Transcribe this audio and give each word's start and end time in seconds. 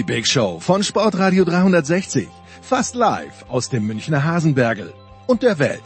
Die 0.00 0.04
Big 0.04 0.26
Show 0.26 0.58
von 0.60 0.82
Sportradio 0.82 1.44
360. 1.44 2.26
Fast 2.62 2.94
live 2.94 3.44
aus 3.50 3.68
dem 3.68 3.86
Münchner 3.86 4.24
Hasenbergel 4.24 4.94
und 5.26 5.42
der 5.42 5.58
Welt. 5.58 5.82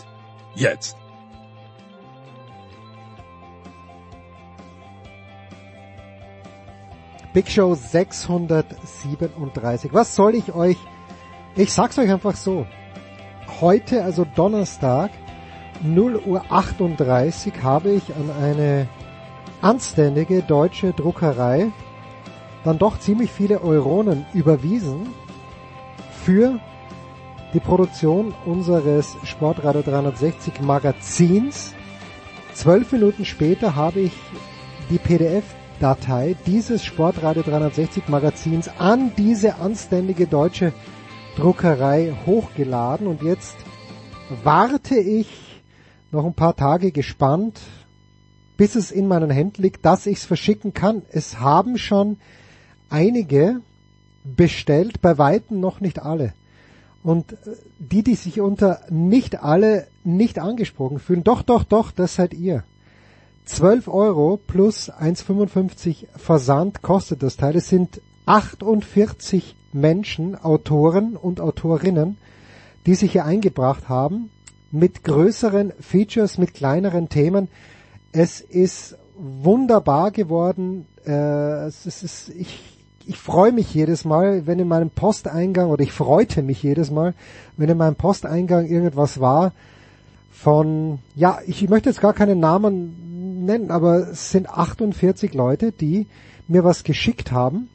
Jetzt. 0.55 0.97
Big 7.33 7.51
Show 7.51 7.75
637. 7.75 9.92
Was 9.92 10.15
soll 10.15 10.37
ich 10.37 10.55
euch? 10.55 10.77
Ich 11.57 11.73
sag's 11.73 11.98
euch 11.98 12.12
einfach 12.12 12.37
so. 12.37 12.69
Heute, 13.61 14.05
also 14.05 14.25
Donnerstag, 14.25 15.11
0 15.83 16.23
Uhr 16.25 16.45
38, 16.51 17.65
habe 17.65 17.91
ich 17.91 18.15
an 18.15 18.31
eine 18.41 18.87
anständige 19.61 20.42
deutsche 20.42 20.92
Druckerei 20.92 21.73
dann 22.65 22.79
doch 22.79 22.98
ziemlich 22.98 23.31
viele 23.31 23.62
Euronen 23.62 24.27
überwiesen 24.33 25.09
für 26.25 26.59
die 27.53 27.61
Produktion 27.61 28.34
unseres 28.47 29.17
Sportradio 29.23 29.83
360 29.83 30.61
Magazins. 30.62 31.75
Zwölf 32.55 32.91
Minuten 32.91 33.25
später 33.25 33.77
habe 33.77 34.01
ich 34.01 34.12
die 34.91 34.98
PDF-Datei 34.98 36.37
dieses 36.47 36.85
Sportradio 36.85 37.42
360 37.42 38.08
Magazins 38.08 38.70
an 38.79 39.13
diese 39.17 39.57
anständige 39.57 40.27
deutsche 40.27 40.73
Druckerei 41.36 42.14
hochgeladen 42.27 43.07
und 43.07 43.23
jetzt 43.23 43.57
warte 44.42 44.97
ich 44.97 45.63
noch 46.11 46.24
ein 46.24 46.35
paar 46.35 46.57
Tage 46.57 46.92
gespannt, 46.92 47.61
bis 48.57 48.77
es 48.77 48.91
in 48.91 49.08
meinen 49.08 49.30
Händen 49.30 49.63
liegt, 49.63 49.85
dass 49.85 50.07
ich 50.07 50.19
es 50.19 50.24
verschicken 50.24 50.73
kann. 50.73 51.03
Es 51.11 51.41
haben 51.41 51.77
schon 51.77 52.19
einige 52.94 53.60
bestellt, 54.24 55.02
bei 55.02 55.18
weitem 55.18 55.58
noch 55.58 55.80
nicht 55.80 56.00
alle. 56.00 56.32
Und 57.02 57.32
äh, 57.32 57.36
die, 57.78 58.02
die 58.02 58.14
sich 58.14 58.40
unter 58.40 58.80
nicht 58.88 59.42
alle 59.42 59.88
nicht 60.05 60.38
angesprochen 60.38 61.00
fühlen, 61.00 61.24
doch, 61.24 61.42
doch, 61.42 61.64
doch, 61.64 61.90
das 61.90 62.14
seid 62.14 62.32
ihr. 62.34 62.62
12 63.46 63.88
Euro 63.88 64.38
plus 64.46 64.90
1,55 64.90 66.06
Versand 66.16 66.80
kostet 66.80 67.22
das 67.22 67.36
Teil. 67.36 67.56
Es 67.56 67.68
sind 67.68 68.00
48 68.24 69.55
Menschen, 69.72 70.34
Autoren 70.36 71.16
und 71.16 71.40
Autorinnen, 71.40 72.16
die 72.86 72.94
sich 72.94 73.12
hier 73.12 73.26
eingebracht 73.26 73.88
haben, 73.88 74.30
mit 74.70 75.05
größeren 75.05 75.72
Features, 75.78 76.38
mit 76.38 76.55
kleineren 76.55 77.08
Themen. 77.11 77.48
Es 78.12 78.40
ist 78.40 78.96
wunderbar 79.16 80.11
geworden. 80.11 80.86
Äh, 81.05 81.66
es 81.66 81.86
ist, 81.86 82.30
ich, 82.30 82.73
ich 83.07 83.19
freue 83.19 83.53
mich 83.53 83.73
jedes 83.75 84.05
Mal, 84.05 84.47
wenn 84.47 84.59
in 84.59 84.69
meinem 84.69 84.91
Posteingang, 84.91 85.70
oder 85.70 85.83
ich 85.83 85.92
freute 85.92 86.42
mich 86.42 86.63
jedes 86.63 86.91
Mal, 86.91 87.15
wenn 87.57 87.69
in 87.69 87.77
meinem 87.77 87.97
Posteingang 87.97 88.67
irgendwas 88.67 89.20
war 89.20 89.53
von, 90.31 90.98
ja, 91.15 91.39
ich 91.47 91.69
möchte 91.69 91.89
jetzt 91.89 92.01
gar 92.01 92.13
keinen 92.13 92.41
Namen 92.41 93.45
nennen, 93.45 93.70
aber 93.70 94.11
es 94.11 94.31
sind 94.31 94.48
48 94.48 95.35
Leute, 95.35 95.73
die 95.73 96.07
mir 96.48 96.65
was 96.65 96.85
geschickt 96.85 97.33
haben 97.33 97.69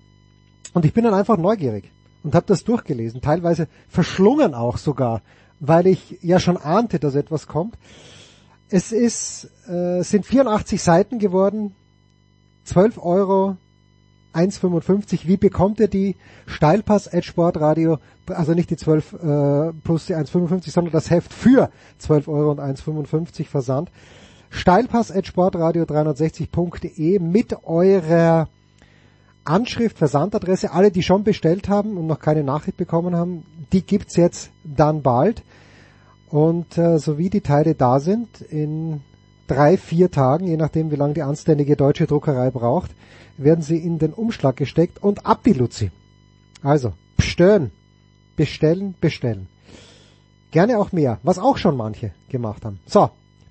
und 0.74 0.86
ich 0.86 0.94
bin 0.94 1.04
dann 1.04 1.14
einfach 1.14 1.38
neugierig 1.38 1.92
und 2.24 2.36
habe 2.36 2.46
das 2.48 2.64
durchgelesen, 2.64 3.22
teilweise 3.22 3.68
verschlungen 3.88 4.54
auch 4.54 4.78
sogar, 4.78 5.22
weil 5.60 5.88
ich 5.88 6.20
ja 6.22 6.40
schon 6.40 6.58
ahnte, 6.58 7.00
dass 7.00 7.16
etwas 7.16 7.48
kommt. 7.48 7.78
Es 8.70 8.92
ist, 8.92 9.50
äh, 9.68 10.04
sind 10.04 10.26
84 10.26 10.82
Seiten 10.82 11.18
geworden, 11.18 11.76
12 12.66 13.00
Euro 13.04 13.58
1,55. 14.34 15.28
Wie 15.28 15.38
bekommt 15.38 15.80
ihr 15.80 15.88
die 15.88 16.16
Steilpass 16.46 17.12
at 17.12 17.26
Sportradio, 17.26 17.98
also 18.28 18.54
nicht 18.54 18.70
die 18.70 18.78
12 18.78 19.14
äh, 19.14 19.74
plus 19.84 20.06
die 20.06 20.16
1,55, 20.16 20.72
sondern 20.72 20.92
das 20.92 21.10
Heft 21.10 21.34
für 21.34 21.70
12 21.98 22.28
Euro 22.28 22.52
und 22.52 22.60
1,55 22.60 23.46
Versand. 23.46 23.92
Steilpass 24.50 25.12
at 25.12 25.28
Sportradio 25.28 25.84
360.de 25.84 27.20
mit 27.20 27.64
eurer 27.64 28.48
Anschrift, 29.44 29.98
Versandadresse. 29.98 30.72
Alle, 30.72 30.92
die 30.92 31.04
schon 31.04 31.24
bestellt 31.24 31.70
haben 31.70 31.98
und 31.98 32.08
noch 32.08 32.20
keine 32.20 32.44
Nachricht 32.44 32.78
bekommen 32.78 33.16
haben, 33.16 33.46
die 33.72 33.86
gibt's 33.86 34.16
jetzt 34.16 34.52
dann 34.64 35.02
bald. 35.02 35.44
Und 36.30 36.78
äh, 36.78 37.00
so 37.00 37.18
wie 37.18 37.30
die 37.30 37.42
Teile 37.42 37.74
da 37.74 38.00
sind, 38.00 38.42
in 38.42 39.02
drei, 39.48 39.78
vier 39.78 40.12
Tagen, 40.12 40.46
je 40.46 40.58
nachdem 40.58 40.92
wie 40.92 40.96
lange 40.96 41.16
die 41.16 41.24
anständige 41.24 41.76
deutsche 41.76 42.06
Druckerei 42.06 42.52
braucht, 42.52 42.92
werden 43.44 43.62
sie 43.62 43.78
in 43.78 44.00
den 44.00 44.14
Umschlag 44.14 44.56
gesteckt 44.58 45.02
und 45.02 45.26
ab 45.26 45.44
die 45.44 45.54
Luzi. 45.54 45.92
Also, 46.62 46.94
bestellen, 47.18 47.72
bestellen, 48.36 48.96
bestellen. 49.00 49.48
Gerne 50.52 50.80
auch 50.80 50.92
mehr, 50.92 51.20
was 51.24 51.40
auch 51.40 51.58
schon 51.58 51.78
manche 51.78 52.12
gemacht 52.30 52.66
haben. 52.66 52.80
So, 52.86 53.10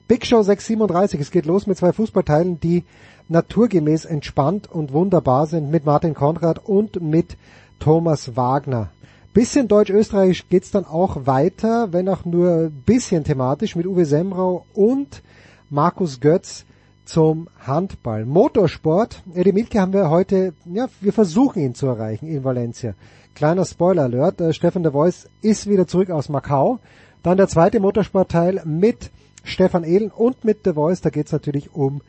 Big 0.08 0.26
Show 0.26 0.42
637, 0.42 1.20
es 1.20 1.30
geht 1.30 1.46
los 1.46 1.66
mit 1.66 1.76
zwei 1.76 1.92
Fußballteilen, 1.92 2.60
die 2.60 2.84
naturgemäß 3.28 4.04
entspannt 4.06 4.70
und 4.70 4.92
wunderbar 4.92 5.46
sind 5.46 5.70
mit 5.70 5.84
Martin 5.84 6.14
Konrad 6.14 6.64
und 6.64 7.02
mit 7.02 7.36
Thomas 7.78 8.36
Wagner. 8.36 8.90
Bisschen 9.34 9.68
deutsch-österreichisch 9.68 10.48
geht's 10.48 10.70
dann 10.70 10.86
auch 10.86 11.26
weiter, 11.26 11.92
wenn 11.92 12.08
auch 12.08 12.24
nur 12.24 12.70
bisschen 12.86 13.24
thematisch 13.24 13.76
mit 13.76 13.86
Uwe 13.86 14.06
Semrau 14.06 14.64
und 14.74 15.22
Markus 15.70 16.20
Götz 16.20 16.64
zum 17.08 17.48
Handball. 17.66 18.26
Motorsport, 18.26 19.22
Eddie 19.34 19.52
Milke 19.52 19.80
haben 19.80 19.94
wir 19.94 20.10
heute, 20.10 20.52
ja, 20.66 20.88
wir 21.00 21.14
versuchen 21.14 21.62
ihn 21.62 21.74
zu 21.74 21.86
erreichen 21.86 22.28
in 22.28 22.44
Valencia. 22.44 22.94
Kleiner 23.34 23.64
Spoiler 23.64 24.02
Alert, 24.02 24.40
äh, 24.42 24.52
Stefan 24.52 24.82
de 24.82 24.92
Vois 24.92 25.26
ist 25.40 25.68
wieder 25.68 25.86
zurück 25.86 26.10
aus 26.10 26.28
Macau. 26.28 26.80
Dann 27.22 27.38
der 27.38 27.48
zweite 27.48 27.80
Motorsportteil 27.80 28.62
mit 28.66 29.10
Stefan 29.42 29.84
Ehlen 29.84 30.10
und 30.10 30.44
mit 30.44 30.66
de 30.66 30.76
Vois, 30.76 31.00
da 31.00 31.08
geht's 31.08 31.32
natürlich 31.32 31.74
um 31.74 32.02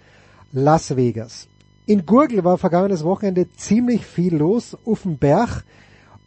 Las 0.51 0.95
Vegas. 0.97 1.47
In 1.85 2.05
Gurgel 2.05 2.43
war 2.43 2.57
vergangenes 2.57 3.05
Wochenende 3.05 3.49
ziemlich 3.53 4.05
viel 4.05 4.35
los, 4.35 4.77
auf 4.85 5.03
dem 5.03 5.17
Berg. 5.17 5.63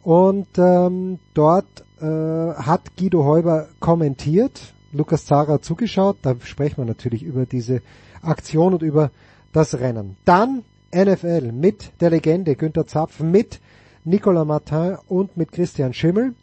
Und 0.01 0.47
ähm, 0.57 1.19
dort 1.35 1.85
äh, 2.01 2.05
hat 2.05 2.97
Guido 2.97 3.23
Heuber 3.23 3.67
kommentiert, 3.79 4.73
Lukas 4.91 5.25
Zara 5.25 5.61
zugeschaut. 5.61 6.17
Da 6.23 6.35
sprechen 6.43 6.77
wir 6.77 6.85
natürlich 6.85 7.23
über 7.23 7.45
diese 7.45 7.81
Aktion 8.23 8.73
und 8.73 8.81
über 8.81 9.11
das 9.51 9.79
Rennen. 9.79 10.17
Dann 10.25 10.63
NFL 10.93 11.51
mit 11.51 11.91
der 12.01 12.09
Legende 12.09 12.55
Günther 12.55 12.87
Zapf, 12.87 13.19
mit 13.19 13.59
Nicolas 14.03 14.45
Martin 14.45 14.97
und 15.07 15.37
mit 15.37 15.51
Christian 15.51 15.93
Schimmel. 15.93 16.33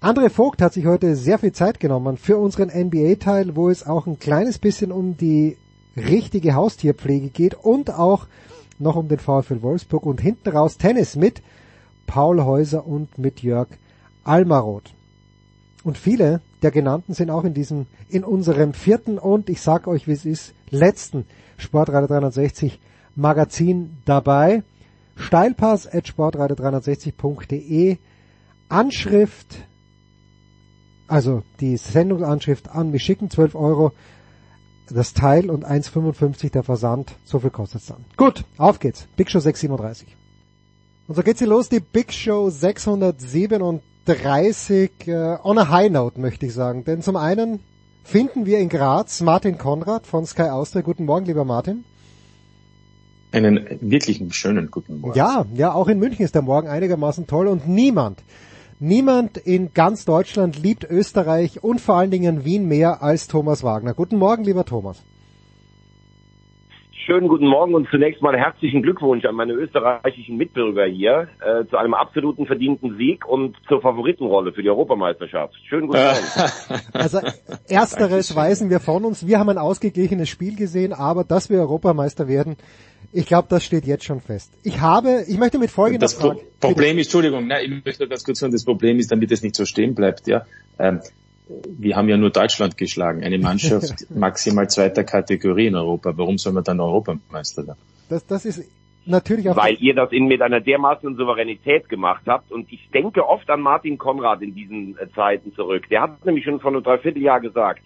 André 0.00 0.30
Vogt 0.30 0.62
hat 0.62 0.72
sich 0.72 0.86
heute 0.86 1.14
sehr 1.14 1.38
viel 1.38 1.52
Zeit 1.52 1.78
genommen 1.78 2.16
für 2.16 2.38
unseren 2.38 2.68
NBA-Teil, 2.68 3.54
wo 3.54 3.68
es 3.68 3.86
auch 3.86 4.06
ein 4.06 4.18
kleines 4.18 4.58
bisschen 4.58 4.92
um 4.92 5.16
die 5.16 5.56
richtige 5.96 6.54
Haustierpflege 6.54 7.28
geht 7.28 7.54
und 7.54 7.90
auch 7.90 8.26
noch 8.78 8.96
um 8.96 9.08
den 9.08 9.18
VfL 9.18 9.62
Wolfsburg 9.62 10.06
und 10.06 10.20
hinten 10.20 10.48
raus 10.48 10.78
Tennis 10.78 11.16
mit 11.16 11.42
Paul 12.06 12.42
Häuser 12.42 12.86
und 12.86 13.18
mit 13.18 13.42
Jörg 13.42 13.68
Almaroth. 14.24 14.94
Und 15.84 15.98
viele 15.98 16.40
der 16.62 16.70
genannten 16.70 17.14
sind 17.14 17.30
auch 17.30 17.44
in 17.44 17.54
diesem, 17.54 17.86
in 18.08 18.24
unserem 18.24 18.74
vierten 18.74 19.18
und 19.18 19.48
ich 19.48 19.60
sag 19.62 19.86
euch, 19.86 20.06
wie 20.06 20.12
es 20.12 20.24
ist, 20.26 20.54
letzten 20.70 21.26
Sportradio 21.56 22.08
360 22.08 22.80
Magazin 23.14 23.98
dabei. 24.04 24.64
Steilpass 25.16 25.86
at 25.86 26.06
sportradio360.de 26.06 27.98
Anschrift, 28.68 29.66
also 31.08 31.42
die 31.60 31.76
Sendungsanschrift 31.76 32.70
an 32.70 32.90
mich 32.90 33.02
schicken, 33.02 33.28
12 33.28 33.54
Euro 33.54 33.92
das 34.88 35.12
Teil 35.12 35.50
und 35.50 35.66
1,55 35.66 36.50
der 36.50 36.62
Versand. 36.62 37.12
So 37.24 37.38
viel 37.38 37.50
kostet's 37.50 37.84
dann. 37.86 38.06
Gut, 38.16 38.44
auf 38.56 38.80
geht's. 38.80 39.06
Big 39.16 39.30
Show 39.30 39.40
637. 39.40 40.16
Und 41.06 41.14
so 41.14 41.22
geht's 41.22 41.40
hier 41.40 41.48
los, 41.48 41.68
die 41.68 41.80
Big 41.80 42.12
Show 42.12 42.50
637 42.50 44.90
äh, 45.06 45.36
on 45.42 45.58
a 45.58 45.68
high 45.68 45.90
note, 45.90 46.18
möchte 46.20 46.46
ich 46.46 46.54
sagen. 46.54 46.84
Denn 46.84 47.02
zum 47.02 47.16
einen 47.16 47.60
finden 48.10 48.44
wir 48.44 48.58
in 48.58 48.68
Graz 48.68 49.20
Martin 49.20 49.56
Konrad 49.56 50.04
von 50.04 50.26
Sky 50.26 50.48
Austria. 50.50 50.82
Guten 50.82 51.04
Morgen, 51.04 51.26
lieber 51.26 51.44
Martin. 51.44 51.84
Einen 53.30 53.78
wirklichen 53.80 54.32
schönen 54.32 54.68
guten 54.72 55.00
Morgen. 55.00 55.16
Ja, 55.16 55.46
ja, 55.54 55.72
auch 55.72 55.86
in 55.86 56.00
München 56.00 56.24
ist 56.24 56.34
der 56.34 56.42
Morgen 56.42 56.66
einigermaßen 56.66 57.28
toll 57.28 57.46
und 57.46 57.68
niemand, 57.68 58.24
niemand 58.80 59.36
in 59.36 59.72
ganz 59.74 60.04
Deutschland 60.04 60.60
liebt 60.60 60.82
Österreich 60.82 61.62
und 61.62 61.80
vor 61.80 61.94
allen 61.94 62.10
Dingen 62.10 62.44
Wien 62.44 62.66
mehr 62.66 63.00
als 63.00 63.28
Thomas 63.28 63.62
Wagner. 63.62 63.94
Guten 63.94 64.18
Morgen, 64.18 64.42
lieber 64.42 64.64
Thomas. 64.64 65.04
Schönen 67.10 67.26
guten 67.26 67.48
Morgen 67.48 67.74
und 67.74 67.88
zunächst 67.90 68.22
mal 68.22 68.38
herzlichen 68.38 68.82
Glückwunsch 68.82 69.24
an 69.24 69.34
meine 69.34 69.52
österreichischen 69.54 70.36
Mitbürger 70.36 70.84
hier 70.84 71.26
äh, 71.40 71.66
zu 71.68 71.76
einem 71.76 71.92
absoluten 71.92 72.46
verdienten 72.46 72.96
Sieg 72.98 73.26
und 73.26 73.56
zur 73.66 73.82
Favoritenrolle 73.82 74.52
für 74.52 74.62
die 74.62 74.70
Europameisterschaft. 74.70 75.56
Schönen 75.68 75.88
guten 75.88 75.98
Morgen. 75.98 76.80
Also 76.92 77.18
ersteres 77.68 78.36
weisen 78.36 78.70
wir 78.70 78.78
von 78.78 79.04
uns. 79.04 79.26
Wir 79.26 79.40
haben 79.40 79.48
ein 79.48 79.58
ausgeglichenes 79.58 80.28
Spiel 80.28 80.54
gesehen, 80.54 80.92
aber 80.92 81.24
dass 81.24 81.50
wir 81.50 81.58
Europameister 81.58 82.28
werden, 82.28 82.56
ich 83.12 83.26
glaube, 83.26 83.48
das 83.50 83.64
steht 83.64 83.86
jetzt 83.86 84.04
schon 84.04 84.20
fest. 84.20 84.52
Ich 84.62 84.80
habe, 84.80 85.24
ich 85.26 85.36
möchte 85.36 85.58
mit 85.58 85.72
folgender 85.72 86.04
Das 86.04 86.16
Pro 86.16 86.28
Frage. 86.28 86.42
Problem 86.60 86.96
ist, 86.96 87.06
Entschuldigung, 87.06 87.48
nein, 87.48 87.64
ich 87.64 87.84
möchte 87.84 88.06
ganz 88.06 88.22
kurz 88.22 88.38
sagen, 88.38 88.52
das 88.52 88.64
Problem 88.64 89.00
ist, 89.00 89.10
damit 89.10 89.32
es 89.32 89.42
nicht 89.42 89.56
so 89.56 89.64
stehen 89.64 89.96
bleibt, 89.96 90.28
ja. 90.28 90.46
Ähm, 90.78 91.00
wir 91.66 91.96
haben 91.96 92.08
ja 92.08 92.16
nur 92.16 92.30
Deutschland 92.30 92.76
geschlagen, 92.76 93.22
eine 93.22 93.38
Mannschaft 93.38 94.06
maximal 94.10 94.68
zweiter 94.68 95.04
Kategorie 95.04 95.66
in 95.66 95.74
Europa. 95.74 96.12
Warum 96.16 96.38
soll 96.38 96.52
man 96.52 96.64
dann 96.64 96.80
Europameister 96.80 97.66
werden? 97.66 97.78
Das, 98.08 98.26
das 98.26 98.44
ist 98.44 98.68
natürlich 99.06 99.48
auch 99.48 99.56
Weil 99.56 99.76
ihr 99.80 99.94
das 99.94 100.12
in 100.12 100.26
mit 100.26 100.42
einer 100.42 100.60
dermaßen 100.60 101.16
Souveränität 101.16 101.88
gemacht 101.88 102.22
habt 102.26 102.52
und 102.52 102.70
ich 102.72 102.88
denke 102.92 103.26
oft 103.28 103.48
an 103.50 103.60
Martin 103.60 103.98
Konrad 103.98 104.42
in 104.42 104.54
diesen 104.54 104.96
äh, 104.98 105.08
Zeiten 105.14 105.52
zurück. 105.54 105.88
Der 105.90 106.02
hat 106.02 106.24
nämlich 106.24 106.44
schon 106.44 106.60
vor 106.60 106.70
einem 106.70 106.82
Dreivierteljahr 106.82 107.40
gesagt, 107.40 107.82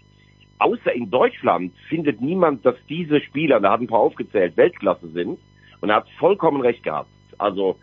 außer 0.59 0.93
in 0.93 1.11
Deutschland 1.11 1.73
findet 1.89 2.21
niemand, 2.21 2.65
dass 2.65 2.77
diese 2.89 3.21
Spieler, 3.21 3.61
da 3.61 3.73
hat 3.73 3.81
ein 3.81 3.87
paar 3.87 4.01
aufgezählt, 4.01 4.57
Weltklasse 4.57 5.09
sind 5.09 5.39
und 5.81 5.91
er 5.91 5.97
hat 5.97 6.07
vollkommen 6.19 6.61
recht 6.61 6.83
gehabt. 6.83 7.11
Also 7.39 7.77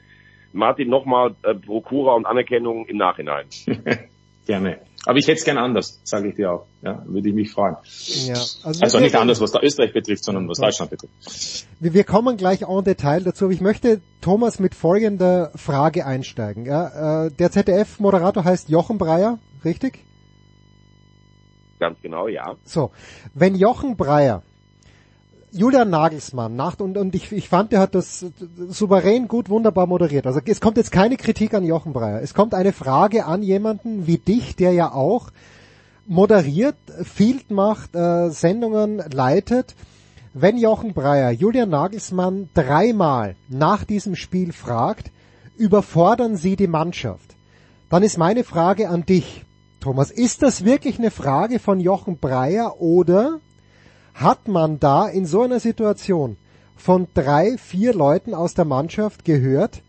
Martin 0.53 0.89
nochmal 0.89 1.35
äh, 1.43 1.53
Prokura 1.55 2.13
und 2.13 2.25
Anerkennung 2.25 2.85
im 2.85 2.97
Nachhinein. 2.97 3.45
Gerne. 4.45 4.79
Aber 5.05 5.17
ich 5.17 5.27
hätte 5.27 5.39
es 5.39 5.43
gern 5.45 5.57
anders, 5.57 5.99
sage 6.03 6.29
ich 6.29 6.35
dir 6.35 6.51
auch. 6.51 6.65
Ja, 6.83 7.01
würde 7.07 7.29
ich 7.29 7.33
mich 7.35 7.51
freuen. 7.51 7.75
ja, 8.25 8.35
Also 8.63 8.81
wir- 8.97 8.99
nicht 9.01 9.15
anders, 9.15 9.41
was 9.41 9.51
da 9.51 9.59
Österreich 9.61 9.93
betrifft, 9.93 10.23
sondern 10.23 10.47
was 10.47 10.59
Deutschland 10.59 10.91
betrifft. 10.91 11.65
Wir, 11.79 11.93
wir 11.93 12.03
kommen 12.03 12.37
gleich 12.37 12.61
en 12.61 12.83
Detail 12.83 13.23
dazu, 13.23 13.45
aber 13.45 13.53
ich 13.53 13.61
möchte 13.61 14.01
Thomas 14.21 14.59
mit 14.59 14.75
folgender 14.75 15.51
Frage 15.55 16.05
einsteigen. 16.05 16.65
Ja, 16.65 17.25
äh, 17.25 17.31
der 17.31 17.51
ZDF-Moderator 17.51 18.43
heißt 18.43 18.69
Jochen 18.69 18.99
Breyer, 18.99 19.39
richtig? 19.65 20.05
Ganz 21.79 21.97
genau, 22.01 22.27
ja. 22.27 22.55
So, 22.63 22.91
wenn 23.33 23.55
Jochen 23.55 23.97
Breyer 23.97 24.43
Julian 25.53 25.89
Nagelsmann 25.89 26.55
nach 26.55 26.79
und, 26.79 26.97
und 26.97 27.13
ich, 27.13 27.31
ich 27.31 27.49
fand, 27.49 27.73
er 27.73 27.81
hat 27.81 27.93
das 27.93 28.25
souverän 28.69 29.27
gut, 29.27 29.49
wunderbar 29.49 29.85
moderiert. 29.85 30.25
Also 30.25 30.39
es 30.45 30.61
kommt 30.61 30.77
jetzt 30.77 30.91
keine 30.91 31.17
Kritik 31.17 31.53
an 31.53 31.65
Jochen 31.65 31.91
Breyer. 31.91 32.21
Es 32.21 32.33
kommt 32.33 32.53
eine 32.53 32.71
Frage 32.71 33.25
an 33.25 33.43
jemanden 33.43 34.07
wie 34.07 34.17
dich, 34.17 34.55
der 34.55 34.71
ja 34.71 34.93
auch 34.93 35.29
moderiert, 36.07 36.77
Field 37.03 37.51
macht, 37.51 37.95
äh, 37.95 38.29
Sendungen 38.29 39.03
leitet. 39.11 39.75
Wenn 40.33 40.57
Jochen 40.57 40.93
Breyer 40.93 41.31
Julian 41.31 41.69
Nagelsmann 41.69 42.49
dreimal 42.53 43.35
nach 43.49 43.83
diesem 43.83 44.15
Spiel 44.15 44.53
fragt, 44.53 45.11
überfordern 45.57 46.37
Sie 46.37 46.55
die 46.55 46.67
Mannschaft? 46.67 47.35
Dann 47.89 48.03
ist 48.03 48.17
meine 48.17 48.45
Frage 48.45 48.87
an 48.87 49.05
dich, 49.05 49.43
Thomas. 49.81 50.11
Ist 50.11 50.43
das 50.43 50.63
wirklich 50.63 50.97
eine 50.97 51.11
Frage 51.11 51.59
von 51.59 51.81
Jochen 51.81 52.17
Breyer 52.17 52.79
oder 52.79 53.41
hat 54.13 54.47
man 54.47 54.79
da 54.79 55.07
in 55.07 55.25
so 55.25 55.41
einer 55.41 55.59
Situation 55.59 56.37
von 56.75 57.07
drei, 57.13 57.57
vier 57.57 57.93
Leuten 57.93 58.33
aus 58.33 58.53
der 58.53 58.65
Mannschaft 58.65 59.25
gehört, 59.25 59.81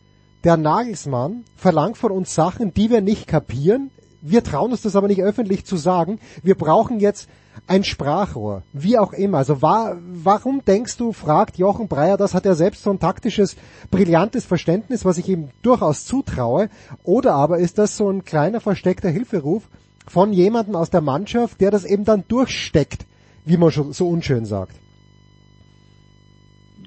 der 0.45 0.57
Nagelsmann 0.57 1.45
verlangt 1.57 1.97
von 1.97 2.11
uns 2.11 2.35
Sachen, 2.35 2.75
die 2.75 2.91
wir 2.91 3.01
nicht 3.01 3.27
kapieren. 3.27 3.91
Wir 4.21 4.45
trauen 4.45 4.73
uns 4.73 4.83
das 4.83 4.97
aber 4.97 5.09
nicht 5.09 5.23
öffentlich 5.23 5.65
zu 5.65 5.77
sagen. 5.77 6.19
Wir 6.43 6.57
brauchen 6.57 7.01
jetzt 7.01 7.29
ein 7.67 7.85
Sprachrohr, 7.85 8.63
wie 8.73 8.99
auch 8.99 9.13
immer. 9.13 9.39
Also 9.39 9.63
war, 9.63 9.97
warum 10.01 10.65
denkst 10.65 10.97
du, 10.97 11.13
fragt 11.13 11.59
Jochen 11.59 11.89
Breyer, 11.89 12.17
das 12.17 12.35
hat 12.35 12.47
er 12.47 12.55
selbst 12.55 12.83
so 12.83 12.91
ein 12.91 12.99
taktisches, 12.99 13.57
brillantes 13.91 14.45
Verständnis, 14.45 15.05
was 15.05 15.19
ich 15.19 15.29
ihm 15.29 15.49
durchaus 15.63 16.05
zutraue, 16.05 16.69
oder 17.05 17.35
aber 17.35 17.59
ist 17.59 17.79
das 17.79 17.97
so 17.97 18.09
ein 18.11 18.25
kleiner 18.25 18.61
versteckter 18.61 19.11
Hilferuf 19.11 19.69
von 20.07 20.33
jemandem 20.33 20.77
aus 20.77 20.91
der 20.91 21.01
Mannschaft, 21.01 21.61
der 21.61 21.71
das 21.71 21.85
eben 21.85 22.05
dann 22.05 22.25
durchsteckt, 22.27 23.07
wie 23.45 23.57
man 23.57 23.71
schon 23.71 23.93
so 23.93 24.09
unschön 24.09 24.45
sagt? 24.45 24.81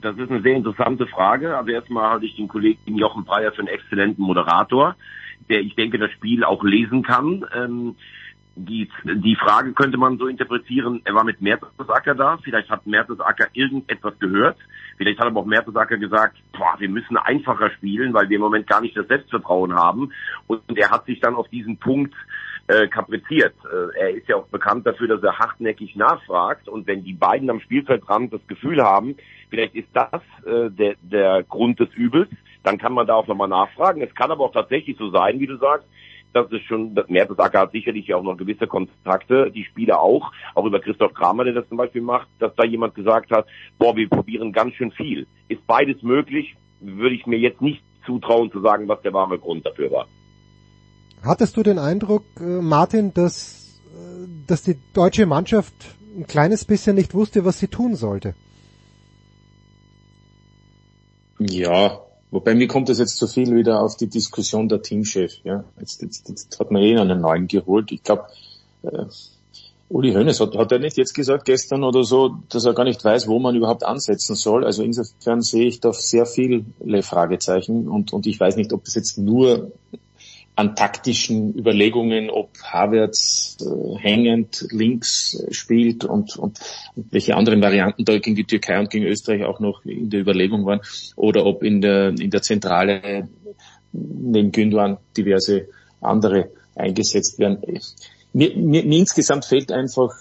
Das 0.02 0.18
ist 0.18 0.30
eine 0.30 0.42
sehr 0.42 0.56
interessante 0.56 1.08
Frage. 1.08 1.58
Also 1.58 1.72
erstmal 1.72 2.12
halte 2.12 2.26
ich 2.26 2.36
den 2.36 2.48
Kollegen 2.48 2.98
Jochen 2.98 3.26
Breyer 3.26 3.52
für 3.52 3.60
einen 3.60 3.70
exzellenten 3.70 4.24
Moderator, 4.24 4.96
der 5.50 5.62
ich 5.62 5.76
denke 5.76 5.98
das 5.98 6.12
Spiel 6.12 6.44
auch 6.44 6.64
lesen 6.64 7.04
kann. 7.04 7.46
Ähm, 7.56 7.96
die, 8.56 8.90
die 9.04 9.36
Frage 9.36 9.74
könnte 9.74 9.98
man 9.98 10.18
so 10.18 10.28
interpretieren, 10.28 11.02
er 11.04 11.14
war 11.14 11.26
mit 11.26 11.42
Mertesacker 11.42 12.16
da, 12.16 12.38
vielleicht 12.42 12.70
hat 12.70 12.88
Mertesacker 12.88 13.48
irgendetwas 13.54 14.18
gehört, 14.20 14.58
vielleicht 14.98 15.20
hat 15.20 15.28
aber 15.28 15.42
auch 15.42 15.46
Mertesacker 15.46 15.98
gesagt, 15.98 16.38
boah, 16.54 16.76
wir 16.80 16.88
müssen 16.88 17.18
einfacher 17.18 17.70
spielen, 17.72 18.14
weil 18.14 18.30
wir 18.30 18.38
im 18.38 18.42
Moment 18.42 18.68
gar 18.68 18.80
nicht 18.80 18.96
das 18.96 19.08
Selbstvertrauen 19.08 19.74
haben 19.74 20.12
und 20.48 20.62
er 20.78 20.90
hat 20.90 21.06
sich 21.06 21.20
dann 21.20 21.36
auf 21.36 21.50
diesen 21.50 21.78
Punkt 21.78 22.14
äh, 22.68 22.88
kapriziert. 22.88 23.54
Äh, 23.66 24.00
er 24.00 24.10
ist 24.12 24.28
ja 24.28 24.38
auch 24.38 24.48
bekannt 24.48 24.88
dafür, 24.88 25.08
dass 25.08 25.24
er 25.24 25.38
hartnäckig 25.38 25.96
nachfragt 25.96 26.68
und 26.68 26.88
wenn 26.88 27.04
die 27.04 27.14
beiden 27.14 27.50
am 27.50 27.60
Spielfeldrand 27.60 28.34
das 28.34 28.46
Gefühl 28.48 28.82
haben, 28.82 29.16
vielleicht 29.50 29.76
ist 29.76 29.90
das 29.94 30.22
äh, 30.46 30.70
der, 30.72 30.96
der 31.02 31.44
Grund 31.44 31.80
des 31.80 31.94
Übels, 31.94 32.30
dann 32.64 32.78
kann 32.78 32.94
man 32.94 33.06
da 33.06 33.16
auch 33.16 33.28
nochmal 33.28 33.48
nachfragen. 33.48 34.02
Es 34.02 34.14
kann 34.16 34.32
aber 34.32 34.46
auch 34.46 34.54
tatsächlich 34.54 34.98
so 34.98 35.12
sein, 35.12 35.40
wie 35.40 35.48
du 35.48 35.58
sagst, 35.58 35.88
das 36.34 36.52
ist 36.52 36.66
schon, 36.66 36.94
Mertesacker 37.08 37.60
hat 37.60 37.72
sicherlich 37.72 38.14
auch 38.14 38.24
noch 38.24 38.36
gewisse 38.36 38.68
Kontakte, 38.68 39.52
die 39.52 39.64
Spieler 39.64 40.02
auch, 40.02 40.34
auch 40.54 40.66
über 40.66 40.82
Christoph 40.82 41.14
Kramer, 41.14 41.46
der 41.46 41.54
das 41.54 41.70
zum 41.70 41.78
Beispiel 41.78 42.02
macht, 42.02 42.28
dass 42.40 42.54
da 42.56 42.66
jemand 42.66 42.94
gesagt 42.94 43.32
hat, 43.32 43.48
boah, 43.80 43.96
wir 43.96 44.10
probieren 44.10 44.52
ganz 44.52 44.74
schön 44.74 44.92
viel. 44.92 45.28
Ist 45.48 45.66
beides 45.66 46.04
möglich, 46.04 46.58
würde 46.82 47.16
ich 47.16 47.26
mir 47.26 47.40
jetzt 47.40 47.62
nicht 47.62 47.82
zutrauen 48.06 48.52
zu 48.52 48.60
sagen, 48.60 48.88
was 48.90 49.02
der 49.02 49.14
wahre 49.14 49.40
Grund 49.40 49.66
dafür 49.66 49.90
war. 49.92 50.08
Hattest 51.26 51.58
du 51.58 51.64
den 51.64 51.80
Eindruck, 51.80 52.24
äh, 52.40 52.44
Martin, 52.44 53.14
dass, 53.14 53.80
äh, 53.96 54.28
dass 54.46 54.62
die 54.62 54.78
deutsche 54.94 55.26
Mannschaft 55.26 55.74
ein 56.16 56.28
kleines 56.28 56.66
bisschen 56.66 56.96
nicht 56.96 57.16
wusste, 57.16 57.46
was 57.46 57.60
sie 57.60 57.68
tun 57.68 57.96
sollte? 57.96 58.36
Ja, 61.40 62.00
wobei 62.30 62.54
mir 62.54 62.68
kommt 62.68 62.90
das 62.90 63.00
jetzt 63.00 63.18
zu 63.18 63.28
viel 63.28 63.56
wieder 63.56 63.82
auf 63.82 63.98
die 63.98 64.08
Diskussion 64.08 64.70
der 64.70 64.84
Teamchef. 64.84 65.34
Ja, 65.44 65.66
jetzt, 65.80 66.02
jetzt, 66.04 66.30
jetzt 66.30 66.60
hat 66.60 66.72
man 66.72 66.84
eh 66.84 66.98
einen 66.98 67.22
neuen 67.22 67.48
geholt. 67.48 67.92
Ich 67.92 68.04
glaube, 68.04 68.28
äh, 68.84 69.06
Uli 69.90 70.14
Hoeneß 70.14 70.40
hat, 70.40 70.56
hat 70.56 70.72
er 70.72 70.80
nicht 70.80 70.98
jetzt 70.98 71.14
gesagt 71.14 71.46
gestern 71.46 71.84
oder 71.84 72.04
so, 72.04 72.38
dass 72.50 72.66
er 72.66 72.74
gar 72.74 72.86
nicht 72.86 73.04
weiß, 73.04 73.28
wo 73.28 73.40
man 73.40 73.56
überhaupt 73.56 73.84
ansetzen 73.84 74.36
soll. 74.36 74.64
Also 74.64 74.84
insofern 74.84 75.42
sehe 75.42 75.68
ich 75.68 75.80
da 75.80 75.92
sehr 75.92 76.26
viele 76.26 76.66
Fragezeichen 77.02 77.88
und, 77.88 78.14
und 78.14 78.28
ich 78.28 78.40
weiß 78.40 78.56
nicht, 78.56 78.74
ob 78.74 78.84
das 78.86 78.96
jetzt 78.96 79.18
nur 79.18 79.72
an 80.56 80.76
taktischen 80.76 81.54
Überlegungen, 81.54 82.30
ob 82.30 82.58
Havertz 82.64 83.58
äh, 83.62 83.98
hängend 83.98 84.66
links 84.72 85.34
äh, 85.34 85.54
spielt 85.54 86.06
und, 86.06 86.38
und, 86.38 86.60
und 86.96 87.12
welche 87.12 87.36
anderen 87.36 87.62
Varianten 87.62 88.06
da 88.06 88.18
gegen 88.18 88.36
die 88.36 88.46
Türkei 88.46 88.80
und 88.80 88.90
gegen 88.90 89.06
Österreich 89.06 89.44
auch 89.44 89.60
noch 89.60 89.84
in 89.84 90.10
der 90.10 90.22
Überlegung 90.22 90.66
waren, 90.66 90.80
oder 91.16 91.46
ob 91.46 91.64
in 91.64 91.82
der, 91.82 92.10
in 92.10 92.30
der 92.30 92.42
Zentrale 92.42 93.28
neben 93.92 94.52
Gündogan 94.52 94.98
diverse 95.18 95.68
andere 96.02 96.52
eingesetzt 96.76 97.40
werden. 97.40 97.62
Mir, 98.34 98.56
mir, 98.56 98.86
mir 98.86 99.00
insgesamt 99.00 99.46
fehlt 99.46 99.72
einfach, 99.72 100.14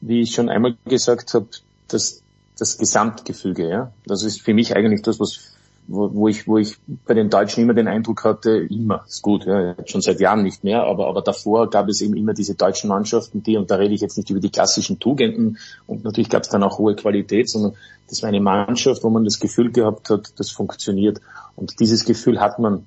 wie 0.00 0.20
ich 0.20 0.32
schon 0.32 0.48
einmal 0.48 0.76
gesagt 0.84 1.34
habe, 1.34 1.48
das, 1.88 2.22
das 2.58 2.78
Gesamtgefüge. 2.78 3.68
Ja? 3.68 3.92
Das 4.06 4.22
ist 4.22 4.40
für 4.40 4.54
mich 4.54 4.74
eigentlich 4.76 5.02
das, 5.02 5.18
was 5.20 5.55
wo, 5.88 6.12
wo 6.14 6.28
ich 6.28 6.46
wo 6.46 6.58
ich 6.58 6.76
bei 7.06 7.14
den 7.14 7.30
Deutschen 7.30 7.62
immer 7.62 7.74
den 7.74 7.88
Eindruck 7.88 8.24
hatte, 8.24 8.66
immer. 8.68 9.04
Ist 9.06 9.22
gut, 9.22 9.44
ja, 9.46 9.74
schon 9.86 10.02
seit 10.02 10.20
Jahren 10.20 10.42
nicht 10.42 10.64
mehr, 10.64 10.84
aber 10.84 11.08
aber 11.08 11.22
davor 11.22 11.70
gab 11.70 11.88
es 11.88 12.00
eben 12.00 12.16
immer 12.16 12.34
diese 12.34 12.54
deutschen 12.54 12.88
Mannschaften, 12.88 13.42
die 13.42 13.56
und 13.56 13.70
da 13.70 13.76
rede 13.76 13.94
ich 13.94 14.00
jetzt 14.00 14.16
nicht 14.16 14.30
über 14.30 14.40
die 14.40 14.50
klassischen 14.50 14.98
Tugenden 14.98 15.58
und 15.86 16.04
natürlich 16.04 16.30
gab 16.30 16.42
es 16.42 16.48
dann 16.48 16.62
auch 16.62 16.78
hohe 16.78 16.96
Qualität, 16.96 17.48
sondern 17.48 17.74
das 18.08 18.22
war 18.22 18.28
eine 18.28 18.40
Mannschaft, 18.40 19.02
wo 19.02 19.10
man 19.10 19.24
das 19.24 19.40
Gefühl 19.40 19.72
gehabt 19.72 20.10
hat, 20.10 20.32
das 20.38 20.50
funktioniert. 20.50 21.20
Und 21.56 21.80
dieses 21.80 22.04
Gefühl 22.04 22.40
hat 22.40 22.58
man 22.58 22.86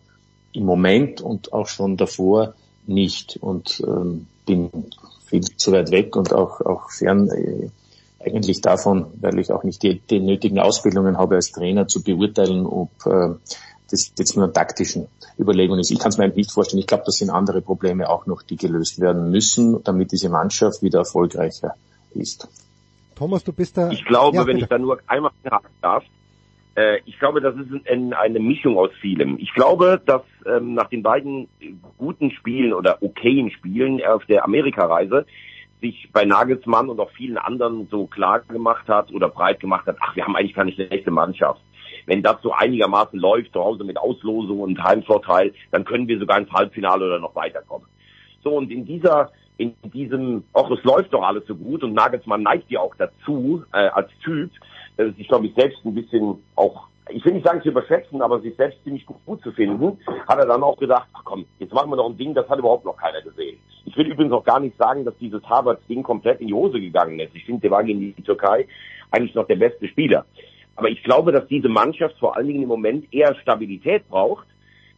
im 0.54 0.66
Moment 0.66 1.22
und 1.22 1.52
auch 1.54 1.68
schon 1.68 1.98
davor 1.98 2.54
nicht. 2.88 3.38
Und 3.42 3.84
ähm, 3.86 4.28
bin 4.46 4.70
viel 5.26 5.42
zu 5.42 5.72
weit 5.72 5.92
weg 5.92 6.16
und 6.16 6.34
auch 6.34 6.62
auch 6.62 6.90
fern 6.90 7.30
äh, 7.30 7.70
eigentlich 8.20 8.62
davon, 8.62 9.08
weil 9.20 9.40
ich 9.40 9.52
auch 9.52 9.64
nicht 9.64 9.82
die, 9.84 10.00
die 10.00 10.20
nötigen 10.20 10.60
Ausbildungen 10.60 11.18
habe 11.18 11.36
als 11.36 11.52
Trainer 11.52 11.88
zu 11.88 12.04
beurteilen, 12.04 12.66
ob 12.66 12.90
äh, 13.06 13.36
das 13.90 14.14
jetzt 14.18 14.36
nur 14.36 14.52
taktischen 14.54 15.08
Überlegungen 15.40 15.80
ist. 15.80 15.92
Ich 15.92 16.00
kann 16.00 16.10
es 16.10 16.18
mir 16.18 16.28
nicht 16.28 16.52
vorstellen. 16.52 16.80
Ich 16.80 16.88
glaube, 16.88 17.04
das 17.06 17.16
sind 17.16 17.30
andere 17.30 17.62
Probleme 17.62 18.10
auch 18.10 18.26
noch, 18.26 18.44
die 18.44 18.58
gelöst 18.58 19.00
werden 19.00 19.32
müssen, 19.32 19.84
damit 19.84 20.12
diese 20.12 20.30
Mannschaft 20.30 20.84
wieder 20.84 21.00
erfolgreicher 21.00 21.76
ist. 22.14 22.48
Thomas, 23.16 23.44
du 23.44 23.54
bist 23.54 23.78
da. 23.78 23.90
Ich 23.90 24.06
glaube, 24.06 24.38
Ja, 24.38 24.42
wenn 24.46 24.56
bitte. 24.56 24.66
ich 24.66 24.70
da 24.70 24.78
nur 24.78 25.00
einmal 25.08 25.32
einhaken 25.44 25.70
darf, 25.82 26.04
äh, 26.76 27.00
ich 27.06 27.18
glaube, 27.20 27.42
das 27.42 27.56
ist 27.56 27.88
ein, 27.90 28.14
eine 28.14 28.40
Mischung 28.40 28.78
aus 28.78 28.92
vielem. 29.02 29.38
Ich 29.40 29.54
glaube, 29.54 30.02
dass 30.06 30.22
ähm, 30.46 30.74
nach 30.74 30.90
den 30.90 31.04
beiden 31.04 31.48
guten 31.98 32.32
Spielen 32.32 32.74
oder 32.74 33.02
okayen 33.02 33.52
Spielen 33.52 34.02
auf 34.06 34.26
der 34.26 34.46
Amerikareise 34.46 35.26
sich 35.82 36.10
bei 36.12 36.26
Nagelsmann 36.26 36.90
und 36.90 37.00
auch 37.00 37.12
vielen 37.12 37.38
anderen 37.38 37.88
so 37.90 38.08
klar 38.08 38.42
gemacht 38.42 38.88
hat 38.88 39.12
oder 39.12 39.30
breit 39.30 39.60
gemacht 39.60 39.86
hat, 39.88 39.98
ach, 40.00 40.16
wir 40.16 40.26
haben 40.26 40.36
eigentlich 40.36 40.56
keine 40.56 40.72
schlechte 40.72 41.12
Mannschaft. 41.12 41.62
Wenn 42.06 42.24
das 42.24 42.42
so 42.42 42.52
einigermaßen 42.52 43.20
läuft, 43.20 43.54
zu 43.54 43.64
Hause 43.64 43.84
mit 43.84 43.98
Auslosung 43.98 44.60
und 44.60 44.84
Heimvorteil, 44.84 45.54
dann 45.72 45.86
können 45.86 46.08
wir 46.08 46.20
sogar 46.20 46.40
ins 46.40 46.52
Halbfinale 46.52 47.06
oder 47.06 47.20
noch 47.20 47.36
weiterkommen. 47.36 47.88
So, 48.44 48.58
und 48.58 48.72
in 48.72 48.86
dieser, 48.86 49.32
in 49.58 49.74
diesem, 49.84 50.44
ach, 50.54 50.70
es 50.72 50.84
läuft 50.84 51.14
doch 51.14 51.24
alles 51.24 51.46
so 51.48 51.56
gut 51.56 51.84
und 51.84 51.94
Nagelsmann 51.94 52.44
neigt 52.44 52.70
ja 52.72 52.80
auch 52.80 52.96
dazu, 52.96 53.64
äh, 53.74 53.88
als 53.90 54.10
Typ, 54.24 54.52
äh, 54.98 55.12
sich, 55.12 55.28
glaube 55.28 55.48
ich, 55.48 55.56
selbst 55.56 55.80
ein 55.86 55.96
bisschen 55.96 56.44
auch, 56.56 56.88
ich 57.12 57.26
will 57.26 57.34
nicht 57.34 57.46
sagen 57.46 57.62
zu 57.62 57.70
überschätzen, 57.70 58.22
aber 58.22 58.40
sich 58.40 58.56
selbst 58.56 58.84
ziemlich 58.84 59.06
gut, 59.06 59.42
zu 59.42 59.52
finden, 59.52 60.00
hat 60.28 60.40
er 60.40 60.46
dann 60.46 60.64
auch 60.64 60.78
gedacht, 60.78 61.08
ach 61.14 61.22
komm, 61.24 61.46
jetzt 61.60 61.74
machen 61.74 61.90
wir 61.90 61.96
noch 61.96 62.10
ein 62.10 62.18
Ding, 62.18 62.34
das 62.34 62.48
hat 62.50 62.60
überhaupt 62.60 62.86
noch 62.86 62.98
keiner 62.98 63.22
gesehen. 63.22 63.60
Ich 63.86 63.96
will 63.98 64.12
übrigens 64.12 64.34
auch 64.34 64.44
gar 64.44 64.60
nicht 64.60 64.78
sagen, 64.78 65.06
dass 65.06 65.18
dieses 65.18 65.44
Harvards-Ding 65.44 66.04
komplett 66.04 66.42
in 66.42 66.48
die 66.48 66.54
Hose 66.54 66.80
gegangen 66.80 67.20
ist. 67.20 67.36
Ich 67.36 67.46
finde, 67.46 67.62
der 67.62 67.72
war 67.72 67.84
gegen 67.84 68.00
die 68.00 68.24
Türkei 68.24 68.68
eigentlich 69.12 69.36
noch 69.36 69.48
der 69.48 69.56
beste 69.56 69.88
Spieler. 69.88 70.26
Aber 70.76 70.90
ich 70.90 71.04
glaube, 71.04 71.32
dass 71.32 71.48
diese 71.48 71.70
Mannschaft 71.70 72.18
vor 72.20 72.38
allen 72.38 72.48
Dingen 72.48 72.64
im 72.64 72.70
Moment 72.70 73.14
eher 73.14 73.36
Stabilität 73.36 74.08
braucht. 74.08 74.48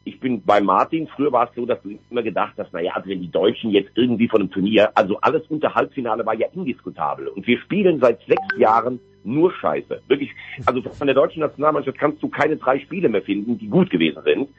Ich 0.04 0.20
bin 0.20 0.42
bei 0.44 0.62
Martin, 0.62 1.08
früher 1.08 1.32
war 1.32 1.50
es 1.50 1.56
so, 1.56 1.66
dass 1.66 1.82
du 1.84 1.98
immer 2.10 2.24
gedacht 2.24 2.54
hast, 2.58 2.74
naja, 2.74 2.94
also 2.94 3.08
wenn 3.08 3.22
die 3.22 3.30
Deutschen 3.32 3.70
jetzt 3.70 3.92
irgendwie 3.96 4.28
von 4.28 4.42
einem 4.42 4.52
Turnier, 4.52 4.92
also 4.96 5.18
alles 5.22 5.44
unter 5.48 5.76
Halbfinale 5.76 6.26
war 6.26 6.34
ja 6.34 6.48
indiskutabel. 6.54 7.28
Und 7.28 7.46
wir 7.46 7.60
spielen 7.60 8.00
seit 8.00 8.20
sechs 8.26 8.58
Jahren 8.58 9.00
nur 9.24 9.54
Scheiße. 9.54 10.02
Wirklich, 10.08 10.32
also 10.66 10.82
von 10.82 11.06
der 11.06 11.16
deutschen 11.16 11.42
Nationalmannschaft 11.42 12.00
kannst 12.00 12.24
du 12.24 12.30
keine 12.30 12.58
drei 12.58 12.80
Spiele 12.80 13.10
mehr 13.10 13.22
finden, 13.22 13.60
die 13.60 13.68
gut 13.68 13.92
gewesen 13.92 14.24
sind. 14.24 14.50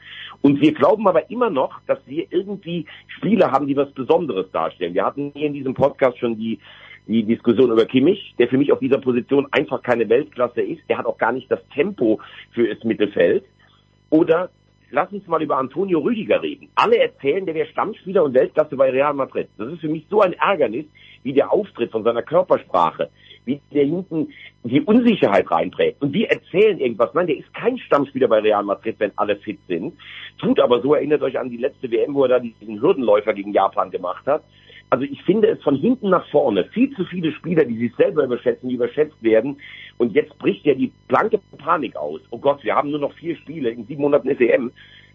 Und 0.41 0.61
wir 0.61 0.73
glauben 0.73 1.07
aber 1.07 1.29
immer 1.29 1.49
noch, 1.49 1.81
dass 1.87 1.99
wir 2.05 2.25
irgendwie 2.29 2.85
Spiele 3.07 3.51
haben, 3.51 3.67
die 3.67 3.75
was 3.75 3.91
Besonderes 3.91 4.49
darstellen. 4.51 4.93
Wir 4.93 5.05
hatten 5.05 5.33
hier 5.35 5.47
in 5.47 5.53
diesem 5.53 5.73
Podcast 5.73 6.19
schon 6.19 6.37
die 6.37 6.59
die 7.05 7.23
Diskussion 7.23 7.71
über 7.71 7.85
Kimmich, 7.85 8.33
der 8.39 8.47
für 8.47 8.57
mich 8.57 8.71
auf 8.71 8.79
dieser 8.79 8.97
Position 8.97 9.47
einfach 9.51 9.83
keine 9.83 10.07
Weltklasse 10.07 10.61
ist. 10.61 10.81
Der 10.87 10.97
hat 10.97 11.05
auch 11.05 11.17
gar 11.17 11.33
nicht 11.33 11.51
das 11.51 11.59
Tempo 11.73 12.21
für 12.51 12.73
das 12.73 12.81
Mittelfeld. 12.83 13.43
Oder 14.09 14.49
lass 14.93 15.11
uns 15.11 15.27
mal 15.27 15.41
über 15.41 15.57
Antonio 15.57 15.99
Rüdiger 15.99 16.41
reden. 16.41 16.69
Alle 16.75 16.99
erzählen, 16.99 17.45
der 17.45 17.55
wäre 17.55 17.67
Stammspieler 17.67 18.23
und 18.23 18.35
Weltklasse 18.35 18.75
bei 18.77 18.91
Real 18.91 19.13
Madrid. 19.13 19.49
Das 19.57 19.73
ist 19.73 19.81
für 19.81 19.89
mich 19.89 20.05
so 20.09 20.21
ein 20.21 20.33
Ärgernis, 20.33 20.85
wie 21.23 21.33
der 21.33 21.51
Auftritt 21.51 21.91
von 21.91 22.03
seiner 22.03 22.21
Körpersprache, 22.21 23.09
wie 23.45 23.61
der 23.73 23.85
hinten 23.85 24.29
die 24.63 24.81
Unsicherheit 24.81 25.49
reinträgt. 25.49 26.01
Und 26.01 26.13
wir 26.13 26.29
erzählen 26.29 26.79
irgendwas. 26.79 27.13
Nein, 27.13 27.27
der 27.27 27.37
ist 27.37 27.53
kein 27.53 27.77
Stammspieler 27.77 28.27
bei 28.27 28.39
Real 28.39 28.63
Madrid, 28.63 28.95
wenn 28.99 29.11
alle 29.15 29.35
fit 29.37 29.59
sind. 29.67 29.93
Tut 30.39 30.59
aber 30.59 30.81
so, 30.81 30.93
erinnert 30.93 31.21
euch 31.21 31.37
an 31.37 31.49
die 31.49 31.57
letzte 31.57 31.91
WM, 31.91 32.13
wo 32.13 32.23
er 32.23 32.29
da 32.29 32.39
diesen 32.39 32.81
Hürdenläufer 32.81 33.33
gegen 33.33 33.53
Japan 33.53 33.91
gemacht 33.91 34.25
hat. 34.25 34.43
Also 34.89 35.05
ich 35.05 35.23
finde 35.23 35.47
es 35.47 35.61
von 35.63 35.75
hinten 35.75 36.11
nach 36.11 36.29
vorne 36.29 36.65
viel 36.65 36.95
zu 36.95 37.03
viele 37.05 37.31
Spieler, 37.31 37.65
die 37.65 37.79
sich 37.79 37.95
selber 37.95 38.25
überschätzen, 38.25 38.69
die 38.69 38.75
überschätzt 38.75 39.21
werden. 39.23 39.57
Und 39.97 40.13
jetzt 40.13 40.37
bricht 40.37 40.65
ja 40.65 40.75
die 40.75 40.91
blanke 41.07 41.39
Panik 41.57 41.95
aus. 41.95 42.21
Oh 42.29 42.37
Gott, 42.37 42.63
wir 42.63 42.75
haben 42.75 42.91
nur 42.91 42.99
noch 42.99 43.13
vier 43.13 43.35
Spiele 43.37 43.71
in 43.71 43.87
sieben 43.87 44.01
Monaten 44.03 44.29
ist 44.29 44.39
EM. 44.39 44.71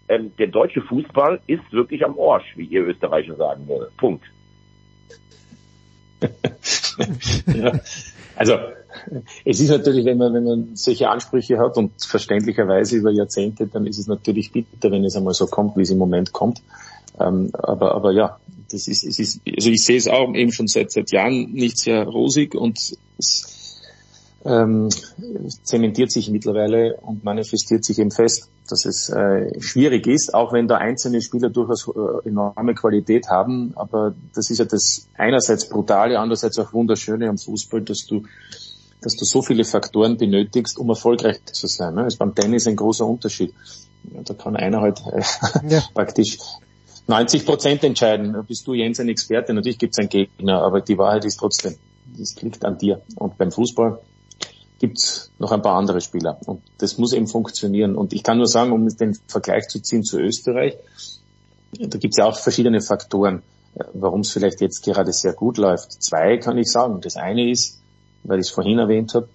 Ähm, 0.09 0.33
der 0.37 0.47
deutsche 0.47 0.81
Fußball 0.81 1.39
ist 1.47 1.71
wirklich 1.71 2.03
am 2.03 2.17
Orsch, 2.17 2.57
wie 2.57 2.65
ihr 2.65 2.85
Österreicher 2.85 3.35
sagen 3.35 3.67
würde. 3.69 3.89
Punkt. 3.95 4.25
ja. 7.55 7.79
Also 8.39 8.53
es 9.43 9.59
ist 9.59 9.69
natürlich, 9.69 10.05
wenn 10.05 10.17
man, 10.17 10.33
wenn 10.33 10.45
man 10.45 10.75
solche 10.75 11.09
Ansprüche 11.09 11.59
hat 11.59 11.75
und 11.75 11.91
verständlicherweise 12.01 12.95
über 12.95 13.11
Jahrzehnte, 13.11 13.67
dann 13.67 13.85
ist 13.85 13.99
es 13.99 14.07
natürlich 14.07 14.53
bitter, 14.53 14.91
wenn 14.91 15.03
es 15.03 15.17
einmal 15.17 15.33
so 15.33 15.45
kommt, 15.45 15.75
wie 15.75 15.81
es 15.81 15.89
im 15.89 15.97
Moment 15.97 16.31
kommt. 16.31 16.61
Ähm, 17.19 17.49
aber, 17.51 17.93
aber 17.95 18.13
ja, 18.13 18.39
das 18.71 18.87
ist, 18.87 19.03
es 19.03 19.19
ist, 19.19 19.41
also 19.45 19.69
ich 19.69 19.83
sehe 19.83 19.97
es 19.97 20.07
auch 20.07 20.33
eben 20.33 20.53
schon 20.53 20.67
seit, 20.67 20.89
seit 20.89 21.11
Jahren 21.11 21.51
nicht 21.51 21.79
sehr 21.79 22.05
rosig 22.05 22.55
und 22.55 22.79
es 23.17 23.58
ähm, 24.45 24.89
zementiert 25.63 26.11
sich 26.11 26.29
mittlerweile 26.29 26.95
und 27.01 27.23
manifestiert 27.23 27.83
sich 27.83 27.99
eben 27.99 28.11
fest, 28.11 28.49
dass 28.69 28.85
es 28.85 29.09
äh, 29.09 29.59
schwierig 29.59 30.07
ist, 30.07 30.33
auch 30.33 30.53
wenn 30.53 30.67
da 30.67 30.77
einzelne 30.77 31.21
Spieler 31.21 31.49
durchaus 31.49 31.87
äh, 31.87 32.27
enorme 32.29 32.73
Qualität 32.75 33.29
haben. 33.29 33.73
Aber 33.75 34.13
das 34.33 34.49
ist 34.49 34.59
ja 34.59 34.65
das 34.65 35.07
einerseits 35.17 35.67
brutale, 35.67 36.19
andererseits 36.19 36.57
auch 36.59 36.73
wunderschöne 36.73 37.27
am 37.29 37.37
Fußball, 37.37 37.81
dass 37.81 38.05
du 38.05 38.23
dass 39.01 39.15
du 39.15 39.23
so 39.23 39.41
viele 39.41 39.63
Faktoren 39.63 40.17
benötigst, 40.17 40.77
um 40.77 40.89
erfolgreich 40.89 41.43
zu 41.45 41.67
sein. 41.67 41.95
Ne? 41.95 42.03
Das 42.03 42.15
ist 42.15 42.19
beim 42.19 42.35
Tennis 42.35 42.67
ein 42.67 42.75
großer 42.75 43.05
Unterschied. 43.05 43.53
Ja, 44.13 44.21
da 44.23 44.33
kann 44.33 44.57
einer 44.57 44.81
halt 44.81 45.01
äh, 45.11 45.21
Ja. 45.69 45.81
praktisch 45.93 46.37
90 47.07 47.45
Prozent 47.45 47.83
entscheiden. 47.85 48.35
Bist 48.45 48.67
du 48.67 48.73
Jens 48.73 48.99
ein 48.99 49.09
Experte. 49.09 49.53
Natürlich 49.53 49.79
gibt 49.79 49.93
es 49.93 49.99
einen 49.99 50.09
Gegner, 50.09 50.61
aber 50.61 50.81
die 50.81 50.97
Wahrheit 50.97 51.23
ist 51.23 51.37
trotzdem, 51.37 51.75
das 52.17 52.41
liegt 52.41 52.65
an 52.65 52.77
dir. 52.77 53.01
Und 53.15 53.37
beim 53.37 53.51
Fußball 53.51 53.99
gibt's 54.79 55.31
noch 55.39 55.51
ein 55.51 55.61
paar 55.61 55.75
andere 55.75 56.01
Spieler. 56.01 56.39
Und 56.45 56.61
das 56.77 56.97
muss 56.97 57.13
eben 57.13 57.27
funktionieren. 57.27 57.95
Und 57.95 58.13
ich 58.13 58.23
kann 58.23 58.37
nur 58.37 58.47
sagen, 58.47 58.71
um 58.71 58.87
den 58.87 59.17
Vergleich 59.27 59.67
zu 59.67 59.81
ziehen 59.81 60.03
zu 60.03 60.19
Österreich, 60.19 60.77
da 61.77 61.97
gibt's 61.97 62.17
ja 62.17 62.25
auch 62.25 62.37
verschiedene 62.37 62.81
Faktoren, 62.81 63.43
äh, 63.75 63.83
warum 63.93 64.21
es 64.21 64.31
vielleicht 64.31 64.61
jetzt 64.61 64.83
gerade 64.83 65.13
sehr 65.13 65.33
gut 65.33 65.57
läuft. 65.57 66.01
Zwei 66.01 66.37
kann 66.37 66.57
ich 66.57 66.71
sagen. 66.71 67.01
Das 67.01 67.15
eine 67.15 67.49
ist, 67.49 67.79
weil 68.23 68.39
ich 68.39 68.47
es 68.47 68.51
vorhin 68.51 68.79
erwähnt 68.79 69.13
habe, 69.13 69.29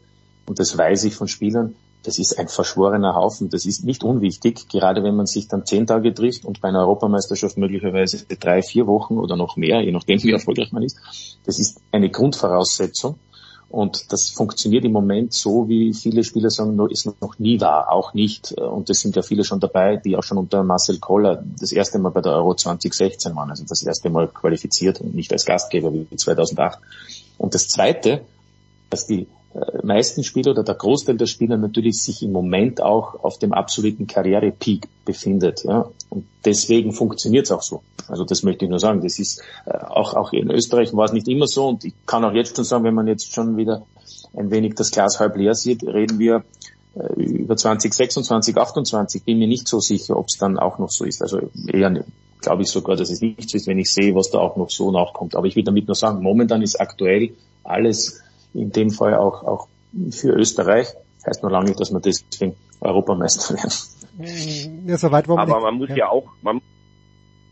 und 0.46 0.58
das 0.58 0.76
weiß 0.76 1.04
ich 1.04 1.14
von 1.14 1.28
Spielern, 1.28 1.74
das 2.04 2.18
ist 2.18 2.38
ein 2.38 2.48
verschworener 2.48 3.14
Haufen. 3.14 3.48
Das 3.48 3.64
ist 3.64 3.84
nicht 3.84 4.04
unwichtig, 4.04 4.68
gerade 4.68 5.02
wenn 5.02 5.16
man 5.16 5.24
sich 5.24 5.48
dann 5.48 5.64
zehn 5.64 5.86
Tage 5.86 6.12
trifft 6.12 6.44
und 6.44 6.60
bei 6.60 6.68
einer 6.68 6.80
Europameisterschaft 6.80 7.56
möglicherweise 7.56 8.26
drei, 8.26 8.60
vier 8.60 8.86
Wochen 8.86 9.16
oder 9.16 9.36
noch 9.36 9.56
mehr, 9.56 9.80
je 9.80 9.90
nachdem 9.90 10.22
wie 10.22 10.32
erfolgreich 10.32 10.70
man 10.70 10.82
ist. 10.82 10.98
Das 11.46 11.58
ist 11.58 11.80
eine 11.92 12.10
Grundvoraussetzung. 12.10 13.18
Und 13.68 14.12
das 14.12 14.30
funktioniert 14.30 14.85
im 14.85 14.92
Moment 14.92 15.33
so, 15.33 15.68
wie 15.68 15.92
viele 15.94 16.23
Spieler 16.23 16.50
sagen, 16.50 16.78
es 16.92 17.06
noch 17.21 17.38
nie 17.38 17.61
war, 17.61 17.90
auch 17.90 18.14
nicht. 18.14 18.52
Und 18.52 18.88
es 18.90 19.00
sind 19.00 19.16
ja 19.16 19.23
viele 19.23 19.44
schon 19.44 19.61
dabei, 19.61 19.97
die 19.97 20.16
auch 20.16 20.23
schon 20.23 20.38
unter 20.38 20.62
Marcel 20.62 20.99
Koller 20.99 21.42
das 21.59 21.73
erste 21.73 21.99
Mal 21.99 22.11
bei 22.11 22.21
der 22.21 22.33
Euro 22.33 22.54
2016 22.54 23.35
waren, 23.35 23.50
also 23.50 23.64
das 23.66 23.83
erste 23.83 24.11
Mal 24.11 24.28
qualifiziert 24.28 25.00
und 25.00 25.14
nicht 25.14 25.33
als 25.33 25.44
Gastgeber 25.44 25.92
wie 25.92 26.16
2008. 26.16 26.78
Und 27.38 27.54
das 27.54 27.68
Zweite, 27.68 28.21
dass 28.90 29.06
die 29.06 29.23
äh, 29.23 29.26
meisten 29.82 30.25
Spieler 30.25 30.52
oder 30.52 30.64
der 30.64 30.75
Großteil 30.75 31.16
der 31.16 31.26
Spieler 31.26 31.56
natürlich 31.56 32.02
sich 32.02 32.23
im 32.23 32.32
Moment 32.32 32.82
auch 32.82 33.23
auf 33.23 33.38
dem 33.38 33.52
absoluten 33.52 34.06
Karrierepeak 34.06 34.88
befindet. 35.04 35.64
Ja? 35.64 35.88
Und 36.11 36.26
deswegen 36.44 36.92
funktioniert 36.92 37.46
es 37.46 37.52
auch 37.52 37.62
so. 37.62 37.82
Also 38.08 38.25
das 38.25 38.42
möchte 38.42 38.64
ich 38.64 38.70
nur 38.70 38.80
sagen. 38.80 39.02
Das 39.02 39.18
ist 39.18 39.42
äh, 39.66 39.76
auch, 39.76 40.14
auch 40.14 40.32
in 40.32 40.50
Österreich 40.50 40.94
war 40.94 41.04
es 41.04 41.12
nicht 41.12 41.28
immer 41.28 41.46
so 41.46 41.68
und 41.68 41.84
ich 41.84 41.94
kann 42.06 42.25
auch 42.25 42.32
jetzt 42.32 42.56
schon 42.56 42.64
sagen, 42.64 42.84
wenn 42.84 42.94
man 42.94 43.06
jetzt 43.06 43.32
schon 43.32 43.56
wieder 43.56 43.82
ein 44.37 44.50
wenig 44.50 44.75
das 44.75 44.90
Glas 44.90 45.20
halb 45.20 45.37
leer 45.37 45.54
sieht, 45.54 45.84
reden 45.84 46.18
wir 46.18 46.44
äh, 46.96 47.23
über 47.23 47.56
2026, 47.56 48.56
28. 48.56 49.23
Bin 49.25 49.38
mir 49.38 49.49
nicht 49.49 49.68
so 49.68 49.78
sicher, 49.80 50.16
ob 50.16 50.26
es 50.28 50.38
dann 50.38 50.58
auch 50.58 50.78
noch 50.78 50.90
so 50.90 51.04
ist. 51.04 51.23
Also 51.23 51.50
eher 51.68 52.04
glaube 52.40 52.62
ich 52.62 52.68
sogar, 52.68 52.96
dass 52.96 53.11
es 53.11 53.20
nicht 53.20 53.49
so 53.49 53.56
ist, 53.56 53.66
wenn 53.66 53.78
ich 53.78 53.92
sehe, 53.92 54.14
was 54.14 54.30
da 54.30 54.38
auch 54.38 54.56
noch 54.56 54.70
so 54.70 54.90
nachkommt. 54.90 55.37
Aber 55.37 55.46
ich 55.46 55.56
will 55.56 55.64
damit 55.64 55.87
nur 55.87 55.94
sagen, 55.94 56.23
momentan 56.23 56.61
ist 56.61 56.80
aktuell 56.80 57.30
alles 57.62 58.20
in 58.54 58.70
dem 58.70 58.90
Fall 58.90 59.14
auch, 59.14 59.42
auch 59.44 59.68
für 60.11 60.30
Österreich. 60.32 60.88
Heißt 61.26 61.42
noch 61.42 61.50
lange 61.50 61.66
nicht, 61.66 61.80
dass 61.80 61.92
wir 61.92 62.00
deswegen 62.00 62.54
Europameister 62.80 63.54
werden. 63.54 64.87
Ja, 64.87 64.96
so 64.96 65.11
weit 65.11 65.28
Aber 65.28 65.44
nicht. 65.44 65.61
man 65.62 65.75
muss 65.75 65.88
Ja. 65.90 65.96
ja 65.96 66.08
auch, 66.08 66.28
man, 66.42 66.61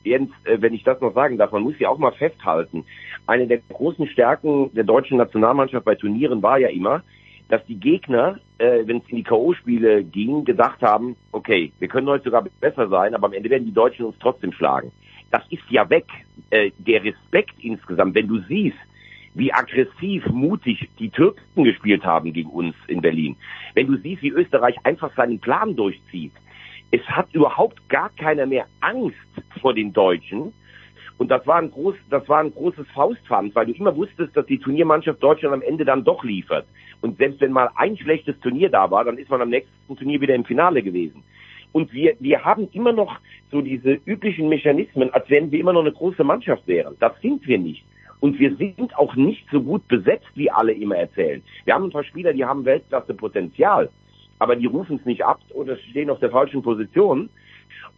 Jens, 0.05 0.31
äh, 0.45 0.59
wenn 0.61 0.75
ich 0.75 0.85
das 0.85 1.01
noch 1.01 1.15
sagen 1.15 1.39
darf, 1.39 1.53
man 1.53 1.63
muss 1.63 1.79
ja 1.79 1.89
auch 1.89 1.99
mal 1.99 2.13
festhalten, 2.13 2.85
eine 3.27 3.47
der 3.47 3.59
großen 3.59 4.07
Stärken 4.09 4.73
der 4.75 4.85
deutschen 4.85 5.17
Nationalmannschaft 5.17 5.85
bei 5.85 5.95
Turnieren 5.95 6.43
war 6.43 6.59
ja 6.59 6.69
immer, 6.69 7.03
dass 7.49 7.65
die 7.67 7.77
Gegner, 7.77 8.39
äh, 8.59 8.87
wenn 8.87 8.99
es 8.99 9.09
in 9.09 9.17
die 9.17 9.23
K.O.-Spiele 9.25 10.03
ging, 10.03 10.45
gedacht 10.45 10.81
haben, 10.83 11.17
okay, 11.33 11.73
wir 11.79 11.89
können 11.89 12.09
heute 12.09 12.25
sogar 12.25 12.45
besser 12.61 12.89
sein, 12.89 13.15
aber 13.15 13.27
am 13.27 13.33
Ende 13.33 13.51
werden 13.51 13.67
die 13.67 13.75
Deutschen 13.75 14.07
uns 14.07 14.17
trotzdem 14.21 14.53
schlagen. 14.53 14.91
Das 15.31 15.43
ist 15.51 15.63
ja 15.71 15.89
weg. 15.91 16.07
Äh, 16.51 16.71
der 16.79 17.03
Respekt 17.05 17.55
insgesamt, 17.61 18.15
wenn 18.15 18.29
du 18.29 18.39
siehst, 18.49 18.77
wie 19.35 19.53
aggressiv, 19.53 20.27
mutig 20.27 20.89
die 20.99 21.11
Türken 21.11 21.65
gespielt 21.65 22.05
haben 22.05 22.33
gegen 22.33 22.51
uns 22.51 22.75
in 22.87 23.01
Berlin. 23.01 23.37
Wenn 23.75 23.87
du 23.87 23.97
siehst, 23.97 24.23
wie 24.23 24.31
Österreich 24.31 24.77
einfach 24.85 25.15
seinen 25.17 25.39
Plan 25.39 25.75
durchzieht. 25.75 26.33
Es 26.91 27.03
hat 27.09 27.33
überhaupt 27.33 27.89
gar 27.89 28.11
keiner 28.11 28.45
mehr 28.45 28.67
Angst 28.81 29.17
vor 29.61 29.73
den 29.73 29.93
Deutschen. 29.93 30.53
Und 31.17 31.31
das 31.31 31.47
war 31.47 31.57
ein 31.57 31.71
groß, 31.71 31.95
das 32.11 32.29
war 32.29 32.41
ein 32.41 32.53
großes 32.53 32.87
Faustpfand, 32.89 33.55
weil 33.55 33.67
du 33.67 33.73
immer 33.73 33.97
wusstest, 33.97 34.37
dass 34.37 34.45
die 34.47 34.59
Turniermannschaft 34.59 35.23
Deutschland 35.23 35.55
am 35.55 35.63
Ende 35.63 35.85
dann 35.85 36.05
doch 36.05 36.23
liefert. 36.25 36.67
Und 37.01 37.17
selbst 37.17 37.41
wenn 37.41 37.53
mal 37.53 37.71
ein 37.77 37.97
schlechtes 37.97 38.39
Turnier 38.41 38.69
da 38.69 38.91
war, 38.91 39.05
dann 39.05 39.19
ist 39.19 39.31
man 39.31 39.41
am 39.41 39.49
nächsten 39.49 39.97
Turnier 39.97 40.21
wieder 40.21 40.35
im 40.35 40.45
Finale 40.45 40.83
gewesen. 40.83 41.23
Und 41.73 41.93
wir, 41.93 42.15
wir 42.21 42.45
haben 42.45 42.69
immer 42.73 42.93
noch 42.93 43.19
so 43.51 43.63
diese 43.63 43.99
üblichen 44.05 44.49
Mechanismen, 44.49 45.13
als 45.15 45.29
wenn 45.31 45.51
wir 45.51 45.61
immer 45.61 45.73
noch 45.73 45.81
eine 45.81 45.93
große 45.93 46.23
Mannschaft 46.23 46.67
wären. 46.67 46.97
Das 47.01 47.13
sind 47.23 47.47
wir 47.47 47.59
nicht. 47.59 47.85
Und 48.23 48.39
wir 48.39 48.55
sind 48.55 48.97
auch 48.97 49.17
nicht 49.17 49.45
so 49.51 49.61
gut 49.61 49.89
besetzt, 49.89 50.29
wie 50.37 50.49
alle 50.49 50.73
immer 50.73 50.95
erzählen. 50.95 51.43
Wir 51.65 51.75
haben 51.75 51.87
ein 51.87 51.91
paar 51.91 52.05
Spieler, 52.05 52.33
die 52.33 52.45
haben 52.45 52.65
Weltklasse-Potenzial, 52.65 53.91
aber 54.39 54.55
die 54.55 54.67
rufen 54.67 54.99
es 55.01 55.05
nicht 55.05 55.25
ab 55.25 55.41
oder 55.53 55.77
stehen 55.77 56.09
auf 56.09 56.21
der 56.21 56.31
falschen 56.31 56.63
Position. 56.63 57.31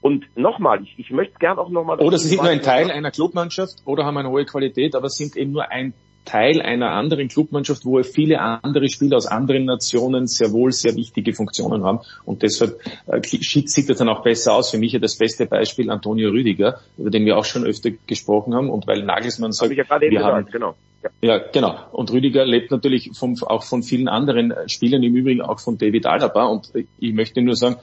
Und 0.00 0.24
nochmal, 0.34 0.82
ich, 0.82 0.98
ich 0.98 1.10
möchte 1.10 1.34
gern 1.38 1.58
auch 1.58 1.68
nochmal... 1.68 2.00
Oder 2.00 2.16
sie 2.16 2.28
sind 2.28 2.42
nur 2.42 2.50
ein 2.50 2.62
Teil 2.62 2.90
einer 2.90 3.10
Clubmannschaft 3.10 3.82
oder 3.84 4.06
haben 4.06 4.16
eine 4.16 4.30
hohe 4.30 4.46
Qualität, 4.46 4.94
aber 4.94 5.10
sind 5.10 5.36
eben 5.36 5.52
nur 5.52 5.70
ein 5.70 5.92
Teil 6.24 6.62
einer 6.62 6.92
anderen 6.92 7.28
Clubmannschaft, 7.28 7.84
wo 7.84 8.02
viele 8.02 8.40
andere 8.40 8.88
Spieler 8.88 9.16
aus 9.16 9.26
anderen 9.26 9.64
Nationen 9.64 10.26
sehr 10.26 10.52
wohl 10.52 10.72
sehr 10.72 10.96
wichtige 10.96 11.32
Funktionen 11.34 11.84
haben. 11.84 12.00
Und 12.24 12.42
deshalb 12.42 12.80
äh, 13.06 13.20
sieht 13.22 13.90
es 13.90 13.98
dann 13.98 14.08
auch 14.08 14.22
besser 14.22 14.54
aus. 14.54 14.70
Für 14.70 14.78
mich 14.78 14.92
ja 14.92 14.98
das 14.98 15.16
beste 15.16 15.46
Beispiel 15.46 15.90
Antonio 15.90 16.30
Rüdiger, 16.30 16.80
über 16.96 17.10
den 17.10 17.24
wir 17.26 17.36
auch 17.36 17.44
schon 17.44 17.64
öfter 17.64 17.90
gesprochen 18.06 18.54
haben. 18.54 18.70
Und 18.70 18.86
weil 18.86 19.02
Nagelsmann 19.02 19.52
sagt, 19.52 19.72
ja 19.72 19.84
wir 20.00 20.24
haben, 20.24 20.46
gesagt, 20.46 20.52
genau. 20.52 20.74
Ja. 21.02 21.10
ja, 21.20 21.38
genau. 21.38 21.78
Und 21.92 22.10
Rüdiger 22.12 22.46
lebt 22.46 22.70
natürlich 22.70 23.10
vom, 23.14 23.36
auch 23.42 23.64
von 23.64 23.82
vielen 23.82 24.08
anderen 24.08 24.54
Spielern, 24.66 25.02
im 25.02 25.14
Übrigen 25.14 25.42
auch 25.42 25.60
von 25.60 25.76
David 25.76 26.06
Alaba. 26.06 26.46
Und 26.46 26.72
ich 26.98 27.12
möchte 27.12 27.42
nur 27.42 27.56
sagen, 27.56 27.76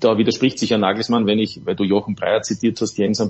da 0.00 0.18
widerspricht 0.18 0.58
sich 0.58 0.70
ja 0.70 0.78
Nagelsmann, 0.78 1.26
wenn 1.26 1.38
ich, 1.38 1.60
weil 1.64 1.74
du 1.74 1.84
Jochen 1.84 2.14
Breyer 2.14 2.42
zitiert 2.42 2.80
hast, 2.80 2.96
Jens 2.98 3.20
äh, 3.20 3.28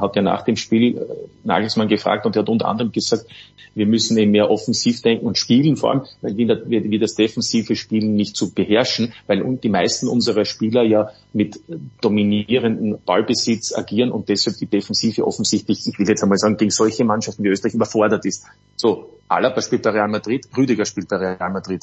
hat 0.00 0.16
ja 0.16 0.22
nach 0.22 0.42
dem 0.42 0.56
Spiel 0.56 0.98
äh, 0.98 1.04
Nagelsmann 1.44 1.88
gefragt 1.88 2.26
und 2.26 2.36
er 2.36 2.42
hat 2.42 2.48
unter 2.48 2.68
anderem 2.68 2.92
gesagt, 2.92 3.26
wir 3.74 3.86
müssen 3.86 4.16
eben 4.18 4.32
mehr 4.32 4.50
offensiv 4.50 5.02
denken 5.02 5.26
und 5.26 5.38
spielen 5.38 5.76
vor 5.76 5.90
allem, 5.90 6.02
weil 6.20 6.36
wir, 6.36 7.00
das 7.00 7.14
defensive 7.14 7.74
Spielen 7.74 8.14
nicht 8.14 8.36
zu 8.36 8.52
beherrschen, 8.52 9.12
weil 9.26 9.58
die 9.62 9.68
meisten 9.68 10.08
unserer 10.08 10.44
Spieler 10.44 10.82
ja 10.82 11.10
mit 11.32 11.60
dominierenden 12.00 12.98
Ballbesitz 13.04 13.74
agieren 13.74 14.10
und 14.10 14.28
deshalb 14.28 14.58
die 14.58 14.66
Defensive 14.66 15.26
offensichtlich, 15.26 15.86
ich 15.86 15.98
will 15.98 16.08
jetzt 16.08 16.22
einmal 16.22 16.38
sagen, 16.38 16.56
gegen 16.56 16.70
solche 16.70 17.04
Mannschaften 17.04 17.44
wie 17.44 17.48
Österreich 17.48 17.74
überfordert 17.74 18.26
ist. 18.26 18.44
So, 18.76 19.08
Alaba 19.34 19.60
spielt 19.60 19.82
bei 19.82 19.90
Real 19.90 20.08
Madrid, 20.08 20.46
Rüdiger 20.56 20.84
spielt 20.84 21.08
bei 21.08 21.16
Real 21.16 21.50
Madrid. 21.50 21.82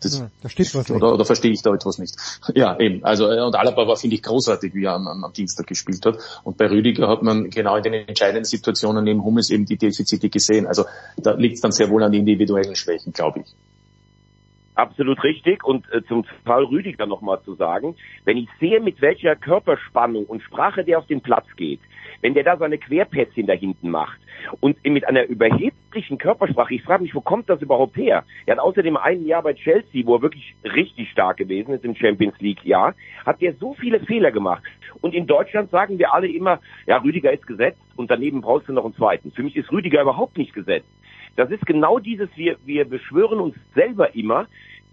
Das, 0.00 0.18
Ja, 0.18 0.30
da 0.42 0.48
steht 0.48 0.74
was 0.74 0.90
oder, 0.90 1.12
oder 1.12 1.24
verstehe 1.24 1.52
ich 1.52 1.62
da 1.62 1.72
etwas 1.72 1.98
nicht? 1.98 2.14
Ja, 2.54 2.78
eben. 2.78 3.04
Also 3.04 3.30
äh, 3.30 3.42
und 3.42 3.54
Alaba 3.54 3.86
war, 3.86 3.96
finde 3.96 4.16
ich, 4.16 4.22
großartig, 4.22 4.74
wie 4.74 4.84
er 4.84 4.94
am, 4.94 5.06
am 5.06 5.32
Dienstag 5.32 5.66
gespielt 5.66 6.04
hat. 6.06 6.18
Und 6.44 6.56
bei 6.56 6.68
Rüdiger 6.68 7.08
hat 7.08 7.22
man 7.22 7.50
genau 7.50 7.76
in 7.76 7.82
den 7.82 7.94
entscheidenden 7.94 8.44
Situationen 8.44 9.04
neben 9.04 9.24
Hummels 9.24 9.50
eben 9.50 9.66
die 9.66 9.76
Defizite 9.76 10.28
gesehen. 10.28 10.66
Also 10.66 10.84
da 11.16 11.32
liegt 11.32 11.56
es 11.56 11.60
dann 11.60 11.72
sehr 11.72 11.90
wohl 11.90 12.02
an 12.02 12.12
individuellen 12.12 12.76
Schwächen, 12.76 13.12
glaube 13.12 13.40
ich. 13.40 13.54
Absolut 14.76 15.24
richtig. 15.24 15.64
Und 15.64 15.90
äh, 15.90 16.02
zum 16.04 16.24
Fall 16.44 16.64
Rüdiger 16.64 17.06
nochmal 17.06 17.40
zu 17.42 17.54
sagen, 17.54 17.96
wenn 18.24 18.36
ich 18.36 18.48
sehe, 18.60 18.80
mit 18.80 19.00
welcher 19.00 19.34
Körperspannung 19.34 20.26
und 20.26 20.42
Sprache 20.42 20.84
der 20.84 20.98
auf 20.98 21.06
den 21.06 21.22
Platz 21.22 21.46
geht, 21.56 21.80
wenn 22.22 22.34
der 22.34 22.44
da 22.44 22.56
seine 22.56 22.78
Querpätzchen 22.78 23.46
da 23.46 23.52
hinten 23.52 23.90
macht 23.90 24.18
und 24.60 24.82
mit 24.84 25.06
einer 25.06 25.24
überheblichen 25.24 26.18
Körpersprache, 26.18 26.74
ich 26.74 26.82
frage 26.82 27.02
mich, 27.02 27.14
wo 27.14 27.20
kommt 27.20 27.48
das 27.48 27.62
überhaupt 27.62 27.96
her? 27.96 28.24
Er 28.46 28.56
hat 28.56 28.62
außerdem 28.62 28.96
ein 28.96 29.24
Jahr 29.26 29.42
bei 29.42 29.54
Chelsea, 29.54 30.06
wo 30.06 30.16
er 30.16 30.22
wirklich 30.22 30.54
richtig 30.64 31.10
stark 31.10 31.36
gewesen 31.38 31.74
ist 31.74 31.84
im 31.84 31.94
Champions 31.94 32.38
League 32.40 32.64
Jahr, 32.64 32.94
hat 33.24 33.40
der 33.40 33.54
so 33.54 33.74
viele 33.74 34.00
Fehler 34.00 34.30
gemacht. 34.30 34.62
Und 35.00 35.14
in 35.14 35.26
Deutschland 35.26 35.70
sagen 35.70 35.98
wir 35.98 36.14
alle 36.14 36.28
immer, 36.28 36.60
ja, 36.86 36.98
Rüdiger 36.98 37.32
ist 37.32 37.46
gesetzt 37.46 37.80
und 37.96 38.10
daneben 38.10 38.40
brauchst 38.40 38.68
du 38.68 38.72
noch 38.72 38.84
einen 38.84 38.94
zweiten. 38.94 39.32
Für 39.32 39.42
mich 39.42 39.56
ist 39.56 39.70
Rüdiger 39.72 40.02
überhaupt 40.02 40.38
nicht 40.38 40.54
gesetzt. 40.54 40.88
Das 41.36 41.50
ist 41.50 41.66
genau 41.66 41.98
dieses, 41.98 42.28
wir, 42.34 42.56
wir 42.64 42.88
beschwören 42.88 43.40
uns 43.40 43.54
selber 43.74 44.14
immer. 44.14 44.46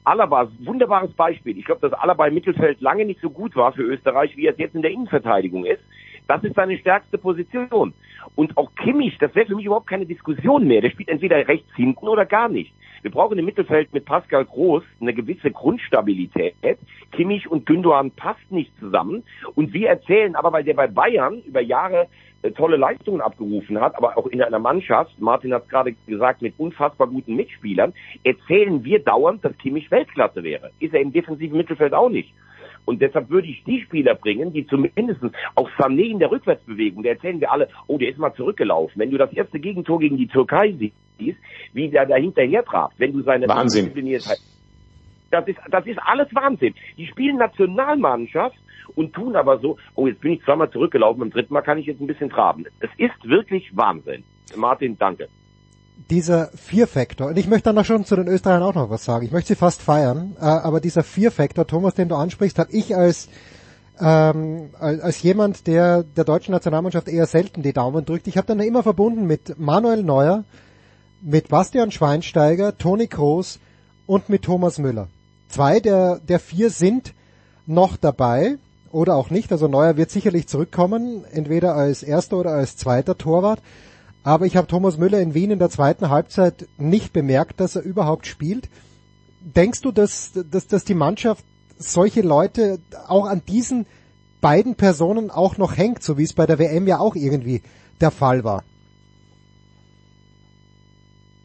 Alaba, 0.03 0.51
wunderbares 0.59 1.13
Beispiel. 1.13 1.57
Ich 1.57 1.63
glaube, 1.63 1.87
dass 1.87 1.97
Alaba 1.97 2.27
im 2.27 2.33
Mittelfeld 2.33 2.81
lange 2.81 3.05
nicht 3.05 3.21
so 3.21 3.29
gut 3.29 3.55
war 3.55 3.71
für 3.71 3.83
Österreich, 3.83 4.35
wie 4.35 4.47
er 4.47 4.51
es 4.51 4.59
jetzt 4.59 4.75
in 4.75 4.81
der 4.81 4.91
Innenverteidigung 4.91 5.63
ist. 5.63 5.81
Das 6.27 6.43
ist 6.43 6.55
seine 6.55 6.77
stärkste 6.77 7.17
Position. 7.17 7.93
Und 8.35 8.57
auch 8.57 8.73
Kimmich, 8.75 9.17
das 9.19 9.35
wäre 9.35 9.47
für 9.47 9.55
mich 9.55 9.65
überhaupt 9.65 9.87
keine 9.87 10.05
Diskussion 10.05 10.65
mehr. 10.65 10.81
Der 10.81 10.89
spielt 10.89 11.09
entweder 11.09 11.47
rechts 11.47 11.69
hinten 11.75 12.07
oder 12.07 12.25
gar 12.25 12.49
nicht. 12.49 12.73
Wir 13.01 13.11
brauchen 13.11 13.37
im 13.37 13.45
Mittelfeld 13.45 13.93
mit 13.93 14.05
Pascal 14.05 14.45
Groß 14.45 14.83
eine 15.01 15.13
gewisse 15.13 15.51
Grundstabilität. 15.51 16.55
Kimmich 17.11 17.51
und 17.51 17.65
Gündogan 17.65 18.11
passt 18.11 18.49
nicht 18.49 18.71
zusammen. 18.79 19.23
Und 19.55 19.73
wir 19.73 19.89
erzählen 19.89 20.35
aber, 20.35 20.53
weil 20.53 20.63
der 20.63 20.73
bei 20.73 20.87
Bayern 20.87 21.41
über 21.45 21.59
Jahre 21.59 22.07
äh, 22.43 22.51
tolle 22.51 22.77
Leistungen 22.77 23.19
abgerufen 23.19 23.79
hat, 23.81 23.95
aber 23.97 24.17
auch 24.17 24.27
in 24.27 24.41
einer 24.41 24.59
Mannschaft, 24.59 25.19
Martin 25.19 25.53
hat 25.53 25.63
es 25.63 25.69
gerade 25.69 25.93
gesagt, 26.07 26.41
mit 26.41 26.53
unfassbar 26.57 27.07
guten 27.07 27.35
Mitspielern, 27.35 27.93
erzählen 28.23 28.83
wir 28.83 28.99
dauernd, 28.99 29.43
dass 29.43 29.57
Kimmich 29.57 29.91
Weltklasse 29.91 30.43
wäre. 30.43 30.71
Ist 30.79 30.93
er 30.93 31.01
im 31.01 31.11
defensiven 31.11 31.57
Mittelfeld 31.57 31.93
auch 31.93 32.09
nicht. 32.09 32.33
Und 32.85 33.01
deshalb 33.01 33.29
würde 33.29 33.47
ich 33.47 33.63
die 33.63 33.81
Spieler 33.81 34.15
bringen, 34.15 34.51
die 34.53 34.67
zumindest 34.67 35.21
auch 35.55 35.69
Sané 35.77 36.11
in 36.11 36.19
der 36.19 36.31
Rückwärtsbewegung, 36.31 37.03
da 37.03 37.09
erzählen 37.09 37.39
wir 37.39 37.51
alle, 37.51 37.69
oh, 37.87 37.97
der 37.97 38.09
ist 38.09 38.17
mal 38.17 38.33
zurückgelaufen. 38.33 38.99
Wenn 38.99 39.11
du 39.11 39.17
das 39.17 39.31
erste 39.33 39.59
Gegentor 39.59 39.99
gegen 39.99 40.17
die 40.17 40.27
Türkei 40.27 40.73
siehst, 40.77 41.37
wie 41.73 41.89
der 41.89 42.05
da 42.05 42.15
hinterher 42.15 42.65
traf, 42.65 42.91
wenn 42.97 43.13
du 43.13 43.21
seine 43.21 43.47
Wahnsinn. 43.47 43.85
Diszipliniertheit- 43.85 44.41
das 45.31 45.47
ist, 45.47 45.59
das 45.71 45.85
ist 45.87 45.99
alles 46.05 46.27
Wahnsinn. 46.35 46.75
Die 46.97 47.07
spielen 47.07 47.37
Nationalmannschaft 47.37 48.57
und 48.95 49.13
tun 49.13 49.35
aber 49.35 49.57
so, 49.59 49.77
oh, 49.95 50.07
jetzt 50.07 50.21
bin 50.21 50.33
ich 50.33 50.43
zweimal 50.43 50.69
zurückgelaufen, 50.69 51.21
beim 51.21 51.31
dritten 51.31 51.53
Mal 51.53 51.61
kann 51.61 51.77
ich 51.77 51.87
jetzt 51.87 52.01
ein 52.01 52.07
bisschen 52.07 52.29
traben. 52.29 52.65
Es 52.79 52.89
ist 52.97 53.27
wirklich 53.27 53.75
Wahnsinn. 53.75 54.23
Martin, 54.55 54.97
danke. 54.97 55.29
Dieser 56.09 56.49
Vier-Faktor, 56.55 57.27
und 57.27 57.37
ich 57.37 57.47
möchte 57.47 57.65
dann 57.65 57.75
noch 57.75 57.85
schon 57.85 58.05
zu 58.05 58.15
den 58.15 58.27
Österreichern 58.27 58.63
auch 58.63 58.75
noch 58.75 58.89
was 58.89 59.05
sagen, 59.05 59.25
ich 59.25 59.31
möchte 59.31 59.49
sie 59.49 59.55
fast 59.55 59.81
feiern, 59.81 60.35
äh, 60.39 60.43
aber 60.43 60.79
dieser 60.79 61.03
Vier-Faktor, 61.03 61.65
Thomas, 61.65 61.95
den 61.95 62.09
du 62.09 62.15
ansprichst, 62.15 62.59
habe 62.59 62.71
ich 62.71 62.95
als, 62.95 63.29
ähm, 63.99 64.69
als, 64.79 65.21
jemand, 65.21 65.67
der 65.67 66.03
der 66.03 66.23
deutschen 66.23 66.51
Nationalmannschaft 66.51 67.07
eher 67.07 67.25
selten 67.25 67.63
die 67.63 67.73
Daumen 67.73 68.05
drückt, 68.05 68.27
ich 68.27 68.37
habe 68.37 68.47
dann 68.47 68.59
immer 68.59 68.83
verbunden 68.83 69.25
mit 69.25 69.59
Manuel 69.59 70.03
Neuer, 70.03 70.43
mit 71.21 71.47
Bastian 71.49 71.91
Schweinsteiger, 71.91 72.77
Toni 72.77 73.07
Kroos 73.07 73.59
und 74.05 74.29
mit 74.29 74.43
Thomas 74.43 74.77
Müller. 74.77 75.07
Zwei 75.47 75.79
der, 75.79 76.19
der 76.19 76.39
vier 76.39 76.69
sind 76.69 77.13
noch 77.65 77.95
dabei 77.95 78.57
oder 78.91 79.15
auch 79.15 79.29
nicht. 79.29 79.51
Also 79.51 79.67
Neuer 79.67 79.97
wird 79.97 80.11
sicherlich 80.11 80.47
zurückkommen, 80.47 81.25
entweder 81.31 81.75
als 81.75 82.03
erster 82.03 82.37
oder 82.37 82.51
als 82.51 82.75
zweiter 82.77 83.17
Torwart. 83.17 83.59
Aber 84.23 84.45
ich 84.45 84.55
habe 84.55 84.67
Thomas 84.67 84.97
Müller 84.97 85.19
in 85.19 85.33
Wien 85.33 85.51
in 85.51 85.59
der 85.59 85.69
zweiten 85.69 86.09
Halbzeit 86.09 86.67
nicht 86.77 87.11
bemerkt, 87.13 87.59
dass 87.59 87.75
er 87.75 87.83
überhaupt 87.83 88.25
spielt. 88.25 88.69
Denkst 89.41 89.81
du, 89.81 89.91
dass, 89.91 90.31
dass, 90.49 90.67
dass 90.67 90.85
die 90.85 90.93
Mannschaft 90.93 91.43
solche 91.77 92.21
Leute 92.21 92.79
auch 93.07 93.25
an 93.25 93.41
diesen 93.45 93.85
beiden 94.39 94.75
Personen 94.75 95.29
auch 95.29 95.57
noch 95.57 95.77
hängt, 95.77 96.03
so 96.03 96.17
wie 96.17 96.23
es 96.23 96.33
bei 96.33 96.45
der 96.45 96.59
WM 96.59 96.87
ja 96.87 96.99
auch 96.99 97.15
irgendwie 97.15 97.61
der 97.99 98.11
Fall 98.11 98.43
war? 98.43 98.63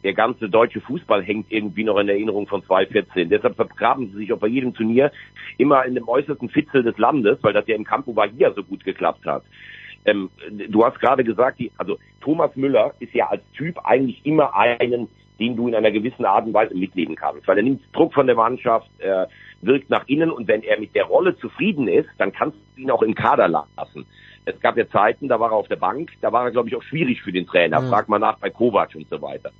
der 0.04 0.14
ganze 0.14 0.48
deutsche 0.48 0.80
Fußball 0.80 1.22
hängt 1.22 1.50
irgendwie 1.50 1.84
noch 1.84 1.98
in 1.98 2.08
Erinnerung 2.08 2.46
von 2.46 2.62
2014. 2.62 3.28
Deshalb 3.28 3.56
vergraben 3.56 4.10
sie 4.10 4.18
sich 4.18 4.32
auch 4.32 4.38
bei 4.38 4.46
jedem 4.46 4.72
Turnier 4.72 5.12
immer 5.58 5.84
in 5.84 5.94
dem 5.94 6.08
äußersten 6.08 6.48
Fitzel 6.48 6.82
des 6.82 6.96
Landes, 6.98 7.38
weil 7.42 7.52
das 7.52 7.66
ja 7.66 7.74
im 7.74 7.84
Campo 7.84 8.12
Bahia 8.12 8.52
so 8.54 8.62
gut 8.62 8.84
geklappt 8.84 9.26
hat. 9.26 9.42
Ähm, 10.04 10.30
du 10.68 10.84
hast 10.84 10.98
gerade 11.00 11.24
gesagt, 11.24 11.58
die, 11.58 11.70
also 11.76 11.98
Thomas 12.20 12.54
Müller 12.56 12.94
ist 13.00 13.14
ja 13.14 13.28
als 13.28 13.42
Typ 13.52 13.78
eigentlich 13.84 14.24
immer 14.24 14.54
einen, 14.56 15.08
den 15.38 15.56
du 15.56 15.68
in 15.68 15.74
einer 15.74 15.90
gewissen 15.90 16.24
Art 16.24 16.46
und 16.46 16.54
Weise 16.54 16.74
mitleben 16.74 17.14
kannst, 17.14 17.46
weil 17.46 17.58
er 17.58 17.62
nimmt 17.62 17.82
Druck 17.92 18.14
von 18.14 18.26
der 18.26 18.36
Mannschaft, 18.36 18.90
er 18.98 19.28
wirkt 19.60 19.90
nach 19.90 20.06
innen 20.06 20.30
und 20.30 20.48
wenn 20.48 20.62
er 20.62 20.78
mit 20.78 20.94
der 20.94 21.04
Rolle 21.04 21.36
zufrieden 21.38 21.88
ist, 21.88 22.08
dann 22.18 22.32
kannst 22.32 22.56
du 22.76 22.82
ihn 22.82 22.90
auch 22.90 23.02
im 23.02 23.14
Kader 23.14 23.48
lassen. 23.48 24.06
Es 24.44 24.58
gab 24.60 24.76
ja 24.76 24.88
Zeiten, 24.88 25.28
da 25.28 25.38
war 25.38 25.50
er 25.50 25.56
auf 25.56 25.68
der 25.68 25.76
Bank, 25.76 26.12
da 26.20 26.32
war 26.32 26.44
er, 26.44 26.50
glaube 26.50 26.68
ich, 26.68 26.76
auch 26.76 26.82
schwierig 26.82 27.22
für 27.22 27.32
den 27.32 27.46
Trainer. 27.46 27.80
Mhm. 27.80 27.88
Frag 27.88 28.08
mal 28.08 28.18
nach 28.18 28.38
bei 28.38 28.50
Kovac 28.50 28.94
und 28.94 29.08
so 29.08 29.20
weiter. 29.20 29.50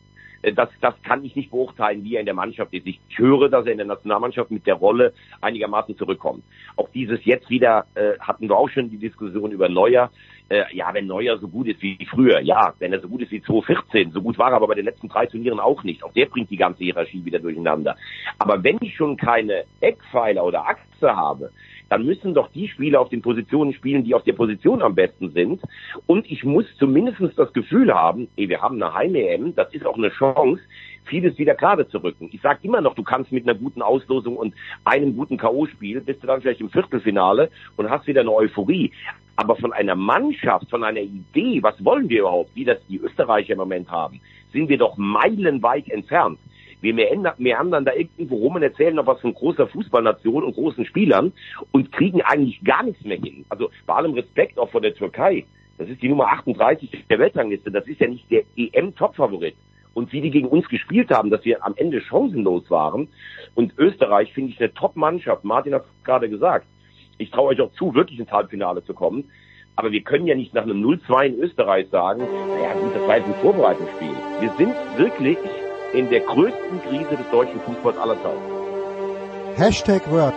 Äh, 0.43 0.53
Das, 0.53 0.69
das 0.81 0.95
kann 1.03 1.25
ich 1.25 1.37
nicht 1.37 1.51
beurteilen, 1.51 2.05
wie 2.05 2.15
er 2.15 2.21
in 2.21 2.27
der 2.27 2.35
Mannschaft 2.35 2.73
ist. 2.73 2.87
Ich 2.87 3.01
höre, 3.17 3.49
dass 3.49 3.67
er 3.67 3.73
in 3.73 3.79
der 3.79 3.87
Nationalmannschaft 3.87 4.51
mit 4.51 4.67
der 4.67 4.75
Rolle 4.75 5.13
einigermaßen 5.41 5.97
zurückkommt. 5.97 6.45
Auch 6.77 6.89
dieses 6.95 7.25
jetzt 7.25 7.49
wieder 7.51 7.87
äh, 7.95 8.19
hatten 8.21 8.49
wir 8.49 8.57
auch 8.57 8.69
schon 8.69 8.91
die 8.91 8.99
Diskussion 8.99 9.53
über 9.53 9.69
Neuer. 9.69 10.11
äh, 10.51 10.65
ja, 10.75 10.93
wenn 10.95 11.07
Neuer 11.07 11.39
so 11.39 11.49
gut 11.49 11.67
ist 11.69 11.83
wie 11.83 11.99
früher, 12.11 12.41
ja, 12.41 12.73
wenn 12.79 12.93
er 12.93 13.01
so 13.01 13.09
gut 13.09 13.23
ist 13.23 13.31
wie 13.31 13.43
2014, 13.43 14.13
so 14.13 14.23
gut 14.23 14.39
war 14.39 14.51
er 14.51 14.57
aber 14.57 14.69
bei 14.69 14.75
den 14.75 14.85
letzten 14.87 15.09
drei 15.09 15.27
Turnieren 15.27 15.61
auch 15.61 15.83
nicht. 15.85 16.03
Auch 16.03 16.13
der 16.13 16.27
bringt 16.27 16.51
die 16.51 16.57
ganze 16.57 16.85
Hierarchie 16.85 17.25
wieder 17.25 17.39
durcheinander. 17.39 17.97
Aber 18.39 18.63
wenn 18.63 18.79
ich 18.81 18.95
schon 18.97 19.17
keine 19.17 19.65
Eckpfeiler 19.81 20.45
oder 20.45 20.67
Achse 20.67 21.15
habe, 21.15 21.51
dann 21.89 22.05
müssen 22.05 22.35
doch 22.35 22.51
die 22.53 22.69
Spieler 22.69 23.01
auf 23.01 23.09
den 23.09 23.23
Positionen 23.23 23.73
spielen, 23.73 24.05
die 24.05 24.15
auf 24.15 24.23
der 24.25 24.35
Position 24.35 24.83
am 24.83 24.95
besten 24.95 25.31
sind. 25.31 25.63
Und 26.07 26.31
ich 26.31 26.45
muss 26.45 26.67
zumindest 26.79 27.21
das 27.37 27.53
Gefühl 27.53 27.95
haben, 27.95 28.29
ey, 28.37 28.49
wir 28.49 28.61
haben 28.61 28.83
eine 28.83 28.93
Heim-EM, 28.93 29.55
das 29.55 29.73
ist 29.73 29.87
auch 29.87 29.97
eine 29.97 30.11
Chance, 30.11 30.61
vieles 31.05 31.39
wieder 31.39 31.55
gerade 31.55 31.89
zu 31.89 31.99
rücken. 31.99 32.29
Ich 32.33 32.41
sage 32.41 32.61
immer 32.63 32.81
noch, 32.81 32.95
du 32.95 33.03
kannst 33.03 33.33
mit 33.33 33.49
einer 33.49 33.59
guten 33.59 33.83
Auslosung 33.83 34.37
und 34.37 34.55
einem 34.85 35.17
guten 35.17 35.39
K.O.-Spiel 35.39 36.01
bist 36.01 36.23
du 36.23 36.27
dann 36.27 36.43
vielleicht 36.43 36.61
im 36.61 36.71
Viertelfinale 36.71 37.51
und 37.77 37.89
hast 37.89 38.07
wieder 38.07 38.21
eine 38.21 38.33
Euphorie. 38.33 38.93
Aber 39.37 39.57
von 39.57 39.73
einer 39.73 39.95
Mannschaft, 39.95 40.69
von 40.69 40.85
einer 40.85 41.01
Idee, 41.01 41.63
was 41.63 41.83
wollen 41.85 42.09
wir 42.09 42.21
überhaupt, 42.21 42.51
wie 42.55 42.65
das 42.65 42.79
die 42.89 42.99
Österreicher 42.99 43.53
im 43.53 43.59
Moment 43.59 43.91
haben, 43.91 44.21
sind 44.53 44.69
wir 44.69 44.79
doch 44.79 44.97
meilenweit 44.97 45.89
entfernt. 45.89 46.39
Wir 46.81 46.95
meandern 46.95 47.85
da 47.85 47.93
irgendwo 47.93 48.37
rum 48.37 48.55
und 48.55 48.63
erzählen 48.63 48.95
noch 48.95 49.07
was 49.07 49.21
von 49.21 49.35
großer 49.35 49.67
Fußballnation 49.67 50.45
und 50.45 50.55
großen 50.55 50.85
Spielern 50.85 51.33
und 51.73 51.91
kriegen 51.91 52.23
eigentlich 52.23 52.63
gar 52.63 52.85
nichts 52.85 53.05
mehr 53.05 53.19
hin. 53.19 53.45
Also 53.49 53.71
bei 53.87 53.95
allem 53.95 54.15
Respekt 54.15 54.59
auch 54.59 54.71
vor 54.71 54.81
der 54.81 54.95
Türkei. 54.95 55.45
Das 55.77 55.89
ist 55.89 56.03
die 56.03 56.09
Nummer 56.09 56.27
38 56.27 57.07
der 57.09 57.19
Weltrangliste. 57.19 57.71
Das 57.71 57.87
ist 57.87 58.01
ja 58.01 58.09
nicht 58.09 58.31
der 58.31 58.43
EM-Topfavorit. 58.57 59.55
Und 59.95 60.13
wie 60.13 60.21
die 60.21 60.31
gegen 60.31 60.49
uns 60.49 60.69
gespielt 60.69 61.11
haben, 61.11 61.31
dass 61.31 61.45
wir 61.45 61.65
am 61.65 61.75
Ende 61.77 62.01
chancenlos 62.01 62.71
waren. 62.71 63.09
Und 63.55 63.77
Österreich 63.79 64.33
finde 64.33 64.53
ich 64.53 64.61
eine 64.61 64.73
Top-Mannschaft. 64.73 65.45
Martin 65.45 65.75
hat 65.75 65.85
es 65.85 66.05
gerade 66.05 66.29
gesagt. 66.29 66.67
Ich 67.17 67.31
traue 67.31 67.49
euch 67.49 67.61
auch 67.61 67.73
zu, 67.73 67.95
wirklich 67.95 68.21
ins 68.21 68.31
Halbfinale 68.31 68.85
zu 68.85 68.95
kommen. 68.95 69.31
Aber 69.75 69.91
wir 69.93 70.03
können 70.03 70.27
ja 70.27 70.35
nicht 70.35 70.55
nach 70.55 70.63
einem 70.63 70.85
0-2 70.85 71.27
in 71.27 71.39
Österreich 71.41 71.89
sagen, 71.91 72.21
naja 72.21 72.75
gut, 72.75 72.95
das 72.95 73.07
war 73.09 73.17
jetzt 73.17 73.27
ein 73.27 73.35
Vorbereitungsspiel. 73.35 74.15
Wir 74.41 74.51
sind 74.57 74.75
wirklich 74.97 75.39
in 75.93 76.11
der 76.11 76.21
größten 76.21 76.83
Krise 76.83 77.17
des 77.17 77.31
deutschen 77.31 77.61
Fußballs 77.61 77.97
aller 77.97 78.17
Zeiten. 78.23 78.43
Hashtag 79.57 80.11
Word. 80.11 80.35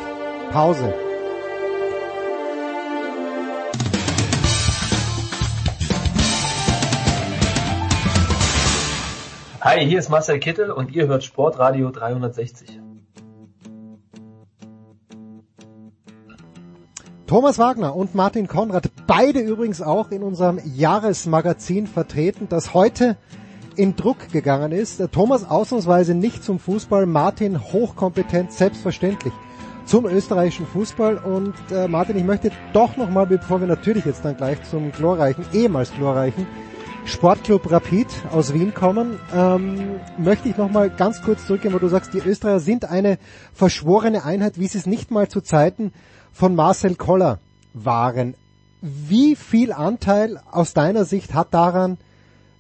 Pause. 0.52 0.94
Hi, 9.62 9.86
hier 9.86 10.00
ist 10.00 10.10
Marcel 10.10 10.40
Kittel 10.40 10.72
und 10.72 10.92
ihr 10.92 11.08
hört 11.08 11.24
Sportradio 11.24 11.92
360. 11.92 12.80
Thomas 17.28 17.60
Wagner 17.60 17.96
und 17.96 18.16
Martin 18.16 18.48
Konrad, 18.48 18.90
beide 19.08 19.40
übrigens 19.40 19.82
auch 19.82 20.12
in 20.12 20.24
unserem 20.24 20.60
Jahresmagazin 20.66 21.88
vertreten, 21.88 22.48
das 22.50 22.74
heute 22.74 23.18
in 23.82 23.96
Druck 23.96 24.30
gegangen 24.32 24.72
ist. 24.72 25.02
Thomas 25.12 25.44
ausnahmsweise 25.50 26.14
nicht 26.14 26.44
zum 26.44 26.60
Fußball, 26.60 27.08
Martin 27.08 27.60
hochkompetent, 27.60 28.52
selbstverständlich 28.52 29.34
zum 29.86 30.06
österreichischen 30.06 30.68
Fußball. 30.68 31.18
Und 31.18 31.56
äh, 31.72 31.88
Martin, 31.88 32.16
ich 32.16 32.24
möchte 32.24 32.52
doch 32.74 32.96
nochmal, 32.96 33.26
bevor 33.26 33.60
wir 33.60 33.66
natürlich 33.66 34.06
jetzt 34.06 34.24
dann 34.24 34.38
gleich 34.38 34.62
zum 34.70 34.92
glorreichen, 34.92 35.46
ehemals 35.52 35.92
glorreichen 35.96 36.46
Sportclub 37.06 37.72
Rapid 37.72 38.06
aus 38.32 38.54
Wien 38.54 38.72
kommen, 38.76 39.18
ähm, 39.36 40.00
möchte 40.20 40.48
ich 40.48 40.58
nochmal 40.58 40.92
ganz 40.92 41.24
kurz 41.24 41.48
zurückgehen, 41.48 41.74
wo 41.74 41.80
du 41.80 41.88
sagst, 41.88 42.14
die 42.14 42.20
Österreicher 42.20 42.60
sind 42.60 42.86
eine 42.86 43.18
verschworene 43.52 44.24
Einheit, 44.24 44.60
wie 44.60 44.68
sie 44.68 44.78
es 44.78 44.86
nicht 44.86 45.10
mal 45.10 45.28
zu 45.28 45.42
Zeiten 45.42 45.92
von 46.32 46.54
Marcel 46.54 46.94
Koller 46.94 47.40
waren. 47.74 48.36
Wie 48.82 49.36
viel 49.36 49.74
Anteil 49.74 50.40
aus 50.52 50.76
deiner 50.76 51.04
Sicht 51.04 51.34
hat 51.34 51.56
daran 51.56 51.98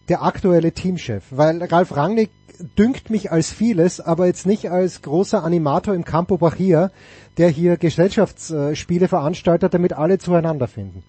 der 0.09 0.23
aktuelle 0.23 0.71
Teamchef? 0.71 1.23
Weil 1.31 1.63
Ralf 1.63 1.95
Rangnick 1.95 2.29
dünkt 2.77 3.09
mich 3.09 3.31
als 3.31 3.51
vieles, 3.51 3.99
aber 3.99 4.27
jetzt 4.27 4.45
nicht 4.45 4.69
als 4.69 5.01
großer 5.01 5.43
Animator 5.43 5.93
im 5.93 6.05
Campo 6.05 6.37
Bachia, 6.37 6.91
der 7.37 7.49
hier 7.49 7.77
Gesellschaftsspiele 7.77 9.07
veranstaltet, 9.07 9.73
damit 9.73 9.93
alle 9.93 10.19
zueinander 10.19 10.67
finden. 10.67 11.03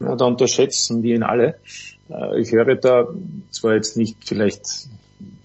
Ja, 0.00 0.16
da 0.16 0.24
unterschätzen 0.24 1.02
die 1.02 1.12
ihn 1.12 1.22
alle. 1.22 1.58
Äh, 2.08 2.40
Ich 2.40 2.52
höre 2.52 2.74
da 2.76 3.08
zwar 3.50 3.74
jetzt 3.74 3.96
nicht 3.96 4.16
vielleicht, 4.24 4.88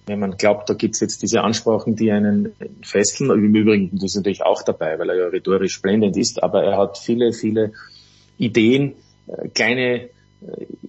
wenn 0.05 0.19
man 0.19 0.37
glaubt, 0.37 0.69
da 0.69 0.73
gibt's 0.73 1.01
jetzt 1.01 1.21
diese 1.21 1.41
Ansprachen, 1.41 1.95
die 1.95 2.11
einen 2.11 2.53
fesseln. 2.81 3.31
Im 3.31 3.53
Übrigen, 3.53 3.89
das 3.93 4.11
ist 4.11 4.15
natürlich 4.15 4.43
auch 4.43 4.63
dabei, 4.63 4.97
weil 4.97 5.09
er 5.09 5.17
ja 5.17 5.27
rhetorisch 5.27 5.81
blendend 5.81 6.15
ist, 6.15 6.41
aber 6.41 6.63
er 6.63 6.77
hat 6.77 6.97
viele, 6.97 7.33
viele 7.33 7.73
Ideen, 8.37 8.93
äh, 9.27 9.49
kleine 9.49 10.09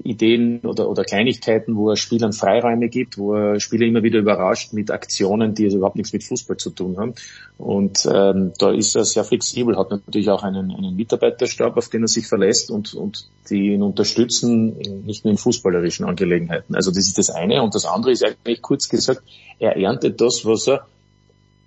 Ideen 0.03 0.61
oder, 0.61 0.88
oder 0.88 1.05
Kleinigkeiten, 1.05 1.77
wo 1.77 1.90
er 1.90 1.97
Spielern 1.97 2.33
Freiräume 2.33 2.88
gibt, 2.88 3.19
wo 3.19 3.35
er 3.35 3.61
Spieler 3.61 3.87
immer 3.87 4.03
wieder 4.03 4.19
überrascht 4.19 4.73
mit 4.73 4.90
Aktionen, 4.90 5.55
die 5.55 5.64
also 5.64 5.79
überhaupt 5.79 5.97
nichts 5.97 6.12
mit 6.12 6.25
Fußball 6.25 6.57
zu 6.57 6.71
tun 6.71 6.97
haben. 6.97 7.14
Und 7.59 8.09
ähm, 8.12 8.53
da 8.59 8.71
ist 8.73 8.95
er 8.95 9.05
sehr 9.05 9.25
flexibel, 9.25 9.77
hat 9.77 9.90
natürlich 9.90 10.31
auch 10.31 10.42
einen, 10.42 10.71
einen 10.71 10.95
Mitarbeiterstab, 10.95 11.77
auf 11.77 11.88
den 11.88 12.03
er 12.03 12.09
sich 12.09 12.27
verlässt 12.27 12.71
und, 12.71 12.95
und 12.95 13.29
die 13.51 13.73
ihn 13.73 13.83
unterstützen, 13.83 14.77
nicht 15.05 15.25
nur 15.25 15.33
in 15.33 15.38
fußballerischen 15.38 16.07
Angelegenheiten. 16.07 16.75
Also 16.75 16.90
das 16.90 17.07
ist 17.07 17.19
das 17.19 17.31
eine. 17.31 17.62
Und 17.62 17.75
das 17.75 17.85
andere 17.85 18.12
ist 18.12 18.25
eigentlich 18.25 18.62
kurz 18.62 18.88
gesagt, 18.88 19.23
er 19.59 19.77
erntet 19.77 20.21
das, 20.21 20.45
was 20.45 20.69
er 20.69 20.87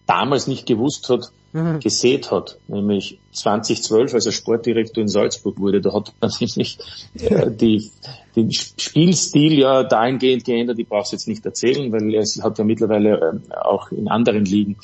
damals 0.09 0.47
nicht 0.47 0.65
gewusst 0.65 1.09
hat, 1.09 1.31
Mhm. 1.51 1.79
gesät 1.79 2.29
hat, 2.29 2.59
nämlich 2.67 3.19
2012, 3.31 4.13
als 4.13 4.27
er 4.27 4.31
Sportdirektor 4.31 5.01
in 5.01 5.07
Salzburg 5.07 5.59
wurde, 5.59 5.81
da 5.81 5.93
hat 5.93 6.13
er 6.21 6.29
nämlich 6.39 6.77
äh, 7.19 7.49
die, 7.49 7.89
den 8.35 8.51
Spielstil 8.51 9.57
ja 9.57 9.83
dahingehend 9.83 10.45
geändert, 10.45 10.77
ich 10.77 10.87
brauche 10.87 11.03
es 11.03 11.11
jetzt 11.11 11.27
nicht 11.27 11.43
erzählen, 11.43 11.91
weil 11.91 12.13
es 12.13 12.39
hat 12.43 12.59
ja 12.59 12.63
mittlerweile 12.63 13.41
äh, 13.49 13.55
auch 13.55 13.91
in 13.91 14.07
anderen 14.07 14.45
Ligen 14.45 14.77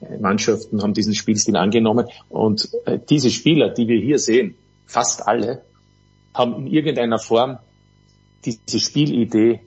äh, 0.00 0.18
Mannschaften 0.18 0.82
haben 0.82 0.94
diesen 0.94 1.14
Spielstil 1.14 1.56
angenommen. 1.56 2.08
Und 2.28 2.68
äh, 2.86 2.98
diese 3.08 3.30
Spieler, 3.30 3.68
die 3.68 3.86
wir 3.86 4.00
hier 4.00 4.18
sehen, 4.18 4.56
fast 4.86 5.28
alle, 5.28 5.62
haben 6.34 6.66
in 6.66 6.66
irgendeiner 6.66 7.20
Form 7.20 7.58
diese 8.44 8.80
Spielidee 8.80 9.60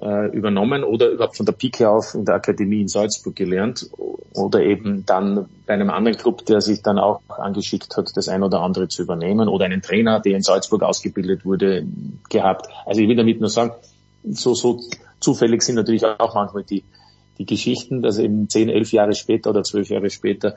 äh, 0.00 0.28
übernommen 0.28 0.84
oder 0.84 1.08
überhaupt 1.10 1.36
von 1.36 1.46
der 1.46 1.52
Pike 1.52 1.88
auf 1.88 2.14
in 2.14 2.24
der 2.24 2.36
Akademie 2.36 2.80
in 2.80 2.88
Salzburg 2.88 3.34
gelernt 3.34 3.90
oder 4.34 4.60
eben 4.62 5.04
dann 5.06 5.48
bei 5.66 5.74
einem 5.74 5.90
anderen 5.90 6.16
Club, 6.16 6.46
der 6.46 6.60
sich 6.60 6.82
dann 6.82 6.98
auch 6.98 7.20
angeschickt 7.28 7.96
hat, 7.96 8.10
das 8.14 8.28
ein 8.28 8.42
oder 8.42 8.60
andere 8.60 8.88
zu 8.88 9.02
übernehmen 9.02 9.48
oder 9.48 9.64
einen 9.64 9.82
Trainer, 9.82 10.20
der 10.20 10.36
in 10.36 10.42
Salzburg 10.42 10.82
ausgebildet 10.82 11.44
wurde, 11.44 11.84
gehabt. 12.28 12.68
Also 12.86 13.00
ich 13.00 13.08
will 13.08 13.16
damit 13.16 13.40
nur 13.40 13.50
sagen, 13.50 13.72
so, 14.24 14.54
so 14.54 14.80
zufällig 15.18 15.62
sind 15.62 15.76
natürlich 15.76 16.04
auch 16.04 16.34
manchmal 16.34 16.62
die, 16.62 16.84
die 17.38 17.46
Geschichten, 17.46 18.02
dass 18.02 18.18
eben 18.18 18.48
zehn, 18.48 18.68
elf 18.68 18.92
Jahre 18.92 19.14
später 19.14 19.50
oder 19.50 19.64
zwölf 19.64 19.88
Jahre 19.88 20.10
später 20.10 20.56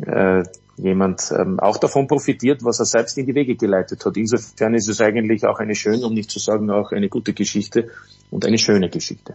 äh, 0.00 0.42
jemand 0.76 1.32
ähm, 1.38 1.60
auch 1.60 1.78
davon 1.78 2.06
profitiert, 2.06 2.64
was 2.64 2.80
er 2.80 2.86
selbst 2.86 3.16
in 3.18 3.26
die 3.26 3.34
Wege 3.34 3.56
geleitet 3.56 4.04
hat. 4.04 4.16
Insofern 4.16 4.74
ist 4.74 4.88
es 4.88 5.00
eigentlich 5.00 5.44
auch 5.46 5.58
eine 5.58 5.74
schöne, 5.74 6.04
um 6.06 6.14
nicht 6.14 6.30
zu 6.30 6.38
sagen 6.38 6.70
auch 6.70 6.92
eine 6.92 7.08
gute 7.08 7.32
Geschichte 7.32 7.90
und 8.30 8.44
eine 8.44 8.58
schöne 8.58 8.88
Geschichte. 8.88 9.34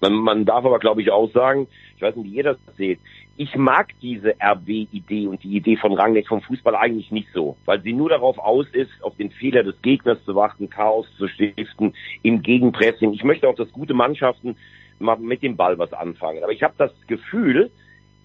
Man, 0.00 0.14
man 0.14 0.44
darf 0.44 0.64
aber, 0.64 0.78
glaube 0.78 1.02
ich, 1.02 1.10
auch 1.10 1.30
sagen, 1.32 1.68
ich 1.96 2.02
weiß 2.02 2.16
nicht, 2.16 2.32
wie 2.32 2.36
ihr 2.36 2.42
das 2.42 2.56
seht, 2.76 2.98
ich 3.36 3.56
mag 3.56 3.88
diese 4.02 4.34
RB-Idee 4.40 5.26
und 5.26 5.42
die 5.42 5.56
Idee 5.56 5.76
von 5.76 5.92
Rangnick 5.94 6.28
vom 6.28 6.42
Fußball 6.42 6.74
eigentlich 6.74 7.10
nicht 7.10 7.28
so, 7.32 7.56
weil 7.64 7.80
sie 7.80 7.92
nur 7.92 8.10
darauf 8.10 8.38
aus 8.38 8.66
ist, 8.72 8.90
auf 9.02 9.16
den 9.16 9.30
Fehler 9.30 9.62
des 9.62 9.80
Gegners 9.80 10.22
zu 10.24 10.34
warten, 10.34 10.68
Chaos 10.68 11.06
zu 11.16 11.28
stiften, 11.28 11.94
im 12.22 12.42
Gegenpressing. 12.42 13.12
Ich 13.12 13.24
möchte 13.24 13.48
auch, 13.48 13.54
dass 13.54 13.72
gute 13.72 13.94
Mannschaften 13.94 14.56
mal 14.98 15.16
mit 15.18 15.42
dem 15.42 15.56
Ball 15.56 15.78
was 15.78 15.92
anfangen. 15.92 16.42
Aber 16.42 16.52
ich 16.52 16.62
habe 16.62 16.74
das 16.76 16.92
Gefühl, 17.06 17.70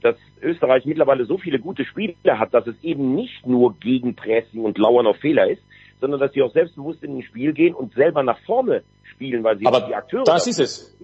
dass 0.02 0.16
Österreich 0.42 0.86
mittlerweile 0.86 1.26
so 1.26 1.38
viele 1.38 1.60
gute 1.60 1.86
Spieler 1.86 2.40
hat, 2.40 2.54
dass 2.54 2.68
es 2.68 2.76
eben 2.84 3.16
nicht 3.16 3.46
nur 3.46 3.76
Gegenpressing 3.80 4.64
und 4.64 4.78
Lauern 4.78 5.08
auf 5.08 5.18
Fehler 5.18 5.50
ist, 5.50 5.62
sondern 6.00 6.20
dass 6.20 6.32
sie 6.34 6.42
auch 6.44 6.54
selbstbewusst 6.54 7.04
in 7.04 7.18
ein 7.18 7.24
Spiel 7.24 7.54
gehen 7.54 7.74
und 7.74 7.94
selber 7.94 8.24
nach 8.24 8.40
vorne 8.46 8.84
spielen, 9.04 9.44
weil 9.44 9.58
sie 9.58 9.66
Aber 9.66 9.82
die 9.82 9.96
Akteure 9.96 10.24
das 10.24 10.46
dafür 10.46 10.52
ist 10.52 10.60
es. 10.60 10.98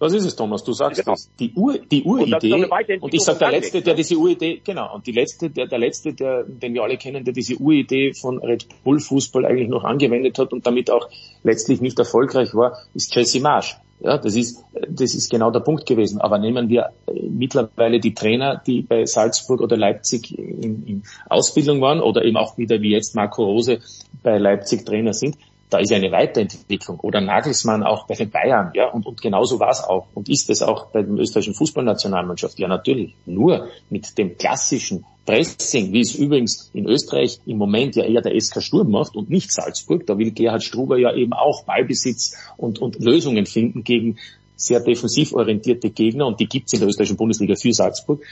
Das 0.00 0.12
ist 0.12 0.24
es, 0.24 0.34
Thomas. 0.34 0.64
Du 0.64 0.72
sagst 0.72 1.00
Genau. 1.02 1.14
es. 1.14 1.30
Die 1.38 1.52
Ur, 1.54 1.78
die 1.78 2.02
Und 2.02 2.20
Uridee. 2.20 2.50
Weiterentwicklung 2.52 3.02
Und 3.02 3.14
ich 3.14 3.22
sag 3.22 3.38
der 3.38 3.50
letzte, 3.50 3.80
der 3.80 3.94
diese 3.94 4.16
Uridee, 4.16 4.60
genau. 4.64 4.94
Und 4.94 5.06
die 5.06 5.12
letzte, 5.12 5.50
der, 5.50 5.66
der 5.66 5.78
letzte, 5.78 6.12
der, 6.12 6.42
den 6.44 6.74
wir 6.74 6.82
alle 6.82 6.96
kennen, 6.96 7.24
der 7.24 7.32
diese 7.32 7.56
Uridee 7.56 8.12
von 8.12 8.38
Red 8.38 8.66
Bull 8.82 8.98
Fußball 8.98 9.46
eigentlich 9.46 9.68
noch 9.68 9.84
angewendet 9.84 10.38
hat 10.38 10.52
und 10.52 10.66
damit 10.66 10.90
auch 10.90 11.08
letztlich 11.42 11.80
nicht 11.80 11.98
erfolgreich 11.98 12.54
war, 12.54 12.76
ist 12.94 13.14
Jesse 13.14 13.40
Marsch. 13.40 13.76
Ja, 14.00 14.18
das 14.18 14.36
ist, 14.36 14.64
das 14.88 15.14
ist 15.14 15.30
genau 15.30 15.50
der 15.50 15.60
Punkt 15.60 15.86
gewesen. 15.86 16.20
Aber 16.20 16.38
nehmen 16.38 16.68
wir 16.68 16.90
äh, 17.06 17.22
mittlerweile 17.28 18.00
die 18.00 18.14
Trainer, 18.14 18.60
die 18.66 18.82
bei 18.82 19.06
Salzburg 19.06 19.60
oder 19.60 19.76
Leipzig 19.76 20.36
in, 20.36 20.86
in 20.86 21.02
Ausbildung 21.28 21.80
waren 21.80 22.00
oder 22.00 22.24
eben 22.24 22.36
auch 22.36 22.58
wieder 22.58 22.80
wie 22.80 22.90
jetzt 22.90 23.14
Marco 23.14 23.44
Rose 23.44 23.80
bei 24.22 24.38
Leipzig 24.38 24.84
Trainer 24.84 25.14
sind. 25.14 25.36
Da 25.70 25.78
ist 25.78 25.92
eine 25.92 26.12
Weiterentwicklung. 26.12 27.00
Oder 27.00 27.20
Nagelsmann 27.20 27.82
auch 27.82 28.06
bei 28.06 28.14
den 28.14 28.30
Bayern, 28.30 28.70
ja, 28.74 28.90
und, 28.90 29.06
und 29.06 29.20
genauso 29.20 29.58
war 29.58 29.70
es 29.70 29.82
auch 29.82 30.06
und 30.14 30.28
ist 30.28 30.50
es 30.50 30.62
auch 30.62 30.86
bei 30.86 31.02
der 31.02 31.12
österreichischen 31.14 31.54
Fußballnationalmannschaft. 31.54 32.58
Ja, 32.58 32.68
natürlich. 32.68 33.14
Nur 33.26 33.68
mit 33.90 34.16
dem 34.18 34.36
klassischen 34.36 35.04
Pressing, 35.26 35.92
wie 35.92 36.00
es 36.00 36.14
übrigens 36.14 36.70
in 36.74 36.86
Österreich 36.86 37.40
im 37.46 37.56
Moment 37.56 37.96
ja 37.96 38.04
eher 38.04 38.20
der 38.20 38.38
SK 38.38 38.62
Sturm 38.62 38.90
macht 38.90 39.16
und 39.16 39.30
nicht 39.30 39.52
Salzburg. 39.52 40.06
Da 40.06 40.18
will 40.18 40.32
Gerhard 40.32 40.62
Struber 40.62 40.98
ja 40.98 41.14
eben 41.14 41.32
auch 41.32 41.64
Ballbesitz 41.64 42.36
und, 42.56 42.78
und 42.78 43.02
Lösungen 43.02 43.46
finden 43.46 43.84
gegen 43.84 44.18
sehr 44.56 44.80
defensiv 44.80 45.32
orientierte 45.32 45.90
Gegner 45.90 46.26
und 46.26 46.40
die 46.40 46.46
gibt 46.46 46.66
es 46.66 46.74
in 46.74 46.80
der 46.80 46.88
österreichischen 46.88 47.16
Bundesliga 47.16 47.54
für 47.56 47.72
Salzburg 47.72 48.22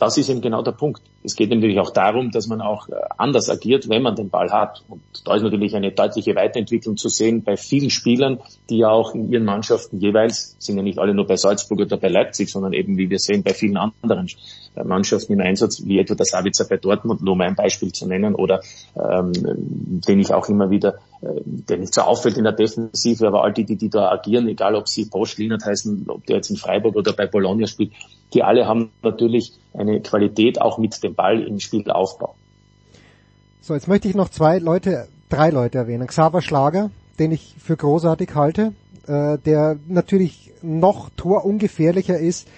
das 0.00 0.16
ist 0.16 0.30
eben 0.30 0.40
genau 0.40 0.62
der 0.62 0.72
Punkt. 0.72 1.02
Es 1.22 1.36
geht 1.36 1.50
natürlich 1.50 1.78
auch 1.78 1.90
darum, 1.90 2.30
dass 2.30 2.46
man 2.46 2.62
auch 2.62 2.88
äh, 2.88 2.94
anders 3.18 3.50
agiert, 3.50 3.88
wenn 3.90 4.02
man 4.02 4.16
den 4.16 4.30
Ball 4.30 4.50
hat. 4.50 4.82
Und 4.88 5.02
da 5.26 5.36
ist 5.36 5.42
natürlich 5.42 5.76
eine 5.76 5.92
deutliche 5.92 6.34
Weiterentwicklung 6.34 6.96
zu 6.96 7.10
sehen 7.10 7.42
bei 7.42 7.58
vielen 7.58 7.90
Spielern, 7.90 8.40
die 8.70 8.78
ja 8.78 8.88
auch 8.88 9.14
in 9.14 9.30
ihren 9.30 9.44
Mannschaften 9.44 10.00
jeweils, 10.00 10.56
sind 10.58 10.78
ja 10.78 10.82
nicht 10.82 10.98
alle 10.98 11.14
nur 11.14 11.26
bei 11.26 11.36
Salzburg 11.36 11.80
oder 11.80 11.98
bei 11.98 12.08
Leipzig, 12.08 12.50
sondern 12.50 12.72
eben, 12.72 12.96
wie 12.96 13.10
wir 13.10 13.18
sehen, 13.18 13.42
bei 13.42 13.52
vielen 13.52 13.76
anderen 13.76 14.26
äh, 14.74 14.84
Mannschaften 14.84 15.34
im 15.34 15.40
Einsatz, 15.40 15.84
wie 15.84 15.98
etwa 15.98 16.14
der 16.14 16.26
Savitzer 16.26 16.66
bei 16.66 16.78
Dortmund, 16.78 17.20
nur 17.20 17.34
um 17.34 17.40
ein 17.42 17.54
Beispiel 17.54 17.92
zu 17.92 18.08
nennen, 18.08 18.34
oder 18.34 18.62
ähm, 18.96 19.32
den 19.34 20.18
ich 20.18 20.32
auch 20.32 20.48
immer 20.48 20.70
wieder, 20.70 20.94
der 21.22 21.78
nicht 21.78 21.92
so 21.92 22.00
auffällt 22.02 22.38
in 22.38 22.44
der 22.44 22.52
Defensive, 22.52 23.26
aber 23.26 23.44
all 23.44 23.52
die, 23.52 23.64
die, 23.64 23.76
die 23.76 23.90
da 23.90 24.10
agieren, 24.10 24.48
egal 24.48 24.74
ob 24.74 24.88
sie 24.88 25.04
Bosch, 25.04 25.36
Lienert 25.36 25.64
heißen, 25.64 26.06
ob 26.08 26.24
der 26.26 26.36
jetzt 26.36 26.50
in 26.50 26.56
Freiburg 26.56 26.96
oder 26.96 27.12
bei 27.12 27.26
Bologna 27.26 27.66
spielt, 27.66 27.92
die 28.32 28.42
alle 28.42 28.66
haben 28.66 28.90
natürlich 29.02 29.52
eine 29.74 30.00
Qualität 30.00 30.60
auch 30.60 30.78
mit 30.78 31.02
dem 31.02 31.14
Ball 31.14 31.42
im 31.42 31.60
Spielaufbau. 31.60 32.34
So, 33.60 33.74
jetzt 33.74 33.88
möchte 33.88 34.08
ich 34.08 34.14
noch 34.14 34.30
zwei 34.30 34.58
Leute, 34.58 35.08
drei 35.28 35.50
Leute 35.50 35.78
erwähnen. 35.78 36.06
Xaver 36.06 36.40
Schlager, 36.40 36.90
den 37.18 37.32
ich 37.32 37.54
für 37.58 37.76
großartig 37.76 38.34
halte, 38.34 38.72
äh, 39.06 39.36
der 39.38 39.76
natürlich 39.88 40.52
noch 40.62 41.10
torungefährlicher 41.16 42.18
ist 42.18 42.48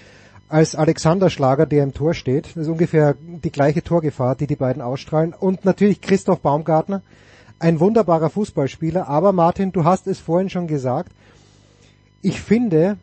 als 0.48 0.76
Alexander 0.76 1.30
Schlager, 1.30 1.66
der 1.66 1.82
im 1.82 1.94
Tor 1.94 2.14
steht. 2.14 2.46
Das 2.54 2.64
ist 2.64 2.68
ungefähr 2.68 3.16
die 3.20 3.50
gleiche 3.50 3.82
Torgefahr, 3.82 4.36
die 4.36 4.46
die 4.46 4.56
beiden 4.56 4.82
ausstrahlen. 4.82 5.34
Und 5.38 5.64
natürlich 5.64 6.00
Christoph 6.00 6.40
Baumgartner, 6.40 7.02
ein 7.62 7.78
wunderbarer 7.80 8.28
Fußballspieler. 8.28 9.08
Aber 9.08 9.32
Martin, 9.32 9.72
du 9.72 9.84
hast 9.84 10.06
es 10.06 10.18
vorhin 10.18 10.50
schon 10.50 10.66
gesagt. 10.66 11.12
Ich 12.20 12.40
finde, 12.40 12.98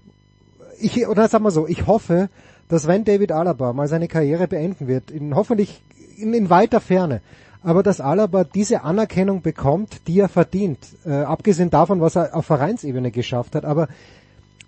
ich, 0.80 1.08
oder 1.08 1.28
sagen 1.28 1.45
wir 1.45 1.52
so, 1.52 1.67
ich 1.67 1.88
hoffe, 1.88 2.30
dass 2.67 2.86
wenn 2.86 3.06
David 3.06 3.32
Alaba 3.32 3.74
mal 3.74 3.88
seine 3.88 4.08
Karriere 4.08 4.48
beenden 4.48 4.88
wird, 4.88 5.12
in, 5.12 5.34
hoffentlich 5.36 5.82
in, 6.17 6.34
in 6.34 6.50
weiter 6.50 6.82
Ferne, 6.82 7.22
aber 7.63 7.84
dass 7.84 8.00
Alaba 8.00 8.43
diese 8.43 8.84
Anerkennung 8.84 9.41
bekommt, 9.41 10.08
die 10.08 10.19
er 10.19 10.30
verdient, 10.30 10.80
äh, 11.06 11.12
abgesehen 11.12 11.69
davon, 11.69 12.00
was 12.00 12.15
er 12.15 12.36
auf 12.36 12.45
Vereinsebene 12.45 13.12
geschafft 13.12 13.56
hat, 13.56 13.65
aber 13.65 13.88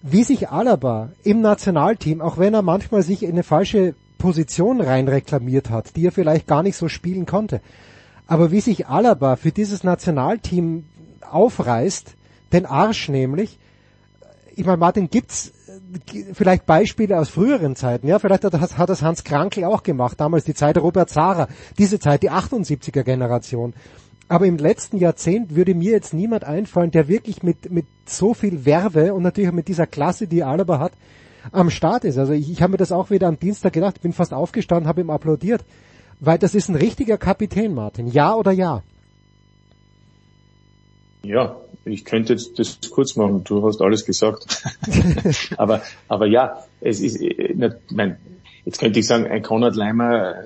wie 0.01 0.23
sich 0.23 0.49
Alaba 0.49 1.09
im 1.23 1.41
Nationalteam, 1.41 2.21
auch 2.21 2.37
wenn 2.37 2.53
er 2.53 2.63
manchmal 2.63 3.03
sich 3.03 3.23
in 3.23 3.31
eine 3.31 3.43
falsche 3.43 3.93
Position 4.17 4.81
rein 4.81 5.07
reklamiert 5.07 5.69
hat, 5.69 5.95
die 5.95 6.07
er 6.07 6.11
vielleicht 6.11 6.47
gar 6.47 6.63
nicht 6.63 6.75
so 6.75 6.87
spielen 6.87 7.25
konnte, 7.25 7.61
aber 8.27 8.51
wie 8.51 8.61
sich 8.61 8.87
Alaba 8.87 9.35
für 9.35 9.51
dieses 9.51 9.83
Nationalteam 9.83 10.85
aufreißt, 11.29 12.15
den 12.53 12.65
Arsch 12.65 13.09
nämlich, 13.09 13.59
ich 14.55 14.65
meine, 14.65 14.77
Martin, 14.77 15.09
gibt's 15.09 15.53
vielleicht 16.33 16.65
Beispiele 16.65 17.17
aus 17.17 17.29
früheren 17.29 17.75
Zeiten, 17.75 18.07
ja, 18.07 18.19
vielleicht 18.19 18.43
hat 18.43 18.53
das, 18.53 18.77
hat 18.77 18.89
das 18.89 19.01
Hans 19.01 19.23
Krankel 19.23 19.63
auch 19.65 19.83
gemacht, 19.83 20.19
damals 20.19 20.45
die 20.45 20.53
Zeit 20.53 20.77
Robert 20.77 21.09
Zara, 21.09 21.47
diese 21.77 21.99
Zeit, 21.99 22.23
die 22.23 22.31
78er 22.31 23.03
Generation. 23.03 23.73
Aber 24.27 24.45
im 24.45 24.57
letzten 24.57 24.97
Jahrzehnt 24.97 25.55
würde 25.55 25.75
mir 25.75 25.91
jetzt 25.91 26.13
niemand 26.13 26.45
einfallen, 26.45 26.91
der 26.91 27.09
wirklich 27.09 27.43
mit, 27.43 27.69
mit 27.69 27.85
so 28.05 28.33
viel 28.33 28.63
Werbe 28.65 29.13
und 29.13 29.23
natürlich 29.23 29.49
auch 29.49 29.53
mit 29.53 29.67
dieser 29.67 29.87
Klasse, 29.87 30.27
die 30.27 30.43
Alaba 30.43 30.79
hat, 30.79 30.93
am 31.51 31.69
Start 31.69 32.05
ist. 32.05 32.17
Also 32.17 32.33
ich, 32.33 32.49
ich 32.49 32.61
habe 32.61 32.71
mir 32.71 32.77
das 32.77 32.91
auch 32.91 33.09
wieder 33.09 33.27
am 33.27 33.39
Dienstag 33.39 33.73
gedacht, 33.73 34.01
bin 34.01 34.13
fast 34.13 34.33
aufgestanden, 34.33 34.87
habe 34.87 35.01
ihm 35.01 35.09
applaudiert, 35.09 35.65
weil 36.21 36.37
das 36.37 36.55
ist 36.55 36.69
ein 36.69 36.75
richtiger 36.75 37.17
Kapitän, 37.17 37.73
Martin. 37.73 38.07
Ja 38.07 38.35
oder 38.35 38.51
ja? 38.51 38.83
Ja, 41.23 41.57
ich 41.83 42.05
könnte 42.05 42.33
jetzt 42.33 42.57
das 42.57 42.79
kurz 42.91 43.15
machen. 43.15 43.43
Du 43.43 43.65
hast 43.65 43.81
alles 43.81 44.05
gesagt. 44.05 44.63
aber, 45.57 45.81
aber 46.07 46.27
ja, 46.27 46.63
es 46.79 46.99
ist, 47.01 47.19
äh, 47.19 47.53
nicht, 47.53 47.75
mein, 47.91 48.17
jetzt 48.65 48.79
könnte 48.79 48.99
ich 48.99 49.07
sagen, 49.07 49.25
ein 49.25 49.41
Konrad 49.41 49.75
Leimer 49.75 50.45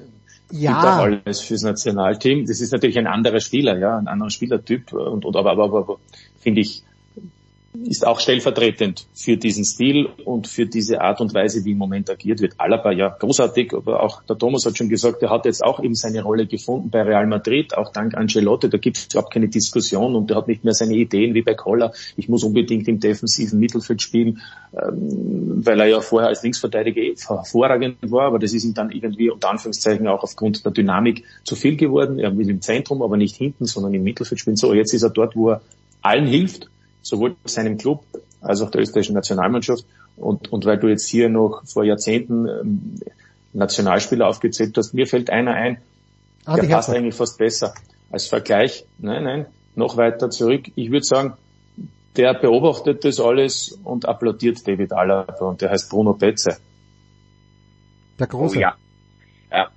Ja. 0.51 0.71
gibt 0.71 0.85
auch 0.85 1.23
alles 1.25 1.41
fürs 1.41 1.63
Nationalteam. 1.63 2.45
Das 2.45 2.61
ist 2.61 2.71
natürlich 2.71 2.97
ein 2.97 3.07
anderer 3.07 3.41
Spieler, 3.41 3.77
ja, 3.77 3.97
ein 3.97 4.07
anderer 4.07 4.29
Spielertyp. 4.29 4.93
Und, 4.93 5.25
und 5.25 5.35
aber, 5.35 5.51
aber, 5.51 5.65
aber, 5.65 5.79
aber 5.79 5.99
finde 6.39 6.61
ich, 6.61 6.83
ist 7.83 8.05
auch 8.05 8.19
stellvertretend 8.19 9.07
für 9.13 9.37
diesen 9.37 9.65
Stil 9.65 10.07
und 10.25 10.47
für 10.47 10.65
diese 10.65 11.01
Art 11.01 11.21
und 11.21 11.33
Weise, 11.33 11.65
wie 11.65 11.71
im 11.71 11.77
Moment 11.77 12.09
agiert 12.09 12.41
wird. 12.41 12.53
Alaba, 12.57 12.91
ja, 12.91 13.09
großartig, 13.09 13.73
aber 13.73 14.01
auch 14.01 14.23
der 14.23 14.37
Thomas 14.37 14.65
hat 14.65 14.77
schon 14.77 14.89
gesagt, 14.89 15.21
er 15.21 15.29
hat 15.29 15.45
jetzt 15.45 15.63
auch 15.63 15.81
eben 15.83 15.95
seine 15.95 16.23
Rolle 16.23 16.47
gefunden 16.47 16.89
bei 16.89 17.01
Real 17.01 17.27
Madrid, 17.27 17.77
auch 17.77 17.91
dank 17.91 18.15
Ancelotti, 18.15 18.69
da 18.69 18.77
gibt 18.77 18.97
es 18.97 19.07
überhaupt 19.11 19.33
keine 19.33 19.47
Diskussion 19.47 20.15
und 20.15 20.31
er 20.31 20.37
hat 20.37 20.47
nicht 20.47 20.63
mehr 20.63 20.73
seine 20.73 20.95
Ideen 20.95 21.33
wie 21.33 21.41
bei 21.41 21.53
Koller, 21.53 21.93
ich 22.15 22.29
muss 22.29 22.43
unbedingt 22.43 22.87
im 22.87 22.99
defensiven 22.99 23.59
Mittelfeld 23.59 24.01
spielen, 24.01 24.41
ähm, 24.73 25.61
weil 25.65 25.79
er 25.79 25.87
ja 25.87 26.01
vorher 26.01 26.29
als 26.29 26.43
Linksverteidiger 26.43 27.01
eh 27.01 27.15
hervorragend 27.15 27.97
war, 28.11 28.27
aber 28.27 28.39
das 28.39 28.53
ist 28.53 28.63
ihm 28.63 28.73
dann 28.73 28.91
irgendwie 28.91 29.29
unter 29.29 29.49
Anführungszeichen 29.49 30.07
auch 30.07 30.23
aufgrund 30.23 30.65
der 30.65 30.71
Dynamik 30.71 31.23
zu 31.43 31.55
viel 31.55 31.75
geworden. 31.75 32.19
Er 32.19 32.35
will 32.37 32.49
im 32.49 32.61
Zentrum, 32.61 33.01
aber 33.01 33.17
nicht 33.17 33.35
hinten, 33.35 33.65
sondern 33.65 33.93
im 33.93 34.03
Mittelfeld 34.03 34.39
spielen. 34.39 34.55
So, 34.55 34.73
jetzt 34.73 34.93
ist 34.93 35.03
er 35.03 35.09
dort, 35.09 35.35
wo 35.35 35.51
er 35.51 35.61
allen 36.01 36.27
hilft, 36.27 36.69
sowohl 37.05 37.35
seinem 37.45 37.77
Club 37.77 38.03
als 38.41 38.61
auch 38.61 38.71
der 38.71 38.81
österreichischen 38.81 39.13
Nationalmannschaft. 39.13 39.85
Und, 40.17 40.51
und 40.51 40.65
weil 40.65 40.77
du 40.77 40.87
jetzt 40.87 41.07
hier 41.07 41.29
noch 41.29 41.63
vor 41.65 41.83
Jahrzehnten 41.83 42.47
ähm, 42.47 42.95
Nationalspieler 43.53 44.27
aufgezählt 44.27 44.75
hast, 44.77 44.93
mir 44.93 45.07
fällt 45.07 45.29
einer 45.29 45.53
ein, 45.53 45.77
Andi 46.45 46.67
der 46.67 46.75
passt 46.75 46.89
eigentlich 46.89 47.15
fast 47.15 47.37
besser 47.37 47.73
als 48.11 48.27
Vergleich. 48.27 48.85
Nein, 48.97 49.23
nein, 49.23 49.45
noch 49.75 49.97
weiter 49.97 50.29
zurück. 50.29 50.71
Ich 50.75 50.89
würde 50.91 51.05
sagen, 51.05 51.33
der 52.15 52.33
beobachtet 52.33 53.03
das 53.05 53.19
alles 53.19 53.77
und 53.83 54.07
applaudiert 54.07 54.65
David 54.67 54.93
Alaba 54.93 55.45
und 55.45 55.61
der 55.61 55.69
heißt 55.69 55.89
Bruno 55.89 56.13
Betze. 56.13 56.57
Der 58.19 58.27
Oh 58.27 58.37
Große. 58.37 58.59
ja. 58.59 58.75
Ja. 59.51 59.69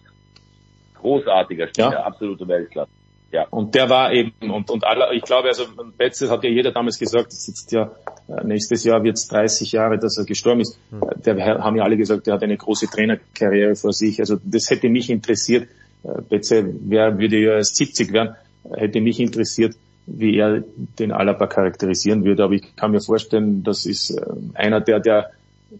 Großartiger 0.94 1.68
Spieler, 1.68 1.92
Ja. 1.92 2.02
absolute 2.04 2.46
Weltklasse. 2.46 2.90
Ja. 3.30 3.46
Und 3.50 3.74
der 3.74 3.90
war 3.90 4.12
eben, 4.12 4.32
und, 4.50 4.70
und 4.70 4.84
alle, 4.84 5.14
ich 5.14 5.22
glaube, 5.22 5.48
also 5.48 5.64
Betze 5.98 6.30
hat 6.30 6.44
ja 6.44 6.50
jeder 6.50 6.72
damals 6.72 6.98
gesagt, 6.98 7.26
das 7.26 7.44
sitzt 7.44 7.72
ja, 7.72 7.90
äh, 8.28 8.44
nächstes 8.44 8.84
Jahr 8.84 9.02
wird 9.02 9.16
es 9.16 9.28
30 9.28 9.72
Jahre, 9.72 9.98
dass 9.98 10.16
er 10.16 10.24
gestorben 10.24 10.60
ist. 10.60 10.78
Äh, 10.92 11.20
Der 11.20 11.62
haben 11.62 11.76
ja 11.76 11.84
alle 11.84 11.98
gesagt, 11.98 12.26
der 12.26 12.34
hat 12.34 12.42
eine 12.42 12.56
große 12.56 12.86
Trainerkarriere 12.86 13.76
vor 13.76 13.92
sich. 13.92 14.18
Also 14.20 14.38
das 14.42 14.70
hätte 14.70 14.88
mich 14.88 15.10
interessiert. 15.10 15.68
Äh, 16.04 16.22
Betze 16.22 16.74
wär, 16.88 17.18
würde 17.18 17.38
ja 17.38 17.56
erst 17.56 17.76
70 17.76 18.12
werden, 18.12 18.34
hätte 18.74 19.00
mich 19.02 19.20
interessiert, 19.20 19.74
wie 20.06 20.38
er 20.38 20.64
den 20.98 21.12
Alaba 21.12 21.46
charakterisieren 21.46 22.24
würde. 22.24 22.44
Aber 22.44 22.54
ich 22.54 22.76
kann 22.76 22.92
mir 22.92 23.00
vorstellen, 23.02 23.62
das 23.62 23.84
ist 23.84 24.18
einer, 24.54 24.80
der, 24.80 25.00
der, 25.00 25.30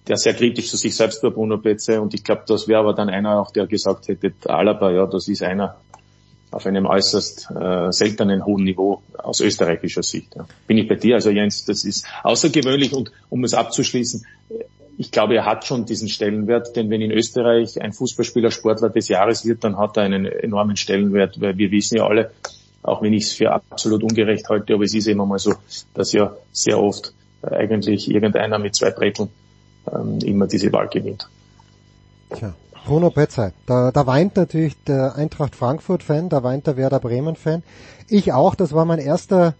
der 0.06 0.18
sehr 0.18 0.34
kritisch 0.34 0.68
zu 0.68 0.76
sich 0.76 0.94
selbst 0.94 1.22
war, 1.22 1.30
Bruno 1.30 1.56
Betze. 1.56 2.02
Und 2.02 2.12
ich 2.12 2.24
glaube, 2.24 2.42
das 2.46 2.68
wäre 2.68 2.80
aber 2.80 2.92
dann 2.92 3.08
einer 3.08 3.40
auch, 3.40 3.52
der 3.52 3.66
gesagt 3.66 4.08
hätte, 4.08 4.34
Alaba, 4.44 4.90
ja, 4.90 5.06
das 5.06 5.28
ist 5.28 5.42
einer, 5.42 5.76
auf 6.50 6.66
einem 6.66 6.87
äußerst 6.87 7.50
äh, 7.50 7.92
seltenen 7.92 8.44
hohen 8.44 8.64
Niveau 8.64 9.02
aus 9.16 9.40
österreichischer 9.40 10.02
Sicht. 10.02 10.34
Ja. 10.37 10.46
Bin 10.66 10.78
ich 10.78 10.88
bei 10.88 10.94
dir, 10.94 11.16
also 11.16 11.30
Jens, 11.30 11.64
das 11.64 11.84
ist 11.84 12.06
außergewöhnlich 12.22 12.92
und 12.92 13.11
um 13.28 13.44
es 13.44 13.54
abzuschließen, 13.54 14.24
ich 15.00 15.12
glaube, 15.12 15.37
er 15.37 15.46
hat 15.46 15.64
schon 15.64 15.84
diesen 15.84 16.08
Stellenwert, 16.08 16.74
denn 16.74 16.90
wenn 16.90 17.00
in 17.00 17.12
Österreich 17.12 17.80
ein 17.80 17.92
Fußballspieler 17.92 18.50
Sportler 18.50 18.90
des 18.90 19.06
Jahres 19.06 19.46
wird, 19.46 19.62
dann 19.62 19.78
hat 19.78 19.96
er 19.96 20.02
einen 20.02 20.26
enormen 20.26 20.76
Stellenwert, 20.76 21.40
weil 21.40 21.56
wir 21.56 21.70
wissen 21.70 21.98
ja 21.98 22.06
alle, 22.06 22.32
auch 22.82 23.00
wenn 23.00 23.12
ich 23.12 23.24
es 23.24 23.32
für 23.32 23.52
absolut 23.52 24.02
ungerecht 24.02 24.48
halte, 24.48 24.74
aber 24.74 24.82
es 24.82 24.94
ist 24.94 25.06
immer 25.06 25.24
mal 25.24 25.38
so, 25.38 25.54
dass 25.94 26.12
ja 26.12 26.37
sehr 26.50 26.80
oft 26.80 27.14
äh, 27.42 27.54
eigentlich 27.54 28.11
irgendeiner 28.11 28.58
mit 28.58 28.74
zwei 28.74 28.90
Breteln 28.90 29.28
ähm, 29.92 30.18
immer 30.24 30.48
diese 30.48 30.72
Wahl 30.72 30.88
gewinnt. 30.88 31.28
Tja, 32.34 32.54
Bruno 32.88 33.11
Betzer, 33.11 33.53
da, 33.66 33.90
da 33.90 34.07
weint 34.07 34.37
natürlich 34.37 34.83
der 34.85 35.14
Eintracht 35.14 35.55
Frankfurt-Fan, 35.55 36.31
da 36.31 36.42
weint 36.42 36.66
der 36.66 36.79
Werder 36.79 37.01
Bremen-Fan. 37.01 37.62
Ich 38.09 38.33
auch, 38.33 38.55
das 38.55 38.72
war 38.72 38.87
mein 38.87 38.98
erster 38.98 39.53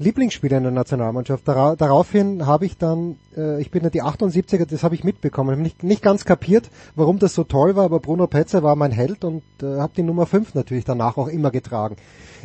Lieblingsspieler 0.00 0.56
in 0.56 0.64
der 0.64 0.72
Nationalmannschaft. 0.72 1.46
Dara 1.46 1.76
daraufhin 1.76 2.46
habe 2.46 2.66
ich 2.66 2.76
dann, 2.76 3.16
äh, 3.36 3.60
ich 3.60 3.70
bin 3.70 3.84
ja 3.84 3.90
die 3.90 4.02
78er, 4.02 4.66
das 4.66 4.82
habe 4.82 4.96
ich 4.96 5.04
mitbekommen. 5.04 5.50
Ich 5.50 5.52
habe 5.52 5.62
nicht, 5.62 5.84
nicht 5.84 6.02
ganz 6.02 6.24
kapiert, 6.24 6.68
warum 6.96 7.20
das 7.20 7.36
so 7.36 7.44
toll 7.44 7.76
war, 7.76 7.84
aber 7.84 8.00
Bruno 8.00 8.26
Petzer 8.26 8.64
war 8.64 8.74
mein 8.74 8.90
Held 8.90 9.22
und 9.22 9.44
äh, 9.62 9.78
habe 9.78 9.92
die 9.96 10.02
Nummer 10.02 10.26
5 10.26 10.56
natürlich 10.56 10.84
danach 10.84 11.16
auch 11.16 11.28
immer 11.28 11.52
getragen. 11.52 11.94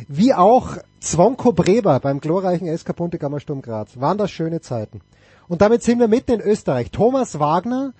Wie 0.06 0.32
auch 0.32 0.76
Zwonko 1.00 1.50
Breber 1.50 1.98
beim 1.98 2.20
glorreichen 2.20 2.68
SK 2.78 2.94
Puntigammer 2.94 3.40
Sturm 3.40 3.62
Graz. 3.62 3.98
Waren 3.98 4.18
das 4.18 4.30
schöne 4.30 4.60
Zeiten. 4.60 5.00
Und 5.48 5.60
damit 5.60 5.82
sind 5.82 5.98
wir 5.98 6.06
mitten 6.06 6.34
in 6.34 6.40
Österreich. 6.40 6.92
Thomas 6.92 7.40
Wagner, 7.40 7.94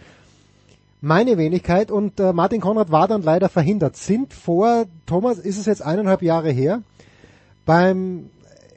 meine 1.01 1.39
Wenigkeit 1.39 1.91
und 1.91 2.21
äh, 2.21 2.33
Martin 2.33 2.61
Konrad 2.61 2.91
war 2.91 3.09
dann 3.09 3.23
leider 3.23 3.49
verhindert. 3.49 3.97
Sind 3.97 4.35
vor, 4.35 4.85
Thomas, 5.07 5.39
ist 5.39 5.59
es 5.59 5.67
jetzt 5.67 5.83
eineinhalb 5.83 6.23
Jahre 6.23 6.51
her, 6.51 6.83
beim 7.65 8.31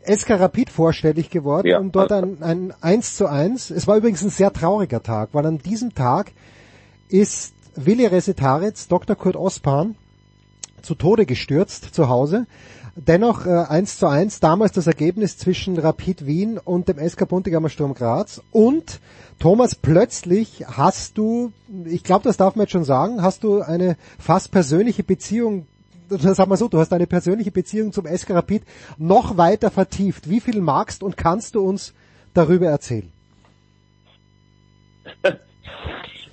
SK 0.05 0.31
Rapid 0.31 0.69
vorstellig 0.69 1.29
geworden, 1.29 1.67
Ja. 1.67 1.79
um 1.79 1.91
dort 1.91 2.11
ein, 2.11 2.41
ein 2.41 2.73
1 2.81 3.15
zu 3.15 3.27
1. 3.27 3.71
Es 3.71 3.87
war 3.87 3.97
übrigens 3.97 4.21
ein 4.21 4.29
sehr 4.29 4.51
trauriger 4.51 5.01
Tag, 5.01 5.29
weil 5.33 5.45
an 5.45 5.57
diesem 5.59 5.93
Tag 5.95 6.31
ist 7.09 7.53
Willi 7.75 8.05
Resetaritz, 8.05 8.87
Dr. 8.87 9.15
Kurt 9.15 9.35
Ospan, 9.35 9.95
zu 10.81 10.95
Tode 10.95 11.25
gestürzt 11.25 11.95
zu 11.95 12.09
Hause. 12.09 12.45
Dennoch 12.95 13.47
äh, 13.47 13.49
1 13.49 13.97
zu 13.97 14.07
1, 14.07 14.39
damals 14.39 14.71
das 14.71 14.85
Ergebnis 14.85 15.37
zwischen 15.37 15.79
Rapid 15.79 16.27
Wien 16.27 16.59
und 16.59 16.87
dem 16.87 16.99
SK 16.99 17.27
Buntigammer 17.27 17.69
Sturm 17.69 17.95
Graz. 17.95 18.43
Und 18.51 18.99
Thomas, 19.39 19.73
plötzlich 19.73 20.63
hast 20.67 21.17
du, 21.17 21.51
ich 21.85 22.03
glaube, 22.03 22.23
das 22.23 22.37
darf 22.37 22.55
man 22.55 22.65
jetzt 22.65 22.71
schon 22.71 22.83
sagen, 22.83 23.23
hast 23.23 23.43
du 23.43 23.61
eine 23.61 23.97
fast 24.19 24.51
persönliche 24.51 25.03
Beziehung, 25.03 25.65
sag 26.09 26.47
mal 26.47 26.55
so, 26.55 26.67
du 26.67 26.77
hast 26.77 26.93
eine 26.93 27.07
persönliche 27.07 27.49
Beziehung 27.49 27.93
zum 27.93 28.05
SK 28.05 28.29
Rapid 28.31 28.61
noch 28.99 29.37
weiter 29.37 29.71
vertieft. 29.71 30.29
Wie 30.29 30.39
viel 30.39 30.61
magst 30.61 31.01
und 31.01 31.17
kannst 31.17 31.55
du 31.55 31.61
uns 31.61 31.95
darüber 32.33 32.67
erzählen? 32.67 33.11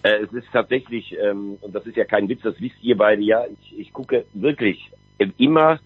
Äh, 0.02 0.24
es 0.24 0.32
ist 0.32 0.46
tatsächlich, 0.50 1.14
ähm, 1.22 1.58
und 1.60 1.74
das 1.74 1.84
ist 1.84 1.94
ja 1.94 2.06
kein 2.06 2.26
Witz, 2.26 2.40
das 2.42 2.58
wisst 2.58 2.76
ihr 2.80 2.96
beide 2.96 3.20
ja, 3.20 3.44
ich, 3.46 3.78
ich 3.78 3.92
gucke 3.92 4.24
wirklich 4.32 4.90
immer, 5.36 5.78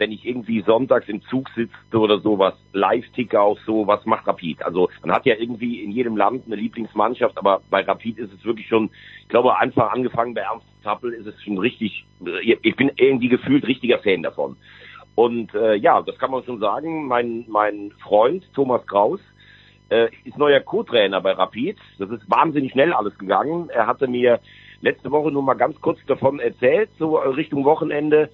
wenn 0.00 0.12
ich 0.12 0.24
irgendwie 0.24 0.62
sonntags 0.62 1.06
im 1.08 1.20
Zug 1.24 1.50
sitze 1.50 1.74
oder 1.92 2.20
sowas, 2.20 2.54
Live-Ticker 2.72 3.42
auch 3.42 3.58
so, 3.66 3.86
was 3.86 4.04
macht 4.06 4.26
Rapid? 4.26 4.62
Also 4.62 4.88
man 5.02 5.14
hat 5.14 5.26
ja 5.26 5.34
irgendwie 5.38 5.84
in 5.84 5.90
jedem 5.90 6.16
Land 6.16 6.46
eine 6.46 6.56
Lieblingsmannschaft, 6.56 7.36
aber 7.36 7.60
bei 7.68 7.82
Rapid 7.82 8.18
ist 8.18 8.32
es 8.32 8.42
wirklich 8.42 8.66
schon, 8.66 8.88
ich 9.20 9.28
glaube 9.28 9.58
einfach 9.58 9.92
angefangen 9.92 10.32
bei 10.32 10.40
Ernst 10.40 10.64
Zappel 10.82 11.12
ist 11.12 11.26
es 11.26 11.42
schon 11.42 11.58
richtig, 11.58 12.06
äh, 12.24 12.56
ich 12.62 12.76
bin 12.76 12.90
irgendwie 12.96 13.28
gefühlt 13.28 13.66
richtiger 13.66 13.98
Fan 13.98 14.22
davon. 14.22 14.56
Und 15.16 15.54
äh, 15.54 15.74
ja, 15.74 16.00
das 16.00 16.18
kann 16.18 16.30
man 16.30 16.44
schon 16.44 16.60
sagen, 16.60 17.06
mein, 17.06 17.44
mein 17.48 17.92
Freund 18.02 18.42
Thomas 18.54 18.86
Kraus, 18.86 19.20
äh, 19.90 20.08
ist 20.24 20.38
neuer 20.38 20.60
Co-Trainer 20.60 21.20
bei 21.20 21.32
Rapid. 21.32 21.76
Das 21.98 22.08
ist 22.08 22.30
wahnsinnig 22.30 22.72
schnell 22.72 22.94
alles 22.94 23.18
gegangen. 23.18 23.68
Er 23.68 23.86
hatte 23.86 24.08
mir 24.08 24.40
letzte 24.80 25.10
Woche 25.10 25.30
nur 25.30 25.42
mal 25.42 25.54
ganz 25.54 25.78
kurz 25.80 25.98
davon 26.06 26.40
erzählt, 26.40 26.88
so 26.98 27.16
Richtung 27.16 27.64
Wochenende. 27.64 28.30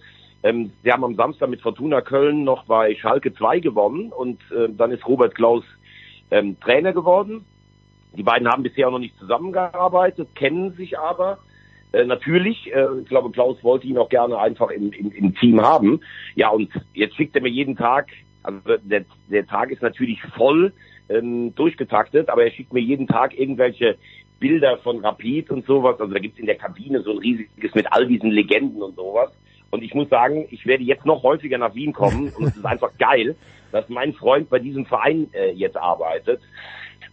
Ähm, 0.46 0.70
sie 0.85 0.92
haben 0.92 1.02
am 1.02 1.16
Samstag 1.16 1.48
mit 1.48 1.61
Fortuna 1.61 2.00
Köln 2.02 2.44
noch 2.44 2.66
bei 2.66 2.94
Schalke 2.94 3.35
2 3.35 3.59
gewonnen 3.59 4.12
und 4.12 4.40
äh, 4.52 4.68
dann 4.68 4.92
ist 4.92 5.06
Robert 5.06 5.35
Klaus 5.35 5.64
ähm, 6.30 6.56
Trainer 6.61 6.92
geworden. 6.92 7.44
Die 8.16 8.22
beiden 8.22 8.46
haben 8.46 8.62
bisher 8.62 8.88
noch 8.88 9.00
nicht 9.00 9.18
zusammengearbeitet, 9.18 10.28
kennen 10.37 10.72
sich 10.74 10.98
aber. 11.00 11.38
Äh, 11.90 12.04
natürlich, 12.04 12.72
äh, 12.72 12.87
ich 13.02 13.09
glaube, 13.09 13.32
Klaus 13.32 13.62
wollte 13.64 13.88
ihn 13.88 13.98
auch 13.98 14.09
gerne 14.09 14.38
einfach 14.38 14.70
im, 14.70 14.92
im, 14.92 15.11
im 15.11 15.35
Team 15.35 15.61
haben. 15.61 16.00
Ja, 16.37 16.50
und 16.50 16.70
jetzt 16.94 17.16
schickt 17.16 17.35
er 17.35 17.42
mir 17.42 17.50
jeden 17.50 17.76
Tag, 17.76 18.06
also 18.44 18.61
der, 18.85 19.04
der 19.28 19.46
Tag 19.48 19.72
ist 19.72 19.82
natürlich 19.82 20.22
voll 20.37 20.72
ähm, 21.09 21.56
durchgetaktet, 21.56 22.28
aber 22.28 22.44
er 22.44 22.52
schickt 22.52 22.72
mir 22.72 22.80
jeden 22.80 23.09
Tag 23.09 23.37
irgendwelche 23.37 23.96
Bilder 24.38 24.78
von 24.78 25.04
Rapid 25.04 25.50
und 25.50 25.66
sowas. 25.66 25.98
Also 25.98 26.12
da 26.12 26.20
gibt's 26.20 26.38
in 26.38 26.46
der 26.46 26.54
Kabine 26.54 27.02
so 27.02 27.11
ein 27.11 27.18
riesiges 27.18 27.74
mit 27.74 27.92
all 27.92 28.06
diesen 28.06 28.30
Legenden 28.30 28.80
und 28.80 28.94
sowas. 28.94 29.32
Und 29.70 29.83
ich 29.83 29.94
muss 29.94 30.09
sagen, 30.09 30.46
ich 30.50 30.66
werde 30.66 30.85
jetzt 30.85 31.05
noch 31.05 31.22
häufiger 31.22 31.59
nach 31.59 31.74
Wien 31.74 31.92
kommen 31.92 32.33
und 32.37 32.46
es 32.46 32.57
ist 32.57 32.64
einfach 32.66 32.96
geil, 32.98 33.37
dass 33.72 33.88
mein 33.88 34.14
Freund 34.14 34.48
bei 34.48 34.59
diesem 34.59 34.87
Verein 34.87 35.29
äh, 35.33 35.50
jetzt 35.52 35.76
arbeitet. 35.76 36.40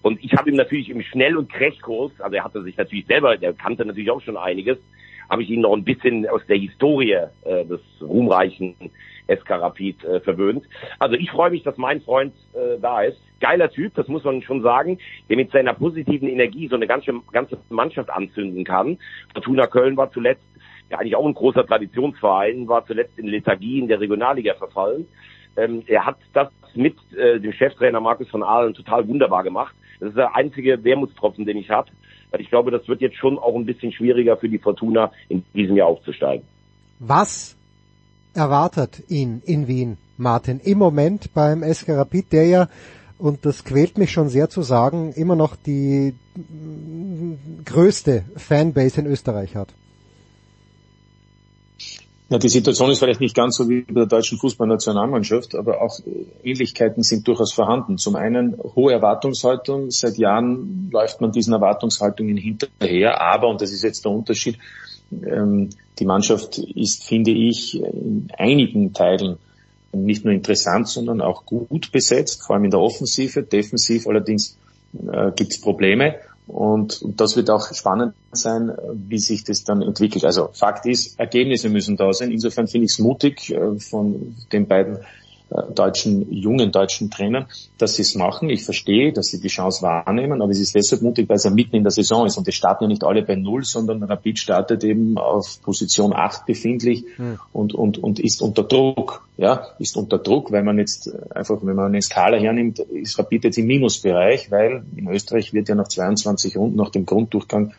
Und 0.02 0.24
ich 0.24 0.34
habe 0.34 0.50
ihm 0.50 0.56
natürlich 0.56 0.90
im 0.90 1.02
Schnell- 1.02 1.38
und 1.38 1.52
Crashkurs, 1.52 2.12
also 2.20 2.36
er 2.36 2.44
hatte 2.44 2.62
sich 2.64 2.78
natürlich 2.78 3.06
selber, 3.06 3.38
der 3.38 3.54
kannte 3.54 3.86
natürlich 3.86 4.12
auch 4.12 4.22
schon 4.22 4.38
einiges, 4.38 4.78
habe 5.30 5.44
ich 5.44 5.50
ihn 5.50 5.62
noch 5.62 5.74
ein 5.74 5.84
bisschen 5.84 6.28
aus 6.28 6.42
der 6.48 6.58
Historie 6.58 7.14
äh, 7.44 7.66
des 7.66 7.80
ruhmreichen 8.02 8.76
SK 9.28 9.52
Rapid 9.52 10.04
äh, 10.04 10.20
verwöhnt. 10.20 10.66
Also 11.00 11.16
ich 11.16 11.32
freue 11.32 11.52
mich, 11.52 11.64
dass 11.64 11.78
mein 11.78 12.02
Freund 12.02 12.34
äh, 12.54 12.80
da 12.82 13.02
ist. 13.04 13.18
Geiler 13.40 13.70
Typ, 13.70 13.94
das 13.96 14.08
muss 14.08 14.24
man 14.24 14.42
schon 14.42 14.62
sagen, 14.62 15.00
der 15.30 15.38
mit 15.38 15.52
seiner 15.52 15.74
positiven 15.74 16.28
Energie 16.28 16.68
so 16.68 16.76
eine 16.76 16.88
ganze, 16.88 17.14
ganze 17.32 17.58
Mannschaft 17.70 18.10
anzünden 18.10 18.64
kann. 18.64 18.98
Fortuna 19.34 19.68
Köln 19.68 19.98
war 19.98 20.12
zuletzt 20.12 20.44
ja 20.94 21.00
eigentlich 21.00 21.16
auch 21.16 21.26
ein 21.26 21.34
großer 21.34 21.66
Traditionsverein, 21.66 22.68
war 22.68 22.86
zuletzt 22.86 23.18
in 23.18 23.28
Lethargie 23.28 23.80
in 23.80 23.88
der 23.88 24.00
Regionalliga 24.00 24.54
verfallen. 24.56 25.08
Ähm, 25.56 25.84
er 25.88 26.06
hat 26.06 26.18
das 26.34 26.50
mit 26.76 26.96
äh, 27.16 27.40
dem 27.40 27.52
Cheftrainer 27.52 28.00
Markus 28.00 28.30
von 28.30 28.44
Ahlen 28.44 28.74
total 28.74 29.08
wunderbar 29.08 29.44
gemacht. 29.44 29.76
Das 30.00 30.10
ist 30.10 30.18
der 30.18 30.36
einzige 30.36 30.84
Wermutstropfen, 30.84 31.46
den 31.46 31.58
ich 31.58 31.70
habe. 31.70 31.90
Weil 32.32 32.42
ich 32.42 32.50
glaube, 32.50 32.72
das 32.72 32.88
wird 32.88 33.02
jetzt 33.02 33.18
schon 33.18 33.38
auch 33.38 33.56
ein 33.56 33.66
bisschen 33.66 33.92
schwieriger 33.92 34.38
für 34.38 34.50
die 34.50 34.58
Fortuna 34.58 35.12
in 35.30 35.44
diesem 35.54 35.76
Jahr 35.76 35.88
aufzusteigen. 35.88 36.46
Was 37.00 37.56
erwartet 38.34 39.04
ihn 39.10 39.42
in 39.46 39.68
Wien, 39.68 39.98
Martin, 40.18 40.60
im 40.60 40.80
Moment 40.80 41.34
beim 41.34 41.62
SK 41.64 41.90
Rapid, 41.90 42.34
der 42.34 42.46
ja, 42.48 42.68
und 43.20 43.46
das 43.46 43.64
quält 43.64 43.98
mich 43.98 44.12
schon 44.12 44.30
sehr 44.30 44.50
zu 44.50 44.64
sagen, 44.64 45.14
immer 45.14 45.36
noch 45.36 45.56
die 45.56 46.16
mm, 46.36 47.64
größte 47.66 48.26
Fanbase 48.36 49.02
in 49.02 49.08
Österreich 49.08 49.56
hat? 49.56 49.74
Ja, 52.30 52.38
die 52.38 52.50
Situation 52.50 52.90
ist 52.90 53.00
vielleicht 53.00 53.20
nicht 53.20 53.36
ganz 53.36 53.58
so 53.58 53.70
wie 53.70 53.82
bei 53.82 53.94
der 53.94 54.06
deutschen 54.06 54.38
Fußballnationalmannschaft, 54.38 55.56
aber 55.56 55.82
auch 55.82 56.00
äh, 56.00 56.50
Ähnlichkeiten 56.50 57.04
sind 57.04 57.28
durchaus 57.28 57.54
vorhanden. 57.54 57.98
Zum 57.98 58.16
einen 58.16 58.58
hohe 58.58 58.94
Erwartungshaltung. 58.94 59.92
Seit 59.92 60.18
Jahren 60.18 60.90
läuft 60.92 61.22
man 61.22 61.32
diesen 61.32 61.54
Erwartungshaltungen 61.54 62.38
hinterher, 62.38 63.22
aber, 63.22 63.50
und 63.50 63.62
das 63.62 63.72
ist 63.72 63.84
jetzt 63.84 64.06
der 64.06 64.12
Unterschied, 64.12 64.58
ähm, 65.12 65.70
die 66.00 66.06
Mannschaft 66.06 66.58
ist, 66.58 67.04
finde 67.04 67.32
ich, 67.32 67.80
in 67.80 68.30
einigen 68.38 68.94
Teilen 68.94 69.38
nicht 69.92 70.26
nur 70.26 70.34
interessant, 70.34 70.88
sondern 70.88 71.22
auch 71.22 71.46
gut 71.46 71.92
besetzt, 71.92 72.44
vor 72.44 72.56
allem 72.56 72.66
in 72.66 72.72
der 72.72 72.80
Offensive. 72.80 73.44
Defensiv 73.44 74.08
allerdings 74.08 74.58
äh, 74.94 75.32
gibt 75.36 75.52
es 75.52 75.62
Probleme. 75.62 76.16
Und, 76.48 77.04
das 77.18 77.36
wird 77.36 77.50
auch 77.50 77.74
spannend 77.74 78.14
sein, 78.32 78.72
wie 78.94 79.20
sich 79.20 79.44
das 79.44 79.64
dann 79.64 79.82
entwickelt. 79.82 80.26
Also 80.26 80.50
Fakt 80.54 80.86
ist, 80.86 81.20
Ergebnisse 81.20 81.70
müssen 81.70 81.96
da 81.96 82.12
sein. 82.12 82.32
Insofern 82.32 82.68
finde 82.68 82.86
ich 82.86 82.94
es 82.94 83.00
mutig 83.00 83.52
äh, 83.52 83.80
von 83.80 84.36
den 84.52 84.68
beiden 84.68 85.00
deutschen, 85.76 86.32
jungen 86.32 86.72
deutschen 86.72 87.12
Trainern, 87.12 87.46
dass 87.78 87.96
sie 87.96 88.02
es 88.02 88.16
machen. 88.16 88.50
Ich 88.50 88.64
verstehe, 88.64 89.14
dass 89.14 89.28
sie 89.28 89.40
die 89.40 89.48
Chance 89.48 89.82
wahrnehmen, 89.82 90.42
aber 90.42 90.52
es 90.52 90.60
ist 90.60 90.76
deshalb 90.76 91.02
mutig, 91.02 91.30
weil 91.30 91.38
es 91.38 91.44
ja 91.44 91.52
mitten 91.52 91.76
in 91.76 91.84
der 91.84 91.92
Saison 91.92 92.26
ist. 92.26 92.38
Und 92.38 92.48
es 92.48 92.56
starten 92.56 92.86
ja 92.86 92.88
nicht 92.88 93.04
alle 93.04 93.24
bei 93.24 93.36
Null, 93.36 93.64
sondern 93.64 94.04
Rapid 94.04 94.40
startet 94.40 94.84
eben 94.84 95.18
auf 95.18 95.62
Position 95.62 96.14
8 96.14 96.46
befindlich 96.46 97.06
und, 97.52 97.74
und, 97.74 97.98
und 97.98 98.20
ist 98.20 98.42
unter 98.42 98.64
Druck. 98.64 99.28
Ja, 99.36 99.66
ist 99.80 99.98
unter 99.98 100.20
Druck, 100.20 100.52
weil 100.52 100.62
man 100.62 100.78
jetzt 100.78 101.08
äh, 101.08 101.34
einfach, 101.34 101.58
wenn 101.64 101.76
man 101.76 101.88
eine 101.88 102.04
Skala 102.04 102.38
hernimmt, 102.38 102.78
ist 102.78 103.18
Rapid 103.18 103.46
jetzt 103.46 103.58
im 103.58 103.66
Minusbereich, 103.66 104.52
weil 104.52 104.84
in 104.96 105.08
Österreich 105.08 105.54
wird 105.54 105.70
ja 105.70 105.76
nach 105.76 105.88
22 105.88 106.56
Runden 106.56 106.78
nach 106.78 106.92
dem 106.92 107.08
Grunddurchgang 107.08 107.72
äh, 107.72 107.74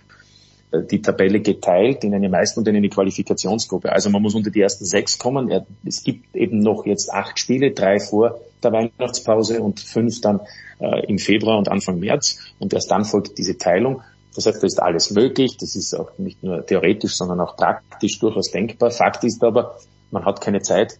die 0.82 1.02
Tabelle 1.02 1.40
geteilt 1.40 2.04
in 2.04 2.14
eine 2.14 2.28
Meister- 2.28 2.58
und 2.58 2.68
in 2.68 2.76
eine 2.76 2.88
Qualifikationsgruppe. 2.88 3.92
Also 3.92 4.10
man 4.10 4.22
muss 4.22 4.34
unter 4.34 4.50
die 4.50 4.60
ersten 4.60 4.84
sechs 4.84 5.18
kommen. 5.18 5.50
Es 5.84 6.02
gibt 6.02 6.34
eben 6.34 6.60
noch 6.60 6.86
jetzt 6.86 7.12
acht 7.12 7.38
Spiele, 7.38 7.72
drei 7.72 8.00
vor 8.00 8.40
der 8.62 8.72
Weihnachtspause 8.72 9.60
und 9.60 9.80
fünf 9.80 10.20
dann 10.20 10.40
äh, 10.80 11.06
im 11.06 11.18
Februar 11.18 11.58
und 11.58 11.68
Anfang 11.68 12.00
März. 12.00 12.38
Und 12.58 12.72
erst 12.72 12.90
dann 12.90 13.04
folgt 13.04 13.38
diese 13.38 13.58
Teilung. 13.58 14.02
Das 14.34 14.46
heißt, 14.46 14.62
da 14.62 14.66
ist 14.66 14.82
alles 14.82 15.10
möglich. 15.10 15.56
Das 15.58 15.76
ist 15.76 15.94
auch 15.94 16.10
nicht 16.18 16.42
nur 16.42 16.66
theoretisch, 16.66 17.14
sondern 17.14 17.40
auch 17.40 17.56
praktisch 17.56 18.18
durchaus 18.18 18.50
denkbar. 18.50 18.90
Fakt 18.90 19.22
ist 19.24 19.42
aber, 19.44 19.78
man 20.10 20.24
hat 20.24 20.40
keine 20.40 20.62
Zeit, 20.62 20.98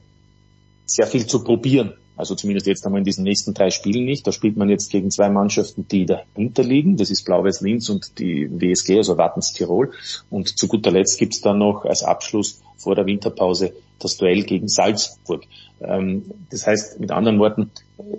sehr 0.87 1.06
viel 1.06 1.26
zu 1.26 1.42
probieren. 1.42 1.94
Also 2.16 2.35
zumindest 2.35 2.66
jetzt 2.66 2.87
einmal 2.87 3.00
in 3.00 3.05
diesen 3.05 3.24
nächsten 3.24 3.55
drei 3.55 3.70
Spielen 3.70 4.05
nicht. 4.05 4.27
Da 4.27 4.33
spielt 4.33 4.57
man 4.57 4.68
jetzt 4.68 4.90
gegen 4.90 5.11
zwei 5.11 5.29
Mannschaften, 5.29 5.87
die 5.88 6.07
dahinter 6.07 6.62
liegen. 6.62 6.96
Das 6.96 7.11
ist 7.11 7.24
Blau-Weiß 7.24 7.61
Linz 7.61 7.88
und 7.88 8.18
die 8.18 8.48
WSG, 8.50 8.98
also 8.98 9.18
Wattens 9.18 9.53
Tirol. 9.53 9.92
Und 10.31 10.57
zu 10.59 10.68
guter 10.68 10.92
Letzt 10.92 11.18
gibt's 11.18 11.40
dann 11.40 11.59
noch 11.59 11.85
als 11.85 12.05
Abschluss 12.05 12.61
vor 12.77 12.94
der 12.94 13.07
Winterpause 13.07 13.72
das 13.98 14.16
Duell 14.16 14.42
gegen 14.42 14.68
Salzburg. 14.68 15.42
Ähm, 15.81 16.24
das 16.50 16.66
heißt, 16.66 17.00
mit 17.00 17.11
anderen 17.11 17.38
Worten, 17.38 17.70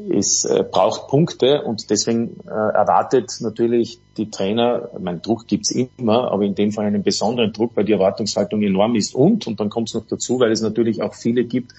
es 0.10 0.46
äh, 0.46 0.64
braucht 0.70 1.08
Punkte 1.10 1.64
und 1.64 1.90
deswegen 1.90 2.38
äh, 2.46 2.50
erwartet 2.50 3.32
natürlich 3.42 4.00
die 4.18 4.30
Trainer, 4.30 4.90
mein 5.00 5.22
Druck 5.22 5.48
gibt's 5.48 5.72
immer, 5.72 6.32
aber 6.32 6.44
in 6.44 6.56
dem 6.56 6.72
Fall 6.72 6.86
einen 6.86 7.04
besonderen 7.04 7.54
Druck, 7.54 7.72
weil 7.76 7.86
die 7.86 7.94
Erwartungshaltung 7.94 8.62
enorm 8.62 8.96
ist. 8.96 9.14
Und, 9.14 9.48
und 9.48 9.60
dann 9.60 9.70
kommt 9.70 9.90
es 9.90 9.94
noch 9.94 10.06
dazu, 10.08 10.40
weil 10.40 10.52
es 10.52 10.62
natürlich 10.62 11.02
auch 11.02 11.14
viele 11.14 11.44
gibt, 11.44 11.74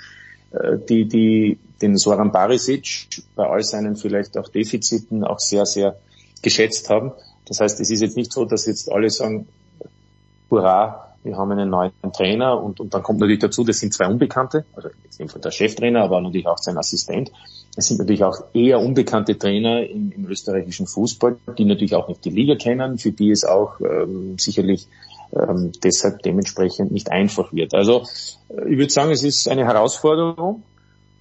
die, 0.89 1.07
die 1.07 1.59
den 1.83 1.97
Soran 1.97 2.33
Barisic 2.33 3.09
bei 3.35 3.49
all 3.49 3.63
seinen 3.63 3.97
vielleicht 3.97 4.39
auch 4.39 4.49
Defiziten 4.49 5.25
auch 5.25 5.39
sehr, 5.39 5.67
sehr 5.67 5.97
geschätzt 6.43 6.89
haben. 6.91 7.13
Das 7.47 7.61
heißt, 7.61 7.81
es 7.81 7.91
ist 7.91 8.01
jetzt 8.01 8.17
nicht 8.17 8.33
so, 8.33 8.45
dass 8.45 8.67
jetzt 8.67 8.91
alle 8.91 9.11
sagen, 9.11 9.47
hurra, 10.51 11.15
wir 11.23 11.37
haben 11.37 11.53
einen 11.53 11.71
neuen 11.71 11.93
Trainer 12.13 12.63
und, 12.63 12.81
und 12.81 12.95
dann 12.95 13.03
kommt 13.03 13.19
natürlich 13.19 13.41
dazu, 13.41 13.65
das 13.65 13.79
sind 13.79 13.93
zwei 13.93 14.07
Unbekannte, 14.07 14.65
also 14.75 14.89
in 14.89 14.95
dem 15.19 15.29
Fall 15.29 15.41
der 15.41 15.51
Cheftrainer, 15.51 16.03
aber 16.03 16.21
natürlich 16.21 16.47
auch 16.47 16.59
sein 16.59 16.79
Assistent. 16.79 17.33
Es 17.77 17.89
sind 17.89 17.99
natürlich 17.99 18.25
auch 18.25 18.45
eher 18.55 18.81
unbekannte 18.81 19.37
Trainer 19.37 19.87
im, 19.87 20.13
im 20.13 20.27
österreichischen 20.27 20.87
Fußball, 20.87 21.37
die 21.59 21.65
natürlich 21.65 21.95
auch 21.95 22.09
nicht 22.09 22.25
die 22.25 22.31
Liga 22.31 22.55
kennen, 22.55 22.99
für 22.99 23.13
die 23.13 23.31
es 23.31 23.45
auch 23.45 23.81
ähm, 23.81 24.39
sicherlich 24.39 24.87
ähm, 25.33 25.73
deshalb 25.83 26.23
dementsprechend 26.23 26.93
nicht 26.93 27.11
einfach 27.11 27.53
wird. 27.53 27.75
Also 27.75 28.05
äh, 28.49 28.71
ich 28.71 28.79
würde 28.79 28.91
sagen, 28.91 29.11
es 29.11 29.23
ist 29.23 29.49
eine 29.49 29.65
Herausforderung 29.65 30.63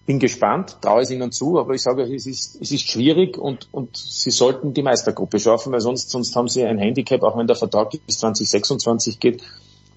bin 0.06 0.20
gespannt, 0.20 0.78
traue 0.82 1.01
es 1.01 1.10
ihnen 1.10 1.32
zu, 1.32 1.58
aber 1.60 1.74
ich 1.74 1.82
sage, 1.82 2.03
es 2.03 2.28
ist, 2.28 2.62
es 2.62 2.72
ist 2.72 2.88
schwierig 2.89 3.38
und, 3.38 3.68
und 3.72 3.97
sie 3.97 4.30
sollten 4.30 4.74
die 4.74 4.84
Meistergruppe 4.84 5.39
schaffen, 5.39 5.74
weil 5.74 5.82
sonst, 5.82 6.12
sonst 6.12 6.36
haben 6.36 6.47
sie 6.47 6.64
ein 6.64 6.78
Handicap, 6.78 7.24
auch 7.24 7.38
wenn 7.38 7.47
der 7.47 7.56
Vertrag 7.56 7.91
bis 8.06 8.20
2026 8.20 9.20
geht, 9.20 9.41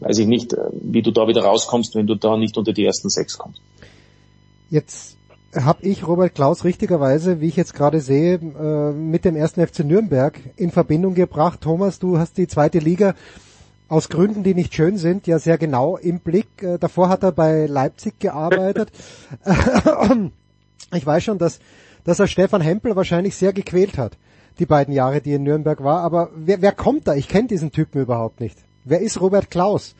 weiß 0.00 0.18
ich 0.18 0.26
nicht, 0.26 0.54
äh, 0.54 0.70
wie 0.72 1.02
du 1.02 1.10
da 1.10 1.28
wieder 1.28 1.42
rauskommst, 1.42 1.94
wenn 1.94 2.06
du 2.06 2.14
da 2.14 2.36
nicht 2.36 2.56
unter 2.56 2.72
die 2.72 2.86
ersten 2.86 3.10
sechs 3.10 3.36
kommst. 3.36 3.60
Jetzt 4.70 5.18
habe 5.54 5.82
ich 5.82 6.06
Robert 6.06 6.34
Klaus 6.34 6.64
richtigerweise, 6.64 7.40
wie 7.40 7.48
ich 7.48 7.56
jetzt 7.56 7.74
gerade 7.74 8.00
sehe, 8.00 8.34
äh, 8.36 8.92
mit 8.92 9.26
dem 9.26 9.36
ersten 9.36 9.66
FC 9.66 9.80
Nürnberg 9.80 10.40
in 10.56 10.70
Verbindung 10.70 11.14
gebracht. 11.14 11.60
Thomas, 11.60 11.98
du 11.98 12.18
hast 12.18 12.38
die 12.38 12.46
zweite 12.46 12.78
Liga 12.78 13.14
aus 13.88 14.08
Gründen, 14.08 14.42
die 14.42 14.54
nicht 14.54 14.74
schön 14.74 14.96
sind, 14.98 15.26
ja 15.26 15.38
sehr 15.38 15.58
genau 15.58 15.96
im 15.96 16.20
Blick. 16.20 16.62
Äh, 16.62 16.78
davor 16.78 17.08
hat 17.08 17.22
er 17.22 17.32
bei 17.32 17.66
Leipzig 17.66 18.18
gearbeitet. 18.18 18.90
ich 20.94 21.06
weiß 21.06 21.24
schon, 21.24 21.38
dass, 21.38 21.60
dass 22.04 22.20
er 22.20 22.26
Stefan 22.26 22.60
Hempel 22.60 22.96
wahrscheinlich 22.96 23.34
sehr 23.34 23.52
gequält 23.52 23.96
hat, 23.96 24.16
die 24.58 24.66
beiden 24.66 24.92
Jahre, 24.92 25.20
die 25.20 25.30
er 25.30 25.36
in 25.36 25.44
Nürnberg 25.44 25.82
war. 25.82 26.02
Aber 26.02 26.30
wer, 26.34 26.60
wer 26.60 26.72
kommt 26.72 27.08
da? 27.08 27.14
Ich 27.14 27.28
kenne 27.28 27.48
diesen 27.48 27.72
Typen 27.72 28.02
überhaupt 28.02 28.40
nicht. 28.40 28.58
Wer 28.84 29.00
ist 29.00 29.20
Robert 29.20 29.50
Klaus? 29.50 29.96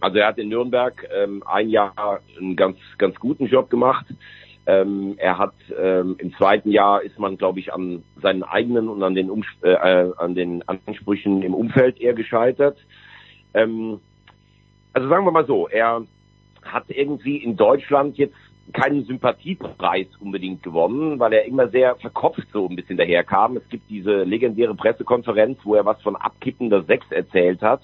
Also 0.00 0.18
er 0.18 0.28
hat 0.28 0.38
in 0.38 0.50
Nürnberg 0.50 1.08
ähm, 1.14 1.42
ein 1.46 1.70
Jahr 1.70 2.20
einen 2.38 2.54
ganz, 2.54 2.76
ganz 2.98 3.16
guten 3.16 3.46
Job 3.46 3.70
gemacht. 3.70 4.06
Ähm, 4.66 5.14
er 5.18 5.38
hat 5.38 5.54
ähm, 5.78 6.16
im 6.18 6.34
zweiten 6.34 6.70
Jahr 6.70 7.02
ist 7.02 7.18
man, 7.18 7.38
glaube 7.38 7.60
ich, 7.60 7.72
an 7.72 8.02
seinen 8.20 8.42
eigenen 8.42 8.88
und 8.88 9.02
an 9.02 9.14
den, 9.14 9.30
um 9.30 9.44
äh, 9.62 9.70
äh, 9.70 10.12
an 10.16 10.34
den 10.34 10.66
Ansprüchen 10.68 11.42
im 11.42 11.54
Umfeld 11.54 12.00
eher 12.00 12.14
gescheitert. 12.14 12.76
Ähm, 13.54 14.00
also 14.92 15.08
sagen 15.08 15.24
wir 15.24 15.30
mal 15.30 15.46
so, 15.46 15.68
er 15.68 16.02
hat 16.62 16.84
irgendwie 16.88 17.36
in 17.36 17.56
Deutschland 17.56 18.18
jetzt 18.18 18.34
keinen 18.72 19.04
Sympathiepreis 19.04 20.08
unbedingt 20.20 20.62
gewonnen, 20.62 21.18
weil 21.20 21.32
er 21.32 21.44
immer 21.44 21.68
sehr 21.68 21.94
verkopft 21.96 22.48
so 22.52 22.68
ein 22.68 22.74
bisschen 22.76 22.96
daherkam. 22.96 23.56
Es 23.56 23.68
gibt 23.68 23.88
diese 23.88 24.24
legendäre 24.24 24.74
Pressekonferenz, 24.74 25.58
wo 25.64 25.74
er 25.76 25.84
was 25.84 26.00
von 26.02 26.16
abkippender 26.16 26.82
Sechs 26.82 27.10
erzählt 27.10 27.62
hat, 27.62 27.82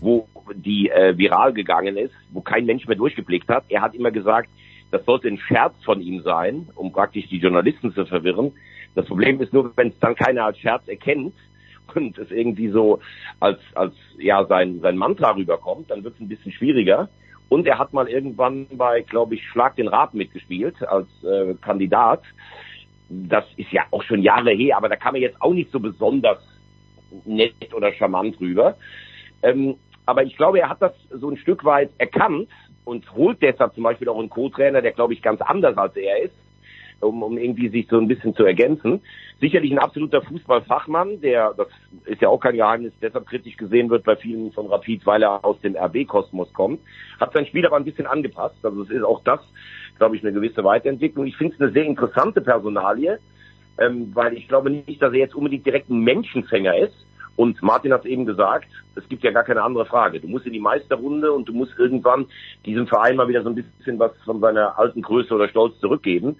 wo 0.00 0.28
die 0.54 0.88
äh, 0.90 1.16
viral 1.18 1.52
gegangen 1.52 1.96
ist, 1.96 2.14
wo 2.30 2.40
kein 2.40 2.66
Mensch 2.66 2.86
mehr 2.86 2.96
durchgeblickt 2.96 3.48
hat. 3.48 3.64
Er 3.68 3.82
hat 3.82 3.94
immer 3.94 4.10
gesagt, 4.10 4.48
das 4.90 5.04
sollte 5.04 5.28
ein 5.28 5.38
Scherz 5.38 5.74
von 5.84 6.00
ihm 6.00 6.22
sein, 6.22 6.68
um 6.74 6.92
praktisch 6.92 7.28
die 7.28 7.38
Journalisten 7.38 7.92
zu 7.94 8.04
verwirren. 8.06 8.52
Das 8.94 9.06
Problem 9.06 9.40
ist 9.40 9.52
nur, 9.52 9.72
wenn 9.76 9.88
es 9.88 9.98
dann 10.00 10.14
keiner 10.14 10.46
als 10.46 10.58
Scherz 10.58 10.86
erkennt 10.88 11.34
und 11.94 12.18
es 12.18 12.30
irgendwie 12.30 12.68
so 12.68 13.00
als, 13.38 13.60
als 13.74 13.94
ja 14.18 14.44
sein, 14.46 14.80
sein 14.80 14.96
Mantra 14.96 15.30
rüberkommt, 15.32 15.90
dann 15.90 16.04
wird 16.04 16.14
es 16.14 16.20
ein 16.20 16.28
bisschen 16.28 16.52
schwieriger. 16.52 17.08
Und 17.48 17.66
er 17.66 17.78
hat 17.78 17.92
mal 17.92 18.08
irgendwann 18.08 18.66
bei, 18.72 19.02
glaube 19.02 19.34
ich, 19.34 19.46
Schlag 19.48 19.74
den 19.76 19.88
Rat 19.88 20.14
mitgespielt 20.14 20.82
als 20.84 21.08
äh, 21.24 21.54
Kandidat. 21.60 22.22
Das 23.08 23.44
ist 23.56 23.72
ja 23.72 23.82
auch 23.90 24.04
schon 24.04 24.22
Jahre 24.22 24.52
her, 24.52 24.76
aber 24.76 24.88
da 24.88 24.94
kam 24.94 25.16
er 25.16 25.20
jetzt 25.20 25.42
auch 25.42 25.52
nicht 25.52 25.72
so 25.72 25.80
besonders 25.80 26.38
nett 27.24 27.74
oder 27.74 27.92
charmant 27.92 28.38
rüber. 28.40 28.76
Ähm, 29.42 29.76
aber 30.06 30.22
ich 30.22 30.36
glaube, 30.36 30.60
er 30.60 30.68
hat 30.68 30.80
das 30.80 30.92
so 31.10 31.28
ein 31.28 31.36
Stück 31.36 31.64
weit 31.64 31.90
erkannt 31.98 32.48
und 32.84 33.12
holt 33.14 33.40
deshalb 33.42 33.74
zum 33.74 33.84
Beispiel 33.84 34.08
auch 34.08 34.18
einen 34.18 34.30
Co-Trainer, 34.30 34.82
der, 34.82 34.92
glaube 34.92 35.12
ich, 35.12 35.22
ganz 35.22 35.40
anders 35.40 35.76
als 35.76 35.96
er 35.96 36.22
ist, 36.22 36.34
um, 37.00 37.22
um 37.22 37.38
irgendwie 37.38 37.68
sich 37.68 37.86
so 37.88 37.98
ein 37.98 38.08
bisschen 38.08 38.34
zu 38.34 38.44
ergänzen. 38.44 39.00
Sicherlich 39.40 39.72
ein 39.72 39.78
absoluter 39.78 40.22
Fußballfachmann, 40.22 41.20
der, 41.20 41.54
das 41.56 41.68
ist 42.04 42.20
ja 42.20 42.28
auch 42.28 42.40
kein 42.40 42.56
Geheimnis, 42.56 42.92
deshalb 43.00 43.26
kritisch 43.26 43.56
gesehen 43.56 43.88
wird 43.90 44.04
bei 44.04 44.16
vielen 44.16 44.52
von 44.52 44.66
Rapid, 44.66 45.06
weil 45.06 45.22
er 45.22 45.44
aus 45.44 45.60
dem 45.60 45.76
RB-Kosmos 45.76 46.52
kommt. 46.52 46.80
Hat 47.18 47.32
sein 47.32 47.46
Spiel 47.46 47.66
aber 47.66 47.76
ein 47.76 47.84
bisschen 47.84 48.06
angepasst. 48.06 48.56
Also 48.62 48.82
es 48.82 48.90
ist 48.90 49.02
auch 49.02 49.22
das, 49.24 49.40
glaube 49.98 50.16
ich, 50.16 50.22
eine 50.22 50.32
gewisse 50.32 50.64
Weiterentwicklung. 50.64 51.26
Ich 51.26 51.36
finde 51.36 51.54
es 51.54 51.60
eine 51.60 51.72
sehr 51.72 51.84
interessante 51.84 52.40
Personalie, 52.40 53.18
ähm, 53.78 54.10
weil 54.14 54.34
ich 54.34 54.48
glaube 54.48 54.70
nicht, 54.70 55.00
dass 55.00 55.12
er 55.12 55.20
jetzt 55.20 55.34
unbedingt 55.34 55.64
direkt 55.64 55.88
ein 55.88 56.00
Menschenfänger 56.00 56.76
ist. 56.76 57.06
Und 57.36 57.62
Martin 57.62 57.92
hat 57.92 58.04
es 58.04 58.10
eben 58.10 58.26
gesagt, 58.26 58.68
es 58.96 59.08
gibt 59.08 59.24
ja 59.24 59.30
gar 59.30 59.44
keine 59.44 59.62
andere 59.62 59.86
Frage. 59.86 60.20
Du 60.20 60.28
musst 60.28 60.46
in 60.46 60.52
die 60.52 60.60
Meisterrunde 60.60 61.32
und 61.32 61.48
du 61.48 61.52
musst 61.52 61.72
irgendwann 61.78 62.26
diesem 62.66 62.86
Verein 62.86 63.16
mal 63.16 63.28
wieder 63.28 63.42
so 63.42 63.48
ein 63.48 63.54
bisschen 63.54 63.98
was 63.98 64.12
von 64.24 64.40
seiner 64.40 64.78
alten 64.78 65.00
Größe 65.00 65.34
oder 65.34 65.48
Stolz 65.48 65.78
zurückgeben 65.80 66.36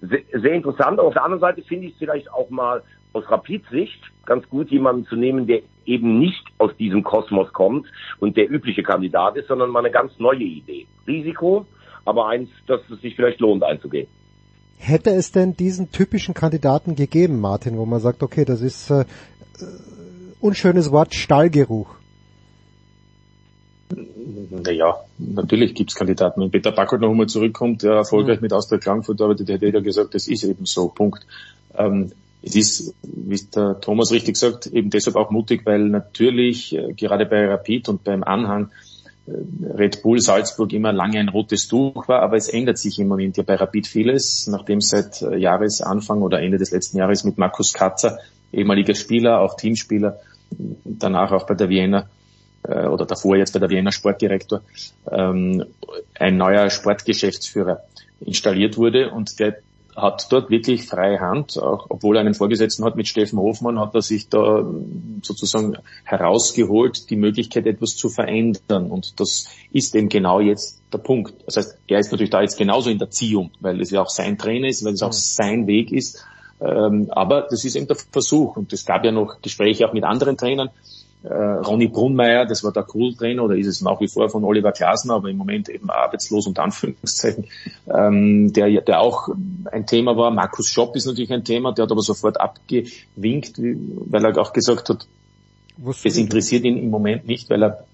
sehr, 0.00 0.22
sehr 0.32 0.52
interessant. 0.52 1.00
Auf 1.00 1.14
der 1.14 1.24
anderen 1.24 1.40
Seite 1.40 1.62
finde 1.62 1.86
ich 1.86 1.92
es 1.92 1.98
vielleicht 1.98 2.30
auch 2.32 2.50
mal 2.50 2.82
aus 3.12 3.28
Rapid-Sicht 3.30 4.00
ganz 4.26 4.48
gut, 4.48 4.70
jemanden 4.70 5.06
zu 5.06 5.16
nehmen, 5.16 5.46
der 5.46 5.62
eben 5.86 6.18
nicht 6.18 6.44
aus 6.58 6.76
diesem 6.76 7.02
Kosmos 7.02 7.52
kommt 7.52 7.86
und 8.20 8.36
der 8.36 8.50
übliche 8.50 8.82
Kandidat 8.82 9.36
ist, 9.36 9.48
sondern 9.48 9.70
mal 9.70 9.80
eine 9.80 9.90
ganz 9.90 10.12
neue 10.18 10.42
Idee. 10.42 10.86
Risiko, 11.06 11.66
aber 12.04 12.28
eins, 12.28 12.50
das 12.66 12.80
es 12.90 13.00
sich 13.00 13.16
vielleicht 13.16 13.40
lohnt 13.40 13.62
einzugehen. 13.62 14.06
Hätte 14.76 15.10
es 15.10 15.32
denn 15.32 15.54
diesen 15.54 15.90
typischen 15.90 16.34
Kandidaten 16.34 16.94
gegeben, 16.94 17.40
Martin, 17.40 17.78
wo 17.78 17.86
man 17.86 18.00
sagt, 18.00 18.22
okay, 18.22 18.44
das 18.44 18.60
ist 18.60 18.90
äh, 18.90 19.04
unschönes 20.40 20.90
Wort 20.90 21.14
Stallgeruch? 21.14 21.88
Naja, 24.50 24.96
natürlich 25.18 25.74
gibt's 25.74 25.94
Kandidaten. 25.94 26.40
Wenn 26.40 26.50
Peter 26.50 26.72
Backholt 26.72 27.00
noch 27.00 27.10
einmal 27.10 27.26
zurückkommt, 27.26 27.82
der 27.82 27.92
erfolgreich 27.92 28.40
mit 28.40 28.52
Austria 28.52 28.78
Klagenfurt 28.78 29.20
arbeitet, 29.20 29.48
hätte 29.48 29.66
jeder 29.66 29.80
gesagt, 29.80 30.14
das 30.14 30.28
ist 30.28 30.44
eben 30.44 30.66
so, 30.66 30.88
Punkt. 30.88 31.26
Ähm, 31.76 32.12
es 32.42 32.54
ist, 32.54 32.94
wie 33.02 33.40
der 33.54 33.80
Thomas 33.80 34.12
richtig 34.12 34.36
sagt, 34.36 34.66
eben 34.66 34.90
deshalb 34.90 35.16
auch 35.16 35.30
mutig, 35.30 35.62
weil 35.64 35.88
natürlich 35.88 36.74
äh, 36.74 36.92
gerade 36.92 37.26
bei 37.26 37.46
Rapid 37.46 37.88
und 37.88 38.04
beim 38.04 38.22
Anhang 38.22 38.70
äh, 39.26 39.32
Red 39.74 40.02
Bull 40.02 40.20
Salzburg 40.20 40.72
immer 40.72 40.92
lange 40.92 41.18
ein 41.18 41.28
rotes 41.28 41.66
Tuch 41.66 42.06
war, 42.08 42.22
aber 42.22 42.36
es 42.36 42.48
ändert 42.48 42.78
sich 42.78 42.98
im 42.98 43.08
Moment 43.08 43.36
ja 43.36 43.42
bei 43.42 43.56
Rapid 43.56 43.86
vieles, 43.86 44.46
nachdem 44.46 44.80
seit 44.80 45.20
äh, 45.22 45.36
Jahresanfang 45.36 46.22
oder 46.22 46.40
Ende 46.40 46.58
des 46.58 46.70
letzten 46.70 46.98
Jahres 46.98 47.24
mit 47.24 47.38
Markus 47.38 47.72
Katzer, 47.72 48.18
ehemaliger 48.52 48.94
Spieler, 48.94 49.40
auch 49.40 49.56
Teamspieler, 49.56 50.20
danach 50.84 51.32
auch 51.32 51.46
bei 51.46 51.54
der 51.54 51.68
Vienna 51.68 52.08
äh, 52.62 52.86
oder 52.86 53.06
davor 53.06 53.36
jetzt 53.36 53.52
bei 53.52 53.58
der 53.58 53.70
Wiener 53.70 53.92
Sportdirektor, 53.92 54.62
ähm, 55.10 55.64
ein 56.18 56.36
neuer 56.36 56.70
Sportgeschäftsführer 56.70 57.82
installiert 58.20 58.76
wurde 58.76 59.10
und 59.10 59.38
der 59.38 59.58
hat 59.98 60.28
dort 60.30 60.50
wirklich 60.50 60.86
freie 60.86 61.20
Hand, 61.20 61.58
auch 61.58 61.86
obwohl 61.88 62.16
er 62.16 62.20
einen 62.20 62.34
Vorgesetzten 62.34 62.84
hat 62.84 62.94
mit 62.94 63.08
Steffen 63.08 63.38
Hofmann, 63.38 63.80
hat 63.80 63.94
er 63.94 64.02
sich 64.02 64.28
da 64.28 64.64
sozusagen 65.22 65.76
herausgeholt, 66.04 67.10
die 67.10 67.16
Möglichkeit 67.16 67.66
etwas 67.66 67.96
zu 67.96 68.08
verändern. 68.08 68.90
Und 68.90 69.18
das 69.18 69.48
ist 69.72 69.96
eben 69.96 70.08
genau 70.08 70.40
jetzt 70.40 70.80
der 70.92 70.98
Punkt. 70.98 71.34
Das 71.46 71.56
heißt, 71.56 71.78
er 71.88 71.98
ist 71.98 72.12
natürlich 72.12 72.30
da 72.30 72.42
jetzt 72.42 72.56
genauso 72.56 72.90
in 72.90 72.98
der 72.98 73.10
Ziehung, 73.10 73.50
weil 73.60 73.80
es 73.80 73.90
ja 73.90 74.02
auch 74.02 74.08
sein 74.08 74.38
Trainer 74.38 74.68
ist, 74.68 74.84
weil 74.84 74.92
es 74.92 75.02
auch 75.02 75.12
sein 75.12 75.66
Weg 75.66 75.90
ist. 75.90 76.24
Ähm, 76.60 77.08
aber 77.10 77.46
das 77.48 77.64
ist 77.64 77.76
eben 77.76 77.86
der 77.86 77.96
Versuch. 77.96 78.56
Und 78.56 78.72
es 78.72 78.84
gab 78.84 79.04
ja 79.04 79.12
noch 79.12 79.40
Gespräche 79.42 79.88
auch 79.88 79.92
mit 79.92 80.04
anderen 80.04 80.36
Trainern, 80.36 80.70
äh, 81.24 81.34
Ronny 81.34 81.88
Brunmeier, 81.88 82.46
das 82.46 82.62
war 82.62 82.72
der 82.72 82.86
Cool-Trainer 82.94 83.42
oder 83.42 83.56
ist 83.56 83.66
es 83.66 83.80
nach 83.80 84.00
wie 84.00 84.08
vor 84.08 84.28
von 84.28 84.44
Oliver 84.44 84.70
Glasner, 84.70 85.14
aber 85.14 85.28
im 85.28 85.36
Moment 85.36 85.68
eben 85.68 85.90
arbeitslos 85.90 86.46
und 86.46 86.58
Anführungszeichen, 86.58 87.46
ähm, 87.92 88.52
der, 88.52 88.80
der 88.82 89.00
auch 89.00 89.28
ein 89.70 89.86
Thema 89.86 90.16
war. 90.16 90.30
Markus 90.30 90.68
Schopp 90.68 90.94
ist 90.94 91.06
natürlich 91.06 91.32
ein 91.32 91.44
Thema, 91.44 91.72
der 91.72 91.84
hat 91.84 91.92
aber 91.92 92.02
sofort 92.02 92.40
abgewinkt, 92.40 93.54
weil 93.58 94.24
er 94.24 94.38
auch 94.38 94.52
gesagt 94.52 94.88
hat, 94.90 95.08
es 96.04 96.16
interessiert 96.16 96.64
ihn 96.64 96.76
im 96.76 96.90
Moment 96.90 97.26
nicht, 97.26 97.50
weil 97.50 97.62
er 97.62 97.84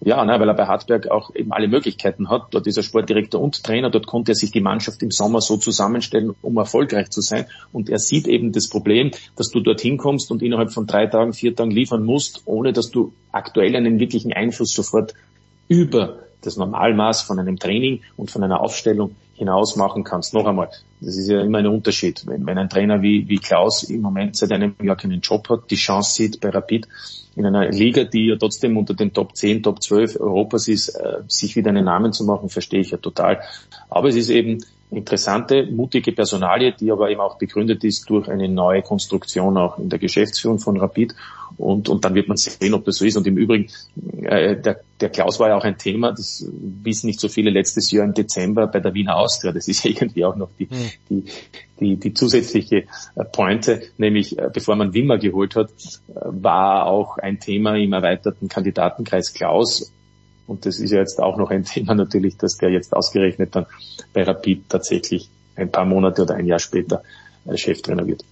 ja, 0.00 0.24
ne, 0.24 0.38
weil 0.38 0.48
er 0.48 0.54
bei 0.54 0.66
Hartberg 0.66 1.08
auch 1.08 1.34
eben 1.34 1.52
alle 1.52 1.68
Möglichkeiten 1.68 2.28
hat. 2.28 2.48
Dort 2.50 2.66
ist 2.66 2.76
er 2.76 2.82
Sportdirektor 2.82 3.40
und 3.40 3.62
Trainer. 3.64 3.90
Dort 3.90 4.06
konnte 4.06 4.32
er 4.32 4.34
sich 4.34 4.50
die 4.50 4.60
Mannschaft 4.60 5.02
im 5.02 5.10
Sommer 5.10 5.40
so 5.40 5.56
zusammenstellen, 5.56 6.34
um 6.42 6.56
erfolgreich 6.58 7.10
zu 7.10 7.22
sein. 7.22 7.46
Und 7.72 7.88
er 7.88 7.98
sieht 7.98 8.26
eben 8.26 8.52
das 8.52 8.68
Problem, 8.68 9.10
dass 9.36 9.48
du 9.48 9.60
dorthin 9.60 9.96
kommst 9.96 10.30
und 10.30 10.42
innerhalb 10.42 10.72
von 10.72 10.86
drei 10.86 11.06
Tagen, 11.06 11.32
vier 11.32 11.56
Tagen 11.56 11.70
liefern 11.70 12.04
musst, 12.04 12.42
ohne 12.44 12.72
dass 12.72 12.90
du 12.90 13.14
aktuell 13.32 13.74
einen 13.74 13.98
wirklichen 13.98 14.32
Einfluss 14.32 14.74
sofort 14.74 15.14
über 15.68 16.25
das 16.46 16.56
Normalmaß 16.56 17.22
von 17.22 17.38
einem 17.38 17.58
Training 17.58 18.02
und 18.16 18.30
von 18.30 18.42
einer 18.42 18.60
Aufstellung 18.60 19.16
hinaus 19.34 19.76
machen 19.76 20.04
kannst. 20.04 20.32
Noch 20.32 20.46
einmal, 20.46 20.70
das 21.00 21.16
ist 21.16 21.28
ja 21.28 21.40
immer 21.40 21.58
ein 21.58 21.66
Unterschied. 21.66 22.24
Wenn, 22.26 22.46
wenn 22.46 22.58
ein 22.58 22.68
Trainer 22.68 23.02
wie, 23.02 23.28
wie 23.28 23.38
Klaus 23.38 23.82
im 23.84 24.00
Moment 24.00 24.36
seit 24.36 24.52
einem 24.52 24.74
Jahr 24.82 24.96
keinen 24.96 25.20
Job 25.20 25.48
hat, 25.50 25.70
die 25.70 25.76
Chance 25.76 26.14
sieht 26.14 26.40
bei 26.40 26.48
Rapid, 26.48 26.88
in 27.36 27.44
einer 27.44 27.68
Liga, 27.68 28.04
die 28.04 28.28
ja 28.28 28.36
trotzdem 28.36 28.78
unter 28.78 28.94
den 28.94 29.12
Top 29.12 29.36
10, 29.36 29.62
Top 29.62 29.82
12 29.82 30.18
Europas 30.18 30.68
ist, 30.68 30.88
äh, 30.88 31.18
sich 31.28 31.54
wieder 31.54 31.68
einen 31.68 31.84
Namen 31.84 32.12
zu 32.14 32.24
machen, 32.24 32.48
verstehe 32.48 32.80
ich 32.80 32.92
ja 32.92 32.96
total. 32.96 33.42
Aber 33.90 34.08
es 34.08 34.16
ist 34.16 34.30
eben 34.30 34.64
interessante, 34.90 35.66
mutige 35.66 36.12
Personalie, 36.12 36.72
die 36.72 36.92
aber 36.92 37.10
eben 37.10 37.20
auch 37.20 37.38
begründet 37.38 37.82
ist 37.84 38.08
durch 38.08 38.28
eine 38.28 38.48
neue 38.48 38.82
Konstruktion 38.82 39.56
auch 39.56 39.78
in 39.78 39.88
der 39.88 39.98
Geschäftsführung 39.98 40.58
von 40.58 40.76
Rapid. 40.78 41.14
Und, 41.58 41.88
und 41.88 42.04
dann 42.04 42.14
wird 42.14 42.28
man 42.28 42.36
sehen, 42.36 42.74
ob 42.74 42.84
das 42.84 42.96
so 42.96 43.04
ist. 43.04 43.16
Und 43.16 43.26
im 43.26 43.36
Übrigen, 43.36 43.70
äh, 44.22 44.56
der, 44.56 44.80
der 45.00 45.08
Klaus 45.08 45.40
war 45.40 45.48
ja 45.48 45.56
auch 45.56 45.64
ein 45.64 45.78
Thema, 45.78 46.10
das 46.12 46.46
wissen 46.50 47.06
nicht 47.06 47.20
so 47.20 47.28
viele 47.28 47.50
letztes 47.50 47.90
Jahr 47.90 48.04
im 48.04 48.14
Dezember 48.14 48.66
bei 48.66 48.80
der 48.80 48.94
Wiener 48.94 49.16
Austria. 49.16 49.52
Das 49.52 49.66
ist 49.66 49.84
irgendwie 49.84 50.24
auch 50.24 50.36
noch 50.36 50.50
die, 50.58 50.66
mhm. 50.66 50.90
die, 51.08 51.24
die, 51.80 51.96
die 51.96 52.14
zusätzliche 52.14 52.84
äh, 53.14 53.24
Pointe, 53.32 53.82
nämlich 53.96 54.38
äh, 54.38 54.50
bevor 54.52 54.76
man 54.76 54.92
Wimmer 54.92 55.18
geholt 55.18 55.56
hat, 55.56 55.70
äh, 55.70 56.12
war 56.14 56.86
auch 56.86 57.18
ein 57.18 57.40
Thema 57.40 57.76
im 57.76 57.92
erweiterten 57.92 58.48
Kandidatenkreis 58.48 59.32
Klaus 59.32 59.92
Und 60.46 60.66
das 60.66 60.78
ist 60.78 60.90
ja 60.92 60.98
jetzt 60.98 61.20
auch 61.20 61.36
noch 61.36 61.50
ein 61.50 61.64
Thema 61.74 61.94
natürlich, 61.94 62.36
dass 62.36 62.56
der 62.56 62.70
jetzt 62.70 62.94
ausgerechnet 62.94 63.54
dann 63.54 63.66
bei 64.12 64.22
Rapid 64.22 64.68
tatsächlich 64.68 65.28
ein 65.56 65.70
paar 65.70 65.84
Monate 65.84 66.22
oder 66.22 66.34
ein 66.34 66.46
Jahr 66.46 66.58
später 66.58 67.02
äh, 67.46 67.56
Cheftrainer 67.56 68.06
wird. 68.06 68.24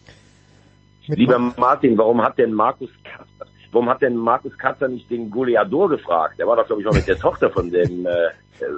Lieber 1.07 1.39
Martin, 1.39 1.99
warum 1.99 2.23
hat 2.23 2.39
denn 2.39 2.53
Markus 2.53 2.91
Katzer, 3.03 3.27
warum 3.75 3.89
hat 3.89 4.03
denn 4.03 4.17
Markus 4.17 4.57
Katzer 4.57 4.89
nicht 4.89 5.11
den 5.11 5.31
Goliador 5.31 5.89
gefragt? 5.89 6.39
Der 6.39 6.47
war 6.47 6.57
doch, 6.57 6.67
glaube 6.67 6.83
ich, 6.83 6.87
mal 6.87 6.95
mit 6.95 7.07
der 7.07 7.19
Tochter 7.19 7.51
von 7.51 7.71
dem, 7.71 8.07
äh, 8.07 8.31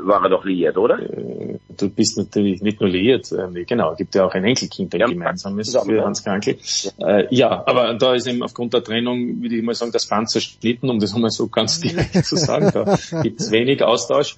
war 0.05 0.23
er 0.23 0.31
doch 0.31 0.45
liiert, 0.45 0.77
oder? 0.77 0.99
Äh, 0.99 1.59
Du 1.79 1.91
bist 1.91 2.17
natürlich 2.17 2.63
nicht 2.63 2.81
nur 2.81 2.89
liiert, 2.89 3.31
äh, 3.33 3.65
genau, 3.65 3.95
gibt 3.95 4.15
ja 4.15 4.25
auch 4.25 4.33
ein 4.33 4.45
Enkelkind, 4.45 4.95
ein 4.95 5.01
Ja, 5.01 5.07
gemeinsames 5.09 5.77
für 5.77 5.97
ja. 5.97 6.05
Hans 6.05 6.25
Krankel. 6.25 6.57
Äh, 6.99 7.27
ja, 7.35 7.65
aber 7.67 7.93
da 7.95 8.15
ist 8.15 8.27
eben 8.27 8.43
aufgrund 8.43 8.73
der 8.73 8.83
Trennung, 8.83 9.43
würde 9.43 9.57
ich 9.57 9.63
mal 9.63 9.75
sagen, 9.75 9.93
das 9.93 10.07
Band 10.07 10.31
zerschnitten, 10.31 10.89
um 10.89 10.99
das 11.01 11.15
einmal 11.15 11.31
so 11.31 11.49
ganz 11.49 11.81
direkt 11.83 12.25
zu 12.25 12.37
sagen. 12.37 12.71
Da 12.73 12.97
gibt 13.23 13.41
es 13.41 13.51
wenig 13.51 13.83
Austausch. 13.83 14.37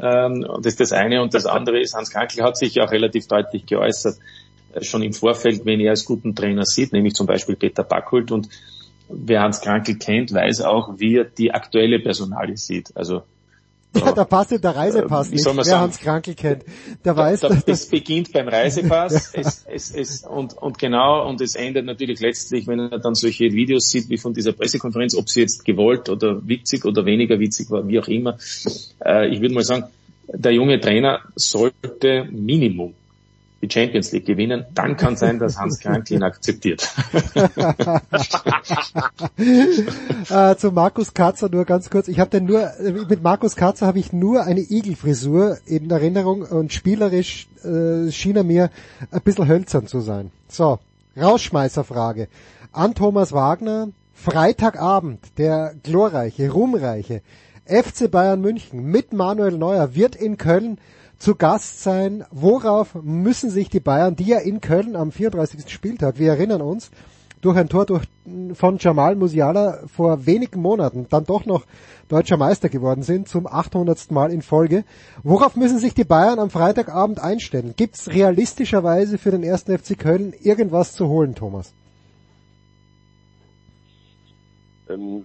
Ähm, 0.00 0.46
und 0.48 0.64
das 0.64 0.72
ist 0.74 0.80
das 0.80 0.92
eine. 0.92 1.22
Und 1.22 1.34
das 1.34 1.44
andere 1.44 1.80
ist, 1.80 1.94
Hans 1.94 2.10
Krankel 2.10 2.42
hat 2.42 2.56
sich 2.56 2.74
ja 2.76 2.84
auch 2.84 2.92
relativ 2.92 3.26
deutlich 3.26 3.66
geäußert, 3.66 4.16
äh, 4.72 4.82
schon 4.82 5.02
im 5.02 5.12
Vorfeld, 5.12 5.66
wenn 5.66 5.80
er 5.80 5.90
als 5.90 6.06
guten 6.06 6.34
Trainer 6.34 6.64
sieht, 6.64 6.92
nämlich 6.94 7.14
zum 7.14 7.26
Beispiel 7.26 7.56
Peter 7.56 7.84
Backholt. 7.84 8.32
Und 8.32 8.48
wer 9.12 9.42
Hans 9.42 9.60
Krankel 9.60 9.96
kennt, 9.96 10.32
weiß 10.32 10.62
auch, 10.62 10.98
wie 10.98 11.16
er 11.16 11.24
die 11.24 11.52
aktuelle 11.52 11.98
Personalie 11.98 12.56
sieht. 12.56 12.96
Also 12.96 13.22
Ja, 13.94 14.12
da 14.12 14.24
passt 14.24 14.52
der 14.52 14.76
Reisepass 14.76 15.30
Äh, 15.30 15.34
nicht, 15.34 15.44
wer 15.44 15.64
sagen? 15.64 15.80
Hans 15.80 15.98
Krankel 15.98 16.34
kennt. 16.34 16.64
Der 17.04 17.16
weiß, 17.16 17.40
da, 17.40 17.48
dass 17.48 17.58
es 17.58 17.64
das, 17.64 17.86
beginnt 17.86 18.32
beim 18.32 18.48
Reisepass 18.48 19.30
es, 19.34 19.64
es, 19.66 19.90
es, 19.90 20.24
und, 20.24 20.56
und 20.56 20.78
genau, 20.78 21.28
und 21.28 21.40
es 21.40 21.56
endet 21.56 21.86
natürlich 21.86 22.20
letztlich, 22.20 22.66
wenn 22.66 22.78
er 22.78 22.98
dann 22.98 23.14
solche 23.14 23.52
Videos 23.52 23.90
sieht 23.90 24.08
wie 24.08 24.18
von 24.18 24.32
dieser 24.32 24.52
Pressekonferenz, 24.52 25.16
ob 25.16 25.28
sie 25.28 25.40
jetzt 25.40 25.64
gewollt 25.64 26.08
oder 26.08 26.46
witzig 26.46 26.84
oder 26.84 27.04
weniger 27.04 27.40
witzig 27.40 27.70
war, 27.70 27.86
wie 27.88 27.98
auch 27.98 28.08
immer. 28.08 28.38
Äh, 29.04 29.28
ich 29.28 29.40
würde 29.40 29.54
mal 29.54 29.64
sagen, 29.64 29.84
der 30.28 30.52
junge 30.52 30.80
Trainer 30.80 31.20
sollte 31.34 32.28
Minimum 32.30 32.94
die 33.62 33.70
Champions 33.70 34.10
League 34.12 34.24
gewinnen, 34.26 34.64
dann 34.72 34.96
kann 34.96 35.16
sein, 35.16 35.38
dass 35.38 35.58
Hans 35.58 35.80
Krankel 35.80 36.16
ihn 36.16 36.22
akzeptiert. 36.22 36.88
äh, 40.30 40.56
zu 40.56 40.72
Markus 40.72 41.12
Katzer 41.12 41.50
nur 41.50 41.66
ganz 41.66 41.90
kurz. 41.90 42.08
Ich 42.08 42.20
habe 42.20 42.30
den 42.30 42.46
nur 42.46 42.62
äh, 42.78 42.92
mit 43.08 43.22
Markus 43.22 43.56
Katzer 43.56 43.86
habe 43.86 43.98
ich 43.98 44.12
nur 44.12 44.44
eine 44.44 44.60
Igelfrisur 44.60 45.58
in 45.66 45.90
Erinnerung 45.90 46.42
und 46.42 46.72
spielerisch 46.72 47.48
äh, 47.62 48.10
schien 48.10 48.36
er 48.36 48.44
mir 48.44 48.70
ein 49.10 49.20
bisschen 49.20 49.46
hölzern 49.46 49.86
zu 49.86 50.00
sein. 50.00 50.30
So, 50.48 50.78
Rausschmeißerfrage 51.20 52.28
an 52.72 52.94
Thomas 52.94 53.32
Wagner. 53.32 53.88
Freitagabend, 54.12 55.20
der 55.38 55.74
glorreiche, 55.82 56.50
ruhmreiche 56.50 57.22
FC 57.64 58.10
Bayern 58.10 58.42
München 58.42 58.84
mit 58.84 59.12
Manuel 59.14 59.56
Neuer 59.56 59.94
wird 59.94 60.14
in 60.14 60.36
Köln 60.36 60.78
zu 61.20 61.36
Gast 61.36 61.82
sein. 61.82 62.24
Worauf 62.32 62.94
müssen 62.94 63.50
sich 63.50 63.68
die 63.68 63.78
Bayern, 63.78 64.16
die 64.16 64.24
ja 64.24 64.38
in 64.38 64.60
Köln 64.60 64.96
am 64.96 65.12
34. 65.12 65.70
Spieltag, 65.70 66.18
wir 66.18 66.30
erinnern 66.30 66.62
uns, 66.62 66.90
durch 67.40 67.56
ein 67.56 67.68
Tor 67.68 67.86
durch, 67.86 68.04
von 68.54 68.78
Jamal 68.78 69.16
Musiala 69.16 69.80
vor 69.86 70.26
wenigen 70.26 70.60
Monaten 70.60 71.06
dann 71.08 71.24
doch 71.24 71.46
noch 71.46 71.64
deutscher 72.08 72.36
Meister 72.36 72.68
geworden 72.68 73.02
sind, 73.02 73.28
zum 73.28 73.46
800. 73.46 74.10
Mal 74.10 74.32
in 74.32 74.42
Folge. 74.42 74.84
Worauf 75.22 75.56
müssen 75.56 75.78
sich 75.78 75.94
die 75.94 76.04
Bayern 76.04 76.38
am 76.38 76.50
Freitagabend 76.50 77.20
einstellen? 77.20 77.74
Gibt 77.76 77.96
es 77.96 78.08
realistischerweise 78.08 79.16
für 79.16 79.30
den 79.30 79.42
ersten 79.42 79.76
FC 79.78 79.98
Köln 79.98 80.34
irgendwas 80.40 80.92
zu 80.92 81.08
holen, 81.08 81.34
Thomas? 81.34 81.72
Ähm, 84.88 85.24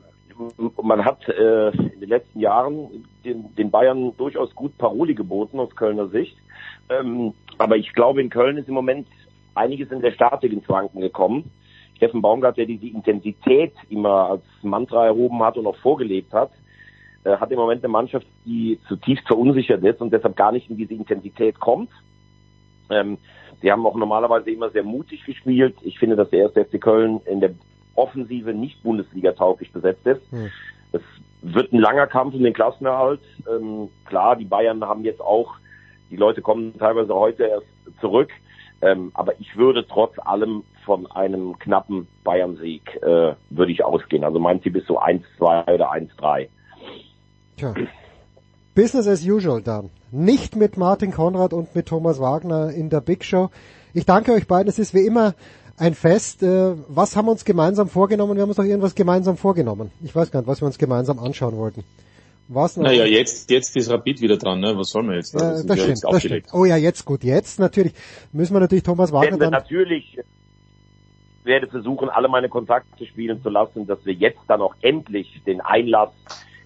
man 0.82 1.06
hat 1.06 1.28
äh, 1.30 1.70
in 1.70 2.00
den 2.00 2.10
letzten 2.10 2.40
Jahren 2.40 3.06
den, 3.24 3.56
den 3.56 3.72
Bayern 3.72 4.16
durchaus 4.18 4.54
gut 4.56 4.78
Paroli 4.78 5.16
geboten 5.16 5.60
aus 5.60 5.76
Kölner 5.76 6.08
Sicht. 6.10 6.38
Ähm, 6.90 7.34
aber 7.58 7.78
ich 7.78 7.94
glaube, 7.94 8.22
in 8.22 8.30
Köln 8.30 8.58
ist 8.58 8.68
im 8.68 8.74
Moment 8.74 9.08
einiges 9.54 9.92
in 9.92 10.02
der 10.02 10.12
Statik 10.12 10.52
ins 10.52 10.68
Wanken 10.68 11.02
gekommen. 11.02 11.52
Steffen 11.98 12.22
Baumgart, 12.22 12.58
der 12.58 12.66
diese 12.66 12.88
Intensität 12.88 13.74
immer 13.90 14.30
als 14.32 14.44
Mantra 14.62 15.06
erhoben 15.06 15.42
hat 15.42 15.58
und 15.58 15.66
auch 15.66 15.78
vorgelebt 15.78 16.34
hat, 16.34 16.52
äh, 17.24 17.38
hat 17.38 17.52
im 17.52 17.58
Moment 17.58 17.84
eine 17.84 17.92
Mannschaft, 17.92 18.28
die 18.46 18.80
zutiefst 18.88 19.28
verunsichert 19.28 19.84
ist 19.84 20.02
und 20.02 20.12
deshalb 20.12 20.36
gar 20.36 20.52
nicht 20.52 20.70
in 20.70 20.78
diese 20.78 20.94
Intensität 20.94 21.60
kommt. 21.60 21.90
Ähm, 22.90 23.18
sie 23.62 23.72
haben 23.72 23.86
auch 23.86 23.96
normalerweise 23.96 24.52
immer 24.52 24.70
sehr 24.70 24.84
mutig 24.84 25.26
gespielt. 25.26 25.76
Ich 25.82 25.98
finde, 25.98 26.18
dass 26.18 26.30
der 26.30 26.40
erste 26.40 26.66
FC 26.66 26.80
Köln 26.82 27.22
in 27.26 27.40
der 27.40 27.52
Offensive 27.96 28.54
nicht 28.54 28.82
Bundesliga-tauglich 28.84 29.72
besetzt 29.72 30.06
ist. 30.06 30.22
Hm. 30.32 30.52
Es 30.92 31.02
wird 31.42 31.74
ein 31.74 31.80
langer 31.80 32.08
Kampf 32.08 32.34
um 32.34 32.44
den 32.44 32.54
Klassenerhalt. 32.54 33.22
Ähm, 33.50 33.90
klar, 34.06 34.36
die 34.36 34.46
Bayern 34.46 34.84
haben 34.84 35.04
jetzt 35.04 35.22
auch, 35.22 35.56
die 36.10 36.16
Leute 36.16 36.42
kommen 36.42 36.78
teilweise 36.78 37.14
heute 37.14 37.44
erst 37.44 37.68
zurück. 38.00 38.32
Ähm, 38.82 39.12
aber 39.14 39.40
ich 39.40 39.56
würde 39.56 39.86
trotz 39.88 40.14
allem 40.20 40.64
von 40.86 41.10
einem 41.12 41.58
knappen 41.58 42.08
Bayern-Sieg 42.24 42.96
äh, 43.02 43.34
würde 43.50 43.72
ich 43.72 43.84
ausgehen. 43.84 44.24
Also 44.24 44.40
mein 44.40 44.62
Tipp 44.62 44.76
ist 44.76 44.88
so 44.88 45.00
1-2 45.00 45.74
oder 45.74 45.92
1-3. 45.92 46.50
Tja. 47.58 47.74
Business 48.76 49.08
as 49.08 49.26
usual 49.26 49.62
dann. 49.62 49.90
Nicht 50.12 50.56
mit 50.56 50.78
Martin 50.78 51.12
Konrad 51.12 51.54
und 51.54 51.74
mit 51.76 51.88
Thomas 51.88 52.20
Wagner 52.20 52.72
in 52.72 52.90
der 52.90 53.02
Big 53.02 53.24
Show. 53.24 53.50
Ich 53.94 54.06
danke 54.06 54.34
euch 54.34 54.48
beiden. 54.48 54.68
Es 54.68 54.80
ist 54.80 54.94
wie 54.94 55.06
immer 55.06 55.34
ein 55.78 55.94
Fest. 55.94 56.44
Äh, 56.44 56.76
Was 56.88 57.16
haben 57.16 57.26
wir 57.28 57.32
uns 57.32 57.46
gemeinsam 57.46 57.90
vorgenommen? 57.90 58.36
Wir 58.36 58.42
haben 58.42 58.50
uns 58.50 58.58
doch 58.58 58.64
irgendwas 58.64 58.96
gemeinsam 58.96 59.38
vorgenommen. 59.38 59.92
Ich 60.04 60.16
weiß 60.16 60.32
gar 60.32 60.40
nicht, 60.42 60.48
was 60.48 60.62
wir 60.62 60.68
uns 60.68 60.78
gemeinsam 60.78 61.20
anschauen 61.20 61.58
wollten. 61.58 61.84
Was 62.48 62.78
noch? 62.78 62.84
naja, 62.84 63.06
jetzt, 63.06 63.50
jetzt 63.50 63.76
ist 63.76 63.90
Rapid 63.90 64.22
wieder 64.22 64.38
dran, 64.38 64.60
ne? 64.60 64.78
Was 64.78 64.90
soll 64.90 65.04
man 65.04 65.16
jetzt? 65.16 65.34
Ja, 65.34 65.40
Das 65.40 65.66
das, 65.66 65.78
stimmt, 65.78 65.90
jetzt 65.90 66.04
das 66.04 66.22
stimmt. 66.22 66.46
Oh 66.54 66.66
ja, 66.66 66.78
jetzt 66.78 67.04
gut. 67.04 67.24
Jetzt 67.24 67.60
natürlich 67.60 67.94
müssen 68.32 68.54
wir 68.54 68.60
natürlich 68.60 68.84
Thomas 68.84 69.12
Wagner 69.12 69.32
werden 69.32 69.40
wir 69.40 69.46
dann 69.46 69.62
natürlich 69.62 70.20
werde 71.44 71.68
versuchen, 71.68 72.10
alle 72.10 72.28
meine 72.28 72.50
Kontakte 72.50 73.06
spielen 73.06 73.42
zu 73.42 73.50
lassen, 73.50 73.88
dass 73.88 74.04
wir 74.06 74.14
jetzt 74.14 74.42
dann 74.48 74.62
auch 74.62 74.76
endlich 74.82 75.42
den 75.46 75.62
Einlass 75.62 76.10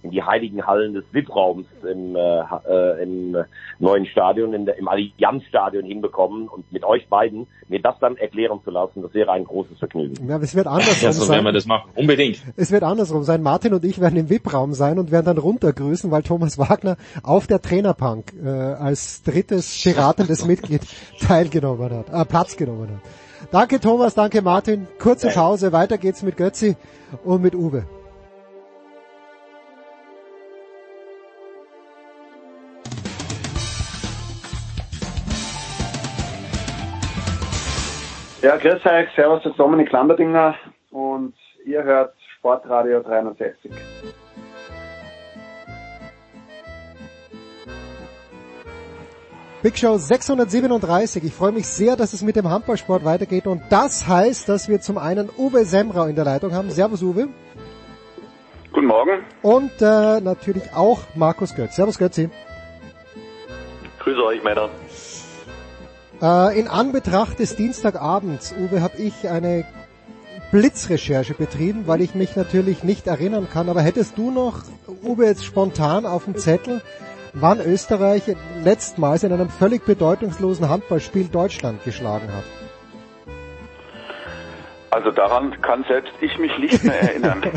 in 0.03 0.11
die 0.11 0.23
heiligen 0.23 0.65
Hallen 0.65 0.93
des 0.93 1.03
VIP-Raums 1.11 1.65
im, 1.83 2.15
äh, 2.15 2.39
äh, 2.67 3.03
im 3.03 3.37
neuen 3.79 4.05
Stadion, 4.05 4.53
in 4.53 4.65
der, 4.65 4.77
im 4.77 4.87
Allianzstadion 4.87 5.85
hinbekommen 5.85 6.47
und 6.47 6.71
mit 6.71 6.83
euch 6.83 7.07
beiden 7.07 7.47
mir 7.67 7.81
das 7.81 7.95
dann 7.99 8.17
erklären 8.17 8.59
zu 8.63 8.71
lassen, 8.71 9.01
das 9.01 9.13
wäre 9.13 9.31
ein 9.31 9.43
großes 9.43 9.77
Vergnügen. 9.77 10.27
Ja, 10.27 10.37
es 10.37 10.55
wird 10.55 10.67
andersrum 10.67 10.95
Ja, 11.01 11.11
so 11.13 11.29
werden 11.29 11.43
wir 11.43 11.49
sein. 11.49 11.53
das 11.53 11.65
machen. 11.65 11.91
Unbedingt. 11.95 12.41
Es 12.55 12.71
wird 12.71 12.83
andersrum 12.83 13.23
sein. 13.23 13.41
Martin 13.41 13.73
und 13.73 13.85
ich 13.85 13.99
werden 13.99 14.17
im 14.17 14.29
VIP-Raum 14.29 14.73
sein 14.73 14.99
und 14.99 15.11
werden 15.11 15.25
dann 15.25 15.37
runtergrüßen, 15.37 16.09
weil 16.11 16.23
Thomas 16.23 16.57
Wagner 16.57 16.97
auf 17.23 17.47
der 17.47 17.61
Trainerpunk 17.61 18.33
äh, 18.43 18.47
als 18.49 19.23
drittes 19.23 19.83
beratendes 19.83 20.45
Mitglied 20.45 20.81
teilgenommen 21.21 21.91
hat, 21.91 22.09
äh, 22.09 22.25
Platz 22.25 22.55
genommen 22.57 22.89
hat. 22.89 23.49
Danke 23.51 23.79
Thomas, 23.79 24.15
danke 24.15 24.41
Martin. 24.41 24.87
Kurze 24.99 25.29
Pause, 25.29 25.71
weiter 25.71 25.97
geht's 25.97 26.23
mit 26.23 26.37
Götzi 26.37 26.75
und 27.23 27.41
mit 27.41 27.55
Uwe. 27.55 27.85
Ja, 38.41 38.55
grüß 38.55 38.85
euch, 38.85 39.09
servus, 39.15 39.43
das 39.43 39.51
ist 39.51 39.59
Dominik 39.59 39.91
Lamberdinger 39.91 40.55
und 40.91 41.33
ihr 41.65 41.83
hört 41.83 42.13
Sportradio 42.37 43.01
360. 43.01 43.69
Big 49.61 49.77
Show 49.77 49.97
637. 49.97 51.25
Ich 51.25 51.33
freue 51.33 51.51
mich 51.51 51.67
sehr, 51.67 51.97
dass 51.97 52.13
es 52.13 52.21
mit 52.21 52.37
dem 52.37 52.49
Handballsport 52.49 53.03
weitergeht 53.03 53.45
und 53.45 53.61
das 53.69 54.07
heißt, 54.07 54.47
dass 54.47 54.69
wir 54.69 54.79
zum 54.79 54.97
einen 54.97 55.29
Uwe 55.37 55.65
Semrau 55.65 56.05
in 56.05 56.15
der 56.15 56.23
Leitung 56.23 56.53
haben. 56.53 56.69
Servus 56.69 57.03
Uwe. 57.03 57.27
Guten 58.71 58.87
Morgen, 58.87 59.25
Und 59.41 59.81
äh, 59.81 60.21
natürlich 60.21 60.73
auch 60.73 61.01
Markus 61.15 61.53
Götz. 61.55 61.75
Servus 61.75 61.97
Götzi. 61.97 62.29
grüße 63.99 64.23
euch 64.23 64.41
Männer. 64.43 64.69
Äh, 66.21 66.59
in 66.59 66.67
Anbetracht 66.67 67.39
des 67.39 67.55
Dienstagabends, 67.55 68.53
Uwe, 68.59 68.81
habe 68.81 68.97
ich 68.97 69.29
eine 69.29 69.65
Blitzrecherche 70.51 71.33
betrieben, 71.33 71.83
weil 71.85 72.01
ich 72.01 72.15
mich 72.15 72.35
natürlich 72.35 72.83
nicht 72.83 73.07
erinnern 73.07 73.47
kann. 73.51 73.69
Aber 73.69 73.81
hättest 73.81 74.17
du 74.17 74.31
noch, 74.31 74.63
Uwe, 75.03 75.25
jetzt 75.25 75.45
spontan 75.45 76.05
auf 76.05 76.25
dem 76.25 76.37
Zettel, 76.37 76.81
wann 77.33 77.61
Österreich 77.61 78.23
letztmals 78.63 79.23
in 79.23 79.31
einem 79.31 79.49
völlig 79.49 79.85
bedeutungslosen 79.85 80.67
Handballspiel 80.67 81.25
Deutschland 81.25 81.83
geschlagen 81.85 82.27
hat? 82.33 82.58
Also 84.91 85.11
daran 85.11 85.59
kann 85.61 85.83
selbst 85.87 86.13
ich 86.21 86.37
mich 86.37 86.57
nicht 86.57 86.83
mehr 86.83 87.01
erinnern. 87.01 87.43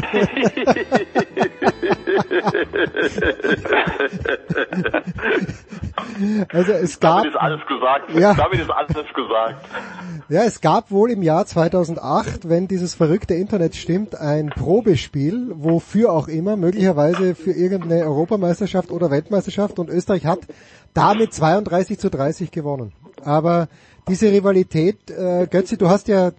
Also 6.52 6.72
es 6.72 7.00
gab, 7.00 7.18
Damit 7.18 7.34
ist 7.34 7.40
alles 7.40 7.60
gesagt. 7.66 8.14
Ja. 8.14 8.34
Damit 8.34 8.60
ist 8.60 8.70
alles 8.70 9.12
gesagt. 9.14 9.64
ja, 10.28 10.42
es 10.44 10.60
gab 10.60 10.90
wohl 10.90 11.10
im 11.10 11.22
Jahr 11.22 11.46
2008, 11.46 12.48
wenn 12.48 12.68
dieses 12.68 12.94
verrückte 12.94 13.34
Internet 13.34 13.74
stimmt, 13.74 14.18
ein 14.18 14.50
Probespiel, 14.50 15.50
wofür 15.54 16.12
auch 16.12 16.28
immer, 16.28 16.56
möglicherweise 16.56 17.34
für 17.34 17.52
irgendeine 17.52 18.04
Europameisterschaft 18.04 18.90
oder 18.90 19.10
Weltmeisterschaft 19.10 19.78
und 19.78 19.90
Österreich 19.90 20.26
hat 20.26 20.40
damit 20.94 21.32
32 21.32 21.98
zu 21.98 22.10
30 22.10 22.50
gewonnen. 22.50 22.92
Aber 23.24 23.68
diese 24.08 24.30
Rivalität, 24.30 25.10
äh, 25.10 25.46
Götzi, 25.46 25.78
du 25.78 25.88
hast 25.88 26.08
ja, 26.08 26.32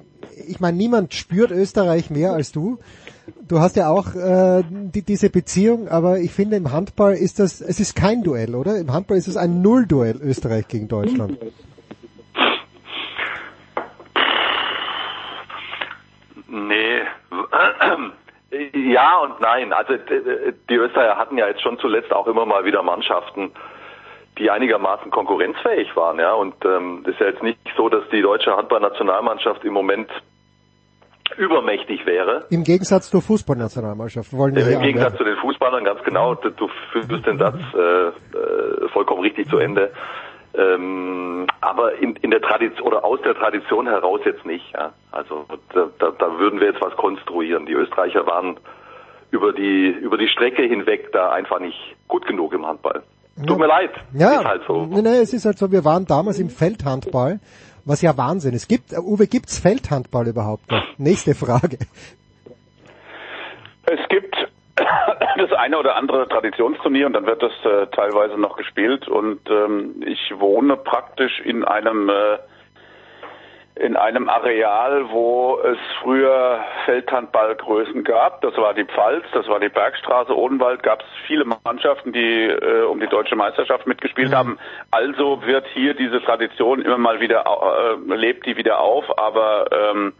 ich 0.47 0.59
meine, 0.59 0.77
niemand 0.77 1.13
spürt 1.13 1.51
Österreich 1.51 2.09
mehr 2.09 2.33
als 2.33 2.51
du. 2.51 2.79
Du 3.47 3.59
hast 3.59 3.75
ja 3.75 3.89
auch 3.89 4.15
äh, 4.15 4.63
die, 4.69 5.01
diese 5.01 5.29
Beziehung, 5.29 5.87
aber 5.87 6.19
ich 6.19 6.31
finde 6.31 6.57
im 6.57 6.71
Handball 6.71 7.13
ist 7.13 7.39
das, 7.39 7.61
es 7.61 7.79
ist 7.79 7.95
kein 7.95 8.23
Duell, 8.23 8.55
oder? 8.55 8.77
Im 8.77 8.91
Handball 8.91 9.17
ist 9.17 9.27
es 9.27 9.37
ein 9.37 9.61
Nullduell 9.61 10.19
Österreich 10.21 10.67
gegen 10.67 10.87
Deutschland. 10.87 11.37
Nee. 16.47 17.01
Ja 18.73 19.17
und 19.17 19.39
nein. 19.41 19.73
Also 19.73 19.93
die 20.69 20.75
Österreicher 20.75 21.17
hatten 21.17 21.39
ja 21.39 21.47
jetzt 21.47 21.63
schon 21.63 21.79
zuletzt 21.79 22.13
auch 22.13 22.27
immer 22.27 22.45
mal 22.45 22.63
wieder 22.65 22.83
Mannschaften, 22.83 23.51
die 24.37 24.49
einigermaßen 24.49 25.11
konkurrenzfähig 25.11 25.95
waren, 25.95 26.19
ja. 26.19 26.33
Und 26.33 26.55
ähm, 26.65 27.03
ist 27.05 27.19
ja 27.19 27.27
jetzt 27.27 27.43
nicht 27.43 27.59
so, 27.77 27.89
dass 27.89 28.03
die 28.09 28.21
deutsche 28.21 28.55
Handballnationalmannschaft 28.55 29.63
im 29.63 29.73
Moment 29.73 30.09
übermächtig 31.37 32.05
wäre. 32.05 32.45
Im 32.49 32.63
Gegensatz 32.63 33.09
zur 33.09 33.21
Fußballnationalmannschaft 33.21 34.33
wollen 34.33 34.55
wir 34.55 34.67
Im 34.67 34.81
Gegensatz 34.81 35.17
zu 35.17 35.23
den 35.23 35.35
Fußballern, 35.37 35.83
ganz 35.83 36.03
genau, 36.03 36.35
du 36.35 36.49
du 36.51 36.67
führst 36.91 37.25
den 37.25 37.37
Satz 37.37 37.59
äh, 37.73 37.79
äh, 37.79 38.89
vollkommen 38.89 39.21
richtig 39.21 39.49
zu 39.49 39.57
Ende. 39.57 39.91
Ähm, 40.55 41.47
aber 41.61 41.95
in, 41.95 42.15
in 42.17 42.29
der 42.29 42.41
Tradition 42.41 42.87
oder 42.87 43.03
aus 43.03 43.19
der 43.21 43.33
Tradition 43.33 43.87
heraus 43.87 44.21
jetzt 44.23 44.45
nicht. 44.45 44.71
Ja? 44.73 44.93
Also 45.11 45.45
da, 45.73 45.87
da, 45.97 46.11
da 46.11 46.37
würden 46.37 46.59
wir 46.59 46.67
jetzt 46.67 46.81
was 46.81 46.95
konstruieren. 46.95 47.65
Die 47.65 47.73
Österreicher 47.73 48.27
waren 48.27 48.57
über 49.31 49.51
die 49.51 49.87
über 49.87 50.17
die 50.17 50.27
Strecke 50.27 50.61
hinweg 50.61 51.11
da 51.11 51.31
einfach 51.31 51.59
nicht 51.59 51.95
gut 52.07 52.27
genug 52.27 52.53
im 52.53 52.67
Handball. 52.67 53.01
Tut 53.47 53.57
mir 53.57 53.67
leid, 53.67 53.89
Ja, 54.13 54.39
ist 54.41 54.45
halt 54.45 54.61
so. 54.67 54.85
nee, 54.85 55.01
nee, 55.01 55.17
es 55.17 55.33
ist 55.33 55.45
halt 55.45 55.57
so, 55.57 55.71
wir 55.71 55.83
waren 55.83 56.05
damals 56.05 56.39
im 56.39 56.49
Feldhandball, 56.49 57.39
was 57.83 58.01
ja 58.01 58.15
Wahnsinn 58.15 58.53
ist. 58.53 58.67
Gibt, 58.69 58.93
äh, 58.93 58.97
Uwe, 58.99 59.25
gibt's 59.27 59.57
Feldhandball 59.59 60.27
überhaupt 60.27 60.69
noch? 60.69 60.83
Nächste 60.97 61.33
Frage. 61.33 61.79
Es 63.85 63.99
gibt 64.09 64.35
das 65.37 65.51
eine 65.57 65.77
oder 65.77 65.95
andere 65.95 66.27
Traditionsturnier 66.29 67.07
und 67.07 67.13
dann 67.13 67.25
wird 67.25 67.41
das 67.41 67.51
äh, 67.65 67.87
teilweise 67.87 68.39
noch 68.39 68.55
gespielt 68.55 69.07
und 69.07 69.39
ähm, 69.49 70.03
ich 70.05 70.33
wohne 70.39 70.77
praktisch 70.77 71.39
in 71.41 71.63
einem 71.63 72.09
äh, 72.09 72.37
in 73.75 73.95
einem 73.95 74.29
Areal, 74.29 75.09
wo 75.09 75.57
es 75.59 75.77
früher 76.01 76.59
Feldhandballgrößen 76.85 78.03
gab. 78.03 78.41
Das 78.41 78.55
war 78.55 78.73
die 78.73 78.85
Pfalz, 78.85 79.25
das 79.33 79.47
war 79.47 79.59
die 79.59 79.69
Bergstraße, 79.69 80.35
Odenwald, 80.35 80.83
gab 80.83 81.01
es 81.01 81.07
viele 81.25 81.43
Mannschaften, 81.45 82.13
die 82.13 82.45
äh, 82.45 82.83
um 82.83 82.99
die 82.99 83.07
deutsche 83.07 83.35
Meisterschaft 83.35 83.87
mitgespielt 83.87 84.33
haben. 84.33 84.59
Also 84.91 85.41
wird 85.45 85.65
hier 85.73 85.95
diese 85.95 86.21
Tradition 86.21 86.81
immer 86.81 86.99
mal 86.99 87.19
wieder, 87.19 87.45
äh, 87.45 88.15
lebt 88.15 88.45
die 88.45 88.57
wieder 88.57 88.79
auf, 88.79 89.05
aber 89.17 89.65
ähm, 89.71 90.13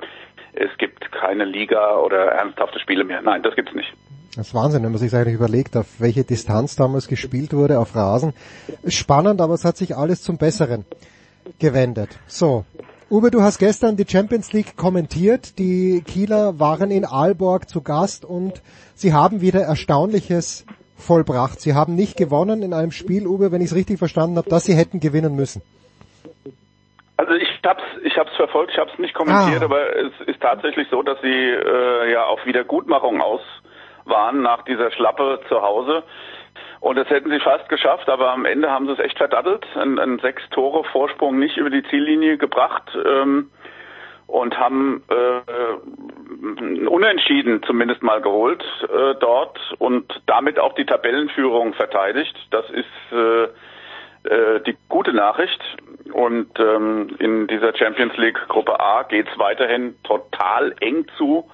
es 0.54 0.76
gibt 0.78 1.12
keine 1.12 1.46
Liga 1.46 1.98
oder 1.98 2.26
ernsthafte 2.26 2.80
Spiele 2.80 3.04
mehr. 3.04 3.22
Nein, 3.22 3.44
das 3.44 3.56
gibt's 3.56 3.74
nicht. 3.74 3.94
Das 4.36 4.48
ist 4.48 4.56
Wahnsinn, 4.56 4.84
wenn 4.84 4.92
man 4.92 5.00
sich 5.00 5.14
eigentlich 5.14 5.36
überlegt, 5.36 5.78
auf 5.78 6.00
welche 6.00 6.24
Distanz 6.24 6.76
damals 6.76 7.08
gespielt 7.08 7.54
wurde, 7.54 7.78
auf 7.78 7.96
Rasen. 7.96 8.34
Spannend, 8.88 9.42
aber 9.42 9.54
es 9.54 9.64
hat 9.64 9.78
sich 9.78 9.96
alles 9.96 10.24
zum 10.24 10.40
Besseren 10.40 10.86
gewendet. 11.60 12.18
So. 12.26 12.66
Uwe, 13.10 13.30
du 13.32 13.42
hast 13.42 13.60
gestern 13.60 13.96
die 13.96 14.06
Champions 14.08 14.54
League 14.54 14.76
kommentiert. 14.78 15.60
Die 15.60 16.02
Kieler 16.06 16.60
waren 16.60 16.90
in 16.90 17.06
Aalborg 17.06 17.70
zu 17.70 17.82
Gast 17.82 18.26
und 18.26 18.62
sie 18.96 19.14
haben 19.14 19.42
wieder 19.42 19.62
Erstaunliches 19.62 20.66
vollbracht. 20.98 21.60
Sie 21.62 21.74
haben 21.74 21.96
nicht 21.96 22.18
gewonnen 22.18 22.64
in 22.64 22.74
einem 22.74 22.92
Spiel, 22.92 23.28
Uwe, 23.28 23.52
wenn 23.52 23.62
ich 23.62 23.68
es 23.68 23.76
richtig 23.76 24.00
verstanden 24.00 24.38
habe, 24.38 24.50
dass 24.50 24.64
sie 24.66 24.74
hätten 24.76 25.00
gewinnen 25.00 25.36
müssen. 25.36 25.62
Also 27.18 27.34
ich 27.34 27.48
hab's, 27.64 27.84
ich 28.04 28.18
hab's 28.18 28.36
verfolgt, 28.36 28.72
ich 28.72 28.78
hab's 28.80 28.98
nicht 28.98 29.14
kommentiert, 29.14 29.62
Ah. 29.62 29.66
aber 29.66 29.96
es 29.96 30.12
ist 30.28 30.42
tatsächlich 30.42 30.88
so, 30.90 31.04
dass 31.04 31.20
sie 31.22 31.28
äh, 31.30 32.12
ja 32.12 32.26
auf 32.26 32.46
Wiedergutmachung 32.46 33.22
aus 33.22 33.42
waren 34.06 34.42
nach 34.42 34.64
dieser 34.64 34.92
Schlappe 34.92 35.40
zu 35.48 35.62
Hause. 35.62 36.04
Und 36.84 36.98
das 36.98 37.10
hätten 37.10 37.30
sie 37.30 37.40
fast 37.40 37.70
geschafft, 37.70 38.10
aber 38.10 38.34
am 38.34 38.44
Ende 38.44 38.70
haben 38.70 38.88
sie 38.88 38.92
es 38.92 39.00
echt 39.00 39.18
verdattelt. 39.18 39.66
Ein, 39.76 39.98
ein 40.00 40.20
sechs 40.20 40.44
Tore 40.50 40.84
Vorsprung 40.84 41.40
nicht 41.40 41.56
über 41.56 41.70
die 41.70 41.84
Ziellinie 41.84 42.38
gebracht 42.38 42.84
ähm, 42.94 43.50
und 44.28 44.60
haben 44.60 45.02
äh, 45.08 46.86
Unentschieden 46.86 47.64
zumindest 47.64 48.04
mal 48.04 48.20
geholt 48.20 48.66
äh, 48.84 49.16
dort 49.18 49.58
und 49.80 50.22
damit 50.26 50.60
auch 50.60 50.76
die 50.76 50.86
Tabellenführung 50.86 51.74
verteidigt. 51.74 52.36
Das 52.52 52.70
ist 52.70 53.14
äh, 53.14 53.44
äh, 54.30 54.60
die 54.68 54.76
gute 54.90 55.14
Nachricht. 55.14 55.62
Und 56.12 56.60
ähm, 56.60 57.16
in 57.18 57.48
dieser 57.48 57.74
Champions 57.78 58.18
League 58.18 58.50
Gruppe 58.50 58.78
A 58.78 59.04
geht 59.04 59.30
es 59.30 59.40
weiterhin 59.40 59.96
total 60.04 60.76
eng 60.82 61.06
zu. 61.18 61.50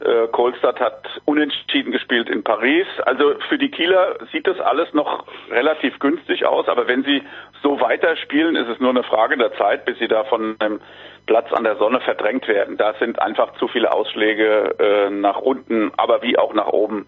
Äh, 0.00 0.28
Kolstadt 0.28 0.80
hat 0.80 1.20
unentschieden 1.26 1.92
gespielt 1.92 2.30
in 2.30 2.42
Paris. 2.42 2.86
Also 3.04 3.34
für 3.48 3.58
die 3.58 3.70
Kieler 3.70 4.16
sieht 4.32 4.46
das 4.46 4.58
alles 4.60 4.92
noch 4.94 5.26
relativ 5.50 5.98
günstig 5.98 6.46
aus, 6.46 6.68
aber 6.68 6.88
wenn 6.88 7.04
sie 7.04 7.22
so 7.62 7.80
weiterspielen, 7.80 8.56
ist 8.56 8.68
es 8.68 8.80
nur 8.80 8.90
eine 8.90 9.02
Frage 9.02 9.36
der 9.36 9.52
Zeit, 9.54 9.84
bis 9.84 9.98
sie 9.98 10.08
da 10.08 10.24
von 10.24 10.56
einem 10.58 10.80
Platz 11.26 11.52
an 11.52 11.64
der 11.64 11.76
Sonne 11.76 12.00
verdrängt 12.00 12.48
werden. 12.48 12.78
Da 12.78 12.94
sind 12.94 13.20
einfach 13.20 13.52
zu 13.58 13.68
viele 13.68 13.92
Ausschläge 13.92 14.74
äh, 14.78 15.10
nach 15.10 15.38
unten, 15.38 15.92
aber 15.96 16.22
wie 16.22 16.38
auch 16.38 16.54
nach 16.54 16.68
oben 16.68 17.06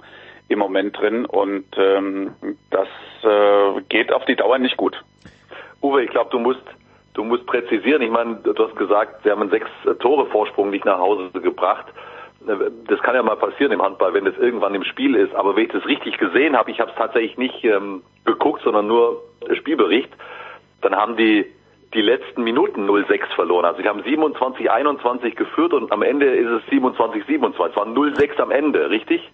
im 0.48 0.58
Moment 0.58 0.98
drin 0.98 1.24
und 1.24 1.64
ähm, 1.78 2.34
das 2.70 2.88
äh, 3.22 3.80
geht 3.88 4.12
auf 4.12 4.26
die 4.26 4.36
Dauer 4.36 4.58
nicht 4.58 4.76
gut. 4.76 5.02
Uwe, 5.80 6.04
ich 6.04 6.10
glaube, 6.10 6.30
du 6.30 6.38
musst, 6.38 6.62
du 7.14 7.24
musst 7.24 7.46
präzisieren. 7.46 8.02
Ich 8.02 8.10
meine, 8.10 8.36
du 8.36 8.54
hast 8.68 8.76
gesagt, 8.76 9.22
sie 9.24 9.30
haben 9.30 9.40
einen 9.40 9.50
sechs 9.50 9.70
Tore 10.00 10.26
Vorsprung 10.26 10.70
nicht 10.70 10.84
nach 10.84 10.98
Hause 10.98 11.30
gebracht. 11.40 11.86
Das 12.88 13.00
kann 13.00 13.14
ja 13.14 13.22
mal 13.22 13.36
passieren 13.36 13.72
im 13.72 13.82
Handball, 13.82 14.14
wenn 14.14 14.24
das 14.24 14.36
irgendwann 14.36 14.74
im 14.74 14.84
Spiel 14.84 15.14
ist. 15.14 15.34
Aber 15.34 15.56
wenn 15.56 15.64
ich 15.64 15.72
das 15.72 15.86
richtig 15.86 16.18
gesehen 16.18 16.56
habe, 16.56 16.70
ich 16.70 16.80
habe 16.80 16.90
es 16.90 16.96
tatsächlich 16.96 17.36
nicht 17.38 17.64
ähm, 17.64 18.02
geguckt, 18.24 18.62
sondern 18.64 18.86
nur 18.86 19.22
Spielbericht, 19.54 20.10
dann 20.80 20.96
haben 20.96 21.16
die 21.16 21.46
die 21.94 22.00
letzten 22.00 22.42
Minuten 22.42 22.88
0-6 22.88 23.34
verloren. 23.34 23.64
Also 23.64 23.82
sie 23.82 23.88
haben 23.88 24.00
27-21 24.00 25.34
geführt 25.34 25.74
und 25.74 25.92
am 25.92 26.02
Ende 26.02 26.26
ist 26.26 26.48
es 26.48 26.62
27-27. 26.72 27.70
Es 27.70 27.76
waren 27.76 27.94
0-6 27.94 28.40
am 28.40 28.50
Ende, 28.50 28.88
richtig? 28.90 29.30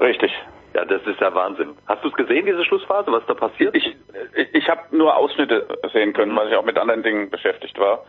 Richtig. 0.00 0.32
Ja, 0.74 0.84
das 0.84 1.02
ist 1.06 1.20
ja 1.20 1.34
Wahnsinn. 1.34 1.76
Hast 1.86 2.04
du 2.04 2.08
es 2.08 2.14
gesehen, 2.14 2.46
diese 2.46 2.64
Schlussphase, 2.64 3.10
was 3.10 3.24
da 3.26 3.34
passiert? 3.34 3.74
Ich, 3.74 3.96
ich, 4.36 4.54
ich 4.54 4.68
habe 4.68 4.96
nur 4.96 5.16
Ausschnitte 5.16 5.66
sehen 5.92 6.12
können, 6.12 6.36
weil 6.36 6.48
ich 6.48 6.56
auch 6.56 6.64
mit 6.64 6.78
anderen 6.78 7.02
Dingen 7.02 7.30
beschäftigt 7.30 7.78
war. 7.78 8.04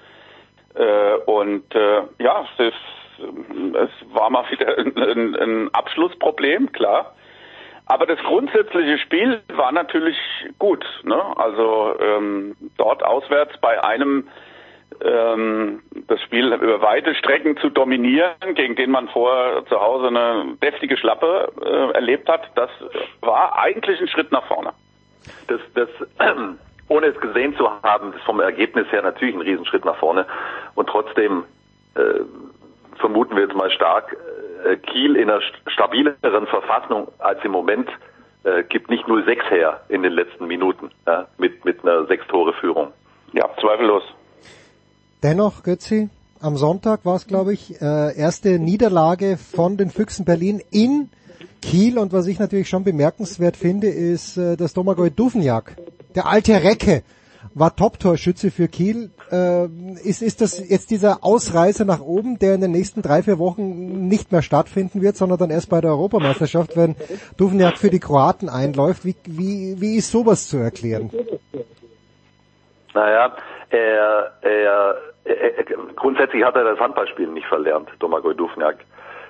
Äh, 0.75 1.15
und 1.25 1.73
äh, 1.73 2.01
ja, 2.19 2.45
es, 2.57 2.67
ist, 2.67 2.75
es 3.21 3.89
war 4.13 4.29
mal 4.29 4.49
wieder 4.49 4.77
ein, 4.77 4.97
ein, 4.97 5.35
ein 5.35 5.73
Abschlussproblem, 5.73 6.71
klar. 6.71 7.13
Aber 7.85 8.05
das 8.05 8.19
grundsätzliche 8.19 8.99
Spiel 8.99 9.41
war 9.55 9.71
natürlich 9.71 10.17
gut. 10.59 10.85
Ne? 11.03 11.19
Also 11.37 11.95
ähm, 11.99 12.55
dort 12.77 13.03
auswärts 13.03 13.57
bei 13.59 13.83
einem 13.83 14.27
ähm, 15.03 15.81
das 16.07 16.21
Spiel 16.21 16.53
über 16.53 16.81
weite 16.81 17.15
Strecken 17.15 17.57
zu 17.57 17.69
dominieren, 17.69 18.53
gegen 18.53 18.75
den 18.75 18.91
man 18.91 19.07
vorher 19.09 19.65
zu 19.65 19.79
Hause 19.79 20.07
eine 20.07 20.55
deftige 20.61 20.97
Schlappe 20.97 21.51
äh, 21.63 21.95
erlebt 21.95 22.27
hat, 22.27 22.49
das 22.55 22.69
war 23.21 23.57
eigentlich 23.57 23.99
ein 23.99 24.07
Schritt 24.07 24.31
nach 24.31 24.45
vorne. 24.45 24.73
das, 25.47 25.61
das 25.73 25.89
ohne 26.89 27.07
es 27.07 27.19
gesehen 27.21 27.55
zu 27.55 27.69
haben, 27.83 28.13
ist 28.13 28.23
vom 28.23 28.39
Ergebnis 28.39 28.91
her 28.91 29.01
natürlich 29.01 29.35
ein 29.35 29.41
Riesenschritt 29.41 29.85
nach 29.85 29.97
vorne. 29.97 30.25
Und 30.75 30.89
trotzdem 30.89 31.43
äh, 31.95 32.01
vermuten 32.99 33.35
wir 33.35 33.43
jetzt 33.43 33.55
mal 33.55 33.71
stark, 33.71 34.15
äh, 34.65 34.77
Kiel 34.77 35.15
in 35.15 35.29
einer 35.29 35.39
st- 35.39 35.69
stabileren 35.71 36.47
Verfassung 36.47 37.07
als 37.19 37.43
im 37.43 37.51
Moment 37.51 37.89
äh, 38.43 38.63
gibt 38.63 38.89
nicht 38.89 39.05
0-6 39.05 39.49
her 39.49 39.81
in 39.89 40.03
den 40.03 40.13
letzten 40.13 40.47
Minuten 40.47 40.89
ja, 41.07 41.27
mit, 41.37 41.65
mit 41.65 41.83
einer 41.83 42.05
Sechs-Tore-Führung. 42.05 42.91
Ja, 43.33 43.49
zweifellos. 43.59 44.03
Dennoch, 45.23 45.63
Götzi, 45.63 46.09
am 46.41 46.55
Sonntag 46.55 47.05
war 47.05 47.15
es, 47.15 47.27
glaube 47.27 47.53
ich, 47.53 47.81
äh, 47.81 48.17
erste 48.17 48.59
Niederlage 48.59 49.37
von 49.37 49.75
den 49.75 49.89
Füchsen 49.89 50.23
Berlin 50.25 50.61
in 50.71 51.09
Kiel. 51.61 51.97
Und 51.99 52.13
was 52.13 52.27
ich 52.27 52.39
natürlich 52.39 52.69
schon 52.69 52.85
bemerkenswert 52.85 53.57
finde, 53.57 53.87
ist, 53.87 54.37
äh, 54.37 54.55
dass 54.55 54.73
Domagoj 54.73 55.09
Duvniak, 55.09 55.75
der 56.15 56.25
alte 56.27 56.63
Recke, 56.63 57.03
war 57.53 57.75
Top-Torschütze 57.75 58.51
für 58.51 58.67
Kiel. 58.69 59.11
Äh, 59.31 59.65
ist, 60.03 60.21
ist 60.21 60.41
das 60.41 60.69
jetzt 60.69 60.89
dieser 60.89 61.23
Ausreißer 61.23 61.85
nach 61.85 62.01
oben, 62.01 62.39
der 62.39 62.55
in 62.55 62.61
den 62.61 62.71
nächsten 62.71 63.01
drei, 63.01 63.21
vier 63.21 63.37
Wochen 63.37 64.07
nicht 64.07 64.31
mehr 64.31 64.41
stattfinden 64.41 65.01
wird, 65.01 65.17
sondern 65.17 65.37
dann 65.37 65.51
erst 65.51 65.69
bei 65.69 65.81
der 65.81 65.91
Europameisterschaft, 65.91 66.75
wenn 66.75 66.95
Duvniak 67.37 67.77
für 67.77 67.89
die 67.89 67.99
Kroaten 67.99 68.49
einläuft? 68.49 69.05
Wie, 69.05 69.15
wie, 69.25 69.75
wie 69.79 69.97
ist 69.97 70.11
sowas 70.11 70.47
zu 70.47 70.57
erklären? 70.57 71.11
Naja, 72.93 73.35
er, 73.69 74.31
er, 74.41 74.95
er, 75.25 75.63
grundsätzlich 75.95 76.43
hat 76.43 76.55
er 76.55 76.63
das 76.63 76.79
Handballspielen 76.79 77.33
nicht 77.33 77.47
verlernt, 77.47 77.89
Domagoj 77.99 78.33
Duvniak. 78.33 78.77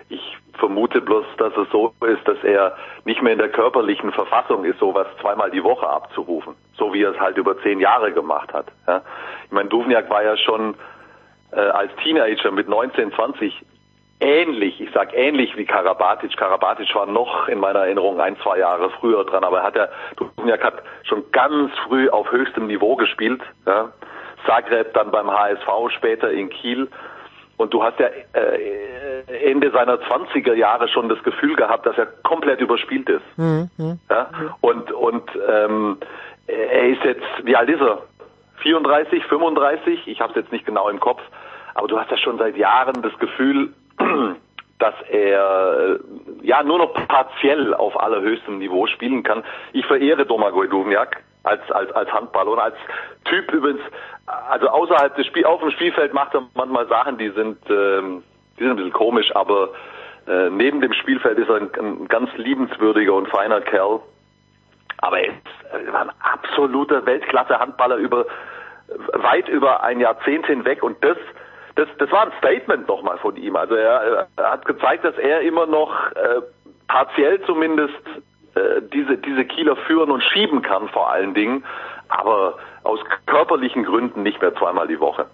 Ich 0.09 0.37
vermute 0.53 1.01
bloß, 1.01 1.25
dass 1.37 1.55
es 1.55 1.69
so 1.71 1.93
ist, 2.05 2.27
dass 2.27 2.43
er 2.43 2.75
nicht 3.05 3.21
mehr 3.21 3.33
in 3.33 3.39
der 3.39 3.49
körperlichen 3.49 4.11
Verfassung 4.11 4.65
ist, 4.65 4.79
sowas 4.79 5.07
zweimal 5.21 5.51
die 5.51 5.63
Woche 5.63 5.87
abzurufen, 5.87 6.55
so 6.77 6.93
wie 6.93 7.03
er 7.03 7.11
es 7.11 7.19
halt 7.19 7.37
über 7.37 7.59
zehn 7.61 7.79
Jahre 7.79 8.11
gemacht 8.11 8.53
hat. 8.53 8.67
Ja. 8.87 9.01
Ich 9.45 9.51
meine, 9.51 9.69
Duvniak 9.69 10.09
war 10.09 10.23
ja 10.23 10.35
schon 10.37 10.75
äh, 11.51 11.59
als 11.59 11.91
Teenager 12.03 12.51
mit 12.51 12.67
19, 12.67 13.13
20 13.13 13.65
ähnlich, 14.19 14.81
ich 14.81 14.89
sag 14.93 15.13
ähnlich 15.13 15.55
wie 15.55 15.65
Karabatic. 15.65 16.35
Karabatic 16.35 16.93
war 16.93 17.05
noch 17.05 17.47
in 17.47 17.59
meiner 17.59 17.79
Erinnerung 17.79 18.19
ein, 18.19 18.37
zwei 18.37 18.59
Jahre 18.59 18.89
früher 18.99 19.23
dran, 19.25 19.43
aber 19.43 19.59
er 19.59 19.63
hat 19.63 19.75
ja, 19.75 19.87
Duvniak 20.17 20.63
hat 20.63 20.83
schon 21.03 21.31
ganz 21.31 21.71
früh 21.87 22.09
auf 22.09 22.31
höchstem 22.31 22.67
Niveau 22.67 22.95
gespielt. 22.95 23.41
Ja. 23.65 23.91
Zagreb 24.45 24.93
dann 24.93 25.11
beim 25.11 25.29
HSV, 25.29 25.67
später 25.95 26.31
in 26.31 26.49
Kiel. 26.49 26.89
Und 27.59 27.73
du 27.73 27.83
hast 27.83 27.99
ja 27.99 28.07
äh, 28.07 29.51
Ende 29.51 29.69
seiner 29.71 29.95
20er 29.95 30.53
Jahre 30.53 30.87
schon 30.87 31.09
das 31.09 31.21
Gefühl 31.23 31.57
gehabt, 31.57 31.85
dass 31.85 31.97
er 31.97 32.05
komplett 32.23 32.61
überspielt 32.61 33.09
ist. 33.09 33.37
Mhm. 33.37 33.69
Ja? 34.09 34.29
Und, 34.61 34.89
und 34.93 35.29
ähm, 35.45 35.97
er 36.47 36.87
ist 36.87 37.03
jetzt, 37.03 37.25
wie 37.43 37.57
alt 37.57 37.67
ist 37.67 37.81
er? 37.81 38.01
34, 38.61 39.25
35? 39.25 40.07
Ich 40.07 40.21
habe 40.21 40.31
es 40.31 40.37
jetzt 40.37 40.53
nicht 40.53 40.65
genau 40.65 40.87
im 40.87 41.01
Kopf. 41.01 41.21
Aber 41.75 41.89
du 41.89 41.99
hast 41.99 42.09
ja 42.09 42.17
schon 42.17 42.37
seit 42.37 42.55
Jahren 42.55 43.01
das 43.01 43.17
Gefühl, 43.19 43.73
dass 44.79 44.95
er 45.09 45.97
äh, 45.97 45.99
ja 46.41 46.63
nur 46.63 46.79
noch 46.79 46.93
partiell 47.07 47.73
auf 47.73 47.99
allerhöchstem 47.99 48.57
Niveau 48.57 48.87
spielen 48.87 49.23
kann. 49.23 49.43
Ich 49.73 49.85
verehre 49.85 50.25
Domagoj 50.25 50.67
Duvniak 50.69 51.21
als 51.43 51.69
als 51.71 51.91
als 51.91 52.11
Handballer 52.11 52.51
und 52.51 52.59
als 52.59 52.75
Typ 53.25 53.51
übrigens. 53.51 53.81
Also 54.49 54.69
außerhalb 54.69 55.15
des 55.15 55.27
Spiel 55.27 55.45
auf 55.45 55.59
dem 55.59 55.71
Spielfeld 55.71 56.13
macht 56.13 56.33
er 56.33 56.43
manchmal 56.55 56.87
Sachen, 56.87 57.17
die 57.17 57.29
sind 57.29 57.57
ähm, 57.69 58.23
die 58.57 58.63
sind 58.63 58.71
ein 58.71 58.75
bisschen 58.77 58.93
komisch, 58.93 59.35
aber 59.35 59.69
äh, 60.27 60.49
neben 60.49 60.81
dem 60.81 60.93
Spielfeld 60.93 61.37
ist 61.37 61.49
er 61.49 61.55
ein, 61.55 61.69
ein 61.77 62.07
ganz 62.07 62.29
liebenswürdiger 62.37 63.13
und 63.13 63.27
feiner 63.27 63.61
Kerl. 63.61 63.99
Aber 64.99 65.19
er 65.19 65.27
ist 65.27 65.33
äh, 65.71 65.95
ein 65.95 66.09
absoluter 66.19 67.05
Weltklasse-Handballer 67.05 67.97
über 67.97 68.25
weit 69.13 69.47
über 69.49 69.83
ein 69.83 69.99
Jahrzehnt 69.99 70.47
hinweg 70.47 70.83
und 70.83 71.03
das 71.03 71.17
das, 71.75 71.87
das 71.97 72.11
war 72.11 72.25
ein 72.25 72.31
Statement 72.39 72.87
nochmal 72.87 73.17
von 73.17 73.35
ihm. 73.35 73.55
Also 73.55 73.75
er, 73.75 74.27
er 74.35 74.51
hat 74.51 74.65
gezeigt, 74.65 75.03
dass 75.03 75.17
er 75.17 75.41
immer 75.41 75.65
noch 75.65 75.93
äh, 76.11 76.41
partiell 76.87 77.41
zumindest 77.45 77.93
äh, 78.55 78.81
diese, 78.93 79.17
diese 79.17 79.45
Kieler 79.45 79.75
führen 79.75 80.11
und 80.11 80.23
schieben 80.23 80.61
kann 80.61 80.89
vor 80.89 81.11
allen 81.11 81.33
Dingen, 81.33 81.63
aber 82.09 82.55
aus 82.83 82.99
körperlichen 83.25 83.83
Gründen 83.83 84.23
nicht 84.23 84.41
mehr 84.41 84.55
zweimal 84.55 84.87
die 84.87 84.99
Woche. 84.99 85.25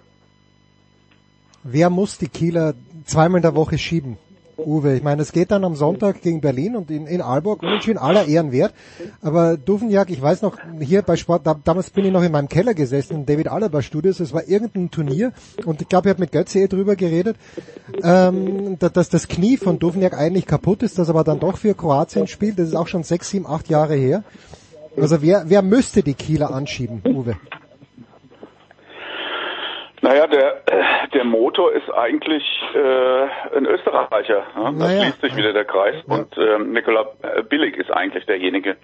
Wer 1.64 1.90
muss 1.90 2.18
die 2.18 2.30
Kieler 2.30 2.74
zweimal 3.06 3.38
in 3.38 3.44
der 3.44 3.56
Woche 3.56 3.78
schieben? 3.78 4.18
Uwe, 4.58 4.96
ich 4.96 5.04
meine, 5.04 5.22
es 5.22 5.32
geht 5.32 5.52
dann 5.52 5.64
am 5.66 5.76
Sonntag 5.76 6.22
gegen 6.22 6.42
Berlin 6.42 6.76
und 6.76 6.90
in, 6.90 7.08
in 7.08 7.22
Aalborg 7.22 7.62
unentschieden 7.62 7.98
aller 7.98 8.26
Ehren 8.26 8.52
wert. 8.52 8.74
Aber 9.22 9.58
Duvenjak, 9.58 10.10
ich 10.10 10.22
weiß 10.22 10.42
noch, 10.42 10.58
hier 10.80 11.02
bei 11.02 11.16
Sport, 11.16 11.46
da, 11.46 11.56
damals 11.62 11.90
bin 11.90 12.06
ich 12.06 12.12
noch 12.12 12.24
in 12.24 12.32
meinem 12.32 12.48
Keller 12.48 12.74
gesessen, 12.74 13.16
in 13.16 13.26
David 13.26 13.50
Alaba 13.50 13.82
Studios, 13.82 14.20
es 14.20 14.34
war 14.34 14.48
irgendein 14.48 14.92
Turnier 14.92 15.34
und 15.66 15.82
ich 15.82 15.90
glaube, 15.90 16.10
ich 16.10 16.14
habe 16.14 16.22
mit 16.22 16.32
Götze 16.32 16.60
eh 16.60 16.68
drüber 16.68 16.96
geredet, 16.96 17.36
ähm, 18.02 18.78
dass, 18.80 19.10
das 19.10 19.28
Knie 19.28 19.58
von 19.58 19.80
Duvenjak 19.80 20.18
eigentlich 20.18 20.46
kaputt 20.46 20.84
ist, 20.84 20.98
das 20.98 21.10
aber 21.10 21.24
dann 21.24 21.40
doch 21.40 21.58
für 21.58 21.74
Kroatien 21.74 22.28
spielt. 22.28 22.58
Das 22.58 22.70
ist 22.70 22.76
auch 22.76 22.88
schon 22.88 23.04
sechs, 23.04 23.30
sieben, 23.30 23.46
acht 23.46 23.70
Jahre 23.70 23.96
her. 23.96 24.24
Also 24.98 25.22
wer, 25.22 25.44
wer 25.48 25.62
müsste 25.62 26.04
die 26.04 26.14
Kieler 26.14 26.54
anschieben, 26.54 27.02
Uwe? 27.06 27.36
Naja, 30.06 30.28
der, 30.28 30.62
der 31.14 31.24
Motor 31.26 31.74
ist 31.74 31.90
eigentlich 31.92 32.44
äh, 32.76 33.58
ein 33.58 33.66
Österreicher. 33.66 34.46
Ne? 34.56 34.64
Da 34.64 34.72
Naja. 34.72 35.02
schließt 35.02 35.22
sich 35.22 35.36
wieder 35.36 35.52
der 35.52 35.66
Kreis. 35.66 35.96
Und 36.06 36.38
ähm, 36.38 36.74
Nikola 36.74 37.08
Billig 37.50 37.76
ist 37.76 37.90
eigentlich 37.92 38.26
derjenige, 38.28 38.78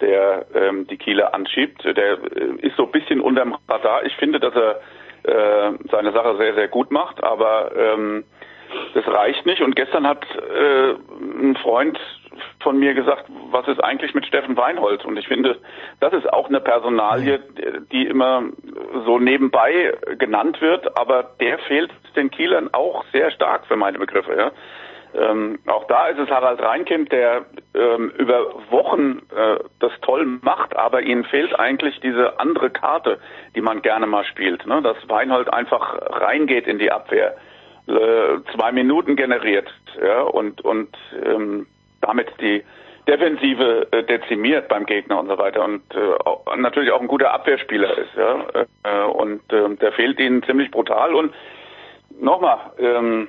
der 0.00 0.46
ähm, 0.54 0.86
die 0.86 0.96
Kieler 0.96 1.34
anschiebt. 1.34 1.84
Der 1.84 2.12
äh, 2.12 2.66
ist 2.66 2.76
so 2.76 2.84
ein 2.84 2.92
bisschen 2.92 3.20
unterm 3.20 3.56
Radar. 3.68 4.04
Ich 4.06 4.14
finde, 4.14 4.38
dass 4.38 4.54
er 4.54 4.80
äh, 5.24 5.72
seine 5.90 6.12
Sache 6.12 6.36
sehr, 6.36 6.54
sehr 6.54 6.68
gut 6.68 6.92
macht, 6.92 7.22
aber 7.22 7.72
ähm, 7.76 8.24
das 8.94 9.06
reicht 9.06 9.46
nicht. 9.46 9.62
Und 9.62 9.76
gestern 9.76 10.06
hat 10.06 10.24
äh, 10.34 10.94
ein 11.20 11.56
Freund 11.56 11.98
von 12.60 12.78
mir 12.78 12.94
gesagt, 12.94 13.24
was 13.50 13.66
ist 13.68 13.82
eigentlich 13.82 14.14
mit 14.14 14.26
Steffen 14.26 14.56
Weinhold? 14.56 15.04
Und 15.04 15.16
ich 15.18 15.28
finde, 15.28 15.58
das 16.00 16.12
ist 16.12 16.32
auch 16.32 16.48
eine 16.48 16.60
Personalie, 16.60 17.40
die 17.92 18.06
immer 18.06 18.44
so 19.04 19.18
nebenbei 19.18 19.94
genannt 20.18 20.60
wird, 20.60 20.98
aber 20.98 21.30
der 21.40 21.58
fehlt 21.58 21.90
den 22.16 22.30
Kielern 22.30 22.70
auch 22.72 23.04
sehr 23.12 23.30
stark 23.30 23.66
für 23.66 23.76
meine 23.76 23.98
Begriffe. 23.98 24.36
Ja. 24.36 24.52
Ähm, 25.12 25.58
auch 25.66 25.86
da 25.88 26.06
ist 26.06 26.18
es 26.18 26.30
Harald 26.30 26.60
Reinkind, 26.60 27.10
der 27.10 27.44
ähm, 27.74 28.12
über 28.16 28.54
Wochen 28.70 29.22
äh, 29.34 29.58
das 29.80 29.92
toll 30.02 30.24
macht, 30.42 30.76
aber 30.76 31.02
ihnen 31.02 31.24
fehlt 31.24 31.58
eigentlich 31.58 31.98
diese 32.00 32.38
andere 32.38 32.70
Karte, 32.70 33.18
die 33.56 33.60
man 33.60 33.82
gerne 33.82 34.06
mal 34.06 34.24
spielt. 34.24 34.66
Ne? 34.66 34.82
Dass 34.82 34.96
Weinhold 35.08 35.52
einfach 35.52 35.98
reingeht 36.00 36.68
in 36.68 36.78
die 36.78 36.92
Abwehr, 36.92 37.36
zwei 38.54 38.72
Minuten 38.72 39.16
generiert 39.16 39.72
ja? 40.02 40.22
und, 40.22 40.60
und 40.62 40.96
ähm, 41.24 41.66
damit 42.00 42.28
die 42.40 42.62
Defensive 43.08 43.88
äh, 43.90 44.04
dezimiert 44.04 44.68
beim 44.68 44.86
Gegner 44.86 45.18
und 45.18 45.28
so 45.28 45.38
weiter 45.38 45.64
und 45.64 45.82
äh, 45.94 46.56
natürlich 46.56 46.92
auch 46.92 47.00
ein 47.00 47.08
guter 47.08 47.32
Abwehrspieler 47.32 47.98
ist. 47.98 48.14
Ja? 48.16 48.44
Äh, 48.84 49.04
und 49.06 49.52
äh, 49.52 49.74
der 49.76 49.92
fehlt 49.92 50.20
ihnen 50.20 50.42
ziemlich 50.42 50.70
brutal 50.70 51.14
und 51.14 51.34
nochmal, 52.20 52.58
ähm, 52.78 53.28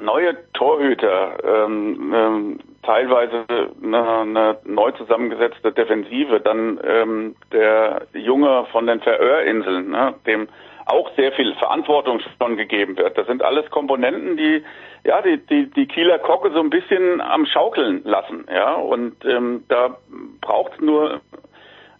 neue 0.00 0.36
Torhüter, 0.52 1.36
ähm, 1.44 2.12
ähm, 2.14 2.60
teilweise 2.82 3.44
eine, 3.82 4.18
eine 4.20 4.58
neu 4.64 4.90
zusammengesetzte 4.92 5.72
Defensive, 5.72 6.40
dann 6.40 6.80
ähm, 6.84 7.36
der 7.52 8.06
Junge 8.12 8.66
von 8.72 8.86
den 8.86 9.00
Färöerinseln, 9.00 9.90
ne, 9.90 10.14
dem 10.26 10.48
auch 10.86 11.10
sehr 11.16 11.32
viel 11.32 11.54
Verantwortung 11.54 12.20
schon 12.38 12.56
gegeben 12.56 12.96
wird. 12.96 13.16
Das 13.16 13.26
sind 13.26 13.42
alles 13.42 13.70
Komponenten, 13.70 14.36
die 14.36 14.62
ja 15.04 15.22
die 15.22 15.38
die, 15.38 15.70
die 15.70 15.86
Kieler 15.86 16.18
Kocke 16.18 16.50
so 16.52 16.60
ein 16.60 16.70
bisschen 16.70 17.20
am 17.20 17.46
Schaukeln 17.46 18.02
lassen, 18.04 18.46
ja 18.52 18.74
und 18.74 19.24
ähm, 19.24 19.64
da 19.68 19.96
braucht 20.40 20.80
nur 20.80 21.20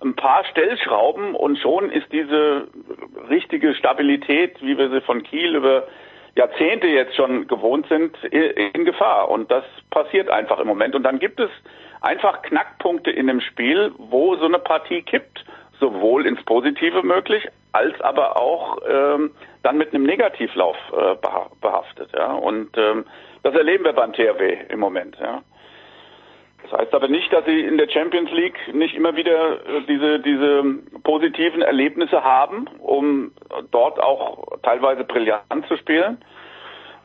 ein 0.02 0.14
paar 0.14 0.44
Stellschrauben 0.44 1.34
und 1.34 1.58
schon 1.58 1.90
ist 1.90 2.12
diese 2.12 2.68
richtige 3.30 3.74
Stabilität, 3.74 4.60
wie 4.60 4.76
wir 4.76 4.90
sie 4.90 5.00
von 5.00 5.22
Kiel 5.22 5.56
über 5.56 5.84
Jahrzehnte 6.36 6.88
jetzt 6.88 7.14
schon 7.14 7.46
gewohnt 7.46 7.86
sind, 7.88 8.16
in 8.24 8.84
Gefahr. 8.84 9.30
Und 9.30 9.50
das 9.50 9.64
passiert 9.90 10.28
einfach 10.28 10.58
im 10.58 10.66
Moment. 10.66 10.94
Und 10.94 11.04
dann 11.04 11.18
gibt 11.20 11.40
es 11.40 11.50
einfach 12.00 12.42
Knackpunkte 12.42 13.10
in 13.10 13.28
dem 13.28 13.40
Spiel, 13.40 13.92
wo 13.98 14.36
so 14.36 14.46
eine 14.46 14.58
Partie 14.58 15.02
kippt, 15.02 15.44
sowohl 15.80 16.26
ins 16.26 16.42
Positive 16.44 17.02
möglich, 17.02 17.46
als 17.72 18.00
aber 18.00 18.36
auch 18.36 18.78
ähm, 18.88 19.32
dann 19.62 19.76
mit 19.78 19.92
einem 19.94 20.04
Negativlauf 20.04 20.76
äh, 20.92 20.96
beha- 21.16 21.50
behaftet. 21.60 22.10
Ja? 22.16 22.32
Und 22.32 22.76
ähm, 22.76 23.04
das 23.42 23.54
erleben 23.54 23.84
wir 23.84 23.92
beim 23.92 24.12
THW 24.12 24.56
im 24.68 24.80
Moment. 24.80 25.16
Ja? 25.20 25.42
Das 26.62 26.80
heißt 26.80 26.94
aber 26.94 27.08
nicht, 27.08 27.32
dass 27.32 27.44
sie 27.44 27.60
in 27.60 27.76
der 27.76 27.88
Champions 27.88 28.30
League 28.30 28.56
nicht 28.72 28.94
immer 28.94 29.16
wieder 29.16 29.54
äh, 29.66 29.82
diese, 29.88 30.20
diese 30.20 30.64
positiven 31.02 31.62
Erlebnisse 31.62 32.22
haben, 32.24 32.66
um 32.78 33.32
dort 33.70 34.00
auch 34.00 34.46
teilweise 34.62 35.04
brillant 35.04 35.66
zu 35.68 35.76
spielen. 35.76 36.18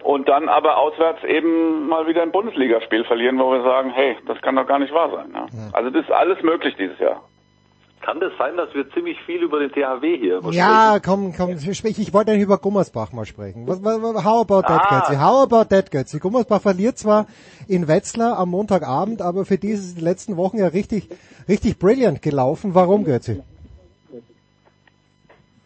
Und 0.01 0.29
dann 0.29 0.47
aber 0.47 0.77
auswärts 0.77 1.21
eben 1.25 1.89
mal 1.89 2.07
wieder 2.07 2.21
ein 2.21 2.31
Bundesligaspiel 2.31 3.03
verlieren, 3.03 3.37
wo 3.37 3.51
wir 3.51 3.63
sagen, 3.63 3.89
hey, 3.89 4.15
das 4.27 4.41
kann 4.41 4.55
doch 4.55 4.65
gar 4.65 4.79
nicht 4.79 4.93
wahr 4.93 5.09
sein. 5.09 5.31
Ja. 5.33 5.45
Also 5.73 5.89
das 5.89 6.03
ist 6.05 6.11
alles 6.11 6.41
möglich 6.41 6.73
dieses 6.77 6.97
Jahr. 6.99 7.21
Kann 8.01 8.19
das 8.21 8.31
sein, 8.39 8.55
dass 8.55 8.73
wir 8.73 8.89
ziemlich 8.91 9.17
viel 9.25 9.43
über 9.43 9.59
den 9.59 9.71
THW 9.71 10.17
hier 10.17 10.39
Ja, 10.51 10.99
komm, 11.03 11.33
komm, 11.35 11.59
sprich, 11.59 11.99
ich 11.99 12.13
wollte 12.13 12.31
eigentlich 12.31 12.43
über 12.43 12.57
Gummersbach 12.57 13.11
mal 13.11 13.25
sprechen. 13.25 13.67
Was, 13.67 13.83
was, 13.83 14.01
was- 14.01 14.23
how 14.23 14.41
about 14.41 14.61
that, 14.61 14.81
Ah. 14.89 14.99
Götze? 15.01 15.21
How 15.21 15.43
about 15.43 15.65
that, 15.69 15.91
Götze? 15.91 16.19
Gummersbach 16.19 16.61
verliert 16.61 16.97
zwar 16.97 17.27
in 17.67 17.87
Wetzlar 17.89 18.37
am 18.37 18.49
Montagabend, 18.49 19.21
aber 19.21 19.43
für 19.45 19.57
die 19.57 19.69
ist 19.69 19.81
es 19.83 19.95
die 19.95 20.01
letzten 20.01 20.37
Wochen 20.37 20.57
ja 20.57 20.67
richtig, 20.67 21.09
richtig 21.49 21.77
brilliant 21.77 22.21
gelaufen. 22.21 22.73
Warum, 22.73 23.03
Götze? 23.03 23.43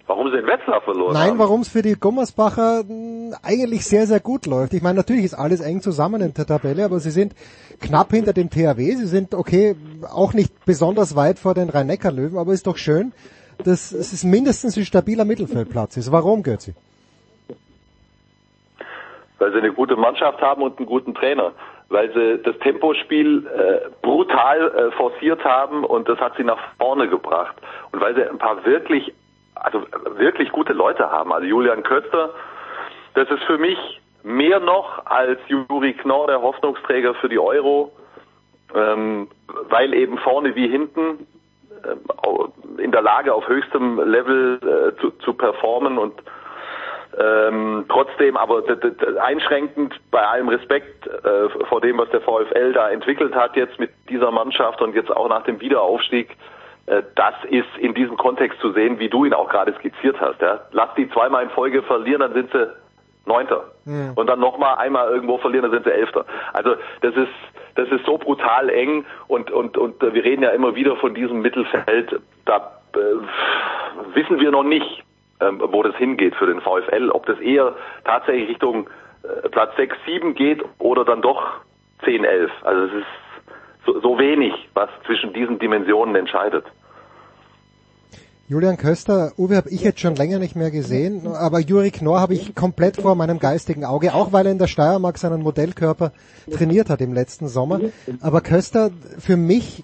Warum 0.06 0.30
sie 0.32 0.38
in 0.38 0.46
Wetzlar 0.46 0.82
verloren 0.82 1.14
Nein, 1.14 1.32
haben? 1.32 1.40
warum 1.40 1.62
es 1.62 1.70
für 1.70 1.82
die 1.82 1.94
Gummersbacher 1.94 2.84
mh, 2.84 3.38
eigentlich 3.42 3.86
sehr, 3.86 4.06
sehr 4.06 4.20
gut 4.20 4.46
läuft. 4.46 4.74
Ich 4.74 4.82
meine, 4.82 4.96
natürlich 4.96 5.24
ist 5.24 5.34
alles 5.34 5.62
eng 5.62 5.82
zusammen 5.82 6.22
in 6.22 6.34
der 6.34 6.46
Tabelle, 6.46 6.84
aber 6.84 7.00
sie 7.00 7.12
sind 7.12 7.34
knapp 7.80 8.12
hinter 8.12 8.34
dem 8.34 8.50
THW. 8.50 8.96
Sie 8.96 9.08
sind, 9.08 9.34
okay, 9.34 9.76
auch 10.14 10.34
nicht 10.34 10.66
besonders 10.66 11.16
weit 11.16 11.40
vor 11.40 11.54
den 11.54 11.70
Rhein-Neckar-Löwen, 11.70 12.38
aber 12.38 12.52
ist 12.52 12.68
doch 12.68 12.78
schön, 12.78 13.14
dass 13.64 13.94
es 13.94 14.24
mindestens 14.26 14.76
ein 14.76 14.84
stabiler 14.86 15.24
Mittelfeldplatz 15.24 15.96
ist. 15.96 16.12
Warum, 16.12 16.44
Götzi? 16.44 16.74
weil 19.44 19.52
sie 19.52 19.58
eine 19.58 19.74
gute 19.74 19.98
Mannschaft 19.98 20.42
haben 20.42 20.62
und 20.62 20.78
einen 20.78 20.86
guten 20.86 21.14
Trainer, 21.14 21.52
weil 21.90 22.14
sie 22.14 22.42
das 22.44 22.58
Tempospiel 22.60 23.46
äh, 23.46 23.90
brutal 24.02 24.72
äh, 24.72 24.92
forciert 24.92 25.44
haben 25.44 25.84
und 25.84 26.08
das 26.08 26.18
hat 26.20 26.38
sie 26.38 26.46
nach 26.46 26.60
vorne 26.80 27.10
gebracht 27.10 27.56
und 27.92 28.00
weil 28.00 28.16
sie 28.16 28.24
ein 28.24 28.38
paar 28.38 28.64
wirklich, 28.66 29.14
also 29.64 29.86
wirklich 30.18 30.52
gute 30.52 30.74
Leute 30.74 31.10
haben. 31.10 31.34
Also 31.34 31.48
Julian 31.48 31.84
Köster, 31.84 32.32
das 33.16 33.30
ist 33.30 33.44
für 33.44 33.58
mich 33.58 34.02
mehr 34.24 34.60
noch 34.60 35.06
als 35.06 35.40
Juri 35.48 35.94
Knorr 35.94 36.28
der 36.28 36.42
Hoffnungsträger 36.42 37.16
für 37.16 37.30
die 37.30 37.40
Euro, 37.40 37.92
ähm, 38.76 39.28
weil 39.70 39.94
eben 39.94 40.18
vorne 40.18 40.56
wie 40.56 40.68
hinten 40.68 41.28
ähm, 41.86 42.78
in 42.78 42.92
der 42.92 43.02
Lage 43.02 43.34
auf 43.34 43.48
höchstem 43.48 44.00
Level 44.00 44.60
äh, 44.62 45.00
zu, 45.02 45.12
zu 45.20 45.34
performen 45.34 45.98
und 45.98 46.14
ähm, 47.18 47.86
trotzdem 47.90 48.36
aber 48.38 48.64
einschränkend 49.22 50.00
bei 50.10 50.26
allem 50.26 50.50
Respekt 50.50 51.06
äh, 51.06 51.50
vor 51.70 51.80
dem, 51.80 52.00
was 52.00 52.10
der 52.10 52.22
VfL 52.22 52.74
da 52.74 52.90
entwickelt 52.90 53.36
hat 53.36 53.56
jetzt 53.56 53.80
mit 53.80 53.92
dieser 54.10 54.32
Mannschaft 54.32 54.82
und 54.82 54.96
jetzt 54.96 55.12
auch 55.12 55.30
nach 55.30 55.44
dem 55.44 55.62
Wiederaufstieg, 55.62 56.32
äh, 56.32 56.53
das 56.86 57.36
ist 57.50 57.78
in 57.80 57.94
diesem 57.94 58.18
Kontext 58.18 58.60
zu 58.60 58.74
sehen, 58.74 59.00
wie 59.00 59.08
du 59.08 59.24
ihn 59.24 59.34
auch 59.34 59.50
gerade 59.50 59.74
skizziert 59.76 60.20
hast. 60.20 60.42
Ja? 60.42 60.62
Lass 60.72 60.94
die 60.96 61.10
zweimal 61.10 61.44
in 61.44 61.50
Folge 61.50 61.82
verlieren, 61.82 62.20
dann 62.20 62.34
sind 62.34 62.52
sie 62.52 62.68
Neunter. 63.26 63.72
Und 64.16 64.28
dann 64.28 64.40
nochmal 64.40 64.76
einmal 64.76 65.10
irgendwo 65.10 65.38
verlieren, 65.38 65.64
dann 65.64 65.72
sind 65.72 65.86
sie 65.86 65.94
Elfter. 65.94 66.26
Also 66.52 66.76
das 67.02 67.16
ist 67.16 67.32
das 67.76 67.90
ist 67.90 68.06
so 68.06 68.18
brutal 68.18 68.70
eng 68.70 69.06
und 69.28 69.50
und 69.50 69.78
und 69.78 70.04
äh, 70.04 70.14
wir 70.14 70.24
reden 70.24 70.44
ja 70.44 70.50
immer 70.50 70.76
wieder 70.76 70.96
von 70.98 71.14
diesem 71.14 71.42
Mittelfeld. 71.42 72.20
Da 72.46 72.80
äh, 72.96 74.16
wissen 74.16 74.40
wir 74.40 74.52
noch 74.52 74.64
nicht, 74.64 75.04
ähm, 75.40 75.62
wo 75.66 75.84
das 75.84 75.96
hingeht 75.96 76.36
für 76.36 76.48
den 76.48 76.62
VfL. 76.62 77.10
Ob 77.12 77.26
das 77.26 77.40
eher 77.40 77.76
tatsächlich 78.04 78.50
Richtung 78.50 78.90
äh, 79.24 79.50
Platz 79.50 79.76
6, 79.78 79.96
7 80.06 80.36
geht 80.36 80.64
oder 80.80 81.06
dann 81.06 81.22
doch 81.22 81.62
10, 82.04 82.26
11. 82.26 82.52
Also 82.64 82.86
es 82.86 82.94
ist 82.94 83.08
so, 83.86 84.18
wenig, 84.18 84.54
was 84.74 84.90
zwischen 85.06 85.34
diesen 85.34 85.60
Dimensionen 85.60 86.16
entscheidet. 86.16 86.66
Julian 88.50 88.76
Köster, 88.78 89.32
Uwe 89.38 89.56
habe 89.56 89.70
ich 89.70 89.82
jetzt 89.82 90.02
schon 90.02 90.16
länger 90.16 90.38
nicht 90.38 90.56
mehr 90.56 90.70
gesehen, 90.70 91.28
aber 91.28 91.60
Juri 91.60 91.92
Knorr 91.92 92.20
habe 92.20 92.34
ich 92.34 92.54
komplett 92.54 92.98
vor 92.98 93.16
meinem 93.16 93.40
geistigen 93.40 93.86
Auge, 93.86 94.14
auch 94.14 94.34
weil 94.34 94.46
er 94.46 94.52
in 94.52 94.58
der 94.58 94.68
Steiermark 94.68 95.18
seinen 95.18 95.42
Modellkörper 95.42 96.12
trainiert 96.52 96.90
hat 96.90 97.00
im 97.00 97.14
letzten 97.14 97.48
Sommer. 97.48 97.80
Aber 98.20 98.42
Köster, 98.42 98.92
für 99.18 99.38
mich, 99.38 99.84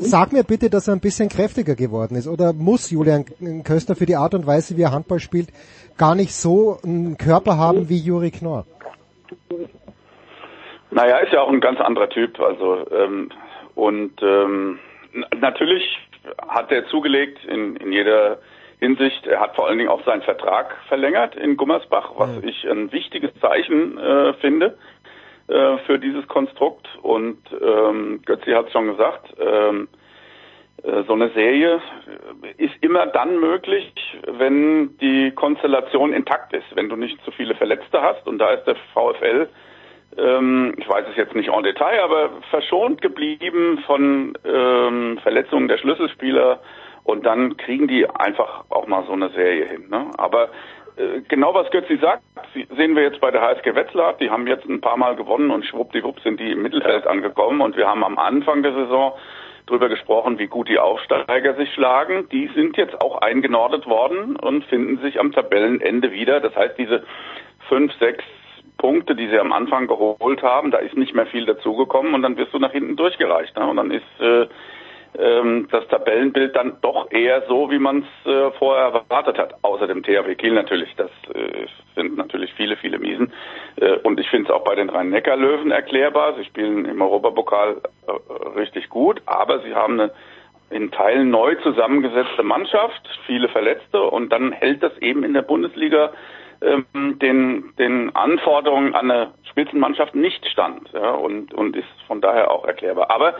sag 0.00 0.32
mir 0.32 0.44
bitte, 0.44 0.70
dass 0.70 0.86
er 0.86 0.94
ein 0.94 1.00
bisschen 1.00 1.28
kräftiger 1.28 1.74
geworden 1.74 2.14
ist. 2.14 2.28
Oder 2.28 2.52
muss 2.52 2.90
Julian 2.90 3.24
Köster 3.64 3.96
für 3.96 4.06
die 4.06 4.16
Art 4.16 4.34
und 4.34 4.46
Weise, 4.46 4.76
wie 4.76 4.82
er 4.82 4.92
Handball 4.92 5.18
spielt, 5.18 5.48
gar 5.96 6.14
nicht 6.14 6.34
so 6.34 6.78
einen 6.84 7.18
Körper 7.18 7.58
haben 7.58 7.88
wie 7.88 7.98
Juri 7.98 8.30
Knorr? 8.30 8.66
Naja, 10.90 11.18
ist 11.18 11.32
ja 11.32 11.42
auch 11.42 11.50
ein 11.50 11.60
ganz 11.60 11.80
anderer 11.80 12.08
Typ. 12.08 12.40
Also 12.40 12.86
ähm, 12.90 13.30
und 13.74 14.20
ähm, 14.22 14.78
natürlich 15.40 15.98
hat 16.48 16.70
er 16.72 16.86
zugelegt 16.88 17.44
in, 17.44 17.76
in 17.76 17.92
jeder 17.92 18.38
Hinsicht. 18.80 19.26
Er 19.26 19.40
hat 19.40 19.56
vor 19.56 19.68
allen 19.68 19.78
Dingen 19.78 19.90
auch 19.90 20.04
seinen 20.04 20.22
Vertrag 20.22 20.76
verlängert 20.88 21.36
in 21.36 21.56
Gummersbach, 21.56 22.12
was 22.16 22.30
ich 22.42 22.68
ein 22.68 22.92
wichtiges 22.92 23.30
Zeichen 23.40 23.98
äh, 23.98 24.34
finde 24.34 24.78
äh, 25.48 25.78
für 25.78 25.98
dieses 25.98 26.26
Konstrukt. 26.28 26.88
Und 27.02 27.38
ähm, 27.60 28.20
Götzi 28.24 28.52
hat 28.52 28.66
es 28.66 28.72
schon 28.72 28.88
gesagt. 28.88 29.34
Ähm, 29.40 29.88
äh, 30.82 31.02
so 31.06 31.14
eine 31.14 31.30
Serie 31.30 31.80
ist 32.56 32.74
immer 32.80 33.06
dann 33.06 33.40
möglich, 33.40 33.92
wenn 34.26 34.96
die 34.98 35.32
Konstellation 35.32 36.12
intakt 36.12 36.52
ist, 36.52 36.66
wenn 36.74 36.88
du 36.88 36.96
nicht 36.96 37.22
zu 37.24 37.30
viele 37.32 37.54
Verletzte 37.54 38.00
hast. 38.00 38.26
Und 38.26 38.38
da 38.38 38.50
ist 38.50 38.66
der 38.66 38.76
VfL, 38.94 39.48
ähm, 40.16 40.74
ich 40.78 40.88
weiß 40.88 41.06
es 41.10 41.16
jetzt 41.16 41.34
nicht 41.34 41.50
en 41.50 41.62
Detail, 41.62 42.00
aber 42.00 42.30
verschont 42.50 43.02
geblieben 43.02 43.78
von 43.86 44.36
ähm, 44.44 45.18
Verletzungen 45.22 45.68
der 45.68 45.78
Schlüsselspieler. 45.78 46.60
Und 47.04 47.24
dann 47.24 47.56
kriegen 47.56 47.88
die 47.88 48.08
einfach 48.08 48.64
auch 48.68 48.86
mal 48.86 49.04
so 49.06 49.12
eine 49.12 49.30
Serie 49.30 49.64
hin. 49.66 49.88
Ne? 49.88 50.10
Aber 50.18 50.50
äh, 50.96 51.22
genau 51.28 51.54
was 51.54 51.70
Götzi 51.70 51.96
sagt, 51.96 52.22
sehen 52.76 52.96
wir 52.96 53.02
jetzt 53.02 53.20
bei 53.20 53.30
der 53.30 53.40
HSG 53.40 53.74
Wetzlar. 53.74 54.14
Die 54.14 54.30
haben 54.30 54.46
jetzt 54.46 54.66
ein 54.66 54.80
paar 54.80 54.96
Mal 54.96 55.16
gewonnen 55.16 55.50
und 55.50 55.64
schwuppdiwupp 55.64 56.20
sind 56.20 56.40
die 56.40 56.52
im 56.52 56.62
Mittelfeld 56.62 57.06
angekommen. 57.06 57.60
Und 57.60 57.76
wir 57.76 57.88
haben 57.88 58.04
am 58.04 58.18
Anfang 58.18 58.62
der 58.62 58.74
Saison 58.74 59.14
drüber 59.66 59.88
gesprochen, 59.88 60.38
wie 60.38 60.48
gut 60.48 60.68
die 60.68 60.78
Aufsteiger 60.78 61.54
sich 61.54 61.72
schlagen. 61.72 62.28
Die 62.30 62.48
sind 62.54 62.76
jetzt 62.76 63.00
auch 63.00 63.20
eingenordet 63.20 63.86
worden 63.86 64.36
und 64.36 64.64
finden 64.64 64.98
sich 64.98 65.20
am 65.20 65.32
Tabellenende 65.32 66.12
wieder. 66.12 66.40
Das 66.40 66.54
heißt, 66.56 66.76
diese 66.78 67.04
fünf, 67.68 67.92
sechs 67.98 68.24
Punkte, 68.78 69.14
die 69.14 69.28
sie 69.28 69.38
am 69.38 69.52
Anfang 69.52 69.86
geholt 69.86 70.42
haben, 70.42 70.70
da 70.70 70.78
ist 70.78 70.96
nicht 70.96 71.14
mehr 71.14 71.26
viel 71.26 71.44
dazugekommen 71.44 72.14
und 72.14 72.22
dann 72.22 72.36
wirst 72.36 72.54
du 72.54 72.58
nach 72.58 72.72
hinten 72.72 72.96
durchgereicht. 72.96 73.56
Ne? 73.56 73.66
Und 73.66 73.76
dann 73.76 73.90
ist 73.90 74.20
äh, 74.20 74.46
ähm, 75.18 75.68
das 75.70 75.86
Tabellenbild 75.88 76.54
dann 76.54 76.78
doch 76.80 77.10
eher 77.10 77.42
so, 77.48 77.70
wie 77.70 77.78
man 77.78 78.04
es 78.24 78.30
äh, 78.30 78.50
vorher 78.52 78.92
erwartet 78.92 79.38
hat. 79.38 79.54
Außer 79.62 79.86
dem 79.86 80.02
THW 80.02 80.34
Kiel 80.36 80.52
natürlich. 80.52 80.94
Das 80.96 81.10
äh, 81.34 81.66
sind 81.96 82.16
natürlich 82.16 82.52
viele, 82.54 82.76
viele 82.76 82.98
Miesen. 82.98 83.32
Äh, 83.76 83.96
und 84.04 84.20
ich 84.20 84.28
finde 84.30 84.48
es 84.48 84.54
auch 84.54 84.64
bei 84.64 84.74
den 84.74 84.90
Rhein-Neckar-Löwen 84.90 85.70
erklärbar. 85.70 86.34
Sie 86.36 86.44
spielen 86.44 86.84
im 86.84 87.02
Europapokal 87.02 87.82
äh, 88.06 88.58
richtig 88.58 88.88
gut, 88.88 89.20
aber 89.26 89.60
sie 89.60 89.74
haben 89.74 90.00
eine 90.00 90.12
in 90.70 90.90
Teilen 90.90 91.30
neu 91.30 91.54
zusammengesetzte 91.62 92.42
Mannschaft, 92.42 93.00
viele 93.26 93.48
Verletzte 93.48 94.02
und 94.02 94.30
dann 94.30 94.52
hält 94.52 94.82
das 94.82 94.96
eben 94.98 95.24
in 95.24 95.32
der 95.32 95.40
Bundesliga 95.40 96.12
ähm, 96.60 97.18
den, 97.18 97.72
den 97.78 98.14
Anforderungen 98.14 98.94
an 98.94 99.10
eine 99.10 99.32
Spitzenmannschaft 99.50 100.14
nicht 100.14 100.46
stand 100.46 100.90
ja, 100.92 101.10
und, 101.10 101.54
und 101.54 101.76
ist 101.76 101.88
von 102.06 102.20
daher 102.20 102.50
auch 102.50 102.64
erklärbar. 102.64 103.10
Aber 103.10 103.34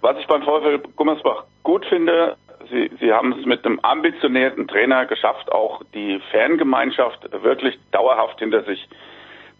was 0.00 0.18
ich 0.18 0.26
beim 0.26 0.42
VfL 0.42 0.80
Gummersbach 0.96 1.44
gut 1.62 1.84
finde, 1.86 2.36
sie, 2.70 2.90
sie 3.00 3.12
haben 3.12 3.32
es 3.32 3.46
mit 3.46 3.64
einem 3.64 3.80
ambitionierten 3.80 4.68
Trainer 4.68 5.06
geschafft, 5.06 5.50
auch 5.52 5.82
die 5.94 6.20
Fangemeinschaft 6.30 7.28
wirklich 7.42 7.78
dauerhaft 7.90 8.38
hinter 8.38 8.62
sich 8.64 8.88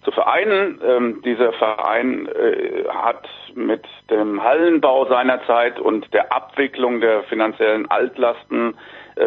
zu 0.05 0.11
vereinen. 0.13 0.81
Ähm, 0.85 1.23
dieser 1.23 1.53
Verein 1.53 2.29
äh, 2.29 2.85
hat 2.89 3.29
mit 3.55 3.85
dem 4.11 4.43
Hallenbau 4.43 5.07
seinerzeit 5.07 5.81
und 5.81 6.13
der 6.15 6.33
Abwicklung 6.33 7.01
der 7.01 7.25
finanziellen 7.25 7.91
Altlasten 7.91 8.77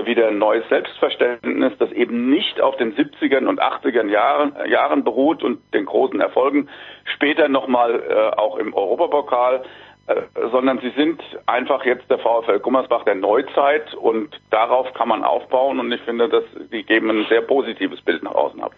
wieder 0.05 0.27
ein 0.27 0.37
neues 0.37 0.67
Selbstverständnis, 0.69 1.73
das 1.79 1.91
eben 1.91 2.29
nicht 2.29 2.61
auf 2.61 2.77
den 2.77 2.95
70ern 2.95 3.47
und 3.47 3.61
80ern 3.61 4.09
Jahren, 4.09 4.53
Jahren 4.69 5.03
beruht 5.03 5.43
und 5.43 5.61
den 5.73 5.85
großen 5.85 6.19
Erfolgen 6.19 6.69
später 7.05 7.49
nochmal 7.49 8.01
äh, 8.07 8.37
auch 8.37 8.57
im 8.57 8.73
Europapokal, 8.73 9.63
äh, 10.07 10.15
sondern 10.51 10.79
sie 10.79 10.91
sind 10.91 11.21
einfach 11.45 11.85
jetzt 11.85 12.09
der 12.09 12.19
VfL 12.19 12.59
Gummersbach 12.59 13.03
der 13.03 13.15
Neuzeit 13.15 13.93
und 13.93 14.39
darauf 14.49 14.93
kann 14.93 15.09
man 15.09 15.23
aufbauen 15.23 15.79
und 15.79 15.91
ich 15.91 16.01
finde, 16.01 16.29
dass 16.29 16.43
die 16.71 16.83
geben 16.83 17.09
ein 17.09 17.25
sehr 17.29 17.41
positives 17.41 18.01
Bild 18.01 18.23
nach 18.23 18.35
außen 18.35 18.61
ab. 18.61 18.71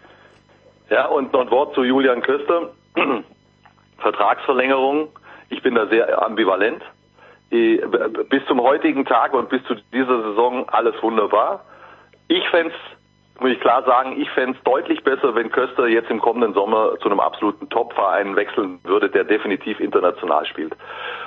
Ja, 0.90 1.06
und 1.06 1.32
noch 1.32 1.40
ein 1.40 1.50
Wort 1.50 1.74
zu 1.74 1.82
Julian 1.82 2.22
Köster. 2.22 2.70
Vertragsverlängerung. 3.98 5.08
Ich 5.48 5.62
bin 5.62 5.74
da 5.74 5.86
sehr 5.86 6.22
ambivalent. 6.22 6.82
Bis 7.50 8.44
zum 8.46 8.60
heutigen 8.60 9.04
Tag 9.04 9.32
und 9.34 9.48
bis 9.48 9.62
zu 9.64 9.74
dieser 9.92 10.22
Saison 10.22 10.68
alles 10.68 10.94
wunderbar. 11.02 11.64
Ich 12.28 12.48
fänd's, 12.48 12.74
muss 13.38 13.50
ich 13.50 13.60
klar 13.60 13.84
sagen, 13.84 14.20
ich 14.20 14.30
fänd's 14.30 14.58
deutlich 14.64 15.04
besser, 15.04 15.34
wenn 15.34 15.50
Köster 15.50 15.86
jetzt 15.86 16.10
im 16.10 16.20
kommenden 16.20 16.54
Sommer 16.54 16.98
zu 17.00 17.08
einem 17.08 17.20
absoluten 17.20 17.68
Top-Verein 17.68 18.34
wechseln 18.34 18.80
würde, 18.84 19.08
der 19.08 19.24
definitiv 19.24 19.78
international 19.78 20.46
spielt. 20.46 20.74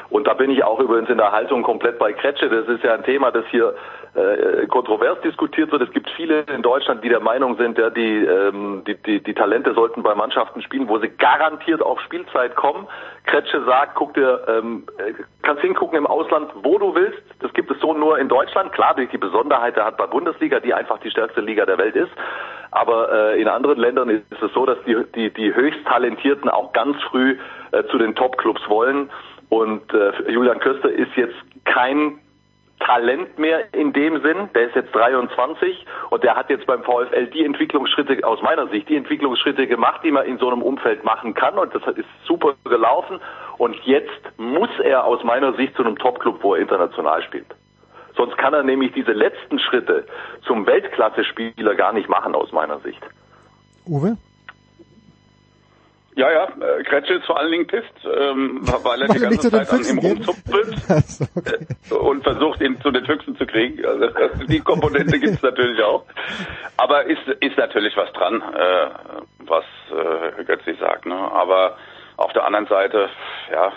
Und 0.09 0.27
da 0.27 0.33
bin 0.33 0.49
ich 0.51 0.63
auch 0.63 0.79
übrigens 0.79 1.09
in 1.09 1.17
der 1.17 1.31
Haltung 1.31 1.63
komplett 1.63 1.99
bei 1.99 2.13
Kretsche. 2.13 2.49
Das 2.49 2.67
ist 2.67 2.83
ja 2.83 2.93
ein 2.93 3.03
Thema, 3.03 3.31
das 3.31 3.45
hier 3.51 3.75
äh, 4.17 4.65
kontrovers 4.67 5.21
diskutiert 5.21 5.71
wird. 5.71 5.83
Es 5.83 5.91
gibt 5.91 6.09
viele 6.15 6.41
in 6.53 6.63
Deutschland, 6.63 7.03
die 7.03 7.09
der 7.09 7.19
Meinung 7.19 7.55
sind, 7.57 7.77
ja, 7.77 7.89
die, 7.91 8.25
ähm, 8.25 8.83
die, 8.87 8.95
die, 8.95 9.21
die 9.21 9.33
Talente 9.33 9.73
sollten 9.73 10.01
bei 10.01 10.15
Mannschaften 10.15 10.61
spielen, 10.61 10.89
wo 10.89 10.97
sie 10.97 11.09
garantiert 11.09 11.81
auf 11.81 12.01
Spielzeit 12.01 12.55
kommen. 12.55 12.87
Kretsche 13.25 13.63
sagt, 13.65 13.95
guck 13.95 14.15
dir, 14.15 14.41
ähm, 14.47 14.87
äh, 14.97 15.13
kannst 15.43 15.61
hingucken 15.61 15.99
im 15.99 16.07
Ausland, 16.07 16.51
wo 16.63 16.79
du 16.79 16.95
willst. 16.95 17.21
Das 17.41 17.53
gibt 17.53 17.69
es 17.69 17.79
so 17.79 17.93
nur 17.93 18.17
in 18.17 18.27
Deutschland. 18.27 18.73
Klar, 18.73 18.95
durch 18.95 19.09
die 19.09 19.19
Besonderheit 19.19 19.75
der 19.75 19.85
Handball-Bundesliga, 19.85 20.59
die 20.59 20.73
einfach 20.73 20.97
die 20.99 21.11
stärkste 21.11 21.41
Liga 21.41 21.65
der 21.65 21.77
Welt 21.77 21.95
ist. 21.95 22.11
Aber 22.71 23.11
äh, 23.11 23.41
in 23.41 23.47
anderen 23.47 23.77
Ländern 23.77 24.09
ist 24.09 24.41
es 24.41 24.51
so, 24.53 24.65
dass 24.65 24.77
die, 24.85 24.97
die, 25.15 25.31
die 25.31 25.53
höchst 25.53 25.85
Talentierten 25.85 26.49
auch 26.49 26.73
ganz 26.73 26.97
früh 27.03 27.37
äh, 27.71 27.83
zu 27.91 27.97
den 27.97 28.15
Top-Clubs 28.15 28.67
wollen. 28.67 29.09
Und 29.49 29.93
äh, 29.93 30.31
Julian 30.31 30.59
Köster 30.59 30.89
ist 30.89 31.15
jetzt 31.15 31.35
kein 31.65 32.19
Talent 32.79 33.37
mehr 33.39 33.73
in 33.73 33.91
dem 33.93 34.21
Sinn. 34.21 34.49
Der 34.53 34.67
ist 34.67 34.75
jetzt 34.75 34.93
23 34.93 35.85
und 36.09 36.23
der 36.23 36.35
hat 36.35 36.49
jetzt 36.49 36.65
beim 36.67 36.83
VfL 36.83 37.27
die 37.27 37.43
Entwicklungsschritte, 37.43 38.25
aus 38.25 38.41
meiner 38.41 38.67
Sicht, 38.67 38.89
die 38.89 38.95
Entwicklungsschritte 38.95 39.67
gemacht, 39.67 40.01
die 40.03 40.11
man 40.11 40.25
in 40.25 40.37
so 40.37 40.49
einem 40.49 40.61
Umfeld 40.61 41.03
machen 41.03 41.33
kann 41.33 41.57
und 41.57 41.73
das 41.73 41.81
ist 41.97 42.07
super 42.25 42.53
gelaufen. 42.63 43.19
Und 43.57 43.75
jetzt 43.85 44.21
muss 44.37 44.69
er 44.83 45.05
aus 45.05 45.23
meiner 45.23 45.53
Sicht 45.53 45.75
zu 45.75 45.83
einem 45.83 45.97
Top-Club, 45.97 46.39
wo 46.41 46.53
er 46.53 46.61
international 46.61 47.23
spielt. 47.23 47.47
Sonst 48.15 48.37
kann 48.37 48.53
er 48.53 48.63
nämlich 48.63 48.93
diese 48.93 49.11
letzten 49.11 49.59
Schritte 49.59 50.05
zum 50.45 50.65
Weltklasse-Spieler 50.65 51.75
gar 51.75 51.93
nicht 51.93 52.09
machen 52.09 52.35
aus 52.35 52.51
meiner 52.51 52.79
Sicht. 52.79 53.01
Uwe? 53.85 54.17
Ja, 56.17 56.31
ja, 56.31 56.45
äh, 56.45 56.83
Kretsche 56.83 57.13
ist 57.13 57.27
vor 57.27 57.39
allen 57.39 57.51
Dingen 57.51 57.67
pisst, 57.67 57.93
ähm, 58.03 58.61
weil 58.83 59.03
er 59.03 59.07
die 59.07 59.19
ganze 59.19 59.51
Zeit 59.51 59.69
an 59.69 59.85
ihm 59.85 59.99
rumzupfelt 59.99 60.75
Also, 60.89 61.25
okay. 61.35 61.67
äh, 61.91 61.93
und 61.93 62.23
versucht, 62.23 62.59
ihn 62.59 62.81
zu 62.81 62.89
den 62.89 63.05
Füchsen 63.05 63.37
zu 63.37 63.45
kriegen. 63.45 63.85
Also 63.85 64.07
die 64.47 64.59
Komponente 64.59 65.19
gibt's 65.19 65.43
natürlich 65.43 65.79
auch. 65.83 66.05
Aber 66.77 67.05
ist, 67.05 67.21
ist 67.39 67.55
natürlich 67.55 67.95
was 67.95 68.11
dran, 68.13 68.41
äh, 68.41 68.87
was 69.45 69.63
äh, 69.91 70.43
Götzi 70.43 70.73
sagt. 70.79 71.05
Ne? 71.05 71.15
Aber 71.15 71.77
auf 72.17 72.33
der 72.33 72.45
anderen 72.45 72.65
Seite, 72.65 73.09
ja, 73.51 73.71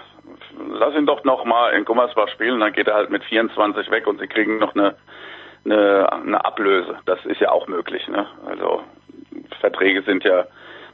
lass 0.67 0.95
ihn 0.95 1.05
doch 1.05 1.25
noch 1.25 1.45
mal 1.45 1.75
in 1.75 1.85
Gummersbach 1.85 2.31
spielen, 2.31 2.61
dann 2.61 2.73
geht 2.73 2.89
er 2.89 2.95
halt 2.95 3.11
mit 3.11 3.23
24 3.25 3.91
weg 3.91 4.07
und 4.07 4.19
sie 4.19 4.29
kriegen 4.29 4.57
noch 4.57 4.75
eine, 4.75 4.97
eine, 5.67 6.11
eine 6.11 6.43
Ablöse. 6.43 7.01
Das 7.05 7.23
ist 7.27 7.43
ja 7.43 7.51
auch 7.51 7.67
möglich. 7.67 8.09
Ne? 8.09 8.27
Also 8.47 8.83
Verträge 9.61 10.01
sind 10.05 10.25
ja 10.25 10.47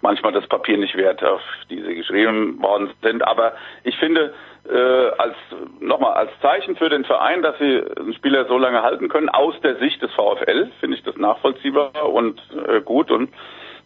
manchmal 0.02 0.32
das 0.32 0.46
Papier 0.46 0.78
nicht 0.78 0.96
wert, 0.96 1.22
auf 1.24 1.40
die 1.70 1.80
sie 1.82 1.94
geschrieben 1.94 2.60
worden 2.62 2.90
sind. 3.02 3.26
Aber 3.26 3.52
ich 3.84 3.96
finde, 3.96 4.34
äh, 4.68 5.10
als 5.18 5.34
nochmal 5.80 6.14
als 6.14 6.30
Zeichen 6.42 6.76
für 6.76 6.88
den 6.88 7.04
Verein, 7.04 7.42
dass 7.42 7.58
sie 7.58 7.82
einen 7.98 8.14
Spieler 8.14 8.46
so 8.46 8.58
lange 8.58 8.82
halten 8.82 9.08
können, 9.08 9.28
aus 9.28 9.54
der 9.62 9.76
Sicht 9.76 10.02
des 10.02 10.10
VfL, 10.12 10.70
finde 10.80 10.96
ich 10.96 11.02
das 11.04 11.16
nachvollziehbar 11.16 12.12
und 12.12 12.40
äh, 12.68 12.80
gut 12.80 13.10
und 13.10 13.30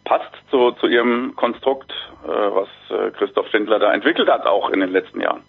passt 0.03 0.31
zu, 0.49 0.71
zu 0.71 0.87
ihrem 0.87 1.35
Konstrukt, 1.35 1.91
äh, 2.23 2.27
was 2.27 2.67
äh, 2.89 3.11
Christoph 3.11 3.47
Schindler 3.49 3.79
da 3.79 3.93
entwickelt 3.93 4.29
hat, 4.29 4.45
auch 4.45 4.69
in 4.69 4.79
den 4.79 4.91
letzten 4.91 5.21
Jahren. 5.21 5.41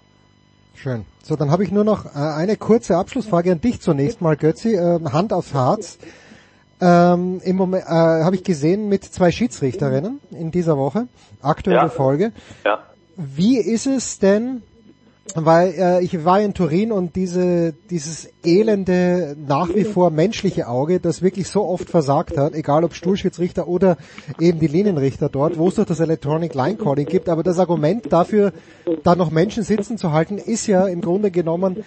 Schön. 0.74 1.04
So, 1.22 1.36
dann 1.36 1.50
habe 1.50 1.62
ich 1.62 1.70
nur 1.70 1.84
noch 1.84 2.06
äh, 2.06 2.18
eine 2.18 2.56
kurze 2.56 2.96
Abschlussfrage 2.96 3.52
an 3.52 3.60
dich 3.60 3.80
zunächst 3.80 4.20
mal, 4.20 4.36
Götzi. 4.36 4.74
Ähm, 4.74 5.12
Hand 5.12 5.32
aufs 5.32 5.54
Herz. 5.54 5.98
Ähm, 6.84 7.40
Im 7.44 7.56
Moment 7.56 7.84
äh, 7.84 7.90
habe 7.90 8.34
ich 8.34 8.42
gesehen 8.42 8.88
mit 8.88 9.04
zwei 9.04 9.30
Schiedsrichterinnen 9.30 10.18
in 10.32 10.50
dieser 10.50 10.76
Woche, 10.76 11.06
aktuelle 11.40 11.78
Ja. 11.82 11.88
Folge. 11.88 12.32
Ja. 12.64 12.80
Wie 13.16 13.56
ist 13.58 13.86
es 13.86 14.18
denn, 14.18 14.62
weil 15.34 15.74
äh, 15.76 16.04
ich 16.04 16.24
war 16.24 16.40
in 16.40 16.54
Turin 16.54 16.92
und 16.92 17.16
diese 17.16 17.74
dieses 17.90 18.28
elende, 18.44 19.36
nach 19.46 19.74
wie 19.74 19.84
vor 19.84 20.10
menschliche 20.10 20.68
Auge, 20.68 21.00
das 21.00 21.22
wirklich 21.22 21.48
so 21.48 21.64
oft 21.64 21.88
versagt 21.88 22.36
hat, 22.36 22.54
egal 22.54 22.84
ob 22.84 22.94
Stuhlschiedsrichter 22.94 23.68
oder 23.68 23.96
eben 24.40 24.58
die 24.58 24.66
Linienrichter 24.66 25.28
dort, 25.28 25.58
wo 25.58 25.68
es 25.68 25.76
doch 25.76 25.84
das 25.84 26.00
Electronic 26.00 26.54
Line 26.54 26.76
Calling 26.76 27.06
gibt, 27.06 27.28
aber 27.28 27.42
das 27.42 27.58
Argument 27.58 28.12
dafür, 28.12 28.52
da 29.02 29.14
noch 29.14 29.30
Menschen 29.30 29.62
sitzen 29.62 29.98
zu 29.98 30.12
halten, 30.12 30.38
ist 30.38 30.66
ja 30.66 30.86
im 30.86 31.00
Grunde 31.00 31.30
genommen 31.30 31.84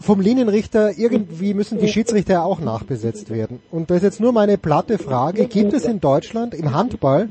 vom 0.00 0.20
Linienrichter, 0.20 0.98
irgendwie 0.98 1.54
müssen 1.54 1.78
die 1.78 1.88
Schiedsrichter 1.88 2.34
ja 2.34 2.42
auch 2.44 2.60
nachbesetzt 2.60 3.30
werden. 3.30 3.60
Und 3.70 3.90
da 3.90 3.96
ist 3.96 4.02
jetzt 4.02 4.20
nur 4.20 4.32
meine 4.32 4.58
platte 4.58 4.98
Frage, 4.98 5.46
gibt 5.46 5.72
es 5.72 5.84
in 5.84 6.00
Deutschland 6.00 6.54
im 6.54 6.74
Handball 6.74 7.28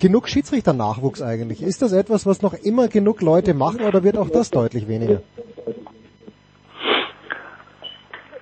genug 0.00 0.28
Schiedsrichternachwuchs 0.28 1.22
eigentlich? 1.22 1.62
Ist 1.62 1.82
das 1.82 1.92
etwas, 1.92 2.26
was 2.26 2.42
noch 2.42 2.54
immer 2.54 2.88
genug 2.88 3.20
Leute 3.20 3.54
machen 3.54 3.82
oder 3.82 4.02
wird 4.02 4.16
auch 4.16 4.30
das 4.30 4.50
deutlich 4.50 4.88
weniger? 4.88 5.20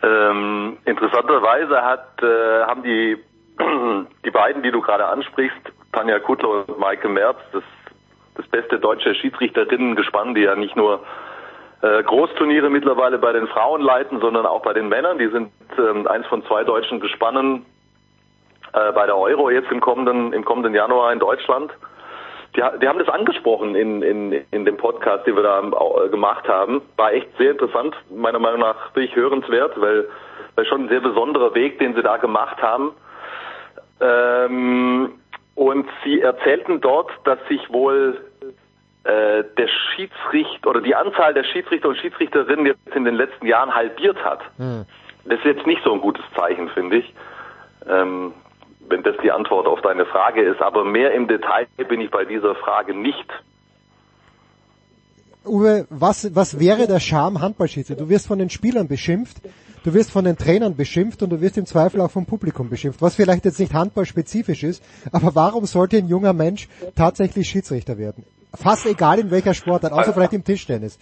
Ähm, 0.02 0.78
interessanterweise 0.84 1.82
hat, 1.82 2.22
äh, 2.22 2.62
haben 2.64 2.82
die, 2.82 3.16
die 4.24 4.30
beiden, 4.30 4.62
die 4.62 4.70
du 4.70 4.80
gerade 4.80 5.06
ansprichst, 5.06 5.58
Tanja 5.92 6.18
Kuttler 6.20 6.66
und 6.68 6.78
Maike 6.78 7.08
Merz, 7.08 7.38
das, 7.52 7.64
das 8.36 8.46
beste 8.46 8.78
deutsche 8.78 9.14
Schiedsrichterinnen-Gespann, 9.14 10.34
die 10.34 10.42
ja 10.42 10.54
nicht 10.54 10.76
nur 10.76 11.02
äh, 11.82 12.02
Großturniere 12.02 12.70
mittlerweile 12.70 13.18
bei 13.18 13.32
den 13.32 13.48
Frauen 13.48 13.82
leiten, 13.82 14.20
sondern 14.20 14.46
auch 14.46 14.62
bei 14.62 14.72
den 14.72 14.88
Männern. 14.88 15.18
Die 15.18 15.28
sind 15.28 15.50
ähm, 15.78 16.06
eins 16.06 16.26
von 16.26 16.44
zwei 16.46 16.64
deutschen 16.64 17.00
Gespannen 17.00 17.66
äh, 18.72 18.92
bei 18.92 19.06
der 19.06 19.16
Euro 19.16 19.50
jetzt 19.50 19.70
im 19.70 19.80
kommenden, 19.80 20.32
im 20.32 20.44
kommenden 20.44 20.74
Januar 20.74 21.12
in 21.12 21.18
Deutschland. 21.18 21.72
Die, 22.56 22.62
die 22.80 22.88
haben 22.88 22.98
das 22.98 23.08
angesprochen 23.08 23.74
in, 23.74 24.02
in, 24.02 24.32
in 24.50 24.64
dem 24.64 24.76
Podcast, 24.76 25.26
den 25.26 25.36
wir 25.36 25.42
da 25.42 25.60
äh, 25.60 26.08
gemacht 26.08 26.48
haben. 26.48 26.80
War 26.96 27.12
echt 27.12 27.28
sehr 27.38 27.52
interessant, 27.52 27.94
meiner 28.10 28.38
Meinung 28.38 28.60
nach 28.60 28.94
wirklich 28.94 29.14
hörenswert, 29.14 29.80
weil, 29.80 30.08
weil 30.54 30.66
schon 30.66 30.84
ein 30.84 30.88
sehr 30.88 31.00
besonderer 31.00 31.54
Weg, 31.54 31.78
den 31.78 31.94
sie 31.94 32.02
da 32.02 32.16
gemacht 32.16 32.60
haben. 32.62 32.92
Ähm, 34.00 35.14
und 35.54 35.88
sie 36.04 36.20
erzählten 36.20 36.80
dort, 36.80 37.10
dass 37.24 37.38
sich 37.48 37.72
wohl 37.72 38.20
äh, 39.04 39.44
der 39.56 39.68
Schiedsrichter 39.68 40.70
oder 40.70 40.80
die 40.80 40.94
Anzahl 40.94 41.34
der 41.34 41.44
Schiedsrichter 41.44 41.88
und 41.88 41.96
Schiedsrichterinnen 41.98 42.66
jetzt 42.66 42.94
in 42.94 43.04
den 43.04 43.14
letzten 43.14 43.46
Jahren 43.46 43.74
halbiert 43.74 44.22
hat. 44.24 44.40
Das 45.24 45.38
ist 45.38 45.44
jetzt 45.44 45.66
nicht 45.66 45.82
so 45.82 45.92
ein 45.92 46.00
gutes 46.00 46.24
Zeichen, 46.36 46.68
finde 46.70 46.98
ich. 46.98 47.14
Ähm, 47.88 48.32
wenn 48.88 49.02
das 49.02 49.16
die 49.22 49.30
Antwort 49.30 49.66
auf 49.66 49.80
deine 49.80 50.06
Frage 50.06 50.42
ist. 50.42 50.60
Aber 50.60 50.84
mehr 50.84 51.12
im 51.12 51.28
Detail 51.28 51.66
bin 51.88 52.00
ich 52.00 52.10
bei 52.10 52.24
dieser 52.24 52.54
Frage 52.54 52.94
nicht. 52.94 53.28
Uwe, 55.44 55.86
was, 55.90 56.34
was 56.34 56.60
wäre 56.60 56.86
der 56.86 57.00
Charme 57.00 57.40
Handballschiedsrichter? 57.40 58.04
Du 58.04 58.10
wirst 58.10 58.26
von 58.26 58.38
den 58.38 58.50
Spielern 58.50 58.86
beschimpft, 58.86 59.38
du 59.84 59.94
wirst 59.94 60.10
von 60.10 60.24
den 60.24 60.36
Trainern 60.36 60.76
beschimpft 60.76 61.22
und 61.22 61.30
du 61.30 61.40
wirst 61.40 61.56
im 61.56 61.64
Zweifel 61.64 62.00
auch 62.00 62.10
vom 62.10 62.26
Publikum 62.26 62.68
beschimpft, 62.68 63.00
was 63.00 63.16
vielleicht 63.16 63.44
jetzt 63.44 63.58
nicht 63.58 63.72
handballspezifisch 63.72 64.62
ist, 64.62 64.82
aber 65.12 65.34
warum 65.34 65.64
sollte 65.64 65.96
ein 65.96 66.08
junger 66.08 66.32
Mensch 66.32 66.68
tatsächlich 66.96 67.48
Schiedsrichter 67.48 67.96
werden? 67.96 68.24
Fast 68.54 68.86
egal 68.86 69.18
in 69.20 69.30
welcher 69.30 69.54
Sportart, 69.54 69.92
außer 69.92 70.12
vielleicht 70.12 70.32
im 70.32 70.44
Tischtennis. 70.44 70.98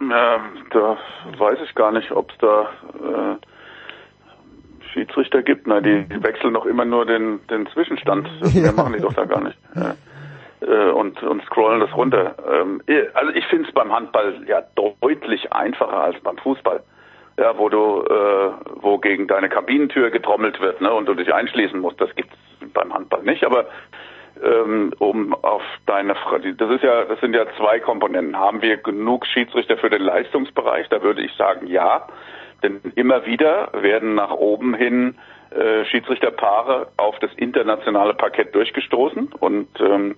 Ja, 0.00 0.40
da 0.70 0.98
weiß 1.38 1.58
ich 1.64 1.74
gar 1.74 1.92
nicht, 1.92 2.10
ob 2.12 2.30
es 2.30 2.38
da 2.38 2.62
äh, 2.62 3.36
Schiedsrichter 4.94 5.42
gibt. 5.42 5.66
Na, 5.66 5.80
die, 5.80 6.04
die 6.04 6.22
wechseln 6.22 6.54
doch 6.54 6.64
immer 6.64 6.84
nur 6.86 7.04
den, 7.04 7.46
den 7.48 7.66
Zwischenstand. 7.68 8.28
Das 8.40 8.54
Ja. 8.54 8.72
machen 8.72 8.94
die 8.94 9.00
doch 9.00 9.12
da 9.12 9.24
gar 9.26 9.42
nicht. 9.42 9.58
Ja. 9.74 9.94
Äh, 10.66 10.90
und, 10.92 11.22
und 11.22 11.42
scrollen 11.44 11.80
das 11.80 11.94
runter. 11.94 12.36
Ähm, 12.50 12.80
eh, 12.86 13.02
also 13.12 13.32
ich 13.34 13.44
finde 13.46 13.68
es 13.68 13.74
beim 13.74 13.92
Handball 13.92 14.34
ja 14.46 14.62
deutlich 14.76 15.52
einfacher 15.52 16.00
als 16.04 16.18
beim 16.20 16.38
Fußball. 16.38 16.82
Ja, 17.38 17.58
wo 17.58 17.68
du, 17.68 18.02
äh, 18.08 18.50
wo 18.76 18.98
gegen 18.98 19.26
deine 19.26 19.48
Kabinentür 19.48 20.10
getrommelt 20.10 20.60
wird, 20.60 20.80
ne, 20.80 20.92
und 20.92 21.06
du 21.06 21.14
dich 21.14 21.34
einschließen 21.34 21.80
musst. 21.80 22.00
Das 22.00 22.14
gibt's 22.14 22.36
beim 22.72 22.94
Handball 22.94 23.22
nicht. 23.24 23.42
Aber 23.44 23.66
ähm, 24.42 24.92
um 24.98 25.34
auf 25.42 25.62
deine 25.86 26.14
Frage, 26.14 26.54
das 26.54 26.70
ist 26.70 26.84
ja, 26.84 27.04
das 27.04 27.18
sind 27.20 27.34
ja 27.34 27.44
zwei 27.58 27.80
Komponenten. 27.80 28.38
Haben 28.38 28.62
wir 28.62 28.76
genug 28.76 29.26
Schiedsrichter 29.26 29.76
für 29.76 29.90
den 29.90 30.02
Leistungsbereich? 30.02 30.88
Da 30.90 31.02
würde 31.02 31.22
ich 31.22 31.32
sagen, 31.36 31.66
ja. 31.66 32.06
Denn 32.64 32.80
immer 32.96 33.26
wieder 33.26 33.68
werden 33.74 34.14
nach 34.14 34.30
oben 34.30 34.74
hin 34.74 35.16
äh, 35.50 35.84
Schiedsrichterpaare 35.84 36.88
auf 36.96 37.18
das 37.20 37.30
internationale 37.36 38.14
Parkett 38.14 38.54
durchgestoßen 38.54 39.28
und 39.38 39.68
ähm, 39.80 40.16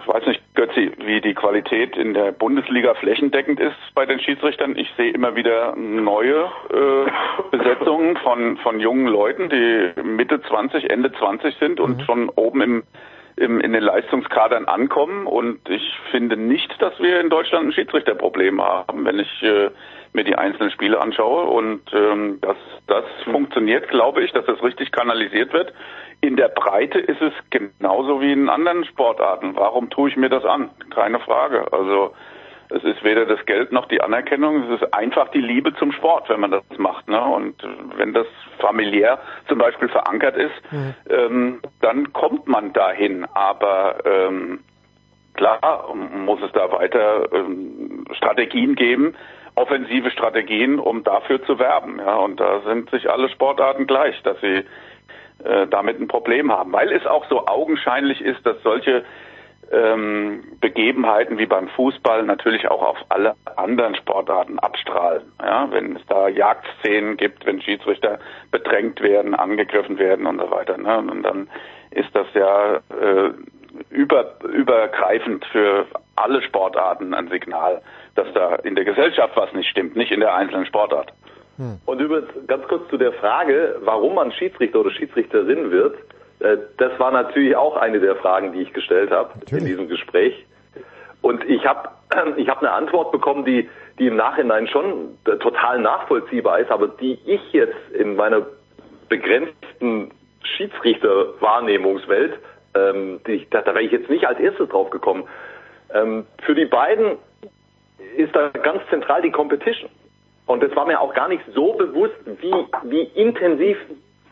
ich 0.00 0.08
weiß 0.08 0.26
nicht, 0.26 0.42
Götzi, 0.54 0.92
wie 1.04 1.20
die 1.20 1.34
Qualität 1.34 1.96
in 1.96 2.14
der 2.14 2.32
Bundesliga 2.32 2.94
flächendeckend 2.94 3.60
ist 3.60 3.76
bei 3.94 4.06
den 4.06 4.20
Schiedsrichtern. 4.20 4.76
Ich 4.76 4.90
sehe 4.96 5.12
immer 5.12 5.34
wieder 5.36 5.76
neue 5.76 6.50
äh, 6.70 7.10
Besetzungen 7.50 8.16
von, 8.18 8.56
von 8.58 8.80
jungen 8.80 9.06
Leuten, 9.06 9.50
die 9.50 10.00
Mitte 10.02 10.40
20, 10.40 10.88
Ende 10.90 11.12
20 11.12 11.56
sind 11.58 11.78
und 11.78 12.02
schon 12.02 12.30
oben 12.30 12.62
im, 12.62 12.82
im, 13.36 13.60
in 13.60 13.72
den 13.72 13.82
Leistungskadern 13.82 14.64
ankommen. 14.64 15.26
Und 15.26 15.68
ich 15.68 15.82
finde 16.10 16.36
nicht, 16.36 16.80
dass 16.80 16.98
wir 16.98 17.20
in 17.20 17.28
Deutschland 17.28 17.66
ein 17.66 17.72
Schiedsrichterproblem 17.72 18.62
haben, 18.62 19.04
wenn 19.04 19.18
ich 19.18 19.42
äh, 19.42 19.70
mir 20.12 20.24
die 20.24 20.36
einzelnen 20.36 20.70
Spiele 20.70 21.00
anschaue. 21.00 21.44
Und 21.44 21.82
ähm, 21.92 22.38
dass 22.40 22.56
das 22.86 23.04
funktioniert, 23.24 23.88
glaube 23.88 24.22
ich, 24.22 24.32
dass 24.32 24.44
das 24.46 24.62
richtig 24.62 24.92
kanalisiert 24.92 25.52
wird. 25.52 25.72
In 26.20 26.36
der 26.36 26.48
Breite 26.48 26.98
ist 26.98 27.20
es 27.20 27.32
genauso 27.50 28.20
wie 28.20 28.32
in 28.32 28.48
anderen 28.48 28.84
Sportarten. 28.84 29.56
Warum 29.56 29.90
tue 29.90 30.10
ich 30.10 30.16
mir 30.16 30.28
das 30.28 30.44
an? 30.44 30.70
Keine 30.90 31.18
Frage. 31.18 31.72
Also 31.72 32.14
es 32.74 32.84
ist 32.84 33.04
weder 33.04 33.26
das 33.26 33.44
Geld 33.44 33.70
noch 33.72 33.86
die 33.86 34.00
Anerkennung, 34.00 34.62
es 34.62 34.80
ist 34.80 34.94
einfach 34.94 35.28
die 35.28 35.40
Liebe 35.40 35.74
zum 35.74 35.92
Sport, 35.92 36.28
wenn 36.30 36.40
man 36.40 36.52
das 36.52 36.62
macht. 36.78 37.06
Ne? 37.08 37.22
Und 37.22 37.56
wenn 37.96 38.14
das 38.14 38.26
familiär 38.60 39.18
zum 39.48 39.58
Beispiel 39.58 39.88
verankert 39.88 40.36
ist, 40.36 40.54
ähm, 41.10 41.60
dann 41.80 42.12
kommt 42.12 42.48
man 42.48 42.72
dahin. 42.72 43.26
Aber 43.34 43.96
ähm, 44.06 44.60
klar 45.34 45.94
muss 45.94 46.40
es 46.42 46.52
da 46.52 46.72
weiter 46.72 47.30
ähm, 47.32 48.06
Strategien 48.12 48.74
geben, 48.74 49.14
offensive 49.54 50.10
Strategien, 50.10 50.78
um 50.78 51.04
dafür 51.04 51.42
zu 51.44 51.58
werben. 51.58 51.98
Ja? 51.98 52.16
Und 52.16 52.40
da 52.40 52.60
sind 52.60 52.90
sich 52.90 53.10
alle 53.10 53.28
Sportarten 53.28 53.86
gleich, 53.86 54.20
dass 54.22 54.40
sie 54.40 54.64
äh, 55.44 55.66
damit 55.68 56.00
ein 56.00 56.08
Problem 56.08 56.52
haben, 56.52 56.72
weil 56.72 56.92
es 56.92 57.06
auch 57.06 57.28
so 57.28 57.46
augenscheinlich 57.46 58.20
ist, 58.20 58.44
dass 58.46 58.62
solche 58.62 59.04
ähm, 59.72 60.44
Begebenheiten 60.60 61.38
wie 61.38 61.46
beim 61.46 61.68
Fußball 61.68 62.22
natürlich 62.24 62.68
auch 62.68 62.82
auf 62.82 62.98
alle 63.08 63.34
anderen 63.56 63.94
Sportarten 63.94 64.58
abstrahlen. 64.58 65.22
Ja, 65.40 65.68
wenn 65.70 65.96
es 65.96 66.02
da 66.06 66.28
Jagdszenen 66.28 67.16
gibt, 67.16 67.46
wenn 67.46 67.60
Schiedsrichter 67.62 68.18
bedrängt 68.50 69.00
werden, 69.00 69.34
angegriffen 69.34 69.98
werden 69.98 70.26
und 70.26 70.38
so 70.40 70.50
weiter. 70.50 70.76
Ne? 70.76 70.98
Und 70.98 71.22
dann 71.22 71.48
ist 71.90 72.14
das 72.14 72.26
ja 72.34 72.76
äh, 72.76 73.32
über, 73.90 74.34
übergreifend 74.52 75.44
für 75.46 75.86
alle 76.16 76.42
Sportarten 76.42 77.14
ein 77.14 77.28
Signal, 77.28 77.80
dass 78.14 78.32
da 78.34 78.56
in 78.56 78.74
der 78.74 78.84
Gesellschaft 78.84 79.36
was 79.36 79.52
nicht 79.52 79.68
stimmt, 79.68 79.96
nicht 79.96 80.12
in 80.12 80.20
der 80.20 80.34
einzelnen 80.34 80.66
Sportart. 80.66 81.12
Und 81.86 82.00
übrigens 82.00 82.28
ganz 82.46 82.66
kurz 82.66 82.88
zu 82.88 82.96
der 82.96 83.12
Frage, 83.12 83.76
warum 83.80 84.14
man 84.14 84.32
Schiedsrichter 84.32 84.80
oder 84.80 84.90
Schiedsrichterin 84.90 85.70
wird. 85.70 85.96
Äh, 86.40 86.56
Das 86.78 86.98
war 86.98 87.12
natürlich 87.12 87.56
auch 87.56 87.76
eine 87.76 88.00
der 88.00 88.16
Fragen, 88.16 88.52
die 88.52 88.62
ich 88.62 88.72
gestellt 88.72 89.10
habe 89.10 89.32
in 89.50 89.64
diesem 89.64 89.88
Gespräch. 89.88 90.46
Und 91.20 91.44
ich 91.48 91.64
habe 91.66 91.90
ich 92.36 92.48
hab 92.48 92.58
eine 92.60 92.72
Antwort 92.72 93.12
bekommen, 93.12 93.44
die, 93.44 93.68
die 93.98 94.06
im 94.06 94.16
Nachhinein 94.16 94.66
schon 94.66 95.18
total 95.24 95.78
nachvollziehbar 95.78 96.58
ist, 96.58 96.70
aber 96.70 96.88
die 96.88 97.18
ich 97.26 97.52
jetzt 97.52 97.90
in 97.92 98.16
meiner 98.16 98.46
begrenzten 99.08 100.10
Schiedsrichterwahrnehmungswelt, 100.42 102.38
ähm, 102.74 103.20
die, 103.26 103.46
da, 103.50 103.60
da 103.60 103.74
wäre 103.74 103.84
ich 103.84 103.92
jetzt 103.92 104.08
nicht 104.08 104.26
als 104.26 104.40
erstes 104.40 104.68
drauf 104.68 104.90
gekommen. 104.90 105.24
Ähm, 105.92 106.26
für 106.42 106.54
die 106.54 106.64
beiden 106.64 107.18
ist 108.16 108.34
da 108.34 108.48
ganz 108.48 108.82
zentral 108.90 109.22
die 109.22 109.30
Competition. 109.30 109.90
Und 110.46 110.62
es 110.62 110.74
war 110.74 110.86
mir 110.86 111.00
auch 111.00 111.14
gar 111.14 111.28
nicht 111.28 111.42
so 111.54 111.72
bewusst, 111.74 112.16
wie, 112.40 112.52
wie 112.84 113.02
intensiv 113.14 113.78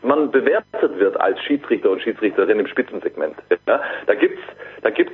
man 0.03 0.31
bewertet 0.31 0.99
wird 0.99 1.19
als 1.19 1.39
Schiedsrichter 1.41 1.91
und 1.91 2.01
Schiedsrichterin 2.01 2.59
im 2.59 2.67
Spitzensegment. 2.67 3.35
Ja, 3.67 3.81
da 4.07 4.15
gibt's, 4.15 4.41
da 4.81 4.89
gibt's 4.89 5.13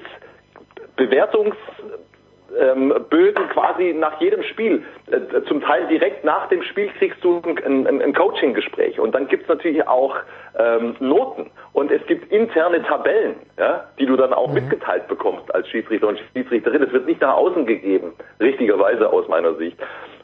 Bewertungsbögen 2.48 3.50
quasi 3.50 3.95
nach 3.98 4.20
jedem 4.22 4.43
Spiel. 4.43 4.84
Äh, 5.12 5.41
Zum 5.48 5.62
Teil 5.62 5.88
direkt 5.88 6.24
nach 6.24 6.48
dem 6.50 6.64
Spiel 6.64 6.89
kriegst 6.98 7.24
du 7.24 7.41
ein, 7.45 7.88
ein, 7.88 8.02
ein 8.02 8.14
Coaching-Gespräch. 8.14 9.00
Und 9.00 9.14
dann 9.14 9.28
gibt's 9.28 9.48
natürlich 9.48 9.88
auch 9.88 10.16
ähm, 10.58 10.95
Noten. 11.00 11.50
Und 11.74 11.91
es 11.91 12.06
gibt 12.08 12.32
interne 12.32 12.84
Tabellen, 12.84 13.36
ja, 13.58 13.86
die 14.00 14.06
du 14.06 14.16
dann 14.16 14.34
auch 14.34 14.52
mitgeteilt 14.52 15.08
bekommst 15.08 15.54
als 15.54 15.68
Schiedsrichter 15.70 16.08
und 16.08 16.20
Schiedsrichterin. 16.34 16.84
Es 16.84 16.93
wird 16.93 17.06
nicht 17.06 17.22
nach 17.22 17.36
außen 17.36 17.66
gegeben, 17.66 18.14
richtigerweise 18.39 19.10
aus 19.12 19.28
meiner 19.28 19.54
Sicht. 19.56 19.78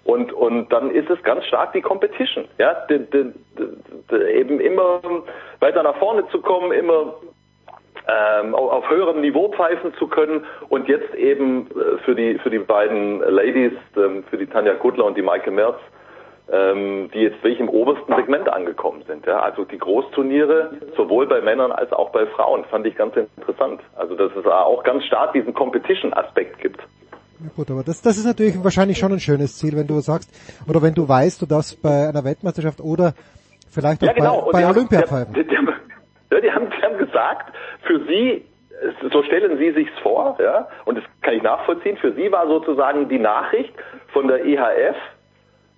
Und, 0.05 0.34
und 0.34 0.71
dann 0.74 0.91
ist 0.91 1.09
es 1.09 1.21
ganz 1.24 1.45
stark 1.45 1.71
die 1.71 1.82
Competition, 1.82 2.45
ja, 2.57 2.74
de, 2.89 2.99
de, 2.99 3.32
de, 4.11 4.34
eben 4.38 4.59
immer 4.59 4.99
weiter 5.61 5.82
nach 5.82 5.95
vorne 5.95 6.28
zu 6.28 6.41
kommen, 6.41 6.74
immer 6.74 7.13
ähm, 8.07 8.53
auf, 8.55 8.89
höherem 8.89 9.21
Niveau 9.21 9.49
pfeifen 9.49 9.93
zu 9.95 10.07
können 10.07 10.45
und 10.69 10.87
jetzt 10.87 11.13
eben 11.15 11.67
äh, 11.67 11.97
für 12.03 12.15
die 12.15 12.37
für 12.39 12.49
die 12.49 12.59
beiden 12.59 13.19
Ladies, 13.19 13.73
ähm, 13.95 14.23
für 14.29 14.37
die 14.37 14.47
Tanja 14.47 14.73
Kuttler 14.75 15.05
und 15.05 15.15
die 15.17 15.21
Maike 15.21 15.51
Merz, 15.51 15.77
ähm, 16.51 17.09
die 17.13 17.19
jetzt 17.19 17.41
wirklich 17.43 17.59
im 17.59 17.69
obersten 17.69 18.13
Segment 18.13 18.49
angekommen 18.49 19.03
sind. 19.07 19.25
Ja? 19.25 19.39
Also 19.39 19.63
die 19.63 19.77
Großturniere, 19.77 20.71
sowohl 20.97 21.27
bei 21.27 21.41
Männern 21.41 21.71
als 21.71 21.91
auch 21.93 22.11
bei 22.11 22.25
Frauen, 22.27 22.65
fand 22.65 22.85
ich 22.85 22.95
ganz 22.95 23.15
interessant. 23.15 23.81
Also 23.95 24.15
dass 24.15 24.31
es 24.35 24.45
auch 24.45 24.83
ganz 24.83 25.05
stark 25.05 25.33
diesen 25.33 25.53
Competition-Aspekt 25.53 26.59
gibt. 26.59 26.79
Ja, 27.43 27.49
gut, 27.55 27.71
aber 27.71 27.83
das, 27.83 28.01
das 28.01 28.17
ist 28.17 28.25
natürlich 28.25 28.61
wahrscheinlich 28.63 28.97
schon 28.97 29.11
ein 29.11 29.19
schönes 29.19 29.57
Ziel, 29.57 29.75
wenn 29.75 29.87
du 29.87 29.99
sagst, 29.99 30.29
oder 30.67 30.81
wenn 30.81 30.93
du 30.93 31.07
weißt, 31.07 31.41
du 31.41 31.45
darfst 31.45 31.81
bei 31.81 32.07
einer 32.07 32.23
Weltmeisterschaft 32.23 32.79
oder 32.79 33.13
vielleicht 33.69 34.01
auch 34.03 34.07
Ja, 34.07 34.13
genau. 34.13 34.49
bei, 34.51 34.61
bei 34.61 34.69
Olympia 34.69 35.01
pfeifen. 35.01 35.33
Die, 35.33 35.57
haben, 35.57 35.69
ja, 36.34 36.41
die, 36.41 36.51
haben, 36.51 36.67
die 36.69 36.81
haben 36.84 36.97
gesagt, 36.97 37.53
für 37.84 37.99
sie, 38.05 38.45
so 39.11 39.23
stellen 39.23 39.57
sie 39.57 39.71
sich's 39.71 39.97
vor, 40.01 40.38
ja, 40.41 40.67
und 40.86 40.97
das 40.97 41.03
kann 41.21 41.36
ich 41.36 41.43
nachvollziehen, 41.43 41.97
für 41.97 42.11
sie 42.13 42.31
war 42.31 42.47
sozusagen 42.47 43.07
die 43.09 43.19
Nachricht 43.19 43.73
von 44.11 44.27
der 44.27 44.45
IHF, 44.45 44.95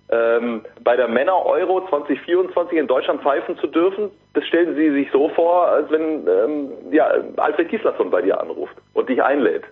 ähm, 0.08 0.64
bei 0.84 0.94
der 0.96 1.08
Männer-Euro 1.08 1.86
2024 1.88 2.78
in 2.78 2.86
Deutschland 2.86 3.22
pfeifen 3.22 3.56
zu 3.58 3.66
dürfen, 3.66 4.10
das 4.34 4.44
stellen 4.46 4.76
sie 4.76 4.90
sich 4.92 5.08
so 5.12 5.28
vor, 5.30 5.66
als 5.66 5.90
wenn 5.90 6.26
ähm, 6.28 6.70
ja, 6.92 7.10
Alfred 7.36 7.68
Gislason 7.68 8.10
bei 8.10 8.22
dir 8.22 8.40
anruft 8.40 8.74
und 8.94 9.08
dich 9.08 9.20
einlädt. 9.22 9.64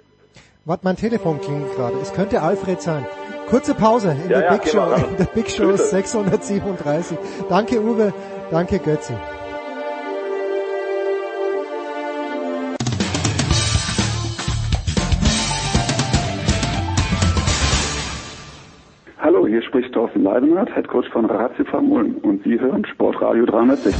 Warte, 0.65 0.85
mein 0.85 0.97
Telefon 0.97 1.41
klingelt 1.41 1.75
gerade. 1.77 1.97
Es 1.99 2.13
könnte 2.13 2.41
Alfred 2.43 2.81
sein. 2.81 3.07
Kurze 3.49 3.75
Pause 3.75 4.17
in 4.25 4.31
Ja, 4.31 4.41
der 4.41 4.45
ja, 4.51 4.57
Big 4.57 4.67
Show, 4.69 4.81
ran. 4.81 5.05
in 5.11 5.17
der 5.19 5.25
Big 5.27 5.51
Show 5.51 5.67
Bitte. 5.67 5.79
637. 5.79 7.19
Danke 7.49 7.81
Uwe, 7.81 8.13
danke 8.51 8.79
Götzi. 8.79 9.13
Hier 19.55 19.63
spricht 19.63 19.95
Thorsten 19.95 20.25
Leibenhardt, 20.25 20.75
Head 20.75 20.89
Coach 20.89 21.09
von 21.11 21.27
Ratio 21.27 21.65
Farm 21.67 21.93
Ulm 21.93 22.17
und 22.23 22.43
Sie 22.43 22.59
hören 22.59 22.85
Sportradio 22.87 23.47
360. 23.47 23.95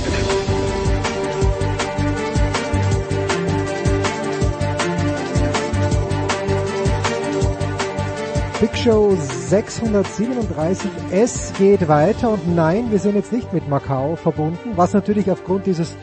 Big 8.61 8.77
Show 8.77 9.15
637. 9.17 10.91
Es 11.13 11.53
geht 11.57 11.87
weiter 11.87 12.31
und 12.31 12.57
nein, 12.57 12.91
wir 12.91 12.99
sind 12.99 13.15
jetzt 13.15 13.33
nicht 13.33 13.53
mit 13.53 13.69
Macau 13.69 14.17
verbunden, 14.17 14.73
was 14.75 14.93
natürlich 14.93 15.31
aufgrund 15.31 15.67
dieses 15.67 15.97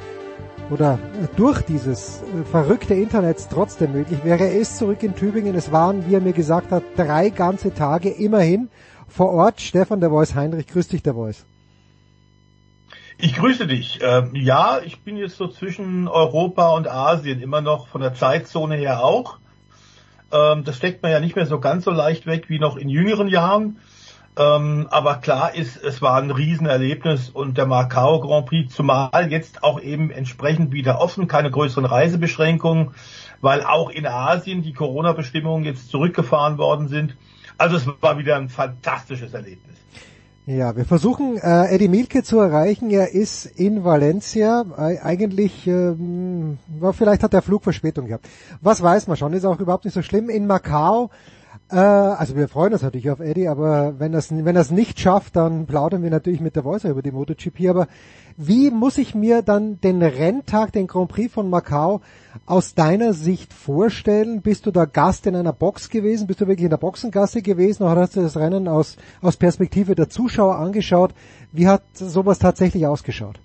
oder 0.70 0.98
durch 1.36 1.62
dieses 1.64 2.22
äh, 2.22 2.46
verrückte 2.46 2.94
Internets 2.94 3.50
trotzdem 3.50 3.92
möglich 3.92 4.24
wäre. 4.24 4.46
Er 4.46 4.54
ist 4.54 4.78
zurück 4.78 5.04
in 5.04 5.14
Tübingen. 5.14 5.56
Es 5.56 5.74
waren, 5.74 6.08
wie 6.08 6.16
er 6.16 6.22
mir 6.22 6.32
gesagt 6.32 6.72
hat, 6.72 6.84
drei 6.96 7.30
ganze 7.30 7.74
Tage 7.74 8.08
immerhin 8.08 8.70
vor 9.12 9.32
Ort. 9.32 9.62
Stefan 9.62 10.00
der 10.00 10.10
Voice 10.10 10.36
Heinrich, 10.36 10.68
grüß 10.68 10.88
dich 10.88 11.04
der 11.04 11.14
Voice. 11.14 11.46
Ich 13.18 13.36
grüße 13.36 13.68
dich. 13.68 14.00
Ähm, 14.02 14.32
ja, 14.34 14.80
ich 14.84 15.02
bin 15.02 15.18
jetzt 15.18 15.38
so 15.38 15.48
zwischen 15.48 16.08
Europa 16.08 16.70
und 16.72 16.88
Asien, 16.88 17.40
immer 17.42 17.62
noch 17.62 17.88
von 17.88 18.02
der 18.02 18.16
Zeitzone 18.16 18.76
her 18.76 19.04
auch. 19.04 19.38
Ähm, 20.32 20.64
das 20.64 20.78
steckt 20.78 21.04
man 21.04 21.12
ja 21.12 21.20
nicht 21.20 21.36
mehr 21.36 21.46
so 21.46 21.60
ganz 21.60 21.86
so 21.86 21.92
leicht 21.92 22.26
weg 22.26 22.50
wie 22.50 22.58
noch 22.58 22.78
in 22.78 22.90
jüngeren 22.90 23.28
Jahren. 23.28 23.78
Ähm, 24.40 24.88
aber 24.90 25.16
klar 25.16 25.54
ist, 25.54 25.84
es 25.84 26.02
war 26.02 26.18
ein 26.18 26.32
Riesenerlebnis 26.32 27.30
und 27.30 27.58
der 27.58 27.66
Macau 27.66 28.22
Grand 28.22 28.46
Prix, 28.46 28.74
zumal 28.74 29.30
jetzt 29.30 29.62
auch 29.64 29.80
eben 29.82 30.10
entsprechend 30.10 30.72
wieder 30.72 31.02
offen, 31.02 31.28
keine 31.28 31.52
größeren 31.52 31.86
Reisebeschränkungen, 31.86 32.92
weil 33.42 33.62
auch 33.64 33.90
in 33.90 34.08
Asien 34.08 34.64
die 34.64 34.74
Corona-Bestimmungen 34.74 35.66
jetzt 35.66 35.90
zurückgefahren 35.90 36.58
worden 36.58 36.88
sind. 36.88 37.18
Also 37.62 37.76
es 37.76 37.86
war 38.02 38.18
wieder 38.18 38.38
ein 38.38 38.50
fantastisches 38.50 39.36
Erlebnis. 39.36 39.78
Ja, 40.48 40.76
wir 40.76 40.84
versuchen 40.84 41.38
äh, 41.38 41.68
Eddie 41.68 41.90
Milke 41.90 42.24
zu 42.24 42.40
erreichen. 42.40 42.90
Er 42.90 43.14
ist 43.14 43.46
in 43.46 43.84
Valencia. 43.84 44.66
Äh, 44.76 44.98
eigentlich, 44.98 45.68
ähm, 45.68 46.58
vielleicht 46.92 47.22
hat 47.22 47.34
der 47.34 47.44
Flug 47.44 47.64
Verspätung 47.64 48.08
gehabt. 48.08 48.28
Was 48.62 48.82
weiß 48.82 49.06
man 49.06 49.16
schon, 49.16 49.34
ist 49.34 49.46
auch 49.46 49.60
überhaupt 49.60 49.86
nicht 49.86 49.94
so 49.94 50.02
schlimm. 50.02 50.32
In 50.32 50.48
Macau, 50.48 51.12
äh, 51.70 51.76
also 51.76 52.36
wir 52.36 52.48
freuen 52.48 52.74
uns 52.74 52.82
natürlich 52.82 53.12
auf 53.12 53.20
Eddie, 53.20 53.48
aber 53.48 54.00
wenn 54.00 54.14
er 54.14 54.20
es 54.20 54.32
wenn 54.32 54.76
nicht 54.76 55.00
schafft, 55.00 55.36
dann 55.36 55.68
plaudern 55.68 56.02
wir 56.02 56.10
natürlich 56.10 56.42
mit 56.42 56.56
der 56.56 56.64
Voice 56.64 56.86
über 56.86 57.04
die 57.04 57.12
MotoGP. 57.12 57.70
Aber 57.70 57.88
wie 58.38 58.72
muss 58.72 58.98
ich 58.98 59.16
mir 59.16 59.42
dann 59.42 59.80
den 59.82 60.02
Renntag, 60.02 60.72
den 60.72 60.88
Grand 60.88 61.10
Prix 61.10 61.34
von 61.34 61.50
Macau 61.50 62.02
aus 62.46 62.76
deiner 62.76 63.14
Sicht 63.14 63.54
vorstellen? 63.54 64.42
Bist 64.42 64.66
du 64.66 64.72
da 64.72 64.86
Gast 64.86 65.28
in 65.28 65.36
einer 65.36 65.54
Box 65.54 65.90
gewesen? 65.90 66.28
Bist 66.28 66.42
du 66.42 66.48
wirklich 66.48 66.66
in 66.66 66.70
der 66.70 66.78
Boxengasse 66.78 67.42
gewesen 67.42 67.84
oder 67.84 68.02
hast 68.02 68.16
du 68.16 68.22
das 68.22 68.38
Rennen 68.38 68.68
aus, 68.68 68.98
aus 69.22 69.38
Perspektive 69.38 69.96
der 69.96 70.10
Zuschauer 70.10 70.56
angeschaut? 70.56 71.14
Wie 71.52 71.68
hat 71.68 71.84
sowas 71.94 72.40
tatsächlich 72.40 72.88
ausgeschaut? 72.88 73.40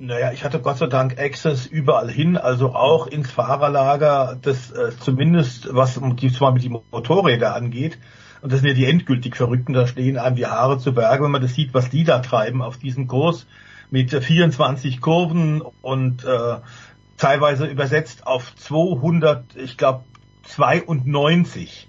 Naja, 0.00 0.32
ich 0.32 0.44
hatte 0.44 0.60
Gott 0.60 0.78
sei 0.78 0.86
Dank 0.86 1.18
Access 1.18 1.66
überall 1.66 2.10
hin, 2.10 2.36
also 2.36 2.74
auch 2.74 3.06
ins 3.06 3.30
Fahrerlager, 3.30 4.36
das 4.42 4.72
äh, 4.72 4.90
zumindest 4.98 5.72
was 5.72 6.00
die 6.16 6.32
zwar 6.32 6.52
mit 6.52 6.64
die 6.64 6.68
Motorräder 6.68 7.54
angeht. 7.54 7.98
Und 8.44 8.52
das 8.52 8.60
sind 8.60 8.68
ja 8.68 8.74
die 8.74 8.84
endgültig 8.84 9.36
Verrückten, 9.36 9.72
da 9.72 9.86
stehen 9.86 10.18
einem 10.18 10.36
die 10.36 10.44
Haare 10.44 10.78
zu 10.78 10.92
Berge, 10.92 11.24
wenn 11.24 11.30
man 11.30 11.40
das 11.40 11.54
sieht, 11.54 11.72
was 11.72 11.88
die 11.88 12.04
da 12.04 12.18
treiben 12.18 12.60
auf 12.60 12.76
diesem 12.76 13.06
Kurs 13.06 13.46
mit 13.88 14.12
äh, 14.12 14.20
24 14.20 15.00
Kurven 15.00 15.62
und 15.62 16.26
äh, 16.26 16.58
teilweise 17.16 17.64
übersetzt 17.64 18.26
auf 18.26 18.54
200, 18.56 19.56
ich 19.56 19.78
glaube 19.78 20.04
92 20.42 21.88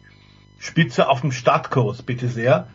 Spitze 0.58 1.10
auf 1.10 1.20
dem 1.20 1.34
Stadtkurs, 1.34 2.04
bitte 2.04 2.30
sehr. 2.30 2.70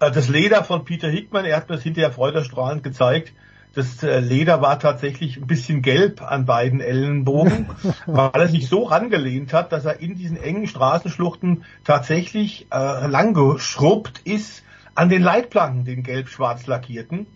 Äh, 0.00 0.10
Das 0.10 0.30
Leder 0.30 0.64
von 0.64 0.86
Peter 0.86 1.10
Hickman, 1.10 1.44
er 1.44 1.58
hat 1.58 1.68
mir 1.68 1.74
das 1.74 1.84
hinterher 1.84 2.12
freudestrahlend 2.12 2.82
gezeigt, 2.82 3.34
das 3.74 4.02
äh, 4.02 4.20
Leder 4.20 4.60
war 4.60 4.78
tatsächlich 4.78 5.38
ein 5.38 5.46
bisschen 5.46 5.82
gelb 5.82 6.22
an 6.22 6.44
beiden 6.44 6.80
Ellenbogen, 6.80 7.70
weil 8.06 8.30
er 8.34 8.48
sich 8.48 8.68
so 8.68 8.84
rangelehnt 8.84 9.52
hat, 9.52 9.72
dass 9.72 9.84
er 9.84 10.00
in 10.00 10.14
diesen 10.14 10.36
engen 10.36 10.66
Straßenschluchten 10.66 11.64
tatsächlich 11.84 12.66
äh, 12.70 13.06
langgeschrubbt 13.06 14.20
ist 14.24 14.62
an 14.94 15.08
den 15.08 15.22
Leitplanken, 15.22 15.84
den 15.84 16.02
gelb-schwarz 16.02 16.66
lackierten. 16.66 17.26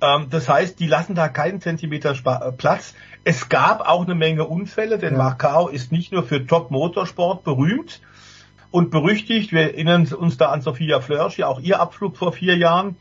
Ähm, 0.00 0.28
das 0.30 0.48
heißt, 0.48 0.80
die 0.80 0.86
lassen 0.86 1.14
da 1.14 1.28
keinen 1.28 1.60
Zentimeter 1.60 2.14
Spa 2.14 2.48
äh, 2.48 2.52
Platz. 2.52 2.94
Es 3.24 3.48
gab 3.48 3.86
auch 3.86 4.04
eine 4.04 4.14
Menge 4.14 4.46
Unfälle, 4.46 4.98
denn 4.98 5.14
Ja. 5.14 5.18
Macau 5.18 5.68
ist 5.68 5.92
nicht 5.92 6.12
nur 6.12 6.22
für 6.22 6.46
Top-Motorsport 6.46 7.44
berühmt 7.44 8.00
und 8.70 8.90
berüchtigt. 8.90 9.52
Wir 9.52 9.62
erinnern 9.62 10.06
uns 10.06 10.38
da 10.38 10.50
an 10.50 10.62
Sophia 10.62 11.00
Flörsch, 11.00 11.38
ja 11.38 11.48
auch 11.48 11.60
ihr 11.60 11.80
Abflug 11.80 12.16
vor 12.16 12.32
vier 12.32 12.56
Jahren. 12.56 12.96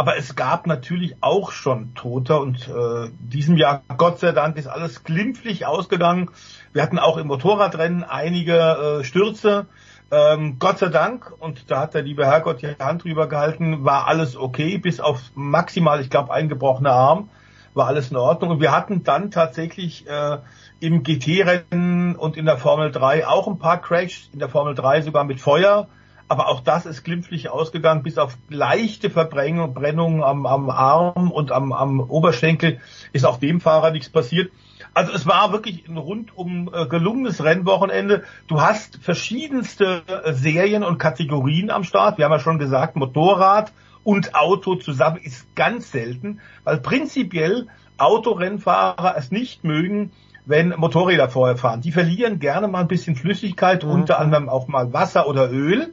Aber 0.00 0.16
es 0.16 0.34
gab 0.34 0.66
natürlich 0.66 1.16
auch 1.20 1.50
schon 1.52 1.92
Tote 1.92 2.38
und 2.38 2.66
äh, 2.68 3.10
diesem 3.18 3.58
Jahr, 3.58 3.82
Gott 3.98 4.18
sei 4.18 4.32
Dank, 4.32 4.56
ist 4.56 4.66
alles 4.66 5.04
glimpflich 5.04 5.66
ausgegangen. 5.66 6.30
Wir 6.72 6.82
hatten 6.82 6.98
auch 6.98 7.18
im 7.18 7.26
Motorradrennen 7.26 8.02
einige 8.02 9.00
äh, 9.00 9.04
Stürze. 9.04 9.66
Ähm, 10.10 10.56
Gott 10.58 10.78
sei 10.78 10.88
Dank, 10.88 11.30
und 11.38 11.70
da 11.70 11.80
hat 11.80 11.92
der 11.92 12.00
liebe 12.00 12.24
Herrgott 12.24 12.62
die 12.62 12.68
Hand 12.82 13.04
drüber 13.04 13.28
gehalten, 13.28 13.84
war 13.84 14.08
alles 14.08 14.38
okay, 14.38 14.78
bis 14.78 15.00
auf 15.00 15.20
maximal, 15.34 16.00
ich 16.00 16.08
glaube, 16.08 16.32
ein 16.32 16.48
gebrochener 16.48 16.92
Arm, 16.92 17.28
war 17.74 17.86
alles 17.86 18.10
in 18.10 18.16
Ordnung. 18.16 18.52
Und 18.52 18.60
wir 18.62 18.72
hatten 18.72 19.04
dann 19.04 19.30
tatsächlich 19.30 20.06
äh, 20.08 20.38
im 20.80 21.02
GT-Rennen 21.02 22.16
und 22.16 22.38
in 22.38 22.46
der 22.46 22.56
Formel 22.56 22.90
3 22.90 23.26
auch 23.26 23.46
ein 23.48 23.58
paar 23.58 23.82
Crashs, 23.82 24.30
in 24.32 24.38
der 24.38 24.48
Formel 24.48 24.74
3 24.74 25.02
sogar 25.02 25.24
mit 25.24 25.42
Feuer. 25.42 25.88
Aber 26.30 26.46
auch 26.48 26.60
das 26.60 26.86
ist 26.86 27.02
glimpflich 27.02 27.50
ausgegangen, 27.50 28.04
bis 28.04 28.16
auf 28.16 28.38
leichte 28.48 29.10
Verbrennungen 29.10 30.22
am, 30.22 30.46
am 30.46 30.70
Arm 30.70 31.32
und 31.32 31.50
am, 31.50 31.72
am 31.72 31.98
Oberschenkel 31.98 32.78
ist 33.12 33.26
auch 33.26 33.38
dem 33.40 33.60
Fahrer 33.60 33.90
nichts 33.90 34.10
passiert. 34.10 34.52
Also 34.94 35.12
es 35.12 35.26
war 35.26 35.50
wirklich 35.50 35.88
ein 35.88 35.96
rundum 35.96 36.70
äh, 36.72 36.86
gelungenes 36.86 37.42
Rennwochenende. 37.42 38.22
Du 38.46 38.60
hast 38.60 38.98
verschiedenste 39.02 40.02
äh, 40.06 40.32
Serien 40.32 40.84
und 40.84 40.98
Kategorien 40.98 41.68
am 41.68 41.82
Start. 41.82 42.16
Wir 42.16 42.26
haben 42.26 42.32
ja 42.32 42.38
schon 42.38 42.60
gesagt, 42.60 42.94
Motorrad 42.94 43.72
und 44.04 44.36
Auto 44.36 44.76
zusammen 44.76 45.16
ist 45.16 45.56
ganz 45.56 45.90
selten, 45.90 46.38
weil 46.62 46.78
prinzipiell 46.78 47.66
Autorennfahrer 47.98 49.16
es 49.16 49.32
nicht 49.32 49.64
mögen, 49.64 50.12
wenn 50.46 50.70
Motorräder 50.76 51.28
vorher 51.28 51.56
fahren. 51.56 51.80
Die 51.80 51.90
verlieren 51.90 52.38
gerne 52.38 52.68
mal 52.68 52.82
ein 52.82 52.88
bisschen 52.88 53.16
Flüssigkeit, 53.16 53.82
Mhm. 53.84 53.90
unter 53.90 54.20
anderem 54.20 54.48
auch 54.48 54.68
mal 54.68 54.92
Wasser 54.92 55.26
oder 55.26 55.50
Öl. 55.50 55.92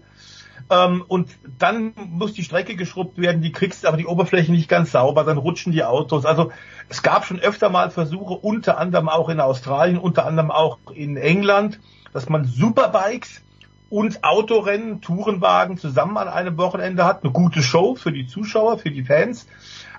Ähm, 0.70 1.04
und 1.08 1.30
dann 1.60 1.94
muss 1.96 2.34
die 2.34 2.44
Strecke 2.44 2.76
geschrubbt 2.76 3.18
werden, 3.18 3.42
die 3.42 3.52
kriegst 3.52 3.86
aber 3.86 3.98
die 3.98 4.06
Oberfläche 4.06 4.52
nicht 4.52 4.68
ganz 4.68 4.92
sauber, 4.92 5.24
dann 5.24 5.38
rutschen 5.38 5.72
die 5.72 5.84
Autos. 5.84 6.26
Also 6.26 6.52
es 6.90 7.02
gab 7.04 7.26
schon 7.26 7.40
öfter 7.40 7.70
mal 7.70 7.90
Versuche, 7.90 8.34
unter 8.34 8.78
anderem 8.78 9.08
auch 9.08 9.30
in 9.30 9.40
Australien, 9.40 9.98
unter 9.98 10.26
anderem 10.26 10.52
auch 10.52 10.78
in 10.94 11.16
England, 11.16 11.80
dass 12.12 12.28
man 12.30 12.46
Superbikes 12.46 13.42
und 13.90 14.24
Autorennen, 14.24 15.02
Tourenwagen 15.02 15.78
zusammen 15.78 16.18
an 16.18 16.28
einem 16.28 16.58
Wochenende 16.58 17.06
hat. 17.06 17.24
Eine 17.24 17.32
gute 17.32 17.62
Show 17.64 17.96
für 17.96 18.12
die 18.12 18.28
Zuschauer, 18.28 18.78
für 18.80 18.92
die 18.92 19.04
Fans. 19.04 19.48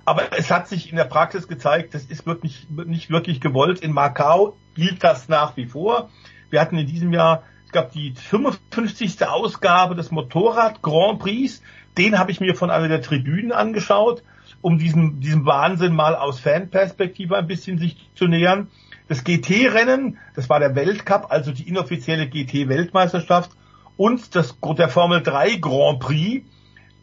Aber 0.04 0.22
es 0.36 0.50
hat 0.50 0.68
sich 0.68 0.90
in 0.90 0.96
der 0.96 1.04
Praxis 1.04 1.48
gezeigt, 1.48 1.94
das 1.94 2.04
ist 2.04 2.26
wirklich 2.26 2.66
nicht 2.70 3.10
wirklich 3.10 3.40
gewollt. 3.40 3.80
In 3.80 3.92
Macau 3.92 4.56
gilt 4.74 5.04
das 5.04 5.28
nach 5.28 5.56
wie 5.56 5.66
vor. 5.66 6.10
Wir 6.50 6.60
hatten 6.60 6.78
in 6.78 6.86
diesem 6.86 7.12
Jahr, 7.12 7.42
ich 7.68 7.72
glaube, 7.72 7.90
die 7.92 8.14
55. 8.14 9.26
Ausgabe 9.26 9.94
des 9.94 10.10
Motorrad 10.10 10.80
Grand 10.80 11.18
Prix. 11.18 11.62
Den 11.98 12.18
habe 12.18 12.30
ich 12.30 12.40
mir 12.40 12.54
von 12.54 12.70
einer 12.70 12.88
der 12.88 13.02
Tribünen 13.02 13.52
angeschaut, 13.52 14.22
um 14.62 14.78
diesem, 14.78 15.20
diesem 15.20 15.44
Wahnsinn 15.44 15.94
mal 15.94 16.14
aus 16.14 16.40
Fanperspektive 16.40 17.36
ein 17.36 17.46
bisschen 17.46 17.76
sich 17.76 17.98
zu 18.14 18.26
nähern. 18.26 18.68
Das 19.06 19.22
GT-Rennen, 19.22 20.16
das 20.34 20.48
war 20.48 20.60
der 20.60 20.74
Weltcup, 20.76 21.26
also 21.28 21.52
die 21.52 21.68
inoffizielle 21.68 22.26
GT-Weltmeisterschaft 22.26 23.50
und 23.98 24.34
das, 24.34 24.56
der 24.78 24.88
Formel 24.88 25.22
3 25.22 25.56
Grand 25.56 26.00
Prix, 26.00 26.48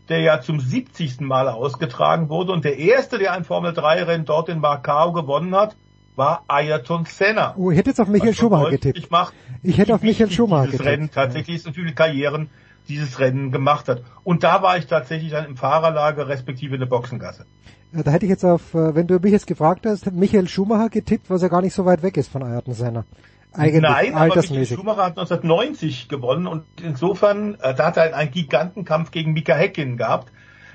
der 0.09 0.21
ja 0.21 0.41
zum 0.41 0.59
70. 0.59 1.21
Mal 1.21 1.47
ausgetragen 1.47 2.27
wurde. 2.29 2.53
Und 2.53 2.65
der 2.65 2.79
erste, 2.79 3.19
der 3.19 3.33
ein 3.33 3.43
Formel 3.43 3.71
3 3.71 4.01
Rennen 4.01 4.25
dort 4.25 4.49
in 4.49 4.61
Macau 4.61 5.11
gewonnen 5.11 5.55
hat, 5.55 5.75
war 6.15 6.43
Ayrton 6.47 7.05
Senna. 7.05 7.53
Oh, 7.57 7.71
ich 7.71 7.77
hätte 7.77 7.89
jetzt 7.89 7.99
auf 7.99 8.07
Michael 8.07 8.33
schon 8.33 8.49
Schumacher 8.49 8.71
getippt. 8.71 9.11
Macht, 9.11 9.33
Ich 9.63 9.77
hätte 9.77 9.93
auf 9.95 10.01
Michael 10.01 10.31
Schumacher 10.31 10.65
dieses 10.65 10.79
getippt. 10.79 10.97
Rennen 10.97 11.11
tatsächlich 11.11 11.65
wie 11.65 11.73
viele 11.73 11.93
Karrieren 11.93 12.49
dieses 12.87 13.19
Rennen 13.19 13.51
gemacht 13.51 13.87
hat. 13.89 14.03
Und 14.23 14.43
da 14.43 14.61
war 14.61 14.77
ich 14.77 14.85
tatsächlich 14.85 15.31
dann 15.31 15.45
im 15.45 15.57
Fahrerlager 15.57 16.27
respektive 16.27 16.75
in 16.75 16.79
der 16.79 16.87
Boxengasse. 16.87 17.45
Äh, 17.93 18.03
Da 18.03 18.11
hätte 18.11 18.25
ich 18.25 18.29
jetzt 18.29 18.43
auf, 18.45 18.73
äh, 18.73 18.95
wenn 18.95 19.07
du 19.07 19.19
mich 19.19 19.31
jetzt 19.31 19.47
gefragt 19.47 19.85
hast, 19.85 20.11
Michael 20.11 20.47
Schumacher 20.47 20.89
getippt, 20.89 21.29
was 21.29 21.41
ja 21.41 21.47
gar 21.47 21.61
nicht 21.61 21.73
so 21.73 21.85
weit 21.85 22.03
weg 22.03 22.17
ist 22.17 22.31
von 22.31 22.43
Ayrton 22.43 22.73
Senna. 22.73 23.05
Eigentlich 23.53 23.81
Nein, 23.81 24.13
aber 24.15 24.35
Michael. 24.35 24.65
Schumacher 24.65 25.05
hat 25.05 25.17
1990 25.17 26.09
gewonnen 26.09 26.45
und 26.45 26.65
insofern, 26.83 27.55
äh, 27.61 27.73
da 27.73 27.87
hat 27.87 27.97
er 27.97 28.15
einen 28.15 28.31
Gigantenkampf 28.31 29.11
gegen 29.11 29.33
Mika 29.33 29.53
Häkkinen 29.55 29.97
gehabt. 29.97 30.31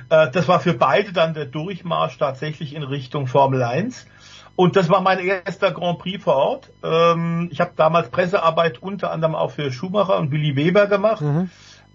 Das 0.09 0.49
war 0.49 0.59
für 0.59 0.75
beide 0.75 1.13
dann 1.13 1.35
der 1.35 1.47
Durchmarsch 1.47 2.19
tatsächlich 2.19 2.75
in 2.75 2.83
Richtung 2.83 3.29
Formel 3.29 3.63
1. 3.63 4.07
Und 4.61 4.77
das 4.77 4.91
war 4.91 5.01
mein 5.01 5.21
erster 5.21 5.71
Grand 5.71 6.01
Prix 6.01 6.23
vor 6.23 6.37
Ort. 6.37 6.71
Ähm, 6.83 7.49
ich 7.51 7.63
habe 7.63 7.71
damals 7.77 8.11
Pressearbeit 8.11 8.83
unter 8.83 9.11
anderem 9.11 9.35
auch 9.35 9.53
für 9.53 9.73
Schumacher 9.73 10.19
und 10.19 10.33
Willy 10.33 10.55
Weber 10.55 10.87
gemacht. 10.87 11.23
Mhm. 11.23 11.49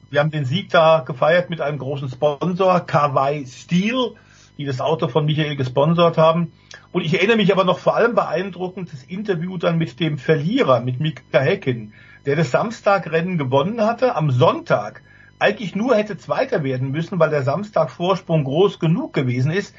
Wir 0.09 0.19
haben 0.19 0.31
den 0.31 0.45
Sieg 0.45 0.71
da 0.71 1.03
gefeiert 1.05 1.51
mit 1.51 1.61
einem 1.61 1.77
großen 1.77 2.09
Sponsor, 2.09 2.79
Kawai 2.79 3.45
Steel, 3.45 4.15
die 4.57 4.65
das 4.65 4.81
Auto 4.81 5.09
von 5.09 5.27
Michael 5.27 5.57
gesponsert 5.57 6.17
haben. 6.17 6.53
Und 6.91 7.03
ich 7.05 7.13
erinnere 7.13 7.37
mich 7.37 7.51
aber 7.51 7.65
noch 7.65 7.77
vor 7.77 7.95
allem 7.95 8.15
beeindruckend 8.15 8.91
das 8.91 9.03
Interview 9.03 9.59
dann 9.59 9.77
mit 9.77 9.99
dem 9.99 10.17
Verlierer, 10.17 10.79
mit 10.79 10.99
Mika 10.99 11.37
Häkkinen, 11.37 11.93
der 12.25 12.35
das 12.35 12.49
Samstagrennen 12.49 13.37
gewonnen 13.37 13.81
hatte, 13.81 14.15
am 14.15 14.31
Sonntag 14.31 15.03
eigentlich 15.37 15.75
nur 15.75 15.95
hätte 15.95 16.17
Zweiter 16.17 16.63
werden 16.63 16.89
müssen, 16.89 17.19
weil 17.19 17.29
der 17.29 17.43
Samstag 17.43 17.91
Vorsprung 17.91 18.43
groß 18.43 18.79
genug 18.79 19.13
gewesen 19.13 19.51
ist. 19.51 19.75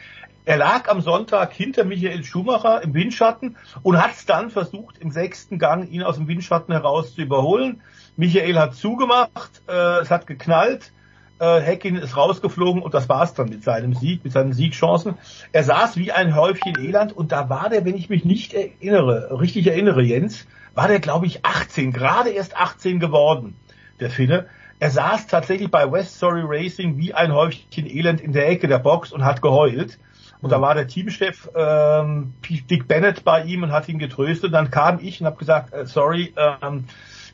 Er 0.46 0.58
lag 0.58 0.88
am 0.88 1.00
Sonntag 1.00 1.52
hinter 1.52 1.82
Michael 1.82 2.22
Schumacher 2.22 2.80
im 2.80 2.94
Windschatten 2.94 3.56
und 3.82 4.00
hat 4.00 4.12
dann 4.28 4.48
versucht, 4.50 4.96
im 4.98 5.10
sechsten 5.10 5.58
Gang 5.58 5.90
ihn 5.90 6.04
aus 6.04 6.18
dem 6.18 6.28
Windschatten 6.28 6.72
heraus 6.72 7.16
zu 7.16 7.22
überholen. 7.22 7.82
Michael 8.16 8.56
hat 8.56 8.76
zugemacht, 8.76 9.62
äh, 9.68 9.98
es 10.02 10.08
hat 10.12 10.28
geknallt, 10.28 10.92
äh, 11.40 11.58
Häkkinen 11.60 12.00
ist 12.00 12.16
rausgeflogen 12.16 12.80
und 12.80 12.94
das 12.94 13.08
war's 13.08 13.34
dann 13.34 13.48
mit 13.48 13.64
seinem 13.64 13.94
Sieg, 13.94 14.22
mit 14.22 14.32
seinen 14.32 14.52
Siegchancen. 14.52 15.16
Er 15.50 15.64
saß 15.64 15.96
wie 15.96 16.12
ein 16.12 16.36
Häufchen 16.36 16.78
Elend 16.78 17.12
und 17.12 17.32
da 17.32 17.48
war 17.48 17.68
der, 17.68 17.84
wenn 17.84 17.96
ich 17.96 18.08
mich 18.08 18.24
nicht 18.24 18.54
erinnere, 18.54 19.40
richtig 19.40 19.66
erinnere, 19.66 20.02
Jens, 20.02 20.46
war 20.74 20.86
der, 20.86 21.00
glaube 21.00 21.26
ich, 21.26 21.44
18, 21.44 21.90
gerade 21.90 22.30
erst 22.30 22.56
18 22.56 23.00
geworden, 23.00 23.56
der 23.98 24.10
Finne. 24.10 24.46
Er 24.78 24.90
saß 24.90 25.26
tatsächlich 25.26 25.72
bei 25.72 25.90
West 25.90 26.20
Surrey 26.20 26.44
Racing 26.46 26.98
wie 26.98 27.14
ein 27.14 27.32
Häufchen 27.32 27.86
Elend 27.86 28.20
in 28.20 28.32
der 28.32 28.48
Ecke 28.48 28.68
der 28.68 28.78
Box 28.78 29.10
und 29.10 29.24
hat 29.24 29.42
geheult. 29.42 29.98
Und 30.40 30.50
da 30.50 30.60
war 30.60 30.74
der 30.74 30.86
Teamchef 30.86 31.48
ähm, 31.54 32.34
Dick 32.48 32.88
Bennett 32.88 33.24
bei 33.24 33.44
ihm 33.44 33.62
und 33.62 33.72
hat 33.72 33.88
ihn 33.88 33.98
getröstet. 33.98 34.52
Dann 34.52 34.70
kam 34.70 34.98
ich 35.00 35.20
und 35.20 35.26
habe 35.26 35.36
gesagt, 35.36 35.72
äh, 35.72 35.86
sorry, 35.86 36.34
ähm, 36.36 36.84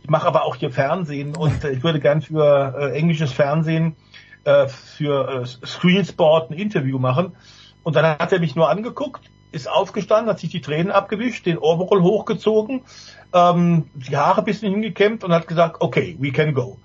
ich 0.02 0.10
mache 0.10 0.26
aber 0.26 0.44
auch 0.44 0.56
hier 0.56 0.70
Fernsehen 0.70 1.36
und 1.36 1.64
äh, 1.64 1.70
ich 1.70 1.82
würde 1.82 2.00
gern 2.00 2.22
für 2.22 2.74
äh, 2.76 2.98
englisches 2.98 3.32
Fernsehen 3.32 3.96
äh, 4.44 4.66
für 4.66 5.42
äh, 5.42 5.46
Screensport 5.46 6.50
ein 6.50 6.54
Interview 6.54 6.98
machen. 6.98 7.36
Und 7.82 7.96
dann 7.96 8.04
hat 8.04 8.32
er 8.32 8.40
mich 8.40 8.54
nur 8.54 8.68
angeguckt, 8.68 9.30
ist 9.52 9.70
aufgestanden, 9.70 10.30
hat 10.30 10.38
sich 10.38 10.50
die 10.50 10.60
Tränen 10.60 10.90
abgewischt, 10.90 11.46
den 11.46 11.58
Overall 11.58 12.02
hochgezogen, 12.02 12.82
ähm, 13.32 13.90
die 13.94 14.16
Haare 14.16 14.40
ein 14.40 14.44
bisschen 14.44 14.72
hingekämmt 14.72 15.24
und 15.24 15.32
hat 15.32 15.46
gesagt, 15.46 15.76
okay, 15.80 16.16
we 16.18 16.32
can 16.32 16.54
go. 16.54 16.78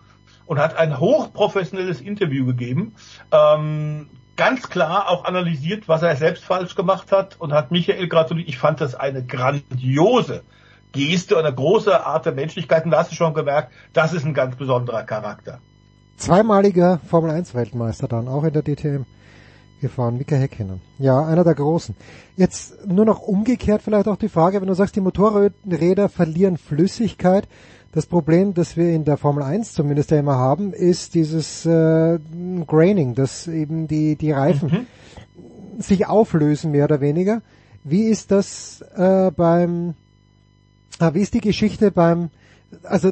Und 0.45 0.59
hat 0.59 0.77
ein 0.77 0.99
hochprofessionelles 0.99 2.01
Interview 2.01 2.45
gegeben, 2.45 2.95
ähm, 3.31 4.09
ganz 4.37 4.69
klar 4.69 5.09
auch 5.09 5.25
analysiert, 5.25 5.87
was 5.89 6.01
er 6.01 6.15
selbst 6.15 6.45
falsch 6.45 6.75
gemacht 6.75 7.11
hat 7.11 7.39
und 7.39 7.51
hat 7.51 7.71
Michael 7.71 8.07
gratuliert. 8.07 8.47
Ich 8.47 8.57
fand 8.57 8.79
das 8.79 8.95
eine 8.95 9.25
grandiose 9.25 10.43
Geste 10.93 11.37
eine 11.37 11.53
große 11.53 12.05
Art 12.05 12.25
der 12.25 12.33
Menschlichkeit. 12.33 12.85
Und 12.85 12.91
da 12.91 12.99
hast 12.99 13.11
du 13.11 13.15
schon 13.15 13.33
gemerkt, 13.33 13.71
das 13.93 14.13
ist 14.13 14.25
ein 14.25 14.33
ganz 14.33 14.55
besonderer 14.55 15.03
Charakter. 15.03 15.59
Zweimaliger 16.15 16.99
Formel 17.07 17.31
1 17.31 17.53
Weltmeister 17.53 18.07
dann, 18.07 18.27
auch 18.27 18.43
in 18.43 18.53
der 18.53 18.63
DTM 18.63 19.03
gefahren, 19.79 20.17
Mika 20.17 20.35
Häkkinen. 20.35 20.81
Ja, 20.97 21.23
einer 21.23 21.43
der 21.43 21.53
Großen. 21.53 21.95
Jetzt 22.35 22.87
nur 22.87 23.05
noch 23.05 23.19
umgekehrt 23.19 23.83
vielleicht 23.83 24.07
auch 24.07 24.17
die 24.17 24.29
Frage, 24.29 24.59
wenn 24.59 24.67
du 24.67 24.73
sagst, 24.73 24.95
die 24.95 25.01
Motorräder 25.01 26.09
verlieren 26.09 26.57
Flüssigkeit. 26.57 27.47
Das 27.91 28.05
Problem, 28.05 28.53
das 28.53 28.75
wir 28.75 28.89
in 28.89 29.05
der 29.05 29.17
Formel 29.17 29.43
1 29.43 29.73
zumindest 29.73 30.11
ja 30.11 30.19
immer 30.19 30.35
haben, 30.35 30.73
ist 30.73 31.15
dieses 31.15 31.65
äh, 31.65 32.19
Graining, 32.67 33.15
dass 33.15 33.47
eben 33.47 33.87
die, 33.87 34.15
die 34.15 34.31
Reifen 34.31 34.87
sich 35.79 36.07
auflösen, 36.07 36.71
mehr 36.71 36.85
oder 36.85 37.01
weniger. 37.01 37.41
Wie 37.83 38.03
ist 38.03 38.31
das 38.31 38.81
äh, 38.95 39.31
beim, 39.31 39.95
ah, 40.99 41.13
wie 41.13 41.21
ist 41.21 41.33
die 41.33 41.41
Geschichte 41.41 41.91
beim, 41.91 42.29
also 42.83 43.09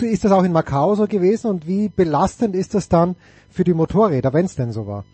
ist 0.00 0.24
das 0.24 0.32
auch 0.32 0.44
in 0.44 0.52
Macau 0.52 0.94
so 0.94 1.06
gewesen 1.06 1.48
und 1.48 1.66
wie 1.66 1.88
belastend 1.88 2.54
ist 2.54 2.74
das 2.74 2.88
dann 2.88 3.16
für 3.48 3.64
die 3.64 3.74
Motorräder, 3.74 4.32
wenn 4.32 4.44
es 4.44 4.56
denn 4.56 4.72
so 4.72 4.86
war? 4.86 5.04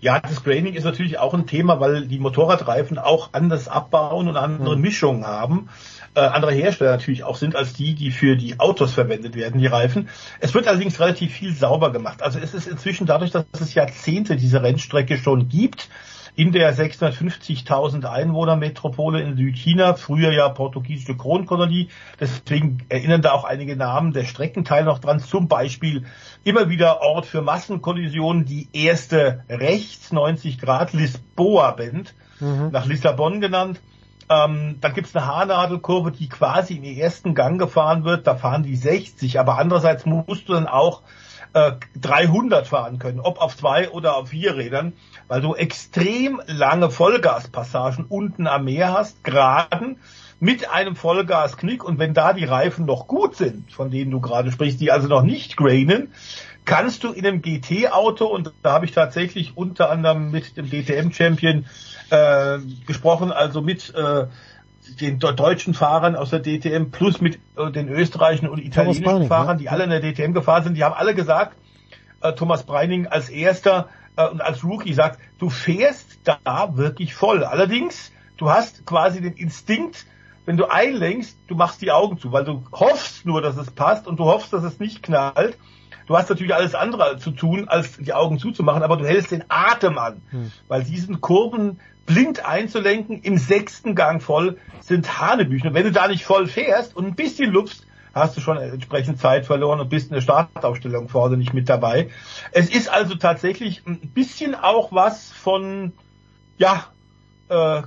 Ja, 0.00 0.18
das 0.18 0.42
Graining 0.42 0.74
ist 0.74 0.84
natürlich 0.84 1.18
auch 1.18 1.34
ein 1.34 1.46
Thema, 1.46 1.78
weil 1.78 2.06
die 2.06 2.18
Motorradreifen 2.18 2.98
auch 2.98 3.30
anders 3.32 3.68
abbauen 3.68 4.28
und 4.28 4.36
andere 4.36 4.76
Mischungen 4.76 5.26
haben. 5.26 5.68
Äh, 6.14 6.20
andere 6.20 6.52
Hersteller 6.52 6.90
natürlich 6.90 7.22
auch 7.22 7.36
sind 7.36 7.54
als 7.54 7.72
die, 7.72 7.94
die 7.94 8.10
für 8.10 8.36
die 8.36 8.58
Autos 8.58 8.92
verwendet 8.92 9.36
werden, 9.36 9.60
die 9.60 9.66
Reifen. 9.66 10.08
Es 10.40 10.54
wird 10.54 10.66
allerdings 10.66 10.98
relativ 10.98 11.32
viel 11.32 11.54
sauber 11.54 11.92
gemacht. 11.92 12.22
Also 12.22 12.40
es 12.40 12.52
ist 12.52 12.66
inzwischen 12.66 13.06
dadurch, 13.06 13.30
dass 13.30 13.44
es 13.60 13.74
Jahrzehnte 13.74 14.36
diese 14.36 14.60
Rennstrecke 14.60 15.18
schon 15.18 15.48
gibt, 15.48 15.88
in 16.34 16.52
der 16.52 16.74
650.000 16.74 18.04
Einwohner-Metropole 18.04 19.20
in 19.20 19.36
Südchina, 19.36 19.94
früher 19.94 20.32
ja 20.32 20.48
portugiesische 20.48 21.16
Kronkolonie. 21.16 21.90
Deswegen 22.18 22.78
erinnern 22.88 23.22
da 23.22 23.32
auch 23.32 23.44
einige 23.44 23.76
Namen 23.76 24.12
der 24.12 24.24
Streckenteile 24.24 24.86
noch 24.86 24.98
dran. 24.98 25.20
Zum 25.20 25.48
Beispiel 25.48 26.06
immer 26.42 26.68
wieder 26.68 27.02
Ort 27.02 27.26
für 27.26 27.42
Massenkollisionen, 27.42 28.44
die 28.44 28.68
erste 28.72 29.44
rechts 29.48 30.12
90 30.12 30.58
Grad 30.58 30.92
Lisboa-Bend, 30.92 32.14
nach 32.72 32.86
Lissabon 32.86 33.40
genannt. 33.40 33.80
Ähm, 34.30 34.78
dann 34.80 34.94
gibt's 34.94 35.14
eine 35.14 35.26
Haarnadelkurve, 35.26 36.12
die 36.12 36.28
quasi 36.28 36.76
im 36.76 36.84
ersten 36.84 37.34
Gang 37.34 37.58
gefahren 37.58 38.04
wird. 38.04 38.28
Da 38.28 38.36
fahren 38.36 38.62
die 38.62 38.76
60, 38.76 39.40
aber 39.40 39.58
andererseits 39.58 40.06
musst 40.06 40.48
du 40.48 40.52
dann 40.52 40.68
auch 40.68 41.02
äh, 41.52 41.72
300 42.00 42.68
fahren 42.68 43.00
können, 43.00 43.18
ob 43.18 43.40
auf 43.40 43.56
zwei 43.56 43.90
oder 43.90 44.16
auf 44.16 44.28
vier 44.28 44.56
Rädern, 44.56 44.92
weil 45.26 45.40
du 45.40 45.54
extrem 45.54 46.40
lange 46.46 46.90
Vollgaspassagen 46.90 48.04
unten 48.08 48.46
am 48.46 48.64
Meer 48.64 48.92
hast, 48.92 49.24
geraden 49.24 49.96
mit 50.38 50.70
einem 50.70 50.96
Vollgasknick 50.96 51.84
und 51.84 51.98
wenn 51.98 52.14
da 52.14 52.32
die 52.32 52.44
Reifen 52.44 52.86
noch 52.86 53.08
gut 53.08 53.36
sind, 53.36 53.70
von 53.72 53.90
denen 53.90 54.10
du 54.10 54.20
gerade 54.20 54.50
sprichst, 54.50 54.80
die 54.80 54.90
also 54.90 55.06
noch 55.06 55.22
nicht 55.22 55.56
grainen, 55.56 56.12
kannst 56.70 57.02
du 57.02 57.10
in 57.10 57.26
einem 57.26 57.42
GT-Auto, 57.42 58.26
und 58.26 58.52
da 58.62 58.70
habe 58.70 58.84
ich 58.84 58.92
tatsächlich 58.92 59.56
unter 59.56 59.90
anderem 59.90 60.30
mit 60.30 60.56
dem 60.56 60.70
DTM-Champion 60.70 61.66
äh, 62.10 62.58
gesprochen, 62.86 63.32
also 63.32 63.60
mit 63.60 63.92
äh, 63.92 64.26
den 65.00 65.18
de- 65.18 65.34
deutschen 65.34 65.74
Fahrern 65.74 66.14
aus 66.14 66.30
der 66.30 66.42
DTM 66.42 66.92
plus 66.92 67.20
mit 67.20 67.40
äh, 67.56 67.72
den 67.72 67.88
österreichischen 67.88 68.48
und 68.48 68.60
italienischen 68.60 69.02
Breining, 69.02 69.26
Fahrern, 69.26 69.58
ja. 69.58 69.62
die 69.62 69.68
alle 69.68 69.82
in 69.82 69.90
der 69.90 70.00
DTM 70.00 70.32
gefahren 70.32 70.62
sind, 70.62 70.76
die 70.76 70.84
haben 70.84 70.94
alle 70.94 71.16
gesagt, 71.16 71.56
äh, 72.20 72.34
Thomas 72.34 72.62
Breining 72.62 73.08
als 73.08 73.30
erster 73.30 73.88
äh, 74.14 74.28
und 74.28 74.40
als 74.40 74.62
Rookie 74.62 74.94
sagt, 74.94 75.18
du 75.38 75.50
fährst 75.50 76.20
da 76.22 76.76
wirklich 76.76 77.14
voll. 77.14 77.42
Allerdings, 77.42 78.12
du 78.36 78.48
hast 78.48 78.86
quasi 78.86 79.20
den 79.20 79.32
Instinkt, 79.32 80.06
wenn 80.46 80.56
du 80.56 80.70
einlenkst, 80.70 81.36
du 81.48 81.56
machst 81.56 81.82
die 81.82 81.90
Augen 81.90 82.16
zu, 82.18 82.30
weil 82.30 82.44
du 82.44 82.62
hoffst 82.70 83.26
nur, 83.26 83.42
dass 83.42 83.56
es 83.56 83.72
passt 83.72 84.06
und 84.06 84.20
du 84.20 84.24
hoffst, 84.26 84.52
dass 84.52 84.62
es 84.62 84.78
nicht 84.78 85.02
knallt. 85.02 85.58
Du 86.10 86.18
hast 86.18 86.28
natürlich 86.28 86.52
alles 86.52 86.74
andere 86.74 87.18
zu 87.18 87.30
tun, 87.30 87.68
als 87.68 87.96
die 87.98 88.12
Augen 88.12 88.40
zuzumachen, 88.40 88.82
aber 88.82 88.96
du 88.96 89.06
hältst 89.06 89.30
den 89.30 89.44
Atem 89.46 89.96
an, 89.96 90.22
weil 90.66 90.82
diesen 90.82 91.20
Kurven 91.20 91.78
blind 92.04 92.44
einzulenken, 92.44 93.22
im 93.22 93.38
sechsten 93.38 93.94
Gang 93.94 94.20
voll, 94.20 94.58
sind 94.80 95.20
Hanebüchen. 95.20 95.68
Und 95.68 95.74
wenn 95.74 95.84
du 95.84 95.92
da 95.92 96.08
nicht 96.08 96.24
voll 96.24 96.48
fährst 96.48 96.96
und 96.96 97.06
ein 97.06 97.14
bisschen 97.14 97.52
lupfst, 97.52 97.86
hast 98.12 98.36
du 98.36 98.40
schon 98.40 98.56
entsprechend 98.56 99.20
Zeit 99.20 99.46
verloren 99.46 99.78
und 99.78 99.88
bist 99.88 100.08
in 100.08 100.14
der 100.14 100.20
Startaufstellung 100.20 101.08
vorne 101.08 101.36
nicht 101.36 101.54
mit 101.54 101.68
dabei. 101.68 102.10
Es 102.50 102.68
ist 102.68 102.88
also 102.88 103.14
tatsächlich 103.14 103.86
ein 103.86 104.00
bisschen 104.12 104.56
auch 104.56 104.90
was 104.90 105.30
von, 105.30 105.92
ja, 106.58 106.86
äh, 107.50 107.82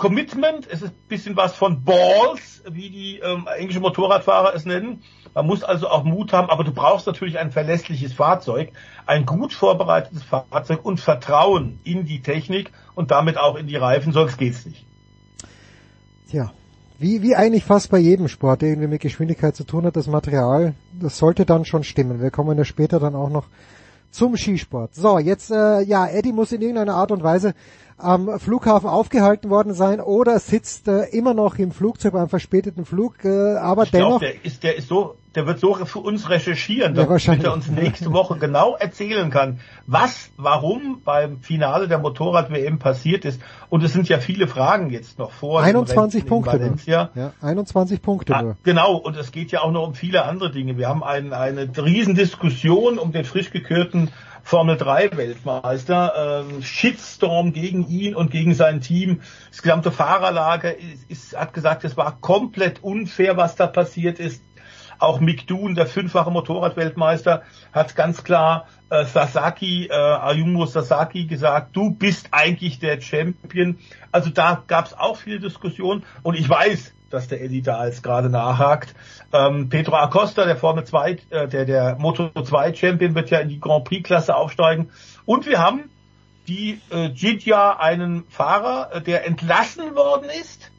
Commitment, 0.00 0.66
es 0.66 0.80
ist 0.80 0.92
ein 0.92 1.08
bisschen 1.08 1.36
was 1.36 1.54
von 1.54 1.84
Balls, 1.84 2.62
wie 2.68 2.88
die 2.88 3.18
ähm, 3.18 3.46
englischen 3.54 3.82
Motorradfahrer 3.82 4.54
es 4.54 4.64
nennen. 4.64 5.02
Man 5.34 5.46
muss 5.46 5.62
also 5.62 5.88
auch 5.88 6.04
Mut 6.04 6.32
haben, 6.32 6.48
aber 6.48 6.64
du 6.64 6.72
brauchst 6.72 7.06
natürlich 7.06 7.38
ein 7.38 7.50
verlässliches 7.50 8.14
Fahrzeug, 8.14 8.72
ein 9.06 9.26
gut 9.26 9.52
vorbereitetes 9.52 10.22
Fahrzeug 10.24 10.84
und 10.84 11.00
Vertrauen 11.00 11.80
in 11.84 12.06
die 12.06 12.22
Technik 12.22 12.72
und 12.94 13.10
damit 13.10 13.36
auch 13.36 13.56
in 13.56 13.66
die 13.66 13.76
Reifen, 13.76 14.14
sonst 14.14 14.38
geht's 14.38 14.64
nicht. 14.64 14.86
Tja, 16.30 16.50
wie, 16.98 17.20
wie 17.20 17.36
eigentlich 17.36 17.64
fast 17.64 17.90
bei 17.90 17.98
jedem 17.98 18.28
Sport, 18.28 18.62
der 18.62 18.70
irgendwie 18.70 18.88
mit 18.88 19.02
Geschwindigkeit 19.02 19.54
zu 19.54 19.64
tun 19.64 19.84
hat, 19.84 19.96
das 19.96 20.06
Material, 20.06 20.74
das 20.98 21.18
sollte 21.18 21.44
dann 21.44 21.66
schon 21.66 21.84
stimmen. 21.84 22.22
Wir 22.22 22.30
kommen 22.30 22.56
ja 22.56 22.64
später 22.64 23.00
dann 23.00 23.14
auch 23.14 23.30
noch 23.30 23.44
zum 24.10 24.36
Skisport. 24.36 24.94
So, 24.94 25.18
jetzt, 25.18 25.50
äh, 25.50 25.82
ja, 25.82 26.06
Eddie 26.06 26.32
muss 26.32 26.52
in 26.52 26.60
irgendeiner 26.60 26.94
Art 26.94 27.12
und 27.12 27.22
Weise 27.22 27.54
am 27.96 28.38
Flughafen 28.38 28.88
aufgehalten 28.88 29.50
worden 29.50 29.74
sein 29.74 30.00
oder 30.00 30.38
sitzt 30.38 30.88
äh, 30.88 31.04
immer 31.10 31.34
noch 31.34 31.58
im 31.58 31.70
Flugzeug 31.70 32.14
beim 32.14 32.28
verspäteten 32.28 32.84
Flug, 32.84 33.24
äh, 33.24 33.56
aber 33.56 33.84
Ich 33.84 33.90
dennoch, 33.90 34.20
der 34.20 34.44
ist, 34.44 34.62
der 34.62 34.76
ist 34.76 34.88
so, 34.88 35.16
der 35.34 35.46
wird 35.46 35.60
so 35.60 35.74
für 35.74 36.00
uns 36.00 36.28
recherchieren, 36.28 36.92
Ja, 36.94 37.02
damit 37.02 37.10
wahrscheinlich. 37.10 37.44
er 37.46 37.52
uns 37.52 37.68
nächste 37.68 38.12
Woche 38.12 38.36
genau 38.38 38.74
erzählen 38.76 39.30
kann, 39.30 39.60
was, 39.86 40.30
warum 40.36 41.02
beim 41.04 41.40
Finale 41.40 41.86
der 41.86 41.98
Motorrad-WM 41.98 42.78
passiert 42.78 43.24
ist. 43.24 43.40
Und 43.68 43.84
es 43.84 43.92
sind 43.92 44.08
ja 44.08 44.18
viele 44.18 44.48
Fragen 44.48 44.90
jetzt 44.90 45.18
noch 45.18 45.30
vor. 45.30 45.60
dem 45.60 45.66
21 45.66 45.96
Rennen 46.22 46.22
in 46.24 46.28
Punkte. 46.28 46.52
Valencia. 46.52 47.10
Ja, 47.14 47.32
21 47.42 48.02
Punkte 48.02 48.34
Ah, 48.34 48.42
nur. 48.42 48.56
genau, 48.64 48.96
und 48.96 49.16
es 49.16 49.30
geht 49.30 49.52
ja 49.52 49.60
auch 49.62 49.70
noch 49.70 49.86
um 49.86 49.94
viele 49.94 50.24
andere 50.24 50.50
Dinge. 50.50 50.76
Wir 50.76 50.88
haben 50.88 51.04
ein, 51.04 51.32
eine 51.32 51.68
Riesendiskussion 51.76 52.98
um 52.98 53.12
den 53.12 53.24
frisch 53.24 53.50
gekürten 53.50 54.10
Formel 54.42 54.76
3 54.78 55.10
Weltmeister, 55.16 56.44
ähm, 56.50 56.62
Shitstorm 56.62 57.52
gegen 57.52 57.86
ihn 57.88 58.14
und 58.14 58.30
gegen 58.30 58.54
sein 58.54 58.80
Team. 58.80 59.20
Das 59.50 59.62
gesamte 59.62 59.92
Fahrerlager 59.92 60.76
ist, 60.76 61.08
ist, 61.08 61.36
hat 61.38 61.52
gesagt, 61.52 61.84
es 61.84 61.96
war 61.96 62.18
komplett 62.20 62.82
unfair, 62.82 63.36
was 63.36 63.54
da 63.56 63.66
passiert 63.66 64.18
ist. 64.18 64.42
Auch 65.00 65.20
Mick 65.20 65.46
Doon, 65.46 65.74
der 65.74 65.86
fünffache 65.86 66.30
Motorradweltmeister, 66.30 67.42
hat 67.72 67.96
ganz 67.96 68.22
klar 68.22 68.66
äh, 68.90 69.04
Sasaki, 69.04 69.86
äh, 69.86 69.94
Ayumu 69.94 70.66
Sasaki 70.66 71.24
gesagt, 71.24 71.74
du 71.74 71.90
bist 71.90 72.28
eigentlich 72.32 72.78
der 72.78 73.00
Champion. 73.00 73.78
Also 74.12 74.30
da 74.30 74.62
gab 74.66 74.86
es 74.86 74.94
auch 74.94 75.16
viele 75.16 75.40
Diskussionen 75.40 76.04
und 76.22 76.34
ich 76.34 76.48
weiß, 76.48 76.92
dass 77.10 77.28
der 77.28 77.42
Eddie 77.42 77.62
da 77.62 77.86
jetzt 77.86 78.02
gerade 78.02 78.30
nachhakt. 78.30 78.94
Ähm, 79.32 79.68
Pedro 79.68 79.96
Acosta, 79.96 80.44
der 80.44 80.56
Formel 80.56 80.84
2, 80.84 81.18
äh, 81.30 81.48
der, 81.48 81.64
der 81.64 81.96
Moto 81.96 82.30
2 82.30 82.74
Champion, 82.74 83.14
wird 83.14 83.30
ja 83.30 83.40
in 83.40 83.48
die 83.48 83.60
Grand 83.60 83.84
Prix 83.84 84.06
Klasse 84.06 84.34
aufsteigen. 84.34 84.90
Und 85.24 85.46
wir 85.46 85.58
haben 85.58 85.90
die 86.46 86.80
äh, 86.90 87.06
Jidja 87.06 87.78
einen 87.78 88.24
Fahrer, 88.28 88.90
äh, 88.94 89.00
der 89.02 89.26
entlassen 89.26 89.94
worden 89.94 90.28
ist, 90.40 90.70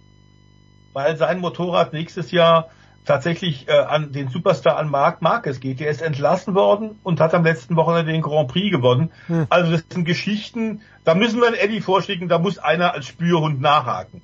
weil 0.93 1.17
sein 1.17 1.39
Motorrad 1.39 1.93
nächstes 1.93 2.31
Jahr 2.31 2.69
tatsächlich 3.05 3.67
äh, 3.67 3.71
an 3.71 4.11
den 4.11 4.29
Superstar 4.29 4.77
an 4.77 4.89
Marc 4.89 5.21
Marquez 5.21 5.59
geht. 5.59 5.79
Der 5.79 5.89
ist 5.89 6.01
entlassen 6.01 6.55
worden 6.55 6.99
und 7.03 7.19
hat 7.19 7.33
am 7.33 7.43
letzten 7.43 7.75
Wochenende 7.75 8.11
den 8.11 8.21
Grand 8.21 8.49
Prix 8.49 8.71
gewonnen. 8.71 9.11
Hm. 9.27 9.47
Also 9.49 9.71
das 9.71 9.83
sind 9.91 10.05
Geschichten, 10.05 10.81
da 11.03 11.15
müssen 11.15 11.39
wir 11.39 11.47
einen 11.47 11.55
Eddie 11.55 11.81
vorschicken, 11.81 12.27
da 12.27 12.37
muss 12.39 12.57
einer 12.57 12.93
als 12.93 13.07
Spürhund 13.07 13.61
nachhaken. 13.61 14.21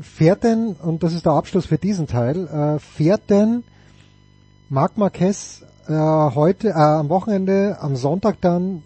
Fährt 0.00 0.44
denn, 0.44 0.76
und 0.80 1.02
das 1.02 1.12
ist 1.12 1.26
der 1.26 1.32
Abschluss 1.32 1.66
für 1.66 1.78
diesen 1.78 2.06
Teil, 2.06 2.46
äh, 2.46 2.78
fährt 2.78 3.28
denn 3.28 3.64
Marc 4.70 4.96
Marquez 4.96 5.64
äh, 5.86 5.92
heute, 5.92 6.68
äh, 6.68 6.72
am 6.72 7.08
Wochenende, 7.08 7.76
am 7.80 7.96
Sonntag 7.96 8.40
dann 8.40 8.82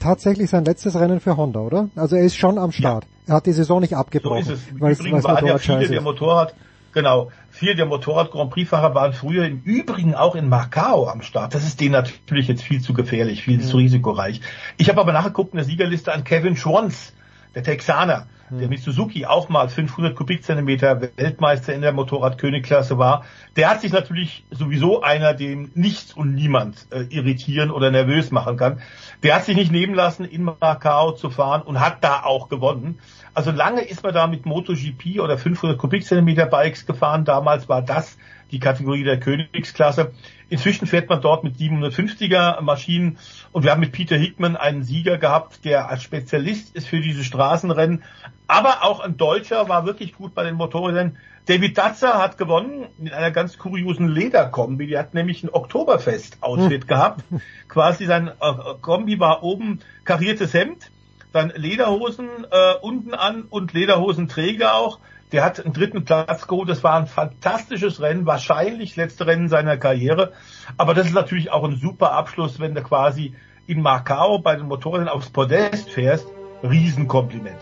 tatsächlich 0.00 0.50
sein 0.50 0.64
letztes 0.64 0.98
Rennen 0.98 1.20
für 1.20 1.36
Honda, 1.36 1.60
oder? 1.60 1.88
Also 1.96 2.16
er 2.16 2.24
ist 2.24 2.36
schon 2.36 2.58
am 2.58 2.72
Start. 2.72 3.06
Er 3.26 3.36
hat 3.36 3.46
die 3.46 3.52
Saison 3.52 3.80
nicht 3.80 3.92
So 3.92 3.96
abgebrochen, 3.96 4.40
ist 4.40 4.48
es. 4.48 4.60
Weil 4.80 4.92
es 4.92 5.00
Übrigen 5.00 5.24
weil 5.24 5.46
ja 5.46 5.58
scheiße 5.58 5.88
der 5.88 5.98
ist. 5.98 6.04
Motorrad, 6.04 6.54
genau, 6.92 7.30
viele 7.64 7.76
der 7.76 7.86
Motorrad 7.86 8.30
Grand 8.30 8.50
Prix 8.50 8.68
Fahrer 8.68 8.94
waren 8.94 9.14
früher 9.14 9.46
im 9.46 9.62
Übrigen 9.62 10.14
auch 10.14 10.34
in 10.34 10.50
Macau 10.50 11.08
am 11.08 11.22
Start. 11.22 11.54
Das 11.54 11.64
ist 11.64 11.80
denen 11.80 11.92
natürlich 11.92 12.46
jetzt 12.46 12.62
viel 12.62 12.82
zu 12.82 12.92
gefährlich, 12.92 13.42
viel 13.42 13.62
zu 13.62 13.78
risikoreich. 13.78 14.42
Ich 14.76 14.90
habe 14.90 15.00
aber 15.00 15.12
nachgeguckt 15.12 15.54
in 15.54 15.56
der 15.56 15.64
Siegerliste 15.64 16.12
an 16.12 16.24
Kevin 16.24 16.58
Schwantz, 16.58 17.14
der 17.54 17.62
Texaner, 17.62 18.26
der 18.50 18.68
mit 18.68 18.80
Suzuki 18.80 19.24
auch 19.24 19.48
mal 19.48 19.70
500 19.70 20.14
Kubikzentimeter 20.14 21.00
Weltmeister 21.16 21.72
in 21.72 21.80
der 21.80 21.92
Motorrad-König-Klasse 21.92 22.98
war. 22.98 23.24
Der 23.56 23.70
hat 23.70 23.80
sich 23.80 23.92
natürlich 23.92 24.44
sowieso 24.50 25.00
einer, 25.00 25.32
den 25.32 25.70
nichts 25.74 26.12
und 26.12 26.34
niemand 26.34 26.86
äh, 26.90 27.04
irritieren 27.04 27.70
oder 27.70 27.90
nervös 27.90 28.30
machen 28.30 28.58
kann. 28.58 28.82
Der 29.22 29.36
hat 29.36 29.46
sich 29.46 29.56
nicht 29.56 29.72
nehmen 29.72 29.94
lassen, 29.94 30.26
in 30.26 30.44
Macau 30.44 31.12
zu 31.12 31.30
fahren 31.30 31.62
und 31.62 31.80
hat 31.80 32.04
da 32.04 32.24
auch 32.24 32.50
gewonnen. 32.50 32.98
Also 33.34 33.50
lange 33.50 33.82
ist 33.82 34.02
man 34.02 34.14
da 34.14 34.26
mit 34.28 34.46
MotoGP 34.46 35.20
oder 35.20 35.36
500 35.36 35.76
Kubikzentimeter 35.76 36.46
Bikes 36.46 36.86
gefahren. 36.86 37.24
Damals 37.24 37.68
war 37.68 37.82
das 37.82 38.16
die 38.52 38.60
Kategorie 38.60 39.02
der 39.02 39.18
Königsklasse. 39.18 40.12
Inzwischen 40.48 40.86
fährt 40.86 41.08
man 41.08 41.20
dort 41.20 41.42
mit 41.42 41.56
750er 41.56 42.60
Maschinen 42.60 43.18
und 43.50 43.64
wir 43.64 43.72
haben 43.72 43.80
mit 43.80 43.90
Peter 43.90 44.16
Hickman 44.16 44.56
einen 44.56 44.84
Sieger 44.84 45.18
gehabt, 45.18 45.64
der 45.64 45.88
als 45.88 46.04
Spezialist 46.04 46.76
ist 46.76 46.86
für 46.86 47.00
diese 47.00 47.24
Straßenrennen. 47.24 48.04
Aber 48.46 48.84
auch 48.84 49.00
ein 49.00 49.16
Deutscher 49.16 49.68
war 49.68 49.84
wirklich 49.84 50.14
gut 50.14 50.34
bei 50.34 50.44
den 50.44 50.54
Motorrädern. 50.54 51.16
David 51.46 51.76
Datzer 51.76 52.18
hat 52.18 52.38
gewonnen 52.38 52.86
mit 52.98 53.12
einer 53.12 53.30
ganz 53.30 53.58
kuriosen 53.58 54.08
Lederkombi. 54.08 54.86
Die 54.86 54.96
hat 54.96 55.12
nämlich 55.12 55.42
ein 55.42 55.50
Oktoberfest-Outfit 55.50 56.86
gehabt. 56.88 57.24
Quasi 57.68 58.06
sein 58.06 58.28
äh, 58.28 58.52
Kombi 58.80 59.18
war 59.18 59.42
oben 59.42 59.80
kariertes 60.04 60.54
Hemd, 60.54 60.90
dann 61.34 61.52
Lederhosen 61.56 62.28
äh, 62.50 62.74
unten 62.80 63.12
an 63.12 63.42
und 63.50 63.72
Lederhosenträger 63.72 64.74
auch. 64.74 65.00
Der 65.32 65.44
hat 65.44 65.64
einen 65.64 65.74
dritten 65.74 66.04
Platz 66.04 66.46
geholt. 66.46 66.68
Das 66.68 66.84
war 66.84 66.94
ein 66.94 67.08
fantastisches 67.08 68.00
Rennen, 68.00 68.24
wahrscheinlich 68.24 68.94
letzte 68.94 69.26
Rennen 69.26 69.48
seiner 69.48 69.76
Karriere. 69.76 70.32
Aber 70.76 70.94
das 70.94 71.06
ist 71.06 71.14
natürlich 71.14 71.50
auch 71.50 71.64
ein 71.64 71.76
super 71.76 72.12
Abschluss, 72.12 72.60
wenn 72.60 72.74
du 72.74 72.82
quasi 72.82 73.34
in 73.66 73.82
Macau 73.82 74.38
bei 74.38 74.54
den 74.54 74.68
Motorrädern 74.68 75.08
aufs 75.08 75.30
Podest 75.30 75.90
fährst. 75.90 76.28
Riesenkompliment. 76.62 77.58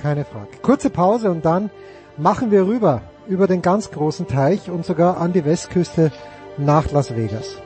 Keine 0.00 0.24
Frage. 0.24 0.48
Kurze 0.62 0.88
Pause 0.88 1.30
und 1.30 1.44
dann 1.44 1.70
machen 2.16 2.50
wir 2.50 2.66
rüber 2.66 3.02
über 3.28 3.46
den 3.46 3.60
ganz 3.60 3.90
großen 3.90 4.26
Teich 4.26 4.70
und 4.70 4.86
sogar 4.86 5.18
an 5.18 5.32
die 5.32 5.44
Westküste 5.44 6.10
nach 6.56 6.90
Las 6.90 7.14
Vegas. 7.14 7.60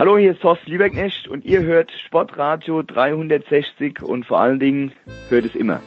Hallo, 0.00 0.16
hier 0.16 0.32
ist 0.32 0.40
Thorsten 0.40 0.70
Lieberknecht 0.70 1.28
und 1.28 1.44
ihr 1.44 1.60
hört 1.60 1.90
Sportradio 2.06 2.82
360 2.82 4.00
und 4.02 4.24
vor 4.24 4.40
allen 4.40 4.58
Dingen 4.58 4.92
hört 5.28 5.44
es 5.44 5.54
immer. 5.54 5.82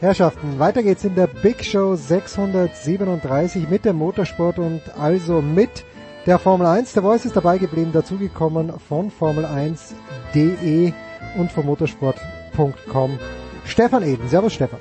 Herrschaften, 0.00 0.58
weiter 0.58 0.82
geht's 0.82 1.04
in 1.04 1.14
der 1.14 1.28
Big 1.28 1.64
Show 1.64 1.94
637 1.94 3.68
mit 3.70 3.84
dem 3.84 3.98
Motorsport 3.98 4.58
und 4.58 4.82
also 4.98 5.40
mit 5.40 5.84
der 6.26 6.40
Formel 6.40 6.66
1. 6.66 6.92
Der 6.92 7.04
Voice 7.04 7.26
ist 7.26 7.36
dabei 7.36 7.58
geblieben, 7.58 7.92
dazugekommen 7.92 8.72
von 8.80 9.12
Formel1.de 9.12 10.92
und 11.38 11.52
von 11.52 11.66
motorsport.com. 11.66 13.16
Stefan 13.64 14.02
Eden. 14.02 14.26
Servus 14.26 14.54
Stefan. 14.54 14.80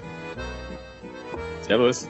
Servus. 1.61 2.09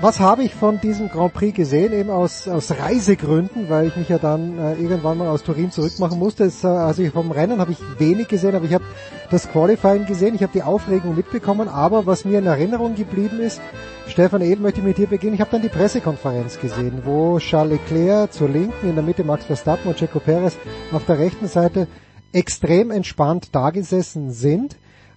Was 0.00 0.20
habe 0.20 0.44
ich 0.44 0.54
von 0.54 0.80
diesem 0.80 1.08
Grand 1.08 1.34
Prix 1.34 1.56
gesehen? 1.56 1.92
Eben 1.92 2.10
aus, 2.10 2.46
aus 2.46 2.70
Reisegründen, 2.70 3.68
weil 3.68 3.88
ich 3.88 3.96
mich 3.96 4.08
ja 4.08 4.18
dann 4.18 4.56
äh, 4.56 4.74
irgendwann 4.74 5.18
mal 5.18 5.26
aus 5.26 5.42
Turin 5.42 5.72
zurückmachen 5.72 6.20
musste. 6.20 6.44
Es, 6.44 6.62
äh, 6.62 6.68
also 6.68 7.04
vom 7.06 7.32
Rennen 7.32 7.60
habe 7.60 7.72
ich 7.72 7.78
wenig 7.98 8.28
gesehen, 8.28 8.54
aber 8.54 8.64
ich 8.64 8.74
habe 8.74 8.84
das 9.32 9.50
Qualifying 9.50 10.06
gesehen, 10.06 10.36
ich 10.36 10.42
habe 10.44 10.52
die 10.52 10.62
Aufregung 10.62 11.16
mitbekommen. 11.16 11.68
Aber 11.68 12.06
was 12.06 12.24
mir 12.24 12.38
in 12.38 12.46
Erinnerung 12.46 12.94
geblieben 12.94 13.40
ist, 13.40 13.60
Stefan 14.06 14.40
Edel 14.40 14.60
möchte 14.60 14.78
ich 14.78 14.86
mit 14.86 14.98
dir 14.98 15.08
beginnen. 15.08 15.34
Ich 15.34 15.40
habe 15.40 15.50
dann 15.50 15.62
die 15.62 15.68
Pressekonferenz 15.68 16.60
gesehen, 16.60 17.02
wo 17.04 17.40
Charles 17.40 17.80
Leclerc 17.80 18.32
zur 18.32 18.50
Linken, 18.50 18.88
in 18.88 18.94
der 18.94 19.02
Mitte 19.02 19.24
Max 19.24 19.46
Verstappen 19.46 19.88
und 19.88 19.96
Checo 19.96 20.20
Perez 20.20 20.56
auf 20.92 21.06
der 21.06 21.18
rechten 21.18 21.48
Seite 21.48 21.88
extrem 22.32 22.92
entspannt 22.92 23.52
dagesessen 23.52 24.30
sind, 24.30 24.76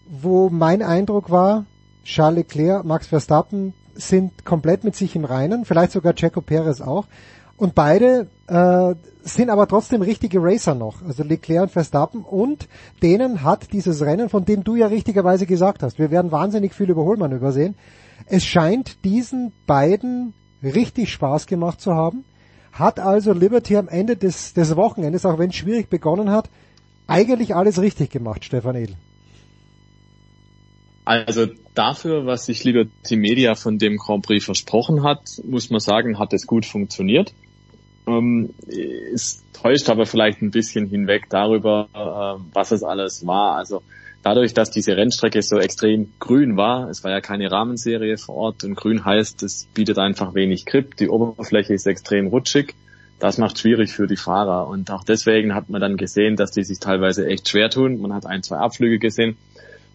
wo 0.10 0.50
mein 0.50 0.82
Eindruck 0.82 1.30
war, 1.30 1.66
Charles 2.04 2.38
Leclerc, 2.38 2.84
Max 2.84 3.06
Verstappen 3.06 3.76
sind 3.96 4.46
komplett 4.46 4.84
mit 4.84 4.96
sich 4.96 5.16
im 5.16 5.26
Reinen, 5.26 5.66
vielleicht 5.66 5.92
sogar 5.92 6.14
Checo 6.14 6.42
Perez 6.42 6.82
auch. 6.82 7.06
Und 7.58 7.76
beide 7.76 8.28
äh, 8.48 8.96
sind 9.22 9.52
aber 9.52 9.68
trotzdem 9.68 10.02
richtige 10.02 10.40
Racer 10.42 10.74
noch, 10.74 11.04
also 11.04 11.24
Leclerc 11.24 11.64
und 11.64 11.72
Verstappen. 11.72 12.24
Und 12.24 12.68
denen 13.04 13.44
hat 13.44 13.72
dieses 13.72 14.02
Rennen, 14.02 14.30
von 14.30 14.46
dem 14.46 14.64
du 14.64 14.76
ja 14.76 14.88
richtigerweise 14.88 15.46
gesagt 15.46 15.84
hast, 15.84 16.00
wir 16.00 16.10
werden 16.10 16.32
wahnsinnig 16.32 16.74
viel 16.74 16.90
Überholmanöver 16.90 17.52
sehen. 17.52 17.76
Es 18.26 18.44
scheint 18.46 19.04
diesen 19.06 19.52
beiden 19.68 20.34
richtig 20.64 21.12
Spaß 21.12 21.46
gemacht 21.46 21.82
zu 21.82 21.94
haben. 21.94 22.26
Hat 22.72 23.00
also 23.00 23.34
Liberty 23.34 23.78
am 23.78 23.90
Ende 23.90 24.16
des, 24.16 24.54
des 24.54 24.76
Wochenendes, 24.76 25.26
auch 25.26 25.38
wenn 25.38 25.50
es 25.50 25.56
schwierig 25.56 25.90
begonnen 25.90 26.32
hat, 26.32 26.50
eigentlich 27.06 27.56
alles 27.56 27.80
richtig 27.80 28.10
gemacht, 28.10 28.46
Stefan 28.46 28.76
Edel. 28.76 28.96
Also 31.12 31.48
dafür, 31.76 32.26
was 32.26 32.46
sich 32.46 32.64
Liberty 32.64 33.18
Media 33.18 33.56
von 33.56 33.78
dem 33.78 33.98
Grand 33.98 34.26
Prix 34.26 34.46
versprochen 34.46 35.04
hat, 35.04 35.20
muss 35.44 35.70
man 35.70 35.82
sagen, 35.82 36.18
hat 36.18 36.32
es 36.32 36.48
gut 36.48 36.66
funktioniert. 36.66 37.34
Ähm, 38.08 38.52
es 39.14 39.44
täuscht 39.52 39.90
aber 39.90 40.06
vielleicht 40.06 40.42
ein 40.42 40.52
bisschen 40.52 40.88
hinweg 40.88 41.26
darüber, 41.30 41.90
äh, 41.94 42.42
was 42.54 42.72
es 42.72 42.82
alles 42.82 43.28
war. 43.28 43.58
Also 43.58 43.82
dadurch, 44.24 44.54
dass 44.54 44.72
diese 44.72 44.96
Rennstrecke 44.96 45.42
so 45.42 45.58
extrem 45.58 46.14
grün 46.20 46.56
war, 46.56 46.90
es 46.90 47.04
war 47.04 47.12
ja 47.12 47.20
keine 47.20 47.52
Rahmenserie 47.52 48.18
vor 48.18 48.36
Ort 48.36 48.64
und 48.64 48.76
grün 48.76 49.04
heißt, 49.04 49.44
es 49.44 49.68
bietet 49.74 50.00
einfach 50.00 50.34
wenig 50.34 50.66
Grip, 50.66 50.96
die 50.96 51.10
Oberfläche 51.10 51.74
ist 51.74 51.88
extrem 51.88 52.28
rutschig. 52.28 52.74
Das 53.20 53.38
macht 53.38 53.60
schwierig 53.60 53.92
für 53.92 54.08
die 54.08 54.16
Fahrer 54.16 54.70
und 54.70 54.90
auch 54.92 55.04
deswegen 55.04 55.54
hat 55.54 55.70
man 55.70 55.82
dann 55.82 55.98
gesehen, 55.98 56.38
dass 56.38 56.52
die 56.52 56.64
sich 56.64 56.80
teilweise 56.80 57.28
echt 57.28 57.50
schwer 57.50 57.70
tun. 57.70 58.00
Man 58.00 58.14
hat 58.14 58.26
ein, 58.26 58.44
zwei 58.44 58.58
Abflüge 58.58 58.98
gesehen 58.98 59.36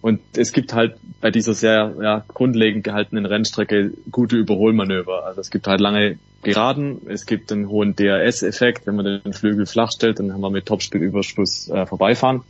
und 0.00 0.20
es 0.36 0.52
gibt 0.52 0.72
halt 0.72 0.96
bei 1.20 1.30
dieser 1.30 1.54
sehr 1.54 1.94
ja, 2.00 2.24
grundlegend 2.28 2.84
gehaltenen 2.84 3.26
Rennstrecke 3.26 3.92
gute 4.10 4.36
Überholmanöver. 4.36 5.24
Also 5.24 5.40
es 5.40 5.50
gibt 5.50 5.66
halt 5.66 5.80
lange 5.80 6.18
Geraden, 6.42 7.00
es 7.08 7.26
gibt 7.26 7.50
einen 7.50 7.68
hohen 7.68 7.96
DRS-Effekt, 7.96 8.86
wenn 8.86 8.96
man 8.96 9.20
den 9.24 9.32
Flügel 9.32 9.66
flach 9.66 9.90
stellt, 9.90 10.20
dann 10.20 10.32
haben 10.32 10.42
wir 10.42 10.50
mit 10.50 10.66
Topspielüberschuss 10.66 11.68
äh, 11.70 11.86
vorbeifahren. 11.86 12.42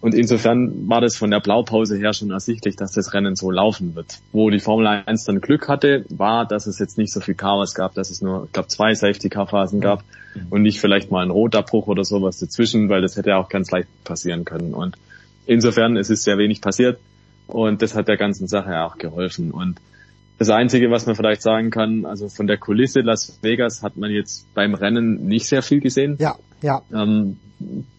Und 0.00 0.14
insofern 0.14 0.88
war 0.88 1.00
das 1.00 1.16
von 1.16 1.30
der 1.30 1.40
Blaupause 1.40 1.96
her 1.96 2.12
schon 2.12 2.30
ersichtlich, 2.30 2.76
dass 2.76 2.92
das 2.92 3.14
Rennen 3.14 3.34
so 3.34 3.50
laufen 3.50 3.96
wird. 3.96 4.18
Wo 4.32 4.48
die 4.48 4.60
Formel 4.60 4.86
1 4.86 5.24
dann 5.24 5.40
Glück 5.40 5.68
hatte, 5.68 6.04
war, 6.08 6.46
dass 6.46 6.66
es 6.66 6.78
jetzt 6.78 6.98
nicht 6.98 7.12
so 7.12 7.20
viel 7.20 7.34
Chaos 7.34 7.74
gab, 7.74 7.94
dass 7.94 8.10
es 8.10 8.22
nur, 8.22 8.44
ich 8.44 8.52
glaube, 8.52 8.68
zwei 8.68 8.94
Safety-Car-Phasen 8.94 9.80
gab 9.80 10.04
und 10.50 10.62
nicht 10.62 10.80
vielleicht 10.80 11.10
mal 11.10 11.24
ein 11.24 11.30
Rotabbruch 11.30 11.88
oder 11.88 12.04
sowas 12.04 12.38
dazwischen, 12.38 12.88
weil 12.88 13.02
das 13.02 13.16
hätte 13.16 13.36
auch 13.36 13.48
ganz 13.48 13.72
leicht 13.72 13.88
passieren 14.04 14.44
können. 14.44 14.72
Und 14.72 14.96
insofern 15.48 15.96
es 15.96 16.10
ist 16.10 16.22
sehr 16.22 16.38
wenig 16.38 16.60
passiert 16.60 17.00
und 17.48 17.82
das 17.82 17.96
hat 17.96 18.06
der 18.06 18.16
ganzen 18.16 18.46
Sache 18.46 18.82
auch 18.82 18.98
geholfen. 18.98 19.50
Und 19.50 19.80
das 20.38 20.50
Einzige, 20.50 20.90
was 20.90 21.06
man 21.06 21.16
vielleicht 21.16 21.42
sagen 21.42 21.70
kann, 21.70 22.06
also 22.06 22.28
von 22.28 22.46
der 22.46 22.58
Kulisse 22.58 23.00
Las 23.00 23.38
Vegas 23.42 23.82
hat 23.82 23.96
man 23.96 24.10
jetzt 24.10 24.46
beim 24.54 24.74
Rennen 24.74 25.26
nicht 25.26 25.46
sehr 25.46 25.62
viel 25.62 25.80
gesehen. 25.80 26.16
Ja, 26.20 26.36
ja. 26.62 26.82
Ähm, 26.92 27.38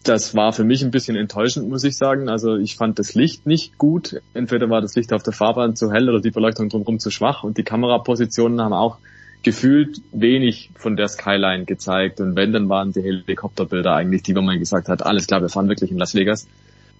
das 0.04 0.34
war 0.34 0.54
für 0.54 0.64
mich 0.64 0.82
ein 0.82 0.90
bisschen 0.90 1.16
enttäuschend, 1.16 1.68
muss 1.68 1.84
ich 1.84 1.98
sagen. 1.98 2.30
Also 2.30 2.56
ich 2.56 2.76
fand 2.76 2.98
das 2.98 3.14
Licht 3.14 3.46
nicht 3.46 3.76
gut. 3.76 4.22
Entweder 4.32 4.70
war 4.70 4.80
das 4.80 4.94
Licht 4.96 5.12
auf 5.12 5.22
der 5.22 5.34
Fahrbahn 5.34 5.76
zu 5.76 5.92
hell 5.92 6.08
oder 6.08 6.20
die 6.20 6.30
Beleuchtung 6.30 6.70
drumherum 6.70 6.98
zu 6.98 7.10
schwach 7.10 7.44
und 7.44 7.58
die 7.58 7.62
Kamerapositionen 7.62 8.62
haben 8.62 8.72
auch 8.72 8.98
gefühlt 9.42 10.00
wenig 10.12 10.70
von 10.76 10.96
der 10.96 11.08
Skyline 11.08 11.64
gezeigt 11.64 12.20
und 12.20 12.36
wenn, 12.36 12.52
dann 12.52 12.68
waren 12.68 12.92
die 12.92 13.02
Helikopterbilder 13.02 13.94
eigentlich 13.94 14.22
die, 14.22 14.36
wo 14.36 14.42
man 14.42 14.58
gesagt 14.58 14.88
hat, 14.88 15.04
alles 15.04 15.26
klar, 15.26 15.40
wir 15.40 15.48
fahren 15.48 15.68
wirklich 15.68 15.90
in 15.90 15.98
Las 15.98 16.14
Vegas. 16.14 16.46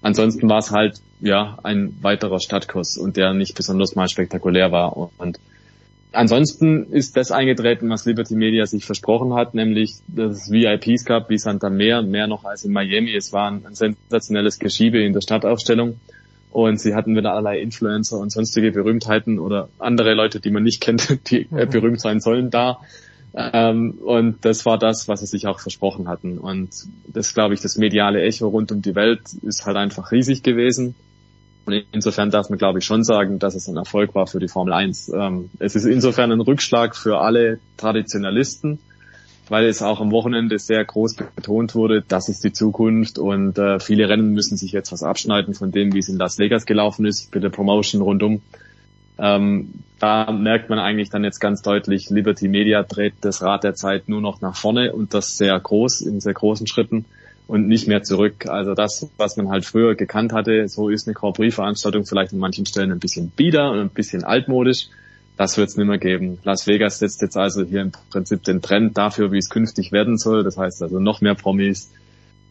Ansonsten 0.03 0.49
war 0.49 0.59
es 0.59 0.71
halt 0.71 1.01
ja 1.21 1.59
ein 1.63 1.97
weiterer 2.01 2.41
Stadtkurs 2.41 2.97
und 2.97 3.17
der 3.17 3.35
nicht 3.35 3.55
besonders 3.55 3.95
mal 3.95 4.09
spektakulär 4.09 4.73
war. 4.73 4.97
Und 4.97 5.39
ansonsten 6.13 6.91
ist 6.91 7.17
das 7.17 7.31
eingetreten, 7.31 7.91
was 7.91 8.07
Liberty 8.07 8.35
Media 8.35 8.65
sich 8.67 8.85
versprochen 8.85 9.35
hat, 9.35 9.55
nämlich 9.55 9.97
dass 10.09 10.45
es 10.45 10.51
VIPs 10.51 11.05
gab 11.05 11.29
wie 11.29 11.39
Santa 11.39 11.69
Meer, 11.69 12.03
mehr 12.03 12.27
noch 12.27 12.45
als 12.45 12.65
in 12.65 12.73
Miami. 12.73 13.15
Es 13.15 13.33
war 13.33 13.51
ein, 13.51 13.63
sensationelles 13.75 14.59
Geschiebe 14.59 15.03
in 15.03 15.13
der 15.13 15.21
Stadtaufstellung. 15.21 16.01
Und 16.51 16.81
sie 16.81 16.95
hatten 16.95 17.15
wieder 17.17 17.31
allerlei 17.31 17.61
Influencer 17.61 18.19
und 18.19 18.33
sonstige 18.33 18.73
Berühmtheiten 18.73 19.39
oder 19.39 19.69
andere 19.79 20.15
Leute, 20.15 20.41
die 20.41 20.51
man 20.51 20.65
nicht 20.65 20.81
kennt, 20.81 21.19
die 21.31 21.47
äh, 21.55 21.67
berühmt 21.67 22.01
sein 22.01 22.21
sollen, 22.21 22.51
da. 22.51 22.81
Ähm, 23.35 23.93
und 24.05 24.45
das 24.45 24.67
war 24.67 24.79
das, 24.79 25.09
was 25.09 25.21
sie 25.21 25.27
sich 25.27 25.47
auch 25.47 25.61
versprochen 25.61 26.09
hatten. 26.09 26.39
Und 26.39 26.71
das, 27.07 27.35
glaube 27.35 27.55
ich, 27.55 27.61
das 27.61 27.77
mediale 27.77 28.23
Echo 28.23 28.49
rund 28.49 28.73
um 28.73 28.83
die 28.83 28.95
Welt 28.95 29.21
ist 29.43 29.67
halt 29.67 29.77
einfach 29.77 30.11
riesig 30.11 30.43
gewesen. 30.43 30.95
Und 31.67 31.85
insofern 31.93 32.31
darf 32.31 32.49
man, 32.49 32.59
glaube 32.59 32.81
ich, 32.81 32.85
schon 32.85 33.05
sagen, 33.05 33.39
dass 33.39 33.55
es 33.55 33.69
ein 33.69 33.77
Erfolg 33.77 34.15
war 34.15 34.27
für 34.27 34.41
die 34.41 34.49
Formel 34.49 34.73
1. 34.73 35.13
Ähm, 35.15 35.51
es 35.59 35.77
ist 35.77 35.85
insofern 35.85 36.33
ein 36.33 36.41
Rückschlag 36.41 36.97
für 36.97 37.21
alle 37.21 37.61
Traditionalisten, 37.77 38.79
weil 39.49 39.67
es 39.67 39.83
auch 39.83 40.01
am 40.01 40.11
Wochenende 40.11 40.59
sehr 40.59 40.85
groß 40.85 41.17
betont 41.37 41.75
wurde, 41.75 42.03
das 42.07 42.29
ist 42.29 42.43
die 42.45 42.53
Zukunft 42.53 43.19
und 43.19 43.59
äh, 43.59 43.79
viele 43.79 44.09
Rennen 44.09 44.33
müssen 44.33 44.57
sich 44.57 44.73
jetzt 44.73 44.93
was 44.93 45.03
abschneiden 45.03 45.55
von 45.55 45.71
dem, 45.71 45.93
wie 45.93 45.99
es 45.99 46.09
in 46.09 46.17
Las 46.17 46.39
Vegas 46.39 46.67
gelaufen 46.67 47.05
ist, 47.05 47.35
mit 47.35 47.45
der 47.45 47.51
Promotion 47.51 48.01
rundum. 48.01 48.43
Ähm, 49.21 49.75
da 49.99 50.33
merkt 50.33 50.71
man 50.71 50.79
eigentlich 50.79 51.11
dann 51.11 51.25
jetzt 51.25 51.41
ganz 51.41 51.61
deutlich, 51.61 52.09
Liberty 52.09 52.49
Media 52.49 52.83
dreht 52.83 53.15
das 53.21 53.43
Rad 53.43 53.65
der 53.65 53.75
Zeit 53.75 54.09
nur 54.09 54.23
noch 54.23 54.41
nach 54.41 54.57
vorne 54.57 54.95
und 54.95 55.13
das 55.13 55.37
sehr 55.37 55.61
groß, 55.61 56.01
in 56.01 56.21
sehr 56.21 56.33
großen 56.33 56.67
Schritten 56.67 57.05
und 57.47 57.69
nicht 57.69 57.87
mehr 57.87 58.03
zurück. 58.03 58.47
Also 58.47 58.75
das, 58.75 59.11
was 59.19 59.37
man 59.37 59.51
halt 59.51 59.67
früher 59.67 59.95
gekannt 59.95 60.33
hatte, 60.33 60.67
so 60.69 60.89
ist 60.89 61.07
eine 61.07 61.15
Grand 61.15 61.37
Prix-Veranstaltung 61.37 62.07
vielleicht 62.07 62.33
an 62.33 62.39
manchen 62.39 62.65
Stellen 62.65 62.93
ein 62.93 62.99
bisschen 62.99 63.29
bieder 63.29 63.73
und 63.73 63.79
ein 63.79 63.89
bisschen 63.91 64.25
altmodisch. 64.25 64.89
Das 65.37 65.59
wird 65.59 65.69
es 65.69 65.77
nicht 65.77 65.87
mehr 65.87 65.99
geben. 65.99 66.39
Las 66.45 66.67
Vegas 66.67 66.99
setzt 66.99 67.21
jetzt 67.21 67.37
also 67.37 67.65
hier 67.65 67.83
im 67.83 67.93
Prinzip 68.11 68.43
den 68.45 68.63
Trend 68.63 68.97
dafür, 68.97 69.33
wie 69.33 69.39
es 69.39 69.51
künftig 69.51 69.93
werden 69.93 70.17
soll. 70.17 70.45
Das 70.45 70.57
heißt 70.57 70.83
also 70.83 70.99
noch 70.99 71.21
mehr 71.21 71.35
Promis, 71.35 71.91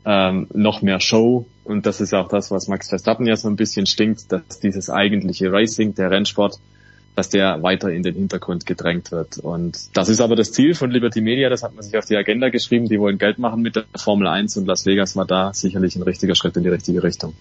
ähm, 0.06 0.48
noch 0.54 0.82
mehr 0.82 1.00
Show. 1.00 1.46
Und 1.64 1.86
das 1.86 2.02
ist 2.02 2.14
auch 2.14 2.28
das, 2.28 2.52
was 2.52 2.68
Max 2.68 2.90
Verstappen 2.90 3.28
ja 3.28 3.36
so 3.36 3.48
ein 3.48 3.56
bisschen 3.56 3.86
stinkt, 3.86 4.32
dass 4.32 4.60
dieses 4.60 4.90
eigentliche 4.90 5.52
Racing, 5.52 5.94
der 5.96 6.12
Rennsport, 6.12 6.60
dass 7.16 7.30
der 7.30 7.62
weiter 7.62 7.92
in 7.92 8.02
den 8.02 8.16
Hintergrund 8.16 8.66
gedrängt 8.66 9.12
wird. 9.12 9.38
Und 9.40 9.96
das 9.98 10.10
ist 10.10 10.22
aber 10.22 10.36
das 10.36 10.52
Ziel 10.52 10.74
von 10.74 10.90
Liberty 10.90 11.22
Media, 11.22 11.50
das 11.50 11.64
hat 11.64 11.76
man 11.76 11.84
sich 11.84 11.98
auf 11.98 12.06
die 12.06 12.16
Agenda 12.16 12.50
geschrieben, 12.50 12.88
die 12.88 13.00
wollen 13.00 13.18
Geld 13.18 13.40
machen 13.40 13.62
mit 13.62 13.76
der 13.76 13.86
Formel 13.96 14.28
1 14.28 14.56
und 14.58 14.66
Las 14.66 14.86
Vegas 14.86 15.16
war 15.16 15.26
da 15.26 15.54
sicherlich 15.54 15.96
ein 15.96 16.04
richtiger 16.04 16.36
Schritt 16.36 16.56
in 16.56 16.64
die 16.64 16.70
richtige 16.70 17.04
Richtung. 17.04 17.34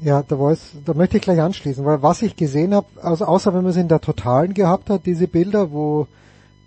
Ja, 0.00 0.22
da, 0.22 0.40
weiß, 0.40 0.78
da 0.84 0.94
möchte 0.94 1.18
ich 1.18 1.22
gleich 1.22 1.40
anschließen, 1.40 1.84
weil 1.84 2.02
was 2.02 2.22
ich 2.22 2.34
gesehen 2.34 2.74
habe, 2.74 2.86
also 3.00 3.24
außer 3.24 3.54
wenn 3.54 3.62
man 3.62 3.70
es 3.70 3.76
in 3.76 3.88
der 3.88 4.00
Totalen 4.00 4.52
gehabt 4.52 4.90
hat, 4.90 5.06
diese 5.06 5.28
Bilder, 5.28 5.70
wo 5.70 6.08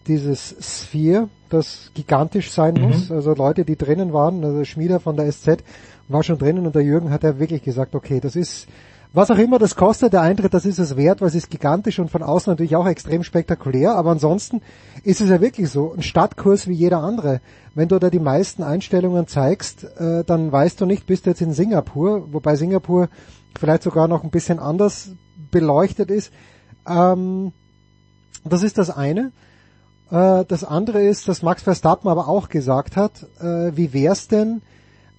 dieses 0.08 0.56
Sphere, 0.60 1.30
das 1.50 1.92
gigantisch 1.94 2.52
sein 2.52 2.76
mhm. 2.76 2.82
muss, 2.82 3.12
also 3.12 3.34
Leute, 3.34 3.66
die 3.66 3.76
drinnen 3.76 4.14
waren, 4.14 4.44
also 4.44 4.64
Schmieder 4.64 5.00
von 5.00 5.16
der 5.16 5.32
SZ 5.32 5.64
war 6.08 6.24
schon 6.24 6.38
drinnen 6.38 6.66
und 6.66 6.76
der 6.76 6.84
Jürgen 6.84 7.10
hat 7.10 7.24
ja 7.24 7.40
wirklich 7.40 7.64
gesagt, 7.64 7.96
okay, 7.96 8.20
das 8.20 8.36
ist, 8.36 8.68
was 9.14 9.32
auch 9.32 9.38
immer 9.38 9.58
das 9.58 9.76
kostet, 9.76 10.14
der 10.14 10.22
Eintritt, 10.22 10.54
das 10.54 10.66
ist 10.66 10.78
es 10.78 10.98
wert, 10.98 11.22
weil 11.22 11.30
es 11.30 11.36
ist 11.36 11.50
gigantisch 11.50 12.00
und 12.00 12.12
von 12.12 12.22
außen 12.22 12.52
natürlich 12.52 12.76
auch 12.76 12.88
extrem 12.88 13.24
spektakulär, 13.24 13.96
aber 13.96 14.12
ansonsten 14.12 14.62
ist 15.04 15.22
es 15.22 15.30
ja 15.30 15.42
wirklich 15.42 15.70
so, 15.70 15.94
ein 15.94 16.04
Stadtkurs 16.04 16.68
wie 16.68 16.74
jeder 16.74 17.00
andere. 17.00 17.42
Wenn 17.74 17.88
du 17.88 18.00
da 18.00 18.10
die 18.10 18.20
meisten 18.20 18.64
Einstellungen 18.64 19.28
zeigst, 19.28 19.84
äh, 19.84 20.24
dann 20.24 20.52
weißt 20.52 20.80
du 20.80 20.86
nicht, 20.86 21.08
bist 21.08 21.26
du 21.26 21.32
jetzt 21.32 21.42
in 21.42 21.54
Singapur, 21.54 22.32
wobei 22.32 22.56
Singapur 22.56 23.10
vielleicht 23.58 23.84
sogar 23.84 24.08
noch 24.08 24.24
ein 24.24 24.32
bisschen 24.32 24.60
anders 24.60 25.12
beleuchtet 25.50 26.12
ist. 26.12 26.32
Ähm, 26.88 27.52
Das 28.48 28.62
ist 28.62 28.78
das 28.78 28.92
eine. 28.92 29.32
Äh, 30.12 30.46
das 30.48 30.64
andere 30.64 31.04
ist, 31.04 31.28
dass 31.28 31.42
Max 31.42 31.64
Verstappen 31.64 32.10
aber 32.10 32.28
auch 32.28 32.50
gesagt 32.50 32.96
hat, 32.96 33.26
äh, 33.40 33.72
wie 33.76 33.94
wär's 33.94 34.28
denn 34.28 34.62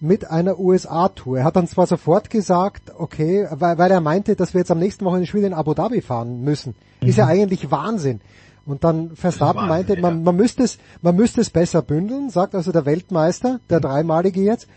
mit 0.01 0.31
einer 0.31 0.59
USA-Tour? 0.59 1.39
Er 1.39 1.45
hat 1.45 1.57
dann 1.57 1.67
zwar 1.67 1.87
sofort 1.87 2.31
gesagt, 2.31 2.93
okay, 2.97 3.47
weil, 3.51 3.79
weil 3.79 3.91
er 3.91 4.01
meinte, 4.01 4.37
dass 4.37 4.55
wir 4.55 4.61
jetzt 4.61 4.71
am 4.71 4.79
nächsten 4.79 5.05
Wochenende 5.05 5.27
Spiel 5.27 5.45
in 5.45 5.55
Abu 5.55 5.75
Dhabi 5.75 6.01
fahren 6.03 6.43
müssen. 6.43 6.75
Ist 7.01 7.19
ja 7.19 7.27
eigentlich 7.27 7.71
Wahnsinn. 7.71 8.21
Und 8.67 8.85
dann 8.85 9.15
Verstappen 9.15 9.69
Wahnsinn, 9.69 9.69
meinte, 9.69 10.01
man, 10.01 10.23
man 10.23 10.37
müsste 10.37 10.65
es, 10.65 10.79
man 11.01 11.17
müsste 11.17 11.41
es 11.41 11.51
besser 11.51 11.83
bündeln, 11.83 12.31
sagt 12.31 12.55
also 12.55 12.73
der 12.73 12.85
Weltmeister, 12.85 13.61
der 13.71 13.81
dreimalige 13.81 14.43
jetzt. 14.43 14.69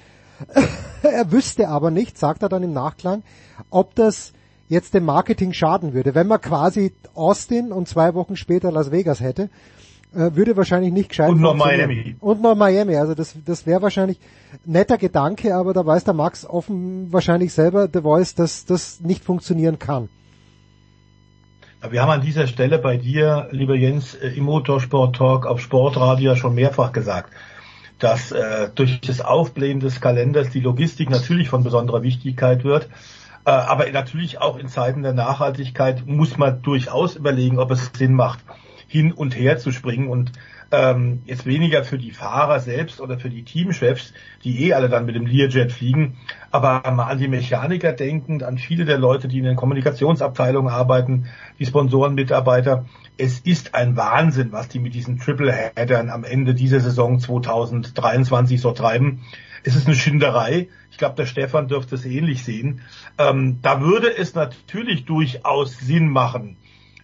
er 1.03 1.31
wüsste 1.31 1.67
aber 1.67 1.91
nicht, 1.91 2.17
sagt 2.17 2.43
er 2.43 2.49
dann 2.49 2.63
im 2.63 2.71
Nachklang, 2.71 3.23
ob 3.69 3.95
das 3.95 4.31
jetzt 4.69 4.93
dem 4.93 5.03
Marketing 5.03 5.51
schaden 5.53 5.93
würde. 5.93 6.15
Wenn 6.15 6.27
man 6.27 6.39
quasi 6.39 6.93
Austin 7.15 7.71
und 7.71 7.87
zwei 7.87 8.13
Wochen 8.13 8.35
später 8.35 8.71
Las 8.71 8.91
Vegas 8.91 9.19
hätte, 9.19 9.49
äh, 10.13 10.35
würde 10.35 10.57
wahrscheinlich 10.57 10.91
nicht 10.91 11.09
gescheit 11.09 11.29
Und 11.29 11.41
noch. 11.41 11.55
Miami. 11.55 12.15
Und 12.19 12.41
noch 12.41 12.55
Miami. 12.55 12.95
Also 12.95 13.13
das, 13.13 13.35
das 13.45 13.65
wäre 13.65 13.81
wahrscheinlich 13.81 14.19
netter 14.65 14.97
Gedanke, 14.97 15.55
aber 15.55 15.73
da 15.73 15.85
weiß 15.85 16.03
der 16.03 16.13
Max 16.13 16.45
offen 16.45 17.11
wahrscheinlich 17.11 17.53
selber, 17.53 17.87
The 17.91 18.01
Voice, 18.01 18.35
dass 18.35 18.65
das 18.65 19.01
nicht 19.01 19.23
funktionieren 19.23 19.77
kann. 19.79 20.09
Wir 21.87 22.01
haben 22.01 22.09
an 22.09 22.21
dieser 22.21 22.47
Stelle 22.47 22.77
bei 22.77 22.97
dir, 22.97 23.47
lieber 23.51 23.75
Jens, 23.75 24.13
äh, 24.15 24.29
im 24.29 24.43
Motorsport 24.43 25.15
Talk 25.15 25.45
auf 25.45 25.61
Sportradio 25.61 26.35
schon 26.35 26.53
mehrfach 26.53 26.91
gesagt, 26.91 27.31
dass 27.99 28.31
äh, 28.31 28.69
durch 28.75 28.99
das 29.01 29.21
Aufblähen 29.21 29.79
des 29.79 30.01
Kalenders 30.01 30.49
die 30.49 30.59
Logistik 30.59 31.09
natürlich 31.09 31.49
von 31.49 31.63
besonderer 31.63 32.03
Wichtigkeit 32.03 32.65
wird. 32.65 32.89
Äh, 33.45 33.51
aber 33.51 33.89
natürlich 33.91 34.41
auch 34.41 34.57
in 34.57 34.67
Zeiten 34.67 35.03
der 35.03 35.13
Nachhaltigkeit 35.13 36.05
muss 36.05 36.37
man 36.37 36.61
durchaus 36.61 37.15
überlegen, 37.15 37.59
ob 37.59 37.71
es 37.71 37.91
Sinn 37.97 38.13
macht, 38.13 38.39
hin 38.89 39.13
und 39.13 39.37
her 39.37 39.57
zu 39.57 39.71
springen 39.71 40.09
und 40.09 40.33
ähm, 40.71 41.21
jetzt 41.25 41.45
weniger 41.45 41.83
für 41.83 41.97
die 41.97 42.11
Fahrer 42.11 42.59
selbst 42.59 43.01
oder 43.01 43.17
für 43.17 43.29
die 43.29 43.43
Teamchefs, 43.43 44.13
die 44.43 44.65
eh 44.65 44.73
alle 44.73 44.89
dann 44.89 45.05
mit 45.05 45.15
dem 45.15 45.25
Learjet 45.25 45.71
fliegen, 45.71 46.17
aber 46.51 46.89
mal 46.91 47.05
an 47.05 47.19
die 47.19 47.27
Mechaniker 47.27 47.93
denkend, 47.93 48.43
an 48.43 48.57
viele 48.57 48.85
der 48.85 48.97
Leute, 48.97 49.27
die 49.27 49.39
in 49.39 49.45
den 49.45 49.55
Kommunikationsabteilungen 49.55 50.71
arbeiten, 50.71 51.27
die 51.59 51.65
Sponsorenmitarbeiter. 51.65 52.85
Es 53.17 53.39
ist 53.39 53.75
ein 53.75 53.95
Wahnsinn, 53.95 54.51
was 54.51 54.67
die 54.67 54.79
mit 54.79 54.93
diesen 54.93 55.19
Triple-Headern 55.19 56.09
am 56.09 56.23
Ende 56.23 56.53
dieser 56.53 56.79
Saison 56.79 57.19
2023 57.19 58.59
so 58.59 58.71
treiben. 58.71 59.21
Es 59.63 59.75
ist 59.75 59.87
eine 59.87 59.95
Schinderei. 59.95 60.69
Ich 60.89 60.97
glaube, 60.97 61.15
der 61.15 61.25
Stefan 61.25 61.67
dürfte 61.67 61.95
es 61.95 62.05
ähnlich 62.05 62.43
sehen. 62.43 62.81
Ähm, 63.17 63.59
da 63.61 63.81
würde 63.81 64.15
es 64.15 64.35
natürlich 64.35 65.05
durchaus 65.05 65.77
Sinn 65.79 66.09
machen, 66.09 66.57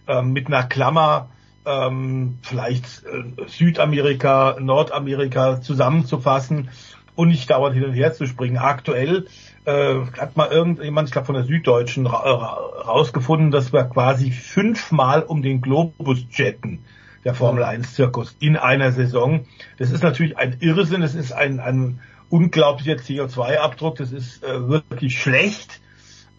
ähm, 0.08 0.32
mit 0.32 0.46
einer 0.46 0.62
Klammer 0.62 1.30
ähm, 1.66 2.38
vielleicht 2.42 3.04
äh, 3.04 3.46
Südamerika, 3.48 4.56
Nordamerika 4.60 5.60
zusammenzufassen 5.60 6.70
und 7.14 7.28
nicht 7.28 7.50
dauernd 7.50 7.74
hin 7.74 7.84
und 7.84 7.92
her 7.94 8.12
zu 8.12 8.26
springen. 8.26 8.58
Aktuell 8.58 9.26
äh, 9.64 9.96
hat 10.18 10.36
mal 10.36 10.48
irgendjemand, 10.48 11.08
ich 11.08 11.12
glaube 11.12 11.26
von 11.26 11.34
der 11.34 11.44
Süddeutschen, 11.44 12.06
ra 12.06 12.18
ra 12.18 12.54
rausgefunden, 12.86 13.50
dass 13.50 13.72
wir 13.72 13.84
quasi 13.84 14.30
fünfmal 14.30 15.22
um 15.22 15.42
den 15.42 15.60
Globus 15.60 16.24
jetten, 16.30 16.84
der 17.24 17.34
Formel 17.34 17.64
1 17.64 17.94
Zirkus, 17.94 18.36
in 18.38 18.56
einer 18.56 18.92
Saison. 18.92 19.46
Das 19.78 19.90
ist 19.90 20.02
natürlich 20.02 20.38
ein 20.38 20.58
Irrsinn, 20.60 21.00
das 21.00 21.14
ist 21.14 21.32
ein, 21.32 21.58
ein 21.58 22.00
unglaublicher 22.28 22.94
CO2-Abdruck, 22.94 23.96
das 23.96 24.12
ist 24.12 24.44
äh, 24.44 24.68
wirklich 24.68 25.20
schlecht. 25.20 25.80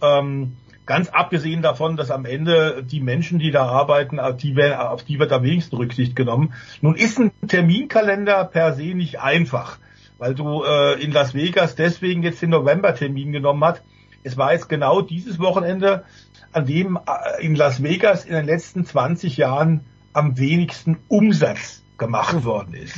Ähm, 0.02 0.54
Ganz 0.88 1.10
abgesehen 1.10 1.62
davon, 1.62 1.98
dass 1.98 2.12
am 2.12 2.26
Ende 2.26 2.82
die 2.82 3.02
Menschen, 3.02 3.40
die 3.40 3.52
da 3.52 3.66
arbeiten, 3.66 4.22
auf 4.22 4.38
die, 4.38 4.56
auf 4.64 5.04
die 5.04 5.20
wird 5.20 5.34
am 5.34 5.44
wenigsten 5.44 5.76
Rücksicht 5.76 6.16
genommen. 6.16 6.54
Nun 6.82 6.96
ist 6.96 7.20
ein 7.20 7.32
Terminkalender 7.46 8.46
per 8.46 8.74
se 8.74 8.96
nicht 8.96 9.20
einfach, 9.20 9.80
weil 10.18 10.34
du 10.34 10.64
äh, 10.64 10.94
in 11.04 11.12
Las 11.12 11.34
Vegas 11.34 11.76
deswegen 11.76 12.24
jetzt 12.24 12.42
den 12.42 12.52
November-Termin 12.52 13.34
genommen 13.34 13.64
hast. 13.66 13.84
Es 14.24 14.38
war 14.38 14.54
jetzt 14.54 14.70
genau 14.70 15.02
dieses 15.02 15.40
Wochenende, 15.40 16.06
an 16.54 16.66
dem 16.66 16.98
äh, 16.98 17.46
in 17.46 17.56
Las 17.56 17.84
Vegas 17.84 18.24
in 18.24 18.34
den 18.34 18.46
letzten 18.46 18.86
20 18.86 19.36
Jahren 19.36 19.82
am 20.14 20.38
wenigsten 20.38 20.98
Umsatz 21.10 21.84
gemacht 21.98 22.44
worden 22.46 22.74
ist. 22.74 22.98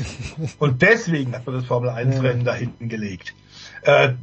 Und 0.59 0.83
deswegen 0.83 1.33
hat 1.33 1.45
man 1.47 1.55
das 1.55 1.65
Formel 1.65 1.89
1 1.89 2.21
Rennen 2.21 2.45
da 2.45 2.53
hinten 2.53 2.87
gelegt. 2.87 3.33
Äh, 3.83 4.13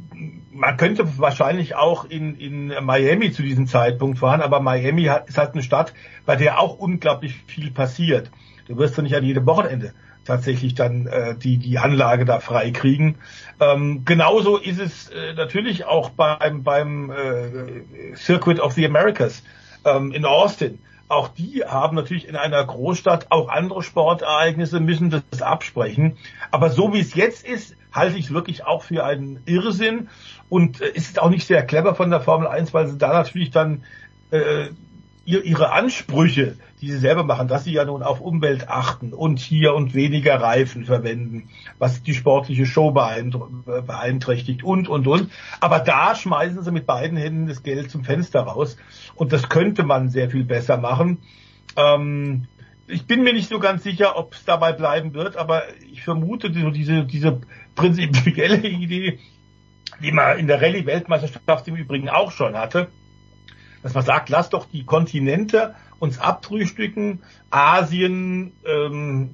man 0.51 0.77
könnte 0.77 1.19
wahrscheinlich 1.19 1.75
auch 1.75 2.05
in, 2.05 2.35
in 2.35 2.73
Miami 2.83 3.31
zu 3.31 3.43
diesem 3.43 3.67
Zeitpunkt 3.67 4.19
fahren, 4.19 4.41
aber 4.41 4.59
Miami 4.59 5.03
hat, 5.05 5.29
ist 5.29 5.37
halt 5.37 5.53
eine 5.53 5.61
Stadt, 5.61 5.93
bei 6.25 6.35
der 6.35 6.59
auch 6.59 6.77
unglaublich 6.79 7.35
viel 7.45 7.71
passiert. 7.71 8.31
Du 8.67 8.77
wirst 8.77 8.97
ja 8.97 9.03
nicht 9.03 9.15
an 9.15 9.23
jedem 9.23 9.45
Wochenende 9.45 9.93
tatsächlich 10.25 10.75
dann 10.75 11.07
äh, 11.07 11.35
die 11.35 11.57
die 11.57 11.79
Anlage 11.79 12.25
da 12.25 12.39
frei 12.39 12.71
kriegen. 12.71 13.15
Ähm, 13.59 14.03
genauso 14.03 14.57
ist 14.57 14.79
es 14.79 15.09
äh, 15.09 15.33
natürlich 15.33 15.85
auch 15.85 16.09
beim 16.09 16.63
beim 16.63 17.09
äh, 17.11 18.15
Circuit 18.15 18.59
of 18.59 18.73
the 18.73 18.85
Americas 18.85 19.43
ähm, 19.85 20.11
in 20.11 20.25
Austin. 20.25 20.79
Auch 21.07 21.29
die 21.29 21.63
haben 21.65 21.95
natürlich 21.95 22.27
in 22.27 22.35
einer 22.35 22.63
Großstadt 22.65 23.27
auch 23.29 23.47
andere 23.47 23.81
Sportereignisse, 23.81 24.81
müssen 24.81 25.09
das 25.09 25.41
absprechen. 25.41 26.17
Aber 26.51 26.69
so 26.69 26.93
wie 26.93 26.99
es 26.99 27.15
jetzt 27.15 27.47
ist, 27.47 27.77
halte 27.97 28.17
ich 28.17 28.25
es 28.25 28.33
wirklich 28.33 28.65
auch 28.65 28.83
für 28.83 29.03
einen 29.03 29.41
Irrsinn 29.45 30.09
und 30.49 30.81
äh, 30.81 30.89
ist 30.89 31.21
auch 31.21 31.29
nicht 31.29 31.47
sehr 31.47 31.65
clever 31.65 31.95
von 31.95 32.09
der 32.09 32.21
Formel 32.21 32.47
1, 32.47 32.73
weil 32.73 32.87
sie 32.87 32.97
da 32.97 33.09
natürlich 33.09 33.51
dann 33.51 33.83
äh, 34.31 34.67
ihr, 35.25 35.43
ihre 35.43 35.71
Ansprüche, 35.71 36.55
die 36.79 36.89
sie 36.89 36.99
selber 36.99 37.23
machen, 37.23 37.47
dass 37.47 37.65
sie 37.65 37.73
ja 37.73 37.83
nun 37.83 38.01
auf 38.01 38.21
Umwelt 38.21 38.69
achten 38.69 39.13
und 39.13 39.39
hier 39.39 39.73
und 39.73 39.93
weniger 39.93 40.39
Reifen 40.39 40.85
verwenden, 40.85 41.49
was 41.79 42.01
die 42.01 42.13
sportliche 42.13 42.65
Show 42.65 42.91
beeinträchtigt 42.91 44.63
und, 44.63 44.87
und, 44.87 45.07
und. 45.07 45.29
Aber 45.59 45.79
da 45.79 46.15
schmeißen 46.15 46.63
sie 46.63 46.71
mit 46.71 46.85
beiden 46.85 47.17
Händen 47.17 47.47
das 47.47 47.61
Geld 47.61 47.91
zum 47.91 48.03
Fenster 48.03 48.41
raus 48.41 48.77
und 49.15 49.33
das 49.33 49.49
könnte 49.49 49.83
man 49.83 50.09
sehr 50.09 50.29
viel 50.29 50.45
besser 50.45 50.77
machen. 50.77 51.17
Ähm, 51.75 52.47
ich 52.87 53.05
bin 53.05 53.23
mir 53.23 53.33
nicht 53.33 53.49
so 53.49 53.59
ganz 53.59 53.83
sicher, 53.83 54.17
ob 54.17 54.33
es 54.33 54.45
dabei 54.45 54.71
bleiben 54.71 55.13
wird, 55.13 55.35
aber 55.35 55.63
ich 55.91 56.03
vermute 56.03 56.49
diese, 56.49 57.03
diese 57.03 57.41
prinzipielle 57.77 58.67
Idee, 58.67 59.19
die 60.01 60.11
man 60.11 60.37
in 60.37 60.47
der 60.47 60.61
Rallye-Weltmeisterschaft 60.61 61.67
im 61.69 61.75
Übrigen 61.77 62.09
auch 62.09 62.31
schon 62.31 62.57
hatte, 62.57 62.89
dass 63.83 63.93
man 63.93 64.03
sagt, 64.03 64.27
lass 64.27 64.49
doch 64.49 64.65
die 64.65 64.83
Kontinente 64.83 65.75
uns 65.99 66.19
abfrühstücken, 66.19 67.21
Asien, 67.49 68.51
ähm, 68.65 69.33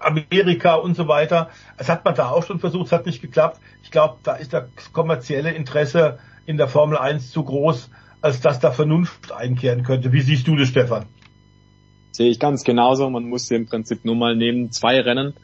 Amerika 0.00 0.74
und 0.74 0.94
so 0.94 1.08
weiter. 1.08 1.50
Das 1.76 1.88
hat 1.88 2.04
man 2.04 2.14
da 2.14 2.30
auch 2.30 2.44
schon 2.44 2.58
versucht, 2.58 2.86
es 2.86 2.92
hat 2.92 3.06
nicht 3.06 3.22
geklappt. 3.22 3.60
Ich 3.82 3.90
glaube, 3.90 4.18
da 4.22 4.34
ist 4.34 4.52
das 4.52 4.64
kommerzielle 4.92 5.52
Interesse 5.52 6.18
in 6.46 6.56
der 6.56 6.68
Formel 6.68 6.98
1 6.98 7.30
zu 7.30 7.44
groß, 7.44 7.90
als 8.20 8.40
dass 8.40 8.60
da 8.60 8.72
Vernunft 8.72 9.32
einkehren 9.32 9.82
könnte. 9.82 10.12
Wie 10.12 10.20
siehst 10.20 10.46
du 10.46 10.56
das, 10.56 10.68
Stefan? 10.68 11.06
Sehe 12.12 12.30
ich 12.30 12.40
ganz 12.40 12.64
genauso. 12.64 13.08
Man 13.10 13.24
muss 13.24 13.50
im 13.50 13.66
Prinzip 13.66 14.04
nur 14.04 14.16
mal 14.16 14.34
nehmen, 14.34 14.72
zwei 14.72 15.00
Rennen. 15.00 15.34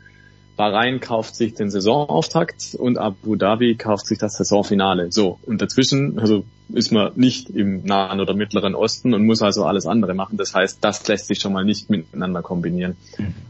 Bahrain 0.57 1.01
kauft 1.01 1.35
sich 1.35 1.55
den 1.55 1.71
Saisonauftakt 1.71 2.77
und 2.79 2.99
Abu 2.99 3.35
Dhabi 3.35 3.75
kauft 3.75 4.07
sich 4.07 4.19
das 4.19 4.37
Saisonfinale. 4.37 5.11
So. 5.11 5.39
Und 5.47 5.61
dazwischen, 5.61 6.19
also 6.19 6.45
ist 6.73 6.93
man 6.93 7.13
nicht 7.17 7.51
im 7.51 7.85
Nahen 7.85 8.21
oder 8.21 8.35
Mittleren 8.35 8.75
Osten 8.75 9.15
und 9.15 9.27
muss 9.27 9.43
also 9.43 9.65
alles 9.65 9.87
andere 9.87 10.15
machen. 10.15 10.37
Das 10.37 10.55
heißt, 10.55 10.79
das 10.81 11.07
lässt 11.09 11.27
sich 11.27 11.41
schon 11.41 11.53
mal 11.53 11.65
nicht 11.65 11.91
miteinander 11.91 12.43
kombinieren. 12.43 12.97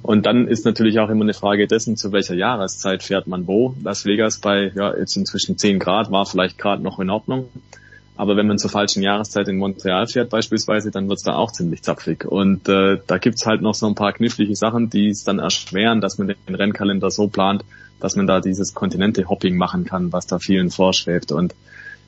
Und 0.03 0.27
dann 0.27 0.49
ist 0.49 0.65
natürlich 0.65 0.99
auch 0.99 1.11
immer 1.11 1.25
eine 1.25 1.35
Frage 1.35 1.67
dessen, 1.67 1.97
zu 1.97 2.11
welcher 2.13 2.35
Jahreszeit 2.35 3.03
fährt 3.03 3.27
man 3.27 3.47
wo. 3.47 3.75
Las 3.83 4.05
Vegas 4.05 4.39
bei, 4.39 4.73
ja, 4.75 4.97
jetzt 4.97 5.17
inzwischen 5.17 5.59
10 5.59 5.79
Grad 5.79 6.11
war 6.11 6.27
vielleicht 6.27 6.59
gerade 6.59 6.83
noch 6.83 6.99
in 6.99 7.11
Ordnung. 7.11 7.49
Aber 8.17 8.37
wenn 8.37 8.47
man 8.47 8.59
zur 8.59 8.71
falschen 8.71 9.03
Jahreszeit 9.03 9.49
in 9.49 9.57
Montreal 9.57 10.07
fährt 10.07 10.31
beispielsweise, 10.31 10.91
dann 10.91 11.09
wird's 11.09 11.25
da 11.25 11.35
auch 11.35 11.51
ziemlich 11.51 11.83
zapfig. 11.83 12.25
Und 12.25 12.69
äh, 12.69 12.99
da 13.07 13.19
gibt's 13.19 13.45
halt 13.45 13.61
noch 13.61 13.75
so 13.75 13.87
ein 13.87 13.97
paar 13.97 14.13
knifflige 14.13 14.55
Sachen, 14.55 14.89
die 14.89 15.09
es 15.09 15.25
dann 15.25 15.41
erschweren, 15.41 16.01
dass 16.01 16.19
man 16.19 16.29
den 16.29 16.55
Rennkalender 16.55 17.11
so 17.11 17.27
plant, 17.27 17.65
dass 17.99 18.15
man 18.15 18.27
da 18.27 18.41
dieses 18.41 18.75
Kontinente-Hopping 18.75 19.57
machen 19.57 19.85
kann, 19.85 20.13
was 20.13 20.27
da 20.27 20.39
vielen 20.39 20.71
vorschwebt. 20.71 21.33
Und 21.33 21.55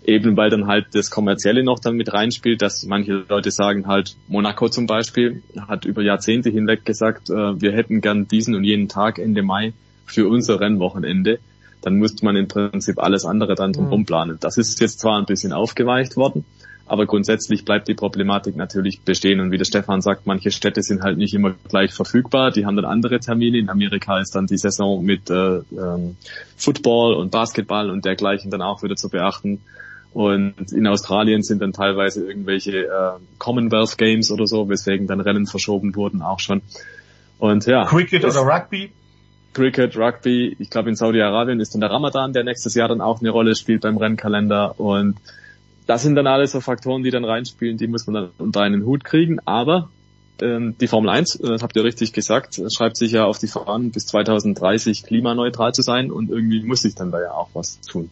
eben 0.05 0.37
weil 0.37 0.51
dann 0.51 0.67
halt 0.67 0.87
das 0.93 1.11
Kommerzielle 1.11 1.65
noch 1.65 1.81
dann 1.81 1.97
mit 1.97 2.13
reinspielt, 2.13 2.63
dass 2.63 2.85
manche 2.87 3.25
Leute 3.29 3.51
sagen 3.51 3.87
halt, 3.87 4.15
Monaco 4.29 4.69
zum 4.69 4.87
Beispiel 4.87 5.43
hat 5.67 5.85
über 5.85 6.03
Jahrzehnte 6.03 6.51
hinweg 6.51 6.85
gesagt, 6.85 7.31
äh, 7.31 7.61
wir 7.61 7.73
hätten 7.73 8.01
gern 8.01 8.29
diesen 8.29 8.55
und 8.55 8.65
jenen 8.65 8.89
Tag 8.89 9.19
Ende 9.19 9.43
Mai 9.43 9.73
für 10.05 10.29
unser 10.29 10.61
Rennwochenende 10.61 11.41
dann 11.83 11.95
müsste 11.95 12.25
man 12.25 12.37
im 12.37 12.49
Prinzip 12.49 12.99
alles 12.99 13.25
andere 13.25 13.55
dann 13.55 13.73
drumherum 13.73 14.05
planen. 14.05 14.39
Das 14.41 14.57
ist 14.57 14.81
jetzt 14.81 15.01
zwar 15.01 15.19
ein 15.19 15.27
bisschen 15.27 15.53
aufgeweicht 15.53 16.17
worden, 16.17 16.45
aber 16.87 17.07
grundsätzlich 17.07 17.65
bleibt 17.65 17.89
die 17.89 17.95
Problematik 17.95 18.57
natürlich 18.57 19.01
bestehen. 19.01 19.41
Und 19.41 19.51
wie 19.51 19.59
der 19.59 19.65
Stefan 19.65 20.01
sagt, 20.01 20.27
manche 20.27 20.53
Städte 20.53 20.83
sind 20.83 21.03
halt 21.03 21.19
nicht 21.19 21.35
immer 21.35 21.55
gleich 21.69 21.93
verfügbar. 21.93 22.53
Die 22.53 22.65
haben 22.65 22.77
dann 22.77 22.85
andere 22.85 23.19
Termine. 23.19 23.59
In 23.59 23.69
Amerika 23.69 24.21
ist 24.21 24.35
dann 24.37 24.47
die 24.47 24.59
Saison 24.59 25.05
mit 25.05 25.29
äh, 25.29 25.59
ähm, 25.73 26.17
Football 26.57 27.15
und 27.15 27.33
Basketball 27.33 27.91
und 27.91 28.05
dergleichen 28.05 28.51
dann 28.51 28.63
auch 28.63 28.83
wieder 28.85 28.95
zu 28.95 29.09
beachten. 29.09 29.61
Und 30.13 30.73
in 30.73 30.87
Australien 30.87 31.43
sind 31.43 31.61
dann 31.61 31.73
teilweise 31.73 32.27
irgendwelche 32.27 32.87
äh, 32.87 33.11
Commonwealth 33.39 33.99
Games 33.99 34.31
oder 34.31 34.47
so, 34.47 34.69
weswegen 34.69 35.07
dann 35.07 35.21
Rennen 35.21 35.47
verschoben 35.47 35.95
wurden 35.95 36.23
auch 36.23 36.41
schon. 36.41 36.63
Und 37.39 37.67
ja. 37.67 37.85
Cricket 37.85 38.25
oder 38.25 38.41
Rugby? 38.41 38.93
Cricket, 39.57 39.97
Rugby, 39.97 40.55
ich 40.59 40.69
glaube 40.69 40.91
in 40.91 40.97
Saudi-Arabien 40.97 41.61
ist 41.61 41.73
dann 41.73 41.81
der 41.81 41.91
Ramadan, 41.91 42.35
der 42.35 42.45
nächstes 42.45 42.75
Jahr 42.75 42.89
dann 42.89 43.01
auch 43.01 43.21
eine 43.21 43.31
Rolle 43.31 43.57
spielt 43.57 43.81
beim 43.81 43.97
Rennkalender. 43.97 44.79
Und 44.79 45.17
das 45.87 46.03
sind 46.03 46.15
dann 46.15 46.27
alles 46.27 46.53
so 46.53 46.61
Faktoren, 46.61 47.03
die 47.03 47.11
dann 47.11 47.25
reinspielen, 47.25 47.79
die 47.79 47.87
muss 47.87 48.07
man 48.07 48.15
dann 48.15 48.31
unter 48.37 48.61
einen 48.61 48.85
Hut 48.85 49.03
kriegen, 49.03 49.39
aber 49.47 49.89
ähm, 50.43 50.77
die 50.79 50.89
Formel 50.89 51.09
1, 51.09 51.37
äh, 51.37 51.47
das 51.49 51.63
habt 51.63 51.75
ihr 51.75 51.85
richtig 51.85 52.13
gesagt, 52.13 52.61
schreibt 52.71 52.99
sich 52.99 53.13
ja 53.13 53.25
auf 53.25 53.39
die 53.39 53.47
Fahnen, 53.47 53.93
bis 53.93 54.05
2030 54.07 55.05
klimaneutral 55.05 55.73
zu 55.73 55.81
sein. 55.81 56.11
Und 56.11 56.29
irgendwie 56.29 56.63
muss 56.63 56.83
sich 56.83 56.95
dann 56.95 57.11
da 57.11 57.23
ja 57.23 57.31
auch 57.31 57.49
was 57.55 57.81
tun. 57.81 58.11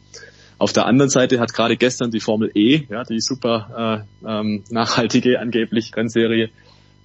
Auf 0.56 0.72
der 0.72 0.86
anderen 0.86 1.10
Seite 1.10 1.40
hat 1.40 1.52
gerade 1.52 1.76
gestern 1.76 2.10
die 2.10 2.20
Formel 2.20 2.50
E, 2.54 2.84
ja, 2.88 3.04
die 3.04 3.20
super 3.20 4.06
äh, 4.24 4.26
ähm, 4.26 4.64
nachhaltige 4.70 5.40
angeblich 5.40 5.94
Rennserie, 5.94 6.48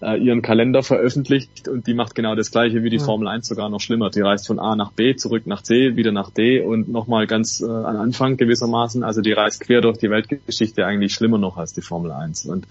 äh, 0.01 0.17
ihren 0.17 0.41
Kalender 0.41 0.81
veröffentlicht 0.81 1.67
und 1.67 1.87
die 1.87 1.93
macht 1.93 2.15
genau 2.15 2.35
das 2.35 2.51
gleiche 2.51 2.83
wie 2.83 2.89
die 2.89 2.97
Ja. 2.97 3.03
Formel 3.03 3.27
1 3.27 3.47
sogar 3.47 3.69
noch 3.69 3.81
schlimmer. 3.81 4.09
Die 4.09 4.21
reist 4.21 4.47
von 4.47 4.59
A 4.59 4.75
nach 4.75 4.91
B, 4.91 5.15
zurück 5.15 5.45
nach 5.45 5.61
C, 5.61 5.95
wieder 5.95 6.11
nach 6.11 6.29
D 6.29 6.61
und 6.61 6.89
nochmal 6.89 7.27
ganz 7.27 7.61
äh, 7.61 7.65
an 7.65 7.97
Anfang 7.97 8.37
gewissermaßen. 8.37 9.03
Also 9.03 9.21
die 9.21 9.33
reist 9.33 9.61
quer 9.61 9.81
durch 9.81 9.97
die 9.97 10.09
Weltgeschichte 10.09 10.85
eigentlich 10.85 11.13
schlimmer 11.13 11.37
noch 11.37 11.57
als 11.57 11.73
die 11.73 11.81
Formel 11.81 12.11
1. 12.11 12.45
Und 12.45 12.65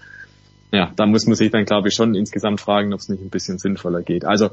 ja, 0.71 0.91
da 0.95 1.05
muss 1.05 1.25
man 1.25 1.35
sich 1.35 1.51
dann, 1.51 1.65
glaube 1.65 1.87
ich, 1.87 1.95
schon 1.95 2.13
insgesamt 2.13 2.61
fragen, 2.61 2.93
ob 2.93 2.99
es 2.99 3.09
nicht 3.09 3.21
ein 3.21 3.29
bisschen 3.29 3.57
sinnvoller 3.57 4.01
geht. 4.01 4.23
Also 4.23 4.51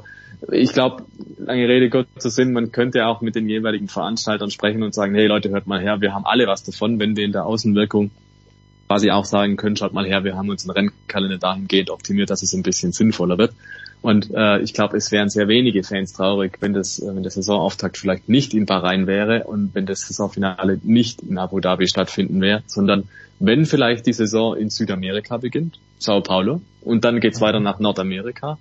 ich 0.51 0.73
glaube, 0.73 1.03
lange 1.37 1.67
Rede, 1.67 1.89
kurzer 1.89 2.29
Sinn, 2.29 2.53
man 2.53 2.71
könnte 2.71 3.05
auch 3.05 3.21
mit 3.21 3.35
den 3.35 3.47
jeweiligen 3.47 3.87
Veranstaltern 3.87 4.49
sprechen 4.49 4.83
und 4.83 4.93
sagen, 4.93 5.15
hey 5.15 5.27
Leute, 5.27 5.49
hört 5.49 5.67
mal 5.67 5.79
her, 5.79 6.01
wir 6.01 6.13
haben 6.13 6.25
alle 6.25 6.47
was 6.47 6.63
davon, 6.63 6.99
wenn 6.99 7.15
wir 7.15 7.25
in 7.25 7.31
der 7.31 7.45
Außenwirkung 7.45 8.11
quasi 8.87 9.11
auch 9.11 9.25
sagen 9.25 9.57
können, 9.57 9.75
schaut 9.75 9.93
mal 9.93 10.05
her, 10.05 10.23
wir 10.23 10.35
haben 10.35 10.49
unseren 10.49 10.71
Rennkalender 10.71 11.37
dahingehend 11.37 11.89
optimiert, 11.89 12.29
dass 12.29 12.41
es 12.41 12.53
ein 12.53 12.63
bisschen 12.63 12.91
sinnvoller 12.91 13.37
wird. 13.37 13.53
Und 14.01 14.29
äh, 14.33 14.59
ich 14.59 14.73
glaube, 14.73 14.95
es 14.95 15.11
wären 15.11 15.29
sehr 15.29 15.47
wenige 15.47 15.83
Fans 15.83 16.13
traurig, 16.13 16.57
wenn 16.59 16.73
das, 16.73 16.99
äh, 16.99 17.07
wenn 17.07 17.23
der 17.23 17.31
Saisonauftakt 17.31 17.97
vielleicht 17.97 18.29
nicht 18.29 18.53
in 18.53 18.65
Bahrain 18.65 19.07
wäre 19.07 19.45
und 19.45 19.73
wenn 19.73 19.85
das 19.85 20.01
Saisonfinale 20.07 20.79
nicht 20.83 21.21
in 21.21 21.37
Abu 21.37 21.59
Dhabi 21.59 21.87
stattfinden 21.87 22.39
wäre, 22.39 22.63
sondern 22.67 23.09
wenn 23.39 23.65
vielleicht 23.65 24.05
die 24.05 24.13
Saison 24.13 24.55
in 24.55 24.69
Südamerika 24.69 25.37
beginnt, 25.37 25.79
Sao 25.99 26.21
Paulo, 26.21 26.61
und 26.81 27.05
dann 27.05 27.19
geht's 27.19 27.41
weiter 27.41 27.59
nach 27.59 27.79
Nordamerika 27.79 28.57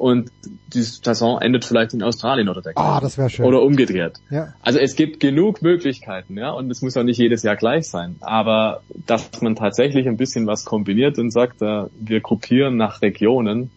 und 0.00 0.30
die 0.72 0.82
Saison 0.82 1.40
endet 1.40 1.64
vielleicht 1.64 1.92
in 1.92 2.02
Australien 2.02 2.48
oder 2.48 2.62
der 2.62 2.72
Ah, 2.76 3.00
das 3.00 3.18
wäre 3.18 3.28
schön. 3.28 3.44
oder 3.44 3.60
umgedreht. 3.62 4.14
Ja. 4.30 4.54
Also 4.62 4.78
es 4.78 4.96
gibt 4.96 5.20
genug 5.20 5.60
Möglichkeiten, 5.62 6.38
ja, 6.38 6.50
und 6.50 6.70
es 6.70 6.80
muss 6.80 6.96
auch 6.96 7.02
nicht 7.02 7.18
jedes 7.18 7.42
Jahr 7.42 7.56
gleich 7.56 7.88
sein. 7.88 8.16
Aber 8.20 8.80
dass 9.06 9.28
man 9.42 9.56
tatsächlich 9.56 10.08
ein 10.08 10.16
bisschen 10.16 10.46
was 10.46 10.64
kombiniert 10.64 11.18
und 11.18 11.30
sagt, 11.30 11.60
äh, 11.60 11.84
wir 12.00 12.20
gruppieren 12.20 12.76
nach 12.78 13.02
Regionen, 13.02 13.70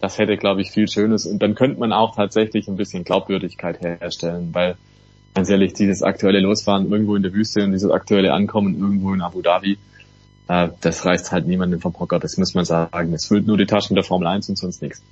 das 0.00 0.18
hätte, 0.18 0.36
glaube 0.36 0.62
ich, 0.62 0.70
viel 0.70 0.88
Schönes. 0.88 1.26
Und 1.26 1.42
dann 1.42 1.54
könnte 1.54 1.78
man 1.78 1.92
auch 1.92 2.16
tatsächlich 2.16 2.68
ein 2.68 2.76
bisschen 2.76 3.04
Glaubwürdigkeit 3.04 3.80
herstellen, 3.80 4.50
weil 4.52 4.76
ganz 5.34 5.50
ehrlich, 5.50 5.74
dieses 5.74 6.02
aktuelle 6.02 6.40
Losfahren 6.40 6.90
irgendwo 6.90 7.16
in 7.16 7.22
der 7.22 7.34
Wüste 7.34 7.62
und 7.64 7.72
dieses 7.72 7.90
aktuelle 7.90 8.32
Ankommen 8.32 8.78
irgendwo 8.80 9.12
in 9.12 9.20
Abu 9.20 9.42
Dhabi, 9.42 9.76
äh, 10.48 10.68
das 10.80 11.04
reißt 11.04 11.32
halt 11.32 11.46
niemanden 11.46 11.80
vom 11.80 11.98
Hocker, 11.98 12.18
das 12.18 12.38
muss 12.38 12.54
man 12.54 12.64
sagen. 12.64 13.12
Es 13.12 13.26
füllt 13.26 13.46
nur 13.46 13.58
die 13.58 13.66
Taschen 13.66 13.94
der 13.94 14.04
Formel 14.04 14.26
1 14.28 14.48
und 14.48 14.56
sonst 14.56 14.80
nichts. 14.80 15.02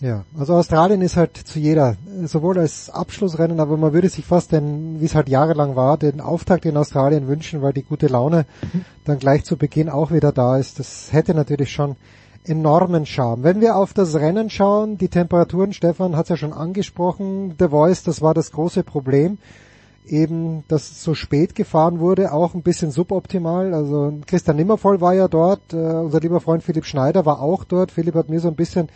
Ja, 0.00 0.24
also 0.38 0.54
Australien 0.54 1.00
ist 1.00 1.16
halt 1.16 1.36
zu 1.36 1.58
jeder, 1.58 1.96
sowohl 2.24 2.58
als 2.60 2.88
Abschlussrennen, 2.88 3.58
aber 3.58 3.76
man 3.76 3.92
würde 3.92 4.08
sich 4.08 4.24
fast 4.24 4.52
den, 4.52 5.00
wie 5.00 5.06
es 5.06 5.16
halt 5.16 5.28
jahrelang 5.28 5.74
war, 5.74 5.98
den 5.98 6.20
Auftakt 6.20 6.64
in 6.66 6.76
Australien 6.76 7.26
wünschen, 7.26 7.62
weil 7.62 7.72
die 7.72 7.82
gute 7.82 8.06
Laune 8.06 8.46
dann 9.04 9.18
gleich 9.18 9.44
zu 9.44 9.56
Beginn 9.56 9.88
auch 9.88 10.12
wieder 10.12 10.30
da 10.30 10.56
ist. 10.56 10.78
Das 10.78 11.12
hätte 11.12 11.34
natürlich 11.34 11.72
schon 11.72 11.96
enormen 12.44 13.06
Charme. 13.06 13.42
Wenn 13.42 13.60
wir 13.60 13.74
auf 13.74 13.92
das 13.92 14.14
Rennen 14.14 14.50
schauen, 14.50 14.98
die 14.98 15.08
Temperaturen, 15.08 15.72
Stefan 15.72 16.16
hat 16.16 16.26
es 16.26 16.30
ja 16.30 16.36
schon 16.36 16.52
angesprochen, 16.52 17.56
The 17.58 17.68
Voice, 17.68 18.04
das 18.04 18.22
war 18.22 18.34
das 18.34 18.52
große 18.52 18.84
Problem. 18.84 19.38
Eben, 20.06 20.64
dass 20.68 21.02
so 21.02 21.14
spät 21.14 21.54
gefahren 21.54 21.98
wurde, 21.98 22.32
auch 22.32 22.54
ein 22.54 22.62
bisschen 22.62 22.92
suboptimal. 22.92 23.74
Also 23.74 24.14
Christian 24.26 24.56
Nimmervoll 24.56 25.00
war 25.02 25.12
ja 25.12 25.28
dort, 25.28 25.74
äh, 25.74 25.76
unser 25.76 26.20
lieber 26.20 26.40
Freund 26.40 26.62
Philipp 26.62 26.86
Schneider 26.86 27.26
war 27.26 27.42
auch 27.42 27.64
dort. 27.64 27.90
Philipp 27.90 28.14
hat 28.14 28.30
mir 28.30 28.40
so 28.40 28.48
ein 28.48 28.54
bisschen 28.54 28.88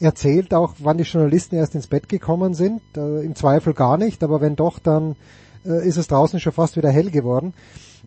erzählt, 0.00 0.52
auch 0.54 0.74
wann 0.78 0.98
die 0.98 1.04
Journalisten 1.04 1.56
erst 1.56 1.74
ins 1.74 1.86
Bett 1.86 2.08
gekommen 2.08 2.54
sind. 2.54 2.80
Äh, 2.96 3.24
Im 3.24 3.34
Zweifel 3.34 3.74
gar 3.74 3.96
nicht, 3.96 4.22
aber 4.22 4.40
wenn 4.40 4.56
doch, 4.56 4.78
dann 4.78 5.16
äh, 5.64 5.86
ist 5.86 5.96
es 5.96 6.08
draußen 6.08 6.40
schon 6.40 6.52
fast 6.52 6.76
wieder 6.76 6.90
hell 6.90 7.10
geworden. 7.10 7.54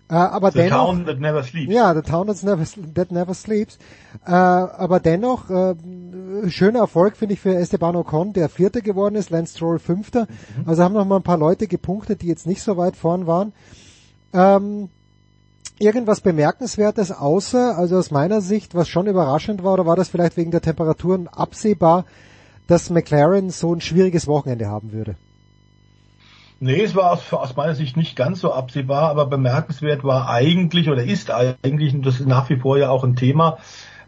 Äh, 0.10 0.16
aber 0.16 0.52
The 0.52 0.60
dennoch, 0.60 0.86
town 0.86 1.06
that 1.06 1.20
never 1.20 1.44
sleeps. 1.44 1.72
ja, 1.72 1.94
the 1.94 2.02
town 2.02 2.28
that's 2.28 2.44
never, 2.44 2.64
that 2.96 3.12
never 3.12 3.34
sleeps. 3.34 3.78
Äh, 4.26 4.32
aber 4.32 5.00
dennoch, 5.00 5.50
äh, 5.50 5.76
schöner 6.50 6.80
Erfolg 6.80 7.16
finde 7.18 7.34
ich 7.34 7.40
für 7.40 7.56
Esteban 7.56 7.96
Ocon, 7.96 8.34
der 8.34 8.50
Vierter 8.50 8.82
geworden 8.82 9.16
ist, 9.16 9.30
Lance 9.30 9.56
Stroll 9.56 9.78
Fünfter. 9.80 10.28
Also 10.66 10.84
haben 10.84 10.94
noch 10.94 11.06
mal 11.06 11.18
ein 11.18 11.24
paar 11.24 11.38
Leute 11.38 11.68
gepunktet, 11.68 12.22
die 12.22 12.28
jetzt 12.28 12.48
nicht 12.48 12.64
so 12.64 12.78
weit 12.78 12.96
vorn 12.96 13.28
waren. 13.28 13.54
Ähm, 14.34 14.90
irgendwas 15.80 16.22
Bemerkenswertes 16.22 17.12
außer, 17.12 17.78
also 17.78 17.98
aus 17.98 18.12
meiner 18.12 18.42
Sicht, 18.42 18.76
was 18.76 18.88
schon 18.88 19.08
überraschend 19.08 19.64
war, 19.64 19.74
oder 19.74 19.86
war 19.86 19.96
das 19.96 20.10
vielleicht 20.10 20.38
wegen 20.38 20.52
der 20.52 20.62
Temperaturen 20.62 21.28
absehbar, 21.28 22.06
dass 22.68 22.90
McLaren 22.90 23.50
so 23.50 23.74
ein 23.74 23.82
schwieriges 23.82 24.28
Wochenende 24.28 24.68
haben 24.68 24.92
würde? 24.92 25.16
Nee, 26.60 26.84
es 26.84 26.94
war 26.94 27.14
aus, 27.14 27.32
aus 27.32 27.56
meiner 27.56 27.74
Sicht 27.74 27.96
nicht 27.96 28.18
ganz 28.18 28.42
so 28.42 28.52
absehbar, 28.52 29.10
aber 29.10 29.26
bemerkenswert 29.26 30.04
war 30.04 30.30
eigentlich 30.30 30.90
oder 30.90 31.04
ist 31.04 31.32
eigentlich, 31.32 31.94
und 31.94 32.06
das 32.06 32.20
ist 32.20 32.28
nach 32.28 32.50
wie 32.50 32.58
vor 32.58 32.78
ja 32.78 32.90
auch 32.90 33.06
ein 33.06 33.16
Thema, 33.16 33.60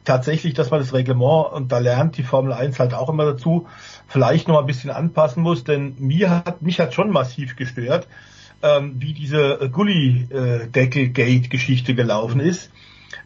tatsächlich, 0.04 0.54
dass 0.54 0.70
man 0.70 0.82
das 0.82 0.94
Reglement, 0.94 1.54
und 1.54 1.72
da 1.72 1.78
lernt 1.78 2.18
die 2.18 2.24
Formel 2.24 2.52
1 2.52 2.80
halt 2.80 2.94
auch 2.94 3.10
immer 3.10 3.24
dazu, 3.24 3.68
vielleicht 4.08 4.50
noch 4.50 4.60
ein 4.60 4.66
bisschen 4.66 4.90
anpassen 4.90 5.44
muss, 5.44 5.64
denn 5.64 5.96
mir 6.00 6.30
hat, 6.30 6.62
mich 6.62 6.80
hat 6.82 6.94
schon 6.94 7.12
massiv 7.12 7.56
gestört, 7.56 8.08
ähm, 8.64 8.96
wie 9.00 9.14
diese 9.14 9.70
Gully-Deckel-Gate-Geschichte 9.72 11.96
gelaufen 11.96 12.40
ist. 12.40 12.72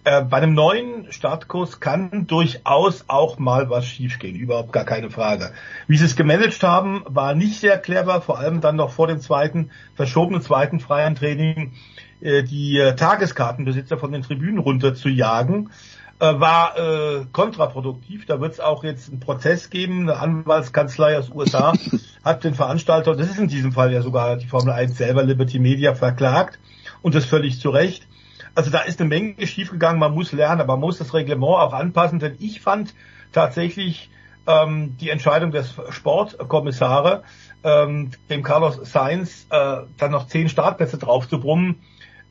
Äh, 0.04 0.24
bei 0.24 0.38
einem 0.38 0.54
neuen 0.54 1.12
Startkurs 1.12 1.80
kann 1.80 2.28
durchaus 2.28 3.06
auch 3.08 3.40
mal 3.40 3.72
was 3.72 3.88
schiefgehen, 3.88 4.36
überhaupt 4.36 4.72
gar 4.72 4.86
keine 4.86 5.10
Frage. 5.10 5.52
Wie 5.88 5.98
sie 5.98 6.06
es 6.06 6.16
gemanagt 6.16 6.62
haben, 6.62 7.04
war 7.08 7.34
nicht 7.34 7.60
sehr 7.60 7.80
clever, 7.80 8.22
vor 8.22 8.38
allem 8.38 8.62
dann 8.62 8.76
noch 8.76 8.92
vor 8.92 9.08
dem 9.08 9.20
zweiten, 9.20 9.72
verschobenen 9.96 10.44
zweiten 10.44 10.80
freien 10.80 11.16
Training, 11.16 11.74
äh, 12.22 12.44
die 12.44 12.78
äh, 12.78 12.96
Tageskartenbesitzer 12.96 13.98
von 13.98 14.12
den 14.12 14.22
Tribünen 14.22 14.60
runter 14.60 14.94
zu 14.94 15.10
jagen, 15.10 15.68
äh, 15.68 15.72
war 16.20 16.78
äh, 16.78 17.26
kontraproduktiv. 17.32 18.26
Da 18.26 18.40
wird 18.40 18.54
es 18.54 18.60
auch 18.60 18.84
jetzt 18.84 19.10
einen 19.10 19.20
Prozess 19.20 19.70
geben. 19.70 20.10
Eine 20.10 20.20
Anwaltskanzlei 20.20 21.18
aus 21.18 21.30
USA 21.30 21.74
hat 22.24 22.44
den 22.44 22.56
Veranstalter, 22.56 23.16
das 23.16 23.30
ist 23.30 23.40
in 23.40 23.48
diesem 23.48 23.72
Fall 23.72 23.94
ja 23.94 24.02
sogar 24.02 24.38
die 24.38 24.48
Formel 24.48 24.74
1 24.74 24.98
selber, 24.98 25.24
Liberty 25.24 25.60
Media, 25.60 25.94
verklagt 25.94 26.60
und 27.02 27.16
das 27.16 27.26
völlig 27.26 27.60
zu 27.60 27.70
Recht. 27.70 28.08
Also 28.56 28.72
da 28.72 28.80
ist 28.80 29.00
eine 29.00 29.10
Menge 29.10 29.46
schiefgegangen, 29.46 30.00
man 30.00 30.14
muss 30.14 30.32
lernen, 30.32 30.62
aber 30.62 30.74
man 30.74 30.82
muss 30.82 30.98
das 30.98 31.14
Reglement 31.14 31.52
auch 31.52 31.74
anpassen, 31.74 32.20
denn 32.20 32.36
ich 32.40 32.62
fand 32.62 32.94
tatsächlich 33.34 34.10
ähm, 34.48 34.96
die 34.98 35.10
Entscheidung 35.10 35.52
des 35.52 35.76
Sportkommissare, 35.90 37.24
ähm, 37.64 38.12
dem 38.30 38.44
Carlos 38.44 38.80
Sainz, 38.84 39.48
äh, 39.50 39.78
dann 39.98 40.12
noch 40.12 40.28
zehn 40.28 40.48
Startplätze 40.48 40.98
drauf 40.98 41.28
zu 41.28 41.40
brummen, 41.40 41.82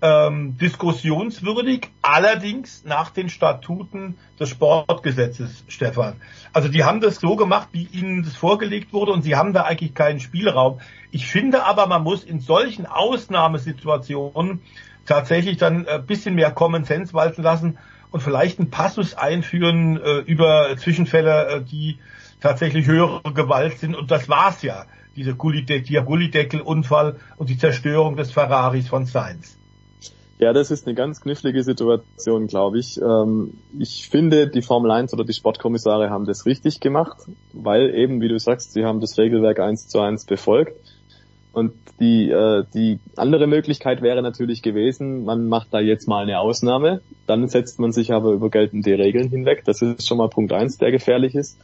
ähm, 0.05 0.59
diskussionswürdig, 0.59 1.89
allerdings 2.03 2.85
nach 2.85 3.09
den 3.09 3.31
Statuten 3.31 4.19
des 4.39 4.51
Sportgesetzes, 4.51 5.65
Stefan. 5.67 6.17
Also 6.53 6.69
die 6.69 6.85
haben 6.85 7.01
das 7.01 7.17
so 7.17 7.37
gemacht, 7.37 7.69
wie 7.73 7.89
ihnen 7.91 8.23
das 8.23 8.37
vorgelegt 8.37 8.93
wurde 8.93 9.13
und 9.13 9.23
sie 9.23 9.35
haben 9.35 9.55
da 9.55 9.63
eigentlich 9.63 9.95
keinen 9.95 10.21
Spielraum. 10.21 10.81
Ich 11.11 11.27
finde 11.27 11.65
aber, 11.65 11.87
man 11.87 12.03
muss 12.03 12.23
in 12.23 12.41
solchen 12.41 12.85
Ausnahmesituationen 12.85 14.61
tatsächlich 15.07 15.57
dann 15.57 15.89
ein 15.89 16.05
bisschen 16.05 16.35
mehr 16.35 16.51
Common 16.51 16.85
Sense 16.85 17.15
walten 17.15 17.43
lassen 17.43 17.79
und 18.11 18.21
vielleicht 18.21 18.59
einen 18.59 18.69
Passus 18.69 19.15
einführen 19.15 19.97
äh, 19.97 20.19
über 20.19 20.77
Zwischenfälle, 20.77 21.47
äh, 21.47 21.63
die 21.63 21.99
tatsächlich 22.41 22.87
höhere 22.87 23.23
Gewalt 23.33 23.79
sind. 23.79 23.95
Und 23.97 24.11
das 24.11 24.29
war's 24.29 24.61
ja, 24.61 24.85
diese 25.17 25.35
Gullideckel-Unfall 25.35 27.17
und 27.39 27.49
die 27.49 27.57
Zerstörung 27.57 28.17
des 28.17 28.33
Ferraris 28.33 28.87
von 28.87 29.07
Sainz. 29.07 29.59
Ja, 30.39 30.53
das 30.53 30.71
ist 30.71 30.87
eine 30.87 30.95
ganz 30.95 31.21
knifflige 31.21 31.63
Situation, 31.63 32.49
glaube 32.49 32.79
ich. 32.79 33.01
Ähm, 33.01 33.55
ich 33.79 34.09
finde, 34.09 34.49
die 34.49 34.63
Formel 34.63 34.91
1 34.91 35.13
oder 35.15 35.25
die 35.25 35.33
Sportkommissare 35.33 36.11
haben 36.11 36.27
das 36.27 36.45
richtig 36.45 36.81
gemacht, 36.81 37.19
weil 37.53 37.95
eben, 37.95 38.21
wie 38.21 38.29
du 38.29 38.39
sagst, 38.39 38.73
sie 38.73 38.85
haben 38.85 39.01
das 39.01 39.17
Regelwerk 39.17 39.61
eins 39.61 39.87
zu 39.87 40.01
eins 40.01 40.25
befolgt. 40.25 40.75
Und 41.53 41.73
die, 42.01 42.31
äh, 42.31 42.65
die 42.75 42.99
andere 43.15 43.47
Möglichkeit 43.47 44.03
wäre 44.03 44.23
natürlich 44.23 44.61
gewesen, 44.61 45.25
man 45.25 45.47
macht 45.47 45.69
da 45.71 45.79
jetzt 45.79 46.09
mal 46.09 46.25
eine 46.25 46.41
Ausnahme, 46.41 47.01
dann 47.29 47.47
setzt 47.47 47.79
man 47.79 47.93
sich 47.93 48.13
aber 48.13 48.33
über 48.33 48.51
geltende 48.51 48.99
Regeln 48.99 49.29
hinweg. 49.29 49.63
Das 49.65 49.81
ist 49.81 50.07
schon 50.07 50.19
mal 50.19 50.29
Punkt 50.29 50.53
eins, 50.53 50.79
der 50.79 50.91
gefährlich 50.91 51.37
ist. 51.37 51.57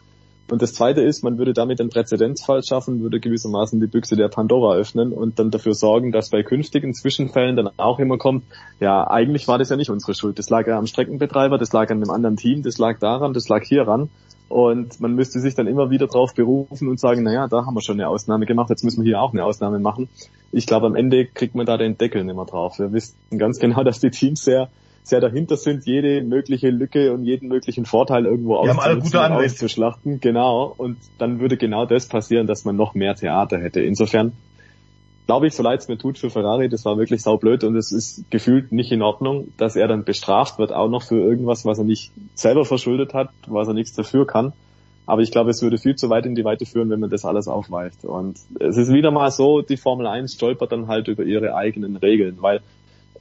Und 0.51 0.63
das 0.63 0.75
zweite 0.75 1.01
ist, 1.01 1.23
man 1.23 1.39
würde 1.39 1.53
damit 1.53 1.81
einen 1.81 1.91
Präzedenzfall 1.91 2.65
schaffen, 2.65 3.01
würde 3.03 3.21
gewissermaßen 3.21 3.81
die 3.81 3.87
Büchse 3.87 4.17
der 4.17 4.29
Pandora 4.29 4.75
öffnen 4.75 5.13
und 5.13 5.39
dann 5.39 5.53
dafür 5.53 5.75
sorgen, 5.75 6.11
dass 6.11 6.31
bei 6.31 6.43
künftigen 6.43 6.93
Zwischenfällen 6.93 7.55
dann 7.55 7.71
auch 7.77 8.01
immer 8.01 8.19
kommt, 8.19 8.43
ja, 8.81 9.09
eigentlich 9.09 9.47
war 9.47 9.59
das 9.59 9.71
ja 9.71 9.77
nicht 9.77 9.91
unsere 9.91 10.15
Schuld. 10.15 10.41
Das 10.41 10.51
lag 10.51 10.67
ja 10.67 10.77
am 10.77 10.87
Streckenbetreiber, 10.87 11.57
das 11.57 11.73
lag 11.73 11.91
an 11.91 11.99
einem 11.99 12.11
anderen 12.11 12.37
Team, 12.37 12.63
das 12.63 12.79
lag 12.79 12.99
daran, 12.99 13.33
das 13.33 13.49
lag 13.49 13.63
hieran. 13.63 14.11
Und 14.49 15.01
man 15.01 15.15
müsste 15.15 15.39
sich 15.39 15.55
dann 15.55 15.69
immer 15.69 15.91
wieder 15.91 16.09
drauf 16.09 16.35
berufen 16.35 16.89
und 16.89 16.99
sagen, 16.99 17.23
naja, 17.23 17.47
da 17.47 17.65
haben 17.65 17.75
wir 17.75 17.83
schon 17.83 18.01
eine 18.01 18.09
Ausnahme 18.09 18.47
gemacht, 18.47 18.71
jetzt 18.71 18.83
müssen 18.83 19.05
wir 19.05 19.11
hier 19.11 19.23
auch 19.23 19.33
eine 19.33 19.45
Ausnahme 19.45 19.79
machen. 19.79 20.09
Ich 20.51 20.67
glaube, 20.67 20.87
am 20.87 20.97
Ende 20.97 21.27
kriegt 21.27 21.55
man 21.55 21.67
da 21.67 21.77
den 21.77 21.97
Deckel 21.97 22.25
nicht 22.25 22.35
mehr 22.35 22.47
drauf. 22.47 22.81
Wir 22.81 22.93
wissen 22.93 23.15
ganz 23.39 23.61
genau, 23.61 23.85
dass 23.85 24.01
die 24.01 24.11
Teams 24.11 24.43
sehr 24.43 24.69
sehr 25.03 25.21
dahinter 25.21 25.57
sind, 25.57 25.87
jede 25.87 26.23
mögliche 26.23 26.71
Lücke 26.71 27.13
und 27.13 27.25
jeden 27.25 27.49
möglichen 27.49 27.85
Vorteil 27.87 28.27
irgendwo 28.27 28.57
auszuschlachten. 28.57 30.21
Genau. 30.21 30.75
Und 30.77 30.99
dann 31.19 31.41
würde 31.41 31.57
genau 31.57 31.87
das 31.87 32.07
passieren, 32.07 32.47
dass 32.47 32.65
man 32.65 32.77
noch 32.77 32.95
mehr 32.95 33.15
Theater 33.15 33.59
hätte. 33.59 33.81
Insofern 33.81 34.33
glaube 35.27 35.47
ich, 35.47 35.55
so 35.55 35.63
leid 35.63 35.79
es 35.79 35.87
mir 35.87 35.97
tut 35.97 36.19
für 36.19 36.29
Ferrari, 36.29 36.69
das 36.69 36.85
war 36.85 36.99
wirklich 36.99 37.23
saublöd 37.23 37.63
und 37.63 37.77
es 37.77 37.93
ist 37.93 38.29
gefühlt 38.33 38.73
nicht 38.73 38.91
in 38.91 39.01
Ordnung, 39.01 39.53
dass 39.59 39.77
er 39.77 39.87
dann 39.87 40.03
bestraft 40.03 40.59
wird, 40.59 40.73
auch 40.73 40.89
noch 40.89 41.05
für 41.05 41.21
irgendwas, 41.21 41.65
was 41.65 41.79
er 41.79 41.85
nicht 41.85 42.11
selber 42.35 42.65
verschuldet 42.65 43.15
hat, 43.15 43.29
was 43.47 43.69
er 43.69 43.75
nichts 43.75 43.95
dafür 43.95 44.27
kann. 44.27 44.53
Aber 45.07 45.23
ich 45.23 45.31
glaube, 45.31 45.51
es 45.51 45.63
würde 45.63 45.79
viel 45.79 45.95
zu 45.95 46.11
weit 46.11 46.27
in 46.27 46.35
die 46.35 46.45
Weite 46.45 46.67
führen, 46.67 46.91
wenn 46.91 46.99
man 46.99 47.11
das 47.11 47.25
alles 47.25 47.47
aufweicht. 47.47 48.05
Und 48.05 48.39
es 48.59 48.77
ist 48.77 48.93
wieder 48.93 49.13
mal 49.13 49.31
so, 49.31 49.63
die 49.63 49.77
Formel 49.77 50.09
1 50.09 50.35
stolpert 50.35 50.73
dann 50.73 50.89
halt 50.89 51.07
über 51.07 51.23
ihre 51.23 51.55
eigenen 51.55 51.97
Regeln, 51.97 52.39
weil 52.41 52.61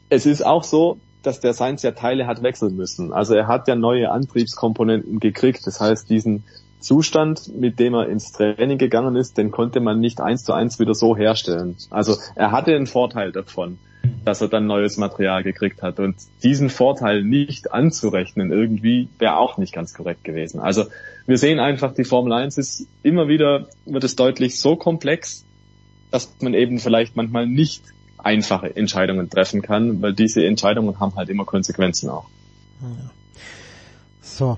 es 0.09 0.25
ist 0.25 0.43
auch 0.43 0.63
so, 0.63 0.97
dass 1.23 1.39
der 1.39 1.53
Sainz 1.53 1.83
ja 1.83 1.91
Teile 1.91 2.27
hat 2.27 2.43
wechseln 2.43 2.75
müssen. 2.75 3.11
Also 3.13 3.33
er 3.35 3.47
hat 3.47 3.67
ja 3.67 3.75
neue 3.75 4.11
Antriebskomponenten 4.11 5.19
gekriegt. 5.19 5.65
Das 5.65 5.79
heißt, 5.81 6.09
diesen 6.09 6.43
Zustand, 6.79 7.53
mit 7.53 7.79
dem 7.79 7.93
er 7.93 8.07
ins 8.07 8.31
Training 8.31 8.77
gegangen 8.77 9.15
ist, 9.15 9.37
den 9.37 9.51
konnte 9.51 9.81
man 9.81 9.99
nicht 9.99 10.21
eins 10.21 10.43
zu 10.43 10.53
eins 10.53 10.79
wieder 10.79 10.95
so 10.95 11.17
herstellen. 11.17 11.75
Also 11.89 12.15
er 12.35 12.51
hatte 12.51 12.73
einen 12.73 12.87
Vorteil 12.87 13.33
davon, 13.33 13.79
dass 14.23 14.41
er 14.41 14.47
dann 14.47 14.65
neues 14.65 14.97
Material 14.97 15.43
gekriegt 15.43 15.81
hat. 15.81 15.99
Und 15.99 16.15
diesen 16.41 16.69
Vorteil 16.69 17.23
nicht 17.23 17.73
anzurechnen 17.73 18.51
irgendwie 18.51 19.09
wäre 19.19 19.37
auch 19.37 19.57
nicht 19.57 19.73
ganz 19.73 19.93
korrekt 19.93 20.23
gewesen. 20.23 20.61
Also 20.61 20.85
wir 21.27 21.37
sehen 21.37 21.59
einfach, 21.59 21.93
die 21.93 22.05
Formel 22.05 22.31
1 22.31 22.57
ist 22.57 22.87
immer 23.03 23.27
wieder, 23.27 23.67
wird 23.85 24.03
es 24.05 24.15
deutlich 24.15 24.59
so 24.59 24.77
komplex, 24.77 25.45
dass 26.11 26.33
man 26.39 26.53
eben 26.53 26.79
vielleicht 26.79 27.15
manchmal 27.15 27.45
nicht 27.45 27.83
einfache 28.23 28.75
Entscheidungen 28.75 29.29
treffen 29.29 29.61
kann, 29.61 30.01
weil 30.01 30.13
diese 30.13 30.45
Entscheidungen 30.45 30.99
haben 30.99 31.15
halt 31.15 31.29
immer 31.29 31.45
Konsequenzen 31.45 32.09
auch. 32.09 32.27
So. 34.21 34.57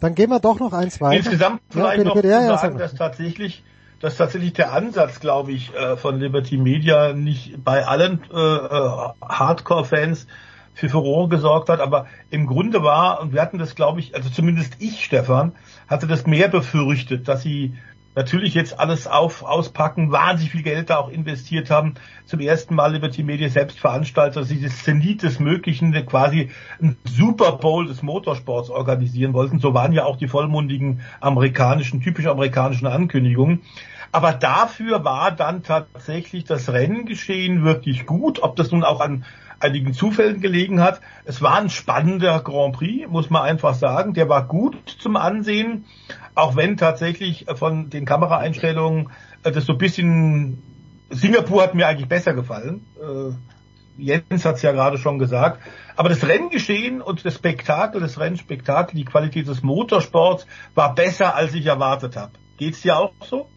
Dann 0.00 0.14
gehen 0.14 0.30
wir 0.30 0.40
doch 0.40 0.58
noch 0.60 0.72
eins 0.72 1.00
weiter. 1.00 1.16
Insgesamt 1.16 1.60
ja, 1.60 1.66
vielleicht 1.70 1.96
bitte, 1.96 2.08
noch 2.08 2.14
bitte, 2.14 2.28
zu 2.28 2.34
ja, 2.34 2.42
ja, 2.42 2.58
sagen, 2.58 2.78
sag 2.78 2.90
dass 2.90 2.94
tatsächlich, 2.94 3.64
dass 4.00 4.16
tatsächlich 4.16 4.52
der 4.52 4.72
Ansatz, 4.72 5.20
glaube 5.20 5.52
ich, 5.52 5.74
äh, 5.74 5.96
von 5.96 6.20
Liberty 6.20 6.58
Media 6.58 7.12
nicht 7.12 7.64
bei 7.64 7.86
allen 7.86 8.20
äh, 8.32 8.36
äh, 8.36 8.90
Hardcore-Fans 9.22 10.26
für 10.74 10.90
Furore 10.90 11.28
gesorgt 11.28 11.70
hat, 11.70 11.80
aber 11.80 12.06
im 12.28 12.46
Grunde 12.46 12.82
war, 12.82 13.22
und 13.22 13.32
wir 13.32 13.40
hatten 13.40 13.56
das, 13.56 13.74
glaube 13.74 14.00
ich, 14.00 14.14
also 14.14 14.28
zumindest 14.28 14.74
ich, 14.78 15.02
Stefan, 15.02 15.52
hatte 15.88 16.06
das 16.06 16.26
mehr 16.26 16.48
befürchtet, 16.48 17.28
dass 17.28 17.40
sie 17.40 17.74
natürlich 18.16 18.54
jetzt 18.54 18.80
alles 18.80 19.06
auf, 19.06 19.42
auspacken, 19.42 20.10
wahnsinnig 20.10 20.50
viel 20.50 20.62
Geld 20.62 20.90
da 20.90 20.96
auch 20.96 21.10
investiert 21.10 21.70
haben. 21.70 21.94
Zum 22.24 22.40
ersten 22.40 22.74
Mal 22.74 22.92
Liberty 22.92 23.22
Media 23.22 23.48
selbst 23.48 23.78
Veranstalter, 23.78 24.42
sie 24.42 24.60
das 24.60 24.82
Zenit 24.82 25.22
des 25.22 25.38
Möglichen, 25.38 25.92
quasi 26.06 26.50
ein 26.80 26.96
Super 27.04 27.52
Bowl 27.52 27.86
des 27.86 28.02
Motorsports 28.02 28.70
organisieren 28.70 29.34
wollten. 29.34 29.60
So 29.60 29.74
waren 29.74 29.92
ja 29.92 30.04
auch 30.04 30.16
die 30.16 30.28
vollmundigen 30.28 31.02
amerikanischen, 31.20 32.00
typisch 32.00 32.26
amerikanischen 32.26 32.86
Ankündigungen. 32.86 33.60
Aber 34.12 34.32
dafür 34.32 35.04
war 35.04 35.30
dann 35.30 35.62
tatsächlich 35.62 36.44
das 36.44 36.72
Renngeschehen 36.72 37.64
wirklich 37.64 38.06
gut. 38.06 38.42
Ob 38.42 38.56
das 38.56 38.70
nun 38.72 38.82
auch 38.82 39.00
an 39.00 39.24
einigen 39.60 39.92
Zufällen 39.92 40.40
gelegen 40.40 40.80
hat. 40.80 41.00
Es 41.24 41.42
war 41.42 41.56
ein 41.56 41.70
spannender 41.70 42.40
Grand 42.40 42.76
Prix, 42.76 43.08
muss 43.08 43.30
man 43.30 43.42
einfach 43.42 43.74
sagen. 43.74 44.14
Der 44.14 44.28
war 44.28 44.46
gut 44.46 44.76
zum 44.98 45.16
Ansehen, 45.16 45.86
auch 46.36 46.54
wenn 46.54 46.76
tatsächlich 46.76 47.46
von 47.56 47.90
den 47.90 48.04
Kameraeinstellungen 48.04 49.10
äh, 49.42 49.50
das 49.50 49.64
so 49.64 49.72
ein 49.72 49.78
bisschen 49.78 50.62
Singapur 51.10 51.62
hat 51.62 51.74
mir 51.74 51.88
eigentlich 51.88 52.08
besser 52.08 52.34
gefallen. 52.34 52.86
Äh, 53.00 53.34
Jens 53.98 54.44
hat 54.44 54.56
es 54.56 54.62
ja 54.62 54.72
gerade 54.72 54.98
schon 54.98 55.18
gesagt. 55.18 55.62
Aber 55.96 56.10
das 56.10 56.26
Renngeschehen 56.26 57.00
und 57.00 57.24
das 57.24 57.34
Spektakel, 57.34 58.00
das 58.00 58.20
Rennspektakel, 58.20 58.94
die 58.96 59.06
Qualität 59.06 59.48
des 59.48 59.62
Motorsports 59.62 60.46
war 60.74 60.94
besser, 60.94 61.34
als 61.34 61.54
ich 61.54 61.64
erwartet 61.64 62.16
habe. 62.16 62.32
Geht's 62.58 62.82
dir 62.82 62.98
auch 62.98 63.12
so? 63.24 63.48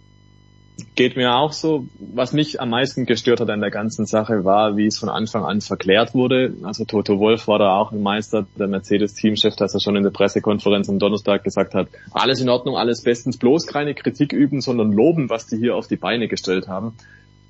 Geht 0.95 1.15
mir 1.15 1.35
auch 1.35 1.53
so. 1.53 1.85
Was 1.99 2.33
mich 2.33 2.61
am 2.61 2.69
meisten 2.69 3.05
gestört 3.05 3.39
hat 3.39 3.49
an 3.49 3.61
der 3.61 3.71
ganzen 3.71 4.05
Sache 4.05 4.43
war, 4.45 4.77
wie 4.77 4.85
es 4.85 4.97
von 4.97 5.09
Anfang 5.09 5.43
an 5.43 5.61
verklärt 5.61 6.13
wurde. 6.13 6.53
Also 6.63 6.85
Toto 6.85 7.19
Wolf 7.19 7.47
war 7.47 7.59
da 7.59 7.75
auch 7.75 7.91
ein 7.91 8.01
Meister, 8.01 8.45
der 8.57 8.67
Mercedes-Teamchef, 8.67 9.55
dass 9.55 9.73
er 9.73 9.79
schon 9.79 9.95
in 9.95 10.03
der 10.03 10.11
Pressekonferenz 10.11 10.89
am 10.89 10.99
Donnerstag 10.99 11.43
gesagt 11.43 11.73
hat, 11.73 11.87
alles 12.11 12.41
in 12.41 12.49
Ordnung, 12.49 12.77
alles 12.77 13.03
bestens, 13.03 13.37
bloß 13.37 13.67
keine 13.67 13.93
Kritik 13.93 14.33
üben, 14.33 14.61
sondern 14.61 14.91
loben, 14.91 15.29
was 15.29 15.47
die 15.47 15.57
hier 15.57 15.75
auf 15.75 15.87
die 15.87 15.97
Beine 15.97 16.27
gestellt 16.27 16.67
haben. 16.67 16.93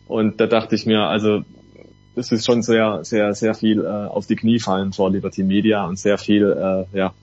Und 0.07 0.39
da 0.39 0.47
dachte 0.47 0.75
ich 0.75 0.85
mir, 0.85 1.01
also 1.01 1.43
es 2.15 2.31
ist 2.31 2.45
schon 2.45 2.61
sehr, 2.61 3.03
sehr, 3.03 3.33
sehr 3.33 3.53
viel 3.53 3.83
äh, 3.83 3.87
auf 3.87 4.27
die 4.27 4.35
Knie 4.35 4.59
fallen 4.59 4.93
vor 4.93 5.11
Liberty 5.11 5.43
Media 5.43 5.85
und 5.85 5.97
sehr 5.97 6.17
viel 6.17 6.51
äh, 6.93 6.97
ja, 6.97 7.13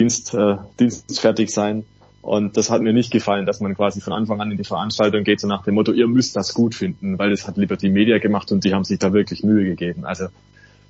Dienst, 0.00 0.34
äh, 0.34 0.56
dienstfertig 0.78 1.52
sein. 1.52 1.84
Und 2.22 2.56
das 2.56 2.70
hat 2.70 2.82
mir 2.82 2.92
nicht 2.92 3.10
gefallen, 3.10 3.46
dass 3.46 3.60
man 3.60 3.74
quasi 3.74 4.00
von 4.00 4.12
Anfang 4.12 4.40
an 4.40 4.50
in 4.50 4.58
die 4.58 4.64
Veranstaltung 4.64 5.24
geht, 5.24 5.40
so 5.40 5.48
nach 5.48 5.64
dem 5.64 5.74
Motto, 5.74 5.92
ihr 5.92 6.06
müsst 6.06 6.36
das 6.36 6.52
gut 6.52 6.74
finden, 6.74 7.18
weil 7.18 7.30
das 7.30 7.46
hat 7.46 7.56
Liberty 7.56 7.88
Media 7.88 8.18
gemacht 8.18 8.52
und 8.52 8.64
die 8.64 8.74
haben 8.74 8.84
sich 8.84 8.98
da 8.98 9.12
wirklich 9.12 9.42
Mühe 9.42 9.64
gegeben. 9.64 10.04
Also, 10.04 10.26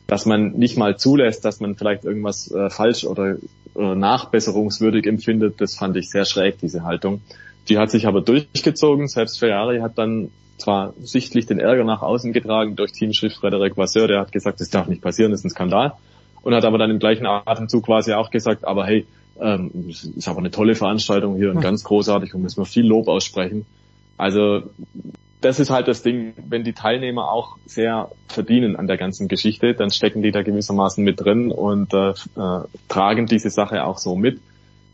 dass 0.08 0.26
man 0.26 0.52
nicht 0.52 0.76
mal 0.76 0.96
zulässt, 0.96 1.44
dass 1.44 1.60
man 1.60 1.76
vielleicht 1.76 2.04
irgendwas 2.04 2.50
äh, 2.50 2.68
falsch 2.68 3.04
oder, 3.04 3.36
oder 3.74 3.94
nachbesserungswürdig 3.94 5.06
empfindet, 5.06 5.60
das 5.60 5.76
fand 5.76 5.96
ich 5.96 6.10
sehr 6.10 6.24
schräg, 6.24 6.58
diese 6.58 6.82
Haltung. 6.82 7.20
Die 7.68 7.78
hat 7.78 7.92
sich 7.92 8.08
aber 8.08 8.20
durchgezogen. 8.20 9.06
Selbst 9.06 9.38
Ferrari 9.38 9.78
hat 9.78 9.98
dann 9.98 10.30
zwar 10.58 10.94
sichtlich 11.00 11.46
den 11.46 11.60
Ärger 11.60 11.84
nach 11.84 12.02
außen 12.02 12.32
getragen 12.32 12.74
durch 12.74 12.90
Teamchef 12.90 13.34
Frederic 13.34 13.76
Vasseur, 13.76 14.08
der 14.08 14.20
hat 14.20 14.32
gesagt, 14.32 14.60
das 14.60 14.68
darf 14.68 14.88
nicht 14.88 15.00
passieren, 15.00 15.30
das 15.30 15.40
ist 15.40 15.46
ein 15.46 15.50
Skandal. 15.50 15.94
Und 16.42 16.54
hat 16.54 16.64
aber 16.64 16.78
dann 16.78 16.90
im 16.90 16.98
gleichen 16.98 17.26
Atemzug 17.26 17.86
quasi 17.86 18.12
auch 18.12 18.30
gesagt, 18.30 18.64
aber 18.64 18.86
hey, 18.86 19.06
ähm, 19.40 19.88
ist 19.88 20.28
aber 20.28 20.38
eine 20.38 20.50
tolle 20.50 20.74
Veranstaltung 20.74 21.36
hier 21.36 21.50
und 21.50 21.60
ganz 21.60 21.84
großartig 21.84 22.34
und 22.34 22.42
müssen 22.42 22.58
wir 22.58 22.66
viel 22.66 22.86
Lob 22.86 23.08
aussprechen. 23.08 23.66
Also 24.16 24.62
das 25.40 25.58
ist 25.58 25.70
halt 25.70 25.88
das 25.88 26.02
Ding, 26.02 26.34
wenn 26.48 26.64
die 26.64 26.74
Teilnehmer 26.74 27.30
auch 27.30 27.56
sehr 27.64 28.10
verdienen 28.28 28.76
an 28.76 28.86
der 28.86 28.98
ganzen 28.98 29.28
Geschichte, 29.28 29.74
dann 29.74 29.90
stecken 29.90 30.22
die 30.22 30.32
da 30.32 30.42
gewissermaßen 30.42 31.02
mit 31.02 31.20
drin 31.20 31.50
und 31.50 31.94
äh, 31.94 32.10
äh, 32.10 32.64
tragen 32.88 33.26
diese 33.26 33.50
Sache 33.50 33.84
auch 33.84 33.98
so 33.98 34.16
mit. 34.16 34.40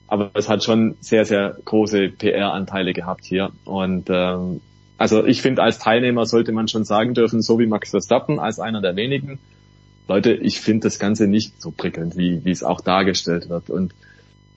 Aber 0.09 0.31
es 0.35 0.49
hat 0.49 0.63
schon 0.63 0.97
sehr, 1.01 1.25
sehr 1.25 1.57
große 1.65 2.11
PR-Anteile 2.11 2.93
gehabt 2.93 3.25
hier. 3.25 3.51
Und 3.65 4.09
ähm, 4.09 4.61
also 4.99 5.27
ich 5.27 5.43
finde, 5.43 5.63
als 5.63 5.81
Teilnehmer 5.81 6.27
sollte 6.27 6.53
man 6.53 6.69
schon 6.69 6.85
sagen 6.85 7.15
dürfen, 7.15 7.43
so 7.43 7.59
wie 7.59 7.67
Max 7.67 7.91
Verstappen, 7.91 8.39
als 8.39 8.61
einer 8.61 8.81
der 8.81 8.95
wenigen, 8.95 9.41
Leute, 10.09 10.33
ich 10.33 10.61
finde 10.61 10.87
das 10.87 11.01
Ganze 11.01 11.27
nicht 11.27 11.61
so 11.61 11.73
prickelnd, 11.73 12.17
wie, 12.17 12.45
wie 12.45 12.53
es 12.53 12.63
auch 12.63 12.81
dargestellt 12.81 13.49
wird. 13.49 13.69
Und 13.69 13.93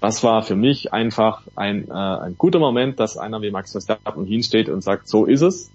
das 0.01 0.23
war 0.23 0.43
für 0.43 0.55
mich 0.55 0.93
einfach 0.93 1.43
ein, 1.55 1.89
äh, 1.89 1.93
ein 1.93 2.35
guter 2.37 2.59
Moment, 2.59 2.99
dass 2.99 3.17
einer 3.17 3.41
wie 3.41 3.51
Max 3.51 3.71
Verstappen 3.71 4.25
hinsteht 4.25 4.69
und 4.69 4.81
sagt, 4.81 5.07
so 5.07 5.25
ist 5.25 5.41
es. 5.41 5.71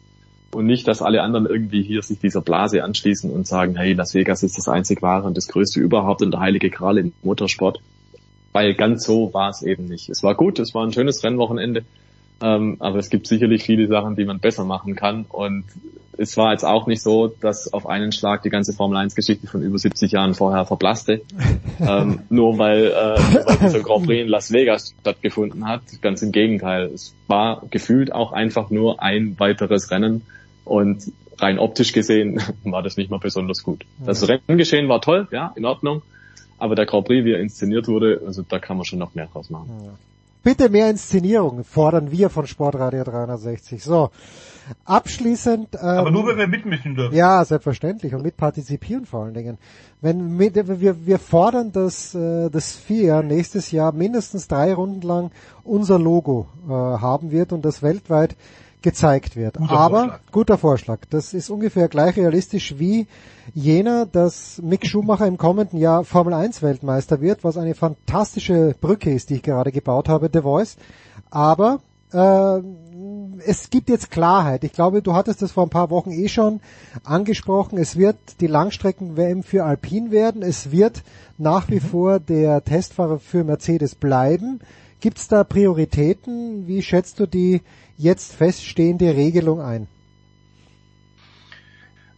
Und 0.53 0.67
nicht, 0.67 0.87
dass 0.87 1.03
alle 1.03 1.23
anderen 1.23 1.47
irgendwie 1.47 1.83
hier 1.83 2.01
sich 2.03 2.21
dieser 2.21 2.41
Blase 2.41 2.85
anschließen 2.85 3.31
und 3.31 3.47
sagen, 3.47 3.77
hey, 3.77 3.93
Las 3.93 4.15
Vegas 4.15 4.43
ist 4.45 4.57
das 4.57 4.69
einzig 4.69 5.03
wahre 5.03 5.27
und 5.27 5.37
das 5.37 5.49
größte 5.49 5.81
überhaupt 5.81 6.23
und 6.23 6.31
der 6.31 6.41
heilige 6.41 6.71
Gral 6.71 6.97
im 6.97 7.13
Motorsport. 7.23 7.81
Weil 8.53 8.75
ganz 8.75 9.05
so 9.05 9.35
war 9.35 9.51
es 9.51 9.63
eben 9.63 9.87
nicht. 9.87 10.09
Es 10.09 10.23
war 10.23 10.37
gut, 10.37 10.61
es 10.61 10.73
war 10.75 10.85
ein 10.87 10.93
schönes 10.93 11.25
Rennwochenende. 11.25 11.85
Ähm, 12.43 12.77
aber 12.81 12.99
es 12.99 13.11
gibt 13.11 13.27
sicherlich 13.27 13.63
viele 13.63 13.87
Sachen, 13.87 14.17
die 14.17 14.25
man 14.25 14.41
besser 14.41 14.65
machen 14.65 14.97
kann. 14.97 15.25
Und 15.29 15.65
es 16.17 16.37
war 16.37 16.53
jetzt 16.53 16.65
auch 16.65 16.87
nicht 16.87 17.03
so, 17.03 17.29
dass 17.29 17.73
auf 17.73 17.87
einen 17.87 18.13
Schlag 18.13 18.43
die 18.43 18.51
ganze 18.51 18.73
Formel 18.73 18.97
1 18.99 19.15
Geschichte 19.15 19.47
von 19.47 19.63
über 19.63 19.79
70 19.79 20.13
Jahren 20.13 20.35
vorher 20.35 20.65
verblasste. 20.65 21.23
ähm, 21.81 22.21
nur 22.29 22.59
weil, 22.59 22.87
äh, 22.87 22.93
weil 23.47 23.57
dieser 23.59 23.81
Grand 23.81 24.07
Prix 24.07 24.23
in 24.23 24.29
Las 24.29 24.53
Vegas 24.53 24.95
stattgefunden 25.01 25.67
hat. 25.67 25.83
Ganz 26.03 26.23
im 26.23 26.33
Gegenteil. 26.33 26.87
Es 26.87 27.15
war 27.27 27.63
gefühlt 27.71 28.13
auch 28.13 28.33
einfach 28.33 28.71
nur 28.71 29.03
ein 29.03 29.39
weiteres 29.39 29.91
Rennen. 29.91 30.23
Und 30.65 31.13
rein 31.39 31.59
optisch 31.59 31.93
gesehen 31.93 32.41
war 32.65 32.83
das 32.83 32.97
nicht 32.97 33.11
mal 33.11 33.19
besonders 33.19 33.63
gut. 33.63 33.85
Das 34.05 34.27
Renngeschehen 34.29 34.89
war 34.89 35.01
toll, 35.01 35.29
ja, 35.31 35.53
in 35.57 35.65
Ordnung. 35.65 36.03
Aber 36.59 36.75
der 36.75 36.87
Grand 36.87 37.07
Prix, 37.07 37.25
wie 37.25 37.33
er 37.33 37.41
inszeniert 37.41 37.89
wurde, 37.89 38.23
also 38.25 38.43
da 38.43 38.59
kann 38.59 38.77
man 38.77 38.87
schon 38.87 38.99
noch 38.99 39.15
mehr 39.15 39.27
draus 39.27 39.51
machen. 39.51 39.99
Bitte 40.45 40.69
mehr 40.69 40.91
Inszenierung 40.91 41.65
fordern 41.65 42.11
wir 42.11 42.29
von 42.29 42.47
Sportradio 42.47 43.03
360. 43.03 43.83
So, 43.83 44.11
abschließend. 44.85 45.75
Ähm, 45.75 45.81
Aber 45.81 46.11
nur 46.11 46.27
wenn 46.27 46.37
wir 46.37 46.47
mitmischen 46.47 46.95
dürfen. 46.95 47.17
Ja, 47.17 47.43
selbstverständlich 47.47 48.15
und 48.15 48.23
mitpartizipieren 48.23 49.07
vor 49.07 49.25
allen 49.25 49.33
Dingen. 49.33 49.57
Wenn 50.03 50.37
mit, 50.37 50.55
wir, 50.55 51.07
wir 51.07 51.19
fordern, 51.19 51.73
dass 51.73 52.15
äh, 52.15 52.51
das 52.51 52.73
FIA 52.73 53.23
nächstes 53.23 53.71
Jahr 53.71 53.93
mindestens 53.93 54.47
drei 54.47 54.75
Runden 54.75 55.01
lang 55.01 55.31
unser 55.63 55.99
Logo 55.99 56.47
äh, 56.69 56.73
haben 56.73 57.31
wird 57.31 57.55
und 57.55 57.65
das 57.65 57.83
weltweit 57.83 58.37
gezeigt 58.85 59.35
wird. 59.35 59.57
Guter 59.57 59.73
Aber 59.73 59.99
Vorschlag. 59.99 60.21
guter 60.31 60.59
Vorschlag. 60.59 60.99
Das 61.11 61.35
ist 61.35 61.51
ungefähr 61.51 61.89
gleich 61.89 62.17
realistisch 62.17 62.79
wie 62.79 63.09
jener, 63.55 64.07
dass 64.07 64.61
Mick 64.63 64.87
Schumacher 64.87 65.27
im 65.27 65.39
kommenden 65.39 65.81
Jahr 65.81 66.05
Formel 66.05 66.35
1 66.35 66.63
Weltmeister 66.63 67.21
wird, 67.21 67.43
was 67.43 67.57
eine 67.57 67.75
fantastische 67.75 68.77
Brücke 68.81 69.11
ist, 69.11 69.31
die 69.31 69.37
ich 69.37 69.43
gerade 69.43 69.73
gebaut 69.73 70.09
habe, 70.09 70.31
The 70.33 70.43
Voice. 70.43 70.77
Aber 71.31 71.81
äh, 72.13 72.61
es 73.47 73.71
gibt 73.71 73.89
jetzt 73.89 74.11
Klarheit. 74.11 74.65
Ich 74.65 74.73
glaube, 74.73 75.01
du 75.03 75.15
hattest 75.15 75.41
das 75.41 75.53
vor 75.53 75.65
ein 75.65 75.71
paar 75.71 75.91
Wochen 75.91 76.11
eh 76.11 76.29
schon 76.29 76.61
angesprochen. 77.05 77.79
Es 77.79 77.97
wird 77.97 78.17
die 78.41 78.47
Langstrecken-WM 78.47 79.43
für 79.43 79.65
Alpine 79.65 80.11
werden. 80.11 80.43
Es 80.43 80.71
wird 80.71 81.03
nach 81.39 81.71
wie 81.71 81.81
vor 81.81 82.21
der 82.21 82.63
Testfahrer 82.63 83.19
für 83.19 83.45
Mercedes 83.45 83.95
bleiben. 83.95 84.61
Gibt 85.01 85.19
es 85.19 85.29
da 85.29 85.43
Prioritäten? 85.43 86.67
Wie 86.67 86.83
schätzt 86.83 87.19
du 87.19 87.27
die 87.27 87.63
jetzt 87.97 88.35
feststehende 88.35 89.17
Regelung 89.17 89.61
ein? 89.61 89.87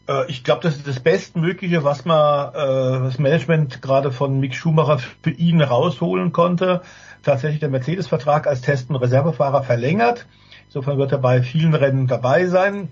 Äh, 0.08 0.24
Ich 0.28 0.44
glaube, 0.44 0.62
das 0.62 0.76
ist 0.76 0.86
das 0.86 1.00
Bestmögliche, 1.00 1.84
was 1.84 2.04
man 2.04 2.48
äh, 2.54 3.04
das 3.04 3.18
Management 3.18 3.82
gerade 3.82 4.12
von 4.12 4.40
Mick 4.40 4.54
Schumacher 4.54 4.98
für 4.98 5.30
ihn 5.30 5.60
rausholen 5.60 6.32
konnte. 6.32 6.82
Tatsächlich 7.22 7.60
der 7.60 7.70
Mercedes-Vertrag 7.70 8.46
als 8.46 8.60
Test- 8.60 8.90
und 8.90 8.96
Reservefahrer 8.96 9.62
verlängert. 9.62 10.26
Insofern 10.66 10.98
wird 10.98 11.12
er 11.12 11.18
bei 11.18 11.42
vielen 11.42 11.74
Rennen 11.74 12.06
dabei 12.06 12.46
sein. 12.46 12.88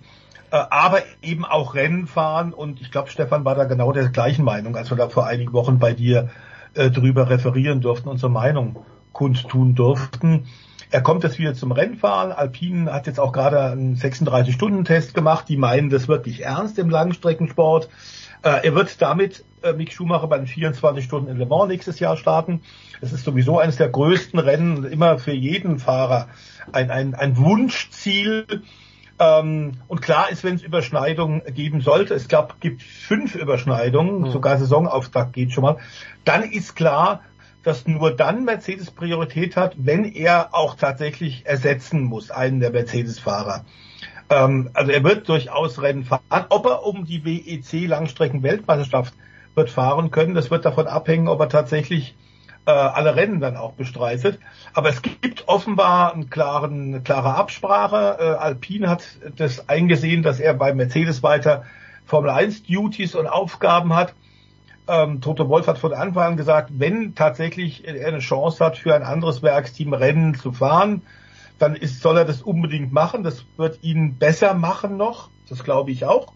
Äh, 0.51 0.57
aber 0.71 1.03
eben 1.23 1.45
auch 1.45 1.75
Rennen 1.75 2.07
fahren 2.07 2.53
und 2.53 2.81
ich 2.81 2.91
glaube, 2.91 3.11
Stefan 3.11 3.45
war 3.45 3.55
da 3.55 3.65
genau 3.65 3.93
der 3.93 4.09
gleichen 4.11 4.45
Meinung, 4.45 4.77
als 4.77 4.91
wir 4.91 4.97
da 4.97 5.09
vor 5.09 5.27
einigen 5.27 5.53
Wochen 5.53 5.79
bei 5.79 5.93
dir 5.95 6.31
äh, 6.75 6.91
drüber 6.91 7.29
referieren 7.29 7.81
durften, 7.81 8.09
unsere 8.09 8.31
Meinung 8.31 8.85
kundtun 9.15 9.75
durften. 9.75 10.47
Er 10.91 11.01
kommt 11.01 11.25
jetzt 11.25 11.39
wieder 11.39 11.55
zum 11.55 11.73
Rennfahren. 11.73 12.31
Alpine 12.31 12.93
hat 12.93 13.07
jetzt 13.07 13.19
auch 13.19 13.33
gerade 13.33 13.61
einen 13.61 13.97
36-Stunden-Test 13.97 15.15
gemacht. 15.15 15.49
Die 15.49 15.57
meinen 15.57 15.91
das 15.91 16.07
wirklich 16.07 16.45
ernst 16.45 16.79
im 16.79 16.91
Langstreckensport. 16.91 17.89
Äh, 18.43 18.67
er 18.67 18.75
wird 18.75 19.01
damit 19.01 19.45
äh, 19.63 19.73
Mick 19.73 19.93
Schumacher 19.93 20.29
bei 20.29 20.37
den 20.37 20.47
24 20.47 21.05
Stunden 21.05 21.31
in 21.31 21.39
Le 21.39 21.47
Mans 21.47 21.69
nächstes 21.69 21.99
Jahr 21.99 22.17
starten. 22.17 22.61
Es 23.01 23.13
ist 23.13 23.25
sowieso 23.25 23.59
eines 23.59 23.77
der 23.77 23.89
größten 23.89 24.39
Rennen, 24.39 24.85
immer 24.85 25.19
für 25.19 25.33
jeden 25.33 25.79
Fahrer 25.79 26.29
ein, 26.71 26.91
ein, 26.91 27.15
ein 27.15 27.37
Wunschziel. 27.39 28.63
Ähm, 29.19 29.73
und 29.89 30.03
klar 30.03 30.31
ist, 30.31 30.45
wenn 30.45 30.57
es 30.57 30.63
Überschneidungen 30.63 31.43
geben 31.55 31.81
sollte, 31.81 32.15
es 32.15 32.29
gab, 32.29 32.61
gibt 32.61 32.83
fünf 32.83 33.35
Überschneidungen, 33.35 34.31
sogar 34.31 34.59
Saisonauftakt 34.59 35.33
geht 35.33 35.53
schon 35.53 35.63
mal, 35.63 35.79
dann 36.25 36.43
ist 36.43 36.77
klar, 36.77 37.21
dass 37.65 37.87
nur 37.87 38.15
dann 38.15 38.45
Mercedes 38.45 38.91
Priorität 38.91 39.57
hat, 39.57 39.75
wenn 39.79 40.05
er 40.05 40.55
auch 40.55 40.77
tatsächlich 40.77 41.47
ersetzen 41.47 42.03
muss, 42.03 42.31
einen 42.31 42.61
der 42.61 42.71
Mercedes-Fahrer. 42.71 43.65
Ähm, 44.31 44.71
also 44.75 44.93
er 44.93 45.03
wird 45.03 45.29
durchaus 45.29 45.81
Rennen 45.81 46.05
fahren. 46.05 46.47
Ob 46.51 46.67
er 46.67 46.85
um 46.85 47.05
die 47.05 47.25
WEC 47.25 47.89
Langstrecken-Weltmeisterschaft 47.89 49.15
wird 49.55 49.71
fahren 49.71 50.11
können, 50.11 50.35
das 50.35 50.51
wird 50.51 50.65
davon 50.65 50.87
abhängen, 50.87 51.29
ob 51.29 51.41
er 51.41 51.49
tatsächlich 51.49 52.15
äh, 52.67 52.71
alle 52.71 53.17
Rennen 53.17 53.41
dann 53.41 53.57
auch 53.57 53.73
bestreitet. 53.73 54.39
Aber 54.73 54.89
es 54.89 55.03
gibt 55.03 55.49
offenbar 55.49 56.15
einen 56.15 56.31
klaren, 56.31 56.95
eine 56.95 57.03
klare 57.03 57.35
Absprache. 57.35 58.17
Äh, 58.19 58.25
Alpine 58.25 58.89
hat 58.89 59.05
das 59.37 59.69
eingesehen, 59.69 60.23
dass 60.23 60.41
er 60.41 60.55
bei 60.55 60.75
Mercedes 60.75 61.23
weiter 61.23 61.65
Formel 62.07 62.31
1 62.31 62.65
Duties 62.65 63.15
und 63.15 63.27
Aufgaben 63.27 63.95
hat. 63.95 64.15
Ähm, 64.87 65.21
Toto 65.21 65.49
Wolf 65.49 65.67
hat 65.67 65.79
von 65.79 65.95
Anfang 65.95 66.33
an 66.33 66.37
gesagt, 66.37 66.71
wenn 66.75 67.15
tatsächlich 67.15 67.87
er 67.87 68.07
eine 68.07 68.19
Chance 68.19 68.65
hat, 68.65 68.77
für 68.77 68.95
ein 68.95 69.03
anderes 69.03 69.43
Werksteam 69.43 69.95
Rennen 69.95 70.35
zu 70.35 70.53
fahren, 70.53 71.03
dann 71.59 71.75
ist, 71.75 72.01
soll 72.01 72.19
er 72.19 72.25
das 72.25 72.43
unbedingt 72.43 72.93
machen. 72.93 73.23
Das 73.23 73.47
wird 73.57 73.83
ihn 73.83 74.19
besser 74.19 74.55
machen 74.55 74.97
noch. 74.97 75.31
Das 75.49 75.65
glaube 75.65 75.91
ich 75.91 76.05
auch. 76.05 76.33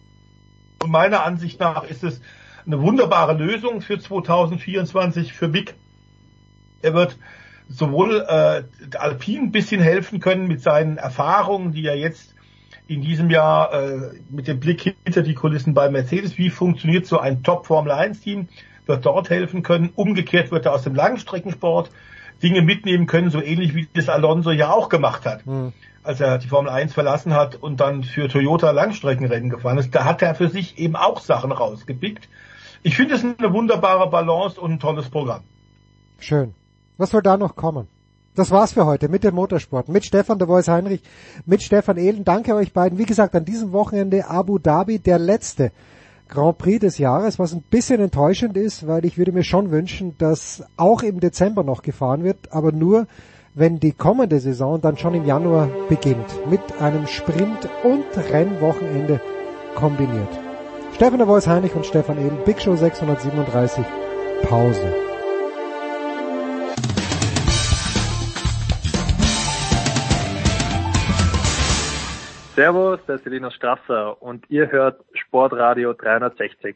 Und 0.83 0.91
meiner 0.91 1.25
Ansicht 1.25 1.61
nach 1.61 1.85
ist 1.85 2.05
es 2.05 2.21
eine 2.65 2.81
wunderbare 2.81 3.35
Lösung 3.35 3.81
für 3.81 3.99
2024 3.99 5.33
für 5.33 5.49
Mick. 5.49 5.75
Er 6.83 6.95
wird 6.95 7.19
sowohl 7.69 8.25
äh, 8.29 8.63
Alpine 8.97 9.45
ein 9.45 9.53
bisschen 9.53 9.81
helfen 9.81 10.21
können 10.21 10.47
mit 10.47 10.63
seinen 10.63 10.97
Erfahrungen, 10.97 11.73
die 11.73 11.85
er 11.87 11.97
jetzt 11.97 12.35
in 12.89 13.03
diesem 13.03 13.31
Jahr 13.31 13.73
äh, 13.73 14.15
mit 14.31 14.49
dem 14.49 14.59
Blick 14.59 14.95
hinter 15.05 15.23
die 15.23 15.35
Kulissen 15.35 15.75
bei 15.75 15.91
Mercedes, 15.91 16.39
wie 16.39 16.49
funktioniert 16.49 17.07
so 17.07 17.19
ein 17.21 17.43
Top-Formel-1-Team, 17.43 18.49
wird 18.87 19.07
dort 19.07 19.29
helfen 19.29 19.63
können. 19.63 19.91
Umgekehrt 19.95 20.51
wird 20.51 20.65
er 20.65 20.73
aus 20.73 20.83
dem 20.83 20.95
Langstreckensport 20.95 21.91
Dinge 22.43 22.63
mitnehmen 22.63 23.07
können, 23.07 23.31
so 23.31 23.43
ähnlich 23.43 23.75
wie 23.75 23.87
das 23.93 24.09
Alonso 24.09 24.53
ja 24.53 24.71
auch 24.71 24.89
gemacht 24.89 25.27
hat, 25.27 25.43
als 26.03 26.21
er 26.21 26.39
die 26.39 26.49
Formel 26.49 26.71
1 26.71 26.95
verlassen 26.95 27.35
hat 27.35 27.57
und 27.57 27.81
dann 27.81 28.05
für 28.05 28.29
Toyota 28.29 28.71
Langstreckenrennen 28.71 29.51
gefahren 29.51 29.77
ist. 29.77 29.95
Da 29.95 30.05
hat 30.05 30.23
er 30.23 30.35
für 30.35 30.49
sich 30.49 30.79
eben 30.79 30.97
auch 30.97 31.21
Sachen 31.21 31.53
rausgepickt. 31.53 32.29
Ich 32.83 32.97
finde 32.97 33.17
es 33.17 33.25
eine 33.25 33.53
wunderbare 33.53 34.09
Balance 34.09 34.59
und 34.59 34.73
ein 34.73 34.81
tolles 34.81 35.11
Programm. 35.11 35.43
Schön. 36.19 36.55
Was 36.97 37.11
soll 37.11 37.23
da 37.23 37.37
noch 37.37 37.55
kommen? 37.55 37.89
Das 38.39 38.53
war's 38.53 38.75
für 38.75 38.87
heute 38.87 39.09
mit 39.09 39.25
dem 39.25 39.35
Motorsport, 39.35 39.89
mit 39.89 40.05
Stefan 40.05 40.39
de 40.39 40.47
Voice 40.47 40.69
Heinrich, 40.69 41.03
mit 41.45 41.61
Stefan 41.61 41.97
Ehlen. 41.97 42.23
Danke 42.23 42.55
euch 42.55 42.73
beiden. 42.73 42.97
Wie 42.97 43.05
gesagt, 43.05 43.35
an 43.35 43.45
diesem 43.45 43.73
Wochenende 43.73 44.31
Abu 44.31 44.61
Dhabi, 44.61 45.01
der 45.01 45.19
letzte 45.19 45.73
Grand 46.29 46.57
Prix 46.57 46.79
des 46.79 46.99
Jahres, 46.99 47.41
was 47.41 47.53
ein 47.53 47.63
bisschen 47.63 48.01
enttäuschend 48.01 48.57
ist, 48.57 48.87
weil 48.87 49.05
ich 49.05 49.19
würde 49.19 49.33
mir 49.33 49.43
schon 49.43 49.73
wünschen, 49.73 50.15
dass 50.19 50.63
auch 50.77 51.03
im 51.03 51.19
Dezember 51.19 51.65
noch 51.65 51.83
gefahren 51.83 52.23
wird, 52.23 52.53
aber 52.53 52.71
nur, 52.71 53.09
wenn 53.55 53.81
die 53.81 53.91
kommende 53.91 54.39
Saison 54.39 54.81
dann 54.81 54.97
schon 54.99 55.15
im 55.15 55.25
Januar 55.25 55.69
beginnt, 55.89 56.49
mit 56.49 56.61
einem 56.81 57.09
Sprint- 57.09 57.69
und 57.83 58.05
Rennwochenende 58.31 59.21
kombiniert. 59.75 60.31
Stefan 60.95 61.19
de 61.19 61.27
Voice 61.27 61.49
Heinrich 61.49 61.75
und 61.75 61.87
Stefan 61.87 62.19
Ehlen, 62.19 62.39
Big 62.45 62.61
Show 62.61 62.77
637, 62.77 63.85
Pause. 64.45 65.08
Servus, 72.59 72.99
das 73.07 73.21
ist 73.21 73.27
Elina 73.29 73.53
Strasser 73.53 74.21
und 74.21 74.51
ihr 74.51 74.73
hört 74.73 75.05
Sportradio 75.13 75.93
360. 75.93 76.75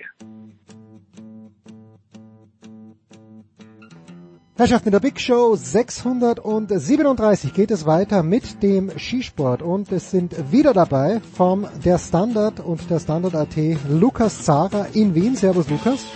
Herrschaften, 4.57 4.87
in 4.87 4.93
der 4.93 5.01
Big 5.01 5.19
Show 5.19 5.57
637 5.57 7.53
geht 7.53 7.73
es 7.73 7.85
weiter 7.85 8.23
mit 8.23 8.63
dem 8.63 8.97
Skisport 8.97 9.61
und 9.61 9.91
es 9.91 10.13
sind 10.13 10.53
wieder 10.53 10.73
dabei 10.73 11.21
vom 11.35 11.67
Der 11.85 11.99
Standard 11.99 12.61
und 12.61 12.89
der 12.89 13.01
Standard 13.01 13.35
AT 13.35 13.57
Lukas 13.91 14.45
Zara 14.45 14.87
in 14.95 15.17
Wien. 15.17 15.35
Servus 15.35 15.69
Lukas. 15.69 16.07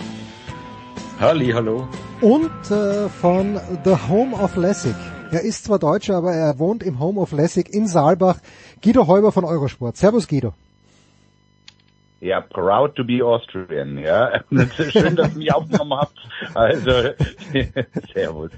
Halli, 1.19 1.51
hallo. 1.51 1.89
Und 2.21 2.71
äh, 2.71 3.09
von 3.09 3.59
The 3.83 3.97
Home 4.07 4.33
of 4.33 4.55
Lessig. 4.55 4.95
Er 5.29 5.41
ist 5.41 5.65
zwar 5.65 5.77
Deutscher, 5.77 6.15
aber 6.15 6.31
er 6.31 6.57
wohnt 6.57 6.83
im 6.83 6.99
Home 6.99 7.19
of 7.19 7.33
Lessig 7.33 7.73
in 7.73 7.85
Saalbach. 7.85 8.37
Guido 8.81 9.07
Heuber 9.07 9.31
von 9.31 9.45
Eurosport. 9.45 9.97
Servus 9.97 10.27
Guido. 10.27 10.53
Ja, 12.19 12.41
proud 12.41 12.95
to 12.95 13.03
be 13.03 13.23
Austrian, 13.23 13.99
ja. 13.99 14.41
Schön, 14.89 15.15
dass 15.15 15.33
ihr 15.33 15.37
mich 15.37 15.53
aufgenommen 15.53 15.99
habt. 15.99 16.17
Also, 16.55 16.91
servus. 18.13 18.49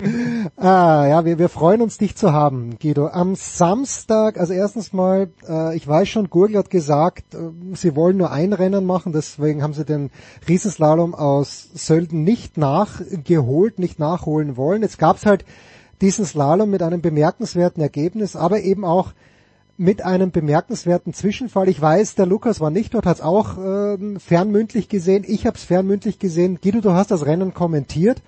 Ah, 0.55 1.05
ja, 1.09 1.25
wir, 1.25 1.37
wir 1.37 1.49
freuen 1.49 1.81
uns, 1.81 1.97
dich 1.97 2.15
zu 2.15 2.31
haben, 2.31 2.79
Guido. 2.79 3.07
Am 3.07 3.35
Samstag, 3.35 4.39
also 4.39 4.53
erstens 4.53 4.93
mal, 4.93 5.29
äh, 5.45 5.75
ich 5.75 5.85
weiß 5.85 6.07
schon, 6.07 6.29
Gurgel 6.29 6.57
hat 6.57 6.69
gesagt, 6.69 7.33
äh, 7.33 7.49
sie 7.73 7.97
wollen 7.97 8.15
nur 8.15 8.31
ein 8.31 8.53
Rennen 8.53 8.85
machen, 8.85 9.11
deswegen 9.11 9.61
haben 9.61 9.73
sie 9.73 9.83
den 9.83 10.09
Riesenslalom 10.47 11.13
aus 11.13 11.69
Sölden 11.73 12.23
nicht 12.23 12.57
nachgeholt, 12.57 13.77
nicht 13.77 13.99
nachholen 13.99 14.55
wollen. 14.55 14.83
Jetzt 14.83 14.99
gab's 14.99 15.25
halt 15.25 15.43
diesen 15.99 16.23
Slalom 16.23 16.69
mit 16.69 16.81
einem 16.81 17.01
bemerkenswerten 17.01 17.83
Ergebnis, 17.83 18.37
aber 18.37 18.61
eben 18.61 18.85
auch 18.85 19.11
mit 19.79 20.03
einem 20.03 20.31
bemerkenswerten 20.31 21.13
Zwischenfall. 21.13 21.69
Ich 21.69 21.81
weiß, 21.81 22.15
der 22.15 22.25
Lukas 22.25 22.59
war 22.59 22.69
nicht 22.69 22.93
dort, 22.93 23.05
hat 23.05 23.17
es 23.17 23.23
auch 23.23 23.57
äh, 23.57 24.19
fernmündlich 24.19 24.89
gesehen. 24.89 25.23
Ich 25.25 25.47
habe 25.47 25.57
es 25.57 25.63
fernmündlich 25.63 26.19
gesehen. 26.19 26.59
Guido, 26.61 26.81
du 26.81 26.91
hast 26.91 27.11
das 27.11 27.25
Rennen 27.25 27.53
kommentiert. 27.53 28.21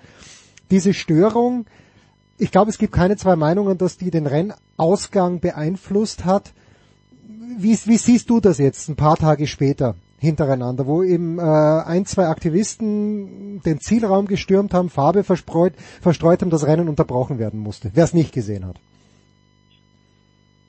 Diese 0.70 0.94
Störung, 0.94 1.66
ich 2.38 2.52
glaube, 2.52 2.70
es 2.70 2.78
gibt 2.78 2.94
keine 2.94 3.18
zwei 3.18 3.36
Meinungen, 3.36 3.76
dass 3.76 3.98
die 3.98 4.10
den 4.10 4.26
Rennausgang 4.26 5.40
beeinflusst 5.40 6.24
hat. 6.24 6.54
Wie, 7.58 7.78
wie 7.84 7.98
siehst 7.98 8.30
du 8.30 8.40
das 8.40 8.56
jetzt 8.56 8.88
ein 8.88 8.96
paar 8.96 9.16
Tage 9.16 9.46
später 9.46 9.94
hintereinander, 10.16 10.86
wo 10.86 11.02
eben 11.02 11.38
äh, 11.38 11.42
ein, 11.42 12.06
zwei 12.06 12.28
Aktivisten 12.28 13.60
den 13.60 13.78
Zielraum 13.78 14.26
gestürmt 14.26 14.72
haben, 14.72 14.88
Farbe 14.88 15.22
verstreut, 15.22 15.74
verstreut 16.00 16.40
haben, 16.40 16.50
das 16.50 16.66
Rennen 16.66 16.88
unterbrochen 16.88 17.38
werden 17.38 17.60
musste, 17.60 17.90
wer 17.92 18.04
es 18.04 18.14
nicht 18.14 18.32
gesehen 18.32 18.66
hat? 18.66 18.76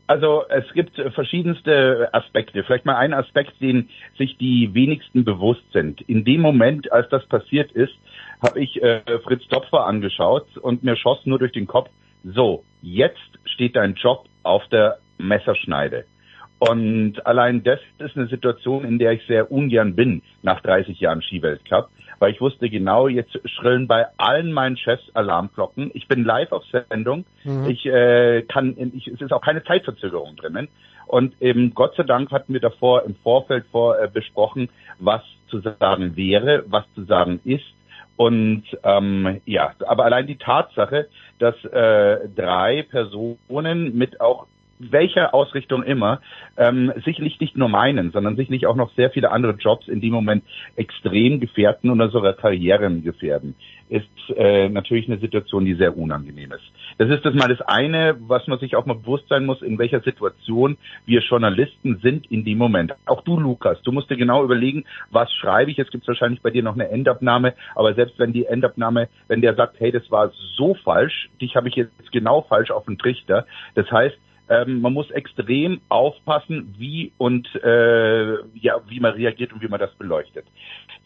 Also 0.05 0.43
es 0.49 0.65
gibt 0.73 0.99
verschiedenste 1.13 2.09
Aspekte. 2.11 2.63
Vielleicht 2.63 2.85
mal 2.85 2.97
ein 2.97 3.13
Aspekt, 3.13 3.61
den 3.61 3.89
sich 4.17 4.37
die 4.37 4.73
wenigsten 4.73 5.23
bewusst 5.23 5.63
sind. 5.71 6.01
In 6.01 6.25
dem 6.25 6.41
Moment, 6.41 6.91
als 6.91 7.07
das 7.09 7.25
passiert 7.27 7.71
ist, 7.71 7.93
habe 8.41 8.59
ich 8.59 8.81
äh, 8.83 9.01
Fritz 9.23 9.47
Topfer 9.47 9.85
angeschaut 9.85 10.57
und 10.57 10.83
mir 10.83 10.97
schoss 10.97 11.25
nur 11.25 11.39
durch 11.39 11.53
den 11.53 11.67
Kopf, 11.67 11.89
so, 12.23 12.63
jetzt 12.81 13.19
steht 13.45 13.75
dein 13.75 13.95
Job 13.95 14.25
auf 14.43 14.67
der 14.67 14.97
Messerschneide. 15.17 16.05
Und 16.59 17.25
allein 17.25 17.63
das 17.63 17.79
ist 17.99 18.15
eine 18.15 18.27
Situation, 18.27 18.85
in 18.85 18.99
der 18.99 19.11
ich 19.11 19.25
sehr 19.27 19.51
ungern 19.51 19.95
bin 19.95 20.21
nach 20.41 20.61
30 20.61 20.99
Jahren 20.99 21.21
Skiweltcup, 21.21 21.89
weil 22.23 22.31
ich 22.31 22.39
wusste 22.39 22.69
genau, 22.69 23.09
jetzt 23.09 23.37
schrillen 23.49 23.85
bei 23.85 24.05
allen 24.15 24.53
meinen 24.53 24.77
Chefs 24.77 25.03
Alarmglocken. 25.13 25.91
Ich 25.93 26.07
bin 26.07 26.23
live 26.23 26.53
auf 26.53 26.63
Sendung. 26.89 27.25
Mhm. 27.43 27.69
Ich 27.69 27.85
äh, 27.85 28.43
kann, 28.43 28.77
ich, 28.95 29.07
es 29.07 29.19
ist 29.19 29.33
auch 29.33 29.41
keine 29.41 29.61
Zeitverzögerung 29.65 30.37
drinnen. 30.37 30.69
Und 31.05 31.35
eben 31.41 31.73
Gott 31.73 31.97
sei 31.97 32.03
Dank 32.03 32.31
hatten 32.31 32.53
wir 32.53 32.61
davor 32.61 33.03
im 33.03 33.15
Vorfeld 33.15 33.65
vor 33.73 33.99
äh, 33.99 34.07
besprochen, 34.07 34.69
was 34.99 35.21
zu 35.49 35.59
sagen 35.59 36.15
wäre, 36.15 36.63
was 36.67 36.85
zu 36.95 37.03
sagen 37.03 37.41
ist. 37.43 37.65
Und 38.15 38.63
ähm, 38.83 39.41
ja, 39.43 39.73
aber 39.85 40.05
allein 40.05 40.25
die 40.25 40.37
Tatsache, 40.37 41.09
dass 41.39 41.55
äh, 41.65 42.29
drei 42.33 42.83
Personen 42.83 43.97
mit 43.97 44.21
auch 44.21 44.47
welcher 44.79 45.33
Ausrichtung 45.33 45.83
immer, 45.83 46.21
ähm, 46.57 46.91
sicherlich 47.05 47.39
nicht 47.39 47.57
nur 47.57 47.69
meinen, 47.69 48.11
sondern 48.11 48.35
sicherlich 48.35 48.67
auch 48.67 48.75
noch 48.75 48.93
sehr 48.95 49.09
viele 49.11 49.31
andere 49.31 49.53
Jobs 49.53 49.87
in 49.87 50.01
dem 50.01 50.13
Moment 50.13 50.43
extrem 50.75 51.39
gefährden 51.39 51.89
oder 51.89 52.09
sogar 52.09 52.33
Karrieren 52.33 53.03
gefährden, 53.03 53.55
ist 53.89 54.07
äh, 54.35 54.69
natürlich 54.69 55.07
eine 55.07 55.19
Situation, 55.19 55.65
die 55.65 55.75
sehr 55.75 55.97
unangenehm 55.97 56.51
ist. 56.51 56.63
Das 56.97 57.09
ist 57.09 57.25
das 57.25 57.33
mal 57.33 57.47
das 57.47 57.61
eine, 57.61 58.15
was 58.19 58.47
man 58.47 58.59
sich 58.59 58.75
auch 58.75 58.85
mal 58.85 58.95
bewusst 58.95 59.27
sein 59.29 59.45
muss, 59.45 59.61
in 59.61 59.77
welcher 59.77 60.01
Situation 60.01 60.77
wir 61.05 61.21
Journalisten 61.21 61.99
sind 62.01 62.29
in 62.31 62.45
dem 62.45 62.57
Moment. 62.57 62.93
Auch 63.05 63.21
du, 63.21 63.39
Lukas, 63.39 63.81
du 63.83 63.91
musst 63.91 64.09
dir 64.09 64.17
genau 64.17 64.43
überlegen, 64.43 64.85
was 65.11 65.31
schreibe 65.33 65.71
ich. 65.71 65.79
Es 65.79 65.89
gibt 65.89 66.07
wahrscheinlich 66.07 66.41
bei 66.41 66.49
dir 66.49 66.63
noch 66.63 66.75
eine 66.75 66.89
Endabnahme, 66.89 67.53
aber 67.75 67.93
selbst 67.93 68.19
wenn 68.19 68.33
die 68.33 68.45
Endabnahme, 68.45 69.09
wenn 69.27 69.41
der 69.41 69.55
sagt, 69.55 69.79
hey, 69.79 69.91
das 69.91 70.09
war 70.11 70.31
so 70.55 70.75
falsch, 70.83 71.29
dich 71.41 71.55
habe 71.55 71.67
ich 71.67 71.75
jetzt 71.75 72.11
genau 72.11 72.41
falsch 72.41 72.71
auf 72.71 72.85
den 72.85 72.97
Trichter. 72.97 73.45
Das 73.75 73.89
heißt, 73.91 74.17
ähm, 74.49 74.81
man 74.81 74.93
muss 74.93 75.09
extrem 75.11 75.81
aufpassen, 75.89 76.75
wie 76.77 77.11
und 77.17 77.47
äh, 77.63 78.33
ja, 78.55 78.81
wie 78.87 78.99
man 78.99 79.13
reagiert 79.13 79.53
und 79.53 79.61
wie 79.61 79.67
man 79.67 79.79
das 79.79 79.93
beleuchtet. 79.95 80.45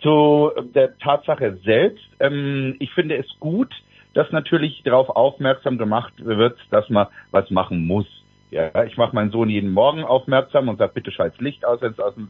Zu 0.02 0.52
der 0.76 0.98
Tatsache 0.98 1.58
selbst, 1.64 2.08
ähm, 2.20 2.76
ich 2.80 2.92
finde 2.94 3.18
es 3.18 3.28
gut, 3.40 3.74
dass 4.14 4.32
natürlich 4.32 4.82
darauf 4.84 5.10
aufmerksam 5.10 5.78
gemacht 5.78 6.14
wird, 6.18 6.58
dass 6.72 6.90
man 6.90 7.08
was 7.32 7.50
machen 7.52 7.86
muss. 7.86 8.08
Ja, 8.50 8.86
ich 8.86 8.96
mache 8.96 9.14
meinen 9.14 9.32
Sohn 9.32 9.50
jeden 9.50 9.72
Morgen 9.72 10.06
aufmerksam 10.06 10.70
und 10.70 10.78
sage, 10.78 10.94
bitte 10.94 11.12
schalt 11.12 11.40
Licht 11.42 11.66
aus, 11.66 11.82
wenn 11.82 11.94
du 11.94 12.04
aus 12.04 12.16
dem, 12.16 12.30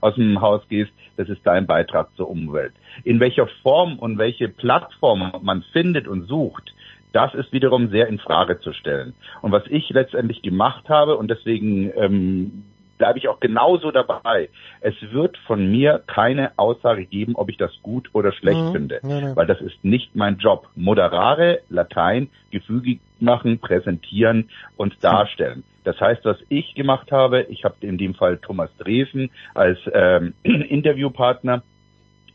aus 0.00 0.14
dem 0.16 0.40
Haus 0.40 0.60
gehst. 0.68 0.90
Das 1.16 1.28
ist 1.28 1.40
dein 1.44 1.66
Beitrag 1.66 2.08
zur 2.16 2.28
Umwelt. 2.28 2.74
In 3.04 3.20
welcher 3.20 3.46
Form 3.62 3.98
und 3.98 4.18
welche 4.18 4.48
Plattform 4.48 5.32
man 5.42 5.62
findet 5.72 6.08
und 6.08 6.26
sucht, 6.26 6.74
das 7.12 7.34
ist 7.34 7.52
wiederum 7.52 7.88
sehr 7.90 8.08
in 8.08 8.18
Frage 8.18 8.60
zu 8.60 8.72
stellen. 8.72 9.14
Und 9.42 9.52
was 9.52 9.64
ich 9.68 9.88
letztendlich 9.90 10.42
gemacht 10.42 10.88
habe, 10.88 11.16
und 11.16 11.28
deswegen 11.30 11.92
ähm, 11.96 12.64
bleibe 12.98 13.18
ich 13.18 13.28
auch 13.28 13.40
genauso 13.40 13.90
dabei, 13.90 14.48
es 14.80 14.94
wird 15.10 15.36
von 15.46 15.70
mir 15.70 16.02
keine 16.06 16.52
Aussage 16.56 17.04
geben, 17.04 17.34
ob 17.36 17.50
ich 17.50 17.56
das 17.56 17.72
gut 17.82 18.08
oder 18.12 18.32
schlecht 18.32 18.60
Mhm. 18.60 18.72
finde, 18.72 19.00
Ja, 19.02 19.18
ja. 19.18 19.36
weil 19.36 19.46
das 19.46 19.60
ist 19.60 19.82
nicht 19.84 20.14
mein 20.14 20.38
Job. 20.38 20.68
Moderare, 20.76 21.60
Latein, 21.68 22.28
gefügig 22.50 23.00
machen, 23.18 23.58
präsentieren 23.58 24.50
und 24.76 25.02
darstellen. 25.02 25.64
Das 25.84 26.00
heißt, 26.00 26.24
was 26.24 26.36
ich 26.48 26.74
gemacht 26.74 27.10
habe, 27.10 27.42
ich 27.48 27.64
habe 27.64 27.74
in 27.80 27.98
dem 27.98 28.14
Fall 28.14 28.38
Thomas 28.38 28.70
Dresen 28.78 29.30
als 29.54 29.78
ähm, 29.92 30.34
Interviewpartner 30.44 31.62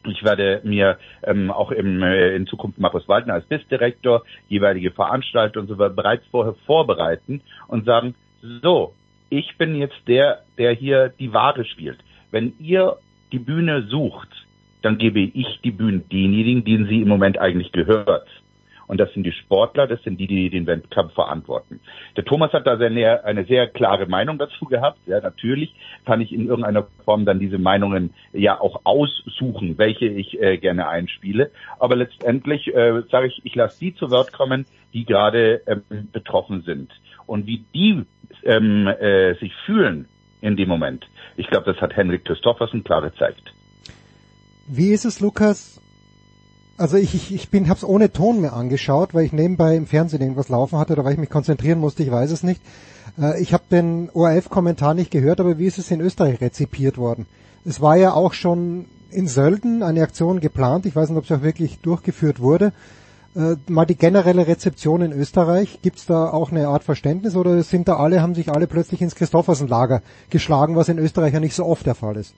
ich 0.08 0.24
werde 0.24 0.62
mir 0.64 0.98
ähm, 1.24 1.52
auch 1.52 1.72
im, 1.72 2.02
äh, 2.02 2.36
in 2.36 2.48
Zukunft 2.48 2.80
Markus 2.80 3.08
Waldner 3.08 3.36
als 3.36 3.46
BIS-Direktor 3.46 4.24
jeweilige 4.48 4.92
Veranstaltungen 4.92 5.68
und 5.68 5.76
so 5.76 5.80
weiter 5.80 5.94
bereits 5.94 6.26
vorher 6.28 6.56
vorbereiten 6.66 7.42
und 7.68 7.86
sagen, 7.86 8.16
so, 8.62 8.94
ich 9.30 9.58
bin 9.58 9.76
jetzt 9.76 10.00
der, 10.08 10.44
der 10.58 10.74
hier 10.74 11.10
die 11.20 11.34
Ware 11.34 11.66
spielt. 11.66 12.00
Wenn 12.32 12.54
ihr 12.60 12.98
die 13.32 13.40
Bühne 13.40 13.84
sucht, 13.84 14.30
dann 14.82 14.98
gebe 14.98 15.20
ich 15.20 15.60
die 15.64 15.72
Bühne 15.72 16.00
denjenigen, 16.00 16.64
denen 16.64 16.88
sie 16.88 17.02
im 17.02 17.08
Moment 17.08 17.38
eigentlich 17.40 17.72
gehört. 17.72 18.28
Und 18.88 19.00
das 19.00 19.14
sind 19.14 19.24
die 19.24 19.34
Sportler, 19.34 19.86
das 19.86 20.02
sind 20.04 20.18
die, 20.18 20.28
die 20.28 20.50
den 20.50 20.66
Wettkampf 20.66 21.14
verantworten. 21.14 21.82
Der 22.16 22.24
Thomas 22.24 22.54
hat 22.54 22.66
da 22.66 22.78
sehr, 22.78 23.26
eine 23.26 23.46
sehr 23.46 23.68
klare 23.68 24.08
Meinung 24.08 24.38
dazu 24.38 24.66
gehabt. 24.66 25.00
Ja, 25.06 25.20
natürlich 25.20 25.76
kann 26.06 26.22
ich 26.22 26.32
in 26.32 26.48
irgendeiner 26.48 26.88
Form 27.04 27.26
dann 27.26 27.40
diese 27.40 27.58
Meinungen 27.58 28.14
ja 28.32 28.60
auch 28.60 28.82
aussuchen, 28.86 29.78
welche 29.78 30.08
ich 30.08 30.42
äh, 30.42 30.58
gerne 30.58 30.88
einspiele. 30.88 31.52
Aber 31.80 31.98
letztendlich 31.98 32.74
äh, 32.74 33.04
sage 33.12 33.28
ich, 33.28 33.42
ich 33.44 33.56
lasse 33.56 33.80
die 33.80 33.94
zu 33.94 34.10
Wort 34.10 34.32
kommen, 34.32 34.66
die 34.94 35.06
gerade 35.06 35.62
ähm, 35.68 36.10
betroffen 36.12 36.64
sind. 36.64 36.92
Und 37.26 37.46
wie 37.46 37.66
die 37.74 38.04
ähm, 38.44 38.88
äh, 38.88 39.36
sich 39.36 39.54
fühlen 39.66 40.08
in 40.40 40.56
dem 40.56 40.70
Moment, 40.70 41.06
ich 41.36 41.48
glaube, 41.48 41.72
das 41.72 41.82
hat 41.82 41.96
Henrik 41.96 42.24
Christoffersen 42.24 42.84
klar 42.84 43.02
gezeigt. 43.02 43.54
Wie 44.70 44.92
ist 44.92 45.06
es, 45.06 45.20
Lukas? 45.20 45.82
Also 46.78 46.98
ich, 46.98 47.16
ich, 47.16 47.34
ich 47.34 47.50
bin, 47.50 47.70
hab's 47.70 47.84
ohne 47.84 48.14
Ton 48.14 48.40
mehr 48.40 48.54
angeschaut, 48.54 49.16
weil 49.16 49.26
ich 49.26 49.34
nebenbei 49.34 49.76
im 49.76 49.88
Fernsehen 49.88 50.22
irgendwas 50.22 50.50
laufen 50.50 50.78
hatte, 50.78 50.94
oder 50.94 51.04
weil 51.04 51.14
ich 51.14 51.20
mich 51.20 51.32
konzentrieren 51.32 51.80
musste, 51.80 52.04
ich 52.04 52.12
weiß 52.12 52.30
es 52.30 52.44
nicht. 52.44 52.62
Äh, 53.20 53.42
ich 53.42 53.52
habe 53.52 53.64
den 53.72 54.12
ORF-Kommentar 54.14 54.94
nicht 54.94 55.10
gehört, 55.10 55.40
aber 55.40 55.58
wie 55.58 55.66
ist 55.66 55.80
es 55.80 55.90
in 55.90 56.02
Österreich 56.02 56.40
rezipiert 56.40 57.00
worden? 57.00 57.26
Es 57.66 57.82
war 57.82 57.96
ja 57.96 58.14
auch 58.14 58.34
schon 58.34 58.86
in 59.10 59.28
Sölden 59.28 59.82
eine 59.82 60.04
Aktion 60.04 60.40
geplant, 60.40 60.86
ich 60.86 60.96
weiß 60.96 61.10
nicht, 61.10 61.18
ob 61.18 61.26
sie 61.26 61.34
auch 61.34 61.42
wirklich 61.42 61.80
durchgeführt 61.80 62.40
wurde. 62.40 62.74
Äh, 63.36 63.56
mal 63.68 63.86
die 63.86 63.96
generelle 63.96 64.46
Rezeption 64.46 65.02
in 65.02 65.14
Österreich, 65.14 65.80
gibt's 65.82 66.06
da 66.06 66.30
auch 66.30 66.52
eine 66.52 66.68
Art 66.68 66.84
Verständnis 66.84 67.36
oder 67.36 67.64
sind 67.64 67.88
da 67.88 67.96
alle, 67.96 68.22
haben 68.22 68.36
sich 68.36 68.52
alle 68.52 68.68
plötzlich 68.68 69.02
ins 69.02 69.16
Christoffersen-Lager 69.16 70.04
geschlagen, 70.30 70.76
was 70.76 70.90
in 70.90 71.00
Österreich 71.00 71.34
ja 71.34 71.40
nicht 71.40 71.56
so 71.56 71.66
oft 71.66 71.88
der 71.88 71.96
Fall 71.96 72.18
ist? 72.18 72.36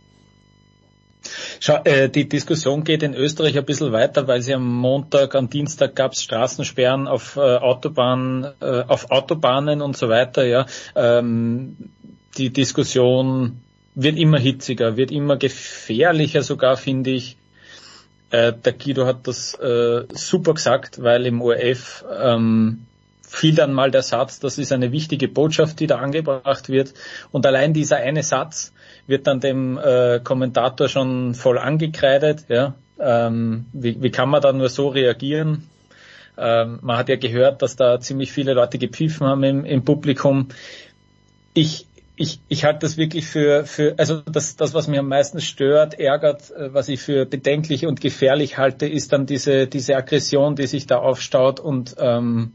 Schau, 1.60 1.82
äh, 1.84 2.10
die 2.10 2.28
Diskussion 2.28 2.84
geht 2.84 3.04
in 3.04 3.14
Österreich 3.14 3.58
ein 3.58 3.66
bisschen 3.66 3.92
weiter, 3.92 4.28
weil 4.28 4.42
sie 4.42 4.54
am 4.54 4.68
Montag, 4.68 5.36
am 5.36 5.50
Dienstag 5.50 5.96
gab 5.96 6.14
es 6.14 6.24
Straßensperren 6.24 7.08
auf 7.08 7.36
äh, 7.36 7.40
Autobahnen, 7.40 8.48
äh, 8.62 8.84
auf 8.88 9.12
Autobahnen 9.12 9.82
und 9.82 9.98
so 9.98 10.10
weiter. 10.10 10.46
Ja, 10.46 10.66
ähm, 10.96 11.78
die 12.38 12.52
Diskussion 12.52 13.62
wird 13.96 14.18
immer 14.18 14.40
hitziger, 14.40 14.98
wird 14.98 15.12
immer 15.12 15.38
gefährlicher 15.38 16.42
sogar, 16.42 16.78
finde 16.78 17.12
ich. 17.12 17.38
Äh, 18.32 18.54
der 18.54 18.74
Guido 18.74 19.06
hat 19.06 19.28
das 19.28 19.56
äh, 19.56 20.06
super 20.14 20.54
gesagt, 20.54 21.02
weil 21.02 21.26
im 21.26 21.42
ORF 21.42 22.06
ähm, 22.22 22.86
fiel 23.22 23.56
dann 23.56 23.74
mal 23.74 23.92
der 23.92 24.04
Satz, 24.04 24.40
das 24.40 24.58
ist 24.58 24.72
eine 24.72 24.92
wichtige 24.92 25.28
Botschaft, 25.28 25.80
die 25.80 25.88
da 25.88 25.98
angebracht 25.98 26.70
wird. 26.70 26.94
Und 27.32 27.46
allein 27.46 27.74
dieser 27.74 27.98
eine 27.98 28.24
Satz 28.24 28.74
wird 29.10 29.28
dann 29.28 29.40
dem 29.40 29.78
äh, 29.78 30.20
Kommentator 30.24 30.88
schon 30.88 31.34
voll 31.34 31.58
angekreidet. 31.58 32.46
Ja? 32.48 32.76
Ähm, 33.00 33.66
wie, 33.74 34.02
wie 34.02 34.12
kann 34.12 34.30
man 34.30 34.42
da 34.42 34.54
nur 34.54 34.70
so 34.70 34.88
reagieren? 34.88 35.68
Ähm, 36.38 36.80
man 36.82 36.98
hat 36.98 37.10
ja 37.10 37.18
gehört, 37.18 37.62
dass 37.62 37.76
da 37.76 38.00
ziemlich 38.00 38.32
viele 38.32 38.54
Leute 38.54 38.78
gepfiffen 38.78 39.28
haben 39.28 39.44
im, 39.44 39.66
im 39.66 39.84
Publikum. 39.84 40.50
Ich, 41.54 41.88
ich, 42.16 42.40
ich 42.48 42.64
halte 42.66 42.80
das 42.82 42.98
wirklich 42.98 43.26
für, 43.26 43.66
für 43.66 43.96
also 43.98 44.22
das, 44.22 44.56
das, 44.56 44.74
was 44.74 44.88
mich 44.88 45.00
am 45.00 45.08
meisten 45.08 45.42
stört, 45.42 46.00
ärgert, 46.00 46.52
äh, 46.52 46.74
was 46.74 46.88
ich 46.88 47.02
für 47.02 47.26
bedenklich 47.26 47.88
und 47.88 48.02
gefährlich 48.02 48.58
halte, 48.58 48.86
ist 48.88 49.12
dann 49.12 49.26
diese, 49.26 49.68
diese 49.68 49.96
Aggression, 49.96 50.56
die 50.56 50.68
sich 50.68 50.86
da 50.86 51.00
aufstaut 51.00 51.60
und 51.60 51.96
ähm, 51.98 52.54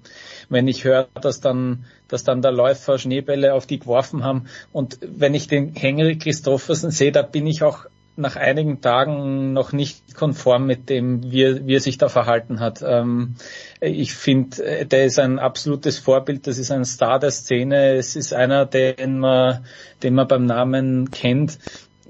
wenn 0.49 0.69
ich 0.69 0.85
höre, 0.85 1.09
dass 1.21 1.41
dann, 1.41 1.85
dass 2.09 2.25
dann 2.25 2.43
der 2.43 2.53
Läufer 2.53 2.99
Schneebälle 2.99 3.55
auf 3.55 3.67
die 3.67 3.79
geworfen 3.79 4.25
haben 4.25 4.47
und 4.73 4.99
wenn 5.03 5.35
ich 5.35 5.49
den 5.49 5.75
Henry 5.75 6.17
Christoffersen 6.19 6.91
sehe, 6.91 7.13
da 7.13 7.23
bin 7.23 7.47
ich 7.47 7.63
auch 7.63 7.87
nach 8.17 8.37
einigen 8.37 8.81
Tagen 8.81 9.53
noch 9.53 9.73
nicht 9.73 10.15
konform 10.15 10.67
mit 10.67 10.89
dem, 10.89 11.33
wie 11.33 11.43
er, 11.43 11.67
wie 11.67 11.75
er 11.75 11.81
sich 11.81 11.99
da 11.99 12.09
verhalten 12.09 12.61
hat. 12.61 12.81
Ähm, 12.87 13.35
ich 13.81 14.15
finde, 14.15 14.87
der 14.87 15.05
ist 15.05 15.19
ein 15.19 15.39
absolutes 15.41 15.99
Vorbild, 15.99 16.47
das 16.47 16.59
ist 16.59 16.71
ein 16.71 16.85
Star 16.85 17.19
der 17.19 17.33
Szene, 17.33 17.95
es 17.95 18.15
ist 18.15 18.33
einer, 18.33 18.67
den 18.67 19.19
man, 19.19 19.65
den 20.03 20.15
man 20.15 20.29
beim 20.29 20.47
Namen 20.47 21.11
kennt. 21.11 21.59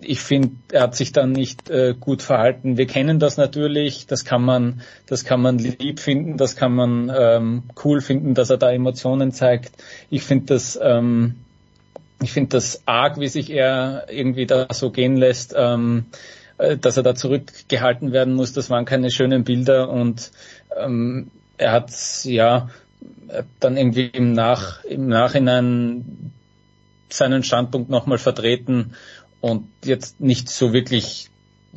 Ich 0.06 0.20
finde, 0.20 0.50
er 0.70 0.82
hat 0.82 0.96
sich 0.96 1.12
dann 1.12 1.32
nicht 1.32 1.70
äh, 1.70 1.94
gut 1.98 2.22
verhalten. 2.22 2.76
Wir 2.76 2.86
kennen 2.86 3.18
das 3.18 3.36
natürlich, 3.36 4.06
das 4.06 4.24
kann 4.24 4.42
man, 4.42 4.82
das 5.06 5.24
kann 5.24 5.40
man 5.40 5.58
lieb 5.58 6.00
finden, 6.00 6.36
das 6.36 6.56
kann 6.56 6.74
man 6.74 7.12
ähm, 7.16 7.62
cool 7.84 8.00
finden, 8.00 8.34
dass 8.34 8.50
er 8.50 8.58
da 8.58 8.70
Emotionen 8.70 9.32
zeigt. 9.32 9.72
Ich 10.10 10.22
finde 10.22 10.46
das, 10.46 10.78
ähm, 10.80 11.36
ich 12.22 12.32
finde 12.32 12.50
das 12.50 12.82
arg, 12.86 13.18
wie 13.18 13.28
sich 13.28 13.50
er 13.50 14.06
irgendwie 14.10 14.46
da 14.46 14.66
so 14.72 14.90
gehen 14.90 15.16
lässt, 15.16 15.54
ähm, 15.56 16.06
äh, 16.58 16.76
dass 16.76 16.96
er 16.96 17.02
da 17.02 17.14
zurückgehalten 17.14 18.12
werden 18.12 18.34
muss. 18.34 18.52
Das 18.52 18.70
waren 18.70 18.84
keine 18.84 19.10
schönen 19.10 19.44
Bilder 19.44 19.88
und 19.88 20.30
ähm, 20.76 21.30
er 21.56 21.72
hat 21.72 21.92
ja 22.24 22.68
dann 23.60 23.76
irgendwie 23.76 24.06
im, 24.06 24.32
Nach, 24.32 24.84
im 24.84 25.08
Nachhinein 25.08 26.32
seinen 27.08 27.42
Standpunkt 27.42 27.90
nochmal 27.90 28.18
vertreten 28.18 28.94
und 29.44 29.68
jetzt 29.84 30.22
nicht 30.22 30.48
so 30.48 30.72
wirklich 30.72 31.28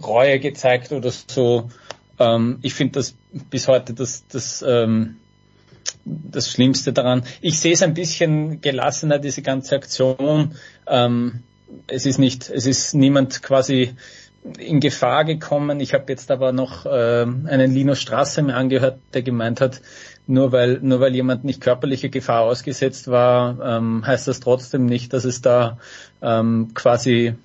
Reue 0.02 0.40
gezeigt 0.40 0.94
oder 0.94 1.12
so. 1.12 1.70
Ähm, 2.18 2.60
ich 2.62 2.74
finde 2.74 2.94
das 2.94 3.14
bis 3.50 3.68
heute 3.68 3.94
das, 3.94 4.26
das, 4.30 4.64
ähm, 4.66 5.18
das 6.06 6.50
Schlimmste 6.50 6.94
daran. 6.94 7.24
Ich 7.42 7.60
sehe 7.60 7.74
es 7.74 7.82
ein 7.82 7.94
bisschen 7.94 8.62
gelassener, 8.62 9.20
diese 9.20 9.42
ganze 9.42 9.76
Aktion. 9.76 10.56
Ähm, 10.88 11.44
es 11.88 12.06
ist 12.06 12.20
nicht, 12.20 12.50
es 12.50 12.68
ist 12.68 12.94
niemand 12.94 13.44
quasi 13.44 13.96
in 14.58 14.80
Gefahr 14.80 15.26
gekommen. 15.26 15.82
Ich 15.82 15.94
habe 15.94 16.06
jetzt 16.08 16.32
aber 16.32 16.54
noch 16.54 16.86
äh, 16.86 16.90
einen 16.90 17.74
Linus 17.74 18.00
Straße 18.00 18.44
mir 18.44 18.56
angehört, 18.56 19.00
der 19.14 19.24
gemeint 19.24 19.60
hat, 19.60 19.82
nur 20.26 20.54
weil 20.54 20.80
nur 20.82 21.02
weil 21.02 21.14
jemand 21.14 21.44
nicht 21.44 21.60
körperliche 21.60 22.10
Gefahr 22.10 22.44
ausgesetzt 22.44 23.10
war, 23.10 23.60
ähm, 23.62 24.08
heißt 24.08 24.30
das 24.30 24.40
trotzdem 24.40 24.86
nicht, 24.86 25.12
dass 25.12 25.26
es 25.26 25.42
da 25.42 25.80
ähm, 26.22 26.70
quasi, 26.74 27.36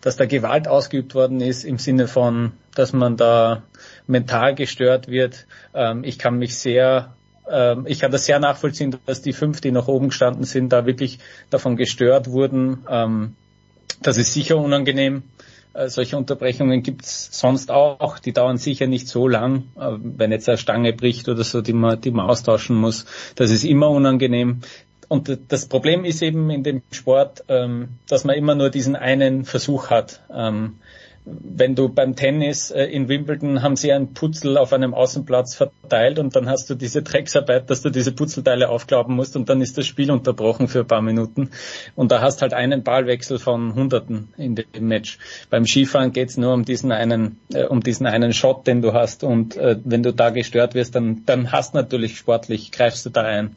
dass 0.00 0.16
da 0.16 0.26
Gewalt 0.26 0.68
ausgeübt 0.68 1.14
worden 1.14 1.40
ist 1.40 1.64
im 1.64 1.78
Sinne 1.78 2.08
von, 2.08 2.52
dass 2.74 2.92
man 2.92 3.16
da 3.16 3.62
mental 4.06 4.54
gestört 4.54 5.08
wird. 5.08 5.46
Ähm, 5.74 6.04
ich 6.04 6.18
kann 6.18 6.38
mich 6.38 6.56
sehr 6.56 7.14
ähm, 7.50 7.84
ich 7.86 8.00
kann 8.00 8.12
das 8.12 8.26
sehr 8.26 8.38
nachvollziehen, 8.38 8.96
dass 9.06 9.22
die 9.22 9.32
fünf, 9.32 9.60
die 9.60 9.72
nach 9.72 9.88
oben 9.88 10.08
gestanden 10.08 10.44
sind, 10.44 10.72
da 10.72 10.86
wirklich 10.86 11.18
davon 11.50 11.76
gestört 11.76 12.30
wurden. 12.30 12.84
Ähm, 12.88 13.34
das 14.02 14.18
ist 14.18 14.32
sicher 14.32 14.56
unangenehm. 14.56 15.24
Äh, 15.72 15.88
solche 15.88 16.16
Unterbrechungen 16.16 16.82
gibt's 16.82 17.28
sonst 17.38 17.70
auch. 17.70 18.18
Die 18.18 18.32
dauern 18.32 18.56
sicher 18.56 18.86
nicht 18.86 19.08
so 19.08 19.28
lang. 19.28 19.64
Äh, 19.78 19.92
wenn 20.00 20.32
jetzt 20.32 20.48
eine 20.48 20.58
Stange 20.58 20.92
bricht 20.92 21.28
oder 21.28 21.44
so, 21.44 21.60
die 21.60 21.72
man, 21.72 22.00
die 22.00 22.10
man 22.10 22.28
austauschen 22.28 22.76
muss, 22.76 23.04
das 23.34 23.50
ist 23.50 23.64
immer 23.64 23.90
unangenehm. 23.90 24.60
Und 25.10 25.38
das 25.48 25.66
Problem 25.66 26.04
ist 26.04 26.22
eben 26.22 26.50
in 26.50 26.62
dem 26.62 26.82
Sport, 26.92 27.42
ähm, 27.48 27.98
dass 28.08 28.22
man 28.22 28.36
immer 28.36 28.54
nur 28.54 28.70
diesen 28.70 28.94
einen 28.94 29.44
Versuch 29.44 29.90
hat. 29.90 30.22
Ähm, 30.32 30.78
wenn 31.42 31.74
du 31.74 31.88
beim 31.88 32.16
Tennis 32.16 32.70
äh, 32.70 32.84
in 32.84 33.08
Wimbledon 33.08 33.62
haben 33.62 33.76
sie 33.76 33.92
einen 33.92 34.14
Putzel 34.14 34.58
auf 34.58 34.72
einem 34.72 34.94
Außenplatz 34.94 35.54
verteilt 35.54 36.18
und 36.18 36.34
dann 36.36 36.48
hast 36.48 36.68
du 36.70 36.74
diese 36.74 37.02
Drecksarbeit, 37.02 37.70
dass 37.70 37.82
du 37.82 37.90
diese 37.90 38.12
Putzelteile 38.12 38.68
aufklauben 38.68 39.14
musst 39.14 39.36
und 39.36 39.48
dann 39.48 39.60
ist 39.60 39.78
das 39.78 39.86
Spiel 39.86 40.10
unterbrochen 40.10 40.68
für 40.68 40.80
ein 40.80 40.86
paar 40.86 41.02
Minuten 41.02 41.50
und 41.96 42.12
da 42.12 42.20
hast 42.20 42.42
halt 42.42 42.54
einen 42.54 42.82
Ballwechsel 42.82 43.38
von 43.38 43.74
Hunderten 43.74 44.28
in 44.36 44.54
dem 44.54 44.66
Match. 44.80 45.18
Beim 45.50 45.66
Skifahren 45.66 46.12
geht's 46.12 46.36
nur 46.36 46.52
um 46.52 46.64
diesen 46.64 46.92
einen, 46.92 47.38
äh, 47.52 47.64
um 47.64 47.82
diesen 47.82 48.06
einen 48.06 48.32
Shot, 48.32 48.66
den 48.66 48.82
du 48.82 48.92
hast 48.92 49.24
und 49.24 49.56
äh, 49.56 49.76
wenn 49.84 50.02
du 50.02 50.12
da 50.12 50.30
gestört 50.30 50.74
wirst, 50.74 50.94
dann, 50.94 51.22
dann 51.26 51.52
hast 51.52 51.74
natürlich 51.74 52.16
sportlich, 52.16 52.72
greifst 52.72 53.06
du 53.06 53.10
da 53.10 53.22
ein. 53.22 53.56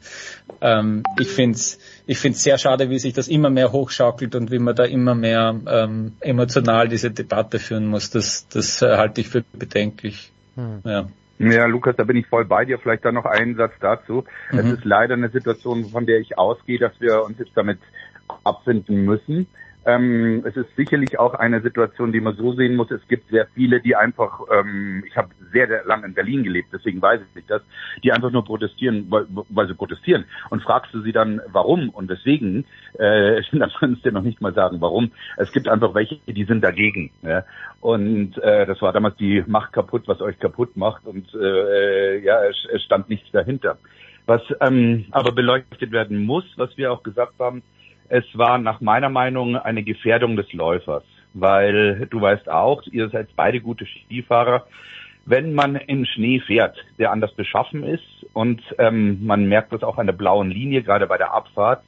Ähm, 0.60 1.02
ich 1.20 1.28
find's 1.28 1.78
ich 2.06 2.18
finde 2.18 2.36
es 2.36 2.42
sehr 2.42 2.58
schade, 2.58 2.90
wie 2.90 2.98
sich 2.98 3.14
das 3.14 3.28
immer 3.28 3.50
mehr 3.50 3.72
hochschaukelt 3.72 4.34
und 4.34 4.50
wie 4.50 4.58
man 4.58 4.74
da 4.74 4.84
immer 4.84 5.14
mehr 5.14 5.58
ähm, 5.66 6.12
emotional 6.20 6.88
diese 6.88 7.10
Debatte 7.10 7.58
führen 7.58 7.86
muss. 7.86 8.10
Das, 8.10 8.46
das 8.48 8.82
äh, 8.82 8.96
halte 8.96 9.22
ich 9.22 9.28
für 9.28 9.42
bedenklich. 9.52 10.32
Hm. 10.56 10.80
Ja. 10.84 11.08
Ja, 11.38 11.66
Lukas, 11.66 11.96
da 11.96 12.04
bin 12.04 12.16
ich 12.16 12.26
voll 12.28 12.44
bei 12.44 12.64
dir. 12.64 12.78
Vielleicht 12.78 13.04
dann 13.04 13.14
noch 13.14 13.24
einen 13.24 13.56
Satz 13.56 13.72
dazu. 13.80 14.24
Mhm. 14.52 14.58
Es 14.58 14.66
ist 14.66 14.84
leider 14.84 15.14
eine 15.14 15.30
Situation, 15.30 15.84
von 15.86 16.06
der 16.06 16.20
ich 16.20 16.38
ausgehe, 16.38 16.78
dass 16.78 16.92
wir 17.00 17.24
uns 17.24 17.38
jetzt 17.38 17.56
damit 17.56 17.80
abfinden 18.44 19.04
müssen. 19.04 19.48
Ähm, 19.86 20.42
es 20.46 20.56
ist 20.56 20.74
sicherlich 20.76 21.18
auch 21.18 21.34
eine 21.34 21.60
Situation, 21.60 22.12
die 22.12 22.20
man 22.20 22.36
so 22.36 22.54
sehen 22.54 22.76
muss. 22.76 22.90
Es 22.90 23.06
gibt 23.08 23.28
sehr 23.30 23.46
viele, 23.54 23.80
die 23.80 23.94
einfach, 23.96 24.40
ähm, 24.52 25.04
ich 25.06 25.16
habe 25.16 25.28
sehr, 25.52 25.68
sehr 25.68 25.84
lange 25.84 26.06
in 26.06 26.14
Berlin 26.14 26.42
gelebt, 26.42 26.68
deswegen 26.72 27.00
weiß 27.02 27.20
ich 27.34 27.46
das, 27.46 27.62
die 28.02 28.12
einfach 28.12 28.30
nur 28.30 28.44
protestieren, 28.44 29.06
weil, 29.10 29.26
weil 29.50 29.68
sie 29.68 29.74
protestieren. 29.74 30.24
Und 30.50 30.62
fragst 30.62 30.92
du 30.94 31.02
sie 31.02 31.12
dann, 31.12 31.40
warum 31.52 31.90
und 31.90 32.08
weswegen, 32.08 32.64
äh, 32.98 33.42
dann 33.52 33.70
kannst 33.78 34.04
du 34.04 34.10
dir 34.10 34.12
noch 34.12 34.22
nicht 34.22 34.40
mal 34.40 34.54
sagen, 34.54 34.80
warum. 34.80 35.12
Es 35.36 35.52
gibt 35.52 35.68
einfach 35.68 35.94
welche, 35.94 36.18
die 36.26 36.44
sind 36.44 36.62
dagegen. 36.62 37.10
Ja? 37.22 37.44
Und 37.80 38.38
äh, 38.38 38.66
das 38.66 38.80
war 38.80 38.92
damals 38.92 39.16
die 39.16 39.44
Macht 39.46 39.72
kaputt, 39.72 40.04
was 40.06 40.20
euch 40.20 40.38
kaputt 40.38 40.76
macht. 40.76 41.04
Und 41.06 41.32
äh, 41.34 42.18
ja, 42.20 42.42
es, 42.44 42.56
es 42.72 42.82
stand 42.82 43.08
nichts 43.08 43.30
dahinter. 43.32 43.76
Was 44.26 44.40
ähm, 44.60 45.04
aber 45.10 45.32
beleuchtet 45.32 45.92
werden 45.92 46.24
muss, 46.24 46.44
was 46.56 46.74
wir 46.78 46.92
auch 46.92 47.02
gesagt 47.02 47.34
haben, 47.38 47.62
es 48.14 48.24
war 48.34 48.58
nach 48.58 48.80
meiner 48.80 49.08
Meinung 49.08 49.56
eine 49.56 49.82
Gefährdung 49.82 50.36
des 50.36 50.52
Läufers, 50.52 51.02
weil 51.32 52.06
du 52.06 52.20
weißt 52.20 52.48
auch, 52.48 52.80
ihr 52.92 53.08
seid 53.08 53.34
beide 53.34 53.60
gute 53.60 53.86
Skifahrer. 53.86 54.68
Wenn 55.26 55.52
man 55.52 55.74
in 55.74 56.06
Schnee 56.06 56.38
fährt, 56.38 56.76
der 56.96 57.10
anders 57.10 57.34
beschaffen 57.34 57.82
ist 57.82 58.24
und 58.32 58.62
ähm, 58.78 59.26
man 59.26 59.48
merkt 59.48 59.72
das 59.72 59.82
auch 59.82 59.98
an 59.98 60.06
der 60.06 60.12
blauen 60.12 60.48
Linie, 60.48 60.84
gerade 60.84 61.08
bei 61.08 61.18
der 61.18 61.34
Abfahrt, 61.34 61.82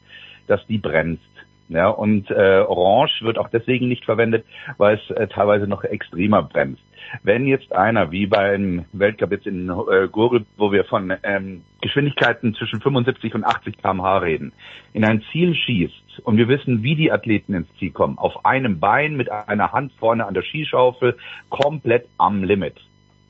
dass 0.49 0.67
die 0.67 0.79
bremst. 0.79 1.23
Ja, 1.69 1.89
und 1.89 2.31
äh, 2.31 2.61
Orange 2.61 3.23
wird 3.23 3.39
auch 3.39 3.49
deswegen 3.49 3.89
nicht 3.89 4.05
verwendet, 4.05 4.45
weil 4.79 4.99
es 4.99 5.11
äh, 5.17 5.27
teilweise 5.27 5.67
noch 5.67 5.83
extremer 5.83 6.43
bremst. 6.43 6.83
Wenn 7.23 7.47
jetzt 7.47 7.73
einer, 7.73 8.13
wie 8.13 8.27
beim 8.27 8.85
Weltcup 8.93 9.33
jetzt 9.33 9.47
in 9.47 9.69
äh, 9.69 10.09
Gurgel, 10.09 10.47
wo 10.57 10.71
wir 10.71 10.85
von 10.85 11.13
ähm, 11.25 11.63
Geschwindigkeiten 11.81 12.55
zwischen 12.55 12.81
75 12.81 13.35
und 13.35 13.45
80 13.45 13.79
km/h 13.79 14.19
reden, 14.19 14.53
in 14.93 15.05
ein 15.05 15.23
Ziel 15.33 15.55
schießt 15.55 16.21
und 16.25 16.37
wir 16.37 16.49
wissen, 16.49 16.83
wie 16.85 16.95
die 16.95 17.11
Athleten 17.11 17.55
ins 17.55 17.69
Ziel 17.79 17.91
kommen, 17.91 18.19
auf 18.19 18.45
einem 18.45 18.79
Bein 18.79 19.17
mit 19.17 19.31
einer 19.31 19.73
Hand 19.73 19.93
vorne 19.99 20.27
an 20.27 20.35
der 20.35 20.43
Skischaufel, 20.43 21.17
komplett 21.51 22.07
am 22.17 22.45
Limit, 22.45 22.77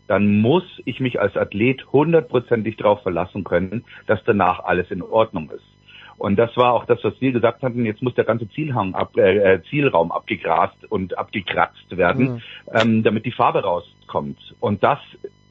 dann 0.08 0.40
muss 0.40 0.64
ich 0.84 1.00
mich 1.00 1.20
als 1.20 1.36
Athlet 1.36 1.86
hundertprozentig 1.92 2.76
darauf 2.76 3.02
verlassen 3.02 3.44
können, 3.44 3.84
dass 4.06 4.22
danach 4.24 4.60
alles 4.60 4.90
in 4.90 5.02
Ordnung 5.02 5.50
ist. 5.50 5.75
Und 6.18 6.36
das 6.36 6.56
war 6.56 6.72
auch 6.72 6.86
das, 6.86 7.02
was 7.02 7.20
wir 7.20 7.32
gesagt 7.32 7.62
hatten. 7.62 7.84
Jetzt 7.84 8.02
muss 8.02 8.14
der 8.14 8.24
ganze 8.24 8.48
Zielhang 8.50 8.94
ab, 8.94 9.16
äh, 9.16 9.60
Zielraum 9.68 10.12
abgegrast 10.12 10.90
und 10.90 11.16
abgekratzt 11.18 11.96
werden, 11.96 12.26
Mhm. 12.26 12.40
ähm, 12.72 13.02
damit 13.02 13.26
die 13.26 13.32
Farbe 13.32 13.62
rauskommt. 13.62 14.38
Und 14.60 14.82
das, 14.82 14.98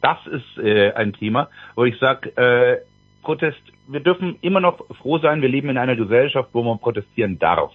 das 0.01 0.17
ist 0.27 0.63
äh, 0.63 0.91
ein 0.93 1.13
Thema, 1.13 1.49
wo 1.75 1.85
ich 1.85 1.97
sage, 1.99 2.35
äh, 2.37 2.77
Protest. 3.21 3.61
Wir 3.87 3.99
dürfen 3.99 4.37
immer 4.41 4.59
noch 4.59 4.79
froh 5.01 5.17
sein. 5.19 5.41
Wir 5.41 5.49
leben 5.49 5.69
in 5.69 5.77
einer 5.77 5.95
Gesellschaft, 5.95 6.49
wo 6.53 6.63
man 6.63 6.79
protestieren 6.79 7.37
darf. 7.39 7.71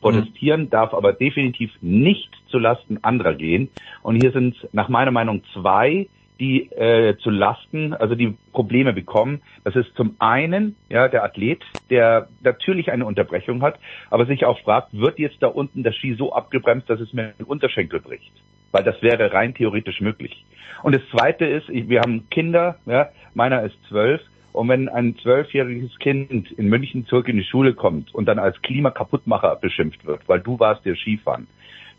Protestieren 0.00 0.70
darf 0.70 0.94
aber 0.94 1.12
definitiv 1.12 1.70
nicht 1.80 2.30
zu 2.48 2.58
Lasten 2.58 3.02
anderer 3.02 3.34
gehen. 3.34 3.68
Und 4.02 4.16
hier 4.16 4.30
sind 4.32 4.56
nach 4.72 4.88
meiner 4.88 5.10
Meinung 5.10 5.42
zwei, 5.52 6.08
die 6.40 6.70
äh, 6.72 7.16
zu 7.18 7.30
Lasten, 7.30 7.94
also 7.94 8.14
die 8.14 8.36
Probleme 8.52 8.92
bekommen. 8.92 9.40
Das 9.64 9.74
ist 9.76 9.94
zum 9.96 10.16
einen 10.18 10.76
ja 10.88 11.08
der 11.08 11.24
Athlet, 11.24 11.62
der 11.90 12.28
natürlich 12.42 12.90
eine 12.92 13.06
Unterbrechung 13.06 13.62
hat, 13.62 13.78
aber 14.10 14.26
sich 14.26 14.44
auch 14.44 14.58
fragt, 14.60 14.92
wird 14.92 15.18
jetzt 15.18 15.42
da 15.42 15.48
unten 15.48 15.82
der 15.82 15.92
Ski 15.92 16.14
so 16.14 16.32
abgebremst, 16.32 16.88
dass 16.88 17.00
es 17.00 17.12
mir 17.12 17.34
den 17.38 17.46
Unterschenkel 17.46 18.00
bricht? 18.00 18.32
Weil 18.70 18.84
das 18.84 19.00
wäre 19.02 19.32
rein 19.32 19.54
theoretisch 19.54 20.00
möglich. 20.00 20.44
Und 20.82 20.94
das 20.94 21.02
zweite 21.10 21.44
ist, 21.44 21.68
wir 21.68 22.00
haben 22.00 22.28
Kinder, 22.30 22.76
ja, 22.86 23.08
meiner 23.34 23.62
ist 23.62 23.76
zwölf, 23.88 24.20
und 24.52 24.68
wenn 24.68 24.88
ein 24.88 25.16
zwölfjähriges 25.18 25.98
Kind 25.98 26.50
in 26.50 26.68
München 26.68 27.06
zurück 27.06 27.28
in 27.28 27.36
die 27.36 27.44
Schule 27.44 27.74
kommt 27.74 28.14
und 28.14 28.26
dann 28.26 28.38
als 28.38 28.60
Klimakaputtmacher 28.62 29.56
beschimpft 29.56 30.04
wird, 30.04 30.22
weil 30.26 30.40
du 30.40 30.58
warst 30.58 30.84
dir 30.84 30.96
Skifahren, 30.96 31.46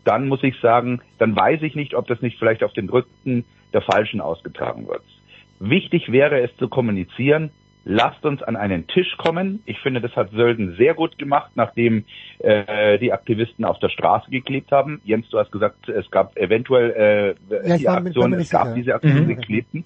dann 0.04 0.28
muss 0.28 0.42
ich 0.42 0.58
sagen, 0.60 1.00
dann 1.18 1.36
weiß 1.36 1.62
ich 1.62 1.74
nicht, 1.74 1.94
ob 1.94 2.06
das 2.06 2.22
nicht 2.22 2.38
vielleicht 2.38 2.62
auf 2.62 2.72
den 2.72 2.88
Rücken 2.88 3.44
der 3.72 3.82
Falschen 3.82 4.20
ausgetragen 4.20 4.86
wird. 4.88 5.02
Wichtig 5.58 6.10
wäre 6.10 6.40
es 6.40 6.54
zu 6.56 6.68
kommunizieren, 6.68 7.50
lasst 7.84 8.24
uns 8.24 8.42
an 8.42 8.56
einen 8.56 8.86
Tisch 8.86 9.16
kommen. 9.18 9.62
Ich 9.66 9.78
finde, 9.80 10.00
das 10.00 10.14
hat 10.16 10.30
Sölden 10.32 10.76
sehr 10.76 10.94
gut 10.94 11.18
gemacht, 11.18 11.50
nachdem 11.54 12.04
äh, 12.38 12.98
die 12.98 13.12
Aktivisten 13.12 13.64
auf 13.64 13.78
der 13.78 13.88
Straße 13.88 14.30
geklebt 14.30 14.70
haben. 14.72 15.00
Jens, 15.04 15.28
du 15.30 15.38
hast 15.38 15.50
gesagt, 15.52 15.88
es 15.88 16.10
gab 16.10 16.36
eventuell 16.36 17.36
äh, 17.50 17.68
Ja, 17.68 17.76
die 17.78 17.88
Aktion, 17.88 18.32
es 18.34 18.50
gab 18.50 18.64
sicher. 18.68 18.74
diese 18.76 18.94
Aktion, 18.94 19.24
Mhm. 19.24 19.28
die 19.28 19.36
klebten. 19.36 19.84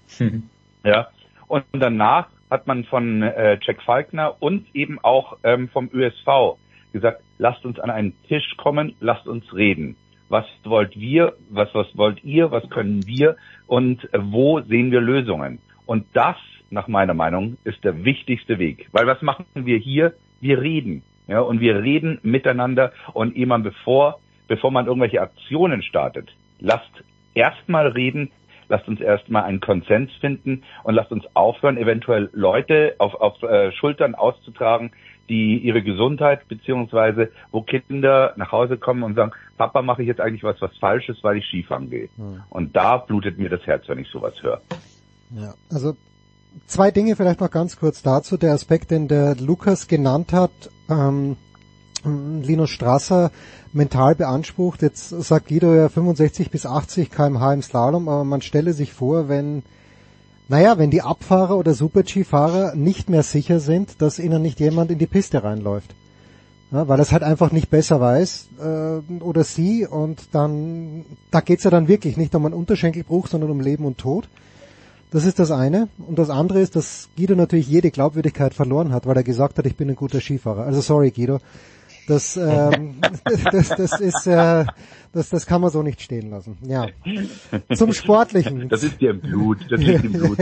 Ja. 0.85 1.09
Und 1.47 1.65
danach 1.73 2.29
hat 2.51 2.67
man 2.67 2.85
von 2.85 3.23
äh, 3.23 3.59
Jack 3.63 3.83
Falkner 3.83 4.37
und 4.41 4.67
eben 4.75 4.99
auch 5.03 5.39
ähm, 5.45 5.69
vom 5.69 5.89
ÖSV 5.93 6.57
gesagt, 6.93 7.23
lasst 7.39 7.65
uns 7.65 7.81
an 7.81 7.91
einen 7.91 8.13
Tisch 8.29 8.57
kommen, 8.57 8.95
lasst 9.01 9.27
uns 9.27 9.53
reden. 9.55 9.97
Was 10.35 10.47
wollt 10.65 10.99
wir, 10.99 11.35
was, 11.49 11.73
was 11.77 11.87
wollt 11.97 12.25
ihr, 12.25 12.51
was 12.51 12.69
können 12.69 13.07
wir 13.07 13.37
und 13.69 14.03
äh, 14.13 14.19
wo 14.21 14.61
sehen 14.63 14.91
wir 14.91 15.01
Lösungen? 15.01 15.61
Und 15.87 16.07
das, 16.13 16.35
nach 16.71 16.89
meiner 16.89 17.15
Meinung, 17.15 17.57
ist 17.63 17.85
der 17.85 18.05
wichtigste 18.05 18.59
Weg. 18.59 18.89
Weil 18.91 19.07
was 19.07 19.23
machen 19.23 19.45
wir 19.55 19.79
hier? 19.79 20.15
Wir 20.41 20.61
reden. 20.61 21.05
Ja, 21.29 21.39
und 21.39 21.61
wir 21.61 21.81
reden 21.85 22.19
miteinander 22.25 22.91
und 23.13 23.37
man 23.47 23.63
bevor, 23.63 24.19
bevor 24.49 24.73
man 24.73 24.87
irgendwelche 24.87 25.23
Aktionen 25.23 25.83
startet, 25.85 26.35
lasst 26.59 27.05
erstmal 27.35 27.87
reden, 27.87 28.33
lasst 28.69 28.89
uns 28.89 29.01
erstmal 29.01 29.45
einen 29.45 29.61
Konsens 29.61 30.11
finden 30.21 30.65
und 30.83 30.95
lasst 30.97 31.13
uns 31.13 31.25
aufhören, 31.35 31.77
eventuell 31.77 32.29
Leute 32.33 32.97
auf, 32.99 33.15
auf 33.15 33.41
äh, 33.45 33.71
Schultern 33.71 34.17
auszutragen, 34.17 34.91
die 35.29 35.59
ihre 35.59 35.83
Gesundheit 35.83 36.47
beziehungsweise 36.49 37.31
wo 37.51 37.63
Kinder 37.63 38.35
nach 38.37 38.53
Hause 38.53 38.77
kommen 38.77 39.03
und 39.03 39.15
sagen, 39.15 39.33
Papa, 39.57 39.83
mache 39.83 40.03
ich 40.03 40.09
jetzt 40.09 40.21
eigentlich 40.21 40.45
was, 40.45 40.61
was 40.61 40.77
Falsches, 40.79 41.19
weil 41.23 41.39
ich 41.39 41.47
Skifahren 41.47 41.91
gehe. 41.91 42.09
Hm. 42.17 42.43
Und 42.51 42.77
da 42.77 42.99
blutet 42.99 43.39
mir 43.39 43.49
das 43.49 43.67
Herz, 43.67 43.85
wenn 43.89 43.99
ich 43.99 44.09
sowas 44.09 44.35
höre. 44.43 44.61
Ja, 45.31 45.55
also 45.71 45.97
zwei 46.67 46.91
Dinge 46.91 47.17
vielleicht 47.17 47.41
noch 47.41 47.51
ganz 47.51 47.79
kurz 47.79 48.03
dazu. 48.03 48.37
Der 48.37 48.53
Aspekt, 48.53 48.91
den 48.91 49.09
der 49.09 49.37
Lukas 49.37 49.89
genannt 49.89 50.33
hat, 50.33 50.53
ähm, 50.89 51.37
Linus 52.05 52.71
Strasser 52.71 53.31
mental 53.73 54.15
beansprucht. 54.15 54.83
Jetzt 54.83 55.09
sagt 55.09 55.49
Guido 55.49 55.75
ja 55.75 55.89
65 55.89 56.51
bis 56.51 56.67
80 56.67 57.11
kmh 57.11 57.55
im 57.55 57.63
Slalom, 57.63 58.09
aber 58.09 58.25
man 58.25 58.43
stelle 58.43 58.73
sich 58.73 58.93
vor, 58.93 59.29
wenn, 59.29 59.63
naja, 60.49 60.79
wenn 60.79 60.91
die 60.91 61.03
Abfahrer 61.03 61.57
oder 61.57 61.75
Super-G-Fahrer 61.75 62.75
nicht 62.75 63.09
mehr 63.09 63.23
sicher 63.23 63.61
sind, 63.61 64.03
dass 64.03 64.19
ihnen 64.19 64.43
nicht 64.43 64.61
jemand 64.61 64.91
in 64.91 64.99
die 64.99 65.07
Piste 65.07 65.43
reinläuft. 65.43 65.95
Ja, 66.71 66.89
weil 66.89 66.99
es 67.01 67.13
halt 67.13 67.23
einfach 67.23 67.53
nicht 67.53 67.71
besser 67.71 68.01
weiß 68.01 68.49
äh, 68.61 69.15
oder 69.23 69.45
sie 69.45 69.87
und 69.87 70.21
dann, 70.33 71.05
da 71.31 71.41
geht's 71.41 71.65
ja 71.65 71.71
dann 71.71 71.89
wirklich 71.89 72.17
nicht 72.17 72.35
um 72.35 72.45
einen 72.45 72.55
Unterschenkelbruch, 72.55 73.29
sondern 73.29 73.51
um 73.51 73.61
Leben 73.61 73.85
und 73.85 73.99
Tod. 73.99 74.29
Das 75.11 75.25
ist 75.25 75.39
das 75.39 75.53
eine. 75.53 75.89
Und 76.05 76.19
das 76.19 76.31
andere 76.31 76.61
ist, 76.61 76.75
dass 76.75 77.09
Guido 77.17 77.37
natürlich 77.37 77.69
jede 77.69 77.93
Glaubwürdigkeit 77.93 78.53
verloren 78.53 78.93
hat, 78.93 79.07
weil 79.07 79.17
er 79.17 79.23
gesagt 79.23 79.59
hat, 79.59 79.67
ich 79.67 79.77
bin 79.77 79.89
ein 79.89 79.95
guter 79.95 80.21
Skifahrer. 80.21 80.65
Also 80.65 80.81
sorry, 80.81 81.13
Guido. 81.13 81.39
Das, 82.07 82.37
ähm, 82.37 82.97
das, 83.53 83.69
das 83.71 84.01
ist, 84.01 84.27
äh, 84.27 84.65
das, 85.13 85.31
das 85.31 85.47
kann 85.47 85.61
man 85.61 85.71
so 85.71 85.83
nicht 85.83 86.03
stehen 86.03 86.31
lassen. 86.31 86.59
Ja. 86.63 86.89
Zum 87.75 87.93
Sportlichen. 87.93 88.69
Das 88.69 88.83
ist 88.83 89.01
dir 89.01 89.11
im 89.11 89.21
Blut. 89.21 89.59
Das 89.71 89.81
ist 89.81 90.05
im 90.05 90.13
Blut. 90.13 90.39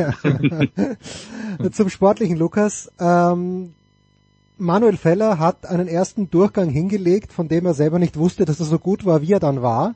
Zum 1.72 1.89
Sportlichen, 1.90 2.36
Lukas. 2.36 2.90
Ähm, 2.98 3.74
Manuel 4.59 4.97
Feller 4.97 5.39
hat 5.39 5.66
einen 5.66 5.89
ersten 5.89 6.30
Durchgang 6.30 6.68
hingelegt, 6.68 7.32
von 7.32 7.48
dem 7.48 7.66
er 7.66 7.74
selber 7.74 7.98
nicht 7.98 8.16
wusste, 8.16 8.44
dass 8.44 8.60
er 8.60 8.66
so 8.66 8.78
gut 8.78 9.05
war, 9.05 9.22
wie 9.22 9.32
er 9.32 9.40
dann 9.40 9.62
war. 9.62 9.94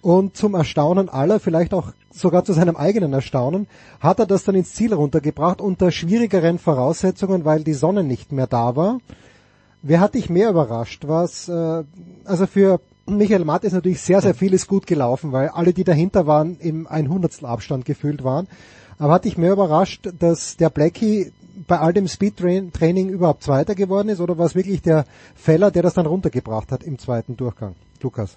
Und 0.00 0.36
zum 0.36 0.54
Erstaunen 0.54 1.08
aller, 1.08 1.40
vielleicht 1.40 1.74
auch 1.74 1.92
sogar 2.12 2.44
zu 2.44 2.52
seinem 2.52 2.76
eigenen 2.76 3.12
Erstaunen, 3.12 3.66
hat 4.00 4.20
er 4.20 4.26
das 4.26 4.44
dann 4.44 4.54
ins 4.54 4.72
Ziel 4.74 4.94
runtergebracht 4.94 5.60
unter 5.60 5.90
schwierigeren 5.90 6.58
Voraussetzungen, 6.58 7.44
weil 7.44 7.64
die 7.64 7.74
Sonne 7.74 8.04
nicht 8.04 8.30
mehr 8.32 8.46
da 8.46 8.76
war. 8.76 9.00
Wer 9.88 10.00
hat 10.00 10.16
dich 10.16 10.28
mehr 10.28 10.50
überrascht? 10.50 11.04
Was, 11.06 11.48
äh, 11.48 11.84
also 12.24 12.46
für 12.46 12.80
Michael 13.06 13.44
Matt 13.44 13.62
ist 13.62 13.72
natürlich 13.72 14.00
sehr, 14.00 14.20
sehr 14.20 14.34
vieles 14.34 14.66
gut 14.66 14.84
gelaufen, 14.84 15.30
weil 15.30 15.48
alle, 15.50 15.72
die 15.72 15.84
dahinter 15.84 16.26
waren, 16.26 16.58
im 16.58 16.88
ein 16.88 17.08
Hundertstel 17.08 17.46
Abstand 17.46 17.84
gefühlt 17.84 18.24
waren. 18.24 18.48
Aber 18.98 19.12
hat 19.12 19.26
dich 19.26 19.38
mehr 19.38 19.52
überrascht, 19.52 20.08
dass 20.18 20.56
der 20.56 20.70
Blackie 20.70 21.30
bei 21.68 21.78
all 21.78 21.92
dem 21.92 22.08
Speedtraining 22.08 23.10
überhaupt 23.10 23.44
Zweiter 23.44 23.76
geworden 23.76 24.08
ist 24.08 24.20
oder 24.20 24.36
war 24.38 24.46
es 24.46 24.56
wirklich 24.56 24.82
der 24.82 25.04
Feller, 25.36 25.70
der 25.70 25.84
das 25.84 25.94
dann 25.94 26.06
runtergebracht 26.06 26.72
hat 26.72 26.82
im 26.82 26.98
zweiten 26.98 27.36
Durchgang? 27.36 27.76
Lukas 28.02 28.36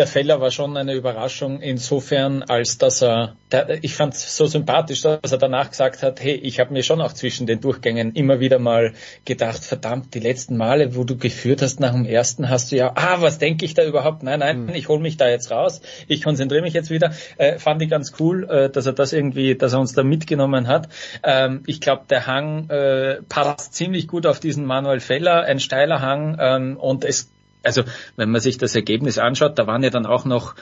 der 0.00 0.06
Feller 0.06 0.40
war 0.40 0.50
schon 0.50 0.78
eine 0.78 0.94
Überraschung 0.94 1.60
insofern, 1.60 2.42
als 2.42 2.78
dass 2.78 3.02
er, 3.02 3.36
ich 3.82 3.94
fand 3.94 4.14
es 4.14 4.34
so 4.34 4.46
sympathisch, 4.46 5.02
dass 5.02 5.30
er 5.30 5.36
danach 5.36 5.68
gesagt 5.68 6.02
hat, 6.02 6.22
hey, 6.22 6.36
ich 6.36 6.58
habe 6.58 6.72
mir 6.72 6.82
schon 6.82 7.02
auch 7.02 7.12
zwischen 7.12 7.46
den 7.46 7.60
Durchgängen 7.60 8.14
immer 8.14 8.40
wieder 8.40 8.58
mal 8.58 8.94
gedacht, 9.26 9.62
verdammt, 9.62 10.14
die 10.14 10.20
letzten 10.20 10.56
Male, 10.56 10.96
wo 10.96 11.04
du 11.04 11.18
geführt 11.18 11.60
hast 11.60 11.80
nach 11.80 11.92
dem 11.92 12.06
ersten, 12.06 12.48
hast 12.48 12.72
du 12.72 12.76
ja, 12.76 12.92
ah, 12.94 13.20
was 13.20 13.38
denke 13.38 13.66
ich 13.66 13.74
da 13.74 13.84
überhaupt? 13.84 14.22
Nein, 14.22 14.40
nein, 14.40 14.62
mhm. 14.64 14.74
ich 14.74 14.88
hole 14.88 15.00
mich 15.00 15.18
da 15.18 15.28
jetzt 15.28 15.50
raus, 15.50 15.82
ich 16.08 16.22
konzentriere 16.22 16.62
mich 16.62 16.72
jetzt 16.72 16.88
wieder. 16.88 17.12
Äh, 17.36 17.58
fand 17.58 17.82
ich 17.82 17.90
ganz 17.90 18.14
cool, 18.18 18.48
äh, 18.48 18.70
dass 18.70 18.86
er 18.86 18.94
das 18.94 19.12
irgendwie, 19.12 19.54
dass 19.54 19.74
er 19.74 19.80
uns 19.80 19.92
da 19.92 20.02
mitgenommen 20.02 20.66
hat. 20.66 20.88
Ähm, 21.22 21.62
ich 21.66 21.82
glaube, 21.82 22.04
der 22.08 22.26
Hang 22.26 22.70
äh, 22.70 23.18
passt 23.28 23.74
ziemlich 23.74 24.08
gut 24.08 24.24
auf 24.24 24.40
diesen 24.40 24.64
Manuel 24.64 25.00
Feller, 25.00 25.42
ein 25.42 25.60
steiler 25.60 26.00
Hang 26.00 26.38
ähm, 26.40 26.78
und 26.78 27.04
es 27.04 27.30
also 27.62 27.82
wenn 28.16 28.30
man 28.30 28.40
sich 28.40 28.58
das 28.58 28.74
Ergebnis 28.74 29.18
anschaut, 29.18 29.58
da 29.58 29.66
waren 29.66 29.82
ja 29.82 29.90
dann 29.90 30.06
auch 30.06 30.24
noch 30.24 30.54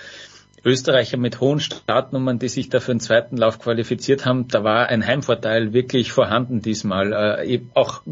Österreicher 0.64 1.16
mit 1.16 1.40
hohen 1.40 1.60
Startnummern, 1.60 2.38
die 2.38 2.48
sich 2.48 2.68
da 2.68 2.80
für 2.80 2.92
den 2.92 3.00
zweiten 3.00 3.36
Lauf 3.36 3.58
qualifiziert 3.58 4.26
haben. 4.26 4.48
Da 4.48 4.64
war 4.64 4.88
ein 4.88 5.06
Heimvorteil 5.06 5.72
wirklich 5.72 6.12
vorhanden 6.12 6.62
diesmal. 6.62 7.12
Äh, 7.12 7.60
auch 7.74 8.02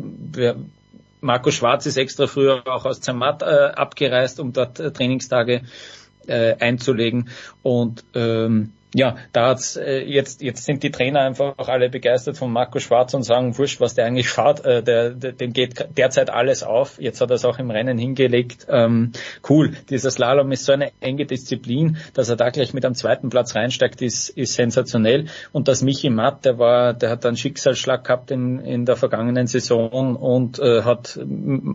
Marco 1.21 1.51
Schwarz 1.51 1.87
ist 1.87 1.97
extra 1.97 2.27
früher 2.27 2.63
auch 2.67 2.85
aus 2.85 3.01
Zermatt 3.01 3.43
äh, 3.43 3.47
abgereist, 3.47 4.39
um 4.39 4.53
dort 4.53 4.79
äh, 4.79 4.93
Trainingstage 4.93 5.63
äh, 6.27 6.55
einzulegen. 6.59 7.31
Und 7.63 8.05
ähm, 8.15 8.73
ja, 8.97 9.17
da 9.33 9.49
hat's 9.49 9.77
äh, 9.77 9.99
jetzt 9.99 10.41
jetzt 10.41 10.65
sind 10.65 10.83
die 10.83 10.91
Trainer 10.91 11.21
einfach 11.21 11.59
auch 11.59 11.69
alle 11.69 11.91
begeistert 11.91 12.39
von 12.39 12.51
Marco 12.51 12.79
Schwarz 12.79 13.13
und 13.13 13.25
sagen, 13.25 13.59
wurscht, 13.59 13.79
was 13.79 13.95
der 13.95 14.07
eigentlich 14.07 14.31
fährt, 14.31 14.65
äh, 14.65 14.83
der, 14.83 15.11
der, 15.11 15.33
dem 15.33 15.53
geht 15.53 15.87
derzeit 15.99 16.31
alles 16.31 16.63
auf. 16.63 16.99
Jetzt 16.99 17.21
hat 17.21 17.31
er 17.31 17.35
es 17.35 17.45
auch 17.45 17.59
im 17.59 17.71
Rennen 17.71 17.99
hingelegt. 17.99 18.67
Ähm, 18.71 19.13
cool, 19.51 19.73
dieser 19.91 20.11
Slalom 20.11 20.51
ist 20.51 20.65
so 20.65 20.73
eine 20.73 20.93
enge 21.01 21.27
Disziplin, 21.27 21.99
dass 22.15 22.31
er 22.31 22.37
da 22.37 22.49
gleich 22.49 22.73
mit 22.73 22.87
am 22.87 22.95
zweiten 22.95 23.29
Platz 23.29 23.55
reinsteigt, 23.55 24.01
ist, 24.01 24.31
ist 24.31 24.55
sensationell. 24.55 25.27
Und 25.53 25.69
dass 25.69 25.83
Michi 25.83 26.09
Matt, 26.09 26.47
der 26.47 26.59
war, 26.59 26.95
der 26.95 27.11
hat 27.11 27.27
einen 27.27 27.37
Schicksalsschlag 27.37 28.03
gehabt 28.03 28.31
in, 28.31 28.61
in 28.61 28.87
der 28.87 28.97
vergangenen 28.97 29.47
Saison 29.47 30.17
und 30.17 30.59
äh, 30.59 30.85
hat 30.85 31.21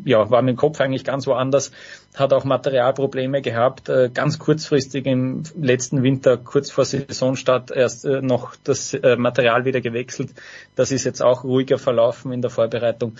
ja 0.05 0.31
war 0.31 0.41
mit 0.41 0.55
dem 0.55 0.57
Kopf 0.57 0.81
eigentlich 0.81 1.03
ganz 1.03 1.27
woanders, 1.27 1.71
hat 2.15 2.33
auch 2.33 2.45
Materialprobleme 2.45 3.43
gehabt, 3.43 3.89
äh, 3.89 4.09
ganz 4.11 4.39
kurzfristig 4.39 5.05
im 5.05 5.43
letzten 5.59 6.01
Winter, 6.01 6.37
kurz 6.37 6.71
vor 6.71 6.83
Saisonstart 7.11 7.71
erst 7.71 8.05
äh, 8.05 8.21
noch 8.21 8.55
das 8.63 8.93
äh, 8.93 9.15
Material 9.17 9.65
wieder 9.65 9.81
gewechselt. 9.81 10.31
Das 10.75 10.91
ist 10.91 11.03
jetzt 11.03 11.21
auch 11.21 11.43
ruhiger 11.43 11.77
verlaufen 11.77 12.31
in 12.31 12.41
der 12.41 12.49
Vorbereitung. 12.49 13.15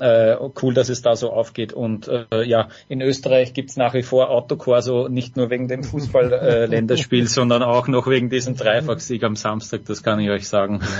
Äh, 0.00 0.36
cool, 0.62 0.72
dass 0.72 0.88
es 0.88 1.02
da 1.02 1.16
so 1.16 1.30
aufgeht. 1.30 1.74
Und 1.74 2.08
äh, 2.08 2.44
ja, 2.44 2.68
in 2.88 3.02
Österreich 3.02 3.52
gibt's 3.52 3.76
nach 3.76 3.92
wie 3.92 4.02
vor 4.02 4.30
Autokorso, 4.30 5.08
nicht 5.08 5.36
nur 5.36 5.50
wegen 5.50 5.68
dem 5.68 5.84
Fußball-Länderspiel, 5.84 7.26
sondern 7.28 7.62
auch 7.62 7.88
noch 7.88 8.06
wegen 8.06 8.30
diesem 8.30 8.56
Dreifachsieg 8.56 9.22
am 9.22 9.36
Samstag, 9.36 9.82
das 9.86 10.02
kann 10.02 10.18
ich 10.20 10.30
euch 10.30 10.48
sagen. 10.48 10.80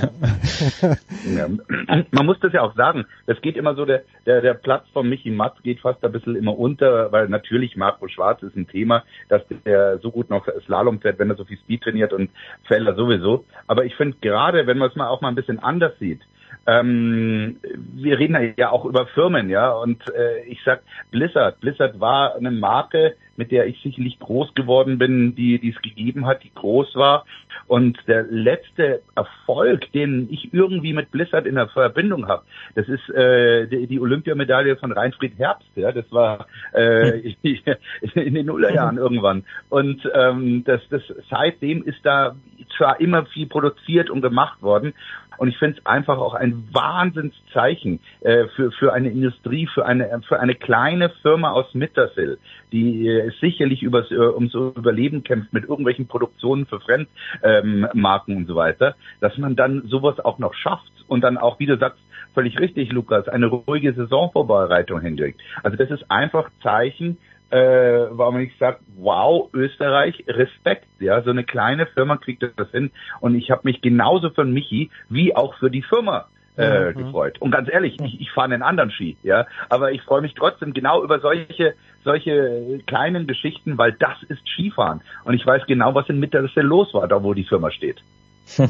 Ja. 1.24 1.48
Man 2.10 2.27
muss 2.27 2.39
das 2.40 2.52
ja 2.52 2.62
auch 2.62 2.74
sagen, 2.74 3.05
das 3.27 3.40
geht 3.40 3.56
immer 3.56 3.74
so, 3.74 3.85
der, 3.85 4.02
der, 4.27 4.40
der 4.40 4.55
Platz 4.55 4.85
von 4.93 5.09
Michi 5.09 5.31
Matz 5.31 5.56
geht 5.62 5.81
fast 5.81 6.05
ein 6.05 6.12
bisschen 6.12 6.36
immer 6.36 6.59
unter, 6.59 7.12
weil 7.12 7.28
natürlich 7.28 7.77
Marco 7.77 8.09
Schwarz 8.09 8.43
ist 8.43 8.56
ein 8.56 8.66
Thema, 8.66 9.05
dass 9.28 9.43
der 9.64 9.98
so 9.98 10.10
gut 10.10 10.31
noch 10.31 10.47
Slalom 10.64 11.01
fährt, 11.01 11.19
wenn 11.19 11.31
er 11.31 11.36
so 11.36 11.44
viel 11.44 11.59
Speed 11.59 11.82
trainiert 11.82 12.12
und 12.12 12.31
Felder 12.64 12.94
sowieso. 12.94 13.44
Aber 13.66 13.84
ich 13.84 13.94
finde 13.96 14.16
gerade, 14.20 14.66
wenn 14.66 14.78
man 14.78 14.90
es 14.90 14.96
mal 14.96 15.09
auch 15.09 15.20
mal 15.20 15.28
ein 15.28 15.34
bisschen 15.34 15.59
anders 15.59 15.98
sieht, 15.98 16.20
ähm, 16.66 17.59
wir 17.94 18.18
reden 18.18 18.54
ja 18.56 18.70
auch 18.70 18.84
über 18.84 19.06
Firmen, 19.06 19.50
ja, 19.50 19.72
und 19.72 20.02
äh, 20.14 20.44
ich 20.44 20.60
sag 20.64 20.82
Blizzard. 21.10 21.60
Blizzard 21.60 21.98
war 21.98 22.36
eine 22.36 22.50
Marke, 22.50 23.16
mit 23.36 23.50
der 23.50 23.66
ich 23.66 23.80
sicherlich 23.82 24.18
groß 24.18 24.54
geworden 24.54 24.98
bin, 24.98 25.34
die 25.34 25.59
die 25.59 25.70
es 25.70 25.82
gegeben 25.82 26.26
hat, 26.26 26.42
die 26.42 26.52
groß 26.54 26.94
war. 26.94 27.24
Und 27.66 27.98
der 28.06 28.24
letzte 28.24 29.02
Erfolg, 29.14 29.90
den 29.92 30.28
ich 30.30 30.52
irgendwie 30.52 30.92
mit 30.92 31.10
Blizzard 31.10 31.46
in 31.46 31.54
der 31.54 31.68
Verbindung 31.68 32.28
habe, 32.28 32.42
das 32.74 32.88
ist 32.88 33.09
äh, 33.10 33.66
die, 33.66 33.86
die 33.86 34.00
Olympiamedaille 34.00 34.76
von 34.76 34.92
Reinfried 34.92 35.38
Herbst. 35.38 35.68
Ja, 35.76 35.92
das 35.92 36.10
war 36.10 36.46
äh, 36.74 37.34
in 38.14 38.34
den 38.34 38.46
Nullerjahren 38.46 38.98
irgendwann. 38.98 39.44
Und 39.68 40.02
ähm, 40.14 40.64
das, 40.64 40.80
das 40.90 41.02
seitdem 41.30 41.82
ist 41.84 42.00
da 42.04 42.34
zwar 42.76 43.00
immer 43.00 43.26
viel 43.26 43.46
produziert 43.46 44.10
und 44.10 44.22
gemacht 44.22 44.62
worden. 44.62 44.94
Und 45.38 45.48
ich 45.48 45.59
finde 45.59 45.78
es 45.78 45.86
einfach 45.86 46.18
auch 46.18 46.34
ein 46.34 46.68
Wahnsinnszeichen 46.72 48.00
äh, 48.20 48.46
für, 48.54 48.70
für 48.72 48.92
eine 48.92 49.10
Industrie, 49.10 49.66
für 49.66 49.86
eine, 49.86 50.20
für 50.28 50.38
eine 50.38 50.54
kleine 50.54 51.10
Firma 51.22 51.52
aus 51.52 51.74
Mittersill, 51.74 52.38
die 52.70 53.09
äh, 53.22 53.30
sicherlich 53.40 53.82
übers, 53.82 54.10
äh, 54.10 54.16
ums 54.16 54.54
Überleben 54.54 55.24
kämpft 55.24 55.52
mit 55.52 55.64
irgendwelchen 55.64 56.06
Produktionen 56.06 56.66
für 56.66 56.80
Fremdmarken 56.80 58.34
ähm, 58.34 58.36
und 58.36 58.46
so 58.46 58.56
weiter, 58.56 58.94
dass 59.20 59.36
man 59.38 59.56
dann 59.56 59.82
sowas 59.86 60.20
auch 60.20 60.38
noch 60.38 60.54
schafft 60.54 60.92
und 61.08 61.22
dann 61.22 61.38
auch, 61.38 61.58
wie 61.58 61.66
du 61.66 61.76
sagst, 61.76 62.00
völlig 62.34 62.58
richtig, 62.58 62.92
Lukas, 62.92 63.28
eine 63.28 63.46
ruhige 63.46 63.92
Saisonvorbereitung 63.92 65.00
hinkriegt. 65.00 65.40
Also 65.62 65.76
das 65.76 65.90
ist 65.90 66.10
einfach 66.10 66.50
Zeichen, 66.62 67.18
äh, 67.50 68.06
warum 68.10 68.38
ich 68.40 68.56
sage, 68.58 68.78
wow, 68.96 69.50
Österreich, 69.52 70.24
Respekt, 70.26 70.86
ja, 71.00 71.22
so 71.22 71.30
eine 71.30 71.44
kleine 71.44 71.86
Firma 71.86 72.16
kriegt 72.16 72.42
das 72.56 72.70
hin 72.70 72.90
und 73.20 73.34
ich 73.34 73.50
habe 73.50 73.62
mich 73.64 73.82
genauso 73.82 74.30
für 74.30 74.44
Michi 74.44 74.90
wie 75.10 75.36
auch 75.36 75.54
für 75.58 75.70
die 75.70 75.82
Firma 75.82 76.28
äh, 76.56 76.90
mhm. 76.90 76.94
gefreut. 76.94 77.40
Und 77.40 77.50
ganz 77.50 77.68
ehrlich, 77.70 77.98
ich, 78.00 78.20
ich 78.20 78.30
fahre 78.30 78.46
einen 78.46 78.62
anderen 78.62 78.90
Ski, 78.90 79.18
ja, 79.22 79.46
aber 79.68 79.92
ich 79.92 80.02
freue 80.02 80.22
mich 80.22 80.34
trotzdem 80.34 80.72
genau 80.72 81.02
über 81.04 81.20
solche 81.20 81.74
solche 82.04 82.80
kleinen 82.86 83.26
Geschichten, 83.26 83.78
weil 83.78 83.92
das 83.92 84.22
ist 84.28 84.46
Skifahren 84.48 85.00
und 85.24 85.34
ich 85.34 85.46
weiß 85.46 85.62
genau, 85.66 85.94
was 85.94 86.08
in 86.08 86.18
Mitterrisse 86.18 86.60
los 86.60 86.92
war, 86.94 87.08
da 87.08 87.22
wo 87.22 87.34
die 87.34 87.44
Firma 87.44 87.70
steht. 87.70 88.02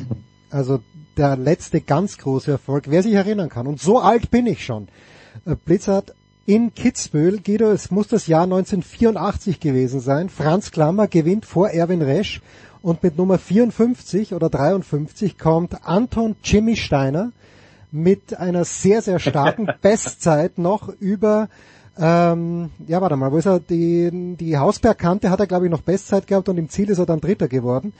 Also 0.52 0.80
der 1.16 1.38
letzte 1.38 1.80
ganz 1.80 2.18
große 2.18 2.50
Erfolg, 2.50 2.84
wer 2.88 3.02
sich 3.02 3.14
erinnern 3.14 3.48
kann, 3.48 3.66
und 3.66 3.80
so 3.80 4.00
alt 4.00 4.30
bin 4.30 4.46
ich 4.46 4.66
schon. 4.66 4.88
Äh, 5.46 5.56
Blizzard 5.56 6.12
in 6.46 6.74
Kitzbühel. 6.74 7.40
Guido, 7.40 7.70
es 7.70 7.90
muss 7.90 8.09
das 8.09 8.26
Jahr 8.26 8.44
1984 8.44 9.60
gewesen 9.60 10.00
sein. 10.00 10.28
Franz 10.28 10.70
Klammer 10.70 11.06
gewinnt 11.06 11.46
vor 11.46 11.70
Erwin 11.70 12.02
Resch 12.02 12.42
und 12.82 13.02
mit 13.02 13.16
Nummer 13.16 13.38
54 13.38 14.34
oder 14.34 14.50
53 14.50 15.38
kommt 15.38 15.86
Anton 15.86 16.36
Jimmy 16.42 16.76
Steiner 16.76 17.32
mit 17.90 18.38
einer 18.38 18.64
sehr, 18.64 19.02
sehr 19.02 19.18
starken 19.18 19.68
Bestzeit 19.82 20.59
noch 20.59 20.88
über 20.88 21.48
ähm, 21.98 22.70
ja, 22.86 23.01
warte 23.01 23.16
mal, 23.16 23.31
wo 23.32 23.36
ist 23.39 23.47
er? 23.47 23.60
Die, 23.60 24.36
die 24.39 24.56
Hausbergkante 24.56 25.31
hat 25.31 25.40
er, 25.40 25.47
glaube 25.47 25.66
ich, 25.66 25.70
noch 25.70 25.82
Bestzeit 25.82 26.27
gehabt 26.27 26.48
und 26.48 26.56
im 26.59 26.69
Ziel 26.69 26.89
ist 26.90 26.98
er 26.98 27.06
dann 27.06 27.20
Dritter 27.20 27.48
geworden. 27.48 27.93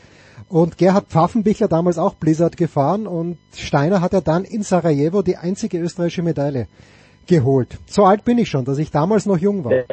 Und 0.49 0.77
Gerhard 0.79 1.07
Pfaffenbichler 1.09 1.69
damals 1.69 1.99
auch 1.99 2.15
Blizzard 2.15 2.57
gefahren 2.57 3.07
und 3.07 3.39
Steiner 3.55 4.01
hat 4.01 4.13
er 4.13 4.21
dann 4.21 4.45
in 4.45 4.63
Sarajevo 4.63 5.23
die 5.23 5.37
einzige 5.37 5.79
österreichische 5.79 6.23
Medaille 6.23 6.67
geholt. 7.27 7.79
So 7.87 8.05
alt 8.05 8.25
bin 8.25 8.39
ich 8.39 8.49
schon, 8.51 8.65
dass 8.65 8.79
ich 8.79 8.91
damals 8.91 9.27
noch 9.27 9.39
jung 9.39 9.65
war. 9.65 9.73
Äh, 9.73 9.85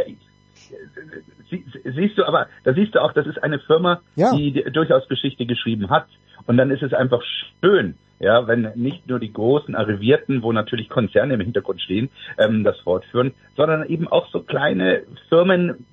sie, 1.50 1.64
siehst 1.84 2.18
du, 2.18 2.26
aber 2.26 2.48
da 2.64 2.74
siehst 2.74 2.96
du 2.96 3.02
auch, 3.02 3.14
das 3.14 3.28
ist 3.28 3.42
eine 3.44 3.60
Firma, 3.60 4.02
Ja. 4.16 4.36
die 4.36 4.64
durchaus 4.74 5.08
Geschichte 5.08 5.46
geschrieben 5.46 5.90
hat. 5.90 6.08
Und 6.48 6.58
dann 6.58 6.72
ist 6.72 6.82
es 6.84 6.94
einfach 6.94 7.22
schön, 7.62 7.96
ja, 8.20 8.48
wenn 8.48 8.72
nicht 8.76 9.08
nur 9.08 9.20
die 9.20 9.34
großen 9.34 9.76
Arrivierten, 9.76 10.44
wo 10.44 10.52
natürlich 10.52 10.90
Konzerne 10.90 11.36
im 11.36 11.42
Hintergrund 11.42 11.82
stehen, 11.82 12.10
ähm, 12.38 12.64
das 12.64 12.80
fortführen, 12.80 13.34
sondern 13.56 13.88
eben 13.88 14.08
auch 14.08 14.30
so 14.32 14.42
kleine 14.42 15.04
Firmen, 15.30 15.86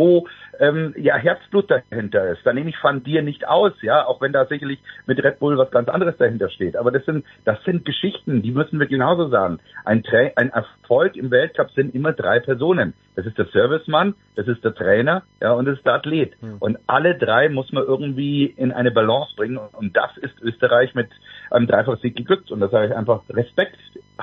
wo 0.00 0.26
ähm, 0.58 0.94
ja 0.96 1.16
Herzblut 1.16 1.70
dahinter 1.70 2.30
ist. 2.30 2.40
Da 2.44 2.52
nehme 2.54 2.70
ich 2.70 2.82
Van 2.82 3.02
Dir 3.02 3.22
nicht 3.22 3.46
aus, 3.46 3.72
ja, 3.82 4.06
auch 4.06 4.20
wenn 4.22 4.32
da 4.32 4.46
sicherlich 4.46 4.78
mit 5.06 5.22
Red 5.22 5.38
Bull 5.38 5.58
was 5.58 5.70
ganz 5.70 5.88
anderes 5.88 6.16
dahinter 6.16 6.48
steht. 6.48 6.76
Aber 6.76 6.90
das 6.90 7.04
sind 7.04 7.24
das 7.44 7.62
sind 7.64 7.84
Geschichten, 7.84 8.42
die 8.42 8.50
müssen 8.50 8.80
wir 8.80 8.86
genauso 8.86 9.28
sagen. 9.28 9.58
Ein, 9.84 10.02
Tra 10.02 10.30
ein 10.36 10.50
Erfolg 10.50 11.16
im 11.16 11.30
Weltcup 11.30 11.70
sind 11.72 11.94
immer 11.94 12.12
drei 12.12 12.40
Personen. 12.40 12.94
Das 13.16 13.26
ist 13.26 13.36
der 13.36 13.46
Servicemann, 13.46 14.14
das 14.36 14.48
ist 14.48 14.64
der 14.64 14.74
Trainer, 14.74 15.22
ja, 15.42 15.52
und 15.52 15.66
das 15.66 15.76
ist 15.76 15.84
der 15.84 15.94
Athlet. 15.94 16.32
Und 16.60 16.78
alle 16.86 17.18
drei 17.18 17.48
muss 17.50 17.70
man 17.72 17.84
irgendwie 17.84 18.46
in 18.46 18.72
eine 18.72 18.90
Balance 18.90 19.34
bringen. 19.36 19.58
Und 19.58 19.96
das 19.96 20.16
ist 20.16 20.40
Österreich 20.40 20.94
mit 20.94 21.08
einem 21.50 21.66
Dreifachsieg 21.66 22.16
geglückt. 22.16 22.50
Und 22.50 22.60
da 22.60 22.68
sage 22.68 22.88
ich 22.88 22.96
einfach 22.96 23.22
Respekt. 23.28 23.76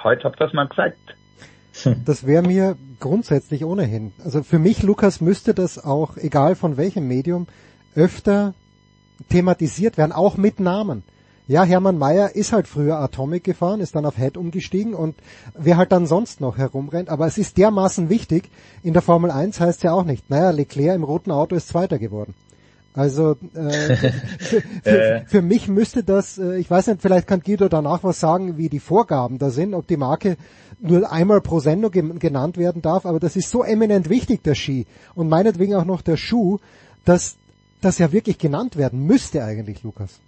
Heute 0.04 0.24
habt 0.24 0.42
ihr 0.42 0.46
das 0.46 0.54
mal 0.54 0.68
gezeigt. 0.68 0.98
Das 2.06 2.26
wäre 2.26 2.44
mir 2.44 2.78
grundsätzlich 3.00 3.66
ohnehin. 3.66 4.12
Also 4.24 4.44
für 4.44 4.60
mich, 4.60 4.84
Lukas, 4.84 5.22
müsste 5.22 5.54
das 5.54 5.84
auch, 5.84 6.18
egal 6.18 6.56
von 6.56 6.78
welchem 6.78 7.08
Medium, 7.08 7.48
öfter 7.96 8.54
thematisiert 9.30 9.98
werden, 9.98 10.12
auch 10.12 10.38
mit 10.38 10.60
Namen. 10.60 11.04
Ja, 11.48 11.64
Hermann 11.64 11.98
Mayer 11.98 12.36
ist 12.36 12.52
halt 12.52 12.68
früher 12.68 13.00
Atomic 13.00 13.46
gefahren, 13.46 13.80
ist 13.80 13.96
dann 13.96 14.06
auf 14.06 14.18
Head 14.18 14.36
umgestiegen 14.36 14.94
und 14.94 15.16
wer 15.58 15.78
halt 15.78 15.94
dann 15.94 16.06
sonst 16.06 16.42
noch 16.42 16.58
herumrennt. 16.58 17.08
Aber 17.08 17.26
es 17.26 17.38
ist 17.38 17.58
dermaßen 17.58 18.10
wichtig, 18.10 18.50
in 18.84 18.92
der 18.92 19.02
Formel 19.02 19.32
1 19.32 19.60
heißt 19.60 19.78
es 19.78 19.84
ja 19.84 19.94
auch 19.94 20.04
nicht, 20.04 20.30
naja, 20.30 20.50
Leclerc 20.50 20.96
im 20.96 21.06
roten 21.06 21.32
Auto 21.32 21.56
ist 21.56 21.70
Zweiter 21.70 22.00
geworden. 22.00 22.36
Also 22.98 23.36
äh, 23.54 23.96
für, 24.40 24.62
für, 24.84 24.90
Äh. 24.90 25.26
für 25.28 25.42
mich 25.42 25.68
müsste 25.68 26.04
das, 26.04 26.38
äh, 26.38 26.58
ich 26.58 26.70
weiß 26.70 26.88
nicht, 26.88 27.02
vielleicht 27.02 27.28
kann 27.28 27.42
Guido 27.42 27.70
danach 27.70 28.04
was 28.04 28.20
sagen, 28.20 28.58
wie 28.58 28.70
die 28.70 28.80
Vorgaben 28.80 29.38
da 29.38 29.52
sind, 29.52 29.74
ob 29.76 29.86
die 29.88 29.98
Marke 29.98 30.36
nur 30.80 31.12
einmal 31.12 31.42
pro 31.42 31.60
Sendung 31.60 31.92
gen- 31.92 32.20
genannt 32.20 32.58
werden 32.58 32.82
darf, 32.82 33.06
aber 33.06 33.20
das 33.20 33.36
ist 33.36 33.50
so 33.50 33.64
eminent 33.64 34.10
wichtig, 34.10 34.44
der 34.44 34.56
Ski 34.56 34.88
und 35.16 35.30
meinetwegen 35.30 35.76
auch 35.76 35.86
noch 35.86 36.02
der 36.02 36.18
Schuh, 36.18 36.58
dass 37.06 37.38
das 37.82 38.00
ja 38.00 38.12
wirklich 38.12 38.38
genannt 38.40 38.78
werden 38.78 39.06
müsste 39.06 39.44
eigentlich, 39.44 39.84
Lukas. 39.84 40.20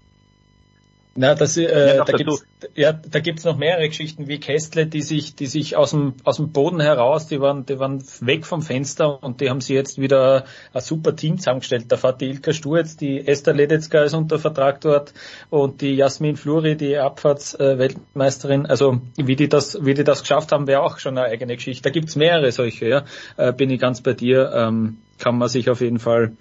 Na, 1.19 1.35
das, 1.35 1.57
äh, 1.57 1.97
Ja, 1.97 2.05
da 2.05 2.13
gibt's, 2.13 2.45
ja, 2.75 2.93
da 2.93 3.19
gibt's 3.19 3.43
noch 3.43 3.57
mehrere 3.57 3.89
Geschichten 3.89 4.29
wie 4.29 4.39
Kästle, 4.39 4.87
die 4.87 5.01
sich, 5.01 5.35
die 5.35 5.47
sich 5.47 5.75
aus 5.75 5.91
dem, 5.91 6.13
aus 6.23 6.37
dem 6.37 6.53
Boden 6.53 6.79
heraus, 6.79 7.27
die 7.27 7.41
waren, 7.41 7.65
die 7.65 7.77
waren 7.77 8.01
weg 8.21 8.45
vom 8.45 8.61
Fenster 8.61 9.21
und 9.21 9.41
die 9.41 9.49
haben 9.49 9.59
sie 9.59 9.73
jetzt 9.73 9.99
wieder 9.99 10.45
ein 10.71 10.81
super 10.81 11.17
Team 11.17 11.37
zusammengestellt. 11.37 11.87
Da 11.89 11.97
fährt 11.97 12.21
die 12.21 12.29
Ilka 12.29 12.53
Sturz, 12.53 12.95
die 12.95 13.27
Esther 13.27 13.53
Ledetzka 13.53 14.03
ist 14.03 14.13
unter 14.13 14.39
Vertrag 14.39 14.79
dort 14.79 15.13
und 15.49 15.81
die 15.81 15.93
Jasmin 15.93 16.37
Fluri, 16.37 16.77
die 16.77 16.97
Abfahrtsweltmeisterin. 16.97 18.65
Also, 18.65 19.01
wie 19.17 19.35
die 19.35 19.49
das, 19.49 19.83
wie 19.83 19.95
die 19.95 20.05
das 20.05 20.21
geschafft 20.21 20.53
haben, 20.53 20.67
wäre 20.67 20.83
auch 20.83 20.99
schon 20.99 21.17
eine 21.17 21.27
eigene 21.27 21.57
Geschichte. 21.57 21.83
Da 21.83 21.89
gibt's 21.89 22.15
mehrere 22.15 22.53
solche, 22.53 22.87
ja. 22.87 23.03
Äh, 23.35 23.51
bin 23.51 23.69
ich 23.69 23.81
ganz 23.81 23.99
bei 23.99 24.13
dir, 24.13 24.53
ähm, 24.55 24.99
kann 25.17 25.37
man 25.37 25.49
sich 25.49 25.69
auf 25.69 25.81
jeden 25.81 25.99
Fall, 25.99 26.31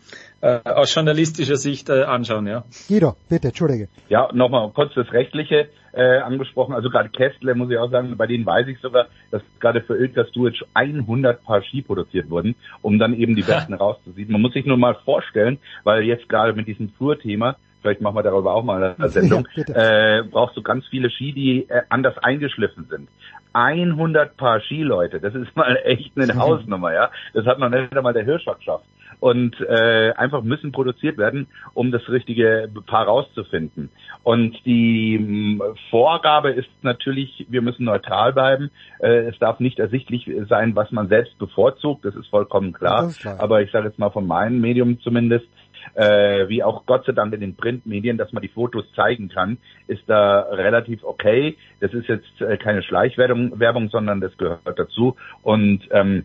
äh, 0.40 0.60
aus 0.64 0.94
journalistischer 0.94 1.56
Sicht 1.56 1.88
äh, 1.88 2.02
anschauen, 2.02 2.46
ja. 2.46 2.64
Guido, 2.88 3.14
bitte, 3.28 3.48
entschuldige. 3.48 3.88
Ja, 4.08 4.28
nochmal 4.32 4.70
kurz 4.70 4.94
das 4.94 5.12
Rechtliche 5.12 5.68
äh, 5.92 6.18
angesprochen. 6.18 6.74
Also 6.74 6.90
gerade 6.90 7.08
Kästle, 7.08 7.54
muss 7.54 7.70
ich 7.70 7.78
auch 7.78 7.90
sagen, 7.90 8.16
bei 8.16 8.26
denen 8.26 8.46
weiß 8.46 8.68
ich 8.68 8.78
sogar, 8.80 9.06
dass 9.30 9.42
gerade 9.58 9.80
für 9.80 9.96
Ilka 9.96 10.24
Stuic 10.26 10.64
100 10.74 11.42
Paar 11.42 11.62
Ski 11.62 11.82
produziert 11.82 12.30
wurden, 12.30 12.54
um 12.82 12.98
dann 12.98 13.14
eben 13.14 13.34
die 13.34 13.42
besten 13.46 13.74
rauszuziehen. 13.74 14.30
Man 14.30 14.40
muss 14.40 14.52
sich 14.52 14.64
nur 14.64 14.76
mal 14.76 14.94
vorstellen, 15.04 15.58
weil 15.84 16.04
jetzt 16.04 16.28
gerade 16.28 16.52
mit 16.52 16.68
diesem 16.68 16.96
Tour-Thema, 16.96 17.56
vielleicht 17.82 18.00
machen 18.00 18.16
wir 18.16 18.22
darüber 18.22 18.54
auch 18.54 18.62
mal 18.62 18.94
eine 18.96 19.08
Sendung, 19.08 19.48
Ja, 19.56 20.18
äh, 20.18 20.22
brauchst 20.22 20.56
du 20.56 20.62
ganz 20.62 20.86
viele 20.86 21.10
Ski, 21.10 21.32
die 21.32 21.68
äh, 21.68 21.82
anders 21.88 22.16
eingeschliffen 22.18 22.86
sind. 22.88 23.08
100 23.54 24.36
Paar 24.36 24.60
Ski, 24.60 24.82
Leute, 24.82 25.20
das 25.20 25.34
ist 25.34 25.56
mal 25.56 25.76
echt 25.84 26.12
eine 26.16 26.34
Hausnummer, 26.38 26.92
ja. 26.92 27.10
Das 27.34 27.44
hat 27.46 27.58
noch 27.58 27.70
nicht 27.70 27.96
einmal 27.96 28.12
der 28.12 28.24
Hirscher 28.24 28.54
geschafft. 28.54 28.84
Und 29.20 29.60
äh, 29.60 30.12
einfach 30.16 30.42
müssen 30.42 30.72
produziert 30.72 31.18
werden, 31.18 31.48
um 31.74 31.90
das 31.90 32.08
richtige 32.08 32.70
Paar 32.86 33.06
rauszufinden. 33.06 33.90
Und 34.22 34.56
die 34.64 35.18
mh, 35.18 35.64
Vorgabe 35.90 36.50
ist 36.50 36.68
natürlich, 36.82 37.46
wir 37.48 37.62
müssen 37.62 37.84
neutral 37.84 38.32
bleiben. 38.32 38.70
Äh, 39.00 39.28
es 39.28 39.38
darf 39.38 39.60
nicht 39.60 39.78
ersichtlich 39.78 40.30
sein, 40.48 40.76
was 40.76 40.92
man 40.92 41.08
selbst 41.08 41.36
bevorzugt, 41.38 42.04
das 42.04 42.14
ist 42.14 42.28
vollkommen 42.28 42.72
klar. 42.72 43.08
Ist 43.08 43.20
klar. 43.20 43.40
Aber 43.40 43.62
ich 43.62 43.70
sage 43.70 43.88
jetzt 43.88 43.98
mal 43.98 44.10
von 44.10 44.26
meinem 44.26 44.60
Medium 44.60 45.00
zumindest, 45.00 45.48
äh, 45.94 46.48
wie 46.48 46.62
auch 46.62 46.86
Gott 46.86 47.04
sei 47.06 47.12
Dank 47.12 47.32
in 47.34 47.40
den 47.40 47.56
Printmedien, 47.56 48.18
dass 48.18 48.32
man 48.32 48.42
die 48.42 48.48
Fotos 48.48 48.84
zeigen 48.94 49.28
kann, 49.28 49.58
ist 49.86 50.02
da 50.06 50.40
relativ 50.50 51.02
okay. 51.02 51.56
Das 51.80 51.92
ist 51.92 52.08
jetzt 52.08 52.40
äh, 52.40 52.56
keine 52.56 52.82
Schleichwerbung, 52.82 53.58
Werbung, 53.58 53.88
sondern 53.88 54.20
das 54.20 54.36
gehört 54.36 54.78
dazu. 54.78 55.16
Und 55.42 55.88
ähm, 55.90 56.24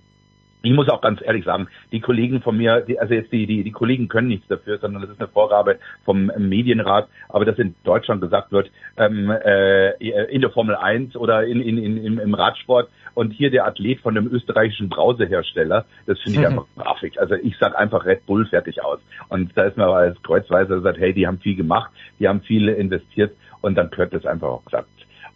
ich 0.63 0.73
muss 0.73 0.89
auch 0.89 1.01
ganz 1.01 1.21
ehrlich 1.21 1.43
sagen, 1.43 1.67
die 1.91 1.99
Kollegen 1.99 2.41
von 2.41 2.57
mir, 2.57 2.81
die, 2.81 2.97
also 2.97 3.13
jetzt 3.13 3.31
die, 3.33 3.45
die, 3.45 3.63
die 3.63 3.71
Kollegen 3.71 4.07
können 4.07 4.29
nichts 4.29 4.47
dafür, 4.47 4.79
sondern 4.79 5.01
das 5.01 5.11
ist 5.11 5.19
eine 5.19 5.27
Vorgabe 5.27 5.77
vom 6.05 6.31
Medienrat, 6.37 7.09
aber 7.27 7.43
dass 7.43 7.59
in 7.59 7.75
Deutschland 7.83 8.21
gesagt 8.21 8.51
wird, 8.53 8.71
ähm, 8.95 9.29
äh, 9.29 9.91
in 10.33 10.41
der 10.41 10.51
Formel 10.51 10.75
1 10.75 11.17
oder 11.17 11.45
in, 11.45 11.61
in, 11.61 11.77
in, 11.77 11.97
im, 11.97 12.17
im 12.17 12.33
Radsport 12.33 12.89
und 13.13 13.31
hier 13.31 13.51
der 13.51 13.65
Athlet 13.65 13.99
von 13.99 14.17
einem 14.17 14.31
österreichischen 14.31 14.87
Brausehersteller, 14.87 15.85
das 16.05 16.19
finde 16.21 16.39
ich 16.39 16.47
einfach 16.47 16.65
grafisch. 16.77 17.17
Also 17.17 17.35
ich 17.35 17.57
sag 17.59 17.77
einfach 17.77 18.05
Red 18.05 18.25
Bull 18.25 18.45
fertig 18.45 18.81
aus. 18.81 18.99
Und 19.27 19.51
da 19.55 19.63
ist 19.63 19.75
mir 19.75 19.83
aber 19.83 19.97
als 19.97 20.23
Kreuzweiser 20.23 20.77
gesagt, 20.77 20.97
hey, 20.97 21.13
die 21.13 21.27
haben 21.27 21.39
viel 21.39 21.57
gemacht, 21.57 21.91
die 22.19 22.27
haben 22.29 22.41
viel 22.41 22.69
investiert 22.69 23.35
und 23.59 23.75
dann 23.75 23.89
gehört 23.89 24.13
das 24.13 24.25
einfach 24.25 24.47
auch 24.47 24.65
gesagt. 24.65 24.87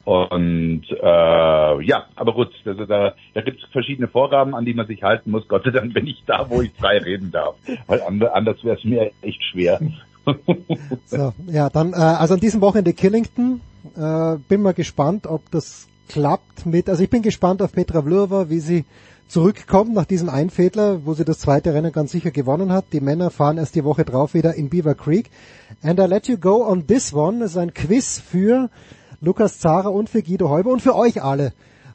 Und 0.08 0.84
äh, 0.90 1.84
ja, 1.84 2.06
aber 2.16 2.34
gut, 2.34 2.48
also 2.64 2.86
da, 2.86 3.14
da 3.34 3.42
gibt 3.42 3.62
es 3.62 3.70
verschiedene 3.74 4.08
Vorgaben, 4.08 4.56
an 4.56 4.64
die 4.64 4.74
man 4.74 4.88
sich 4.88 5.04
halten 5.04 5.32
muss. 5.32 5.46
Gott 5.50 5.66
sei 5.66 5.72
Dank 5.72 5.94
bin 5.94 6.08
ich 6.08 6.24
da, 6.26 6.50
wo 6.50 6.62
ich 6.62 6.72
frei 6.80 7.00
reden 7.00 7.30
darf. 7.30 7.56
Weil 7.88 8.02
and- 8.04 8.24
anders 8.24 8.64
wäre 8.64 8.78
es 8.78 8.86
mir 8.86 9.12
echt 9.22 9.44
schwer. 9.44 9.82
So, 11.06 11.34
ja, 11.48 11.70
dann, 11.70 11.94
äh, 11.94 11.96
also 11.96 12.34
an 12.34 12.42
diesem 12.42 12.60
Wochenende 12.60 12.94
Killington, 12.94 13.62
äh, 13.96 14.36
bin 14.50 14.62
mal 14.62 14.74
gespannt, 14.74 15.26
ob 15.26 15.50
das 15.52 15.88
klappt 16.10 16.66
mit, 16.66 16.90
also 16.90 17.02
ich 17.02 17.10
bin 17.10 17.22
gespannt 17.22 17.62
auf 17.62 17.72
Petra 17.72 18.02
Vlhova, 18.02 18.50
wie 18.50 18.60
sie 18.60 18.84
zurückkommt 19.30 19.94
nach 19.94 20.04
diesem 20.04 20.28
Einfädler, 20.30 21.06
wo 21.06 21.14
sie 21.14 21.24
das 21.24 21.40
zweite 21.40 21.74
Rennen 21.74 21.94
ganz 21.94 22.12
sicher 22.12 22.32
gewonnen 22.32 22.74
hat. 22.74 22.86
Die 22.92 23.00
Männer 23.00 23.30
fahren 23.30 23.58
erst 23.58 23.76
die 23.76 23.86
Woche 23.86 24.04
drauf 24.04 24.34
wieder 24.34 24.54
in 24.56 24.70
Beaver 24.70 24.96
Creek. 24.96 25.30
And 25.82 26.00
I 26.00 26.04
let 26.04 26.28
you 26.28 26.38
go 26.38 26.66
on 26.66 26.88
this 26.88 27.14
one. 27.14 27.40
Das 27.40 27.52
ist 27.52 27.58
ein 27.58 27.74
Quiz 27.74 28.20
für 28.20 28.70
Lukas 29.20 29.60
Zara 29.60 29.90
und 29.90 30.10
für 30.10 30.22
Guido 30.22 30.50
Heuber 30.50 30.72
und 30.72 30.82
für 30.82 30.96
euch 30.96 31.24
alle 31.24 31.54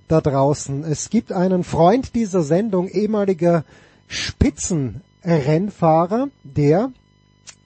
da 0.09 0.21
draußen. 0.21 0.85
Es 0.85 1.09
gibt 1.09 1.33
einen 1.33 1.65
Freund 1.65 2.15
dieser 2.15 2.43
Sendung, 2.43 2.89
ehemaliger 2.89 3.65
Spitzenrennfahrer, 4.09 6.29
der 6.43 6.93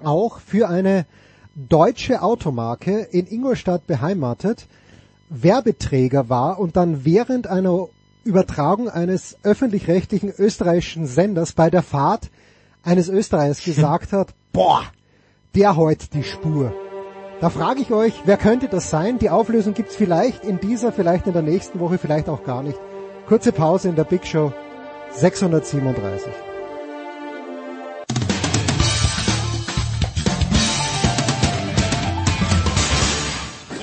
auch 0.03 0.41
für 0.41 0.69
eine 0.69 1.07
deutsche 1.55 2.23
Automarke 2.23 3.09
in 3.11 3.27
Ingolstadt 3.27 3.87
beheimatet 3.87 4.67
Werbeträger 5.29 6.29
war 6.29 6.59
und 6.59 6.77
dann 6.77 7.05
während 7.05 7.47
einer 7.47 7.89
Übertragung 8.25 8.89
eines 8.89 9.37
öffentlich-rechtlichen 9.43 10.31
österreichischen 10.31 11.07
Senders 11.07 11.53
bei 11.53 11.71
der 11.71 11.83
Fahrt 11.83 12.31
eines 12.83 13.09
Österreichers 13.09 13.65
gesagt 13.65 14.13
hat, 14.13 14.35
boah, 14.53 14.83
der 15.55 15.77
heut 15.77 16.13
die 16.13 16.25
Spur. 16.25 16.73
Da 17.41 17.51
frage 17.51 17.81
ich 17.83 17.93
euch, 17.93 18.15
wer 18.25 18.39
könnte 18.39 18.67
das 18.67 18.89
sein? 18.89 19.19
Die 19.19 19.29
Auflösung 19.29 19.75
gibt's 19.75 19.95
vielleicht 19.95 20.43
in 20.45 20.59
dieser, 20.59 20.91
vielleicht 20.91 21.27
in 21.27 21.35
der 21.35 21.43
nächsten 21.43 21.81
Woche, 21.81 21.99
vielleicht 21.99 22.31
auch 22.31 22.45
gar 22.45 22.63
nicht. 22.63 22.79
Kurze 23.29 23.53
Pause 23.53 23.89
in 23.91 23.95
der 23.97 24.05
Big 24.05 24.27
Show 24.27 24.53
637. 25.13 26.33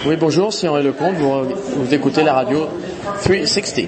Oui, 0.06 0.18
bonjour, 0.18 0.52
c'est 0.52 0.68
Henri 0.68 0.84
Lecomte, 0.84 1.16
vous, 1.18 1.56
vous 1.78 1.94
écoutez 1.94 2.24
la 2.24 2.34
radio 2.34 2.68
360. 3.24 3.88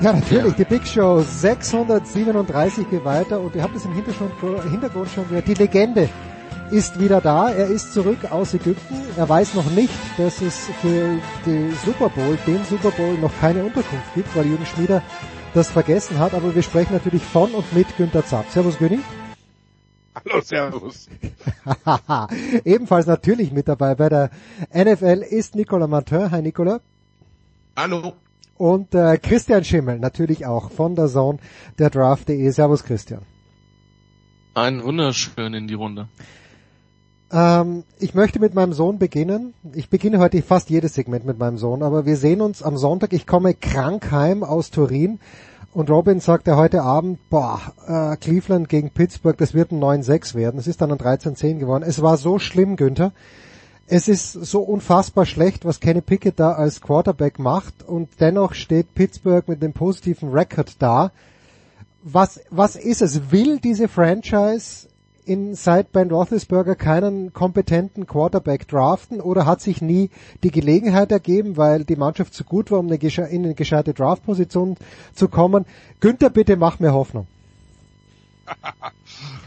Ja, 0.00 0.14
natürlich, 0.14 0.54
die 0.54 0.64
Big 0.64 0.86
Show 0.86 1.20
637 1.20 2.88
geht 2.88 3.04
weiter 3.04 3.38
und 3.38 3.54
ihr 3.54 3.62
habt 3.62 3.76
es 3.76 3.84
im 3.84 3.92
Hintergrund, 3.92 4.32
Hintergrund 4.70 5.10
schon 5.10 5.28
gehört. 5.28 5.46
Die 5.46 5.52
Legende 5.52 6.08
ist 6.70 6.98
wieder 6.98 7.20
da. 7.20 7.50
Er 7.50 7.66
ist 7.66 7.92
zurück 7.92 8.18
aus 8.30 8.54
Ägypten. 8.54 8.96
Er 9.18 9.28
weiß 9.28 9.52
noch 9.52 9.70
nicht, 9.72 9.92
dass 10.16 10.40
es 10.40 10.70
für 10.80 11.18
die 11.44 11.70
Super 11.84 12.08
Bowl, 12.08 12.38
den 12.46 12.64
Super 12.64 12.92
Bowl, 12.92 13.12
noch 13.18 13.32
keine 13.42 13.62
Unterkunft 13.62 14.14
gibt, 14.14 14.34
weil 14.34 14.46
Jürgen 14.46 14.64
Schmieder 14.64 15.02
das 15.52 15.70
vergessen 15.70 16.18
hat. 16.18 16.32
Aber 16.32 16.54
wir 16.54 16.62
sprechen 16.62 16.94
natürlich 16.94 17.22
von 17.22 17.50
und 17.50 17.70
mit 17.74 17.94
Günter 17.98 18.24
Zapp. 18.24 18.46
Servus 18.48 18.78
Günni. 18.78 19.00
Hallo, 20.14 20.40
Servus. 20.40 21.08
Ebenfalls 22.64 23.06
natürlich 23.06 23.52
mit 23.52 23.68
dabei 23.68 23.94
bei 23.96 24.08
der 24.08 24.30
NFL 24.74 25.26
ist 25.28 25.56
Nicolas 25.56 25.90
Martin. 25.90 26.30
Hi 26.30 26.40
Nicolas. 26.40 26.80
Hallo. 27.76 28.14
Und 28.60 28.94
äh, 28.94 29.16
Christian 29.16 29.64
Schimmel 29.64 29.98
natürlich 29.98 30.44
auch 30.44 30.70
von 30.70 30.94
der 30.94 31.06
Zone 31.06 31.38
der 31.78 31.88
Draft.de. 31.88 32.50
Servus 32.50 32.84
Christian. 32.84 33.22
Ein 34.52 34.84
wunderschön 34.84 35.54
in 35.54 35.66
die 35.66 35.72
Runde. 35.72 36.08
Ähm, 37.32 37.84
ich 37.98 38.12
möchte 38.12 38.38
mit 38.38 38.52
meinem 38.52 38.74
Sohn 38.74 38.98
beginnen. 38.98 39.54
Ich 39.72 39.88
beginne 39.88 40.18
heute 40.18 40.42
fast 40.42 40.68
jedes 40.68 40.92
Segment 40.92 41.24
mit 41.24 41.38
meinem 41.38 41.56
Sohn, 41.56 41.82
aber 41.82 42.04
wir 42.04 42.18
sehen 42.18 42.42
uns 42.42 42.62
am 42.62 42.76
Sonntag. 42.76 43.14
Ich 43.14 43.26
komme 43.26 43.54
krank 43.54 44.10
heim 44.10 44.44
aus 44.44 44.70
Turin 44.70 45.20
und 45.72 45.88
Robin 45.88 46.20
sagte 46.20 46.54
heute 46.58 46.82
Abend, 46.82 47.18
boah, 47.30 47.62
äh, 47.86 48.18
Cleveland 48.18 48.68
gegen 48.68 48.90
Pittsburgh, 48.90 49.38
das 49.38 49.54
wird 49.54 49.72
ein 49.72 49.80
9-6 49.80 50.34
werden. 50.34 50.60
Es 50.60 50.66
ist 50.66 50.82
dann 50.82 50.92
ein 50.92 50.98
13-10 50.98 51.60
geworden. 51.60 51.84
Es 51.86 52.02
war 52.02 52.18
so 52.18 52.38
schlimm, 52.38 52.76
Günther. 52.76 53.12
Es 53.92 54.06
ist 54.06 54.32
so 54.34 54.60
unfassbar 54.60 55.26
schlecht, 55.26 55.64
was 55.64 55.80
Kenny 55.80 56.00
Pickett 56.00 56.38
da 56.38 56.52
als 56.52 56.80
Quarterback 56.80 57.40
macht 57.40 57.82
und 57.82 58.08
dennoch 58.20 58.54
steht 58.54 58.94
Pittsburgh 58.94 59.48
mit 59.48 59.60
einem 59.64 59.72
positiven 59.72 60.30
Record 60.30 60.76
da. 60.78 61.10
Was, 62.04 62.40
was 62.50 62.76
ist 62.76 63.02
es? 63.02 63.32
Will 63.32 63.58
diese 63.58 63.88
Franchise 63.88 64.86
in 65.24 65.56
seit 65.56 65.90
Ben 65.90 66.08
Roethlisberger 66.08 66.76
keinen 66.76 67.32
kompetenten 67.32 68.06
Quarterback 68.06 68.68
draften 68.68 69.20
oder 69.20 69.44
hat 69.44 69.60
sich 69.60 69.82
nie 69.82 70.10
die 70.44 70.52
Gelegenheit 70.52 71.10
ergeben, 71.10 71.56
weil 71.56 71.82
die 71.84 71.96
Mannschaft 71.96 72.32
zu 72.32 72.44
gut 72.44 72.70
war, 72.70 72.78
um 72.78 72.92
in 72.92 73.44
eine 73.44 73.54
gescheite 73.54 73.92
Draftposition 73.92 74.76
zu 75.14 75.26
kommen? 75.26 75.66
Günther, 75.98 76.30
bitte 76.30 76.56
mach 76.56 76.78
mir 76.78 76.92
Hoffnung. 76.92 77.26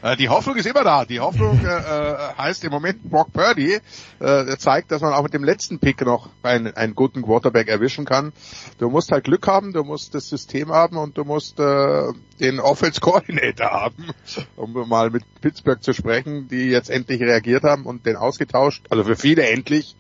Äh, 0.04 0.18
Die 0.18 0.30
Hoffnung 0.30 0.58
ist 0.58 0.66
immer 0.66 0.84
da. 0.84 1.06
Die 1.06 1.20
Hoffnung 1.22 1.64
äh, 1.66 1.70
äh, 1.70 2.18
heißt 2.38 2.64
im 2.66 2.72
Moment 2.72 3.04
Brock 3.04 3.32
Purdy. 3.32 3.80
Äh, 4.20 4.58
zeigt, 4.58 4.92
dass 4.92 5.02
man 5.02 5.14
auch 5.14 5.24
mit 5.24 5.34
dem 5.34 5.44
letzten 5.44 5.80
Pick 5.80 6.06
noch 6.06 6.30
einen, 6.44 6.76
einen 6.76 6.94
guten 6.94 7.22
Quarterback 7.22 7.70
erwischen 7.70 8.04
kann. 8.04 8.34
Du 8.80 8.90
musst 8.90 9.12
halt 9.12 9.24
Glück 9.24 9.48
haben, 9.48 9.72
du 9.72 9.84
musst 9.84 10.14
das 10.14 10.28
System 10.28 10.72
haben 10.74 10.98
und 10.98 11.18
du 11.18 11.24
musst 11.24 11.60
äh, 11.60 12.12
den 12.40 12.60
Offense 12.60 13.00
Coordinator 13.00 13.70
haben, 13.72 14.10
um 14.58 14.74
mal 14.90 15.10
mit 15.10 15.24
Pittsburgh 15.42 15.82
zu 15.82 15.94
sprechen, 15.94 16.50
die 16.50 16.66
jetzt 16.68 16.90
endlich 16.90 17.22
reagiert 17.22 17.64
haben 17.64 17.86
und 17.86 18.06
den 18.06 18.18
ausgetauscht. 18.18 18.86
Also 18.90 19.06
für 19.06 19.16
viele 19.16 19.48
endlich. 19.48 19.96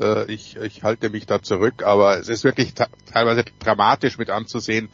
Äh, 0.00 0.32
ich, 0.32 0.56
ich 0.56 0.82
halte 0.82 1.10
mich 1.10 1.26
da 1.26 1.42
zurück, 1.42 1.82
aber 1.84 2.18
es 2.18 2.28
ist 2.28 2.44
wirklich 2.44 2.74
teilweise 2.74 3.44
dramatisch 3.58 4.18
mit 4.18 4.30
anzusehen, 4.30 4.88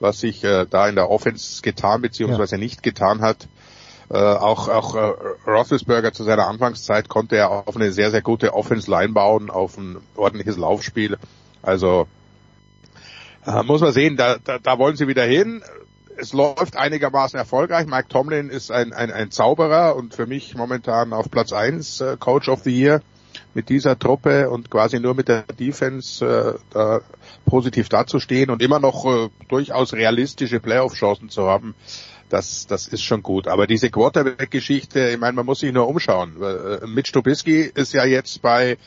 was 0.00 0.20
sich 0.20 0.44
äh, 0.44 0.66
da 0.68 0.88
in 0.88 0.94
der 0.94 1.10
Offense 1.10 1.62
getan 1.62 2.02
bzw. 2.02 2.46
Ja. 2.52 2.58
nicht 2.58 2.82
getan 2.82 3.20
hat. 3.20 3.48
Äh, 4.10 4.16
auch 4.16 4.68
auch 4.68 4.94
äh, 4.94 5.12
Roethlisberger 5.46 6.12
zu 6.12 6.24
seiner 6.24 6.46
Anfangszeit 6.46 7.08
konnte 7.08 7.36
er 7.36 7.50
auf 7.50 7.76
eine 7.76 7.92
sehr 7.92 8.10
sehr 8.10 8.22
gute 8.22 8.54
Offense 8.54 8.90
Line 8.90 9.12
bauen, 9.12 9.50
auf 9.50 9.76
ein 9.76 9.98
ordentliches 10.16 10.56
Laufspiel. 10.56 11.18
Also 11.62 12.06
äh, 13.46 13.62
muss 13.62 13.80
man 13.80 13.92
sehen, 13.92 14.16
da, 14.16 14.36
da, 14.42 14.58
da 14.58 14.78
wollen 14.78 14.96
sie 14.96 15.08
wieder 15.08 15.24
hin. 15.24 15.62
Es 16.16 16.32
läuft 16.32 16.76
einigermaßen 16.76 17.38
erfolgreich. 17.38 17.86
Mike 17.86 18.08
Tomlin 18.08 18.48
ist 18.50 18.72
ein, 18.72 18.92
ein, 18.92 19.12
ein 19.12 19.30
Zauberer 19.30 19.94
und 19.94 20.14
für 20.14 20.26
mich 20.26 20.56
momentan 20.56 21.12
auf 21.12 21.30
Platz 21.30 21.52
eins 21.52 22.00
äh, 22.00 22.16
Coach 22.18 22.48
of 22.48 22.62
the 22.64 22.76
Year 22.76 23.02
mit 23.58 23.70
dieser 23.70 23.98
Truppe 23.98 24.50
und 24.50 24.70
quasi 24.70 25.00
nur 25.00 25.14
mit 25.14 25.26
der 25.26 25.42
Defense 25.42 26.24
äh, 26.24 26.60
da 26.72 27.00
positiv 27.44 27.88
dazustehen 27.88 28.50
und 28.50 28.62
immer 28.62 28.78
noch 28.78 29.04
äh, 29.04 29.30
durchaus 29.48 29.94
realistische 29.94 30.60
Playoff-Chancen 30.60 31.28
zu 31.28 31.48
haben, 31.48 31.74
das, 32.28 32.68
das 32.68 32.86
ist 32.86 33.02
schon 33.02 33.20
gut. 33.20 33.48
Aber 33.48 33.66
diese 33.66 33.90
Quarterback-Geschichte, 33.90 35.08
ich 35.08 35.18
meine, 35.18 35.32
man 35.32 35.46
muss 35.46 35.58
sich 35.58 35.72
nur 35.72 35.88
umschauen. 35.88 36.40
Äh, 36.40 36.86
Mitch 36.86 37.10
Trubisky 37.10 37.62
ist 37.74 37.94
ja 37.94 38.04
jetzt 38.04 38.42
bei 38.42 38.78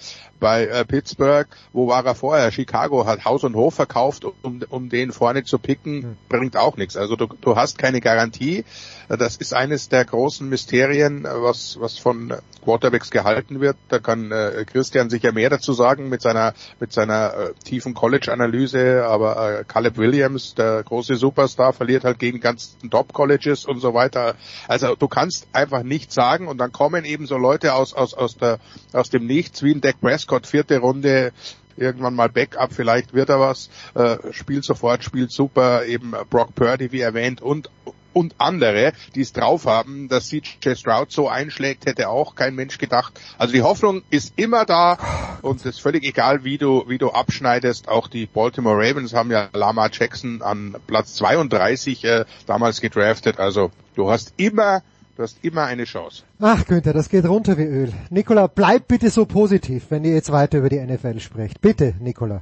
bei 0.42 0.66
äh, 0.66 0.84
Pittsburgh, 0.84 1.48
wo 1.72 1.88
war 1.88 2.06
er 2.06 2.16
vorher? 2.16 2.52
Chicago 2.52 3.06
hat 3.06 3.24
Haus 3.24 3.46
und 3.46 3.56
Hof 3.56 3.76
verkauft, 3.76 4.26
um, 4.26 4.62
um 4.68 4.90
den 4.90 5.14
vorne 5.14 5.44
zu 5.44 5.60
picken, 5.60 6.18
bringt 6.28 6.58
auch 6.58 6.76
nichts. 6.76 6.98
Also 6.98 7.16
du, 7.16 7.28
du 7.28 7.56
hast 7.56 7.78
keine 7.78 8.02
Garantie. 8.02 8.66
Das 9.08 9.38
ist 9.38 9.54
eines 9.54 9.88
der 9.88 10.04
großen 10.04 10.50
Mysterien, 10.50 11.26
was, 11.26 11.78
was 11.80 11.98
von 11.98 12.34
Quarterbacks 12.64 13.12
gehalten 13.12 13.62
wird. 13.62 13.78
Da 13.90 14.00
kann 14.00 14.32
äh, 14.32 14.66
Christian 14.66 15.10
sicher 15.10 15.32
mehr 15.32 15.50
dazu 15.50 15.74
sagen 15.74 16.10
mit 16.10 16.22
seiner, 16.22 16.54
mit 16.80 16.92
seiner 16.92 17.34
äh, 17.34 17.54
tiefen 17.64 17.94
College-Analyse, 17.94 19.06
aber 19.06 19.60
äh, 19.60 19.64
Caleb 19.66 19.98
Williams, 19.98 20.56
der 20.56 20.82
große 20.84 21.16
Superstar, 21.16 21.74
verliert 21.74 22.04
halt 22.04 22.18
gegen 22.18 22.40
ganzen 22.40 22.90
Top-Colleges 22.90 23.66
und 23.66 23.80
so 23.80 23.94
weiter. 23.94 24.36
Also 24.68 24.96
du 24.96 25.08
kannst 25.08 25.48
einfach 25.54 25.84
nichts 25.84 26.16
sagen 26.16 26.48
und 26.48 26.58
dann 26.58 26.72
kommen 26.72 27.06
eben 27.06 27.28
so 27.28 27.38
Leute 27.38 27.76
aus, 27.76 27.94
aus, 27.94 28.16
aus, 28.16 28.38
der, 28.38 28.60
aus 28.92 29.10
dem 29.12 29.28
Nichts 29.28 29.62
wie 29.62 29.74
ein 29.74 29.82
Dak 29.82 30.02
Prescott 30.02 30.31
Prescott, 30.32 30.48
vierte 30.48 30.78
Runde, 30.78 31.34
irgendwann 31.76 32.16
mal 32.16 32.30
Backup, 32.30 32.72
vielleicht 32.72 33.14
wird 33.14 33.28
er 33.28 33.42
was, 33.42 33.70
äh, 33.96 34.16
spielt 34.32 34.64
sofort, 34.64 35.04
spielt 35.04 35.30
super, 35.30 35.86
eben 35.86 36.14
Brock 36.30 36.56
Purdy, 36.56 36.94
wie 36.94 37.02
erwähnt, 37.02 37.42
und 37.42 37.70
und 38.14 38.36
andere, 38.40 38.92
die 39.16 39.22
es 39.22 39.32
drauf 39.32 39.66
haben, 39.66 40.10
dass 40.10 40.28
CJ 40.28 40.76
Stroud 40.76 41.14
so 41.14 41.30
einschlägt, 41.30 41.86
hätte 41.86 42.10
auch 42.10 42.36
kein 42.36 42.56
Mensch 42.56 42.78
gedacht. 42.78 43.18
Also 43.38 43.54
die 43.54 43.62
Hoffnung 43.62 44.04
ist 44.10 44.34
immer 44.36 44.66
da 44.66 44.98
und 45.42 45.62
es 45.62 45.66
ist 45.66 45.82
völlig 45.82 46.04
egal, 46.04 46.44
wie 46.44 46.58
du, 46.58 46.84
wie 46.90 46.98
du 46.98 47.12
abschneidest. 47.12 47.88
Auch 47.88 48.10
die 48.10 48.26
Baltimore 48.26 48.76
Ravens 48.76 49.14
haben 49.14 49.32
ja 49.32 49.48
Lama 49.54 49.90
Jackson 49.90 50.42
an 50.42 50.76
Platz 50.88 51.14
32 51.16 52.04
äh, 52.04 52.26
damals 52.48 52.82
gedraftet. 52.82 53.40
Also 53.40 53.72
du 53.96 54.12
hast 54.12 54.34
immer 54.36 54.84
Du 55.22 55.26
hast 55.26 55.38
immer 55.44 55.66
eine 55.66 55.84
Chance. 55.84 56.24
Ach 56.40 56.66
Günther, 56.66 56.94
das 56.94 57.08
geht 57.08 57.26
runter 57.26 57.56
wie 57.56 57.66
Öl. 57.66 57.94
Nikola, 58.10 58.48
bleib 58.48 58.88
bitte 58.88 59.12
so 59.12 59.28
positiv, 59.28 59.84
wenn 59.90 60.04
ihr 60.04 60.16
jetzt 60.16 60.32
weiter 60.32 60.58
über 60.58 60.70
die 60.70 60.80
NFL 60.80 61.20
sprecht. 61.20 61.62
Bitte, 61.62 61.94
Nikola. 62.00 62.42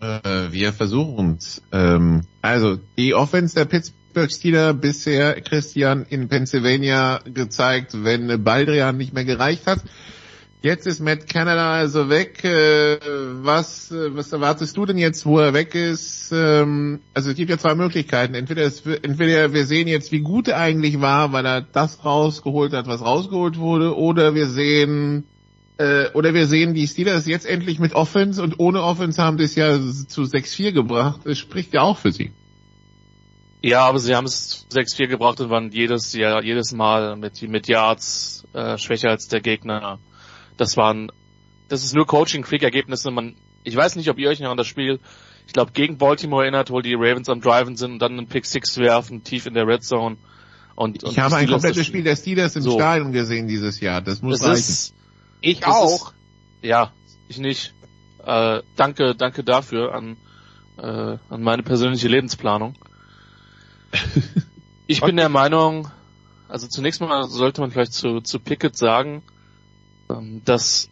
Äh, 0.00 0.52
wir 0.52 0.72
versuchen 0.72 1.38
es. 1.40 1.60
Ähm, 1.72 2.20
also, 2.42 2.78
die 2.96 3.14
Offense 3.14 3.56
der 3.56 3.64
Pittsburgh 3.64 4.30
Steelers 4.30 4.80
bisher, 4.80 5.40
Christian, 5.40 6.06
in 6.08 6.28
Pennsylvania 6.28 7.18
gezeigt, 7.24 8.04
wenn 8.04 8.44
Baldrian 8.44 8.96
nicht 8.96 9.12
mehr 9.12 9.24
gereicht 9.24 9.66
hat. 9.66 9.80
Jetzt 10.62 10.86
ist 10.86 11.00
Matt 11.00 11.28
Canada 11.28 11.72
also 11.72 12.08
weg. 12.08 12.44
Äh, 12.44 12.98
was, 13.42 13.90
äh, 13.90 14.14
was 14.14 14.32
erwartest 14.32 14.76
du 14.76 14.86
denn 14.86 14.96
jetzt, 14.96 15.26
wo 15.26 15.40
er 15.40 15.54
weg 15.54 15.74
ist? 15.74 16.30
Ähm, 16.32 17.00
also 17.14 17.30
es 17.30 17.36
gibt 17.36 17.50
ja 17.50 17.58
zwei 17.58 17.74
Möglichkeiten. 17.74 18.34
Entweder, 18.34 18.62
es, 18.62 18.86
entweder 18.86 19.52
wir 19.52 19.66
sehen 19.66 19.88
jetzt, 19.88 20.12
wie 20.12 20.20
gut 20.20 20.46
er 20.46 20.58
eigentlich 20.58 21.00
war, 21.00 21.32
weil 21.32 21.44
er 21.46 21.62
das 21.62 22.04
rausgeholt 22.04 22.74
hat, 22.74 22.86
was 22.86 23.00
rausgeholt 23.00 23.58
wurde, 23.58 23.96
oder 23.96 24.36
wir 24.36 24.46
sehen, 24.46 25.24
äh, 25.78 26.10
oder 26.14 26.32
wir 26.32 26.46
sehen, 26.46 26.74
die 26.74 26.86
Steelers 26.86 27.26
jetzt 27.26 27.44
endlich 27.44 27.80
mit 27.80 27.94
Offense 27.94 28.40
und 28.40 28.60
ohne 28.60 28.84
Offense 28.84 29.20
haben 29.20 29.38
das 29.38 29.56
ja 29.56 29.80
zu 29.80 30.22
6-4 30.22 30.70
gebracht. 30.70 31.22
Das 31.24 31.38
spricht 31.38 31.74
ja 31.74 31.80
auch 31.80 31.98
für 31.98 32.12
sie. 32.12 32.30
Ja, 33.62 33.80
aber 33.80 33.98
sie 33.98 34.14
haben 34.14 34.26
es 34.26 34.68
6-4 34.72 35.08
gebracht 35.08 35.40
und 35.40 35.50
waren 35.50 35.72
jedes 35.72 36.12
Jahr, 36.12 36.44
jedes 36.44 36.70
Mal 36.70 37.16
mit, 37.16 37.42
mit 37.42 37.66
Yards 37.66 38.44
äh, 38.52 38.78
schwächer 38.78 39.10
als 39.10 39.26
der 39.26 39.40
Gegner 39.40 39.98
das 40.56 40.76
waren, 40.76 41.10
das 41.68 41.84
ist 41.84 41.94
nur 41.94 42.06
Coaching-Freak-Ergebnisse. 42.06 43.10
Man, 43.10 43.34
ich 43.64 43.76
weiß 43.76 43.96
nicht, 43.96 44.10
ob 44.10 44.18
ihr 44.18 44.28
euch 44.28 44.40
noch 44.40 44.50
an 44.50 44.56
das 44.56 44.66
Spiel, 44.66 45.00
ich 45.46 45.52
glaube, 45.52 45.72
gegen 45.72 45.98
Baltimore 45.98 46.42
erinnert, 46.42 46.70
wo 46.70 46.80
die 46.80 46.94
Ravens 46.94 47.28
am 47.28 47.40
Driven 47.40 47.76
sind 47.76 47.92
und 47.92 47.98
dann 47.98 48.12
einen 48.12 48.26
Pick 48.26 48.46
Six 48.46 48.78
werfen, 48.78 49.24
tief 49.24 49.46
in 49.46 49.54
der 49.54 49.66
Red 49.66 49.84
Zone. 49.84 50.16
Und, 50.74 51.04
und 51.04 51.12
ich 51.12 51.18
habe 51.18 51.36
ein 51.36 51.48
komplettes 51.48 51.86
Spiel 51.86 52.02
der 52.02 52.16
Steelers 52.16 52.56
im 52.56 52.62
so. 52.62 52.72
Stadion 52.72 53.12
gesehen 53.12 53.46
dieses 53.46 53.80
Jahr. 53.80 54.00
Das 54.00 54.22
muss 54.22 54.40
das 54.40 54.48
reichen. 54.48 54.58
Ist, 54.58 54.94
ich 55.40 55.60
das 55.60 55.70
auch. 55.70 56.08
Ist, 56.08 56.14
ja, 56.62 56.92
ich 57.28 57.38
nicht. 57.38 57.74
Äh, 58.24 58.62
danke, 58.76 59.14
danke 59.14 59.42
dafür 59.44 59.94
an, 59.94 60.16
äh, 60.78 60.82
an 61.28 61.42
meine 61.42 61.62
persönliche 61.62 62.08
Lebensplanung. 62.08 62.74
ich 64.86 65.00
bin 65.00 65.16
der 65.16 65.28
Meinung, 65.28 65.90
also 66.48 66.68
zunächst 66.68 67.00
mal 67.00 67.24
sollte 67.24 67.60
man 67.60 67.70
vielleicht 67.70 67.92
zu, 67.92 68.20
zu 68.20 68.38
Pickett 68.38 68.76
sagen, 68.76 69.22
dass 70.44 70.90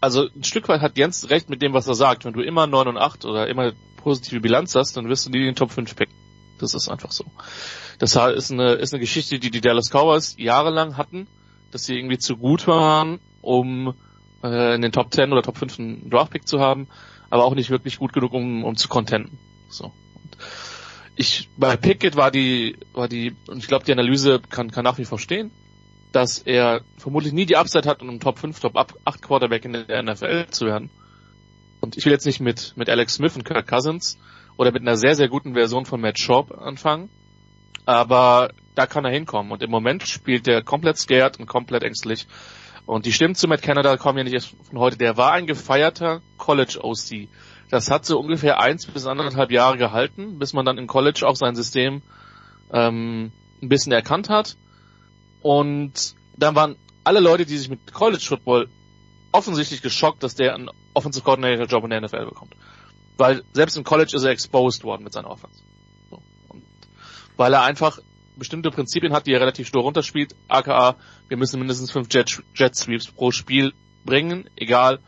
also 0.00 0.28
ein 0.34 0.44
Stück 0.44 0.68
weit 0.68 0.80
hat 0.80 0.96
Jens 0.96 1.30
recht 1.30 1.50
mit 1.50 1.62
dem, 1.62 1.72
was 1.72 1.86
er 1.86 1.94
sagt. 1.94 2.24
Wenn 2.24 2.32
du 2.32 2.40
immer 2.40 2.66
9 2.66 2.88
und 2.88 2.96
8 2.96 3.24
oder 3.24 3.48
immer 3.48 3.72
positive 3.96 4.40
Bilanz 4.40 4.74
hast, 4.74 4.96
dann 4.96 5.08
wirst 5.08 5.26
du 5.26 5.30
nie 5.30 5.44
den 5.44 5.54
Top 5.54 5.70
5 5.70 5.94
picken. 5.94 6.14
Das 6.58 6.74
ist 6.74 6.88
einfach 6.88 7.12
so. 7.12 7.24
Das 7.98 8.16
ist 8.16 8.50
eine, 8.50 8.72
ist 8.72 8.92
eine 8.92 9.00
Geschichte, 9.00 9.38
die 9.38 9.50
die 9.50 9.60
Dallas 9.60 9.90
Cowboys 9.90 10.36
jahrelang 10.38 10.96
hatten, 10.96 11.26
dass 11.70 11.84
sie 11.84 11.96
irgendwie 11.96 12.18
zu 12.18 12.36
gut 12.36 12.66
waren, 12.66 13.20
um 13.42 13.94
äh, 14.42 14.74
in 14.74 14.82
den 14.82 14.92
Top 14.92 15.12
10 15.12 15.32
oder 15.32 15.42
Top 15.42 15.58
5 15.58 15.78
einen 15.78 16.10
Draftpick 16.10 16.48
zu 16.48 16.60
haben, 16.60 16.88
aber 17.28 17.44
auch 17.44 17.54
nicht 17.54 17.70
wirklich 17.70 17.98
gut 17.98 18.12
genug, 18.12 18.32
um, 18.32 18.64
um 18.64 18.76
zu 18.76 18.88
contenten. 18.88 19.38
So. 19.68 19.86
Und 19.86 20.36
ich, 21.16 21.50
bei 21.58 21.76
Pickett 21.76 22.16
war 22.16 22.30
die, 22.30 22.76
war 22.94 23.08
die, 23.08 23.34
und 23.48 23.58
ich 23.58 23.68
glaube, 23.68 23.84
die 23.84 23.92
Analyse 23.92 24.40
kann, 24.40 24.70
kann 24.70 24.84
nach 24.84 24.98
wie 24.98 25.04
vor 25.04 25.18
stehen 25.18 25.50
dass 26.12 26.38
er 26.38 26.82
vermutlich 26.96 27.32
nie 27.32 27.46
die 27.46 27.56
Upside 27.56 27.88
hat, 27.88 28.02
um 28.02 28.08
ein 28.08 28.20
Top 28.20 28.38
5, 28.38 28.58
Top 28.60 28.76
8 28.76 29.22
Quarterback 29.22 29.64
in 29.64 29.72
der 29.72 30.02
NFL 30.02 30.46
zu 30.50 30.66
werden. 30.66 30.90
Und 31.80 31.96
ich 31.96 32.04
will 32.04 32.12
jetzt 32.12 32.26
nicht 32.26 32.40
mit, 32.40 32.74
mit 32.76 32.90
Alex 32.90 33.14
Smith 33.14 33.36
und 33.36 33.44
Kirk 33.44 33.66
Cousins 33.66 34.18
oder 34.56 34.72
mit 34.72 34.82
einer 34.82 34.96
sehr, 34.96 35.14
sehr 35.14 35.28
guten 35.28 35.54
Version 35.54 35.86
von 35.86 36.00
Matt 36.00 36.18
Schaub 36.18 36.52
anfangen. 36.52 37.08
Aber 37.86 38.50
da 38.74 38.86
kann 38.86 39.04
er 39.04 39.10
hinkommen. 39.10 39.50
Und 39.52 39.62
im 39.62 39.70
Moment 39.70 40.06
spielt 40.06 40.46
er 40.46 40.62
komplett 40.62 40.98
scared 40.98 41.38
und 41.38 41.46
komplett 41.46 41.82
ängstlich. 41.82 42.26
Und 42.86 43.06
die 43.06 43.12
Stimmen 43.12 43.34
zu 43.34 43.48
Matt 43.48 43.62
Canada 43.62 43.96
kommen 43.96 44.18
ja 44.18 44.24
nicht 44.24 44.34
erst 44.34 44.54
von 44.68 44.78
heute. 44.78 44.98
Der 44.98 45.16
war 45.16 45.32
ein 45.32 45.46
gefeierter 45.46 46.20
College 46.36 46.80
OC. 46.82 47.28
Das 47.70 47.90
hat 47.90 48.04
so 48.04 48.18
ungefähr 48.18 48.60
eins 48.60 48.86
bis 48.86 49.06
anderthalb 49.06 49.52
Jahre 49.52 49.78
gehalten, 49.78 50.38
bis 50.38 50.52
man 50.52 50.66
dann 50.66 50.76
im 50.76 50.88
College 50.88 51.26
auch 51.26 51.36
sein 51.36 51.54
System 51.54 52.02
ähm, 52.72 53.32
ein 53.62 53.68
bisschen 53.68 53.92
erkannt 53.92 54.28
hat. 54.28 54.56
Und 55.42 56.14
dann 56.36 56.54
waren 56.54 56.76
alle 57.04 57.20
Leute, 57.20 57.46
die 57.46 57.56
sich 57.56 57.68
mit 57.68 57.92
College 57.92 58.24
Football 58.24 58.68
offensichtlich 59.32 59.82
geschockt, 59.82 60.22
dass 60.22 60.34
der 60.34 60.54
einen 60.54 60.70
Offensive 60.94 61.24
Coordinator 61.24 61.66
Job 61.66 61.84
in 61.84 61.90
der 61.90 62.00
NFL 62.00 62.26
bekommt. 62.26 62.54
Weil 63.16 63.44
selbst 63.52 63.76
im 63.76 63.84
College 63.84 64.12
ist 64.14 64.24
er 64.24 64.30
exposed 64.30 64.84
worden 64.84 65.04
mit 65.04 65.12
seiner 65.12 65.30
Offense. 65.30 65.62
So. 66.10 66.20
Und 66.48 66.64
weil 67.36 67.52
er 67.52 67.62
einfach 67.62 68.00
bestimmte 68.36 68.70
Prinzipien 68.70 69.12
hat, 69.12 69.26
die 69.26 69.32
er 69.32 69.40
relativ 69.40 69.68
stur 69.68 69.82
runterspielt, 69.82 70.34
aka 70.48 70.96
wir 71.28 71.36
müssen 71.36 71.58
mindestens 71.58 71.90
fünf 71.90 72.12
Jet, 72.12 72.42
Jet 72.54 72.74
Sweeps 72.74 73.10
pro 73.12 73.30
Spiel 73.30 73.72
bringen, 74.04 74.48
egal 74.56 74.98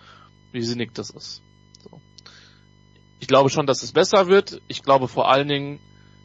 wie 0.52 0.62
sinnig 0.62 0.94
das 0.94 1.10
ist. 1.10 1.42
So. 1.82 2.00
Ich 3.18 3.26
glaube 3.26 3.48
schon, 3.48 3.66
dass 3.66 3.82
es 3.82 3.92
besser 3.92 4.28
wird. 4.28 4.60
Ich 4.68 4.82
glaube 4.82 5.08
vor 5.08 5.30
allen 5.30 5.48
Dingen, 5.48 5.80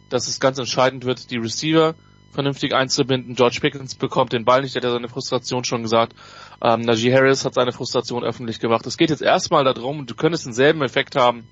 dass 0.09 0.27
es 0.27 0.39
ganz 0.39 0.59
entscheidend 0.59 1.05
wird, 1.05 1.31
die 1.31 1.38
Receiver 1.38 1.95
vernünftig 2.32 2.74
einzubinden. 2.74 3.36
George 3.36 3.60
Pickens 3.62 3.95
bekommt 3.95 4.34
den 4.34 4.45
Ball 4.45 4.62
nicht, 4.62 4.76
der 4.76 4.82
hat 4.82 4.88
ja 4.88 4.94
seine 4.94 5.10
Frustration 5.10 5.64
schon 5.64 5.84
gesagt. 5.84 6.14
Ähm, 6.62 6.82
Najee 6.82 7.14
Harris 7.14 7.45
hat 7.45 7.54
seine 7.54 7.72
Frustration 7.72 8.24
öffentlich 8.24 8.60
gemacht. 8.60 8.86
Es 8.86 8.98
geht 8.98 9.10
jetzt 9.10 9.22
erstmal 9.22 9.64
darum, 9.64 10.06
du 10.06 10.16
könntest 10.16 10.45
denselben 10.45 10.82
Effekt 10.82 11.16
haben 11.16 11.48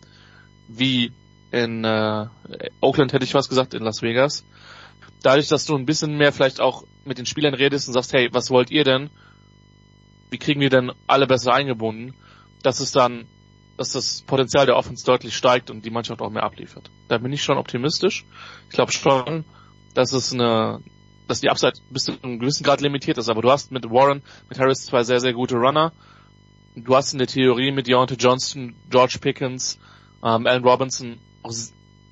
wie 0.68 1.12
in 1.52 1.84
äh, 1.84 2.28
Oakland, 2.82 3.14
hätte 3.14 3.26
ich 3.26 3.34
was 3.34 3.50
gesagt, 3.50 3.74
in 3.74 3.84
Las 3.84 4.02
Vegas. 4.02 4.46
Dadurch, 5.22 5.48
dass 5.48 5.66
du 5.66 5.76
ein 5.76 5.86
bisschen 5.86 6.18
mehr 6.18 6.32
vielleicht 6.32 6.60
auch 6.60 6.84
mit 7.06 7.18
den 7.18 7.26
Spielern 7.26 7.54
redest 7.54 7.88
und 7.88 7.94
sagst, 7.94 8.14
hey, 8.14 8.30
was 8.32 8.50
wollt 8.50 8.72
ihr 8.72 8.84
denn? 8.84 9.10
Wie 10.30 10.38
kriegen 10.38 10.60
wir 10.60 10.70
denn 10.70 10.92
alle 11.08 11.28
besser 11.28 11.54
eingebunden? 11.54 12.14
Dass 12.62 12.80
es 12.80 12.92
dann, 12.92 13.26
dass 13.78 13.92
das 13.92 14.24
Potenzial 14.24 14.66
der 14.66 14.76
Offense 14.76 15.06
deutlich 15.06 15.36
steigt 15.36 15.70
und 15.70 15.86
die 15.86 15.92
Mannschaft 15.92 16.22
auch 16.22 16.30
mehr 16.30 16.44
abliefert. 16.44 16.92
Da 17.08 17.18
bin 17.18 17.32
ich 17.32 17.44
schon 17.44 17.58
optimistisch. 17.58 18.26
Ich 18.70 18.76
glaube 18.76 18.92
schon, 18.92 19.46
dass 19.96 20.14
es 20.14 20.32
eine, 20.32 20.82
dass 21.28 21.42
die 21.42 21.50
Upside 21.50 21.74
bis 21.90 22.04
zu 22.04 22.14
einem 22.22 22.40
gewissen 22.40 22.64
Grad 22.64 22.82
limitiert 22.82 23.18
ist, 23.18 23.30
aber 23.30 23.42
du 23.42 23.50
hast 23.50 23.72
mit 23.72 23.90
Warren, 23.90 24.22
mit 24.50 24.60
Harris 24.60 24.86
zwei 24.86 25.04
sehr, 25.04 25.20
sehr 25.20 25.34
gute 25.34 25.56
Runner. 25.56 25.92
Du 26.76 26.96
hast 26.96 27.14
in 27.14 27.20
der 27.20 27.28
Theorie 27.28 27.72
mit 27.72 27.88
Deontay 27.88 28.16
Johnston, 28.16 28.76
George 28.90 29.18
Pickens, 29.20 29.80
ähm, 30.24 30.46
Allen 30.46 30.64
Robinson 30.64 31.18
auch 31.42 31.54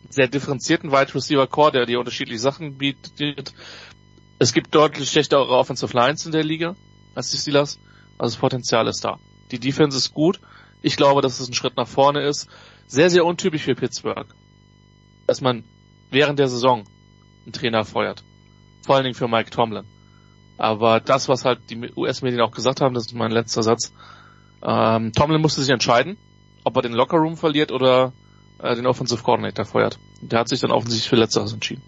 sehr 0.10 0.28
differenzierten 0.28 0.92
Wide 0.92 1.14
Receiver 1.14 1.48
Core, 1.48 1.72
der 1.72 1.86
dir 1.86 2.00
unterschiedliche 2.00 2.40
Sachen 2.40 2.78
bietet. 2.78 3.54
Es 4.40 4.54
gibt 4.54 4.74
deutlich 4.74 5.10
schlechtere 5.10 5.48
Offensive 5.50 5.96
Lines 5.96 6.26
in 6.26 6.32
der 6.32 6.44
Liga 6.44 6.76
als 7.16 7.32
die 7.32 7.38
Steelers. 7.38 7.80
Also 8.18 8.36
das 8.36 8.40
Potenzial 8.40 8.88
ist 8.88 9.04
da. 9.04 9.20
Die 9.52 9.60
Defense 9.60 9.98
ist 9.98 10.14
gut. 10.14 10.40
Ich 10.82 10.96
glaube, 10.96 11.22
dass 11.22 11.40
es 11.40 11.48
ein 11.48 11.54
Schritt 11.54 11.78
nach 11.78 11.88
vorne 11.88 12.22
ist. 12.22 12.48
Sehr, 12.88 13.10
sehr 13.10 13.26
untypisch 13.26 13.64
für 13.64 13.76
Pittsburgh. 13.76 14.28
Dass 15.28 15.42
man 15.42 15.64
während 16.12 16.40
der 16.40 16.48
Saison 16.48 16.84
einen 17.46 17.54
Trainer 17.54 17.86
feuert. 17.86 18.24
Vor 18.86 18.96
allen 18.96 19.04
Dingen 19.04 19.16
für 19.16 19.28
Mike 19.28 19.50
Tomlin. 19.50 19.86
Aber 20.58 21.00
das, 21.00 21.30
was 21.30 21.46
halt 21.46 21.70
die 21.70 21.92
US-Medien 21.96 22.42
auch 22.42 22.52
gesagt 22.52 22.82
haben, 22.82 22.94
das 22.94 23.08
ist 23.08 23.14
mein 23.14 23.32
letzter 23.32 23.64
Satz. 23.64 23.94
Ähm, 24.62 25.12
Tomlin 25.14 25.42
musste 25.42 25.62
sich 25.62 25.72
entscheiden, 25.72 26.18
ob 26.64 26.76
er 26.76 26.82
den 26.82 26.94
Lockerroom 26.94 27.38
verliert 27.38 27.72
oder 27.72 28.14
äh, 28.60 28.76
den 28.76 28.86
Offensive 28.86 29.24
Coordinator 29.24 29.66
feuert. 29.66 30.00
Der 30.22 30.40
hat 30.40 30.50
sich 30.50 30.62
dann 30.62 30.72
offensichtlich 30.72 31.10
für 31.10 31.16
Letzteres 31.16 31.54
entschieden. 31.54 31.84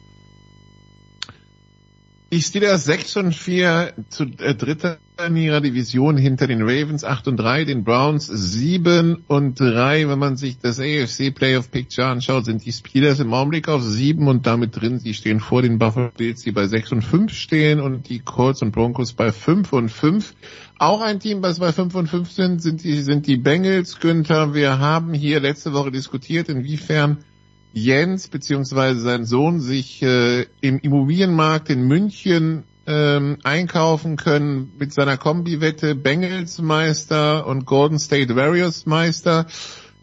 Die 2.36 2.42
Steelers 2.42 2.84
6 2.84 3.16
und 3.16 3.34
4 3.34 3.94
zu 4.10 4.26
äh, 4.26 4.56
dritter 4.56 4.98
in 5.26 5.38
ihrer 5.38 5.62
Division 5.62 6.18
hinter 6.18 6.48
den 6.48 6.64
Ravens 6.64 7.06
8 7.06 7.30
und 7.30 7.38
3, 7.38 7.64
den 7.64 7.86
Browns 7.86 8.28
7 8.28 9.24
und 9.30 9.58
3. 9.58 10.10
Wenn 10.10 10.20
man 10.20 10.36
sich 10.36 10.58
das 10.60 10.78
AFC 10.78 11.34
Playoff 11.34 11.72
Picture 11.72 12.08
anschaut, 12.08 12.44
sind 12.44 12.66
die 12.66 12.74
Steelers 12.74 13.22
im 13.22 13.34
Augenblick 13.34 13.70
auf 13.70 13.82
7 13.82 14.28
und 14.28 14.46
damit 14.46 14.76
drin. 14.76 15.00
Sie 15.00 15.14
stehen 15.14 15.40
vor 15.40 15.62
den 15.62 15.80
Buffalo 15.80 16.12
Bills, 16.18 16.42
die 16.42 16.52
bei 16.52 16.68
6 16.68 16.92
und 16.92 17.04
5 17.04 17.32
stehen 17.32 17.80
und 17.80 18.10
die 18.10 18.20
Colts 18.20 18.62
und 18.62 18.74
Broncos 18.74 19.14
bei 19.14 19.32
5 19.32 19.72
und 19.72 19.88
5. 19.88 20.34
Auch 20.78 21.00
ein 21.00 21.22
Team, 21.22 21.42
was 21.42 21.60
bei 21.60 21.72
5 21.72 21.96
und 21.96 22.08
5 22.08 22.30
sind, 22.30 22.62
sind 22.62 22.84
die, 22.84 23.02
sind 23.02 23.28
die 23.28 23.38
Bengals. 23.38 24.02
Günther, 24.02 24.54
wir 24.54 24.80
haben 24.80 25.14
hier 25.14 25.40
letzte 25.40 25.72
Woche 25.72 25.92
diskutiert, 25.92 26.50
inwiefern 26.50 27.20
Jens 27.76 28.30
bzw. 28.30 28.94
sein 29.00 29.26
Sohn 29.26 29.60
sich 29.60 30.02
äh, 30.02 30.46
im 30.62 30.80
Immobilienmarkt 30.80 31.70
in 31.70 31.86
München 31.86 32.64
ähm, 32.88 33.38
einkaufen 33.44 34.16
können 34.16 34.72
mit 34.80 34.94
seiner 34.94 35.18
Kombi-Wette 35.18 35.94
Bengals 35.94 36.62
Meister 36.62 37.46
und 37.46 37.66
Golden 37.66 38.00
State 38.00 38.34
Warriors 38.34 38.86
Meister. 38.86 39.48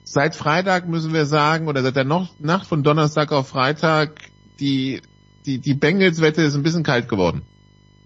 Seit 0.04 0.34
Freitag 0.36 0.86
müssen 0.86 1.14
wir 1.14 1.24
sagen, 1.24 1.66
oder 1.66 1.82
seit 1.82 1.96
der 1.96 2.04
no 2.04 2.28
Nacht 2.38 2.66
von 2.66 2.82
Donnerstag 2.82 3.32
auf 3.32 3.48
Freitag, 3.48 4.20
die, 4.60 5.00
die, 5.46 5.58
die 5.58 5.74
Bengals-Wette 5.74 6.42
ist 6.42 6.54
ein 6.54 6.62
bisschen 6.62 6.82
kalt 6.82 7.08
geworden. 7.08 7.40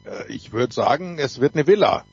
Äh, 0.05 0.33
Ich 0.33 0.53
würde 0.53 0.73
sagen, 0.73 1.19
es 1.19 1.41
wird 1.41 1.57
eine 1.57 1.67
Villa, 1.67 2.05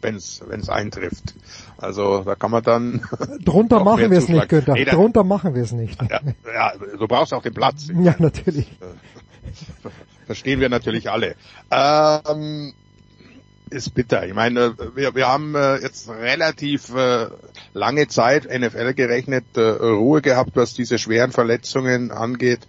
wenn 0.00 0.16
es 0.16 0.68
eintrifft. 0.68 1.34
Also 1.76 2.22
da 2.24 2.34
kann 2.34 2.50
man 2.50 2.62
dann. 2.62 3.02
Drunter 3.44 3.82
machen 3.82 4.10
wir 4.10 4.18
es 4.18 4.28
nicht. 4.28 4.48
Günther. 4.48 4.74
Nee, 4.74 4.84
Drunter 4.84 5.24
machen 5.24 5.54
wir 5.54 5.62
es 5.62 5.72
nicht. 5.72 6.00
Ja, 6.02 6.20
ja, 6.52 6.72
du 6.76 7.06
brauchst 7.06 7.32
auch 7.32 7.42
den 7.42 7.54
Platz. 7.54 7.88
Ja, 7.98 8.14
natürlich. 8.18 8.68
Verstehen 10.26 10.60
wir 10.60 10.68
natürlich 10.68 11.10
alle. 11.10 11.34
Ähm, 11.70 12.72
ist 13.70 13.94
bitter. 13.94 14.26
Ich 14.26 14.34
meine, 14.34 14.74
wir, 14.94 15.14
wir 15.14 15.28
haben 15.28 15.54
äh, 15.54 15.76
jetzt 15.76 16.08
relativ 16.08 16.94
äh, 16.94 17.26
lange 17.74 18.08
Zeit 18.08 18.44
NFL 18.44 18.94
gerechnet, 18.94 19.44
äh, 19.56 19.60
Ruhe 19.60 20.22
gehabt, 20.22 20.52
was 20.54 20.74
diese 20.74 20.98
schweren 20.98 21.32
Verletzungen 21.32 22.10
angeht, 22.10 22.60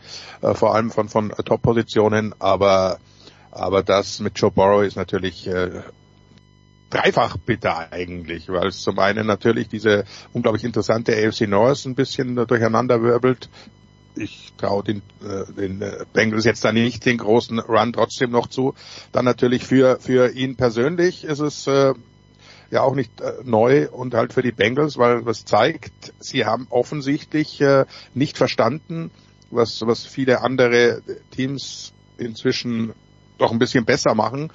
äh, 0.42 0.54
vor 0.54 0.76
allem 0.76 0.92
von, 0.92 1.10
von 1.10 1.30
Top-Positionen, 1.30 2.34
aber, 2.40 3.00
aber 3.52 3.84
das 3.84 4.20
mit 4.20 4.38
Joe 4.40 4.52
Burrow 4.52 4.84
ist 4.84 4.96
natürlich 4.96 5.48
äh, 5.48 5.82
dreifach 6.90 7.38
bitter 7.38 7.92
eigentlich, 7.92 8.50
weil 8.50 8.68
es 8.68 8.82
zum 8.82 9.00
einen 9.00 9.28
natürlich 9.28 9.68
diese 9.70 10.06
unglaublich 10.34 10.64
interessante 10.64 11.14
AFC 11.16 11.48
North 11.48 11.86
ein 11.86 11.96
bisschen 11.96 12.36
durcheinander 12.36 13.02
wirbelt. 13.02 13.50
Ich 14.16 14.54
traue 14.58 14.84
den, 14.84 15.02
äh, 15.24 15.52
den 15.54 15.82
äh, 15.82 16.06
Bengals 16.14 16.44
jetzt 16.44 16.66
da 16.66 16.72
nicht 16.72 17.06
den 17.06 17.18
großen 17.18 17.60
Run 17.60 17.94
trotzdem 17.94 18.32
noch 18.32 18.48
zu. 18.48 18.74
Dann 19.12 19.24
natürlich 19.24 19.64
für, 19.64 20.00
für 20.00 20.32
ihn 20.32 20.56
persönlich 20.56 21.24
ist 21.24 21.40
es 21.40 21.68
äh, 21.68 21.94
ja 22.72 22.82
auch 22.82 22.96
nicht 22.96 23.22
äh, 23.22 23.34
neu 23.44 23.88
und 23.90 24.14
halt 24.14 24.34
für 24.34 24.42
die 24.42 24.52
Bengals, 24.52 24.98
weil 24.98 25.24
das 25.24 25.46
zeigt, 25.46 26.14
sie 26.20 26.46
haben 26.46 26.68
offensichtlich 26.70 27.62
äh, 27.62 27.86
nicht 28.14 28.38
verstanden, 28.38 29.12
was, 29.52 29.82
was 29.86 30.06
viele 30.06 30.42
andere 30.42 31.02
Teams 31.32 31.94
inzwischen 32.18 32.94
doch 33.38 33.52
ein 33.52 33.60
bisschen 33.60 33.86
besser 33.86 34.16
machen. 34.16 34.52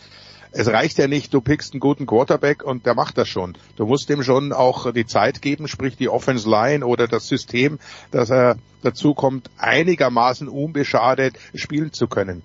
Es 0.56 0.68
reicht 0.68 0.98
ja 0.98 1.09
nicht, 1.09 1.35
du 1.35 1.40
pickst 1.40 1.72
einen 1.72 1.81
guten 1.81 2.06
Quarterback 2.06 2.62
und 2.62 2.86
der 2.86 2.94
macht 2.94 3.18
das 3.18 3.28
schon. 3.28 3.59
Du 3.74 3.86
musst 3.86 4.09
ihm 4.09 4.22
schon 4.22 4.52
auch 4.52 4.93
die 4.93 5.05
Zeit 5.05 5.43
geben, 5.43 5.66
sprich 5.66 5.97
die 5.97 6.09
Offense 6.09 6.48
Line 6.48 6.86
oder 6.86 7.09
das 7.09 7.26
System, 7.26 7.81
dass 8.12 8.31
er 8.31 8.56
dazu 8.81 9.14
kommt, 9.14 9.51
einigermaßen 9.59 10.47
unbeschadet 10.47 11.35
spielen 11.56 11.93
zu 11.93 12.06
können. 12.06 12.43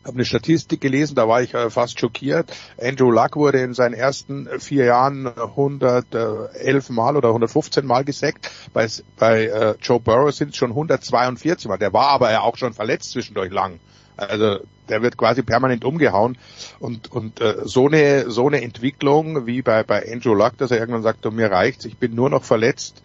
Ich 0.00 0.08
habe 0.08 0.16
eine 0.16 0.24
Statistik 0.24 0.80
gelesen, 0.80 1.14
da 1.14 1.28
war 1.28 1.40
ich 1.40 1.54
äh, 1.54 1.70
fast 1.70 2.00
schockiert. 2.00 2.52
Andrew 2.80 3.12
Luck 3.12 3.36
wurde 3.36 3.60
in 3.60 3.74
seinen 3.74 3.94
ersten 3.94 4.48
vier 4.58 4.86
Jahren 4.86 5.28
111 5.28 6.90
Mal 6.90 7.16
oder 7.16 7.28
115 7.28 7.86
Mal 7.86 8.04
gesackt. 8.04 8.50
Bei, 8.72 8.88
bei 9.18 9.46
äh, 9.46 9.74
Joe 9.80 10.00
Burrow 10.00 10.34
sind 10.34 10.50
es 10.50 10.56
schon 10.56 10.70
142 10.70 11.68
Mal. 11.68 11.78
Der 11.78 11.92
war 11.92 12.08
aber 12.08 12.32
ja 12.32 12.40
auch 12.40 12.56
schon 12.56 12.72
verletzt 12.72 13.12
zwischendurch 13.12 13.52
lang. 13.52 13.78
Also 14.16 14.60
der 14.88 15.02
wird 15.02 15.16
quasi 15.16 15.42
permanent 15.42 15.84
umgehauen 15.84 16.38
und 16.78 17.12
und 17.12 17.40
äh, 17.40 17.62
so 17.64 17.86
eine 17.86 18.30
so 18.30 18.46
eine 18.46 18.62
Entwicklung 18.62 19.46
wie 19.46 19.62
bei 19.62 19.82
bei 19.82 20.10
Andrew 20.10 20.34
Luck, 20.34 20.56
dass 20.58 20.70
er 20.70 20.78
irgendwann 20.78 21.02
sagt, 21.02 21.24
du, 21.24 21.30
mir 21.30 21.50
reicht's, 21.50 21.84
ich 21.84 21.98
bin 21.98 22.14
nur 22.14 22.30
noch 22.30 22.44
verletzt. 22.44 23.02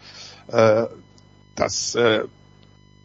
Äh, 0.48 0.86
das 1.56 1.96
äh, 1.96 2.24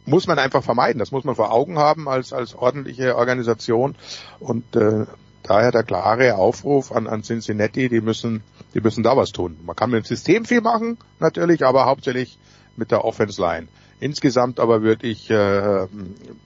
muss 0.04 0.28
man 0.28 0.38
einfach 0.38 0.62
vermeiden. 0.62 1.00
Das 1.00 1.10
muss 1.10 1.24
man 1.24 1.34
vor 1.34 1.52
Augen 1.52 1.78
haben 1.78 2.08
als 2.08 2.32
als 2.32 2.54
ordentliche 2.54 3.16
Organisation 3.16 3.96
und 4.38 4.76
äh, 4.76 5.06
daher 5.42 5.72
der 5.72 5.82
klare 5.82 6.36
Aufruf 6.36 6.92
an 6.92 7.08
an 7.08 7.24
Cincinnati, 7.24 7.88
die 7.88 8.00
müssen 8.00 8.44
die 8.74 8.80
müssen 8.80 9.02
da 9.02 9.16
was 9.16 9.32
tun. 9.32 9.56
Man 9.64 9.74
kann 9.74 9.90
mit 9.90 10.04
dem 10.04 10.06
System 10.06 10.44
viel 10.44 10.60
machen 10.60 10.98
natürlich, 11.18 11.64
aber 11.64 11.86
hauptsächlich 11.86 12.38
mit 12.76 12.92
der 12.92 13.04
Offense 13.04 13.40
Line. 13.40 13.66
Insgesamt 13.98 14.60
aber 14.60 14.82
würde 14.82 15.06
ich 15.06 15.30
äh, 15.30 15.86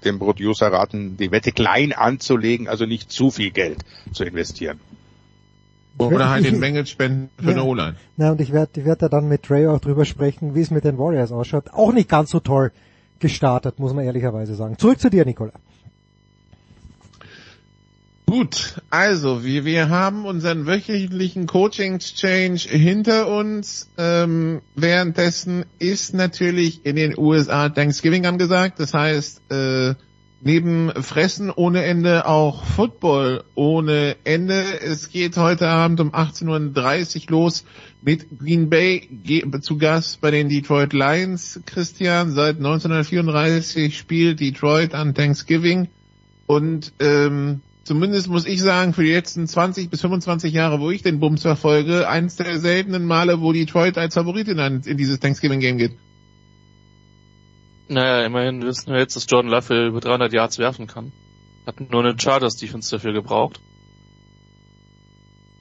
dem 0.04 0.18
Producer 0.18 0.68
raten, 0.68 1.16
die 1.16 1.32
Wette 1.32 1.50
klein 1.52 1.92
anzulegen, 1.92 2.68
also 2.68 2.86
nicht 2.86 3.10
zu 3.10 3.30
viel 3.30 3.50
Geld 3.50 3.78
zu 4.12 4.24
investieren. 4.24 4.78
Oder 5.98 6.30
halt 6.30 6.44
den 6.44 6.60
Bengals 6.60 6.88
spenden 6.90 7.30
für 7.42 7.50
eine 7.50 7.64
O-Line. 7.64 7.96
Na, 8.16 8.30
und 8.30 8.40
ich 8.40 8.52
werde 8.52 8.80
ich 8.80 8.86
werd 8.86 9.02
da 9.02 9.08
dann 9.08 9.28
mit 9.28 9.42
Trey 9.42 9.66
auch 9.66 9.80
drüber 9.80 10.04
sprechen, 10.04 10.54
wie 10.54 10.60
es 10.60 10.70
mit 10.70 10.84
den 10.84 10.96
Warriors 10.98 11.32
ausschaut. 11.32 11.72
Auch 11.72 11.92
nicht 11.92 12.08
ganz 12.08 12.30
so 12.30 12.40
toll 12.40 12.72
gestartet, 13.18 13.78
muss 13.78 13.92
man 13.92 14.04
ehrlicherweise 14.04 14.54
sagen. 14.54 14.78
Zurück 14.78 14.98
zu 14.98 15.10
dir, 15.10 15.24
Nicola. 15.24 15.52
Gut, 18.30 18.80
also 18.90 19.42
wir, 19.42 19.64
wir 19.64 19.88
haben 19.88 20.24
unseren 20.24 20.64
wöchentlichen 20.64 21.48
Coaching-Exchange 21.48 22.60
hinter 22.60 23.26
uns. 23.26 23.90
Ähm, 23.98 24.60
währenddessen 24.76 25.64
ist 25.80 26.14
natürlich 26.14 26.86
in 26.86 26.94
den 26.94 27.18
USA 27.18 27.70
Thanksgiving 27.70 28.26
angesagt. 28.26 28.78
Das 28.78 28.94
heißt, 28.94 29.50
äh, 29.50 29.94
neben 30.42 30.92
Fressen 31.02 31.50
ohne 31.50 31.82
Ende 31.82 32.24
auch 32.28 32.64
Football 32.64 33.42
ohne 33.56 34.14
Ende. 34.22 34.62
Es 34.80 35.10
geht 35.10 35.36
heute 35.36 35.66
Abend 35.66 35.98
um 35.98 36.12
18.30 36.14 37.24
Uhr 37.24 37.30
los 37.30 37.64
mit 38.00 38.38
Green 38.38 38.70
Bay 38.70 39.08
zu 39.60 39.76
Gast 39.76 40.20
bei 40.20 40.30
den 40.30 40.48
Detroit 40.48 40.92
Lions. 40.92 41.58
Christian, 41.66 42.30
seit 42.30 42.58
1934 42.58 43.98
spielt 43.98 44.38
Detroit 44.38 44.94
an 44.94 45.16
Thanksgiving. 45.16 45.88
Und 46.46 46.92
ähm, 47.00 47.62
zumindest 47.84 48.28
muss 48.28 48.46
ich 48.46 48.60
sagen, 48.60 48.92
für 48.94 49.02
die 49.02 49.12
letzten 49.12 49.46
20 49.46 49.90
bis 49.90 50.00
25 50.00 50.52
Jahre, 50.52 50.80
wo 50.80 50.90
ich 50.90 51.02
den 51.02 51.20
Bums 51.20 51.42
verfolge, 51.42 52.08
eins 52.08 52.36
der 52.36 52.58
seltenen 52.58 53.04
Male, 53.04 53.40
wo 53.40 53.52
Detroit 53.52 53.98
als 53.98 54.14
Favorit 54.14 54.48
in, 54.48 54.60
ein, 54.60 54.82
in 54.84 54.96
dieses 54.96 55.20
Thanksgiving-Game 55.20 55.78
geht. 55.78 55.92
Naja, 57.88 58.24
immerhin 58.24 58.62
wissen 58.62 58.92
wir 58.92 59.00
jetzt, 59.00 59.16
dass 59.16 59.26
Jordan 59.28 59.50
Love 59.50 59.86
über 59.88 60.00
300 60.00 60.32
Yards 60.32 60.58
werfen 60.58 60.86
kann. 60.86 61.12
Hat 61.66 61.80
nur 61.80 62.04
eine 62.04 62.18
Chargers 62.18 62.56
Defense 62.56 62.90
dafür 62.90 63.12
gebraucht. 63.12 63.60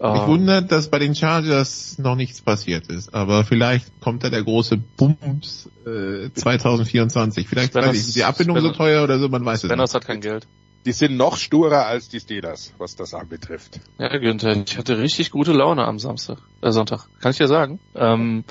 Mich 0.01 0.21
Ähm, 0.21 0.27
wundert, 0.27 0.71
dass 0.71 0.89
bei 0.89 0.97
den 0.99 1.13
Chargers 1.13 1.97
noch 1.99 2.15
nichts 2.15 2.41
passiert 2.41 2.87
ist, 2.87 3.13
aber 3.13 3.43
vielleicht 3.43 3.99
kommt 3.99 4.23
da 4.23 4.29
der 4.29 4.43
große 4.43 4.77
Bums 4.77 5.69
äh, 5.85 6.29
2024. 6.33 7.47
Vielleicht 7.49 7.73
Spanners- 7.73 7.89
weiß 7.89 7.95
ich, 7.97 8.07
ist 8.07 8.15
die 8.15 8.23
Abbindung 8.23 8.55
so 8.59 8.67
Spanners- 8.69 8.77
teuer 8.77 9.03
oder 9.03 9.19
so, 9.19 9.27
man 9.27 9.43
weiß 9.43 9.63
es 9.63 9.69
Spanners 9.69 9.91
nicht. 9.93 10.01
hat 10.01 10.07
kein 10.07 10.21
Geld. 10.21 10.47
Die 10.85 10.93
sind 10.93 11.17
noch 11.17 11.35
sturer 11.35 11.85
als 11.85 12.07
die 12.07 12.21
Steelers, 12.21 12.73
was 12.77 12.95
das 12.95 13.13
anbetrifft. 13.13 13.81
Ja, 13.97 14.15
Günther, 14.17 14.63
ich 14.65 14.77
hatte 14.77 14.97
richtig 14.97 15.31
gute 15.31 15.51
Laune 15.51 15.83
am 15.83 15.99
Samstag, 15.99 16.37
äh, 16.61 16.71
Sonntag. 16.71 17.07
Kann 17.19 17.31
ich 17.31 17.37
dir 17.37 17.49
sagen. 17.49 17.79
Ähm, 17.95 18.45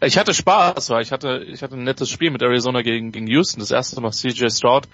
ich 0.00 0.16
hatte 0.16 0.32
Spaß, 0.32 0.90
weil 0.90 1.02
ich 1.02 1.10
hatte, 1.10 1.44
ich 1.48 1.62
hatte 1.64 1.74
ein 1.74 1.82
nettes 1.82 2.08
Spiel 2.08 2.30
mit 2.30 2.42
Arizona 2.42 2.82
gegen, 2.82 3.10
gegen 3.10 3.26
Houston. 3.26 3.58
Das 3.58 3.72
erste 3.72 4.00
Mal 4.00 4.12
CJ 4.12 4.48
Stroud 4.50 4.86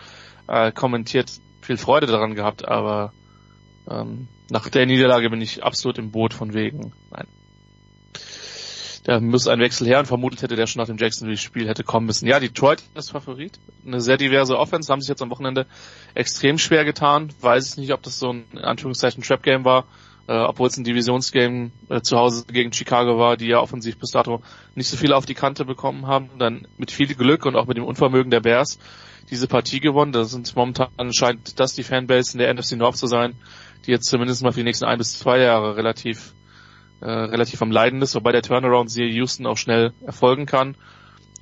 äh, 0.48 0.72
kommentiert, 0.72 1.30
viel 1.60 1.76
Freude 1.76 2.06
daran 2.06 2.34
gehabt, 2.34 2.66
aber 2.66 3.12
ähm, 3.90 4.28
nach 4.50 4.68
der 4.68 4.86
Niederlage 4.86 5.30
bin 5.30 5.40
ich 5.40 5.62
absolut 5.62 5.98
im 5.98 6.10
Boot 6.10 6.34
von 6.34 6.54
wegen. 6.54 6.92
Nein. 7.10 7.26
Da 9.04 9.18
muss 9.18 9.48
ein 9.48 9.60
Wechsel 9.60 9.86
her 9.86 9.98
und 9.98 10.06
vermutet 10.06 10.42
hätte 10.42 10.56
der 10.56 10.66
schon 10.66 10.80
nach 10.80 10.86
dem 10.86 10.98
Jacksonville-Spiel 10.98 11.66
hätte 11.66 11.84
kommen 11.84 12.06
müssen. 12.06 12.26
Ja, 12.26 12.38
Detroit 12.38 12.82
ist 12.94 13.10
Favorit. 13.10 13.58
Eine 13.86 14.00
sehr 14.00 14.18
diverse 14.18 14.58
Offense, 14.58 14.92
haben 14.92 15.00
sich 15.00 15.08
jetzt 15.08 15.22
am 15.22 15.30
Wochenende 15.30 15.66
extrem 16.14 16.58
schwer 16.58 16.84
getan. 16.84 17.32
Weiß 17.40 17.70
ich 17.70 17.76
nicht, 17.78 17.92
ob 17.92 18.02
das 18.02 18.18
so 18.18 18.32
ein 18.32 18.44
in 18.52 18.58
Anführungszeichen 18.58 19.22
Trap-Game 19.22 19.64
war, 19.64 19.86
äh, 20.28 20.34
obwohl 20.34 20.68
es 20.68 20.76
ein 20.76 20.84
Divisionsgame 20.84 21.70
äh, 21.88 22.02
zu 22.02 22.18
Hause 22.18 22.44
gegen 22.52 22.72
Chicago 22.74 23.18
war, 23.18 23.38
die 23.38 23.46
ja 23.46 23.60
offensiv 23.60 23.98
bis 23.98 24.10
dato 24.10 24.42
nicht 24.74 24.88
so 24.88 24.98
viel 24.98 25.14
auf 25.14 25.24
die 25.24 25.34
Kante 25.34 25.64
bekommen 25.64 26.06
haben. 26.06 26.28
Dann 26.38 26.68
mit 26.76 26.90
viel 26.90 27.14
Glück 27.14 27.46
und 27.46 27.56
auch 27.56 27.66
mit 27.66 27.78
dem 27.78 27.84
Unvermögen 27.84 28.30
der 28.30 28.40
Bears 28.40 28.78
diese 29.30 29.48
Partie 29.48 29.80
gewonnen. 29.80 30.12
Das 30.12 30.30
sind 30.30 30.54
momentan 30.54 31.12
scheint 31.12 31.58
das 31.58 31.72
die 31.72 31.84
Fanbase 31.84 32.32
in 32.32 32.38
der 32.38 32.52
NFC 32.52 32.72
North 32.72 32.96
zu 32.96 33.06
sein, 33.06 33.34
die 33.86 33.90
jetzt 33.90 34.06
zumindest 34.06 34.42
mal 34.42 34.52
für 34.52 34.60
die 34.60 34.64
nächsten 34.64 34.84
ein 34.84 34.98
bis 34.98 35.18
zwei 35.18 35.38
Jahre 35.38 35.76
relativ 35.76 36.34
äh, 37.00 37.10
relativ 37.10 37.62
am 37.62 37.70
Leiden 37.70 38.02
ist, 38.02 38.14
wobei 38.14 38.32
der 38.32 38.42
Turnaround 38.42 38.90
siehe 38.90 39.08
Houston 39.08 39.46
auch 39.46 39.56
schnell 39.56 39.92
erfolgen 40.04 40.46
kann. 40.46 40.76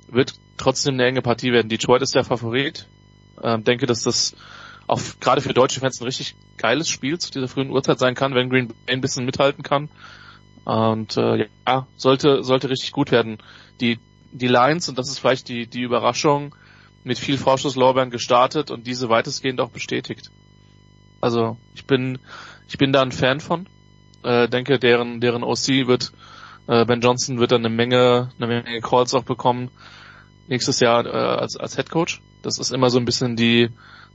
Wird 0.07 0.33
trotzdem 0.57 0.93
eine 0.95 1.05
enge 1.05 1.21
Partie 1.21 1.51
werden. 1.51 1.69
Detroit 1.69 2.01
ist 2.01 2.15
der 2.15 2.23
Favorit. 2.23 2.87
Ähm, 3.43 3.63
denke, 3.63 3.85
dass 3.85 4.03
das 4.03 4.35
auch 4.87 5.01
gerade 5.19 5.41
für 5.41 5.53
deutsche 5.53 5.79
Fans 5.79 6.01
ein 6.01 6.05
richtig 6.05 6.35
geiles 6.57 6.89
Spiel 6.89 7.19
zu 7.19 7.31
dieser 7.31 7.47
frühen 7.47 7.69
Uhrzeit 7.69 7.99
sein 7.99 8.15
kann, 8.15 8.33
wenn 8.35 8.49
Green 8.49 8.69
Bay 8.69 8.75
ein 8.87 9.01
bisschen 9.01 9.25
mithalten 9.25 9.63
kann. 9.63 9.89
Und 10.65 11.17
äh, 11.17 11.47
ja, 11.67 11.87
sollte 11.95 12.43
sollte 12.43 12.69
richtig 12.69 12.91
gut 12.91 13.11
werden. 13.11 13.37
Die 13.81 13.99
die 14.31 14.47
Lions 14.47 14.89
und 14.89 14.97
das 14.97 15.09
ist 15.09 15.19
vielleicht 15.19 15.47
die 15.49 15.67
die 15.67 15.81
Überraschung 15.81 16.55
mit 17.03 17.17
viel 17.17 17.37
Vorschusslorbeeren 17.37 18.11
gestartet 18.11 18.71
und 18.71 18.87
diese 18.87 19.09
weitestgehend 19.09 19.61
auch 19.61 19.69
bestätigt. 19.69 20.31
Also 21.21 21.57
ich 21.75 21.85
bin 21.85 22.19
ich 22.67 22.77
bin 22.77 22.93
da 22.93 23.01
ein 23.01 23.11
Fan 23.11 23.39
von. 23.39 23.67
Äh, 24.23 24.47
denke, 24.47 24.79
deren 24.79 25.21
deren 25.21 25.43
OC 25.43 25.87
wird 25.87 26.11
äh, 26.67 26.85
Ben 26.85 27.01
Johnson 27.01 27.39
wird 27.39 27.51
dann 27.51 27.65
eine 27.65 27.73
Menge 27.73 28.29
eine 28.37 28.47
Menge 28.47 28.81
Calls 28.81 29.13
auch 29.13 29.23
bekommen 29.23 29.69
nächstes 30.47 30.79
Jahr 30.79 31.05
äh, 31.05 31.09
als 31.09 31.57
als 31.57 31.75
Head 31.75 31.89
Coach. 31.89 32.21
Das 32.41 32.57
ist 32.57 32.71
immer 32.71 32.89
so 32.89 32.99
ein 32.99 33.05
bisschen 33.05 33.35
die 33.35 33.69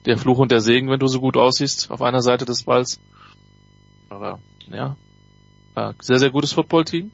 der 0.06 0.18
Fluch 0.18 0.38
und 0.38 0.52
der 0.52 0.60
Segen, 0.60 0.90
wenn 0.90 1.00
du 1.00 1.06
so 1.06 1.20
gut 1.20 1.36
aussiehst 1.36 1.90
auf 1.90 2.02
einer 2.02 2.20
Seite 2.20 2.44
des 2.44 2.64
Balls. 2.64 3.00
Aber 4.10 4.38
ja, 4.68 4.96
äh, 5.74 5.92
sehr 6.00 6.18
sehr 6.18 6.30
gutes 6.30 6.52
Footballteam 6.52 7.10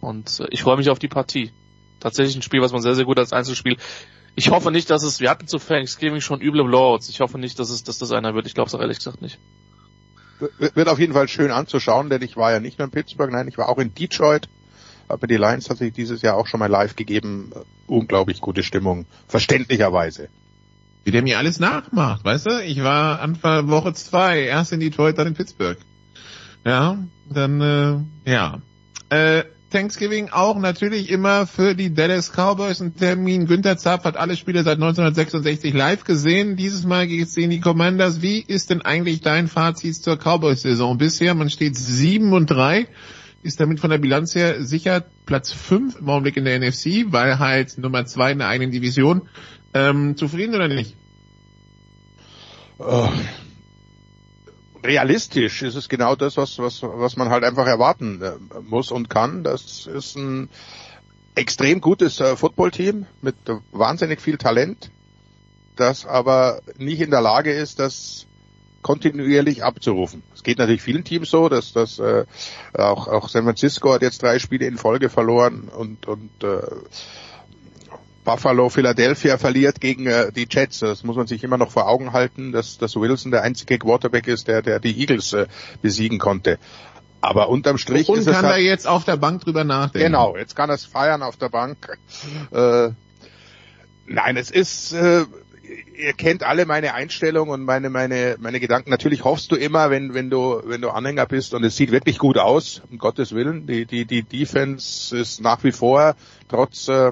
und 0.00 0.40
äh, 0.40 0.46
ich 0.50 0.62
freue 0.62 0.76
mich 0.76 0.90
auf 0.90 0.98
die 0.98 1.08
Partie. 1.08 1.50
Tatsächlich 2.00 2.36
ein 2.36 2.42
Spiel, 2.42 2.60
was 2.60 2.72
man 2.72 2.82
sehr 2.82 2.94
sehr 2.94 3.06
gut 3.06 3.18
als 3.18 3.32
Einzelspiel. 3.32 3.76
Ich 4.36 4.50
hoffe 4.50 4.70
nicht, 4.70 4.90
dass 4.90 5.02
es 5.02 5.20
wir 5.20 5.30
hatten 5.30 5.46
zu 5.46 5.58
Thanksgiving 5.58 6.20
schon 6.20 6.40
üble 6.40 6.64
Blowouts. 6.64 7.08
Ich 7.08 7.20
hoffe 7.20 7.38
nicht, 7.38 7.58
dass 7.58 7.70
es 7.70 7.84
dass 7.84 7.98
das 7.98 8.10
einer 8.12 8.34
wird. 8.34 8.46
Ich 8.46 8.54
glaube 8.54 8.68
es 8.68 8.74
auch 8.74 8.80
ehrlich 8.80 8.98
gesagt 8.98 9.22
nicht. 9.22 9.38
Wird 10.58 10.88
auf 10.88 10.98
jeden 10.98 11.12
Fall 11.12 11.28
schön 11.28 11.50
anzuschauen, 11.50 12.10
denn 12.10 12.20
ich 12.22 12.36
war 12.36 12.52
ja 12.52 12.60
nicht 12.60 12.78
nur 12.78 12.86
in 12.86 12.90
Pittsburgh, 12.90 13.30
nein, 13.30 13.46
ich 13.48 13.56
war 13.56 13.68
auch 13.68 13.78
in 13.78 13.94
Detroit. 13.94 14.48
Aber 15.06 15.26
die 15.26 15.36
Lions 15.36 15.70
hat 15.70 15.78
sich 15.78 15.92
dieses 15.92 16.22
Jahr 16.22 16.36
auch 16.36 16.46
schon 16.46 16.60
mal 16.60 16.70
live 16.70 16.96
gegeben. 16.96 17.52
Unglaublich 17.86 18.40
gute 18.40 18.62
Stimmung, 18.62 19.06
verständlicherweise. 19.28 20.28
Wie 21.04 21.10
der 21.10 21.22
mir 21.22 21.38
alles 21.38 21.60
nachmacht, 21.60 22.24
weißt 22.24 22.46
du? 22.46 22.64
Ich 22.64 22.82
war 22.82 23.20
Anfang 23.20 23.68
Woche 23.68 23.92
zwei, 23.92 24.40
erst 24.40 24.72
in 24.72 24.80
Detroit, 24.80 25.18
dann 25.18 25.28
in 25.28 25.34
Pittsburgh. 25.34 25.78
Ja, 26.64 26.98
dann, 27.28 27.60
äh, 28.24 28.30
ja. 28.30 28.62
Äh, 29.10 29.44
Thanksgiving 29.74 30.28
auch 30.28 30.56
natürlich 30.56 31.10
immer 31.10 31.48
für 31.48 31.74
die 31.74 31.92
Dallas 31.92 32.30
Cowboys 32.30 32.80
ein 32.80 32.94
Termin. 32.94 33.46
Günther 33.46 33.76
Zapf 33.76 34.04
hat 34.04 34.16
alle 34.16 34.36
Spiele 34.36 34.62
seit 34.62 34.74
1966 34.74 35.74
live 35.74 36.04
gesehen. 36.04 36.54
Dieses 36.54 36.84
Mal 36.84 37.08
geht 37.08 37.26
es 37.26 37.34
gegen 37.34 37.50
die 37.50 37.58
Commanders. 37.58 38.22
Wie 38.22 38.38
ist 38.38 38.70
denn 38.70 38.82
eigentlich 38.82 39.20
dein 39.20 39.48
Fazit 39.48 39.96
zur 39.96 40.16
Cowboys-Saison 40.16 40.96
bisher? 40.96 41.34
Man 41.34 41.50
steht 41.50 41.76
sieben 41.76 42.34
und 42.34 42.46
drei, 42.46 42.86
ist 43.42 43.58
damit 43.58 43.80
von 43.80 43.90
der 43.90 43.98
Bilanz 43.98 44.36
her 44.36 44.64
sicher 44.64 45.04
Platz 45.26 45.50
fünf 45.50 45.98
im 45.98 46.08
Augenblick 46.08 46.36
in 46.36 46.44
der 46.44 46.60
NFC, 46.60 47.06
weil 47.12 47.40
halt 47.40 47.76
Nummer 47.76 48.06
zwei 48.06 48.30
in 48.30 48.38
der 48.38 48.46
eigenen 48.46 48.70
Division. 48.70 49.22
Ähm, 49.74 50.16
zufrieden 50.16 50.54
oder 50.54 50.68
nicht? 50.68 50.94
Äh, 52.78 53.08
realistisch 54.84 55.62
ist 55.62 55.74
es 55.74 55.88
genau 55.88 56.14
das, 56.14 56.36
was, 56.36 56.58
was, 56.58 56.82
was 56.82 57.16
man 57.16 57.30
halt 57.30 57.44
einfach 57.44 57.66
erwarten 57.66 58.22
äh, 58.22 58.32
muss 58.62 58.90
und 58.90 59.10
kann. 59.10 59.42
Das 59.42 59.86
ist 59.86 60.16
ein 60.16 60.48
extrem 61.34 61.80
gutes 61.80 62.20
äh, 62.20 62.36
Footballteam 62.36 63.06
mit 63.22 63.36
wahnsinnig 63.72 64.20
viel 64.20 64.38
Talent, 64.38 64.90
das 65.76 66.06
aber 66.06 66.60
nicht 66.76 67.00
in 67.00 67.10
der 67.10 67.22
Lage 67.22 67.52
ist, 67.52 67.80
das 67.80 68.26
kontinuierlich 68.82 69.64
abzurufen. 69.64 70.22
Es 70.34 70.42
geht 70.42 70.58
natürlich 70.58 70.82
vielen 70.82 71.04
Teams 71.04 71.30
so, 71.30 71.48
dass 71.48 71.72
das 71.72 71.98
äh, 71.98 72.26
auch, 72.74 73.08
auch 73.08 73.28
San 73.28 73.44
Francisco 73.44 73.94
hat 73.94 74.02
jetzt 74.02 74.22
drei 74.22 74.38
Spiele 74.38 74.66
in 74.66 74.76
Folge 74.76 75.08
verloren 75.08 75.70
und, 75.74 76.06
und 76.06 76.44
äh, 76.44 76.60
Buffalo 78.24 78.68
Philadelphia 78.70 79.38
verliert 79.38 79.80
gegen 79.80 80.06
äh, 80.06 80.32
die 80.32 80.46
Jets. 80.50 80.80
Das 80.80 81.04
muss 81.04 81.16
man 81.16 81.26
sich 81.26 81.44
immer 81.44 81.58
noch 81.58 81.70
vor 81.70 81.86
Augen 81.86 82.12
halten, 82.12 82.52
dass, 82.52 82.78
dass 82.78 82.96
Wilson 82.96 83.30
der 83.30 83.42
einzige 83.42 83.78
Quarterback 83.78 84.26
ist, 84.26 84.48
der, 84.48 84.62
der 84.62 84.80
die 84.80 84.98
Eagles 84.98 85.32
äh, 85.32 85.46
besiegen 85.82 86.18
konnte. 86.18 86.58
Aber 87.20 87.48
unterm 87.48 87.78
Strich 87.78 88.08
Und 88.08 88.18
ist 88.18 88.26
es 88.26 88.34
kann 88.34 88.44
er 88.44 88.52
halt, 88.52 88.62
jetzt 88.64 88.86
auf 88.86 89.04
der 89.04 89.16
Bank 89.16 89.42
drüber 89.42 89.64
nachdenken. 89.64 90.06
Genau, 90.06 90.36
jetzt 90.36 90.56
kann 90.56 90.68
er 90.68 90.74
es 90.74 90.84
feiern 90.84 91.22
auf 91.22 91.36
der 91.36 91.48
Bank. 91.48 91.98
Äh, 92.50 92.90
nein, 94.06 94.36
es 94.36 94.50
ist, 94.50 94.92
äh, 94.92 95.24
ihr 95.96 96.12
kennt 96.12 96.42
alle 96.42 96.66
meine 96.66 96.92
Einstellung 96.94 97.48
und 97.48 97.62
meine, 97.62 97.88
meine, 97.88 98.36
meine 98.40 98.60
Gedanken. 98.60 98.90
Natürlich 98.90 99.24
hoffst 99.24 99.50
du 99.52 99.56
immer, 99.56 99.90
wenn, 99.90 100.12
wenn 100.12 100.28
du, 100.28 100.60
wenn 100.64 100.80
du 100.82 100.90
Anhänger 100.90 101.26
bist 101.26 101.54
und 101.54 101.64
es 101.64 101.76
sieht 101.76 101.90
wirklich 101.92 102.18
gut 102.18 102.36
aus, 102.36 102.82
um 102.90 102.98
Gottes 102.98 103.34
Willen. 103.34 103.66
Die, 103.66 103.86
die, 103.86 104.04
die 104.04 104.22
Defense 104.22 105.16
ist 105.16 105.40
nach 105.40 105.64
wie 105.64 105.72
vor, 105.72 106.16
trotz, 106.48 106.88
äh, 106.88 107.10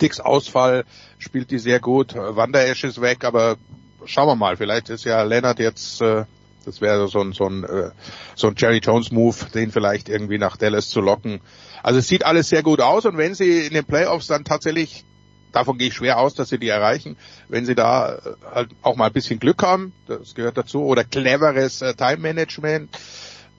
Dicks 0.00 0.20
Ausfall 0.20 0.84
spielt 1.18 1.50
die 1.50 1.58
sehr 1.58 1.80
gut. 1.80 2.14
Wanderesch 2.14 2.84
ist 2.84 3.00
weg, 3.00 3.24
aber 3.24 3.56
schauen 4.04 4.28
wir 4.28 4.36
mal. 4.36 4.56
Vielleicht 4.56 4.90
ist 4.90 5.04
ja 5.04 5.22
Leonard 5.22 5.58
jetzt, 5.58 6.00
äh, 6.00 6.24
das 6.64 6.80
wäre 6.80 7.08
so 7.08 7.20
ein, 7.20 7.32
so 7.32 7.46
ein, 7.46 7.64
äh, 7.64 7.90
so 8.34 8.48
ein 8.48 8.54
Jerry 8.56 8.78
Jones 8.78 9.10
Move, 9.10 9.36
den 9.54 9.70
vielleicht 9.70 10.08
irgendwie 10.08 10.38
nach 10.38 10.56
Dallas 10.56 10.88
zu 10.88 11.00
locken. 11.00 11.40
Also 11.82 12.00
es 12.00 12.08
sieht 12.08 12.24
alles 12.24 12.48
sehr 12.48 12.62
gut 12.62 12.80
aus 12.80 13.04
und 13.04 13.16
wenn 13.16 13.34
sie 13.34 13.66
in 13.66 13.74
den 13.74 13.84
Playoffs 13.84 14.26
dann 14.26 14.44
tatsächlich, 14.44 15.04
davon 15.52 15.78
gehe 15.78 15.88
ich 15.88 15.94
schwer 15.94 16.18
aus, 16.18 16.34
dass 16.34 16.48
sie 16.48 16.58
die 16.58 16.68
erreichen, 16.68 17.16
wenn 17.48 17.64
sie 17.64 17.74
da 17.74 18.16
äh, 18.16 18.20
halt 18.52 18.70
auch 18.82 18.96
mal 18.96 19.06
ein 19.06 19.12
bisschen 19.12 19.38
Glück 19.38 19.62
haben, 19.62 19.92
das 20.06 20.34
gehört 20.34 20.58
dazu, 20.58 20.84
oder 20.84 21.04
cleveres 21.04 21.82
äh, 21.82 21.94
Time 21.94 22.18
Management, 22.18 22.90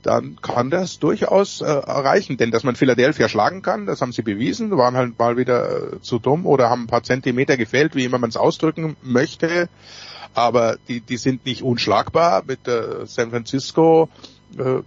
dann 0.04 0.38
kann 0.42 0.70
das 0.70 1.00
durchaus 1.00 1.62
äh, 1.62 1.66
erreichen. 1.66 2.38
Denn 2.38 2.52
dass 2.52 2.64
man 2.64 2.76
Philadelphia 2.76 3.30
schlagen 3.30 3.62
kann, 3.62 3.86
das 3.86 4.02
haben 4.02 4.12
sie 4.12 4.22
bewiesen, 4.22 4.76
waren 4.78 4.96
halt 4.96 5.18
mal 5.18 5.38
wieder 5.38 5.94
äh, 5.94 6.02
zu 6.02 6.20
dumm 6.20 6.46
oder 6.46 6.70
haben 6.70 6.84
ein 6.84 6.88
paar 6.88 7.04
Zentimeter 7.04 7.58
gefällt, 7.58 7.96
wie 7.96 8.06
immer 8.06 8.18
man 8.18 8.30
es 8.30 8.38
ausdrücken 8.38 8.96
möchte. 9.02 9.70
Aber 10.34 10.78
die, 10.88 11.02
die 11.02 11.18
sind 11.18 11.46
nicht 11.46 11.64
unschlagbar. 11.64 12.44
Mit 12.46 12.68
äh, 12.68 13.06
San 13.06 13.32
Francisco 13.32 14.10
äh, 14.58 14.82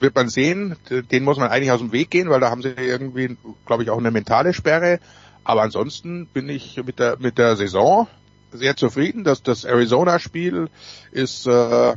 wird 0.00 0.14
man 0.16 0.28
sehen, 0.28 0.76
den 0.90 1.22
muss 1.22 1.38
man 1.38 1.50
eigentlich 1.50 1.70
aus 1.70 1.80
dem 1.80 1.92
Weg 1.92 2.10
gehen, 2.10 2.28
weil 2.28 2.40
da 2.40 2.50
haben 2.50 2.62
sie 2.62 2.70
irgendwie, 2.70 3.36
glaube 3.66 3.84
ich, 3.84 3.90
auch 3.90 3.98
eine 3.98 4.10
mentale 4.10 4.52
Sperre. 4.52 4.98
Aber 5.44 5.62
ansonsten 5.62 6.26
bin 6.26 6.48
ich 6.48 6.82
mit 6.84 6.98
der 6.98 7.18
mit 7.18 7.38
der 7.38 7.56
Saison 7.56 8.08
sehr 8.52 8.76
zufrieden. 8.76 9.24
dass 9.24 9.42
das 9.42 9.64
Arizona-Spiel 9.64 10.68
ist 11.10 11.46
äh, 11.46 11.94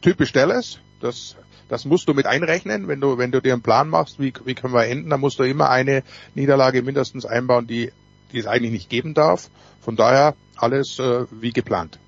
typisch 0.00 0.32
Dallas. 0.32 0.78
Das 1.00 1.36
das 1.68 1.84
musst 1.84 2.08
du 2.08 2.14
mit 2.14 2.26
einrechnen, 2.26 2.88
wenn 2.88 3.00
du 3.00 3.18
wenn 3.18 3.30
du 3.30 3.40
dir 3.40 3.52
einen 3.52 3.62
Plan 3.62 3.88
machst, 3.88 4.18
wie 4.18 4.32
wie 4.44 4.54
können 4.54 4.74
wir 4.74 4.86
enden, 4.86 5.10
dann 5.10 5.20
musst 5.20 5.38
du 5.38 5.44
immer 5.44 5.70
eine 5.70 6.02
Niederlage 6.34 6.82
mindestens 6.82 7.26
einbauen, 7.26 7.66
die 7.66 7.92
die 8.32 8.38
es 8.38 8.46
eigentlich 8.46 8.72
nicht 8.72 8.90
geben 8.90 9.14
darf. 9.14 9.50
Von 9.80 9.96
daher 9.96 10.34
alles 10.56 10.98
äh, 10.98 11.24
wie 11.30 11.52
geplant. 11.52 11.98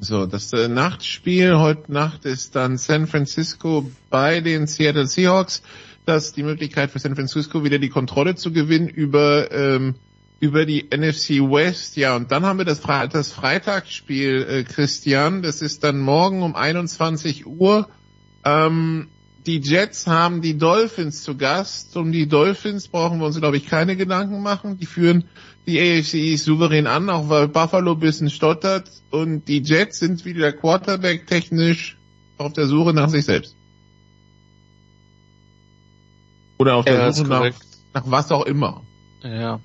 So, 0.00 0.26
das 0.26 0.52
äh, 0.52 0.68
Nachtspiel 0.68 1.58
heute 1.58 1.92
Nacht 1.92 2.24
ist 2.24 2.54
dann 2.54 2.78
San 2.78 3.08
Francisco 3.08 3.90
bei 4.10 4.40
den 4.40 4.66
Seattle 4.66 5.06
Seahawks. 5.06 5.62
Das 6.06 6.26
ist 6.26 6.36
die 6.36 6.44
Möglichkeit 6.44 6.90
für 6.90 7.00
San 7.00 7.16
Francisco 7.16 7.64
wieder 7.64 7.78
die 7.78 7.88
Kontrolle 7.88 8.36
zu 8.36 8.52
gewinnen 8.52 8.88
über 8.88 9.50
ähm, 9.50 9.96
über 10.40 10.66
die 10.66 10.88
NFC 10.94 11.40
West. 11.40 11.96
Ja, 11.96 12.14
und 12.16 12.30
dann 12.30 12.46
haben 12.46 12.58
wir 12.58 12.64
das, 12.64 12.78
Fre 12.78 13.08
das 13.08 13.32
Freitagsspiel, 13.32 14.46
äh, 14.48 14.64
Christian. 14.64 15.42
Das 15.42 15.62
ist 15.62 15.82
dann 15.84 15.98
morgen 15.98 16.42
um 16.42 16.54
21 16.54 17.46
Uhr. 17.46 17.88
Ähm, 18.44 19.08
die 19.46 19.60
Jets 19.60 20.06
haben 20.06 20.42
die 20.42 20.58
Dolphins 20.58 21.22
zu 21.22 21.36
Gast. 21.36 21.96
Um 21.96 22.12
die 22.12 22.28
Dolphins 22.28 22.88
brauchen 22.88 23.18
wir 23.18 23.26
uns, 23.26 23.38
glaube 23.38 23.56
ich, 23.56 23.66
keine 23.66 23.96
Gedanken 23.96 24.42
machen. 24.42 24.78
Die 24.78 24.86
führen 24.86 25.24
die 25.66 25.78
AFC 25.78 26.38
souverän 26.38 26.86
an, 26.86 27.08
auch 27.10 27.28
weil 27.28 27.48
Buffalo 27.48 27.92
ein 27.92 28.00
bisschen 28.00 28.30
stottert. 28.30 28.90
Und 29.10 29.48
die 29.48 29.62
Jets 29.62 30.00
sind 30.00 30.24
wieder 30.24 30.52
Quarterback 30.52 31.26
technisch 31.26 31.98
auf 32.36 32.52
der 32.52 32.66
Suche 32.66 32.92
nach 32.92 33.08
sich 33.08 33.24
selbst. 33.24 33.56
Oder 36.58 36.76
auf 36.76 36.84
der 36.84 36.94
Ja, 36.94 37.12
Suche 37.12 37.28
nach, 37.28 37.52
nach 37.94 38.04
was 38.06 38.32
auch 38.32 38.44
immer. 38.44 38.82
Ja. 39.22 39.60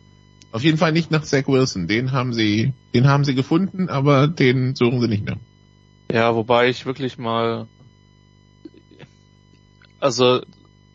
Auf 0.52 0.64
jeden 0.64 0.78
Fall 0.78 0.92
nicht 0.92 1.10
nach 1.10 1.24
Zach 1.24 1.48
Wilson. 1.48 1.88
Den 1.88 2.12
haben 2.12 2.34
sie, 2.34 2.74
den 2.94 3.08
haben 3.08 3.26
sie 3.26 3.34
gefunden, 3.34 3.90
aber 3.90 4.28
den 4.28 4.76
suchen 4.76 5.02
sie 5.02 5.08
nicht 5.08 5.26
mehr. 5.26 5.38
Ja, 6.12 6.36
wobei 6.36 6.70
ich 6.70 6.86
wirklich 6.86 7.18
mal, 7.18 7.68
also 10.04 10.42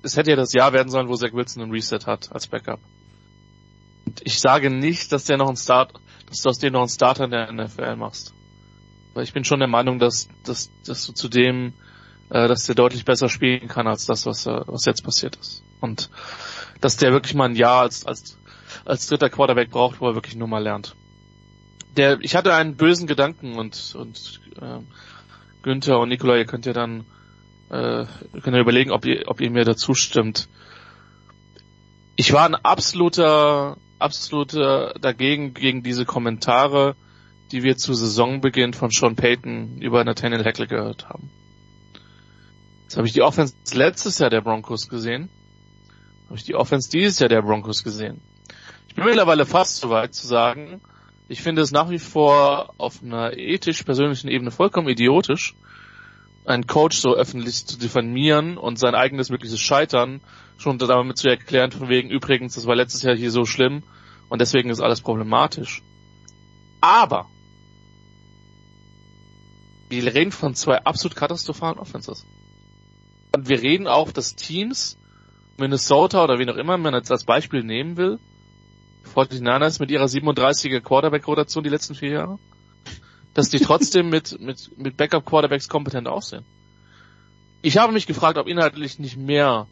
es 0.03 0.17
hätte 0.17 0.31
ja 0.31 0.37
das 0.37 0.53
Jahr 0.53 0.73
werden 0.73 0.91
sollen, 0.91 1.09
wo 1.09 1.17
Zach 1.17 1.33
Wilson 1.33 1.63
einen 1.63 1.73
Reset 1.73 2.01
hat 2.07 2.31
als 2.31 2.47
Backup. 2.47 2.81
Und 4.05 4.21
ich 4.23 4.39
sage 4.39 4.71
nicht, 4.71 5.13
dass 5.13 5.25
der 5.25 5.39
noch 5.39 5.49
ein 5.49 5.57
Start, 5.57 5.95
dass 6.29 6.43
du 6.43 6.51
aus 6.51 6.59
dem 6.59 6.75
noch 6.75 6.81
einen 6.81 6.91
Starter 6.91 7.25
in 7.25 7.31
der 7.31 7.51
NFL 7.51 7.97
machst. 7.97 8.35
Weil 9.15 9.25
ich 9.25 9.33
bin 9.33 9.45
schon 9.45 9.61
der 9.61 9.69
Meinung, 9.69 9.99
dass, 9.99 10.29
dass, 10.45 10.71
dass 10.87 11.07
du 11.07 11.13
zudem, 11.13 11.73
äh, 12.29 12.49
dass 12.49 12.65
der 12.65 12.75
deutlich 12.75 13.07
besser 13.07 13.31
spielen 13.31 13.67
kann 13.67 13.87
als 13.87 14.05
das, 14.05 14.27
was, 14.27 14.47
äh, 14.47 14.61
was 14.67 14.85
jetzt 14.85 15.03
passiert 15.03 15.37
ist. 15.37 15.65
Und 15.81 16.11
dass 16.81 16.99
der 16.99 17.13
wirklich 17.13 17.35
mal 17.35 17.49
ein 17.49 17.57
Jahr 17.57 17.81
als, 17.81 18.07
als, 18.07 18.39
als 18.85 19.07
dritter 19.07 19.31
Quarterback 19.31 19.71
braucht, 19.71 20.01
wo 20.01 20.09
er 20.09 20.15
wirklich 20.15 20.37
nur 20.37 20.49
mal 20.49 20.63
lernt. 20.63 20.95
Der, 21.97 22.21
ich 22.21 22.37
hatte 22.37 22.55
einen 22.55 22.77
bösen 22.77 23.07
Gedanken 23.07 23.59
und, 23.59 23.95
und 23.99 24.41
äh, 24.61 24.81
Günther 25.63 25.99
und 25.99 26.11
Nikola, 26.11 26.37
ihr 26.37 26.45
könnt 26.45 26.67
ja 26.67 26.75
dann 26.75 27.07
äh, 27.71 28.03
ihr 28.03 28.41
könnt 28.43 28.55
ja 28.55 28.61
überlegen, 28.61 28.91
ob 28.91 29.05
ihr, 29.05 29.25
ob 29.27 29.41
ihr 29.41 29.51
mir 29.51 29.65
dazu 29.65 29.95
stimmt. 29.95 30.49
Ich 32.17 32.33
war 32.33 32.45
ein 32.45 32.55
absoluter, 32.55 33.77
absoluter 33.99 34.95
dagegen, 35.01 35.55
gegen 35.55 35.83
diese 35.83 36.05
Kommentare, 36.05 36.97
die 37.53 37.63
wir 37.63 37.77
zu 37.77 37.95
Saisonbeginn 37.95 38.75
von 38.75 38.91
Sean 38.91 39.17
Payton 39.17 39.81
über 39.81 40.05
Nathaniel 40.05 40.45
Hackle 40.45 40.67
gehört 40.67 41.09
haben. 41.09 41.31
Jetzt 42.83 42.97
habe 42.97 43.07
ich 43.07 43.13
die 43.13 43.23
Offense 43.23 43.55
letztes 43.75 44.19
Jahr 44.19 44.31
der 44.31 44.41
Broncos 44.41 44.89
gesehen. 44.89 45.29
Habe 46.27 46.37
ich 46.37 46.45
die 46.45 46.55
Offense 46.55 46.91
dieses 46.91 47.19
Jahr 47.19 47.29
der 47.29 47.43
Broncos 47.43 47.85
gesehen. 47.85 48.21
Ich 48.89 48.95
bin 48.95 49.05
mittlerweile 49.05 49.47
fast 49.47 49.77
so 49.77 49.91
weit 49.91 50.15
zu 50.15 50.27
sagen, 50.27 50.81
ich 51.29 51.43
finde 51.43 51.61
es 51.61 51.71
nach 51.71 51.91
wie 51.91 51.99
vor 51.99 52.75
auf 52.79 53.03
einer 53.03 53.37
ethisch-persönlichen 53.37 54.29
Ebene 54.29 54.51
vollkommen 54.51 54.89
idiotisch, 54.89 55.55
einen 56.49 56.67
Coach 56.67 56.99
so 56.99 57.15
öffentlich 57.15 57.67
zu 57.67 57.79
diffamieren 57.79 58.57
und 58.57 58.79
sein 58.79 58.95
eigenes 58.95 59.31
mögliches 59.31 59.61
Scheitern 59.61 60.21
schon 60.57 60.79
damit 60.79 61.19
zu 61.19 61.29
erklären, 61.29 61.71
von 61.71 61.89
wegen, 61.89 62.11
übrigens, 62.11 62.55
das 62.55 62.67
war 62.67 62.75
letztes 62.75 63.03
Jahr 63.03 63.15
hier 63.15 63.31
so 63.31 63.45
schlimm 63.45 63.83
und 64.29 64.41
deswegen 64.41 64.71
ist 64.71 64.81
alles 64.81 65.01
problematisch. 65.01 65.83
Aber 66.81 67.27
wir 69.89 70.15
reden 70.15 70.33
von 70.33 70.55
zwei 70.55 70.79
absolut 70.85 71.17
katastrophalen 71.17 71.79
Offenses. 71.79 72.27
Und 73.35 73.49
wir 73.49 73.63
reden 73.63 73.87
auch, 73.87 74.11
dass 74.11 74.35
Teams, 74.35 74.99
Minnesota 75.59 76.25
oder 76.25 76.39
wen 76.39 76.51
auch 76.51 76.57
immer 76.57 76.79
man 76.79 76.95
jetzt 76.95 77.11
als 77.11 77.25
Beispiel 77.25 77.63
nehmen 77.63 77.97
will, 77.97 78.19
49ers 79.15 79.81
mit 79.81 79.91
ihrer 79.91 80.05
37er 80.05 80.81
Quarterback-Rotation 80.81 81.65
die 81.65 81.71
letzten 81.71 81.95
vier 81.95 82.11
Jahre, 82.11 82.39
dass 83.39 83.51
die 83.51 83.61
trotzdem 83.61 84.09
mit, 84.11 84.41
mit, 84.41 84.77
mit 84.77 84.97
Backup-Quarterbacks 84.97 85.69
kompetent 85.69 86.09
aussehen. 86.09 86.45
Ich 87.63 87.79
habe 87.79 87.93
mich 87.93 88.09
gefragt, 88.09 88.37
ob 88.37 88.49
inhaltlich 88.49 88.99
nicht 88.99 89.17
mehr 89.17 89.69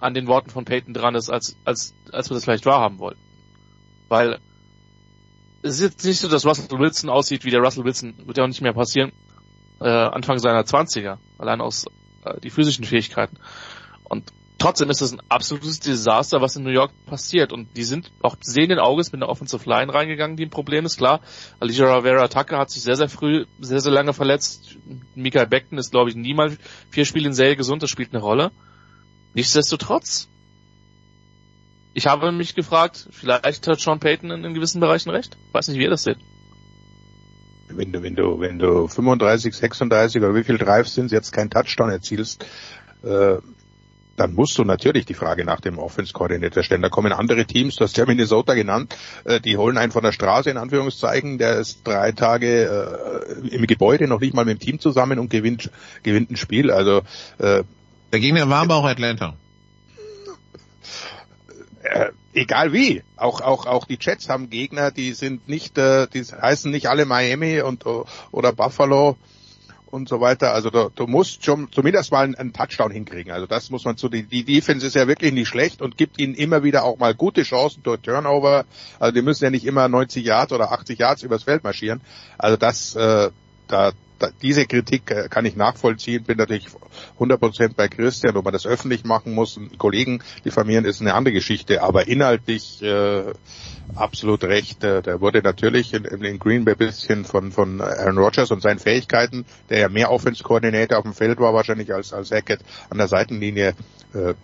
an 0.00 0.12
den 0.12 0.26
Worten 0.26 0.50
von 0.50 0.64
Peyton 0.64 0.92
dran 0.92 1.14
ist, 1.14 1.30
als, 1.30 1.56
als, 1.64 1.94
als 2.10 2.30
wir 2.30 2.34
das 2.34 2.42
vielleicht 2.42 2.66
wahrhaben 2.66 2.98
wollten. 2.98 3.20
Weil 4.08 4.40
es 5.62 5.76
ist 5.76 5.82
jetzt 5.82 6.04
nicht 6.04 6.18
so, 6.18 6.26
dass 6.26 6.44
Russell 6.44 6.76
Wilson 6.76 7.10
aussieht 7.10 7.44
wie 7.44 7.52
der 7.52 7.60
Russell 7.60 7.84
Wilson, 7.84 8.14
wird 8.26 8.38
ja 8.38 8.42
auch 8.42 8.48
nicht 8.48 8.60
mehr 8.60 8.72
passieren, 8.72 9.12
äh, 9.80 9.88
Anfang 9.88 10.40
seiner 10.40 10.62
20er, 10.62 11.18
allein 11.38 11.60
aus 11.60 11.84
äh, 12.24 12.40
die 12.40 12.50
physischen 12.50 12.84
Fähigkeiten. 12.84 13.36
Und 14.02 14.32
trotzdem 14.62 14.90
ist 14.90 15.02
es 15.02 15.12
ein 15.12 15.20
absolutes 15.28 15.80
Desaster, 15.80 16.40
was 16.40 16.54
in 16.54 16.62
New 16.62 16.70
York 16.70 16.92
passiert. 17.06 17.52
Und 17.52 17.76
die 17.76 17.82
sind 17.82 18.12
auch 18.22 18.36
sehenden 18.40 18.78
Auges 18.78 19.10
mit 19.10 19.20
einer 19.20 19.28
Offensive 19.28 19.68
Line 19.68 19.92
reingegangen, 19.92 20.36
die 20.36 20.46
ein 20.46 20.50
Problem 20.50 20.86
ist, 20.86 20.98
klar. 20.98 21.20
Alicia 21.58 21.92
Rivera 21.96 22.28
Tucker 22.28 22.58
hat 22.58 22.70
sich 22.70 22.82
sehr, 22.82 22.94
sehr 22.94 23.08
früh, 23.08 23.44
sehr, 23.60 23.80
sehr 23.80 23.90
lange 23.90 24.12
verletzt. 24.12 24.76
Mikael 25.16 25.48
Beckton 25.48 25.78
ist, 25.78 25.90
glaube 25.90 26.10
ich, 26.10 26.16
niemals 26.16 26.58
vier 26.90 27.04
Spiele 27.04 27.26
in 27.26 27.34
Serie 27.34 27.56
gesund, 27.56 27.82
das 27.82 27.90
spielt 27.90 28.14
eine 28.14 28.22
Rolle. 28.22 28.52
Nichtsdestotrotz. 29.34 30.28
Ich 31.94 32.06
habe 32.06 32.30
mich 32.30 32.54
gefragt, 32.54 33.08
vielleicht 33.10 33.66
hat 33.66 33.80
Sean 33.80 33.98
Payton 33.98 34.30
in, 34.30 34.44
in 34.44 34.54
gewissen 34.54 34.80
Bereichen 34.80 35.10
recht. 35.10 35.36
Weiß 35.50 35.66
nicht, 35.68 35.78
wie 35.78 35.82
ihr 35.82 35.90
das 35.90 36.04
seht. 36.04 36.18
Wenn 37.68 37.90
du, 37.90 38.02
wenn 38.02 38.14
du, 38.14 38.38
wenn 38.38 38.58
du 38.60 38.86
35, 38.86 39.54
36 39.54 40.22
oder 40.22 40.36
wie 40.36 40.44
viel 40.44 40.58
Drives 40.58 40.94
sind, 40.94 41.10
jetzt 41.10 41.32
kein 41.32 41.50
Touchdown 41.50 41.90
erzielst, 41.90 42.46
äh, 43.02 43.38
dann 44.16 44.34
musst 44.34 44.58
du 44.58 44.64
natürlich 44.64 45.06
die 45.06 45.14
Frage 45.14 45.44
nach 45.44 45.60
dem 45.60 45.78
Offense-Koordinator 45.78 46.62
stellen. 46.62 46.82
Da 46.82 46.88
kommen 46.88 47.12
andere 47.12 47.44
Teams, 47.44 47.76
du 47.76 47.84
hast 47.84 47.96
ja 47.96 48.06
Minnesota 48.06 48.54
genannt, 48.54 48.96
äh, 49.24 49.40
die 49.40 49.56
holen 49.56 49.78
einen 49.78 49.92
von 49.92 50.02
der 50.02 50.12
Straße 50.12 50.50
in 50.50 50.56
Anführungszeichen, 50.56 51.38
der 51.38 51.56
ist 51.58 51.80
drei 51.84 52.12
Tage 52.12 53.26
äh, 53.42 53.48
im 53.48 53.66
Gebäude, 53.66 54.08
noch 54.08 54.20
nicht 54.20 54.34
mal 54.34 54.44
mit 54.44 54.60
dem 54.60 54.64
Team 54.64 54.80
zusammen 54.80 55.18
und 55.18 55.30
gewinnt, 55.30 55.70
gewinnt 56.02 56.30
ein 56.30 56.36
Spiel. 56.36 56.70
Also 56.70 57.02
äh, 57.38 57.62
Der 58.12 58.20
Gegner 58.20 58.48
war 58.48 58.62
aber 58.62 58.76
auch 58.76 58.84
Atlanta. 58.84 59.34
äh, 61.82 62.10
egal 62.32 62.72
wie. 62.72 63.02
Auch 63.16 63.40
auch 63.40 63.66
auch 63.66 63.86
die 63.86 63.98
Jets 64.00 64.28
haben 64.28 64.50
Gegner, 64.50 64.90
die 64.90 65.12
sind 65.12 65.48
nicht, 65.48 65.78
äh, 65.78 66.06
die 66.06 66.22
heißen 66.22 66.70
nicht 66.70 66.88
alle 66.88 67.06
Miami 67.06 67.60
und 67.60 67.84
oder 68.30 68.52
Buffalo 68.52 69.16
und 69.92 70.08
so 70.08 70.20
weiter. 70.20 70.54
Also 70.54 70.70
du, 70.70 70.90
du 70.94 71.06
musst 71.06 71.44
schon 71.44 71.68
zumindest 71.70 72.10
mal 72.12 72.24
einen, 72.24 72.34
einen 72.34 72.52
Touchdown 72.52 72.90
hinkriegen. 72.90 73.32
Also 73.32 73.46
das 73.46 73.70
muss 73.70 73.84
man 73.84 73.96
zu 73.96 74.08
die, 74.08 74.22
die 74.22 74.44
Defense 74.44 74.86
ist 74.86 74.94
ja 74.94 75.06
wirklich 75.06 75.32
nicht 75.32 75.48
schlecht 75.48 75.82
und 75.82 75.96
gibt 75.96 76.18
ihnen 76.18 76.34
immer 76.34 76.62
wieder 76.62 76.84
auch 76.84 76.98
mal 76.98 77.14
gute 77.14 77.42
Chancen 77.42 77.82
durch 77.82 78.00
Turnover. 78.00 78.64
Also 78.98 79.12
die 79.12 79.22
müssen 79.22 79.44
ja 79.44 79.50
nicht 79.50 79.66
immer 79.66 79.88
90 79.88 80.24
Yards 80.24 80.52
oder 80.52 80.72
80 80.72 80.98
Yards 80.98 81.22
übers 81.22 81.42
Feld 81.42 81.62
marschieren. 81.62 82.00
Also 82.38 82.56
das 82.56 82.96
äh, 82.96 83.30
da, 83.68 83.92
diese 84.42 84.66
Kritik 84.66 85.10
äh, 85.10 85.28
kann 85.28 85.44
ich 85.44 85.56
nachvollziehen. 85.56 86.24
Bin 86.24 86.38
natürlich 86.38 86.66
100% 87.18 87.74
bei 87.74 87.88
Christian, 87.88 88.36
ob 88.36 88.44
man 88.44 88.52
das 88.52 88.66
öffentlich 88.66 89.04
machen 89.04 89.34
muss, 89.34 89.58
Kollegen 89.78 90.22
diffamieren, 90.44 90.84
ist 90.84 91.00
eine 91.00 91.14
andere 91.14 91.34
Geschichte. 91.34 91.82
Aber 91.82 92.06
inhaltlich 92.08 92.82
äh, 92.82 93.32
absolut 93.94 94.44
recht. 94.44 94.84
Äh, 94.84 95.02
Der 95.02 95.20
wurde 95.20 95.42
natürlich 95.42 95.94
in, 95.94 96.04
in 96.04 96.38
Green 96.38 96.64
Bay 96.64 96.74
bisschen 96.74 97.24
von, 97.24 97.52
von 97.52 97.80
Aaron 97.80 98.18
Rodgers 98.18 98.50
und 98.50 98.62
seinen 98.62 98.78
Fähigkeiten, 98.78 99.44
der 99.70 99.80
ja 99.80 99.88
mehr 99.88 100.10
Offense-Koordinator 100.10 100.98
auf 100.98 101.04
dem 101.04 101.14
Feld 101.14 101.38
war 101.38 101.54
wahrscheinlich 101.54 101.92
als, 101.92 102.12
als 102.12 102.30
Hackett 102.30 102.60
an 102.90 102.98
der 102.98 103.08
Seitenlinie 103.08 103.74
äh, 104.14 104.34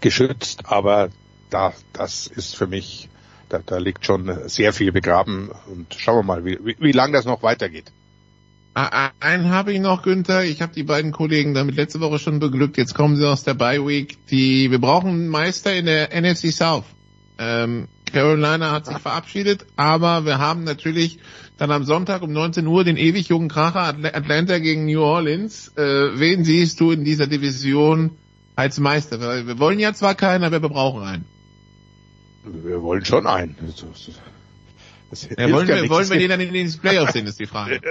geschützt. 0.00 0.62
Aber 0.64 1.10
da, 1.50 1.72
das 1.92 2.26
ist 2.26 2.56
für 2.56 2.66
mich, 2.66 3.08
da, 3.48 3.60
da 3.64 3.78
liegt 3.78 4.04
schon 4.04 4.48
sehr 4.48 4.72
viel 4.72 4.92
begraben 4.92 5.50
und 5.66 5.94
schauen 5.94 6.18
wir 6.18 6.22
mal, 6.22 6.44
wie, 6.44 6.58
wie, 6.62 6.76
wie 6.78 6.92
lang 6.92 7.12
das 7.12 7.24
noch 7.24 7.42
weitergeht. 7.42 7.92
Einen 8.74 9.50
habe 9.50 9.72
ich 9.72 9.78
noch, 9.80 10.02
Günther. 10.02 10.44
Ich 10.44 10.60
habe 10.60 10.72
die 10.74 10.82
beiden 10.82 11.12
Kollegen 11.12 11.54
damit 11.54 11.76
letzte 11.76 12.00
Woche 12.00 12.18
schon 12.18 12.40
beglückt. 12.40 12.76
Jetzt 12.76 12.94
kommen 12.94 13.14
sie 13.16 13.28
aus 13.28 13.44
der 13.44 13.54
Bye 13.54 13.86
Week. 13.86 14.18
Die, 14.28 14.70
wir 14.70 14.80
brauchen 14.80 15.10
einen 15.10 15.28
Meister 15.28 15.72
in 15.74 15.86
der 15.86 16.08
NFC 16.20 16.52
South. 16.52 16.84
Ähm, 17.38 17.86
Carolina 18.12 18.72
hat 18.72 18.86
sich 18.86 18.98
verabschiedet, 18.98 19.66
aber 19.76 20.24
wir 20.24 20.38
haben 20.38 20.64
natürlich 20.64 21.18
dann 21.56 21.70
am 21.70 21.84
Sonntag 21.84 22.22
um 22.22 22.32
19 22.32 22.66
Uhr 22.66 22.82
den 22.84 22.96
ewig 22.96 23.28
jungen 23.28 23.48
Kracher 23.48 23.80
Atl- 23.94 24.12
Atlanta 24.14 24.58
gegen 24.58 24.86
New 24.86 25.00
Orleans. 25.02 25.68
Äh, 25.76 25.82
wen 26.18 26.44
siehst 26.44 26.80
du 26.80 26.90
in 26.90 27.04
dieser 27.04 27.26
Division 27.28 28.10
als 28.56 28.78
Meister? 28.80 29.46
Wir 29.46 29.58
wollen 29.60 29.78
ja 29.78 29.94
zwar 29.94 30.14
keinen, 30.16 30.42
aber 30.44 30.62
wir 30.62 30.68
brauchen 30.68 31.02
einen. 31.02 31.24
Wir 32.44 32.82
wollen 32.82 33.04
schon 33.04 33.26
einen. 33.26 33.56
Das, 33.60 33.76
das, 33.76 34.10
das 35.10 35.28
Ja, 35.38 35.50
wollen 35.52 35.66
wir, 35.68 35.76
nichts. 35.76 35.90
wollen 35.90 36.10
wir 36.10 36.18
den 36.18 36.28
dann 36.28 36.40
in 36.40 36.52
den 36.52 36.72
Playoffs 36.78 37.12
sehen, 37.12 37.26
ist 37.26 37.38
die 37.38 37.46
Frage. 37.46 37.80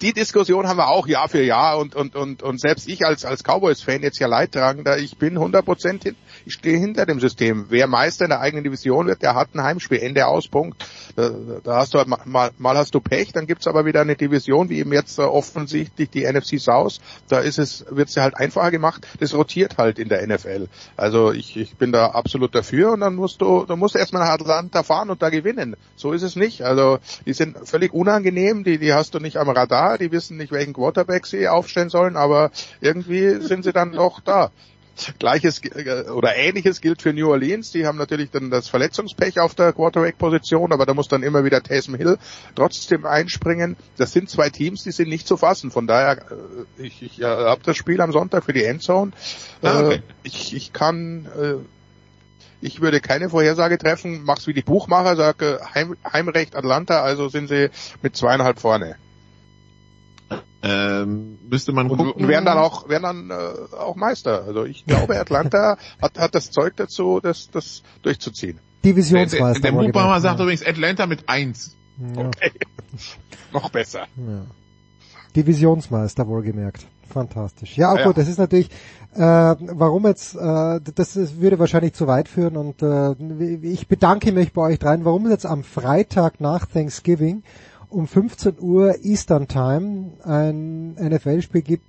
die 0.00 0.12
Diskussion 0.12 0.66
haben 0.66 0.78
wir 0.78 0.88
auch 0.88 1.06
Jahr 1.06 1.28
für 1.28 1.42
Jahr 1.42 1.78
und 1.78 1.94
und 1.94 2.16
und 2.16 2.42
und 2.42 2.60
selbst 2.60 2.88
ich 2.88 3.04
als 3.04 3.24
als 3.24 3.42
Cowboys-Fan 3.42 4.02
jetzt 4.02 4.18
ja 4.18 4.26
leidtragender, 4.26 4.98
ich 4.98 5.16
bin 5.18 5.38
100% 5.38 6.02
hin, 6.02 6.16
ich 6.48 6.54
stehe 6.54 6.78
hinter 6.78 7.04
dem 7.04 7.20
System. 7.20 7.66
Wer 7.68 7.86
Meister 7.86 8.24
in 8.24 8.30
der 8.30 8.40
eigenen 8.40 8.64
Division 8.64 9.06
wird, 9.06 9.22
der 9.22 9.34
hat 9.34 9.54
ein 9.54 9.62
Heimspiel, 9.62 9.98
Ende 9.98 10.26
aus, 10.26 10.48
Punkt. 10.48 10.82
Da, 11.14 11.30
da 11.62 11.76
hast 11.76 11.92
du 11.92 11.98
halt 11.98 12.08
mal, 12.08 12.50
mal, 12.56 12.76
hast 12.76 12.94
du 12.94 13.00
Pech, 13.00 13.32
dann 13.32 13.46
gibt's 13.46 13.66
aber 13.66 13.84
wieder 13.84 14.00
eine 14.00 14.16
Division, 14.16 14.70
wie 14.70 14.78
eben 14.78 14.92
jetzt 14.92 15.18
äh, 15.18 15.22
offensichtlich 15.22 16.08
die 16.08 16.24
NFC 16.24 16.58
South. 16.58 17.00
Da 17.28 17.40
ist 17.40 17.58
es, 17.58 17.84
wird's 17.90 18.14
ja 18.14 18.22
halt 18.22 18.36
einfacher 18.36 18.70
gemacht. 18.70 19.06
Das 19.20 19.34
rotiert 19.34 19.76
halt 19.76 19.98
in 19.98 20.08
der 20.08 20.26
NFL. 20.26 20.68
Also 20.96 21.32
ich, 21.32 21.56
ich 21.56 21.76
bin 21.76 21.92
da 21.92 22.06
absolut 22.06 22.54
dafür 22.54 22.92
und 22.92 23.00
dann 23.00 23.14
musst 23.14 23.42
du, 23.42 23.66
du 23.66 23.76
musst 23.76 23.94
erstmal 23.94 24.24
nach 24.24 24.32
Atlanta 24.32 24.82
fahren 24.82 25.10
und 25.10 25.20
da 25.20 25.28
gewinnen. 25.28 25.76
So 25.96 26.12
ist 26.12 26.22
es 26.22 26.34
nicht. 26.34 26.62
Also 26.62 26.98
die 27.26 27.34
sind 27.34 27.58
völlig 27.68 27.92
unangenehm, 27.92 28.64
die, 28.64 28.78
die 28.78 28.94
hast 28.94 29.14
du 29.14 29.18
nicht 29.18 29.36
am 29.36 29.50
Radar, 29.50 29.98
die 29.98 30.12
wissen 30.12 30.38
nicht, 30.38 30.52
welchen 30.52 30.72
Quarterback 30.72 31.26
sie 31.26 31.46
aufstellen 31.46 31.90
sollen, 31.90 32.16
aber 32.16 32.50
irgendwie 32.80 33.42
sind 33.42 33.64
sie 33.64 33.72
dann 33.72 33.92
doch 33.92 34.20
da. 34.20 34.50
Gleiches 35.18 35.60
äh, 35.64 36.04
oder 36.10 36.36
ähnliches 36.36 36.80
gilt 36.80 37.02
für 37.02 37.12
New 37.12 37.28
Orleans. 37.28 37.70
Die 37.72 37.86
haben 37.86 37.98
natürlich 37.98 38.30
dann 38.30 38.50
das 38.50 38.68
Verletzungspech 38.68 39.40
auf 39.40 39.54
der 39.54 39.72
Quarterback-Position, 39.72 40.72
aber 40.72 40.86
da 40.86 40.94
muss 40.94 41.08
dann 41.08 41.22
immer 41.22 41.44
wieder 41.44 41.62
Taysom 41.62 41.94
Hill 41.94 42.18
trotzdem 42.54 43.06
einspringen. 43.06 43.76
Das 43.96 44.12
sind 44.12 44.30
zwei 44.30 44.50
Teams, 44.50 44.84
die 44.84 44.92
sind 44.92 45.08
nicht 45.08 45.26
zu 45.26 45.36
fassen. 45.36 45.70
Von 45.70 45.86
daher, 45.86 46.18
äh, 46.78 46.82
ich, 46.82 47.02
ich 47.02 47.20
äh, 47.20 47.24
habe 47.24 47.62
das 47.64 47.76
Spiel 47.76 48.00
am 48.00 48.12
Sonntag 48.12 48.44
für 48.44 48.52
die 48.52 48.64
Endzone. 48.64 49.12
Ah, 49.62 49.80
okay. 49.80 50.02
Ich, 50.22 50.54
ich 50.54 50.72
kann, 50.72 51.28
ich 52.60 52.80
würde 52.80 53.00
keine 53.00 53.30
Vorhersage 53.30 53.78
treffen, 53.78 54.22
mach's 54.24 54.46
wie 54.46 54.54
die 54.54 54.62
Buchmacher, 54.62 55.16
sage 55.16 55.60
Heim, 55.74 55.96
Heimrecht 56.04 56.56
Atlanta, 56.56 57.02
also 57.02 57.28
sind 57.28 57.48
sie 57.48 57.70
mit 58.02 58.16
zweieinhalb 58.16 58.60
vorne. 58.60 58.96
Ähm, 60.60 61.38
müsste 61.48 61.72
man 61.72 61.88
gucken. 61.88 62.10
und 62.10 62.28
werden 62.28 62.44
dann 62.44 62.58
auch, 62.58 62.88
werden 62.88 63.28
dann 63.28 63.30
äh, 63.30 63.76
auch 63.76 63.94
Meister. 63.94 64.42
Also 64.44 64.64
ich 64.64 64.84
glaube, 64.86 65.18
Atlanta 65.18 65.78
hat, 66.02 66.18
hat 66.18 66.34
das 66.34 66.50
Zeug 66.50 66.74
dazu, 66.76 67.20
das, 67.22 67.50
das 67.50 67.82
durchzuziehen. 68.02 68.58
Der, 68.82 68.92
Divisionsmeister. 68.92 69.60
der, 69.60 69.70
der 69.70 69.72
wohlgemerkt, 69.72 69.94
Buchmacher 69.94 70.20
sagt 70.20 70.38
ja. 70.38 70.44
übrigens 70.44 70.66
Atlanta 70.66 71.06
mit 71.06 71.28
eins. 71.28 71.76
Ja. 71.98 72.26
Okay. 72.26 72.52
Noch 73.52 73.70
besser. 73.70 74.06
Ja. 74.16 74.46
Divisionsmeister 75.36 76.26
wohlgemerkt. 76.26 76.86
Fantastisch. 77.08 77.76
Ja, 77.76 77.92
auch 77.92 77.98
Ja, 77.98 78.04
gut, 78.06 78.18
das 78.18 78.28
ist 78.28 78.38
natürlich, 78.38 78.68
äh, 79.14 79.20
warum 79.20 80.06
jetzt, 80.06 80.34
äh, 80.34 80.80
das 80.94 81.16
ist, 81.16 81.40
würde 81.40 81.58
wahrscheinlich 81.58 81.94
zu 81.94 82.06
weit 82.06 82.28
führen 82.28 82.56
und 82.56 82.82
äh, 82.82 83.12
ich 83.62 83.88
bedanke 83.88 84.32
mich 84.32 84.52
bei 84.52 84.62
euch 84.62 84.78
dreien, 84.78 85.04
warum 85.04 85.24
es 85.26 85.32
jetzt 85.32 85.46
am 85.46 85.64
Freitag 85.64 86.40
nach 86.40 86.66
Thanksgiving 86.66 87.42
um 87.90 88.06
15 88.06 88.56
Uhr 88.60 88.96
Eastern 89.02 89.48
Time 89.48 90.12
ein 90.24 90.94
NFL-Spiel 90.94 91.62
gibt. 91.62 91.84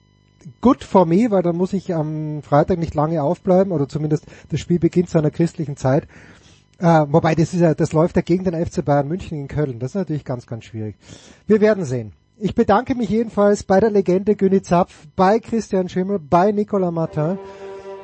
Good 0.61 0.83
for 0.83 1.05
me, 1.05 1.31
weil 1.31 1.43
dann 1.43 1.57
muss 1.57 1.73
ich 1.73 1.93
am 1.93 2.41
Freitag 2.41 2.79
nicht 2.79 2.95
lange 2.95 3.21
aufbleiben 3.21 3.73
oder 3.73 3.89
zumindest 3.89 4.25
das 4.49 4.59
Spiel 4.59 4.79
beginnt 4.79 5.09
zu 5.09 5.17
einer 5.17 5.31
christlichen 5.31 5.75
Zeit. 5.75 6.07
Äh, 6.79 7.05
wobei 7.09 7.35
das 7.35 7.53
ist 7.53 7.59
ja, 7.59 7.73
das 7.73 7.91
läuft 7.91 8.15
ja 8.15 8.21
gegen 8.21 8.45
den 8.45 8.53
FC 8.53 8.83
Bayern 8.83 9.07
München 9.07 9.37
in 9.37 9.49
Köln. 9.49 9.79
Das 9.79 9.91
ist 9.91 9.95
natürlich 9.95 10.23
ganz, 10.23 10.47
ganz 10.47 10.63
schwierig. 10.63 10.95
Wir 11.45 11.59
werden 11.59 11.83
sehen. 11.83 12.13
Ich 12.37 12.55
bedanke 12.55 12.95
mich 12.95 13.09
jedenfalls 13.09 13.63
bei 13.63 13.81
der 13.81 13.91
Legende 13.91 14.35
Günni 14.35 14.61
Zapf, 14.61 15.07
bei 15.17 15.39
Christian 15.39 15.89
Schimmel, 15.89 16.19
bei 16.19 16.53
Nicolas 16.53 16.93
Martin. 16.93 17.37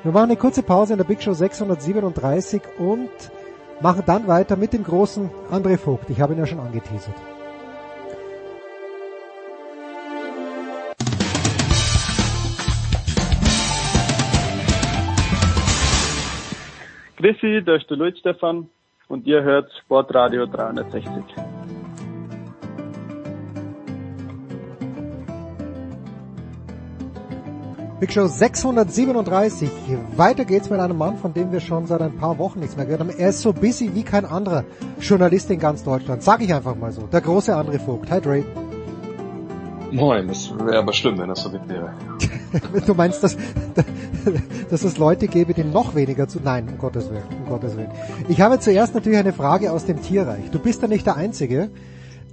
Wir 0.04 0.12
machen 0.12 0.26
eine 0.26 0.36
kurze 0.36 0.62
Pause 0.62 0.94
in 0.94 0.98
der 0.98 1.06
Big 1.06 1.24
Show 1.24 1.34
637 1.34 2.62
und 2.78 3.10
machen 3.80 4.04
dann 4.06 4.28
weiter 4.28 4.58
mit 4.58 4.74
dem 4.74 4.84
großen 4.84 5.30
André 5.50 5.78
Vogt. 5.78 6.10
Ich 6.10 6.20
habe 6.20 6.34
ihn 6.34 6.40
ja 6.40 6.46
schon 6.46 6.60
angeteasert. 6.60 7.16
Grüßi, 17.18 17.64
da 17.66 17.76
ist 17.76 17.90
der 17.90 17.96
Luis 17.96 18.20
Stefan 18.20 18.70
und 19.08 19.26
ihr 19.26 19.42
hört 19.42 19.72
Sportradio 19.84 20.46
360. 20.46 21.06
Big 28.02 28.12
Show 28.12 28.28
637. 28.28 29.70
Weiter 30.18 30.44
geht's 30.44 30.70
mit 30.70 30.82
einem 30.82 30.98
Mann, 30.98 31.16
von 31.16 31.34
dem 31.34 31.54
wir 31.54 31.62
schon 31.62 31.88
seit 31.88 32.02
ein 32.02 32.18
paar 32.18 32.38
Wochen 32.38 32.60
nichts 32.60 32.76
mehr 32.76 32.86
gehört 32.86 33.00
haben. 33.00 33.18
Er 33.18 33.30
ist 33.30 33.42
so 33.42 33.54
busy 33.54 33.96
wie 33.96 34.04
kein 34.04 34.26
anderer 34.26 34.66
Journalist 35.00 35.50
in 35.50 35.60
ganz 35.60 35.86
Deutschland. 35.86 36.22
Sag 36.22 36.42
ich 36.42 36.54
einfach 36.54 36.76
mal 36.76 36.92
so. 36.92 37.08
Der 37.08 37.22
große 37.22 37.56
André 37.56 37.80
Vogt. 37.80 38.12
Hi 38.12 38.20
Dre. 38.20 38.44
Moin, 39.96 40.28
das 40.28 40.52
wäre 40.58 40.80
aber 40.80 40.94
schlimm, 40.94 41.18
wenn 41.18 41.30
das 41.30 41.42
so 41.42 41.52
wäre. 41.54 41.94
Du 42.86 42.94
meinst, 42.94 43.22
dass, 43.24 43.38
dass 44.70 44.84
es 44.84 44.98
Leute 44.98 45.28
gäbe, 45.28 45.54
die 45.54 45.64
noch 45.64 45.96
weniger 45.96 46.28
zu... 46.28 46.40
Nein, 46.42 46.70
um 46.70 46.78
Gottes 46.78 47.10
Willen, 47.10 47.24
um 47.44 47.50
Gottes 47.50 47.76
Willen. 47.76 47.92
Ich 48.30 48.40
habe 48.42 48.60
zuerst 48.60 48.94
natürlich 48.94 49.20
eine 49.20 49.34
Frage 49.34 49.72
aus 49.72 49.86
dem 49.86 50.02
Tierreich. 50.02 50.52
Du 50.52 50.60
bist 50.60 50.82
ja 50.82 50.88
nicht 50.88 51.06
der 51.06 51.16
Einzige, 51.16 51.70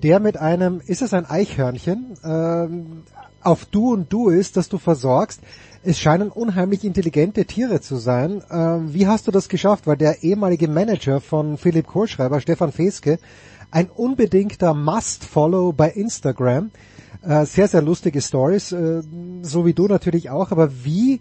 der 0.02 0.20
mit 0.20 0.36
einem, 0.36 0.80
ist 0.86 1.02
es 1.02 1.12
ein 1.12 1.28
Eichhörnchen, 1.28 2.14
ähm, 2.24 3.02
auf 3.42 3.64
Du 3.64 3.92
und 3.92 4.12
Du 4.12 4.28
ist, 4.28 4.56
das 4.56 4.68
du 4.68 4.78
versorgst. 4.78 5.40
Es 5.82 5.98
scheinen 5.98 6.28
unheimlich 6.30 6.84
intelligente 6.84 7.44
Tiere 7.44 7.80
zu 7.80 7.96
sein. 7.96 8.42
Ähm, 8.50 8.94
wie 8.94 9.06
hast 9.06 9.26
du 9.26 9.32
das 9.32 9.48
geschafft? 9.48 9.86
Weil 9.86 9.96
der 9.96 10.22
ehemalige 10.22 10.68
Manager 10.68 11.20
von 11.20 11.58
Philipp 11.58 11.88
Kohlschreiber, 11.88 12.40
Stefan 12.40 12.70
Feske, 12.70 13.18
ein 13.72 13.88
unbedingter 13.88 14.74
Must-Follow 14.74 15.72
bei 15.72 15.90
Instagram. 15.90 16.70
Äh, 17.24 17.46
sehr, 17.46 17.68
sehr 17.68 17.82
lustige 17.82 18.20
Stories, 18.20 18.72
äh, 18.72 19.02
so 19.42 19.64
wie 19.64 19.74
du 19.74 19.86
natürlich 19.86 20.30
auch. 20.30 20.50
Aber 20.50 20.84
wie, 20.84 21.20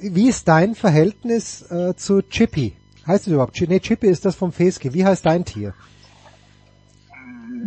wie 0.00 0.28
ist 0.28 0.46
dein 0.46 0.74
Verhältnis 0.74 1.62
äh, 1.70 1.94
zu 1.96 2.22
Chippy? 2.22 2.74
Heißt 3.06 3.26
es 3.26 3.32
überhaupt? 3.32 3.60
Nee, 3.60 3.80
Chippy 3.80 4.06
ist 4.06 4.24
das 4.24 4.36
vom 4.36 4.52
Feske. 4.52 4.94
Wie 4.94 5.04
heißt 5.04 5.26
dein 5.26 5.44
Tier? 5.44 5.74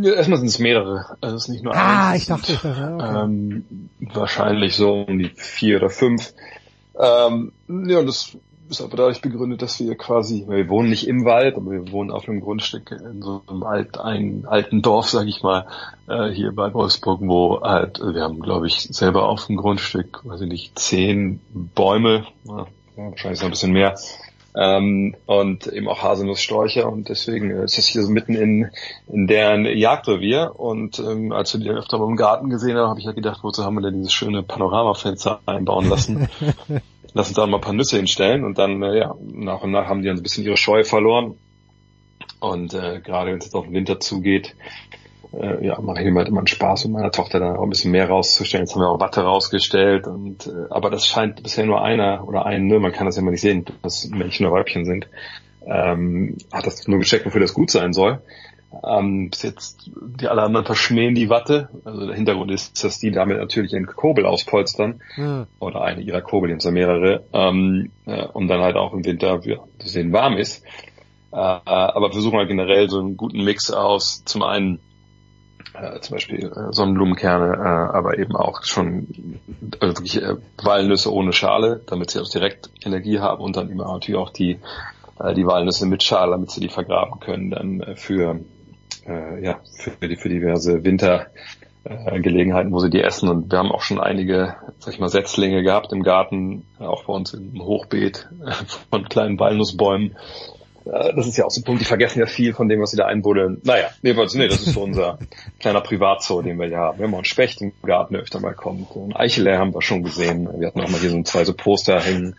Ja, 0.01 0.13
erstmal 0.13 0.39
sind 0.39 0.47
es 0.47 0.59
mehrere. 0.59 1.17
Also 1.21 1.35
es 1.35 1.43
ist 1.43 1.49
nicht 1.49 1.63
nur 1.63 1.75
Ah, 1.75 2.11
eins. 2.11 2.21
ich 2.21 2.27
dachte, 2.27 2.53
ich 2.53 2.59
dachte, 2.61 2.93
okay. 2.95 3.23
ähm, 3.25 3.89
wahrscheinlich 3.99 4.75
so 4.75 5.01
um 5.03 5.19
die 5.19 5.31
vier 5.35 5.77
oder 5.77 5.89
fünf. 5.89 6.33
Ähm, 6.97 7.51
ja, 7.67 8.01
das 8.03 8.37
ist 8.73 8.81
aber 8.81 8.97
dadurch 8.97 9.21
begründet, 9.21 9.61
dass 9.61 9.79
wir 9.79 9.95
quasi, 9.95 10.45
wir 10.47 10.67
wohnen 10.67 10.89
nicht 10.89 11.07
im 11.07 11.25
Wald, 11.25 11.55
aber 11.55 11.71
wir 11.71 11.91
wohnen 11.91 12.11
auf 12.11 12.27
einem 12.27 12.41
Grundstück 12.41 12.91
in 12.91 13.21
so 13.21 13.41
einem 13.47 13.63
alt, 13.63 13.99
ein, 13.99 14.45
alten 14.47 14.81
Dorf, 14.81 15.09
sag 15.09 15.27
ich 15.27 15.43
mal, 15.43 15.67
äh, 16.07 16.29
hier 16.29 16.51
bei 16.53 16.73
Wolfsburg, 16.73 17.21
wo 17.21 17.61
halt, 17.61 17.99
wir 17.99 18.21
haben, 18.21 18.39
glaube 18.39 18.67
ich, 18.67 18.81
selber 18.81 19.29
auf 19.29 19.45
dem 19.47 19.57
Grundstück, 19.57 20.21
weiß 20.23 20.41
ich 20.41 20.49
nicht, 20.49 20.79
zehn 20.79 21.39
Bäume, 21.53 22.25
ja, 22.45 22.67
wahrscheinlich 22.95 23.41
noch 23.41 23.47
ein 23.47 23.51
bisschen 23.51 23.73
mehr, 23.73 23.95
ähm, 24.55 25.15
und 25.25 25.67
eben 25.67 25.87
auch 25.87 26.03
Haselnusssträucher 26.03 26.91
und 26.91 27.09
deswegen 27.09 27.49
ist 27.51 27.77
das 27.77 27.87
hier 27.87 28.03
so 28.03 28.11
mitten 28.11 28.35
in, 28.35 28.69
in 29.07 29.27
deren 29.27 29.65
Jagdrevier 29.65 30.51
und 30.55 30.99
ähm, 30.99 31.31
als 31.31 31.53
wir 31.53 31.59
die 31.61 31.69
öfter 31.69 31.97
mal 31.97 32.07
im 32.07 32.15
Garten 32.15 32.49
gesehen 32.49 32.77
haben, 32.77 32.89
habe 32.89 32.99
ich 32.99 33.05
ja 33.05 33.13
gedacht, 33.13 33.39
wozu 33.43 33.63
haben 33.63 33.75
wir 33.75 33.81
denn 33.81 33.95
dieses 33.95 34.13
schöne 34.13 34.43
Panoramafenster 34.43 35.39
einbauen 35.45 35.89
lassen? 35.89 36.29
Lass 37.13 37.27
uns 37.27 37.35
da 37.35 37.45
mal 37.45 37.57
ein 37.57 37.61
paar 37.61 37.73
Nüsse 37.73 37.97
hinstellen 37.97 38.43
und 38.43 38.57
dann, 38.57 38.81
äh, 38.81 38.97
ja, 38.97 39.15
nach 39.31 39.61
und 39.61 39.71
nach 39.71 39.87
haben 39.87 40.01
die 40.01 40.07
dann 40.07 40.17
ein 40.17 40.23
bisschen 40.23 40.45
ihre 40.45 40.57
Scheu 40.57 40.83
verloren 40.83 41.35
und 42.39 42.73
äh, 42.73 42.99
gerade 43.01 43.31
wenn 43.31 43.37
es 43.37 43.45
jetzt 43.45 43.55
auf 43.55 43.65
den 43.65 43.73
Winter 43.73 43.99
zugeht, 43.99 44.55
äh, 45.33 45.65
ja, 45.65 45.79
mache 45.79 46.01
ich 46.01 46.11
mir 46.11 46.19
halt 46.19 46.27
immer 46.27 46.39
einen 46.39 46.47
Spaß, 46.47 46.85
mit 46.85 46.93
meiner 46.93 47.11
Tochter 47.11 47.39
dann 47.39 47.55
auch 47.55 47.63
ein 47.63 47.69
bisschen 47.69 47.91
mehr 47.91 48.09
rauszustellen. 48.09 48.65
Jetzt 48.65 48.75
haben 48.75 48.81
wir 48.81 48.89
auch 48.89 48.99
Watte 48.99 49.21
rausgestellt 49.21 50.07
und 50.07 50.47
äh, 50.47 50.69
aber 50.69 50.89
das 50.89 51.07
scheint 51.07 51.41
bisher 51.41 51.65
nur 51.65 51.81
einer 51.81 52.27
oder 52.27 52.45
ein, 52.45 52.67
ne, 52.67 52.79
man 52.79 52.91
kann 52.91 53.05
das 53.05 53.15
ja 53.15 53.21
immer 53.21 53.31
nicht 53.31 53.41
sehen, 53.41 53.65
dass 53.81 54.09
Männchen 54.09 54.45
oder 54.45 54.55
Weibchen 54.55 54.85
sind. 54.85 55.07
Ähm, 55.65 56.37
hat 56.51 56.67
das 56.67 56.87
nur 56.87 56.99
gecheckt, 56.99 57.25
wofür 57.25 57.39
das 57.39 57.53
gut 57.53 57.71
sein 57.71 57.93
soll. 57.93 58.21
Ähm, 58.83 59.29
bis 59.29 59.43
jetzt 59.43 59.91
die 60.01 60.27
alle 60.27 60.41
anderen 60.41 60.65
verschmähen 60.65 61.15
die 61.15 61.29
Watte. 61.29 61.69
Also 61.85 62.07
der 62.07 62.15
Hintergrund 62.15 62.51
ist, 62.51 62.83
dass 62.83 62.99
die 62.99 63.11
damit 63.11 63.37
natürlich 63.37 63.73
ihren 63.73 63.85
Kobel 63.85 64.25
auspolstern 64.25 65.01
Hm. 65.15 65.45
oder 65.59 65.81
eine 65.83 66.01
ihrer 66.01 66.21
Kobel, 66.21 66.47
die 66.47 66.53
haben 66.53 66.61
ja 66.61 66.71
mehrere, 66.71 67.23
ähm, 67.33 67.91
äh, 68.05 68.25
und 68.25 68.47
dann 68.47 68.61
halt 68.61 68.75
auch 68.75 68.93
im 68.93 69.05
Winter, 69.05 69.39
ja, 69.43 69.57
dass 69.77 69.87
es 69.87 69.93
denen 69.93 70.13
warm 70.13 70.37
ist. 70.37 70.63
Äh, 71.31 71.35
aber 71.35 72.11
versuchen 72.11 72.37
halt 72.37 72.49
generell 72.49 72.89
so 72.89 72.99
einen 72.99 73.17
guten 73.17 73.43
Mix 73.43 73.71
aus, 73.71 74.23
zum 74.25 74.43
einen 74.43 74.79
äh, 75.73 75.99
zum 75.99 76.15
Beispiel 76.15 76.45
äh, 76.45 76.71
Sonnenblumenkerne, 76.71 77.55
äh, 77.55 77.95
aber 77.97 78.17
eben 78.19 78.35
auch 78.35 78.63
schon 78.63 79.39
also 79.79 79.97
wirklich 79.97 80.21
äh, 80.21 80.35
Walnüsse 80.61 81.11
ohne 81.11 81.33
Schale, 81.33 81.81
damit 81.87 82.11
sie 82.11 82.19
auch 82.19 82.29
direkt 82.29 82.69
Energie 82.83 83.19
haben 83.19 83.41
und 83.41 83.55
dann 83.55 83.69
immer 83.69 83.91
natürlich 83.91 84.19
auch 84.19 84.29
die 84.29 84.59
äh, 85.19 85.33
die 85.33 85.45
Walnüsse 85.45 85.85
mit 85.85 86.03
Schale, 86.03 86.31
damit 86.31 86.51
sie 86.51 86.61
die 86.61 86.69
vergraben 86.69 87.19
können 87.19 87.51
dann 87.51 87.81
äh, 87.81 87.95
für 87.95 88.39
äh, 89.07 89.43
ja 89.43 89.59
für 89.99 90.07
die 90.07 90.15
für 90.15 90.29
diverse 90.29 90.83
Winter 90.83 91.27
äh, 91.83 92.19
Gelegenheiten, 92.19 92.71
wo 92.71 92.79
sie 92.79 92.89
die 92.89 93.01
essen. 93.01 93.29
Und 93.29 93.51
wir 93.51 93.59
haben 93.59 93.71
auch 93.71 93.81
schon 93.81 93.99
einige, 93.99 94.55
sag 94.79 94.93
ich 94.93 94.99
mal, 94.99 95.09
Setzlinge 95.09 95.63
gehabt 95.63 95.91
im 95.91 96.03
Garten, 96.03 96.65
auch 96.79 97.05
bei 97.05 97.13
uns 97.13 97.33
im 97.33 97.61
Hochbeet 97.61 98.29
äh, 98.45 98.51
von 98.89 99.07
kleinen 99.09 99.39
Walnussbäumen. 99.39 100.15
Äh, 100.85 101.13
das 101.15 101.27
ist 101.27 101.37
ja 101.37 101.45
auch 101.45 101.51
so 101.51 101.61
ein 101.61 101.63
Punkt, 101.63 101.81
die 101.81 101.85
vergessen 101.85 102.19
ja 102.19 102.25
viel 102.25 102.53
von 102.53 102.69
dem, 102.69 102.81
was 102.81 102.91
sie 102.91 102.97
da 102.97 103.05
einbuddeln. 103.05 103.61
Naja, 103.63 103.87
nee, 104.01 104.13
nee, 104.13 104.47
das 104.47 104.61
ist 104.61 104.73
so 104.73 104.81
unser 104.81 105.19
kleiner 105.59 105.81
Privatzoo, 105.81 106.41
den 106.41 106.57
wir 106.57 106.67
hier 106.67 106.77
haben. 106.77 106.99
Wir 106.99 107.05
haben 107.05 107.13
auch 107.13 107.19
einen 107.19 107.25
Specht 107.25 107.61
im 107.61 107.73
Garten, 107.83 108.13
der 108.13 108.23
öfter 108.23 108.39
mal 108.39 108.53
kommt. 108.53 108.95
Ein 108.95 109.15
Eichelehr 109.15 109.59
haben 109.59 109.73
wir 109.73 109.81
schon 109.81 110.03
gesehen. 110.03 110.47
Wir 110.57 110.67
hatten 110.67 110.81
auch 110.81 110.89
mal 110.89 110.99
hier 110.99 111.09
so 111.09 111.21
zwei 111.23 111.43
so 111.43 111.53
Poster 111.53 111.99
hängen 111.99 112.35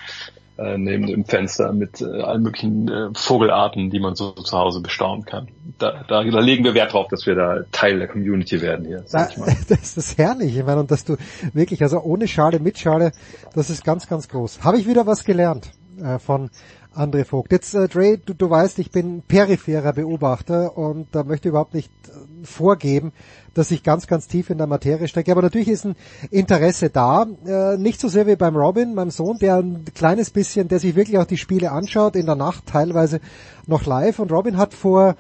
äh, 0.56 0.78
neben 0.78 1.06
dem 1.06 1.24
Fenster 1.24 1.72
mit 1.72 2.00
äh, 2.00 2.22
allen 2.22 2.42
möglichen 2.42 2.88
äh, 2.88 3.08
Vogelarten, 3.14 3.90
die 3.90 3.98
man 3.98 4.14
so 4.14 4.32
zu 4.32 4.56
Hause 4.56 4.80
bestaunen 4.80 5.24
kann. 5.24 5.48
Da, 5.78 6.04
da, 6.06 6.22
da 6.22 6.40
legen 6.40 6.64
wir 6.64 6.74
Wert 6.74 6.92
drauf, 6.92 7.08
dass 7.08 7.26
wir 7.26 7.34
da 7.34 7.64
Teil 7.72 7.98
der 7.98 8.08
Community 8.08 8.62
werden 8.62 8.86
hier. 8.86 9.04
Da, 9.10 9.28
das 9.68 9.96
ist 9.96 10.16
herrlich, 10.16 10.56
ich 10.56 10.64
meine, 10.64 10.80
und 10.80 10.90
dass 10.90 11.04
du 11.04 11.16
wirklich, 11.52 11.82
also 11.82 12.00
ohne 12.00 12.28
Schale, 12.28 12.60
mit 12.60 12.78
Schale, 12.78 13.12
das 13.54 13.70
ist 13.70 13.84
ganz, 13.84 14.08
ganz 14.08 14.28
groß. 14.28 14.62
Habe 14.62 14.78
ich 14.78 14.86
wieder 14.88 15.06
was 15.06 15.24
gelernt 15.24 15.72
äh, 16.00 16.18
von 16.18 16.50
André 16.94 17.24
Vogt. 17.24 17.52
Jetzt, 17.52 17.74
äh, 17.74 17.88
Dre, 17.88 18.18
du, 18.18 18.34
du 18.34 18.48
weißt, 18.48 18.78
ich 18.78 18.90
bin 18.90 19.22
peripherer 19.22 19.92
Beobachter 19.92 20.76
und 20.76 21.08
da 21.12 21.24
möchte 21.24 21.48
ich 21.48 21.50
überhaupt 21.50 21.74
nicht 21.74 21.90
äh, 22.08 22.44
vorgeben, 22.44 23.12
dass 23.52 23.70
ich 23.70 23.82
ganz, 23.82 24.06
ganz 24.06 24.28
tief 24.28 24.50
in 24.50 24.58
der 24.58 24.66
Materie 24.66 25.08
stecke. 25.08 25.32
Aber 25.32 25.42
natürlich 25.42 25.68
ist 25.68 25.84
ein 25.84 25.96
Interesse 26.30 26.90
da. 26.90 27.26
Äh, 27.46 27.76
nicht 27.78 28.00
so 28.00 28.08
sehr 28.08 28.26
wie 28.26 28.36
beim 28.36 28.56
Robin, 28.56 28.94
meinem 28.94 29.10
Sohn, 29.10 29.38
der 29.38 29.56
ein 29.56 29.84
kleines 29.94 30.30
bisschen, 30.30 30.68
der 30.68 30.78
sich 30.78 30.96
wirklich 30.96 31.18
auch 31.18 31.26
die 31.26 31.36
Spiele 31.36 31.72
anschaut, 31.72 32.16
in 32.16 32.26
der 32.26 32.36
Nacht 32.36 32.66
teilweise 32.66 33.20
noch 33.66 33.86
live. 33.86 34.18
Und 34.18 34.32
Robin 34.32 34.56
hat 34.56 34.74
vor 34.74 35.16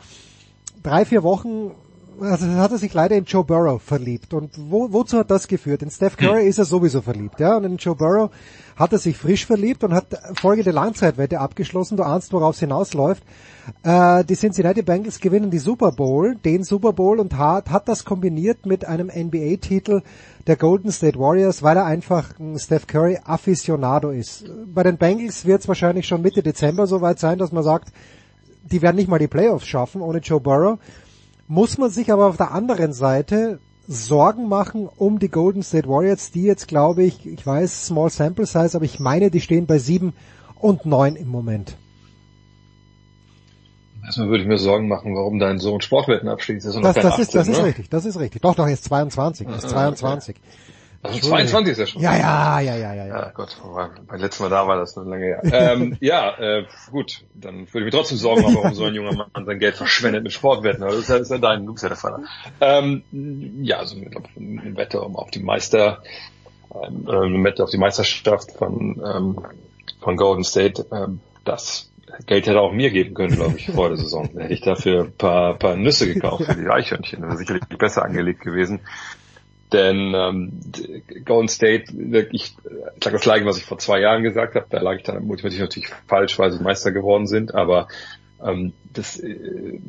drei, 0.82 1.04
vier 1.04 1.22
Wochen 1.22 1.72
also 2.20 2.46
hat 2.46 2.72
er 2.72 2.78
sich 2.78 2.92
leider 2.94 3.16
in 3.16 3.24
Joe 3.24 3.44
Burrow 3.44 3.82
verliebt. 3.82 4.34
Und 4.34 4.52
wo, 4.56 4.92
wozu 4.92 5.18
hat 5.18 5.30
das 5.30 5.48
geführt? 5.48 5.82
In 5.82 5.90
Steph 5.90 6.16
Curry 6.16 6.46
ist 6.48 6.58
er 6.58 6.64
sowieso 6.64 7.02
verliebt, 7.02 7.40
ja. 7.40 7.56
Und 7.56 7.64
in 7.64 7.76
Joe 7.76 7.94
Burrow 7.94 8.30
hat 8.76 8.92
er 8.92 8.98
sich 8.98 9.16
frisch 9.16 9.46
verliebt 9.46 9.84
und 9.84 9.94
hat 9.94 10.06
folgende 10.40 10.70
Langzeitwette 10.70 11.40
abgeschlossen. 11.40 11.96
Du 11.96 12.02
ahnst, 12.02 12.32
worauf 12.32 12.54
es 12.54 12.60
hinausläuft. 12.60 13.22
Äh, 13.82 14.24
die 14.24 14.34
Cincinnati 14.34 14.82
Bengals 14.82 15.20
gewinnen 15.20 15.50
die 15.50 15.58
Super 15.58 15.92
Bowl, 15.92 16.36
den 16.36 16.64
Super 16.64 16.92
Bowl 16.92 17.20
und 17.20 17.36
hat, 17.38 17.70
hat 17.70 17.88
das 17.88 18.04
kombiniert 18.04 18.66
mit 18.66 18.84
einem 18.84 19.06
NBA-Titel 19.06 20.02
der 20.46 20.56
Golden 20.56 20.92
State 20.92 21.18
Warriors, 21.18 21.62
weil 21.62 21.76
er 21.76 21.86
einfach 21.86 22.38
ein 22.38 22.58
Steph 22.58 22.86
Curry 22.86 23.18
Aficionado 23.24 24.10
ist. 24.10 24.44
Bei 24.66 24.82
den 24.82 24.98
Bengals 24.98 25.46
wird 25.46 25.62
es 25.62 25.68
wahrscheinlich 25.68 26.06
schon 26.06 26.22
Mitte 26.22 26.42
Dezember 26.42 26.86
soweit 26.86 27.18
sein, 27.18 27.38
dass 27.38 27.52
man 27.52 27.62
sagt, 27.62 27.92
die 28.70 28.82
werden 28.82 28.96
nicht 28.96 29.08
mal 29.08 29.18
die 29.18 29.28
Playoffs 29.28 29.66
schaffen 29.66 30.00
ohne 30.00 30.18
Joe 30.18 30.40
Burrow 30.40 30.78
muss 31.46 31.78
man 31.78 31.90
sich 31.90 32.12
aber 32.12 32.26
auf 32.26 32.36
der 32.36 32.52
anderen 32.52 32.92
Seite 32.92 33.58
Sorgen 33.86 34.48
machen 34.48 34.88
um 34.88 35.18
die 35.18 35.28
Golden 35.28 35.62
State 35.62 35.88
Warriors, 35.88 36.30
die 36.30 36.44
jetzt 36.44 36.68
glaube 36.68 37.04
ich, 37.04 37.26
ich 37.26 37.46
weiß, 37.46 37.86
Small 37.86 38.08
Sample 38.10 38.46
Size, 38.46 38.74
aber 38.74 38.84
ich 38.84 38.98
meine, 38.98 39.30
die 39.30 39.40
stehen 39.40 39.66
bei 39.66 39.78
sieben 39.78 40.14
und 40.58 40.86
neun 40.86 41.16
im 41.16 41.28
Moment. 41.28 41.76
Erstmal 44.04 44.28
würde 44.28 44.42
ich 44.42 44.48
mir 44.48 44.58
Sorgen 44.58 44.88
machen, 44.88 45.14
warum 45.14 45.38
dein 45.38 45.58
Sohn 45.58 45.80
Sportwetten 45.80 46.28
abschließt. 46.28 46.66
Das, 46.66 46.80
das, 46.80 46.94
das, 46.94 47.18
ist, 47.18 47.34
das 47.34 47.48
ist 47.48 47.58
ne? 47.58 47.64
richtig, 47.64 47.88
das 47.88 48.04
ist 48.04 48.18
richtig. 48.18 48.42
Doch, 48.42 48.54
doch, 48.54 48.66
er 48.66 48.72
ist 48.72 48.84
22, 48.84 49.46
er 49.46 49.56
ist 49.56 49.68
22. 49.68 50.36
Also 51.04 51.28
22 51.28 51.72
ist 51.72 51.78
ja 51.78 51.86
schon. 51.86 52.02
Ja, 52.02 52.16
ja, 52.16 52.60
ja, 52.60 52.76
ja, 52.76 52.94
ja. 52.94 53.06
Ja, 53.06 53.32
Gott, 53.34 53.56
beim 54.06 54.20
letzten 54.20 54.42
Mal 54.44 54.48
da 54.48 54.66
war 54.66 54.78
das 54.78 54.96
eine 54.96 55.10
lange 55.10 55.24
her. 55.24 55.42
ähm, 55.44 55.98
ja, 56.00 56.34
äh, 56.38 56.64
gut, 56.90 57.24
dann 57.34 57.66
würde 57.72 57.80
ich 57.80 57.84
mir 57.84 57.90
trotzdem 57.90 58.16
Sorgen 58.16 58.42
machen, 58.42 58.54
warum 58.54 58.74
so 58.74 58.84
ein 58.84 58.94
junger 58.94 59.12
Mann 59.12 59.44
sein 59.44 59.58
Geld 59.58 59.76
verschwendet 59.76 60.22
mit 60.22 60.32
Sportwetten. 60.32 60.82
Aber 60.82 60.92
das 60.92 61.02
ist 61.02 61.08
ja, 61.10 61.18
das 61.18 61.26
ist 61.26 61.30
ja 61.30 61.38
dein, 61.38 61.66
du 61.66 61.72
bist 61.72 61.82
ja 61.82 61.90
der 61.90 61.98
Vater. 61.98 62.22
Ähm, 62.62 63.02
ja, 63.12 63.78
also 63.80 63.96
ich 63.98 64.10
glaube, 64.10 64.28
eine 64.34 64.76
Wette 64.76 65.02
um 65.02 65.16
auf 65.16 65.30
die 65.30 65.40
Meister, 65.40 66.02
ähm, 66.72 67.06
eine 67.06 67.44
Wette 67.44 67.64
auf 67.64 67.70
die 67.70 67.78
Meisterschaft 67.78 68.52
von, 68.52 69.02
ähm, 69.04 69.38
von 70.00 70.16
Golden 70.16 70.42
State, 70.42 70.86
ähm, 70.90 71.20
das 71.44 71.90
Geld 72.26 72.46
hätte 72.46 72.60
auch 72.60 72.72
mir 72.72 72.90
geben 72.90 73.14
können, 73.14 73.36
glaube 73.36 73.56
ich, 73.58 73.70
vor 73.70 73.88
der 73.88 73.98
Saison. 73.98 74.30
Da 74.34 74.42
hätte 74.42 74.54
ich 74.54 74.60
dafür 74.62 75.04
ein 75.04 75.12
paar, 75.12 75.58
paar 75.58 75.76
Nüsse 75.76 76.12
gekauft 76.12 76.44
für 76.44 76.54
die 76.54 76.68
Eichhörnchen. 76.68 77.20
Das 77.20 77.30
wäre 77.30 77.38
sicherlich 77.38 77.64
besser 77.78 78.04
angelegt 78.04 78.40
gewesen. 78.40 78.80
Denn 79.74 80.14
ähm, 80.14 80.60
Golden 81.24 81.48
State, 81.48 81.92
ich 82.30 82.54
sage 83.02 83.16
das 83.16 83.22
gleiche, 83.22 83.44
was 83.44 83.58
ich 83.58 83.64
vor 83.64 83.78
zwei 83.78 83.98
Jahren 83.98 84.22
gesagt 84.22 84.54
habe, 84.54 84.66
da 84.70 84.80
lag 84.80 84.98
ich 84.98 85.02
dann 85.02 85.26
motivativ 85.26 85.58
natürlich 85.58 85.88
falsch, 86.06 86.38
weil 86.38 86.52
sie 86.52 86.62
Meister 86.62 86.92
geworden 86.92 87.26
sind, 87.26 87.56
aber 87.56 87.88
ähm, 88.40 88.72
das 88.92 89.18
äh, 89.18 89.80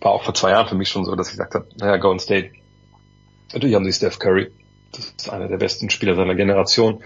war 0.00 0.12
auch 0.12 0.24
vor 0.24 0.34
zwei 0.34 0.50
Jahren 0.50 0.68
für 0.68 0.74
mich 0.74 0.90
schon 0.90 1.06
so, 1.06 1.16
dass 1.16 1.28
ich 1.28 1.38
gesagt 1.38 1.54
habe, 1.54 1.66
naja, 1.78 1.96
Golden 1.96 2.20
State, 2.20 2.50
natürlich 3.54 3.74
haben 3.74 3.86
sie 3.86 3.94
Steph 3.94 4.18
Curry, 4.18 4.50
das 4.92 5.06
ist 5.16 5.30
einer 5.30 5.48
der 5.48 5.56
besten 5.56 5.88
Spieler 5.88 6.16
seiner 6.16 6.34
Generation. 6.34 7.02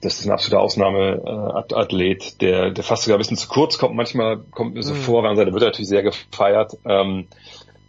Das 0.00 0.18
ist 0.18 0.26
ein 0.26 0.32
absoluter 0.32 0.62
Ausnahmeathlet, 0.62 2.40
der, 2.40 2.72
der 2.72 2.82
fast 2.82 3.04
sogar 3.04 3.18
ein 3.18 3.20
bisschen 3.20 3.36
zu 3.36 3.46
kurz 3.46 3.78
kommt. 3.78 3.94
Manchmal 3.94 4.38
kommt 4.50 4.74
mir 4.74 4.82
so 4.82 4.94
mhm. 4.94 4.98
vor, 4.98 5.22
der 5.22 5.36
wird 5.36 5.62
natürlich 5.62 5.88
sehr 5.88 6.02
gefeiert. 6.02 6.76
Ähm, 6.84 7.28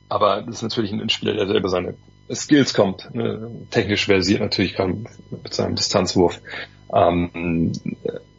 aber 0.10 0.44
das 0.44 0.58
ist 0.58 0.62
natürlich 0.62 0.92
ein 0.92 1.10
Spieler, 1.10 1.34
der 1.34 1.48
selber 1.48 1.70
seine 1.70 1.96
Skills 2.32 2.74
kommt. 2.74 3.14
Ne? 3.14 3.50
Technisch 3.72 4.06
versiert 4.06 4.42
natürlich 4.42 4.76
gerade 4.76 4.94
mit 5.32 5.54
seinem 5.54 5.76
Distanzwurf. 5.76 6.40
Ähm, 6.94 7.72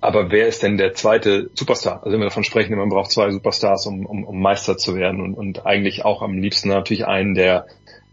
aber 0.00 0.30
wer 0.30 0.46
ist 0.46 0.62
denn 0.62 0.76
der 0.78 0.94
zweite 0.94 1.50
Superstar? 1.54 2.02
Also 2.02 2.12
wenn 2.12 2.20
wir 2.20 2.26
davon 2.26 2.44
sprechen, 2.44 2.76
man 2.76 2.88
braucht 2.88 3.10
zwei 3.10 3.30
Superstars, 3.30 3.86
um, 3.86 4.06
um, 4.06 4.24
um 4.24 4.40
Meister 4.40 4.76
zu 4.76 4.94
werden 4.94 5.20
und, 5.20 5.34
und 5.34 5.66
eigentlich 5.66 6.04
auch 6.04 6.22
am 6.22 6.38
liebsten 6.38 6.68
natürlich 6.68 7.06
einen, 7.06 7.34
der 7.34 7.66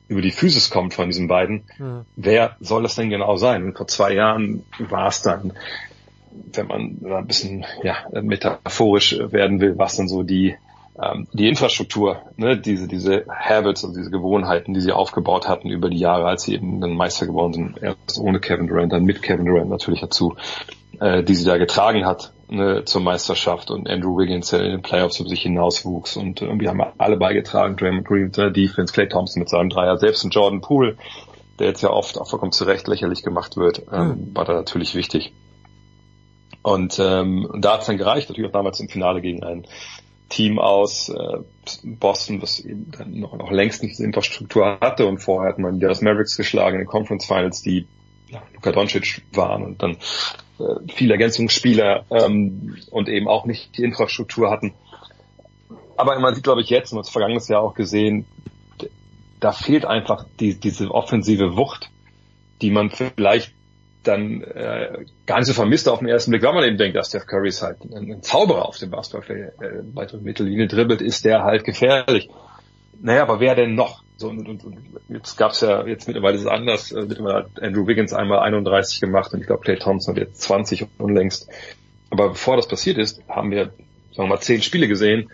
über 0.08 0.22
die 0.22 0.32
Physis 0.32 0.70
kommt 0.70 0.94
von 0.94 1.10
diesen 1.10 1.28
beiden. 1.28 1.64
Mhm. 1.78 2.06
Wer 2.16 2.58
soll 2.60 2.84
das 2.84 2.96
denn 2.96 3.10
genau 3.10 3.38
sein? 3.38 3.64
Und 3.64 3.78
vor 3.78 3.88
zwei 3.88 4.14
Jahren 4.14 4.66
war 4.78 5.08
es 5.08 5.22
dann, 5.22 5.54
wenn 6.54 6.68
man 6.68 6.98
ein 7.06 7.28
bisschen 7.28 7.66
ja, 7.84 7.96
metaphorisch 8.22 9.18
werden 9.18 9.62
will, 9.62 9.78
was 9.78 9.96
dann 9.96 10.08
so 10.08 10.24
die 10.24 10.56
ähm, 11.02 11.28
die 11.34 11.48
Infrastruktur, 11.48 12.22
ne, 12.36 12.58
diese, 12.58 12.88
diese 12.88 13.26
Habits 13.30 13.84
und 13.84 13.96
diese 13.96 14.12
Gewohnheiten, 14.12 14.74
die 14.74 14.82
sie 14.82 14.92
aufgebaut 14.92 15.48
hatten 15.48 15.70
über 15.70 15.90
die 15.90 16.00
Jahre, 16.00 16.26
als 16.26 16.44
sie 16.44 16.54
eben 16.54 16.82
dann 16.82 16.96
Meister 16.96 17.26
geworden 17.26 17.54
sind, 17.54 17.82
erst 17.82 18.20
ohne 18.20 18.40
Kevin 18.40 18.68
Durant, 18.68 18.92
dann 18.92 19.04
mit 19.04 19.22
Kevin 19.22 19.46
Durant 19.46 19.70
natürlich 19.70 20.02
dazu, 20.02 20.36
äh, 21.00 21.24
die 21.24 21.36
sie 21.36 21.46
da 21.46 21.58
getragen 21.58 22.06
hat 22.06 22.34
ne, 22.50 22.84
zur 22.86 23.02
Meisterschaft 23.02 23.72
und 23.72 23.90
Andrew 23.90 24.18
Wiggins, 24.18 24.52
in 24.54 24.64
den 24.64 24.82
Playoffs 24.82 25.20
über 25.20 25.30
sich 25.30 25.42
hinauswuchs 25.42 26.18
und 26.18 26.42
wir 26.42 26.70
haben 26.70 26.82
alle 26.98 27.18
beigetragen, 27.18 27.78
Draymond 27.78 28.06
Green 28.06 28.24
mit 28.26 28.36
seiner 28.36 28.52
Defense, 28.52 28.94
Clay 28.94 29.08
Thompson 29.08 29.40
mit 29.40 29.50
seinem 29.50 29.70
Dreier, 29.70 29.98
selbst 29.98 30.24
ein 30.24 30.32
Jordan 30.32 30.62
Poole, 30.62 30.98
der 31.60 31.68
jetzt 31.68 31.82
ja 31.82 31.90
oft 31.90 32.20
auch 32.20 32.30
vollkommen 32.30 32.52
zu 32.52 32.66
Recht 32.66 32.88
lächerlich 32.88 33.24
gemacht 33.24 33.56
wird, 33.56 33.84
ähm, 33.92 34.08
mhm. 34.08 34.36
war 34.36 34.46
da 34.46 34.54
natürlich 34.54 34.94
wichtig. 34.96 35.32
Und 36.64 37.00
ähm, 37.00 37.50
da 37.60 37.74
hat 37.74 37.82
es 37.82 37.88
dann 37.88 37.98
gereicht, 37.98 38.30
natürlich 38.30 38.50
auch 38.50 38.54
damals 38.54 38.80
im 38.80 38.90
Finale 38.90 39.22
gegen 39.22 39.44
einen 39.44 39.66
Team 40.32 40.58
aus 40.58 41.10
äh, 41.10 41.38
Boston, 41.84 42.42
was 42.42 42.60
eben 42.60 42.90
dann 42.92 43.20
noch, 43.20 43.38
noch 43.38 43.52
längst 43.52 43.84
nicht 43.84 43.94
diese 43.94 44.06
Infrastruktur 44.06 44.80
hatte 44.82 45.06
und 45.06 45.20
vorher 45.20 45.52
hat 45.52 45.60
man 45.60 45.76
die 45.76 45.82
Dallas 45.82 46.02
Mavericks 46.02 46.38
geschlagen 46.38 46.76
in 46.76 46.82
den 46.82 46.88
Conference 46.88 47.26
Finals, 47.26 47.62
die 47.62 47.88
ja, 48.30 48.42
Luka 48.54 48.72
Doncic 48.72 49.22
waren 49.34 49.64
und 49.64 49.84
dann 49.84 49.98
äh, 50.60 50.94
viele 50.96 51.14
Ergänzungsspieler 51.14 52.06
ähm, 52.10 52.78
und 52.90 53.10
eben 53.10 53.28
auch 53.28 53.46
nicht 53.46 53.78
die 53.78 53.84
Infrastruktur 53.84 54.50
hatten. 54.50 54.74
Aber 55.98 56.18
man 56.20 56.34
sieht, 56.34 56.46
glaube 56.46 56.62
ich, 56.62 56.70
jetzt, 56.70 56.94
und 56.94 57.00
es 57.00 57.10
vergangenes 57.10 57.48
Jahr 57.48 57.62
auch 57.62 57.76
gesehen, 57.76 58.26
da 59.40 59.52
fehlt 59.52 59.86
einfach 59.86 60.26
die, 60.40 60.60
diese 60.60 60.90
offensive 60.92 61.58
Wucht, 61.58 61.92
die 62.62 62.72
man 62.72 62.90
vielleicht 62.90 63.54
dann 64.04 64.42
äh, 64.42 65.06
gar 65.26 65.38
nicht 65.38 65.48
so 65.48 65.54
vermisst 65.54 65.88
auf 65.88 66.00
den 66.00 66.08
ersten 66.08 66.32
Blick, 66.32 66.44
weil 66.44 66.54
man 66.54 66.64
eben 66.64 66.78
denkt, 66.78 66.98
dass 66.98 67.10
Steph 67.10 67.28
Curry 67.28 67.50
ist 67.50 67.62
halt 67.62 67.78
ein, 67.84 68.22
Zauberer 68.24 68.66
auf 68.66 68.78
dem 68.78 68.90
Basketballfeld, 68.90 69.54
äh, 69.62 69.82
bei 69.84 70.06
der 70.06 70.20
Mittellinie 70.20 70.68
dribbelt, 70.68 71.02
ist 71.02 71.26
der 71.26 71.44
halt 71.44 71.64
gefährlich. 71.64 72.30
Naja, 73.00 73.24
aber 73.24 73.40
wer 73.40 73.56
denn 73.56 73.76
noch? 73.76 74.04
So, 74.18 74.30
und, 74.30 74.48
und, 74.48 74.64
und 74.64 74.78
jetzt 75.10 75.38
gab's 75.38 75.62
ja, 75.62 75.86
jetzt 75.86 76.08
mittlerweile 76.08 76.36
ist 76.36 76.42
es 76.42 76.48
anders, 76.48 76.92
äh, 76.92 77.02
mittlerweile 77.02 77.46
hat 77.46 77.62
Andrew 77.62 77.88
Wiggins 77.88 78.14
einmal 78.14 78.40
31 78.40 79.02
gemacht 79.02 79.34
und 79.34 79.42
ich 79.42 79.48
glaube 79.48 79.64
Clay 79.64 79.78
Thompson 79.78 80.16
hat 80.16 80.22
jetzt 80.22 80.42
20 80.42 80.88
unlängst. 80.98 81.50
Aber 82.10 82.30
bevor 82.30 82.56
das 82.56 82.68
passiert 82.68 82.98
ist, 82.98 83.22
haben 83.28 83.52
wir, 83.52 83.66
sagen 83.66 83.76
wir 84.16 84.28
mal, 84.28 84.40
zehn 84.40 84.62
Spiele 84.62 84.88
gesehen, 84.88 85.32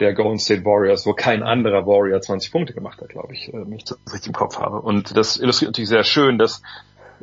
der 0.00 0.14
Golden 0.14 0.38
State 0.38 0.64
Warriors, 0.64 1.06
wo 1.06 1.12
kein 1.12 1.42
anderer 1.42 1.86
Warrior 1.86 2.20
20 2.20 2.52
Punkte 2.52 2.72
gemacht 2.72 3.00
hat, 3.00 3.08
glaube 3.08 3.32
ich, 3.34 3.48
äh, 3.48 3.52
wenn 3.52 3.72
ich 3.72 3.84
das 3.84 3.98
richtig 4.12 4.28
im 4.28 4.34
Kopf 4.34 4.58
habe. 4.58 4.80
Und 4.80 5.16
das 5.16 5.36
illustriert 5.36 5.70
natürlich 5.70 5.88
sehr 5.88 6.04
schön, 6.04 6.38
dass 6.38 6.62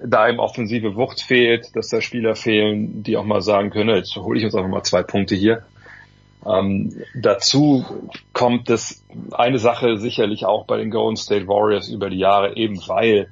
da 0.04 0.30
eben 0.30 0.40
offensive 0.40 0.96
Wucht 0.96 1.22
fehlt, 1.22 1.76
dass 1.76 1.90
da 1.90 2.02
Spieler 2.02 2.36
fehlen, 2.36 3.04
die 3.04 3.18
auch 3.18 3.24
mal 3.24 3.42
sagen 3.42 3.70
können, 3.70 3.96
jetzt 3.96 4.16
hole 4.16 4.38
ich 4.38 4.46
uns 4.46 4.56
einfach 4.56 4.70
mal 4.70 4.84
zwei 4.84 5.04
Punkte 5.04 5.36
hier. 5.36 5.64
Ähm, 6.46 6.94
dazu 7.16 7.86
kommt 8.34 8.70
es 8.70 9.04
eine 9.32 9.58
Sache 9.58 9.98
sicherlich 9.98 10.46
auch 10.46 10.66
bei 10.66 10.78
den 10.78 10.92
Golden 10.92 11.18
State 11.18 11.48
Warriors 11.48 11.90
über 11.90 12.10
die 12.10 12.20
Jahre, 12.20 12.56
eben 12.56 12.78
weil 12.88 13.30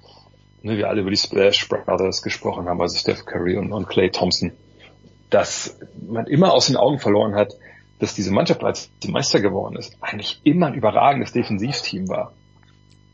ne, 0.64 0.77
wir 0.77 0.90
alle 0.90 1.01
über 1.01 1.11
die 1.11 1.17
Splash 1.17 1.67
Brothers 1.67 2.24
gesprochen 2.24 2.67
haben, 2.67 2.82
also 2.82 2.98
Steph 2.98 3.25
Curry 3.25 3.58
und, 3.58 3.72
und 3.72 3.88
Clay 3.88 4.09
Thompson, 4.09 4.51
dass 5.30 5.80
man 6.08 6.25
immer 6.25 6.53
aus 6.53 6.67
den 6.67 6.75
Augen 6.75 7.00
verloren 7.00 7.35
hat, 7.35 7.53
dass 8.00 8.16
diese 8.16 8.32
Mannschaft, 8.32 8.64
als 8.64 8.90
sie 9.01 9.11
Meister 9.11 9.40
geworden 9.40 9.75
ist, 9.77 9.95
eigentlich 10.01 10.42
immer 10.43 10.67
ein 10.67 10.74
überragendes 10.74 11.32
Defensivteam 11.33 12.09
war. 12.09 12.33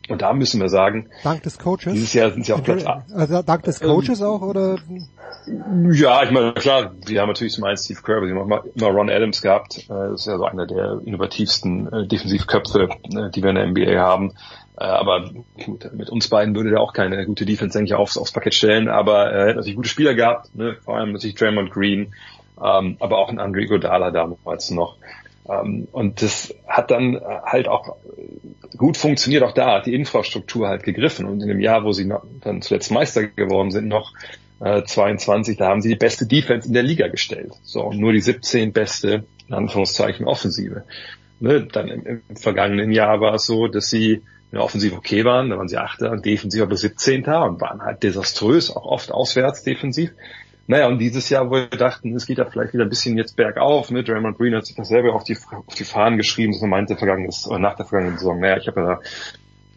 Und 0.09 0.21
da 0.21 0.33
müssen 0.33 0.59
wir 0.59 0.69
sagen, 0.69 1.09
dank 1.23 1.43
des 1.43 1.59
Coaches. 1.59 1.93
Dieses 1.93 2.13
Jahr 2.13 2.31
sind 2.31 2.45
sie 2.45 2.53
auf 2.53 2.63
Platz 2.63 2.83
Also 3.13 3.41
dank 3.41 3.63
des 3.63 3.79
Coaches 3.79 4.19
ähm, 4.19 4.25
auch 4.25 4.41
oder? 4.41 4.77
Ja, 5.91 6.23
ich 6.23 6.31
meine 6.31 6.53
klar, 6.53 6.91
sie 7.05 7.19
haben 7.19 7.27
natürlich 7.27 7.53
zum 7.53 7.63
einen 7.63 7.77
Steve 7.77 8.01
Kerr, 8.01 8.25
sie 8.25 8.33
haben 8.33 8.51
immer 8.75 8.87
Ron 8.87 9.09
Adams 9.09 9.41
gehabt. 9.41 9.77
Äh, 9.77 9.87
das 9.87 10.21
ist 10.21 10.27
ja 10.27 10.37
so 10.37 10.45
einer 10.45 10.65
der 10.65 11.01
innovativsten 11.05 11.93
äh, 11.93 12.07
Defensivköpfe, 12.07 12.89
äh, 13.15 13.29
die 13.29 13.43
wir 13.43 13.51
in 13.51 13.55
der 13.55 13.67
NBA 13.67 13.99
haben. 13.99 14.33
Aber 14.75 15.29
gut, 15.65 15.91
mit 15.93 16.09
uns 16.09 16.29
beiden 16.29 16.55
würde 16.55 16.69
der 16.69 16.79
auch 16.79 16.93
keine 16.93 17.25
gute 17.25 17.45
Defense, 17.45 17.77
denke 17.77 17.89
ich, 17.89 17.95
aufs, 17.95 18.17
aufs 18.17 18.31
Parkett 18.31 18.53
stellen. 18.53 18.87
Aber 18.87 19.29
er 19.29 19.49
hat 19.49 19.55
natürlich 19.57 19.75
gute 19.75 19.89
Spieler 19.89 20.13
gehabt, 20.13 20.55
ne? 20.55 20.77
vor 20.85 20.95
allem 20.95 21.11
natürlich 21.11 21.35
Draymond 21.35 21.69
Green, 21.71 22.13
ähm, 22.63 22.95
aber 23.01 23.17
auch 23.17 23.27
ein 23.27 23.39
Andre 23.39 23.65
Godala 23.65 24.11
damals 24.11 24.71
noch. 24.71 24.95
Ähm, 25.49 25.87
und 25.91 26.21
das 26.21 26.53
hat 26.67 26.91
dann 26.91 27.19
halt 27.19 27.67
auch 27.67 27.95
gut 28.77 28.97
funktioniert. 28.97 29.43
Auch 29.43 29.53
da 29.53 29.75
hat 29.75 29.85
die 29.85 29.95
Infrastruktur 29.95 30.67
halt 30.67 30.83
gegriffen. 30.83 31.25
Und 31.25 31.41
in 31.41 31.47
dem 31.47 31.59
Jahr, 31.59 31.83
wo 31.83 31.91
sie 31.91 32.11
dann 32.41 32.61
zuletzt 32.61 32.91
Meister 32.91 33.27
geworden 33.27 33.71
sind, 33.71 33.87
noch 33.87 34.13
äh, 34.59 34.83
22, 34.83 35.57
da 35.57 35.67
haben 35.69 35.81
sie 35.81 35.89
die 35.89 35.95
beste 35.95 36.25
Defense 36.25 36.67
in 36.67 36.73
der 36.73 36.83
Liga 36.83 37.07
gestellt. 37.07 37.53
So, 37.63 37.83
und 37.83 37.99
nur 37.99 38.13
die 38.13 38.21
17 38.21 38.73
beste, 38.73 39.23
in 39.47 39.53
Anführungszeichen, 39.53 40.27
Offensive. 40.27 40.83
Ne? 41.39 41.63
Dann 41.63 41.87
im, 41.87 42.21
im 42.27 42.35
vergangenen 42.35 42.91
Jahr 42.91 43.21
war 43.21 43.35
es 43.35 43.45
so, 43.45 43.67
dass 43.67 43.89
sie 43.89 44.21
in 44.51 44.57
der 44.57 44.63
Offensive 44.63 44.95
okay 44.95 45.25
waren, 45.25 45.51
da 45.51 45.57
waren 45.57 45.67
sie 45.67 45.77
Achter 45.77 46.11
und 46.11 46.25
defensiv 46.25 46.63
aber 46.63 46.75
17. 46.75 47.23
und 47.25 47.61
waren 47.61 47.81
halt 47.81 48.01
desaströs, 48.01 48.75
auch 48.75 48.85
oft 48.85 49.11
auswärts 49.11 49.63
defensiv. 49.63 50.11
Naja, 50.69 50.85
und 50.85 50.99
dieses 50.99 51.27
Jahr, 51.29 51.47
wo 51.47 51.55
wir 51.55 51.65
dachten, 51.65 52.15
es 52.15 52.27
geht 52.27 52.37
ja 52.37 52.45
vielleicht 52.45 52.75
wieder 52.75 52.83
ein 52.83 52.89
bisschen 52.89 53.17
jetzt 53.17 53.35
bergauf, 53.35 53.89
ne? 53.89 54.03
Draymond 54.03 54.37
Green 54.37 54.53
hat 54.53 54.67
sich 54.67 54.75
das 54.75 54.89
selber 54.89 55.15
auf 55.15 55.23
die, 55.23 55.35
auf 55.65 55.73
die 55.73 55.83
Fahnen 55.83 56.19
geschrieben, 56.19 56.53
dass 56.53 56.61
er 56.61 56.67
meinte 56.67 56.95
vergangenes, 56.95 57.47
oder 57.47 57.57
nach 57.57 57.75
der 57.75 57.87
vergangenen 57.87 58.19
Saison, 58.19 58.39
naja, 58.39 58.57
ich 58.57 58.67
habe 58.67 58.81
ja 58.81 58.99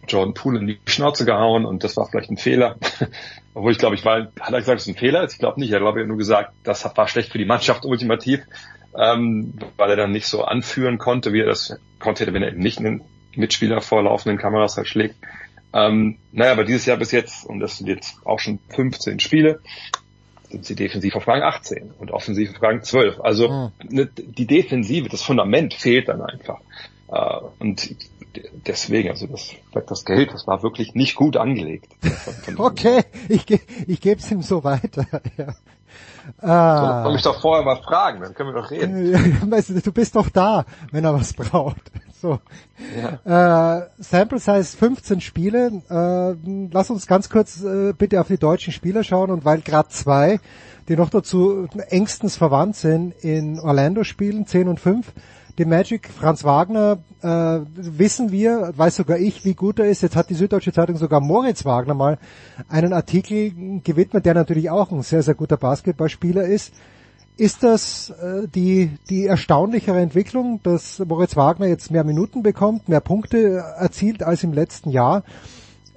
Jordan 0.07 0.35
Poole 0.35 0.59
in 0.59 0.67
die 0.67 0.79
Schnauze 0.87 1.25
gehauen 1.25 1.65
und 1.65 1.83
das 1.83 1.97
war 1.97 2.11
vielleicht 2.11 2.31
ein 2.31 2.37
Fehler. 2.37 2.77
Obwohl 3.55 3.73
ich 3.73 3.79
glaube, 3.79 3.95
ich 3.95 4.05
war, 4.05 4.33
hat 4.39 4.53
er 4.53 4.59
gesagt, 4.59 4.81
es 4.81 4.87
ist 4.87 4.95
ein 4.95 4.99
Fehler? 4.99 5.25
Ich 5.25 5.39
glaube 5.39 5.59
nicht. 5.59 5.73
Er 5.73 5.81
glaube, 5.81 6.01
er 6.01 6.07
nur 6.07 6.19
gesagt, 6.19 6.53
das 6.63 6.85
war 6.85 7.09
schlecht 7.09 7.33
für 7.33 7.39
die 7.39 7.47
Mannschaft 7.47 7.87
ultimativ, 7.87 8.43
ähm, 8.95 9.55
weil 9.79 9.89
er 9.89 9.97
dann 9.97 10.13
nicht 10.13 10.27
so 10.27 10.45
anführen 10.45 10.99
konnte, 10.99 11.33
wie 11.33 11.41
er 11.41 11.47
das 11.47 11.75
konnte, 12.01 12.31
wenn 12.35 12.43
er 12.43 12.51
eben 12.51 12.61
nicht 12.61 12.81
einen 12.81 13.01
Mitspieler 13.35 13.81
vor 13.81 14.03
laufenden 14.03 14.37
Kameras 14.37 14.77
halt 14.77 14.89
schlägt. 14.89 15.15
Ähm, 15.73 16.19
naja, 16.33 16.53
aber 16.53 16.65
dieses 16.65 16.85
Jahr 16.85 16.99
bis 16.99 17.13
jetzt, 17.13 17.47
und 17.47 17.61
das 17.61 17.79
sind 17.79 17.87
jetzt 17.87 18.19
auch 18.27 18.41
schon 18.41 18.59
15 18.69 19.21
Spiele, 19.21 19.63
sind 20.53 20.65
sie 20.65 20.75
defensiv 20.75 21.17
auf 21.17 21.27
Rang 21.27 21.43
18 21.43 21.93
und 21.99 22.11
offensiv 22.11 22.51
auf 22.51 22.63
Rang 22.63 22.83
12. 22.83 23.21
Also 23.21 23.49
mhm. 23.49 24.09
die 24.15 24.47
Defensive, 24.47 25.09
das 25.09 25.23
Fundament 25.23 25.75
fehlt 25.75 26.09
dann 26.09 26.23
einfach. 26.23 26.61
Äh, 27.09 27.41
und 27.59 27.97
deswegen, 28.67 29.09
also 29.11 29.27
das, 29.27 29.55
das 29.87 30.05
Geld, 30.05 30.33
das 30.33 30.47
war 30.47 30.63
wirklich 30.63 30.95
nicht 30.95 31.17
gut 31.17 31.37
angelegt. 31.37 31.89
okay, 32.59 33.03
ich, 33.29 33.47
ich 33.87 34.01
gebe 34.01 34.21
es 34.21 34.31
ihm 34.31 34.43
so 34.43 34.63
weiter. 34.63 35.07
ja. 35.37 35.55
Ah. 36.41 37.03
Soll 37.03 37.13
mich 37.15 37.23
doch 37.23 37.41
vorher 37.41 37.67
was 37.67 37.81
fragen, 37.81 38.21
dann 38.21 38.35
können 38.35 38.55
wir 38.55 38.61
doch 38.61 38.71
reden. 38.71 39.41
du 39.85 39.93
bist 39.93 40.17
doch 40.17 40.29
da, 40.29 40.65
wenn 40.91 41.05
er 41.05 41.15
was 41.15 41.33
braucht. 41.33 41.91
So. 42.23 42.39
Ja. 43.27 43.81
Äh, 43.81 43.89
Sample 43.99 44.39
Size 44.39 44.77
15 44.77 45.21
Spiele. 45.21 45.83
Äh, 45.91 46.69
lass 46.73 46.89
uns 46.89 47.09
ganz 47.09 47.29
kurz 47.29 47.65
äh, 47.65 47.95
bitte 47.99 48.21
auf 48.21 48.29
die 48.29 48.39
deutschen 48.39 48.73
Spieler 48.73 49.03
schauen 49.03 49.33
und 49.33 49.45
weil 49.45 49.61
gerade 49.61 49.89
zwei, 49.89 50.39
die 50.87 50.95
noch 50.95 51.11
dazu 51.11 51.67
engstens 51.89 52.37
verwandt 52.37 52.77
sind, 52.77 53.13
in 53.25 53.59
Orlando 53.59 54.05
spielen, 54.05 54.47
10 54.47 54.69
und 54.69 54.79
5. 54.79 55.13
Die 55.59 55.67
Magic, 55.67 56.09
Franz 56.09 56.45
Wagner, 56.45 56.99
äh, 57.21 57.61
wissen 57.77 58.33
wir, 58.33 58.73
weiß 58.75 58.97
sogar 58.97 59.19
ich, 59.19 59.45
wie 59.45 59.55
gut 59.55 59.79
er 59.79 59.87
ist. 59.87 60.03
Jetzt 60.03 60.17
hat 60.17 60.31
die 60.31 60.35
Süddeutsche 60.35 60.73
Zeitung 60.73 60.97
sogar 60.97 61.21
Moritz 61.21 61.67
Wagner 61.67 61.93
mal 61.93 62.19
einen 62.71 62.95
Artikel 62.95 63.81
gewidmet, 63.85 64.25
der 64.25 64.33
natürlich 64.33 64.71
auch 64.71 64.91
ein 64.91 65.03
sehr, 65.03 65.23
sehr 65.23 65.35
guter 65.35 65.59
Basketballspieler 65.59 66.45
ist. 66.45 66.73
Ist 67.37 67.63
das 67.63 68.11
äh, 68.11 68.49
die, 68.49 68.93
die 69.11 69.27
erstaunlichere 69.27 70.01
Entwicklung, 70.01 70.61
dass 70.63 70.99
Moritz 71.01 71.37
Wagner 71.37 71.67
jetzt 71.67 71.91
mehr 71.91 72.05
Minuten 72.05 72.43
bekommt, 72.43 72.89
mehr 72.89 73.01
Punkte 73.01 73.63
erzielt 73.79 74.23
als 74.23 74.43
im 74.45 74.55
letzten 74.55 74.91
Jahr? 74.91 75.23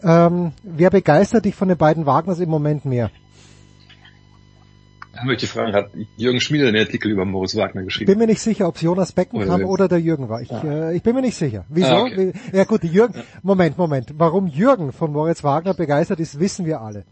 Ähm, 0.04 0.52
wer 0.64 0.90
begeistert 0.90 1.46
dich 1.46 1.56
von 1.56 1.70
den 1.70 1.78
beiden 1.78 2.06
Wagners 2.06 2.40
im 2.40 2.50
Moment 2.50 2.84
mehr? 2.84 3.10
Da 5.16 5.24
möchte 5.24 5.46
ich 5.46 5.52
fragen, 5.52 5.74
hat 5.74 5.92
Jürgen 6.18 6.42
Schmieder 6.42 6.66
den 6.66 6.76
Artikel 6.76 7.10
über 7.10 7.24
Moritz 7.24 7.56
Wagner 7.56 7.84
geschrieben? 7.84 8.12
Ich 8.12 8.18
bin 8.18 8.20
mir 8.20 8.28
nicht 8.28 8.42
sicher, 8.42 8.68
ob 8.68 8.76
es 8.76 8.82
Jonas 8.82 9.14
Beckenkamp 9.14 9.64
oder, 9.64 9.70
oder 9.70 9.88
der 9.88 10.00
Jürgen 10.00 10.28
war. 10.28 10.42
Ich, 10.42 10.52
ah. 10.52 10.90
äh, 10.90 10.96
ich 10.96 11.04
bin 11.04 11.16
mir 11.16 11.22
nicht 11.22 11.38
sicher. 11.38 11.66
Wieso? 11.70 11.88
Ah, 11.88 12.02
okay. 12.04 12.34
Ja 12.52 12.66
gut, 12.66 12.84
Jürgen, 12.84 13.24
Moment, 13.42 13.78
Moment. 13.78 14.14
Warum 14.18 14.48
Jürgen 14.48 14.92
von 14.92 15.14
Moritz 15.14 15.44
Wagner 15.44 15.74
begeistert 15.74 16.20
ist, 16.20 16.40
wissen 16.40 16.66
wir 16.66 16.82
alle. 16.82 17.06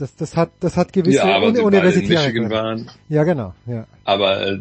Das, 0.00 0.16
das 0.16 0.34
hat, 0.34 0.52
das 0.60 0.78
hat 0.78 0.94
gewisse 0.94 1.18
ja, 1.18 1.36
aber 1.36 1.48
Uni 1.48 1.60
Universitäten. 1.60 2.48
waren. 2.48 2.90
Ja, 3.10 3.22
genau. 3.24 3.52
Ja. 3.66 3.84
Aber 4.04 4.40
äh, 4.46 4.58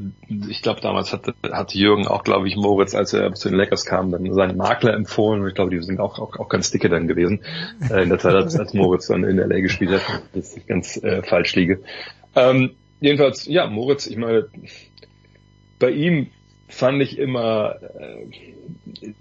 ich 0.49 0.61
glaube, 0.61 0.81
damals 0.81 1.13
hat, 1.13 1.33
hat 1.49 1.73
Jürgen 1.73 2.07
auch, 2.07 2.25
glaube 2.25 2.49
ich, 2.49 2.57
Moritz, 2.57 2.93
als 2.93 3.13
er 3.13 3.33
zu 3.33 3.47
den 3.47 3.57
Lakers 3.57 3.85
kam, 3.85 4.11
dann 4.11 4.33
seinen 4.33 4.57
Makler 4.57 4.93
empfohlen. 4.93 5.41
Und 5.41 5.47
ich 5.47 5.55
glaube, 5.55 5.71
die 5.71 5.81
sind 5.81 6.01
auch, 6.01 6.19
auch, 6.19 6.37
auch 6.37 6.49
ganz 6.49 6.71
dicke 6.71 6.89
dann 6.89 7.07
gewesen 7.07 7.39
äh, 7.89 8.03
in 8.03 8.09
der 8.09 8.19
Zeit, 8.19 8.35
als, 8.35 8.59
als 8.59 8.73
Moritz 8.73 9.07
dann 9.07 9.23
in 9.23 9.37
LA 9.37 9.61
gespielt 9.61 9.91
hat, 9.91 10.21
dass 10.33 10.57
ich 10.57 10.67
ganz 10.67 10.97
äh, 10.97 11.23
falsch 11.23 11.55
liege. 11.55 11.79
Ähm, 12.35 12.75
jedenfalls, 12.99 13.45
ja, 13.45 13.67
Moritz, 13.67 14.07
ich 14.07 14.17
meine, 14.17 14.47
bei 15.79 15.91
ihm 15.91 16.31
fand 16.67 17.01
ich 17.01 17.17
immer 17.17 17.75
äh, 17.81 18.27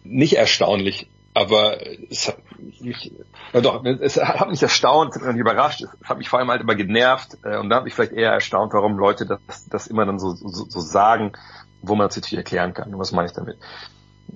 nicht 0.04 0.34
erstaunlich, 0.34 1.08
aber 1.34 1.78
es 2.10 2.28
hat 2.28 2.38
mich, 2.80 3.12
ja 3.52 3.60
doch, 3.60 3.84
es 3.84 4.16
hat 4.16 4.50
mich 4.50 4.62
erstaunt 4.62 5.16
und 5.16 5.36
überrascht. 5.36 5.82
Es 5.82 6.08
hat 6.08 6.18
mich 6.18 6.28
vor 6.28 6.40
allem 6.40 6.50
halt 6.50 6.60
immer 6.60 6.74
genervt 6.74 7.38
äh, 7.44 7.56
und 7.56 7.70
da 7.70 7.76
habe 7.76 7.88
ich 7.88 7.94
vielleicht 7.94 8.12
eher 8.12 8.32
erstaunt, 8.32 8.72
warum 8.72 8.98
Leute 8.98 9.24
das, 9.24 9.68
das 9.68 9.86
immer 9.86 10.04
dann 10.04 10.18
so, 10.18 10.32
so, 10.32 10.66
so 10.68 10.80
sagen, 10.80 11.32
wo 11.80 11.94
man 11.94 12.08
es 12.08 12.16
natürlich 12.16 12.38
erklären 12.38 12.74
kann. 12.74 12.98
Was 12.98 13.12
meine 13.12 13.28
ich 13.28 13.34
damit? 13.34 13.56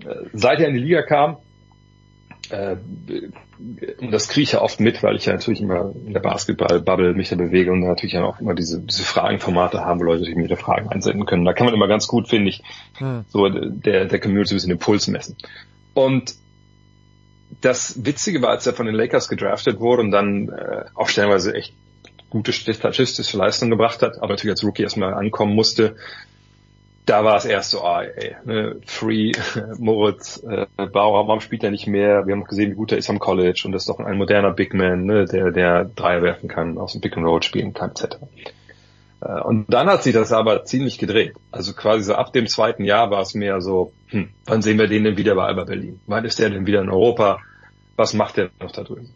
Äh, 0.04 0.28
seit 0.32 0.60
er 0.60 0.68
in 0.68 0.74
die 0.74 0.80
Liga 0.80 1.02
kam, 1.02 1.38
äh, 2.50 2.76
und 4.00 4.10
das 4.10 4.28
kriege 4.28 4.42
ich 4.42 4.52
ja 4.52 4.62
oft 4.62 4.80
mit, 4.80 5.02
weil 5.02 5.16
ich 5.16 5.26
ja 5.26 5.32
natürlich 5.32 5.60
immer 5.60 5.92
in 6.06 6.12
der 6.12 6.20
Basketball-Bubble 6.20 7.14
mich 7.14 7.28
da 7.28 7.36
bewege 7.36 7.72
und 7.72 7.80
natürlich 7.80 8.18
auch 8.18 8.40
immer 8.40 8.54
diese, 8.54 8.80
diese 8.80 9.04
Fragenformate 9.04 9.84
haben, 9.84 10.00
wo 10.00 10.04
Leute 10.04 10.24
sich 10.24 10.34
mir 10.34 10.48
da 10.48 10.56
Fragen 10.56 10.88
einsenden 10.88 11.26
können. 11.26 11.44
Da 11.44 11.52
kann 11.52 11.66
man 11.66 11.74
immer 11.74 11.88
ganz 11.88 12.08
gut, 12.08 12.28
finde 12.28 12.50
ich, 12.50 12.62
hm. 12.98 13.24
so 13.28 13.48
der, 13.48 14.06
der 14.06 14.20
Community 14.20 14.54
ein 14.54 14.56
bisschen 14.56 14.70
den 14.70 14.78
Puls 14.78 15.06
messen. 15.06 15.36
Und 15.94 16.34
das 17.60 18.04
Witzige 18.04 18.42
war, 18.42 18.50
als 18.50 18.66
er 18.66 18.72
von 18.72 18.86
den 18.86 18.94
Lakers 18.94 19.28
gedraftet 19.28 19.78
wurde 19.78 20.02
und 20.02 20.10
dann 20.10 20.48
äh, 20.48 20.84
auch 20.94 21.08
stellenweise 21.08 21.54
echt 21.54 21.74
gute 22.30 22.52
statistische 22.52 23.36
Leistung 23.36 23.68
gebracht 23.68 24.00
hat, 24.02 24.16
aber 24.16 24.28
natürlich 24.28 24.52
als 24.52 24.64
Rookie 24.64 24.82
erstmal 24.82 25.12
ankommen 25.12 25.54
musste, 25.54 25.96
da 27.04 27.24
war 27.24 27.36
es 27.36 27.44
erst 27.44 27.70
so, 27.70 27.82
ah, 27.82 28.02
ey, 28.02 28.36
ne, 28.44 28.76
Free, 28.86 29.32
Moritz, 29.78 30.42
äh, 30.48 30.66
Bauer, 30.86 31.26
warum 31.26 31.40
spielt 31.40 31.64
er 31.64 31.70
nicht 31.70 31.86
mehr? 31.86 32.26
Wir 32.26 32.34
haben 32.34 32.44
gesehen, 32.44 32.72
wie 32.72 32.76
gut 32.76 32.92
er 32.92 32.98
ist 32.98 33.10
am 33.10 33.18
College 33.18 33.62
und 33.64 33.72
das 33.72 33.82
ist 33.82 33.88
doch 33.88 33.98
ein 33.98 34.18
moderner 34.18 34.52
Big 34.52 34.72
Man, 34.74 35.04
ne, 35.04 35.24
der, 35.24 35.50
der 35.50 35.84
Dreier 35.84 36.22
werfen 36.22 36.48
kann, 36.48 36.78
aus 36.78 36.92
dem 36.92 37.00
Pick 37.00 37.16
and 37.16 37.26
Roll 37.26 37.42
spielen 37.42 37.74
kann, 37.74 37.90
etc. 37.90 38.18
Äh, 39.20 39.40
und 39.40 39.72
dann 39.72 39.88
hat 39.88 40.04
sich 40.04 40.14
das 40.14 40.32
aber 40.32 40.64
ziemlich 40.64 40.98
gedreht. 40.98 41.34
Also 41.50 41.72
quasi 41.72 42.04
so 42.04 42.14
ab 42.14 42.32
dem 42.32 42.46
zweiten 42.46 42.84
Jahr 42.84 43.10
war 43.10 43.22
es 43.22 43.34
mehr 43.34 43.60
so, 43.60 43.92
hm, 44.08 44.30
wann 44.44 44.62
sehen 44.62 44.78
wir 44.78 44.86
den 44.86 45.04
denn 45.04 45.16
wieder 45.16 45.34
bei 45.34 45.44
Alba 45.44 45.64
Berlin? 45.64 46.00
Wann 46.06 46.24
ist 46.24 46.38
der 46.38 46.50
denn 46.50 46.66
wieder 46.66 46.82
in 46.82 46.90
Europa? 46.90 47.40
Was 47.96 48.14
macht 48.14 48.36
der 48.36 48.50
noch 48.60 48.72
da 48.72 48.84
drüben? 48.84 49.10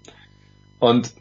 Und 0.81 1.15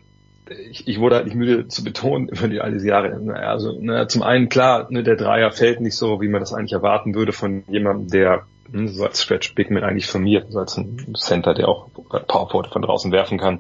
ich, 0.50 0.88
ich 0.88 1.00
wurde 1.00 1.16
halt 1.16 1.26
nicht 1.26 1.36
müde 1.36 1.68
zu 1.68 1.84
betonen 1.84 2.30
über 2.30 2.48
die 2.48 2.62
all 2.62 2.72
diese 2.72 2.88
Jahre. 2.88 3.12
Also 3.36 3.80
ne, 3.80 4.08
zum 4.08 4.22
einen 4.24 4.50
klar, 4.50 4.88
ne, 4.90 5.04
der 5.04 5.16
Dreier 5.16 5.52
fällt 5.52 5.82
nicht 5.82 5.96
so, 5.96 6.22
wie 6.22 6.28
man 6.28 6.42
das 6.42 6.54
eigentlich 6.54 6.74
erwarten 6.74 7.16
würde 7.16 7.34
von 7.34 7.64
jemandem, 7.68 8.08
der 8.10 8.46
ne, 8.72 8.88
so 8.88 9.06
als 9.06 9.22
Stretch 9.22 9.56
Big 9.56 9.72
Man 9.72 9.84
eigentlich 9.84 10.08
firmiert, 10.08 10.52
so 10.52 10.60
als 10.60 10.78
ein 10.78 11.16
Center, 11.16 11.54
der 11.54 11.68
auch 11.68 11.90
Powerforward 11.94 12.72
von 12.72 12.82
draußen 12.82 13.12
werfen 13.12 13.38
kann. 13.38 13.60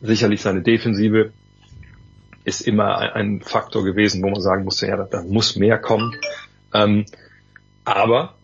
Sicherlich 0.00 0.42
seine 0.42 0.62
Defensive 0.62 1.32
ist 2.44 2.60
immer 2.62 2.98
ein, 2.98 3.10
ein 3.10 3.40
Faktor 3.42 3.84
gewesen, 3.84 4.22
wo 4.22 4.30
man 4.30 4.40
sagen 4.40 4.64
musste, 4.64 4.86
ja, 4.86 4.96
da, 4.96 5.04
da 5.04 5.22
muss 5.22 5.56
mehr 5.56 5.78
kommen. 5.78 6.14
Ähm, 6.72 7.06
aber 7.84 8.34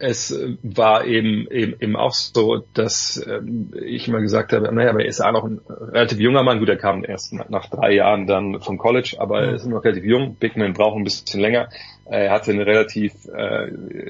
es 0.00 0.34
war 0.62 1.04
eben, 1.04 1.46
eben, 1.50 1.74
eben 1.78 1.94
auch 1.94 2.12
so, 2.12 2.64
dass 2.72 3.22
ähm, 3.28 3.70
ich 3.84 4.08
immer 4.08 4.20
gesagt 4.20 4.52
habe, 4.52 4.74
naja, 4.74 4.90
aber 4.90 5.02
er 5.02 5.08
ist 5.08 5.20
auch 5.20 5.32
noch 5.32 5.44
ein 5.44 5.60
relativ 5.68 6.18
junger 6.18 6.42
Mann. 6.42 6.58
Gut, 6.58 6.70
er 6.70 6.78
kam 6.78 7.04
erst 7.04 7.34
nach, 7.34 7.50
nach 7.50 7.68
drei 7.68 7.94
Jahren 7.94 8.26
dann 8.26 8.60
vom 8.60 8.78
College, 8.78 9.16
aber 9.18 9.42
er 9.42 9.54
ist 9.54 9.66
noch 9.66 9.84
relativ 9.84 10.04
jung. 10.04 10.36
Big 10.36 10.56
Man 10.56 10.72
braucht 10.72 10.96
ein 10.96 11.04
bisschen 11.04 11.40
länger. 11.40 11.68
Er 12.10 12.32
hatte 12.32 12.50
eine 12.50 12.66
relativ 12.66 13.12
äh, 13.32 13.68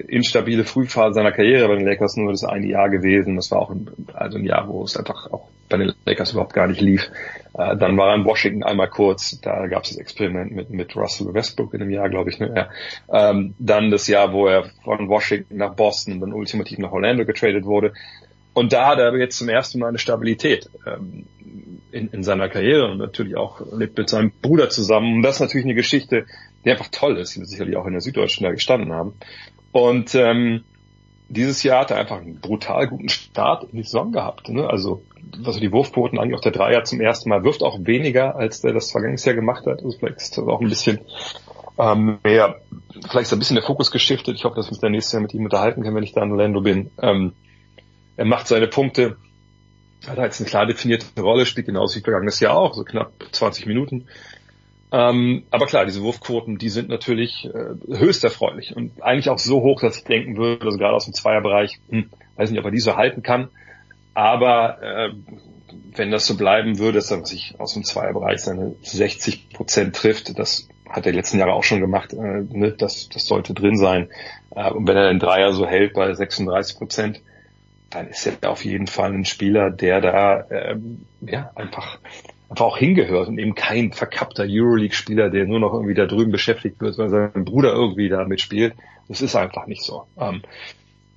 instabile 0.08 0.64
Frühphase 0.64 1.14
seiner 1.14 1.32
Karriere 1.32 1.68
bei 1.68 1.76
den 1.76 1.84
Lakers, 1.84 2.16
nur 2.16 2.32
das 2.32 2.44
eine 2.44 2.66
Jahr 2.66 2.88
gewesen. 2.88 3.36
Das 3.36 3.50
war 3.50 3.60
auch 3.60 3.70
ein, 3.70 3.90
also 4.14 4.38
ein 4.38 4.44
Jahr, 4.44 4.68
wo 4.68 4.82
es 4.82 4.96
einfach 4.96 5.30
auch 5.30 5.48
bei 5.68 5.76
den 5.76 5.92
Lakers 6.06 6.32
überhaupt 6.32 6.54
gar 6.54 6.66
nicht 6.66 6.80
lief. 6.80 7.10
Äh, 7.52 7.76
dann 7.76 7.98
war 7.98 8.08
er 8.08 8.14
in 8.16 8.24
Washington 8.24 8.62
einmal 8.62 8.88
kurz, 8.88 9.38
da 9.42 9.66
gab 9.66 9.84
es 9.84 9.90
das 9.90 9.98
Experiment 9.98 10.50
mit, 10.50 10.70
mit 10.70 10.96
Russell 10.96 11.34
Westbrook 11.34 11.74
in 11.74 11.82
einem 11.82 11.90
Jahr, 11.90 12.08
glaube 12.08 12.30
ich. 12.30 12.38
Ne? 12.38 12.52
Ja. 12.56 13.30
Ähm, 13.30 13.54
dann 13.58 13.90
das 13.90 14.06
Jahr, 14.06 14.32
wo 14.32 14.46
er 14.46 14.64
von 14.82 15.08
Washington 15.08 15.58
nach 15.58 15.74
Boston 15.74 16.14
und 16.14 16.20
dann 16.20 16.32
ultimativ 16.32 16.78
nach 16.78 16.92
Orlando 16.92 17.26
getradet 17.26 17.66
wurde. 17.66 17.92
Und 18.54 18.72
da 18.72 18.88
hat 18.88 18.98
er 18.98 19.14
jetzt 19.18 19.36
zum 19.36 19.50
ersten 19.50 19.78
Mal 19.78 19.88
eine 19.88 19.98
Stabilität 19.98 20.70
ähm, 20.86 21.26
in, 21.92 22.08
in 22.08 22.22
seiner 22.22 22.48
Karriere 22.48 22.90
und 22.90 22.98
natürlich 22.98 23.36
auch 23.36 23.60
lebt 23.72 23.98
mit 23.98 24.08
seinem 24.08 24.32
Bruder 24.42 24.70
zusammen. 24.70 25.16
Und 25.16 25.22
das 25.22 25.36
ist 25.36 25.40
natürlich 25.40 25.66
eine 25.66 25.74
Geschichte, 25.74 26.26
die 26.64 26.70
einfach 26.70 26.88
toll 26.90 27.16
ist, 27.18 27.34
die 27.34 27.40
wir 27.40 27.46
sicherlich 27.46 27.76
auch 27.76 27.86
in 27.86 27.92
der 27.92 28.00
Süddeutschen 28.00 28.44
da 28.44 28.52
gestanden 28.52 28.92
haben. 28.92 29.14
Und 29.72 30.14
ähm, 30.14 30.64
dieses 31.28 31.62
Jahr 31.62 31.82
hat 31.82 31.92
er 31.92 31.98
einfach 31.98 32.20
einen 32.20 32.40
brutal 32.40 32.88
guten 32.88 33.08
Start 33.08 33.64
in 33.64 33.76
die 33.76 33.84
Saison 33.84 34.10
gehabt. 34.10 34.48
Ne? 34.48 34.68
Also 34.68 35.02
was 35.38 35.58
die 35.58 35.72
Wurfquoten 35.72 36.18
angeht, 36.18 36.36
auch 36.36 36.42
der 36.42 36.52
Dreier 36.52 36.84
zum 36.84 37.00
ersten 37.00 37.28
Mal 37.28 37.44
wirft 37.44 37.62
auch 37.62 37.78
weniger, 37.80 38.34
als 38.36 38.60
der 38.60 38.72
das 38.72 38.90
vergangenes 38.90 39.24
Jahr 39.24 39.36
gemacht 39.36 39.66
hat. 39.66 39.82
Also 39.82 39.96
vielleicht 39.96 40.16
ist 40.16 40.36
das 40.36 40.44
auch 40.44 40.60
ein 40.60 40.68
bisschen 40.68 41.00
ähm, 41.78 42.18
mehr, 42.24 42.60
vielleicht 43.08 43.26
ist 43.26 43.32
ein 43.32 43.38
bisschen 43.38 43.56
der 43.56 43.64
Fokus 43.64 43.90
geschiftet. 43.90 44.36
Ich 44.36 44.44
hoffe, 44.44 44.56
dass 44.56 44.66
wir 44.66 44.72
uns 44.72 44.80
dann 44.80 44.92
nächstes 44.92 45.12
Jahr 45.12 45.22
mit 45.22 45.32
ihm 45.32 45.44
unterhalten 45.44 45.82
können, 45.82 45.94
wenn 45.94 46.02
ich 46.02 46.12
da 46.12 46.22
in 46.22 46.32
Orlando 46.32 46.60
bin. 46.60 46.90
Ähm, 47.00 47.32
er 48.16 48.24
macht 48.24 48.48
seine 48.48 48.66
Punkte, 48.66 49.16
hat 50.06 50.18
jetzt 50.18 50.40
eine 50.40 50.48
klar 50.48 50.66
definierte 50.66 51.20
Rolle, 51.20 51.46
spielt 51.46 51.66
genauso 51.66 51.96
wie 51.96 52.02
vergangenes 52.02 52.40
Jahr 52.40 52.56
auch, 52.56 52.74
so 52.74 52.84
knapp 52.84 53.12
20 53.32 53.66
Minuten. 53.66 54.08
Ähm, 54.92 55.44
aber 55.50 55.66
klar, 55.66 55.84
diese 55.84 56.02
Wurfquoten, 56.02 56.58
die 56.58 56.68
sind 56.68 56.88
natürlich 56.88 57.46
äh, 57.46 57.96
höchst 57.96 58.24
erfreulich 58.24 58.74
und 58.74 59.02
eigentlich 59.02 59.30
auch 59.30 59.38
so 59.38 59.62
hoch, 59.62 59.80
dass 59.80 59.98
ich 59.98 60.04
denken 60.04 60.36
würde, 60.36 60.64
also 60.64 60.78
gerade 60.78 60.94
aus 60.94 61.04
dem 61.04 61.14
Zweierbereich, 61.14 61.78
hm, 61.88 62.10
weiß 62.36 62.50
nicht, 62.50 62.58
ob 62.58 62.64
er 62.64 62.72
die 62.72 62.80
so 62.80 62.96
halten 62.96 63.22
kann. 63.22 63.48
Aber 64.14 64.82
äh, 64.82 65.10
wenn 65.94 66.10
das 66.10 66.26
so 66.26 66.36
bleiben 66.36 66.78
würde, 66.78 66.98
dass 66.98 67.10
er 67.10 67.24
sich 67.24 67.54
aus 67.58 67.74
dem 67.74 67.84
Zweierbereich 67.84 68.40
seine 68.40 68.74
60 68.82 69.50
Prozent 69.50 69.94
trifft, 69.94 70.38
das 70.38 70.68
hat 70.88 71.06
er 71.06 71.12
letzten 71.12 71.38
Jahre 71.38 71.52
auch 71.52 71.62
schon 71.62 71.80
gemacht, 71.80 72.12
äh, 72.12 72.16
ne, 72.16 72.72
das, 72.76 73.08
das 73.08 73.26
sollte 73.26 73.54
drin 73.54 73.76
sein. 73.76 74.08
Äh, 74.50 74.70
und 74.70 74.88
wenn 74.88 74.96
er 74.96 75.08
den 75.08 75.20
Dreier 75.20 75.52
so 75.52 75.66
hält 75.66 75.94
bei 75.94 76.12
36 76.12 76.76
Prozent, 76.76 77.22
dann 77.90 78.08
ist 78.08 78.26
er 78.26 78.50
auf 78.50 78.64
jeden 78.64 78.86
Fall 78.86 79.12
ein 79.12 79.24
Spieler, 79.24 79.70
der 79.70 80.00
da 80.00 80.44
ähm, 80.50 81.06
ja 81.20 81.50
einfach 81.54 81.98
einfach 82.50 82.66
auch 82.66 82.78
hingehört 82.78 83.28
und 83.28 83.38
eben 83.38 83.54
kein 83.54 83.92
verkappter 83.92 84.44
Euroleague-Spieler, 84.46 85.30
der 85.30 85.46
nur 85.46 85.60
noch 85.60 85.72
irgendwie 85.72 85.94
da 85.94 86.06
drüben 86.06 86.32
beschäftigt 86.32 86.80
wird, 86.80 86.98
weil 86.98 87.08
sein 87.08 87.44
Bruder 87.44 87.72
irgendwie 87.72 88.08
da 88.08 88.24
mitspielt. 88.24 88.74
Das 89.08 89.22
ist 89.22 89.36
einfach 89.36 89.66
nicht 89.66 89.82
so. 89.82 90.04
Ähm, 90.18 90.42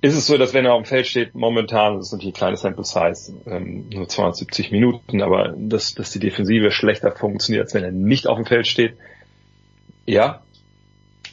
ist 0.00 0.14
es 0.14 0.26
so, 0.26 0.38
dass 0.38 0.54
wenn 0.54 0.64
er 0.64 0.74
auf 0.74 0.82
dem 0.82 0.86
Feld 0.86 1.06
steht, 1.06 1.34
momentan, 1.34 1.96
das 1.96 2.06
ist 2.06 2.12
natürlich 2.12 2.34
ein 2.34 2.38
kleines 2.38 2.60
Sample 2.60 2.84
Size, 2.84 3.34
ähm, 3.46 3.88
nur 3.92 4.08
270 4.08 4.70
Minuten, 4.70 5.22
aber 5.22 5.54
dass, 5.56 5.94
dass 5.94 6.12
die 6.12 6.18
Defensive 6.20 6.70
schlechter 6.70 7.10
funktioniert, 7.10 7.64
als 7.64 7.74
wenn 7.74 7.84
er 7.84 7.90
nicht 7.90 8.26
auf 8.28 8.36
dem 8.36 8.46
Feld 8.46 8.66
steht. 8.68 8.96
Ja, 10.06 10.42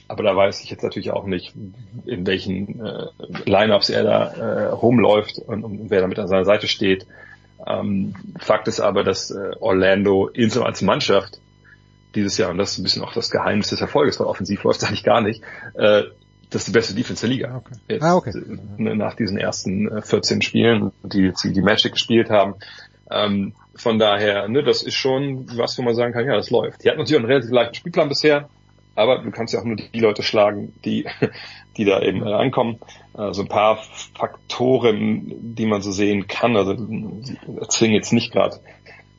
aber 0.07 0.23
da 0.23 0.35
weiß 0.35 0.63
ich 0.63 0.69
jetzt 0.69 0.83
natürlich 0.83 1.11
auch 1.11 1.25
nicht, 1.25 1.53
in 2.05 2.25
welchen 2.25 2.83
äh, 2.83 3.07
Lineups 3.45 3.89
er 3.89 4.03
da 4.03 4.23
äh, 4.31 4.65
rumläuft 4.69 5.37
und, 5.37 5.63
und 5.63 5.89
wer 5.89 6.01
da 6.01 6.07
mit 6.07 6.17
an 6.17 6.27
seiner 6.27 6.45
Seite 6.45 6.67
steht. 6.67 7.05
Ähm, 7.67 8.15
Fakt 8.39 8.67
ist 8.67 8.79
aber, 8.79 9.03
dass 9.03 9.31
äh, 9.31 9.51
Orlando 9.59 10.27
insgesamt 10.27 10.67
als 10.67 10.81
Mannschaft 10.81 11.39
dieses 12.15 12.37
Jahr, 12.37 12.51
und 12.51 12.57
das 12.57 12.73
ist 12.73 12.79
ein 12.79 12.83
bisschen 12.83 13.03
auch 13.03 13.13
das 13.13 13.31
Geheimnis 13.31 13.69
des 13.69 13.81
Erfolges, 13.81 14.19
weil 14.19 14.27
offensiv 14.27 14.63
läuft 14.63 14.81
es 14.81 14.87
eigentlich 14.87 15.03
gar 15.03 15.21
nicht, 15.21 15.41
äh, 15.75 16.03
das 16.49 16.63
ist 16.63 16.67
die 16.67 16.71
beste 16.73 16.93
Defense 16.93 17.21
der 17.21 17.29
Liga. 17.29 17.55
Okay. 17.55 17.75
Jetzt, 17.87 18.03
ah, 18.03 18.15
okay. 18.15 18.31
Äh, 18.37 18.95
nach 18.95 19.15
diesen 19.15 19.37
ersten 19.37 19.87
äh, 19.89 20.01
14 20.01 20.41
Spielen, 20.41 20.91
die 21.03 21.31
die, 21.43 21.53
die 21.53 21.61
Magic 21.61 21.93
gespielt 21.93 22.29
haben. 22.29 22.55
Ähm, 23.09 23.53
von 23.75 23.99
daher, 23.99 24.47
ne, 24.49 24.63
das 24.63 24.83
ist 24.83 24.95
schon 24.95 25.45
was, 25.57 25.77
wo 25.77 25.81
man 25.81 25.95
sagen 25.95 26.13
kann, 26.13 26.25
ja, 26.25 26.35
das 26.35 26.49
läuft. 26.49 26.83
Die 26.83 26.89
hatten 26.89 26.99
natürlich 26.99 27.17
auch 27.17 27.23
einen 27.23 27.31
relativ 27.31 27.51
leichten 27.51 27.75
Spielplan 27.75 28.09
bisher, 28.09 28.49
aber 28.95 29.19
du 29.19 29.31
kannst 29.31 29.53
ja 29.53 29.59
auch 29.59 29.65
nur 29.65 29.77
die 29.77 29.99
Leute 29.99 30.23
schlagen, 30.23 30.73
die, 30.83 31.05
die 31.77 31.85
da 31.85 32.01
eben 32.01 32.25
äh, 32.25 32.33
ankommen. 32.33 32.79
Also 33.13 33.43
ein 33.43 33.47
paar 33.47 33.77
Faktoren, 34.17 35.55
die 35.55 35.65
man 35.65 35.81
so 35.81 35.91
sehen 35.91 36.27
kann. 36.27 36.55
Also 36.57 36.75
sie 36.75 37.37
erzwingen 37.59 37.95
jetzt 37.95 38.13
nicht 38.13 38.31
gerade 38.31 38.59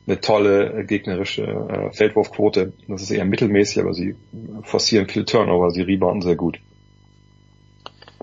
eine 0.05 0.19
tolle 0.19 0.81
äh, 0.81 0.83
gegnerische 0.83 1.43
äh, 1.43 1.91
Feldwurfquote. 1.91 2.73
Das 2.87 3.01
ist 3.01 3.11
eher 3.11 3.25
mittelmäßig, 3.25 3.81
aber 3.81 3.93
sie 3.93 4.15
forcieren 4.63 5.07
viel 5.07 5.25
Turnover, 5.25 5.71
sie 5.71 5.81
rebounden 5.81 6.21
sehr 6.21 6.35
gut. 6.35 6.59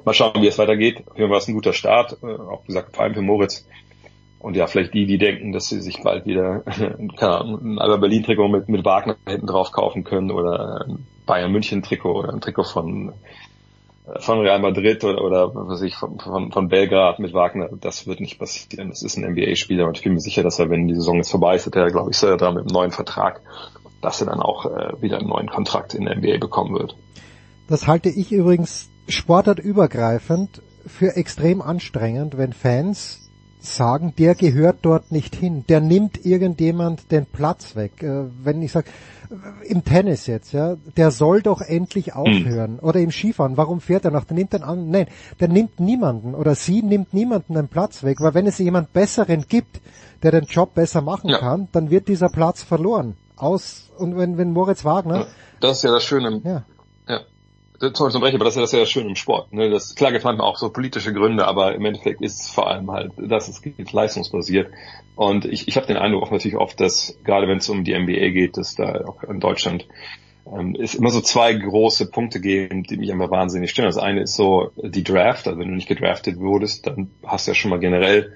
Mal 0.04 0.14
schauen, 0.14 0.40
wie 0.40 0.46
es 0.46 0.58
weitergeht. 0.58 1.04
Hier 1.14 1.28
war 1.28 1.38
es 1.38 1.48
ein 1.48 1.54
guter 1.54 1.72
Start, 1.72 2.18
äh, 2.22 2.26
auch 2.26 2.64
gesagt, 2.64 2.94
vor 2.94 3.04
allem 3.04 3.14
für 3.14 3.22
Moritz. 3.22 3.66
Und 4.38 4.56
ja, 4.56 4.66
vielleicht 4.66 4.94
die, 4.94 5.04
die 5.04 5.18
denken, 5.18 5.52
dass 5.52 5.68
sie 5.68 5.82
sich 5.82 6.02
bald 6.02 6.24
wieder 6.24 6.60
keine 7.16 7.40
Ahnung, 7.40 7.74
ein 7.74 7.78
Alba 7.78 7.96
Berlin 7.96 8.22
Trikot 8.22 8.48
mit, 8.48 8.68
mit 8.68 8.84
Wagner 8.84 9.16
hinten 9.26 9.46
drauf 9.46 9.72
kaufen 9.72 10.04
können 10.04 10.30
oder 10.30 10.86
ein 10.86 11.06
Bayern 11.30 11.52
München 11.52 11.80
Trikot 11.80 12.18
oder 12.18 12.32
ein 12.32 12.40
Trikot 12.40 12.64
von 12.64 13.12
von 14.18 14.40
Real 14.40 14.58
Madrid 14.58 15.04
oder, 15.04 15.22
oder 15.22 15.54
was 15.54 15.82
ich, 15.82 15.94
von, 15.94 16.18
von, 16.18 16.50
von 16.50 16.66
Belgrad 16.66 17.20
mit 17.20 17.32
Wagner, 17.32 17.68
das 17.80 18.08
wird 18.08 18.18
nicht 18.18 18.40
passieren. 18.40 18.88
Das 18.88 19.04
ist 19.04 19.16
ein 19.16 19.30
NBA-Spieler 19.30 19.86
und 19.86 19.96
ich 19.96 20.02
bin 20.02 20.14
mir 20.14 20.20
sicher, 20.20 20.42
dass 20.42 20.58
er, 20.58 20.68
wenn 20.70 20.88
die 20.88 20.96
Saison 20.96 21.18
jetzt 21.18 21.30
vorbei 21.30 21.54
ist, 21.54 21.66
hat 21.66 21.76
er, 21.76 21.88
glaube 21.92 22.10
ich, 22.10 22.16
sehr 22.16 22.36
dran 22.36 22.54
mit 22.54 22.64
einem 22.64 22.72
neuen 22.72 22.90
Vertrag, 22.90 23.40
dass 24.02 24.20
er 24.20 24.26
dann 24.26 24.40
auch 24.40 24.66
äh, 24.66 25.00
wieder 25.00 25.18
einen 25.18 25.28
neuen 25.28 25.48
Kontrakt 25.48 25.94
in 25.94 26.06
der 26.06 26.16
NBA 26.16 26.38
bekommen 26.38 26.74
wird. 26.74 26.96
Das 27.68 27.86
halte 27.86 28.08
ich 28.08 28.32
übrigens 28.32 28.90
sportartübergreifend 29.06 30.62
für 30.84 31.14
extrem 31.14 31.62
anstrengend, 31.62 32.36
wenn 32.36 32.52
Fans 32.52 33.19
sagen, 33.64 34.14
der 34.18 34.34
gehört 34.34 34.78
dort 34.82 35.12
nicht 35.12 35.34
hin, 35.36 35.64
der 35.68 35.80
nimmt 35.80 36.24
irgendjemand 36.24 37.10
den 37.10 37.26
Platz 37.26 37.76
weg. 37.76 38.02
Äh, 38.02 38.24
wenn 38.42 38.62
ich 38.62 38.72
sage, 38.72 38.88
im 39.64 39.84
Tennis 39.84 40.26
jetzt, 40.26 40.52
ja, 40.52 40.76
der 40.96 41.10
soll 41.10 41.42
doch 41.42 41.60
endlich 41.60 42.06
hm. 42.06 42.14
aufhören. 42.14 42.78
Oder 42.80 43.00
im 43.00 43.10
Skifahren, 43.10 43.56
warum 43.56 43.80
fährt 43.80 44.04
er 44.04 44.10
noch? 44.10 44.24
Der 44.24 44.36
nimmt 44.36 44.52
den 44.52 44.62
an. 44.62 44.90
Nein, 44.90 45.06
der 45.38 45.48
nimmt 45.48 45.78
niemanden 45.78 46.34
oder 46.34 46.54
sie 46.54 46.82
nimmt 46.82 47.14
niemanden 47.14 47.54
den 47.54 47.68
Platz 47.68 48.02
weg, 48.02 48.20
weil 48.20 48.34
wenn 48.34 48.46
es 48.46 48.58
jemand 48.58 48.92
Besseren 48.92 49.44
gibt, 49.48 49.80
der 50.22 50.32
den 50.32 50.44
Job 50.44 50.74
besser 50.74 51.00
machen 51.00 51.30
ja. 51.30 51.38
kann, 51.38 51.68
dann 51.72 51.90
wird 51.90 52.08
dieser 52.08 52.28
Platz 52.28 52.62
verloren. 52.62 53.16
Aus, 53.36 53.90
und 53.96 54.16
wenn, 54.18 54.36
wenn 54.36 54.52
Moritz 54.52 54.84
Wagner. 54.84 55.26
Das 55.60 55.78
ist 55.78 55.82
ja 55.84 55.92
das 55.92 56.04
Schöne. 56.04 56.40
Ja. 56.44 56.64
Sorry 57.80 58.12
zum 58.12 58.20
Brechen, 58.20 58.36
aber 58.36 58.44
das 58.44 58.56
ist 58.56 58.72
ja 58.72 58.80
das, 58.80 58.90
Schöne 58.90 59.08
im 59.08 59.16
Sport. 59.16 59.52
Ne? 59.52 59.70
Das, 59.70 59.94
klar 59.94 60.12
gibt 60.12 60.24
manchmal 60.24 60.46
auch 60.46 60.56
so 60.56 60.70
politische 60.70 61.12
Gründe, 61.12 61.46
aber 61.46 61.74
im 61.74 61.84
Endeffekt 61.84 62.20
ist 62.20 62.40
es 62.40 62.50
vor 62.50 62.68
allem 62.68 62.90
halt, 62.90 63.12
dass 63.16 63.48
es 63.48 63.62
geht 63.62 63.92
leistungsbasiert. 63.92 64.70
Und 65.16 65.44
ich, 65.44 65.68
ich 65.68 65.76
habe 65.76 65.86
den 65.86 65.96
Eindruck 65.96 66.24
auch 66.24 66.30
natürlich 66.30 66.56
oft, 66.56 66.78
dass 66.80 67.18
gerade 67.24 67.48
wenn 67.48 67.58
es 67.58 67.68
um 67.68 67.84
die 67.84 67.98
NBA 67.98 68.30
geht, 68.30 68.56
dass 68.56 68.74
da 68.74 69.04
auch 69.06 69.22
in 69.24 69.40
Deutschland 69.40 69.86
ähm, 70.46 70.76
es 70.78 70.94
immer 70.94 71.10
so 71.10 71.20
zwei 71.20 71.52
große 71.54 72.10
Punkte 72.10 72.40
geben, 72.40 72.82
die 72.82 72.96
mich 72.96 73.08
immer 73.08 73.30
wahnsinnig 73.30 73.70
stören. 73.70 73.88
Das 73.88 73.98
eine 73.98 74.22
ist 74.22 74.34
so 74.34 74.70
die 74.76 75.04
Draft, 75.04 75.46
also 75.46 75.58
wenn 75.58 75.68
du 75.68 75.74
nicht 75.74 75.88
gedraftet 75.88 76.38
wurdest, 76.38 76.86
dann 76.86 77.10
hast 77.24 77.46
du 77.46 77.52
ja 77.52 77.54
schon 77.54 77.70
mal 77.70 77.80
generell 77.80 78.32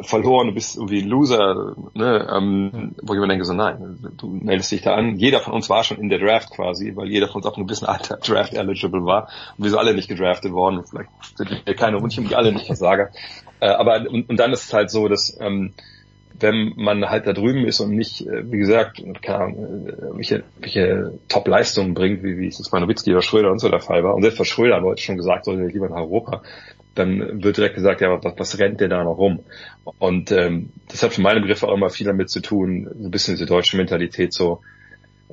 verloren, 0.00 0.48
du 0.48 0.54
bist 0.54 0.76
irgendwie 0.76 1.02
ein 1.02 1.08
Loser, 1.08 1.74
ne, 1.94 2.26
ähm, 2.34 2.94
wo 3.02 3.14
ich 3.14 3.20
mir 3.20 3.28
denke 3.28 3.44
so, 3.44 3.52
nein, 3.52 3.98
du 4.16 4.28
meldest 4.28 4.72
dich 4.72 4.82
da 4.82 4.94
an. 4.94 5.16
Jeder 5.16 5.40
von 5.40 5.52
uns 5.52 5.68
war 5.68 5.84
schon 5.84 5.98
in 5.98 6.08
der 6.08 6.18
Draft 6.18 6.50
quasi, 6.50 6.96
weil 6.96 7.08
jeder 7.08 7.28
von 7.28 7.36
uns 7.42 7.46
auch 7.46 7.58
ein 7.58 7.66
bisschen 7.66 7.88
alter 7.88 8.16
Draft 8.24 8.54
eligible 8.54 9.04
war. 9.04 9.28
Und 9.56 9.64
wir 9.64 9.70
sind 9.70 9.78
alle 9.78 9.94
nicht 9.94 10.08
gedraftet 10.08 10.52
worden. 10.52 10.82
Vielleicht 10.88 11.10
sind 11.36 11.66
wir 11.66 11.74
keine 11.74 11.98
und 11.98 12.16
die 12.16 12.34
alle 12.34 12.52
nicht 12.52 12.66
Versager. 12.66 13.10
Äh, 13.60 13.68
aber 13.68 14.10
und, 14.10 14.28
und 14.28 14.36
dann 14.38 14.52
ist 14.52 14.64
es 14.64 14.72
halt 14.72 14.90
so, 14.90 15.06
dass 15.06 15.38
ähm, 15.40 15.72
wenn 16.40 16.72
man 16.76 17.08
halt 17.08 17.28
da 17.28 17.32
drüben 17.32 17.64
ist 17.64 17.78
und 17.78 17.94
nicht, 17.94 18.26
äh, 18.26 18.50
wie 18.50 18.58
gesagt, 18.58 19.00
keine 19.22 19.38
Ahnung, 19.38 19.86
äh, 19.86 20.16
welche, 20.16 20.42
welche 20.58 21.12
Top-Leistungen 21.28 21.94
bringt, 21.94 22.24
wie, 22.24 22.38
wie 22.38 22.48
es 22.48 22.68
bei 22.70 22.80
Nowitzki 22.80 23.12
oder 23.12 23.22
Schröder 23.22 23.52
und 23.52 23.60
so 23.60 23.68
der 23.68 23.78
Fall 23.78 24.02
war. 24.02 24.16
Und 24.16 24.22
selbst 24.22 24.38
bei 24.38 24.44
Schröder 24.44 24.74
haben 24.74 24.84
Leute 24.84 25.00
schon 25.00 25.16
gesagt, 25.16 25.44
sollte 25.44 25.62
lieber 25.66 25.88
nach 25.88 25.98
Europa 25.98 26.42
dann 26.94 27.42
wird 27.42 27.56
direkt 27.56 27.74
gesagt, 27.74 28.00
ja, 28.00 28.22
was, 28.22 28.34
was 28.36 28.58
rennt 28.58 28.80
der 28.80 28.88
da 28.88 29.04
noch 29.04 29.16
rum? 29.16 29.40
Und 29.98 30.30
ähm, 30.32 30.70
das 30.88 31.02
hat 31.02 31.12
für 31.12 31.22
meine 31.22 31.40
Begriffe 31.40 31.68
auch 31.68 31.74
immer 31.74 31.90
viel 31.90 32.06
damit 32.06 32.30
zu 32.30 32.40
tun, 32.40 32.88
so 32.98 33.08
ein 33.08 33.10
bisschen 33.10 33.34
diese 33.34 33.46
deutsche 33.46 33.76
Mentalität 33.76 34.32
so, 34.32 34.60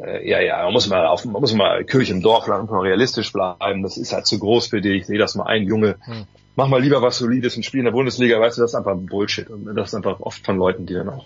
äh, 0.01 0.27
ja, 0.27 0.39
ja, 0.39 0.63
man 0.63 0.73
muss 0.73 0.87
mal 0.87 1.05
auf, 1.05 1.25
man 1.25 1.41
muss 1.41 1.53
mal 1.53 1.83
Kirche 1.83 2.13
im 2.13 2.21
Dorf 2.21 2.47
lang 2.47 2.69
mal 2.69 2.81
realistisch 2.81 3.33
bleiben, 3.33 3.83
das 3.83 3.97
ist 3.97 4.13
halt 4.13 4.25
zu 4.25 4.39
groß 4.39 4.67
für 4.67 4.81
dich, 4.81 5.01
ich 5.01 5.07
sehe 5.07 5.19
das 5.19 5.35
mal 5.35 5.45
ein, 5.45 5.63
Junge, 5.63 5.97
hm. 6.05 6.25
mach 6.55 6.67
mal 6.67 6.81
lieber 6.81 7.01
was 7.01 7.17
Solides 7.17 7.55
und 7.57 7.63
spiel 7.63 7.79
in 7.79 7.85
der 7.85 7.91
Bundesliga, 7.91 8.39
weißt 8.39 8.57
du, 8.57 8.61
das 8.61 8.71
ist 8.71 8.75
einfach 8.75 8.95
Bullshit. 8.97 9.49
Und 9.49 9.75
das 9.75 9.89
ist 9.89 9.95
einfach 9.95 10.19
oft 10.21 10.45
von 10.45 10.57
Leuten, 10.57 10.85
die 10.85 10.93
dann 10.93 11.09
auch 11.09 11.25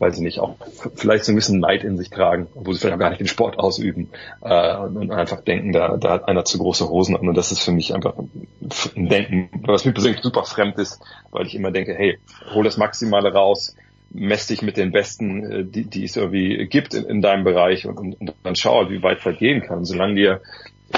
weil 0.00 0.14
sie 0.14 0.22
nicht 0.22 0.40
auch 0.40 0.56
vielleicht 0.96 1.24
so 1.26 1.32
ein 1.32 1.34
bisschen 1.36 1.60
Neid 1.60 1.84
in 1.84 1.98
sich 1.98 2.08
tragen, 2.08 2.48
obwohl 2.54 2.72
sie 2.72 2.80
vielleicht 2.80 2.94
auch 2.94 3.00
gar 3.00 3.10
nicht 3.10 3.20
den 3.20 3.28
Sport 3.28 3.58
ausüben 3.58 4.08
äh, 4.40 4.76
und, 4.78 5.12
einfach 5.12 5.42
denken, 5.42 5.72
da, 5.72 5.98
da 5.98 6.12
hat 6.12 6.26
einer 6.26 6.44
zu 6.46 6.58
große 6.58 6.88
Hosen 6.88 7.16
an. 7.16 7.28
Und 7.28 7.36
das 7.36 7.52
ist 7.52 7.62
für 7.62 7.70
mich 7.70 7.94
einfach 7.94 8.14
ein 8.16 9.08
Denken, 9.08 9.50
was 9.66 9.84
mir 9.84 9.92
persönlich 9.92 10.22
super 10.22 10.44
fremd 10.44 10.78
ist, 10.78 11.02
weil 11.30 11.46
ich 11.46 11.54
immer 11.54 11.70
denke, 11.70 11.94
hey, 11.94 12.18
hol 12.54 12.64
das 12.64 12.78
Maximale 12.78 13.32
raus, 13.32 13.76
mess 14.08 14.46
dich 14.46 14.62
mit 14.62 14.78
den 14.78 14.90
Besten, 14.90 15.44
äh, 15.44 15.64
die, 15.66 15.84
die 15.84 16.04
es 16.04 16.16
irgendwie 16.16 16.66
gibt 16.66 16.94
in, 16.94 17.04
in 17.04 17.20
deinem 17.20 17.44
Bereich 17.44 17.86
und, 17.86 17.98
und, 17.98 18.14
und 18.14 18.34
dann 18.42 18.56
schau, 18.56 18.88
wie 18.88 19.02
weit 19.02 19.20
vergehen 19.20 19.60
kann. 19.60 19.84
Solange 19.84 20.14
dir 20.14 20.40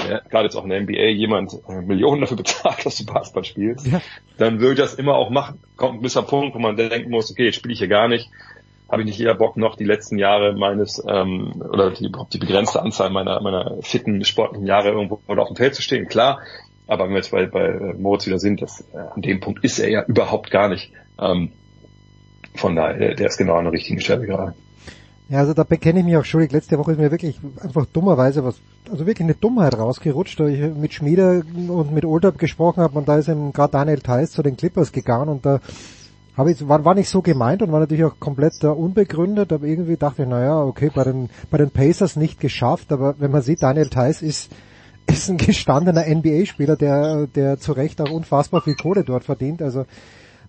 ja, 0.08 0.20
gerade 0.20 0.44
jetzt 0.44 0.56
auch 0.56 0.64
in 0.64 0.70
der 0.70 0.80
NBA 0.80 1.08
jemand 1.08 1.52
äh, 1.68 1.80
Millionen 1.82 2.20
dafür 2.20 2.36
bezahlt, 2.38 2.84
dass 2.86 2.96
du 2.96 3.04
Basketball 3.04 3.44
spielst, 3.44 3.86
ja. 3.86 4.00
dann 4.38 4.60
würde 4.60 4.74
ich 4.74 4.78
das 4.78 4.94
immer 4.94 5.14
auch 5.14 5.30
machen. 5.30 5.60
Kommt 5.76 5.94
ein 5.94 5.98
gewisser 5.98 6.22
Punkt, 6.22 6.54
wo 6.54 6.58
man 6.58 6.76
denken 6.76 7.10
muss, 7.10 7.30
okay, 7.30 7.46
jetzt 7.46 7.56
spiele 7.56 7.72
ich 7.72 7.78
hier 7.78 7.88
gar 7.88 8.08
nicht. 8.08 8.30
Habe 8.92 9.02
ich 9.02 9.06
nicht 9.06 9.18
jeder 9.18 9.34
Bock 9.34 9.56
noch 9.56 9.74
die 9.74 9.84
letzten 9.84 10.18
Jahre 10.18 10.52
meines 10.52 11.02
ähm, 11.08 11.62
oder 11.66 11.90
die, 11.92 12.12
die 12.30 12.38
begrenzte 12.38 12.82
Anzahl 12.82 13.08
meiner 13.08 13.40
meiner 13.40 13.78
fitten 13.80 14.22
sportlichen 14.22 14.66
Jahre 14.66 14.90
irgendwo 14.90 15.18
auf 15.26 15.48
dem 15.48 15.56
Feld 15.56 15.74
zu 15.74 15.80
stehen? 15.80 16.08
Klar, 16.08 16.40
aber 16.86 17.04
wenn 17.04 17.12
wir 17.12 17.16
jetzt 17.16 17.30
bei, 17.30 17.46
bei 17.46 17.94
Moritz 17.98 18.26
wieder 18.26 18.38
sind, 18.38 18.60
das, 18.60 18.82
äh, 18.92 18.98
an 18.98 19.22
dem 19.22 19.40
Punkt 19.40 19.64
ist 19.64 19.78
er 19.78 19.88
ja 19.88 20.04
überhaupt 20.04 20.50
gar 20.50 20.68
nicht. 20.68 20.92
Ähm, 21.18 21.52
von 22.54 22.76
daher, 22.76 23.14
der 23.14 23.26
ist 23.26 23.38
genau 23.38 23.54
an 23.54 23.64
der 23.64 23.72
richtigen 23.72 23.98
Stelle 23.98 24.26
gerade. 24.26 24.54
Ja, 25.30 25.38
also 25.38 25.54
da 25.54 25.64
bekenne 25.64 26.00
ich 26.00 26.04
mich 26.04 26.16
auch 26.18 26.26
schuldig. 26.26 26.52
Letzte 26.52 26.76
Woche 26.78 26.92
ist 26.92 26.98
mir 26.98 27.10
wirklich 27.10 27.40
einfach 27.62 27.86
dummerweise 27.86 28.44
was, 28.44 28.60
also 28.90 29.06
wirklich 29.06 29.24
eine 29.24 29.34
Dummheit 29.34 29.78
rausgerutscht, 29.78 30.38
da 30.38 30.46
ich 30.48 30.60
mit 30.74 30.92
Schmieder 30.92 31.40
und 31.68 31.94
mit 31.94 32.04
Oldab 32.04 32.36
gesprochen 32.36 32.82
habe 32.82 32.98
und 32.98 33.08
da 33.08 33.16
ist 33.16 33.30
eben 33.30 33.54
gerade 33.54 33.72
Daniel 33.72 34.00
Theiss 34.00 34.32
zu 34.32 34.42
den 34.42 34.58
Clippers 34.58 34.92
gegangen 34.92 35.30
und 35.30 35.46
da 35.46 35.60
habe 36.36 36.52
ich, 36.52 36.66
war, 36.66 36.84
war 36.84 36.94
nicht 36.94 37.08
so 37.08 37.22
gemeint 37.22 37.62
und 37.62 37.72
war 37.72 37.80
natürlich 37.80 38.04
auch 38.04 38.18
komplett 38.18 38.62
uh, 38.64 38.68
unbegründet, 38.68 39.52
aber 39.52 39.66
irgendwie 39.66 39.96
dachte 39.96 40.22
ich, 40.22 40.28
naja, 40.28 40.62
okay, 40.62 40.90
bei 40.94 41.04
den, 41.04 41.30
bei 41.50 41.58
den 41.58 41.70
Pacers 41.70 42.16
nicht 42.16 42.40
geschafft, 42.40 42.92
aber 42.92 43.16
wenn 43.18 43.30
man 43.30 43.42
sieht, 43.42 43.62
Daniel 43.62 43.88
Theiss 43.88 44.22
ist, 44.22 44.50
ist 45.06 45.28
ein 45.28 45.36
gestandener 45.36 46.04
NBA-Spieler, 46.06 46.76
der, 46.76 47.26
der 47.26 47.58
zu 47.58 47.72
Recht 47.72 48.00
auch 48.00 48.10
unfassbar 48.10 48.62
viel 48.62 48.76
Kohle 48.76 49.04
dort 49.04 49.24
verdient, 49.24 49.60
also 49.60 49.84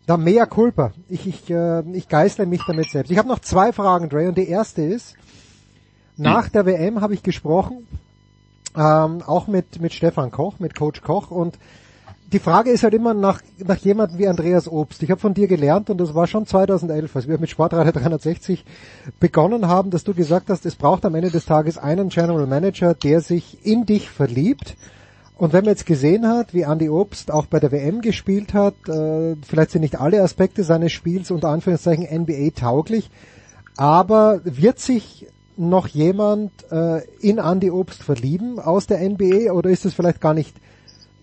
da 0.06 0.18
mea 0.18 0.46
culpa. 0.46 0.92
Ich, 1.08 1.28
ich, 1.28 1.50
äh, 1.50 1.82
ich 1.94 2.10
geißle 2.10 2.46
mich 2.46 2.62
damit 2.68 2.90
selbst. 2.90 3.10
Ich 3.10 3.18
habe 3.18 3.30
noch 3.30 3.40
zwei 3.40 3.72
Fragen, 3.72 4.10
Dre, 4.10 4.28
und 4.28 4.38
die 4.38 4.50
erste 4.50 4.82
ist, 4.82 5.16
nach 6.18 6.50
der 6.50 6.66
WM 6.66 7.02
habe 7.02 7.14
ich 7.14 7.24
gesprochen, 7.24 7.88
ähm, 8.76 9.22
auch 9.26 9.48
mit, 9.48 9.82
mit 9.82 9.94
Stefan 9.94 10.32
Koch, 10.32 10.60
mit 10.60 10.76
Coach 10.76 11.02
Koch, 11.02 11.32
und 11.32 11.58
die 12.34 12.40
Frage 12.40 12.72
ist 12.72 12.84
halt 12.84 12.96
immer 12.96 13.14
nach, 13.14 13.42
nach 13.60 13.78
jemandem 13.78 14.18
wie 14.18 14.28
Andreas 14.28 14.68
Obst. 14.68 15.04
Ich 15.04 15.12
habe 15.12 15.22
von 15.22 15.36
dir 15.36 15.48
gelernt 15.48 15.90
und 15.90 16.00
das 16.00 16.16
war 16.16 16.26
schon 16.26 16.48
2011, 16.48 17.16
als 17.16 17.28
wir 17.28 17.38
mit 17.38 17.52
Sportradio 17.52 17.92
360 17.92 18.66
begonnen 19.20 19.68
haben, 19.68 19.92
dass 19.92 20.04
du 20.04 20.16
gesagt 20.16 20.50
hast, 20.50 20.66
es 20.66 20.76
braucht 20.76 21.06
am 21.06 21.14
Ende 21.16 21.30
des 21.30 21.46
Tages 21.46 21.78
einen 21.78 22.10
General 22.10 22.48
Manager, 22.48 22.96
der 22.96 23.22
sich 23.22 23.66
in 23.66 23.86
dich 23.86 24.10
verliebt 24.10 24.76
und 25.36 25.54
wenn 25.54 25.66
man 25.66 25.74
jetzt 25.74 25.86
gesehen 25.86 26.28
hat, 26.28 26.54
wie 26.54 26.62
Andy 26.62 26.90
Obst 26.90 27.32
auch 27.32 27.46
bei 27.46 27.60
der 27.60 27.72
WM 27.72 28.02
gespielt 28.02 28.54
hat, 28.54 28.76
äh, 28.88 29.36
vielleicht 29.46 29.72
sind 29.72 29.82
nicht 29.82 30.00
alle 30.00 30.22
Aspekte 30.22 30.64
seines 30.64 30.92
Spiels 30.92 31.32
unter 31.32 31.50
Anführungszeichen 31.50 32.06
NBA 32.06 32.52
tauglich, 32.56 33.12
aber 33.78 34.42
wird 34.44 34.80
sich 34.80 35.28
noch 35.56 35.88
jemand 35.88 36.52
äh, 36.72 37.02
in 37.20 37.38
Andy 37.38 37.70
Obst 37.70 38.02
verlieben 38.02 38.60
aus 38.60 38.88
der 38.88 39.08
NBA 39.08 39.52
oder 39.52 39.70
ist 39.70 39.86
es 39.86 39.94
vielleicht 39.94 40.22
gar 40.22 40.34
nicht 40.34 40.56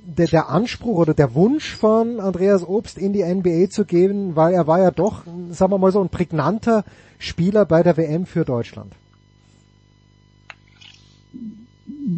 der, 0.04 0.26
der 0.26 0.48
Anspruch 0.48 0.98
oder 0.98 1.14
der 1.14 1.34
Wunsch 1.34 1.74
von 1.74 2.20
Andreas 2.20 2.66
Obst 2.66 2.98
in 2.98 3.12
die 3.12 3.24
NBA 3.24 3.70
zu 3.70 3.84
gehen, 3.84 4.36
weil 4.36 4.54
er 4.54 4.66
war 4.66 4.80
ja 4.80 4.90
doch, 4.90 5.24
sagen 5.50 5.72
wir 5.72 5.78
mal 5.78 5.92
so, 5.92 6.00
ein 6.00 6.08
prägnanter 6.08 6.84
Spieler 7.18 7.64
bei 7.64 7.82
der 7.82 7.96
WM 7.96 8.26
für 8.26 8.44
Deutschland. 8.44 8.94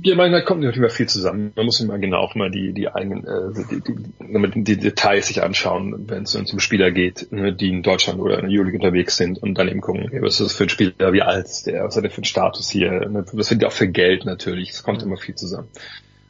Ja, 0.04 0.16
manchmal 0.16 0.44
kommt 0.44 0.60
natürlich 0.60 0.78
immer 0.78 0.90
viel 0.90 1.08
zusammen. 1.08 1.52
Man 1.54 1.66
muss 1.66 1.80
immer 1.80 1.98
genau 1.98 2.18
auch 2.18 2.34
mal 2.34 2.50
die, 2.50 2.72
die 2.72 2.88
eigenen, 2.88 3.24
äh, 3.24 3.64
die, 3.70 3.80
die, 3.80 4.64
die 4.64 4.76
Details 4.76 5.28
sich 5.28 5.42
anschauen, 5.42 6.08
wenn 6.08 6.22
es 6.22 6.34
um 6.34 6.60
Spieler 6.60 6.90
geht, 6.90 7.30
ne, 7.30 7.52
die 7.52 7.68
in 7.68 7.82
Deutschland 7.82 8.20
oder 8.20 8.38
in 8.38 8.48
der 8.48 8.58
Euroleague 8.58 8.78
unterwegs 8.78 9.16
sind 9.16 9.38
und 9.42 9.54
dann 9.58 9.68
eben 9.68 9.80
gucken, 9.80 10.10
was 10.20 10.40
ist 10.40 10.40
das 10.40 10.52
für 10.54 10.64
ein 10.64 10.68
Spieler, 10.68 11.12
wie 11.12 11.22
alt 11.22 11.46
ist 11.46 11.66
der, 11.66 11.84
was 11.84 11.96
hat 11.96 12.04
der 12.04 12.10
für 12.10 12.18
einen 12.18 12.24
Status 12.24 12.70
hier, 12.70 12.90
ne, 13.08 13.24
was 13.32 13.48
findet 13.48 13.68
auch 13.68 13.72
für 13.72 13.88
Geld 13.88 14.24
natürlich, 14.24 14.70
es 14.70 14.82
kommt 14.82 15.02
immer 15.02 15.16
viel 15.16 15.34
zusammen. 15.34 15.68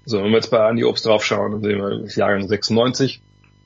So, 0.05 0.19
wenn 0.19 0.31
wir 0.31 0.37
jetzt 0.37 0.51
bei 0.51 0.59
Andi 0.59 0.85
Obst 0.85 1.07
draufschauen, 1.07 1.53
dann 1.53 1.63
sehen 1.63 1.79
wir 1.79 1.99
das 2.01 2.17
Jahrgang 2.17 2.47
96, 2.47 3.21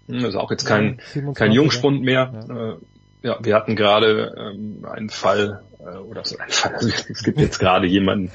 also 0.09 0.39
auch 0.39 0.51
jetzt 0.51 0.67
kein, 0.67 1.01
ja, 1.15 1.33
kein 1.33 1.53
Jungspund 1.53 2.03
mehr. 2.03 2.47
Ja. 2.49 2.71
Äh, 2.73 2.77
ja, 3.23 3.39
wir 3.41 3.55
hatten 3.55 3.75
gerade 3.75 4.35
ähm, 4.39 4.85
einen 4.85 5.11
Fall, 5.11 5.63
äh, 5.81 5.97
oder 5.97 6.25
so 6.25 6.39
einen 6.39 6.51
Fall, 6.51 6.75
also 6.75 6.89
es 6.89 7.23
gibt 7.23 7.41
jetzt 7.41 7.59
gerade 7.59 7.87
jemanden, 7.87 8.31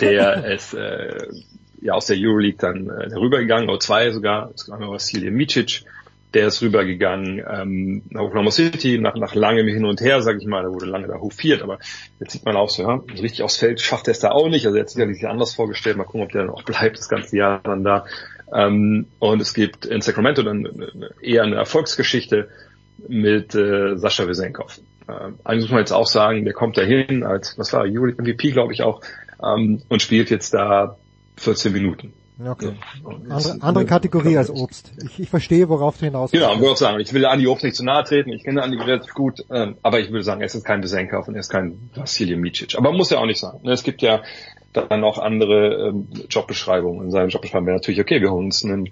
der 0.00 0.44
ist 0.52 0.74
äh, 0.74 1.26
ja 1.80 1.94
aus 1.94 2.06
der 2.06 2.16
Euroleague 2.18 2.58
dann 2.58 2.88
äh, 2.88 3.14
rübergegangen, 3.14 3.68
oder 3.68 3.80
zwei 3.80 4.10
sogar, 4.10 4.50
es 4.54 4.68
war 4.68 4.78
Vasilij 4.78 5.30
Micic, 5.30 5.84
der 6.34 6.46
ist 6.46 6.62
rübergegangen 6.62 7.42
ähm, 7.48 8.02
nach 8.10 8.22
Oklahoma 8.22 8.50
City, 8.50 8.98
nach, 8.98 9.14
nach 9.16 9.34
langem 9.34 9.68
Hin 9.68 9.84
und 9.84 10.00
Her, 10.00 10.22
sag 10.22 10.38
ich 10.38 10.46
mal, 10.46 10.62
da 10.62 10.70
wurde 10.70 10.86
lange 10.86 11.08
da 11.08 11.20
hofiert, 11.20 11.62
aber 11.62 11.78
jetzt 12.20 12.32
sieht 12.32 12.44
man 12.44 12.56
auch 12.56 12.70
so, 12.70 12.82
ja, 12.82 13.02
richtig 13.10 13.42
aufs 13.42 13.56
Feld 13.56 13.80
schafft 13.80 14.08
er 14.08 14.12
es 14.12 14.20
da 14.20 14.30
auch 14.30 14.48
nicht, 14.48 14.66
also 14.66 14.76
er 14.76 14.82
hat 14.82 14.88
sich 14.88 14.96
sicherlich 14.96 15.26
anders 15.26 15.54
vorgestellt, 15.54 15.96
mal 15.96 16.04
gucken, 16.04 16.22
ob 16.22 16.32
der 16.32 16.42
dann 16.42 16.50
auch 16.50 16.62
bleibt, 16.62 16.98
das 16.98 17.08
ganze 17.08 17.36
Jahr 17.36 17.60
dann 17.62 17.84
da. 17.84 18.06
Ähm, 18.52 19.06
und 19.18 19.40
es 19.40 19.54
gibt 19.54 19.86
in 19.86 20.00
Sacramento 20.00 20.42
dann 20.42 20.68
eher 21.20 21.42
eine 21.42 21.56
Erfolgsgeschichte 21.56 22.48
mit 23.08 23.54
äh, 23.54 23.96
Sascha 23.96 24.26
Wesenkov. 24.26 24.80
Äh, 25.08 25.12
eigentlich 25.44 25.64
muss 25.64 25.70
man 25.70 25.80
jetzt 25.80 25.92
auch 25.92 26.06
sagen, 26.06 26.44
der 26.44 26.54
kommt 26.54 26.76
da 26.76 26.82
hin 26.82 27.24
als, 27.24 27.58
was 27.58 27.72
war, 27.72 27.82
Euroleague 27.82 28.22
MVP, 28.22 28.50
glaube 28.52 28.72
ich 28.72 28.82
auch, 28.82 29.00
ähm, 29.42 29.82
und 29.88 30.02
spielt 30.02 30.30
jetzt 30.30 30.54
da 30.54 30.96
14 31.36 31.72
Minuten. 31.72 32.12
Okay. 32.46 32.74
Andere, 33.28 33.56
andere 33.60 33.84
Kategorie 33.86 34.36
als 34.36 34.50
Obst. 34.50 34.92
Ich, 35.04 35.20
ich 35.20 35.30
verstehe, 35.30 35.68
worauf 35.68 35.98
du 35.98 36.06
hinaus 36.06 36.30
Genau, 36.30 36.54
würde 36.58 36.72
auch 36.72 36.76
sagen, 36.76 37.00
ich 37.00 37.12
will 37.12 37.24
Andi 37.26 37.46
Obst 37.46 37.64
nicht 37.64 37.76
zu 37.76 37.84
nahe 37.84 38.04
treten, 38.04 38.30
ich 38.30 38.44
kenne 38.44 38.62
Andi 38.62 38.78
relativ 38.78 39.14
gut, 39.14 39.44
ähm, 39.50 39.76
aber 39.82 40.00
ich 40.00 40.10
würde 40.10 40.24
sagen, 40.24 40.40
er 40.40 40.46
ist 40.46 40.64
kein 40.64 40.80
Besenkov 40.80 41.28
und 41.28 41.34
er 41.34 41.40
ist 41.40 41.50
kein 41.50 41.90
Vasilij 41.94 42.36
Micic. 42.36 42.76
Aber 42.76 42.92
muss 42.92 43.10
ja 43.10 43.18
auch 43.18 43.26
nicht 43.26 43.40
sein. 43.40 43.60
Ne? 43.62 43.72
Es 43.72 43.82
gibt 43.82 44.02
ja 44.02 44.22
dann 44.72 45.04
auch 45.04 45.18
andere 45.18 45.88
ähm, 45.88 46.08
Jobbeschreibungen. 46.28 47.04
In 47.04 47.10
seinem 47.10 47.28
Jobbeschreibung 47.28 47.66
wäre 47.66 47.76
natürlich, 47.76 48.00
okay, 48.00 48.20
wir 48.20 48.30
holen 48.30 48.46
uns 48.46 48.64
einen 48.64 48.90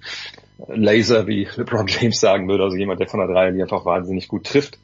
Laser, 0.69 1.27
wie 1.27 1.49
LeBron 1.57 1.87
James 1.87 2.20
sagen 2.20 2.49
würde, 2.49 2.65
also 2.65 2.77
jemand, 2.77 3.01
der 3.01 3.09
von 3.09 3.20
der 3.20 3.29
Dreierlinie 3.29 3.65
einfach 3.65 3.85
wahnsinnig 3.85 4.29
gut 4.29 4.45
trifft. 4.45 4.79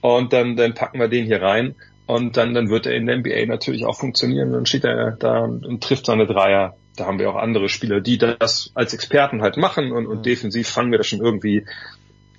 Und 0.00 0.32
dann, 0.32 0.56
dann 0.56 0.74
packen 0.74 1.00
wir 1.00 1.08
den 1.08 1.26
hier 1.26 1.42
rein 1.42 1.74
und 2.08 2.38
dann, 2.38 2.54
dann 2.54 2.70
wird 2.70 2.86
er 2.86 2.94
in 2.94 3.04
der 3.04 3.18
NBA 3.18 3.44
natürlich 3.46 3.84
auch 3.84 3.94
funktionieren. 3.94 4.52
Dann 4.52 4.64
steht 4.64 4.84
er 4.84 5.12
da 5.12 5.40
und 5.40 5.82
trifft 5.82 6.06
seine 6.06 6.26
Dreier. 6.26 6.77
Da 6.98 7.06
haben 7.06 7.18
wir 7.18 7.30
auch 7.30 7.36
andere 7.36 7.68
Spieler, 7.68 8.00
die 8.00 8.18
das 8.18 8.70
als 8.74 8.92
Experten 8.94 9.42
halt 9.42 9.56
machen 9.56 9.92
und, 9.92 10.06
und 10.06 10.26
defensiv 10.26 10.68
fangen 10.68 10.90
wir 10.90 10.98
das 10.98 11.06
schon 11.06 11.20
irgendwie 11.20 11.64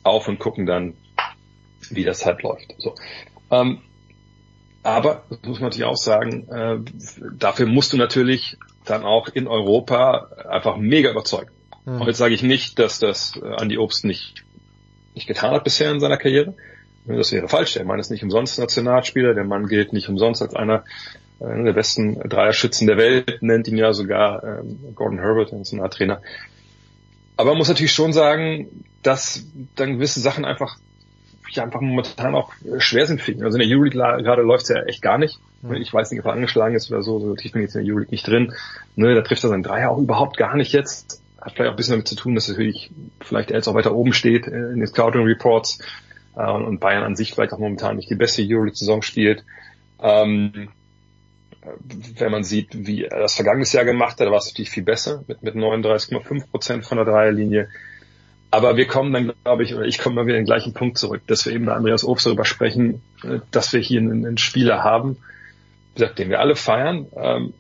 auf 0.04 0.28
und 0.28 0.40
gucken 0.40 0.66
dann, 0.66 0.96
wie 1.90 2.04
das 2.04 2.26
halt 2.26 2.44
läuft. 2.44 2.76
So. 2.78 2.96
Ähm, 3.52 3.82
aber, 4.84 5.24
das 5.30 5.42
muss 5.44 5.60
man 5.60 5.70
natürlich 5.70 5.86
auch 5.86 5.98
sagen, 5.98 6.48
äh, 6.50 6.78
dafür 7.38 7.66
musst 7.66 7.94
du 7.94 7.98
natürlich 7.98 8.58
dann 8.86 9.04
auch 9.04 9.28
in 9.28 9.48
Europa 9.48 10.30
einfach 10.50 10.78
mega 10.78 11.12
überzeugen. 11.12 11.52
Mhm. 11.86 12.02
Und 12.02 12.08
jetzt 12.08 12.18
sage 12.18 12.34
ich 12.34 12.44
nicht, 12.44 12.80
dass 12.80 13.00
das 13.00 13.38
Andy 13.38 13.78
Obst 13.78 14.06
nicht, 14.06 14.44
nicht 15.16 15.28
getan 15.28 15.52
hat 15.52 15.64
bisher 15.64 15.92
in 15.92 16.00
seiner 16.00 16.18
Karriere. 16.18 16.56
Das 17.06 17.32
wäre 17.32 17.48
falsch. 17.48 17.74
Der 17.74 17.86
Mann 17.86 18.00
ist 18.00 18.12
nicht 18.12 18.24
umsonst 18.24 18.60
Nationalspieler. 18.60 19.34
Der 19.34 19.44
Mann 19.44 19.68
gilt 19.68 19.94
nicht 19.94 20.10
umsonst 20.10 20.42
als 20.42 20.56
einer 20.56 20.84
äh, 21.40 21.64
der 21.64 21.74
besten 21.74 22.20
Dreierschützen 22.20 22.88
der 22.88 22.98
Welt, 22.98 23.42
nennt 23.42 23.68
ihn 23.68 23.78
ja 23.78 23.94
sogar 23.94 24.44
ähm, 24.44 24.94
Gordon 24.96 25.20
Herbert, 25.20 25.52
der 25.52 25.60
Nationaltrainer. 25.60 26.22
Aber 27.38 27.52
man 27.52 27.60
muss 27.60 27.70
natürlich 27.70 27.94
schon 27.94 28.14
sagen, 28.14 28.86
dass 29.02 29.46
dann 29.76 29.94
gewisse 29.94 30.20
Sachen 30.20 30.46
einfach 30.46 30.78
ja 31.56 31.64
einfach 31.64 31.82
momentan 31.82 32.36
auch 32.36 32.52
schwer 32.78 33.06
sind 33.06 33.22
für 33.22 33.32
ihn. 33.32 33.44
Also 33.44 33.58
in 33.58 33.68
der 33.68 33.76
Euroleague 33.76 34.24
gerade 34.24 34.42
läuft 34.42 34.64
es 34.64 34.70
ja 34.70 34.84
echt 34.84 35.02
gar 35.02 35.18
nicht. 35.18 35.40
Mhm. 35.62 35.76
Ich 35.76 35.94
weiß 35.94 36.12
nicht, 36.12 36.20
ob 36.20 36.28
er 36.28 36.34
angeschlagen 36.34 36.76
ist 36.76 36.92
oder 36.92 37.02
so, 37.02 37.20
so 37.20 37.36
ich 37.42 37.52
bin 37.52 37.62
jetzt 37.62 37.76
in 37.76 37.84
der 37.84 37.92
Euroleague 37.92 38.12
nicht 38.12 38.28
drin. 38.28 38.54
Ne, 38.96 39.16
da 39.16 39.22
trifft 39.22 39.44
er 39.44 39.50
seinen 39.50 39.64
Dreier 39.64 39.92
auch 39.92 39.98
überhaupt 39.98 40.38
gar 40.38 40.56
nicht 40.56 40.74
jetzt. 40.74 41.22
Hat 41.40 41.54
vielleicht 41.54 41.70
auch 41.70 41.74
ein 41.74 41.78
bisschen 41.78 41.94
damit 41.94 42.08
zu 42.08 42.16
tun, 42.16 42.36
dass 42.36 42.50
natürlich 42.50 42.92
vielleicht 43.22 43.52
er 43.52 43.58
jetzt 43.58 43.68
auch 43.68 43.74
weiter 43.74 43.96
oben 43.96 44.14
steht 44.14 44.48
äh, 44.48 44.72
in 44.72 44.80
den 44.80 44.88
Scouting 44.88 45.24
Reports 45.24 45.80
äh, 46.36 46.52
und 46.52 46.80
Bayern 46.80 47.04
an 47.04 47.16
sich 47.16 47.34
vielleicht 47.34 47.54
auch 47.54 47.60
momentan 47.60 47.96
nicht 47.96 48.10
die 48.10 48.16
beste 48.16 48.44
Euroleague-Saison 48.44 49.02
spielt. 49.02 49.44
Ähm, 50.02 50.70
wenn 52.18 52.32
man 52.32 52.44
sieht, 52.44 52.70
wie 52.88 53.06
er 53.06 53.20
das 53.20 53.36
vergangenes 53.36 53.74
Jahr 53.74 53.86
gemacht 53.86 54.20
hat, 54.20 54.28
da 54.28 54.32
war 54.32 54.38
es 54.38 54.48
natürlich 54.48 54.70
viel 54.70 54.84
besser 54.84 55.24
mit, 55.28 55.44
mit 55.44 55.56
39,5 55.56 56.50
Prozent 56.50 56.86
von 56.86 56.98
der 56.98 57.06
Dreierlinie. 57.06 57.70
Aber 58.52 58.78
wir 58.78 58.88
kommen 58.88 59.14
dann, 59.14 59.34
glaube 59.44 59.64
ich, 59.64 59.76
oder 59.76 59.86
ich 59.86 60.00
komme 60.00 60.16
mal 60.16 60.26
wieder 60.26 60.38
den 60.38 60.46
gleichen 60.46 60.74
Punkt 60.74 60.98
zurück, 60.98 61.22
dass 61.28 61.46
wir 61.46 61.54
eben 61.54 61.66
bei 61.66 61.74
Andreas 61.74 62.04
Obst 62.04 62.26
darüber 62.26 62.46
sprechen, 62.46 63.02
äh, 63.24 63.40
dass 63.52 63.74
wir 63.74 63.80
hier 63.80 64.00
einen, 64.00 64.26
einen 64.26 64.38
Spieler 64.38 64.84
haben, 64.84 65.18
wie 65.94 66.02
gesagt, 66.02 66.20
den 66.20 66.30
wir 66.30 66.40
alle 66.40 66.56
feiern, 66.56 67.08
ähm, 67.16 67.54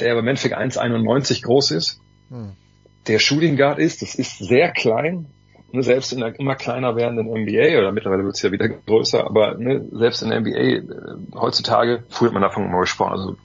der 0.00 0.14
bei 0.14 0.22
Menfig 0.22 0.56
1,91 0.56 1.42
groß 1.42 1.72
ist, 1.72 2.00
hm. 2.30 2.52
der 3.06 3.18
Shooting 3.18 3.56
Guard 3.56 3.78
ist, 3.78 4.02
das 4.02 4.14
ist 4.14 4.38
sehr 4.38 4.70
klein, 4.70 5.26
ne, 5.72 5.82
selbst 5.82 6.12
in 6.12 6.20
der 6.20 6.38
immer 6.38 6.56
kleiner 6.56 6.96
werdenden 6.96 7.26
NBA, 7.26 7.78
oder 7.78 7.92
mittlerweile 7.92 8.24
wird 8.24 8.36
es 8.36 8.42
ja 8.42 8.52
wieder 8.52 8.68
größer, 8.68 9.24
aber 9.24 9.54
ne, 9.54 9.84
selbst 9.92 10.22
in 10.22 10.30
der 10.30 10.40
NBA 10.40 10.58
äh, 10.58 10.82
heutzutage, 11.34 12.04
früher 12.08 12.28
hat 12.28 12.34
man 12.34 12.42
davon 12.42 12.64
immer 12.64 12.80
gesprochen, 12.80 13.12
also 13.12 13.36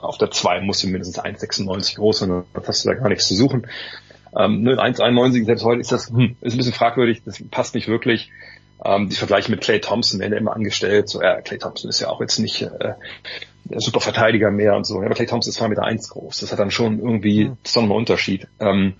auf 0.00 0.18
der 0.18 0.30
2 0.30 0.62
musst 0.62 0.82
du 0.82 0.88
mindestens 0.88 1.22
1,96 1.22 1.96
groß 1.96 2.18
sein, 2.20 2.28
dann 2.28 2.44
hast 2.66 2.84
du 2.84 2.88
da 2.88 2.94
gar 2.94 3.08
nichts 3.08 3.28
zu 3.28 3.34
suchen. 3.34 3.66
Ähm, 4.36 4.62
ne, 4.62 4.76
1,91 4.76 5.44
selbst 5.44 5.64
heute 5.64 5.80
ist 5.80 5.92
das 5.92 6.10
hm, 6.10 6.36
ist 6.40 6.54
ein 6.54 6.58
bisschen 6.58 6.72
fragwürdig, 6.72 7.22
das 7.24 7.42
passt 7.50 7.74
nicht 7.74 7.88
wirklich. 7.88 8.30
Ähm, 8.84 9.08
die 9.08 9.16
Vergleiche 9.16 9.50
mit 9.50 9.60
Clay 9.60 9.80
Thompson 9.80 10.20
werden 10.20 10.32
ja 10.32 10.38
immer 10.38 10.54
angestellt. 10.54 11.08
So, 11.08 11.20
ja, 11.20 11.40
Clay 11.42 11.58
Thompson 11.58 11.90
ist 11.90 12.00
ja 12.00 12.08
auch 12.08 12.20
jetzt 12.20 12.38
nicht 12.38 12.62
äh, 12.62 12.94
der 13.64 13.80
super 13.80 14.00
Verteidiger 14.00 14.50
mehr 14.50 14.74
und 14.74 14.86
so. 14.86 15.00
Ja, 15.00 15.06
aber 15.06 15.14
Clay 15.14 15.26
Thompson 15.26 15.50
ist 15.50 15.60
2,1 15.60 15.68
Meter 15.68 16.08
groß. 16.08 16.40
Das 16.40 16.52
hat 16.52 16.58
dann 16.58 16.70
schon 16.70 16.98
irgendwie, 16.98 17.46
mhm. 17.46 17.56
das 17.62 17.70
ist 17.70 17.76
doch 17.76 17.82
ein 17.82 17.90
Unterschied. 17.90 18.46
Ähm, 18.58 18.94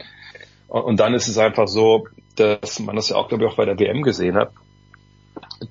und, 0.71 1.01
dann 1.01 1.15
ist 1.15 1.29
es 1.29 1.39
einfach 1.39 1.69
so, 1.69 2.07
dass 2.37 2.81
man 2.81 2.97
das 2.97 3.09
ja 3.09 3.17
auch, 3.17 3.29
glaube 3.29 3.45
ich, 3.45 3.51
auch 3.51 3.57
bei 3.57 3.65
der 3.65 3.79
WM 3.79 4.03
gesehen 4.03 4.37
hat, 4.37 4.53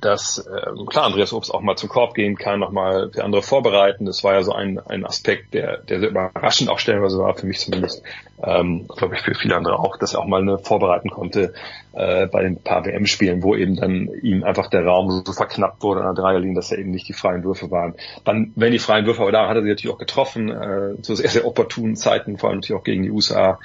dass 0.01 0.37
äh, 0.37 0.85
klar 0.87 1.05
Andreas 1.05 1.33
Obst 1.33 1.51
auch 1.51 1.61
mal 1.61 1.75
zum 1.75 1.89
Korb 1.89 2.13
gehen 2.13 2.35
kann, 2.35 2.59
nochmal 2.59 3.09
für 3.11 3.23
andere 3.23 3.41
vorbereiten. 3.41 4.05
Das 4.05 4.23
war 4.23 4.33
ja 4.33 4.43
so 4.43 4.53
ein, 4.53 4.79
ein 4.79 5.05
Aspekt, 5.05 5.53
der, 5.53 5.77
der 5.77 5.99
sehr 5.99 6.09
überraschend 6.09 6.69
auch 6.69 6.77
stellenweise 6.79 7.17
war, 7.17 7.35
für 7.35 7.47
mich 7.47 7.59
zumindest, 7.59 8.03
ähm, 8.43 8.87
glaube 8.87 9.15
ich 9.15 9.21
für 9.21 9.33
viele 9.33 9.55
andere 9.55 9.79
auch, 9.79 9.97
dass 9.97 10.13
er 10.13 10.19
auch 10.19 10.27
mal 10.27 10.41
eine 10.41 10.59
vorbereiten 10.59 11.09
konnte 11.09 11.53
äh, 11.93 12.27
bei 12.27 12.43
den 12.43 12.61
paar 12.61 12.85
WM-Spielen, 12.85 13.41
wo 13.41 13.55
eben 13.55 13.75
dann 13.75 14.09
ihm 14.21 14.43
einfach 14.43 14.69
der 14.69 14.85
Raum 14.85 15.23
so 15.25 15.33
verknappt 15.33 15.81
wurde 15.81 16.01
an 16.01 16.15
der 16.15 16.23
Dreierlinie, 16.23 16.55
dass 16.55 16.71
er 16.71 16.77
eben 16.77 16.91
nicht 16.91 17.07
die 17.07 17.13
freien 17.13 17.43
Würfe 17.43 17.71
waren. 17.71 17.95
Dann, 18.25 18.53
wenn 18.55 18.71
die 18.71 18.79
freien 18.79 19.07
Würfe 19.07 19.23
aber 19.23 19.31
da, 19.31 19.49
hat 19.49 19.55
er 19.55 19.63
sie 19.63 19.69
natürlich 19.69 19.93
auch 19.93 19.99
getroffen, 19.99 20.49
äh, 20.49 21.01
zu 21.01 21.15
sehr, 21.15 21.29
sehr 21.29 21.45
opportunen 21.45 21.95
Zeiten, 21.95 22.37
vor 22.37 22.49
allem 22.49 22.59
natürlich 22.59 22.79
auch 22.79 22.85
gegen 22.85 23.03
die 23.03 23.11
USA. 23.11 23.59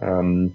Ähm, 0.00 0.54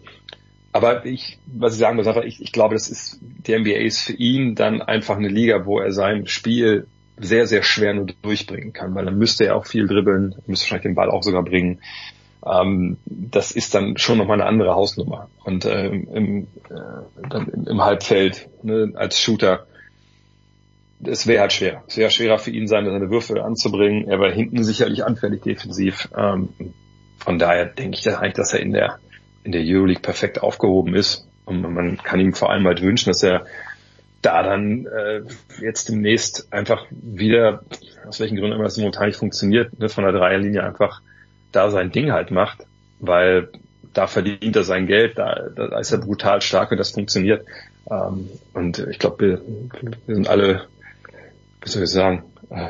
aber 0.75 1.05
ich, 1.05 1.39
was 1.47 1.73
ich 1.73 1.79
sagen 1.79 1.95
muss, 1.95 2.05
einfach, 2.05 2.23
ich, 2.23 2.41
ich 2.41 2.51
glaube, 2.51 2.75
das 2.75 2.89
ist, 2.89 3.19
die 3.21 3.57
NBA 3.57 3.77
ist 3.77 4.01
für 4.01 4.13
ihn 4.13 4.55
dann 4.55 4.81
einfach 4.81 5.15
eine 5.15 5.29
Liga, 5.29 5.65
wo 5.65 5.79
er 5.79 5.93
sein 5.93 6.27
Spiel 6.27 6.87
sehr, 7.17 7.47
sehr 7.47 7.63
schwer 7.63 7.93
nur 7.93 8.07
durchbringen 8.21 8.73
kann, 8.73 8.93
weil 8.93 9.05
dann 9.05 9.17
müsste 9.17 9.45
er 9.45 9.55
auch 9.55 9.65
viel 9.65 9.87
dribbeln, 9.87 10.35
müsste 10.47 10.65
wahrscheinlich 10.65 10.83
den 10.83 10.95
Ball 10.95 11.09
auch 11.09 11.23
sogar 11.23 11.43
bringen. 11.43 11.79
Ähm, 12.45 12.97
das 13.05 13.51
ist 13.51 13.73
dann 13.73 13.97
schon 13.97 14.17
nochmal 14.17 14.41
eine 14.41 14.49
andere 14.49 14.75
Hausnummer. 14.75 15.29
Und 15.43 15.65
äh, 15.65 15.87
im, 15.87 16.47
äh, 16.69 17.27
dann 17.29 17.65
im 17.67 17.81
Halbfeld 17.83 18.49
ne, 18.63 18.91
als 18.95 19.19
Shooter, 19.19 19.67
es 21.03 21.25
wäre 21.25 21.41
halt 21.41 21.53
schwer. 21.53 21.83
Es 21.87 21.97
wäre 21.97 22.11
schwerer 22.11 22.37
für 22.37 22.51
ihn 22.51 22.67
sein, 22.67 22.85
seine 22.85 23.09
Würfe 23.09 23.43
anzubringen. 23.43 24.07
Er 24.07 24.19
war 24.19 24.31
hinten 24.31 24.63
sicherlich 24.63 25.05
anfällig 25.05 25.41
defensiv. 25.41 26.09
Ähm, 26.17 26.49
von 27.17 27.39
daher 27.39 27.65
denke 27.65 27.97
ich 27.97 28.03
dass 28.03 28.17
eigentlich, 28.17 28.33
dass 28.33 28.53
er 28.53 28.59
in 28.59 28.73
der 28.73 28.99
in 29.45 29.51
der 29.51 29.61
Euroleague 29.63 30.01
perfekt 30.01 30.41
aufgehoben 30.41 30.95
ist. 30.95 31.27
Und 31.45 31.61
man 31.61 31.97
kann 31.97 32.19
ihm 32.19 32.33
vor 32.33 32.49
allem 32.49 32.65
halt 32.65 32.81
wünschen, 32.81 33.09
dass 33.09 33.23
er 33.23 33.45
da 34.21 34.41
dann 34.41 34.87
äh, 34.87 35.21
jetzt 35.61 35.87
demnächst 35.87 36.51
einfach 36.51 36.87
wieder, 36.89 37.63
aus 38.07 38.19
welchen 38.19 38.37
Gründen 38.37 38.55
immer 38.55 38.63
das 38.63 38.77
momentan 38.77 39.07
nicht 39.07 39.19
funktioniert, 39.19 39.77
ne, 39.79 39.87
von 39.87 40.03
der 40.03 40.13
Dreierlinie 40.13 40.63
einfach 40.63 41.01
da 41.51 41.69
sein 41.69 41.91
Ding 41.91 42.11
halt 42.11 42.31
macht, 42.31 42.65
weil 42.99 43.49
da 43.93 44.07
verdient 44.07 44.55
er 44.55 44.63
sein 44.63 44.87
Geld, 44.87 45.19
da, 45.19 45.47
da 45.55 45.79
ist 45.79 45.91
er 45.91 45.99
brutal 45.99 46.41
stark 46.41 46.71
und 46.71 46.77
das 46.77 46.91
funktioniert. 46.91 47.45
Ähm, 47.89 48.29
und 48.53 48.79
ich 48.79 48.97
glaube, 48.97 49.19
wir, 49.19 49.41
wir 50.07 50.15
sind 50.15 50.27
alle, 50.27 50.65
wie 51.61 51.69
soll 51.69 51.83
ich 51.83 51.91
sagen, 51.91 52.23
äh, 52.49 52.69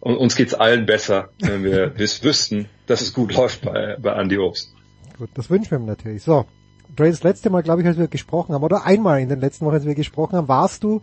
uns 0.00 0.36
geht's 0.36 0.54
allen 0.54 0.86
besser, 0.86 1.28
wenn 1.40 1.64
wir 1.64 1.98
wüssten, 1.98 2.66
dass 2.86 3.02
es 3.02 3.12
gut 3.12 3.34
läuft 3.34 3.60
bei, 3.62 3.96
bei 4.00 4.12
Andy 4.12 4.38
Obst. 4.38 4.74
Gut, 5.18 5.30
das 5.34 5.50
wünschen 5.50 5.70
wir 5.72 5.78
ihm 5.78 5.86
natürlich. 5.86 6.22
So, 6.22 6.44
Dre, 6.94 7.10
das 7.10 7.22
letzte 7.22 7.50
Mal, 7.50 7.62
glaube 7.62 7.82
ich, 7.82 7.86
als 7.86 7.98
wir 7.98 8.08
gesprochen 8.08 8.54
haben, 8.54 8.62
oder 8.62 8.84
einmal 8.84 9.20
in 9.20 9.28
den 9.28 9.40
letzten 9.40 9.66
Wochen, 9.66 9.74
als 9.74 9.84
wir 9.84 9.94
gesprochen 9.94 10.36
haben, 10.36 10.48
warst 10.48 10.84
du 10.84 11.02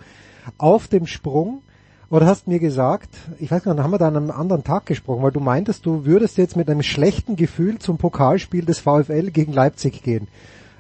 auf 0.58 0.88
dem 0.88 1.06
Sprung 1.06 1.62
oder 2.10 2.26
hast 2.28 2.48
mir 2.48 2.60
gesagt, 2.60 3.10
ich 3.40 3.52
weiß 3.52 3.64
gar 3.64 3.74
nicht, 3.74 3.84
haben 3.84 3.92
wir 3.92 3.98
da 3.98 4.08
an 4.08 4.16
einem 4.16 4.32
anderen 4.32 4.64
Tag 4.64 4.86
gesprochen, 4.86 5.24
weil 5.24 5.32
du 5.32 5.40
meintest, 5.40 5.86
du 5.86 6.06
würdest 6.06 6.38
jetzt 6.38 6.56
mit 6.56 6.70
einem 6.70 6.84
schlechten 6.84 7.36
Gefühl 7.36 7.80
zum 7.80 7.98
Pokalspiel 7.98 8.64
des 8.64 8.80
VfL 8.80 9.32
gegen 9.32 9.54
Leipzig 9.54 10.04
gehen. 10.04 10.28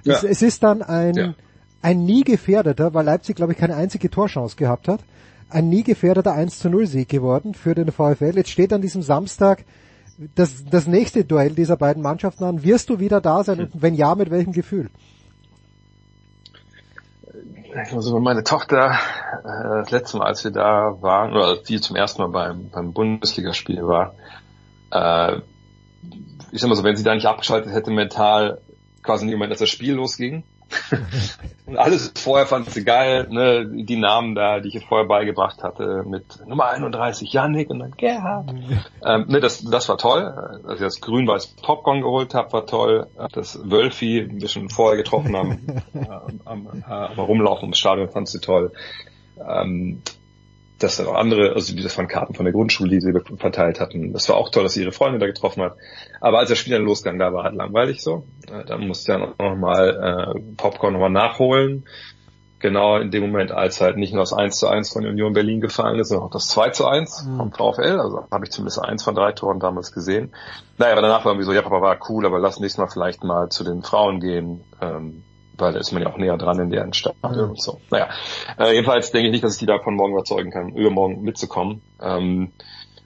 Ja. 0.03 0.15
Es, 0.15 0.23
es, 0.23 0.41
ist 0.41 0.63
dann 0.63 0.81
ein, 0.81 1.15
ja. 1.15 1.33
ein 1.81 2.05
nie 2.05 2.23
gefährdeter, 2.23 2.93
weil 2.93 3.05
Leipzig, 3.05 3.35
glaube 3.35 3.53
ich, 3.53 3.57
keine 3.57 3.75
einzige 3.75 4.09
Torchance 4.09 4.55
gehabt 4.55 4.87
hat, 4.87 5.01
ein 5.49 5.67
nie 5.69 5.83
gefährdeter 5.83 6.33
1 6.33 6.59
zu 6.59 6.69
0 6.69 6.87
Sieg 6.87 7.09
geworden 7.09 7.53
für 7.53 7.75
den 7.75 7.91
VfL. 7.91 8.35
Jetzt 8.35 8.49
steht 8.49 8.71
an 8.71 8.81
diesem 8.81 9.01
Samstag 9.01 9.63
das, 10.17 10.65
das 10.65 10.87
nächste 10.87 11.25
Duell 11.25 11.51
dieser 11.51 11.77
beiden 11.77 12.01
Mannschaften 12.01 12.43
an. 12.43 12.63
Wirst 12.63 12.89
du 12.89 12.99
wieder 12.99 13.21
da 13.21 13.43
sein 13.43 13.59
und 13.59 13.81
wenn 13.81 13.93
ja, 13.93 14.15
mit 14.15 14.31
welchem 14.31 14.53
Gefühl? 14.53 14.89
Also 17.93 18.17
meine 18.21 18.43
Tochter, 18.43 18.91
äh, 19.43 19.79
das 19.81 19.91
letzte 19.91 20.17
Mal, 20.17 20.27
als 20.27 20.43
wir 20.45 20.51
da 20.51 20.95
waren, 21.01 21.33
oder 21.33 21.47
als 21.47 21.63
die 21.63 21.81
zum 21.81 21.97
ersten 21.97 22.21
Mal 22.21 22.29
beim, 22.29 22.69
beim 22.69 22.93
Bundesligaspiel 22.93 23.85
war, 23.85 24.15
äh, 24.91 25.41
ich 26.51 26.61
sag 26.61 26.69
mal 26.69 26.75
so, 26.75 26.85
wenn 26.85 26.95
sie 26.95 27.03
da 27.03 27.13
nicht 27.13 27.25
abgeschaltet 27.25 27.73
hätte 27.73 27.91
mental, 27.91 28.61
quasi 29.03 29.25
in 29.25 29.31
dem 29.31 29.39
Moment, 29.39 29.51
als 29.51 29.59
das 29.59 29.69
Spiel 29.69 29.95
losging, 29.95 30.43
und 31.65 31.77
alles 31.77 32.11
vorher 32.15 32.45
fand 32.45 32.69
sie 32.69 32.83
geil, 32.83 33.27
ne, 33.29 33.65
die 33.67 33.97
Namen 33.97 34.35
da, 34.35 34.59
die 34.59 34.69
ich 34.69 34.75
ihr 34.75 34.81
vorher 34.81 35.07
beigebracht 35.07 35.63
hatte, 35.63 36.03
mit 36.05 36.45
Nummer 36.47 36.69
31 36.69 37.31
Yannick 37.31 37.69
und 37.69 37.79
dann 37.79 37.91
Gerhard. 37.91 38.49
ähm, 39.05 39.25
ne, 39.27 39.39
das, 39.39 39.63
das 39.63 39.89
war 39.89 39.97
toll. 39.97 40.61
Als 40.65 40.79
ich 40.79 40.85
das 40.85 41.01
grün-weiß 41.01 41.55
Popcorn 41.61 42.01
geholt 42.01 42.33
habe, 42.33 42.53
war 42.53 42.65
toll. 42.65 43.07
Das 43.33 43.59
Wölfi 43.63 44.19
ein 44.19 44.39
bisschen 44.39 44.69
vorher 44.69 44.97
getroffen 44.97 45.35
haben, 45.35 45.81
äh, 45.93 46.07
am, 46.45 46.67
am, 46.67 46.83
am 46.87 47.19
Rumlaufen 47.19 47.63
ums 47.63 47.79
Stadion 47.79 48.09
fand 48.09 48.27
sie 48.27 48.39
toll. 48.39 48.71
Ähm, 49.37 50.01
dass 50.79 50.97
dann 50.97 51.07
auch 51.07 51.15
andere, 51.15 51.53
also 51.53 51.73
die 51.73 51.81
das 51.81 51.97
waren 51.97 52.07
Karten 52.07 52.33
von 52.33 52.45
der 52.45 52.53
Grundschule, 52.53 52.89
die 52.89 52.99
sie 52.99 53.13
verteilt 53.37 53.79
hatten. 53.79 54.11
Das 54.11 54.27
war 54.27 54.35
auch 54.35 54.49
toll, 54.49 54.63
dass 54.63 54.73
sie 54.73 54.81
ihre 54.81 54.91
Freunde 54.91 55.19
da 55.19 55.25
getroffen 55.25 55.63
hat. 55.63 55.77
Aber 56.19 56.39
als 56.39 56.49
das 56.49 56.57
Spiel 56.57 56.73
dann 56.73 56.83
losgegangen, 56.83 57.19
da 57.19 57.33
war 57.33 57.43
halt 57.43 57.55
langweilig 57.55 58.01
so. 58.01 58.25
Äh, 58.51 58.65
da 58.65 58.77
musste 58.77 59.11
ich 59.11 59.17
dann 59.17 59.33
auch 59.33 59.37
nochmal 59.37 60.35
äh, 60.35 60.41
Popcorn 60.57 60.93
nochmal 60.93 61.11
nachholen. 61.11 61.85
Genau 62.59 62.97
in 62.97 63.11
dem 63.11 63.21
Moment, 63.21 63.51
als 63.51 63.79
halt 63.79 63.97
nicht 63.97 64.13
nur 64.13 64.23
das 64.23 64.33
1 64.33 64.57
zu 64.57 64.67
1 64.67 64.91
von 64.91 65.05
Union 65.05 65.33
Berlin 65.33 65.61
gefallen 65.61 65.99
ist, 65.99 66.09
sondern 66.09 66.27
auch 66.27 66.31
das 66.31 66.47
2 66.49 66.69
zu 66.71 66.87
1 66.87 67.25
mhm. 67.25 67.37
vom 67.37 67.51
VfL. 67.53 67.99
Also 67.99 68.27
habe 68.31 68.45
ich 68.45 68.51
zumindest 68.51 68.83
eins 68.83 69.03
von 69.03 69.15
drei 69.15 69.31
Toren 69.31 69.59
damals 69.59 69.91
gesehen. 69.91 70.33
Naja, 70.77 70.93
aber 70.93 71.01
danach 71.01 71.23
war 71.23 71.33
irgendwie 71.33 71.45
so, 71.45 71.53
ja, 71.53 71.61
Papa 71.61 71.81
war 71.81 71.97
cool, 72.09 72.25
aber 72.25 72.39
lass 72.39 72.59
nächstes 72.59 72.79
Mal 72.79 72.87
vielleicht 72.87 73.23
mal 73.23 73.49
zu 73.49 73.63
den 73.63 73.83
Frauen 73.83 74.19
gehen. 74.19 74.63
Ähm, 74.81 75.23
weil 75.57 75.73
da 75.73 75.79
ist 75.79 75.91
man 75.91 76.01
ja 76.01 76.09
auch 76.09 76.17
näher 76.17 76.37
dran 76.37 76.59
in 76.59 76.69
deren 76.69 76.93
Stadt 76.93 77.15
mhm. 77.23 77.49
und 77.49 77.61
so. 77.61 77.79
Naja, 77.91 78.09
äh, 78.57 78.73
jedenfalls 78.73 79.11
denke 79.11 79.27
ich 79.27 79.31
nicht, 79.31 79.43
dass 79.43 79.53
ich 79.53 79.59
die 79.59 79.65
davon 79.65 79.95
morgen 79.95 80.13
überzeugen 80.13 80.51
kann, 80.51 80.69
übermorgen 80.75 81.21
mitzukommen. 81.21 81.81
Ähm, 82.01 82.51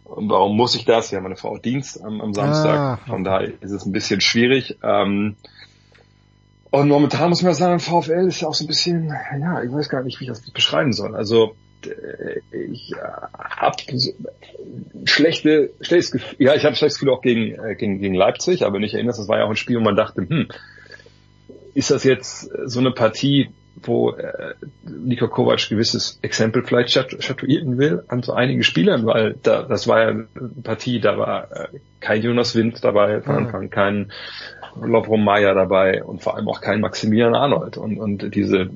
warum 0.05 0.55
muss 0.55 0.75
ich 0.75 0.85
das? 0.85 1.11
Ja, 1.11 1.21
meine 1.21 1.35
Frau 1.35 1.55
hat 1.55 1.65
Dienst 1.65 2.03
am, 2.03 2.21
am 2.21 2.33
Samstag, 2.33 2.77
ah, 2.77 2.99
von 3.07 3.23
daher 3.23 3.51
ist 3.61 3.71
es 3.71 3.85
ein 3.85 3.91
bisschen 3.91 4.21
schwierig. 4.21 4.77
Ähm, 4.83 5.35
und 6.71 6.87
momentan 6.87 7.29
muss 7.29 7.41
man 7.41 7.53
sagen, 7.53 7.79
VfL 7.79 8.27
ist 8.27 8.41
ja 8.41 8.47
auch 8.47 8.53
so 8.53 8.63
ein 8.63 8.67
bisschen, 8.67 9.07
ja, 9.07 9.63
ich 9.63 9.71
weiß 9.71 9.89
gar 9.89 10.03
nicht, 10.03 10.19
wie 10.19 10.25
ich 10.25 10.29
das 10.29 10.51
beschreiben 10.51 10.93
soll. 10.93 11.15
Also 11.15 11.55
äh, 11.85 12.41
ich 12.55 12.91
äh, 12.91 12.97
habe 13.37 13.77
schlechte, 15.05 15.71
schlechtes 15.81 16.11
Gefühl, 16.11 16.35
ja, 16.39 16.55
ich 16.55 16.65
habe 16.65 16.75
schlechtes 16.75 16.99
Gefühl 16.99 17.13
auch 17.13 17.21
gegen, 17.21 17.55
äh, 17.55 17.75
gegen, 17.75 17.99
gegen 17.99 18.13
Leipzig, 18.13 18.65
aber 18.65 18.79
nicht 18.79 18.93
erinnert, 18.93 19.17
das 19.17 19.27
war 19.27 19.39
ja 19.39 19.45
auch 19.45 19.49
ein 19.49 19.55
Spiel, 19.55 19.77
wo 19.77 19.81
man 19.81 19.95
dachte, 19.95 20.21
hm, 20.21 20.49
ist 21.79 21.91
das 21.91 22.03
jetzt 22.03 22.49
so 22.65 22.81
eine 22.81 22.91
Partie, 22.91 23.49
wo 23.83 24.11
äh, 24.11 24.53
Niko 24.83 25.29
Kovac 25.29 25.69
gewisses 25.69 26.19
Exempel 26.21 26.63
vielleicht 26.63 26.91
statuieren 26.91 27.77
will 27.77 28.03
an 28.09 28.21
so 28.21 28.33
einigen 28.33 28.63
Spielern, 28.63 29.05
weil 29.05 29.37
da, 29.41 29.63
das 29.63 29.87
war 29.87 30.01
ja 30.01 30.07
eine 30.09 30.27
Partie, 30.61 30.99
da 30.99 31.17
war 31.17 31.49
äh, 31.51 31.67
kein 32.01 32.21
Jonas 32.21 32.53
Wind 32.53 32.83
dabei 32.83 33.21
von 33.21 33.35
Anfang, 33.37 33.69
kein 33.69 34.11
Lovro 34.81 35.15
Meyer 35.15 35.55
dabei 35.55 36.03
und 36.03 36.21
vor 36.21 36.35
allem 36.35 36.49
auch 36.49 36.59
kein 36.59 36.81
Maximilian 36.81 37.33
Arnold. 37.33 37.77
Und, 37.77 37.97
und 37.97 38.35
diese 38.35 38.71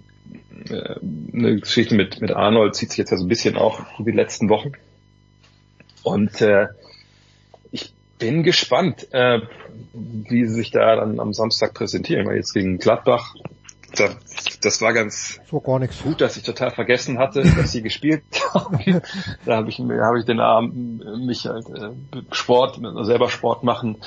äh, 0.69 0.95
eine 1.33 1.59
Geschichte 1.59 1.95
mit, 1.95 2.21
mit 2.21 2.31
Arnold 2.31 2.73
zieht 2.73 2.91
sich 2.91 2.99
jetzt 2.99 3.11
ja 3.11 3.17
so 3.17 3.25
ein 3.25 3.29
bisschen 3.29 3.57
auch 3.57 3.81
die 3.99 4.11
letzten 4.11 4.47
Wochen. 4.47 4.71
Und 6.03 6.39
äh, 6.39 6.67
bin 8.23 8.43
gespannt, 8.43 9.07
äh, 9.11 9.41
wie 9.93 10.45
sie 10.45 10.53
sich 10.53 10.71
da 10.71 10.95
dann 10.95 11.19
am 11.19 11.33
Samstag 11.33 11.73
präsentieren, 11.73 12.25
weil 12.25 12.37
jetzt 12.37 12.53
gegen 12.53 12.77
Gladbach, 12.77 13.35
da, 13.97 14.11
das 14.61 14.81
war 14.81 14.93
ganz 14.93 15.41
so 15.51 15.59
gar 15.59 15.79
gut, 15.79 16.21
dass 16.21 16.37
ich 16.37 16.43
total 16.43 16.71
vergessen 16.71 17.19
hatte, 17.19 17.43
dass 17.43 17.73
sie 17.73 17.81
gespielt 17.81 18.23
haben. 18.53 19.01
da 19.45 19.57
habe 19.57 19.69
ich, 19.69 19.77
hab 19.79 20.15
ich 20.15 20.23
den 20.23 20.39
Abend 20.39 21.25
mich 21.25 21.47
halt 21.47 21.67
äh, 21.69 21.89
Sport, 22.31 22.79
selber 23.01 23.29
Sport 23.29 23.63
machen, 23.65 23.97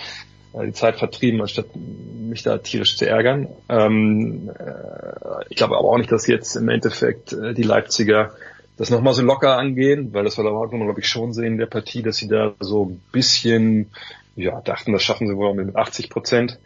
äh, 0.54 0.64
die 0.64 0.72
Zeit 0.72 0.96
vertrieben, 0.96 1.42
anstatt 1.42 1.66
mich 1.76 2.42
da 2.42 2.56
tierisch 2.56 2.96
zu 2.96 3.06
ärgern. 3.06 3.48
Ähm, 3.68 4.50
äh, 4.58 5.44
ich 5.50 5.56
glaube 5.56 5.76
aber 5.76 5.88
auch 5.88 5.98
nicht, 5.98 6.10
dass 6.10 6.26
jetzt 6.26 6.56
im 6.56 6.70
Endeffekt 6.70 7.34
äh, 7.34 7.52
die 7.52 7.64
Leipziger 7.64 8.32
das 8.76 8.90
nochmal 8.90 9.14
so 9.14 9.22
locker 9.22 9.56
angehen, 9.56 10.12
weil 10.12 10.24
das 10.24 10.36
war 10.36 10.44
da 10.44 10.50
auch, 10.50 10.68
glaube 10.68 11.00
ich, 11.00 11.08
schon 11.08 11.32
sehen 11.32 11.52
in 11.52 11.58
der 11.58 11.66
Partie, 11.66 12.02
dass 12.02 12.16
sie 12.16 12.28
da 12.28 12.54
so 12.60 12.86
ein 12.86 13.00
bisschen, 13.10 13.90
ja, 14.34 14.60
dachten, 14.60 14.92
das 14.92 15.02
schaffen 15.02 15.26
sie 15.26 15.36
wohl 15.36 15.54
mit 15.54 15.74
80 15.74 16.10
Prozent. 16.10 16.58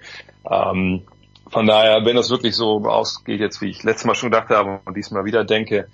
Ähm, 0.50 1.02
von 1.48 1.66
daher, 1.66 2.04
wenn 2.04 2.16
das 2.16 2.30
wirklich 2.30 2.54
so 2.54 2.84
ausgeht, 2.84 3.40
jetzt 3.40 3.60
wie 3.60 3.70
ich 3.70 3.82
letztes 3.82 4.06
Mal 4.06 4.14
schon 4.14 4.30
gedacht 4.30 4.50
habe 4.50 4.80
und 4.84 4.96
diesmal 4.96 5.24
wieder 5.24 5.44
denke, 5.44 5.88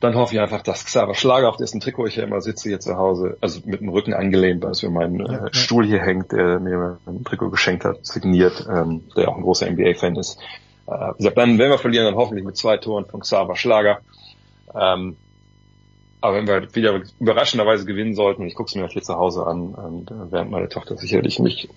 dann 0.00 0.14
hoffe 0.14 0.34
ich 0.34 0.40
einfach, 0.40 0.62
dass 0.62 0.84
Xaver 0.84 1.14
Schlager, 1.14 1.48
auf 1.48 1.56
dessen 1.56 1.80
Trikot 1.80 2.06
ich 2.06 2.16
ja 2.16 2.22
immer 2.22 2.40
sitze 2.40 2.68
hier 2.68 2.78
zu 2.78 2.96
Hause, 2.96 3.36
also 3.40 3.60
mit 3.64 3.80
dem 3.80 3.88
Rücken 3.88 4.14
angelehnt, 4.14 4.62
weil 4.62 4.70
es 4.70 4.80
für 4.80 4.90
meinen 4.90 5.18
Ja, 5.18 5.32
ja. 5.32 5.46
äh, 5.46 5.54
Stuhl 5.54 5.84
hier 5.84 6.00
hängt, 6.00 6.30
der 6.30 6.60
mir 6.60 6.98
ein 7.06 7.24
Trikot 7.24 7.50
geschenkt 7.50 7.84
hat, 7.84 8.06
signiert, 8.06 8.66
ähm, 8.70 9.02
der 9.16 9.28
auch 9.28 9.36
ein 9.36 9.42
großer 9.42 9.68
NBA-Fan 9.68 10.14
ist. 10.16 10.38
Äh, 10.86 10.92
wie 10.92 11.18
gesagt, 11.18 11.36
dann, 11.36 11.58
wenn 11.58 11.70
wir 11.70 11.78
verlieren, 11.78 12.06
dann 12.06 12.14
hoffentlich 12.14 12.44
mit 12.44 12.56
zwei 12.56 12.76
Toren 12.76 13.06
von 13.06 13.20
Xaver 13.20 13.56
Schlager. 13.56 13.98
Ähm, 14.74 15.16
aber 16.20 16.36
wenn 16.36 16.46
wir 16.46 16.74
wieder 16.74 17.00
überraschenderweise 17.20 17.84
gewinnen 17.84 18.14
sollten, 18.14 18.46
ich 18.46 18.54
gucke 18.54 18.68
es 18.68 18.74
mir 18.74 18.86
hier 18.88 19.02
zu 19.02 19.16
Hause 19.16 19.46
an, 19.46 19.74
und, 19.74 20.10
äh, 20.10 20.14
während 20.30 20.50
meine 20.50 20.68
Tochter 20.68 20.96
sicherlich 20.96 21.38
mich 21.38 21.68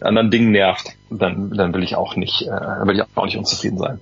anderen 0.00 0.30
Dingen 0.30 0.50
nervt, 0.50 0.88
dann, 1.10 1.50
dann 1.50 1.72
will 1.74 1.82
ich 1.82 1.96
auch 1.96 2.16
nicht, 2.16 2.42
äh, 2.42 2.50
will 2.50 2.96
ich 2.96 3.02
auch 3.14 3.24
nicht 3.24 3.36
unzufrieden 3.36 3.78
sein. 3.78 4.00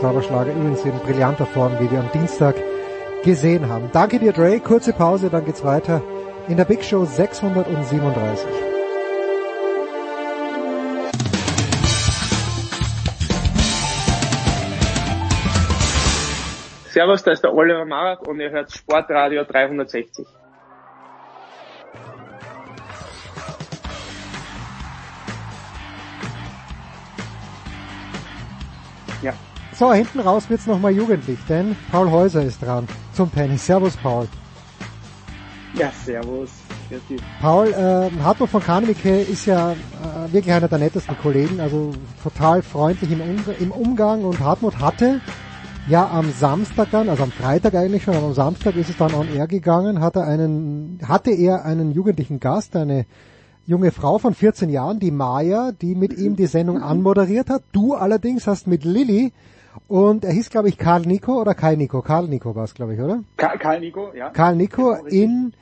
Zauberschlager 0.00 0.52
übrigens 0.52 0.84
in 0.84 0.92
brillanter 1.00 1.46
Form, 1.46 1.72
wie 1.80 1.90
wir 1.90 2.00
am 2.00 2.10
Dienstag 2.12 2.56
gesehen 3.24 3.68
haben. 3.68 3.90
Danke 3.92 4.18
dir, 4.18 4.32
Dre. 4.32 4.60
Kurze 4.60 4.92
Pause, 4.92 5.30
dann 5.30 5.44
geht's 5.44 5.64
weiter 5.64 6.02
in 6.48 6.56
der 6.56 6.64
Big 6.64 6.84
Show 6.84 7.04
637. 7.04 8.67
Servus, 16.98 17.22
da 17.22 17.30
ist 17.30 17.44
der 17.44 17.54
Oliver 17.54 17.84
Marat 17.84 18.26
und 18.26 18.40
ihr 18.40 18.50
hört 18.50 18.72
Sportradio 18.72 19.44
360. 19.44 20.26
Ja. 29.22 29.32
So, 29.74 29.92
hinten 29.92 30.18
raus 30.18 30.50
wird's 30.50 30.66
nochmal 30.66 30.90
jugendlich, 30.90 31.38
denn 31.48 31.76
Paul 31.92 32.10
Häuser 32.10 32.42
ist 32.42 32.60
dran 32.60 32.88
zum 33.12 33.30
Penny. 33.30 33.56
Servus, 33.56 33.96
Paul. 33.96 34.26
Ja, 35.74 35.92
servus. 35.92 36.50
Paul, 37.40 37.68
äh, 37.68 38.10
Hartmut 38.24 38.48
von 38.48 38.60
Kahnwicke 38.60 39.20
ist 39.20 39.46
ja 39.46 39.70
äh, 39.70 40.32
wirklich 40.32 40.52
einer 40.52 40.66
der 40.66 40.78
nettesten 40.78 41.16
Kollegen, 41.18 41.60
also 41.60 41.92
total 42.24 42.60
freundlich 42.60 43.12
im, 43.12 43.20
Umg 43.20 43.46
im 43.60 43.70
Umgang 43.70 44.24
und 44.24 44.40
Hartmut 44.40 44.80
hatte 44.80 45.20
ja 45.88 46.08
am 46.08 46.30
Samstag 46.30 46.90
dann, 46.90 47.08
also 47.08 47.22
am 47.22 47.30
Freitag 47.32 47.74
eigentlich 47.74 48.02
schon, 48.04 48.14
aber 48.14 48.26
am 48.26 48.34
Samstag 48.34 48.76
ist 48.76 48.88
es 48.90 48.96
dann 48.96 49.14
on 49.14 49.28
air 49.28 49.46
gegangen, 49.46 50.00
hatte 50.00 50.22
einen, 50.24 50.98
hatte 51.06 51.30
er 51.30 51.64
einen 51.64 51.92
jugendlichen 51.92 52.40
Gast, 52.40 52.76
eine 52.76 53.06
junge 53.66 53.90
Frau 53.90 54.18
von 54.18 54.34
14 54.34 54.70
Jahren, 54.70 54.98
die 54.98 55.10
Maya, 55.10 55.72
die 55.72 55.94
mit 55.94 56.16
ihm 56.18 56.36
die 56.36 56.46
Sendung 56.46 56.82
anmoderiert 56.82 57.50
hat. 57.50 57.62
Du 57.72 57.94
allerdings 57.94 58.46
hast 58.46 58.66
mit 58.66 58.84
Lilly 58.84 59.32
und 59.86 60.24
er 60.24 60.32
hieß 60.32 60.50
glaube 60.50 60.68
ich 60.68 60.78
Karl 60.78 61.02
Nico 61.02 61.40
oder 61.40 61.54
Kai 61.54 61.76
Nico? 61.76 62.02
Karl 62.02 62.28
Nico 62.28 62.54
war 62.54 62.64
es 62.64 62.74
glaube 62.74 62.94
ich, 62.94 63.00
oder? 63.00 63.20
Ka- 63.36 63.56
Karl 63.58 63.80
Nico, 63.80 64.12
ja. 64.14 64.30
Karl 64.30 64.56
Nico 64.56 64.92
in 65.06 65.52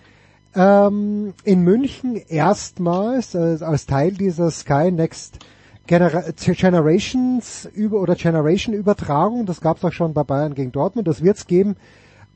ähm, 0.55 1.35
in 1.45 1.61
München 1.63 2.17
erstmals 2.17 3.35
äh, 3.35 3.59
als 3.61 3.87
Teil 3.87 4.13
dieser 4.13 4.51
Sky 4.51 4.91
Next 4.91 5.39
Genera 5.87 6.25
Generations 6.37 7.69
über 7.75 8.01
oder 8.01 8.17
Generation 8.17 8.75
Übertragung. 8.75 9.47
Das 9.47 9.61
gab 9.61 9.77
es 9.77 9.85
auch 9.85 9.93
schon 9.93 10.15
bei 10.15 10.25
Bayern 10.25 10.55
gegen 10.55 10.73
Dortmund. 10.73 11.07
Das 11.07 11.23
wird 11.23 11.37
es 11.37 11.47
geben 11.47 11.77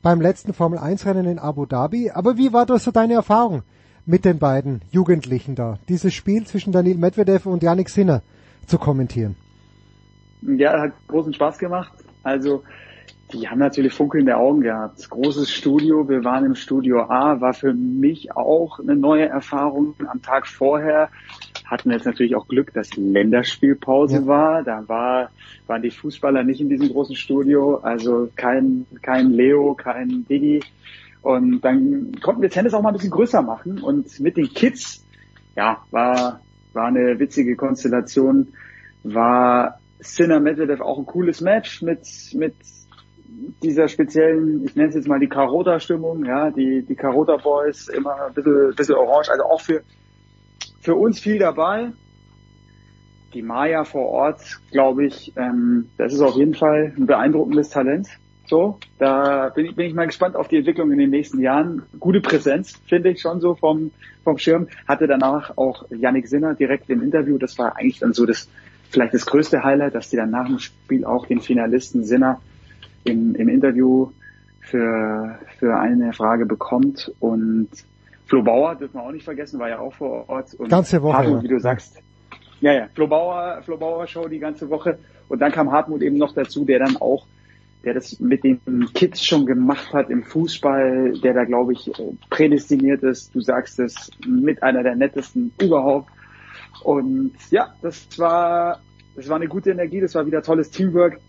beim 0.01 0.21
letzten 0.21 0.53
Formel 0.53 0.79
1 0.79 1.05
Rennen 1.05 1.25
in 1.25 1.39
Abu 1.39 1.65
Dhabi. 1.65 2.11
Aber 2.11 2.37
wie 2.37 2.53
war 2.53 2.65
das 2.65 2.83
so 2.83 2.91
deine 2.91 3.13
Erfahrung 3.13 3.63
mit 4.05 4.25
den 4.25 4.39
beiden 4.39 4.81
Jugendlichen 4.91 5.55
da? 5.55 5.79
Dieses 5.89 6.13
Spiel 6.13 6.45
zwischen 6.45 6.71
Daniil 6.71 6.97
Medvedev 6.97 7.45
und 7.45 7.61
Yannick 7.61 7.89
Sinner 7.89 8.21
zu 8.67 8.77
kommentieren. 8.77 9.35
Ja, 10.41 10.79
hat 10.79 10.93
großen 11.07 11.33
Spaß 11.33 11.57
gemacht. 11.57 11.91
Also, 12.23 12.63
die 13.33 13.47
haben 13.47 13.59
natürlich 13.59 13.93
funkelnde 13.93 14.35
Augen 14.35 14.61
gehabt. 14.61 15.09
Großes 15.09 15.51
Studio, 15.51 16.07
wir 16.09 16.23
waren 16.23 16.45
im 16.45 16.55
Studio 16.55 17.03
A, 17.03 17.39
war 17.39 17.53
für 17.53 17.73
mich 17.73 18.35
auch 18.35 18.79
eine 18.79 18.95
neue 18.95 19.27
Erfahrung. 19.27 19.93
Am 20.07 20.21
Tag 20.21 20.47
vorher 20.47 21.09
hatten 21.71 21.89
wir 21.89 21.95
jetzt 21.95 22.05
natürlich 22.05 22.35
auch 22.35 22.49
Glück, 22.49 22.73
dass 22.73 22.95
Länderspielpause 22.97 24.17
Ja. 24.17 24.27
war. 24.27 24.63
Da 24.63 24.83
war, 24.87 25.31
waren 25.67 25.81
die 25.81 25.89
Fußballer 25.89 26.43
nicht 26.43 26.59
in 26.59 26.69
diesem 26.69 26.89
großen 26.89 27.15
Studio, 27.15 27.77
also 27.77 28.29
kein, 28.35 28.85
kein 29.01 29.31
Leo, 29.31 29.73
kein 29.73 30.25
Digi. 30.29 30.61
Und 31.21 31.61
dann 31.61 32.11
konnten 32.21 32.41
wir 32.41 32.49
Tennis 32.49 32.73
auch 32.73 32.81
mal 32.81 32.89
ein 32.89 32.95
bisschen 32.95 33.11
größer 33.11 33.41
machen. 33.41 33.79
Und 33.79 34.19
mit 34.19 34.35
den 34.35 34.49
Kids, 34.53 35.05
ja, 35.55 35.81
war, 35.91 36.41
war 36.73 36.87
eine 36.87 37.17
witzige 37.19 37.55
Konstellation. 37.55 38.49
War 39.03 39.79
Sinner 39.99 40.41
Medvedev 40.41 40.81
auch 40.81 40.99
ein 40.99 41.05
cooles 41.05 41.39
Match 41.39 41.81
mit, 41.83 42.01
mit 42.33 42.55
dieser 43.63 43.87
speziellen, 43.87 44.65
ich 44.65 44.75
nenne 44.75 44.89
es 44.89 44.95
jetzt 44.95 45.07
mal 45.07 45.19
die 45.19 45.29
Karota-Stimmung, 45.29 46.25
ja, 46.25 46.51
die, 46.51 46.81
die 46.81 46.95
Karota 46.95 47.37
Boys, 47.37 47.87
immer 47.87 48.25
ein 48.27 48.33
bisschen, 48.33 48.75
bisschen 48.75 48.95
orange, 48.95 49.29
also 49.31 49.43
auch 49.45 49.61
für, 49.61 49.81
für 50.81 50.95
uns 50.95 51.19
viel 51.19 51.39
dabei. 51.39 51.91
Die 53.33 53.41
Maya 53.41 53.85
vor 53.85 54.09
Ort, 54.09 54.59
glaube 54.71 55.05
ich, 55.05 55.31
ähm, 55.37 55.87
das 55.97 56.13
ist 56.13 56.21
auf 56.21 56.35
jeden 56.35 56.53
Fall 56.53 56.93
ein 56.97 57.05
beeindruckendes 57.05 57.69
Talent. 57.69 58.07
So, 58.45 58.79
da 58.99 59.47
bin 59.49 59.65
ich, 59.65 59.75
bin 59.75 59.85
ich 59.85 59.93
mal 59.93 60.07
gespannt 60.07 60.35
auf 60.35 60.49
die 60.49 60.57
Entwicklung 60.57 60.91
in 60.91 60.97
den 60.97 61.09
nächsten 61.09 61.39
Jahren. 61.39 61.83
Gute 61.97 62.19
Präsenz, 62.19 62.73
finde 62.85 63.09
ich 63.11 63.21
schon 63.21 63.39
so 63.39 63.55
vom, 63.55 63.91
vom 64.25 64.37
Schirm. 64.37 64.67
Hatte 64.85 65.07
danach 65.07 65.55
auch 65.57 65.85
Yannick 65.89 66.27
Sinner 66.27 66.53
direkt 66.53 66.89
im 66.89 67.01
Interview. 67.01 67.37
Das 67.37 67.57
war 67.57 67.77
eigentlich 67.77 67.99
dann 67.99 68.11
so 68.11 68.25
das, 68.25 68.49
vielleicht 68.89 69.13
das 69.13 69.25
größte 69.25 69.63
Highlight, 69.63 69.95
dass 69.95 70.09
die 70.09 70.17
dann 70.17 70.31
nach 70.31 70.47
dem 70.47 70.59
Spiel 70.59 71.05
auch 71.05 71.25
den 71.27 71.39
Finalisten 71.39 72.03
Sinner 72.03 72.41
im, 73.05 73.35
im 73.35 73.47
Interview 73.47 74.11
für, 74.59 75.39
für 75.57 75.79
eine 75.79 76.11
Frage 76.11 76.45
bekommt. 76.45 77.13
Und 77.21 77.69
Flo 78.31 78.41
Bauer, 78.43 78.75
dürfen 78.75 78.93
wir 78.93 79.03
auch 79.03 79.11
nicht 79.11 79.25
vergessen, 79.25 79.59
war 79.59 79.67
ja 79.67 79.79
auch 79.79 79.93
vor 79.93 80.29
Ort. 80.29 80.53
Und 80.53 80.69
Ganze 80.69 81.01
Woche, 81.01 81.17
Hartmut, 81.17 81.39
ja. 81.39 81.43
wie 81.43 81.47
du 81.49 81.59
sagst. 81.59 82.01
Ja, 82.61 82.71
ja, 82.71 82.87
Flo 82.93 83.05
Bauer, 83.05 83.61
Flo 83.63 83.75
Bauer 83.75 84.07
Show 84.07 84.29
die 84.29 84.39
ganze 84.39 84.69
Woche. 84.69 84.99
Und 85.27 85.39
dann 85.39 85.51
kam 85.51 85.69
Hartmut 85.69 86.01
eben 86.01 86.15
noch 86.15 86.33
dazu, 86.33 86.63
der 86.63 86.79
dann 86.79 86.95
auch, 86.95 87.27
der 87.83 87.93
das 87.93 88.21
mit 88.21 88.45
den 88.45 88.61
Kids 88.93 89.25
schon 89.25 89.45
gemacht 89.45 89.93
hat 89.93 90.09
im 90.09 90.23
Fußball, 90.23 91.19
der 91.21 91.33
da, 91.33 91.43
glaube 91.43 91.73
ich, 91.73 91.91
prädestiniert 92.29 93.03
ist. 93.03 93.35
Du 93.35 93.41
sagst 93.41 93.79
es, 93.79 94.09
mit 94.25 94.63
einer 94.63 94.81
der 94.81 94.95
nettesten 94.95 95.51
überhaupt. 95.61 96.09
Und 96.85 97.33
ja, 97.49 97.75
das 97.81 98.17
war, 98.17 98.79
das 99.17 99.27
war 99.27 99.35
eine 99.35 99.49
gute 99.49 99.71
Energie, 99.71 99.99
das 99.99 100.15
war 100.15 100.25
wieder 100.25 100.41
tolles 100.41 100.71
Teamwork. 100.71 101.19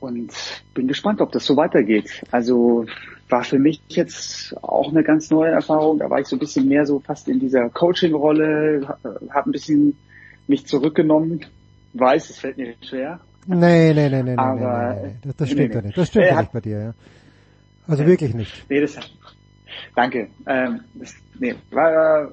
Und 0.00 0.32
bin 0.74 0.86
gespannt, 0.88 1.20
ob 1.20 1.32
das 1.32 1.44
so 1.44 1.56
weitergeht. 1.56 2.22
Also 2.30 2.86
war 3.28 3.42
für 3.44 3.58
mich 3.58 3.80
jetzt 3.88 4.56
auch 4.62 4.90
eine 4.90 5.02
ganz 5.02 5.30
neue 5.30 5.50
Erfahrung. 5.50 5.98
Da 5.98 6.08
war 6.08 6.20
ich 6.20 6.26
so 6.26 6.36
ein 6.36 6.38
bisschen 6.38 6.68
mehr 6.68 6.86
so 6.86 7.00
fast 7.00 7.28
in 7.28 7.40
dieser 7.40 7.68
Coaching-Rolle, 7.68 8.96
habe 9.30 9.50
ein 9.50 9.52
bisschen 9.52 9.96
mich 10.46 10.66
zurückgenommen. 10.66 11.44
Weiß, 11.94 12.30
es 12.30 12.38
fällt 12.38 12.56
mir 12.58 12.74
schwer. 12.80 13.20
Nee, 13.46 13.92
nee, 13.94 14.08
nee, 14.08 14.22
nee, 14.22 14.22
nee, 14.22 14.36
Aber- 14.36 14.94
nee, 14.94 15.00
nee, 15.02 15.08
nee. 15.08 15.14
Das, 15.24 15.36
das 15.36 15.48
Nee, 15.48 15.54
stimmt 15.54 15.68
nee, 15.70 15.74
ja 15.74 15.80
nee. 15.80 15.86
nicht. 15.88 15.98
Das 15.98 16.08
stimmt 16.08 16.24
Er 16.26 16.30
ja 16.32 16.40
nicht 16.40 16.52
bei 16.52 16.60
dir, 16.60 16.78
ja. 16.80 16.94
Also 17.86 18.06
wirklich 18.06 18.34
nicht. 18.34 18.66
Nee, 18.68 18.80
das, 18.82 18.96
danke. 19.96 20.28
Ähm, 20.46 20.80
das, 20.94 21.14
nee, 21.38 21.54
war, 21.70 22.30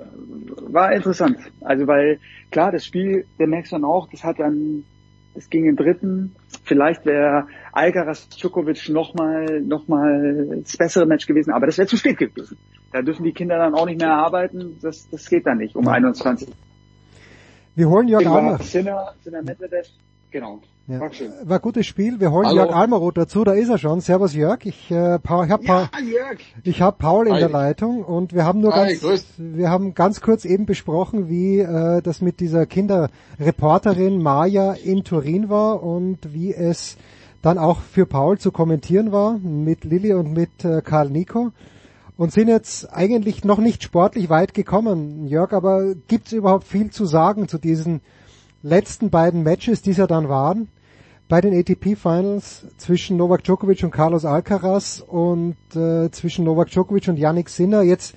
war 0.68 0.92
interessant. 0.94 1.38
Also 1.62 1.88
weil, 1.88 2.20
klar, 2.52 2.72
das 2.72 2.86
Spiel, 2.86 3.26
der 3.40 3.48
merkst 3.48 3.72
du 3.72 3.78
dann 3.78 3.86
auch, 3.86 4.10
das 4.10 4.24
hat 4.24 4.40
dann, 4.40 4.84
es 5.36 5.50
ging 5.50 5.66
im 5.66 5.76
dritten. 5.76 6.36
Vielleicht 6.64 7.06
wäre 7.06 7.48
Alcaraz 7.72 8.30
Djokovic 8.30 8.90
nochmal, 8.90 9.62
noch 9.62 9.88
mal 9.88 10.62
das 10.64 10.78
bessere 10.78 11.06
Match 11.06 11.28
gewesen, 11.28 11.52
aber 11.52 11.66
das 11.66 11.78
wäre 11.78 11.88
zu 11.88 11.98
spät 11.98 12.18
gewesen. 12.18 12.58
Da 12.92 13.02
dürfen 13.02 13.24
die 13.24 13.34
Kinder 13.34 13.58
dann 13.58 13.74
auch 13.74 13.86
nicht 13.86 14.00
mehr 14.00 14.14
arbeiten. 14.14 14.78
Das, 14.82 15.10
das 15.10 15.30
geht 15.30 15.46
dann 15.46 15.58
nicht 15.58 15.76
um 15.76 15.88
21. 15.88 16.48
Wir 17.76 17.90
holen 17.90 18.08
Jörg 18.08 18.26
War 18.26 18.38
Almer. 18.38 18.58
Sinner, 18.60 19.14
Sinner 19.24 19.42
Medvedev, 19.42 19.88
genau. 20.32 20.62
Ja. 20.88 21.00
War 21.00 21.12
schön. 21.12 21.32
War 21.44 21.60
gutes 21.60 21.88
Spiel. 21.88 22.20
Wir 22.20 22.32
holen 22.32 22.46
Hallo. 22.46 22.58
Jörg 22.58 22.76
Almeroth 22.76 23.18
dazu. 23.18 23.44
Da 23.44 23.54
ist 23.54 23.70
er 23.70 23.80
schon. 23.80 24.02
Servus 24.02 24.36
Jörg. 24.36 24.60
Ich, 24.66 24.92
äh, 24.92 25.18
Paul, 25.18 25.46
ich 25.46 25.52
habe 25.52 25.64
Paul, 25.64 25.90
ich 26.64 26.82
hab 26.82 27.00
Paul 27.00 27.26
in 27.28 27.34
Hi. 27.34 27.40
der 27.40 27.50
Leitung 27.50 28.04
und 28.04 28.34
wir 28.34 28.46
haben 28.46 28.62
nur 28.62 28.72
Hi, 28.76 28.90
ganz, 28.90 29.02
grüß. 29.02 29.26
wir 29.38 29.72
haben 29.72 29.96
ganz 29.96 30.22
kurz 30.22 30.46
eben 30.46 30.68
besprochen, 30.68 31.28
wie 31.28 31.60
äh, 31.60 32.04
das 32.04 32.22
mit 32.22 32.40
dieser 32.40 32.68
Kinderreporterin 32.68 34.22
Maja 34.22 34.74
in 34.74 35.04
Turin 35.04 35.50
war 35.50 35.82
und 35.82 36.20
wie 36.34 36.54
es 36.54 36.98
dann 37.42 37.58
auch 37.58 37.80
für 37.80 38.06
Paul 38.06 38.38
zu 38.38 38.52
kommentieren 38.52 39.12
war 39.12 39.40
mit 39.40 39.86
Lilly 39.86 40.14
und 40.14 40.34
mit 40.34 40.64
äh, 40.66 40.82
Karl 40.84 41.10
Nico 41.10 41.52
und 42.16 42.32
sind 42.32 42.48
jetzt 42.48 42.94
eigentlich 42.94 43.44
noch 43.44 43.58
nicht 43.58 43.82
sportlich 43.82 44.30
weit 44.30 44.54
gekommen, 44.54 45.28
Jörg, 45.28 45.52
aber 45.52 45.96
gibt's 46.08 46.32
überhaupt 46.32 46.66
viel 46.66 46.92
zu 46.92 47.06
sagen 47.06 47.48
zu 47.48 47.58
diesen 47.58 48.02
letzten 48.62 49.10
beiden 49.10 49.44
Matches, 49.44 49.82
die 49.82 49.92
es 49.92 49.98
ja 49.98 50.08
dann 50.08 50.30
waren? 50.30 50.68
Bei 51.28 51.42
den 51.42 51.58
ATP 51.58 51.96
Finals 51.96 52.68
zwischen 52.78 53.18
Novak 53.18 53.44
Djokovic 53.44 53.84
und 53.84 53.90
Carlos 53.90 54.26
Alcaraz 54.26 55.04
und 55.06 55.56
äh, 55.76 56.12
zwischen 56.12 56.46
Novak 56.46 56.70
Djokovic 56.70 57.08
und 57.08 57.18
Yannick 57.18 57.50
Sinner. 57.50 57.82
Jetzt 57.82 58.14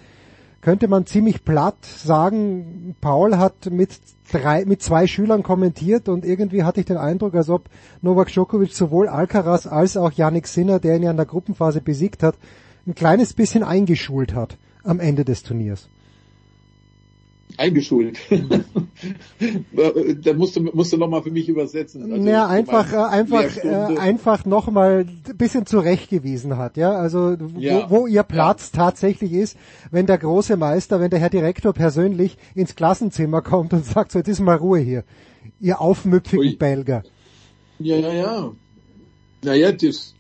könnte 0.61 0.89
man 0.89 1.07
ziemlich 1.07 1.43
platt 1.43 1.83
sagen, 1.87 2.95
Paul 3.01 3.39
hat 3.39 3.71
mit 3.71 3.99
drei, 4.31 4.67
mit 4.67 4.83
zwei 4.83 5.07
Schülern 5.07 5.43
kommentiert 5.43 6.11
und 6.11 6.23
irgendwie 6.23 6.65
hatte 6.65 6.81
ich 6.81 6.87
den 6.87 6.99
Eindruck, 6.99 7.35
als 7.35 7.49
ob 7.49 7.71
Novak 8.03 8.29
Djokovic 8.29 8.75
sowohl 8.75 9.09
Alcaraz 9.09 9.67
als 9.67 9.97
auch 9.97 10.13
Yannick 10.13 10.47
Sinner, 10.47 10.79
der 10.79 10.97
ihn 10.97 11.03
ja 11.05 11.11
in 11.11 11.17
der 11.17 11.25
Gruppenphase 11.25 11.81
besiegt 11.81 12.23
hat, 12.23 12.37
ein 12.87 12.95
kleines 12.95 13.33
bisschen 13.33 13.63
eingeschult 13.63 14.35
hat 14.35 14.59
am 14.85 15.01
Ende 15.01 15.25
des 15.25 15.43
Turniers. 15.43 15.89
Eingeschult. 17.59 18.19
da 20.23 20.33
musst 20.35 20.57
du, 20.57 20.63
musst 20.63 20.93
du 20.93 20.97
nochmal 20.97 21.23
für 21.23 21.31
mich 21.31 21.49
übersetzen. 21.49 22.03
Also 22.11 22.25
naja, 22.25 22.47
einfach, 22.47 22.93
äh, 22.93 22.97
einfach, 22.97 23.57
äh, 23.57 23.99
einfach 23.99 24.45
nochmal 24.45 25.07
ein 25.29 25.37
bisschen 25.37 25.67
zurechtgewiesen 25.67 26.57
hat, 26.57 26.77
ja. 26.77 26.93
Also, 26.93 27.37
ja. 27.59 27.91
Wo, 27.91 28.03
wo 28.03 28.07
ihr 28.07 28.23
Platz 28.23 28.71
ja. 28.73 28.85
tatsächlich 28.85 29.33
ist, 29.33 29.57
wenn 29.91 30.07
der 30.07 30.19
große 30.19 30.57
Meister, 30.57 31.01
wenn 31.01 31.11
der 31.11 31.19
Herr 31.19 31.31
Direktor 31.31 31.73
persönlich 31.73 32.39
ins 32.55 32.77
Klassenzimmer 32.77 33.43
kommt 33.43 33.73
und 33.73 33.85
sagt, 33.85 34.13
so, 34.13 34.19
jetzt 34.19 34.29
ist 34.29 34.41
mal 34.41 34.57
Ruhe 34.57 34.79
hier. 34.79 35.05
Ihr 35.61 35.81
aufmüpfigen 35.81 36.47
Ui. 36.47 36.57
Belger. 36.57 37.03
Ja, 37.81 37.97
ja, 37.97 38.13
ja. 38.13 38.53
Naja, 39.43 39.73
das, 39.73 40.15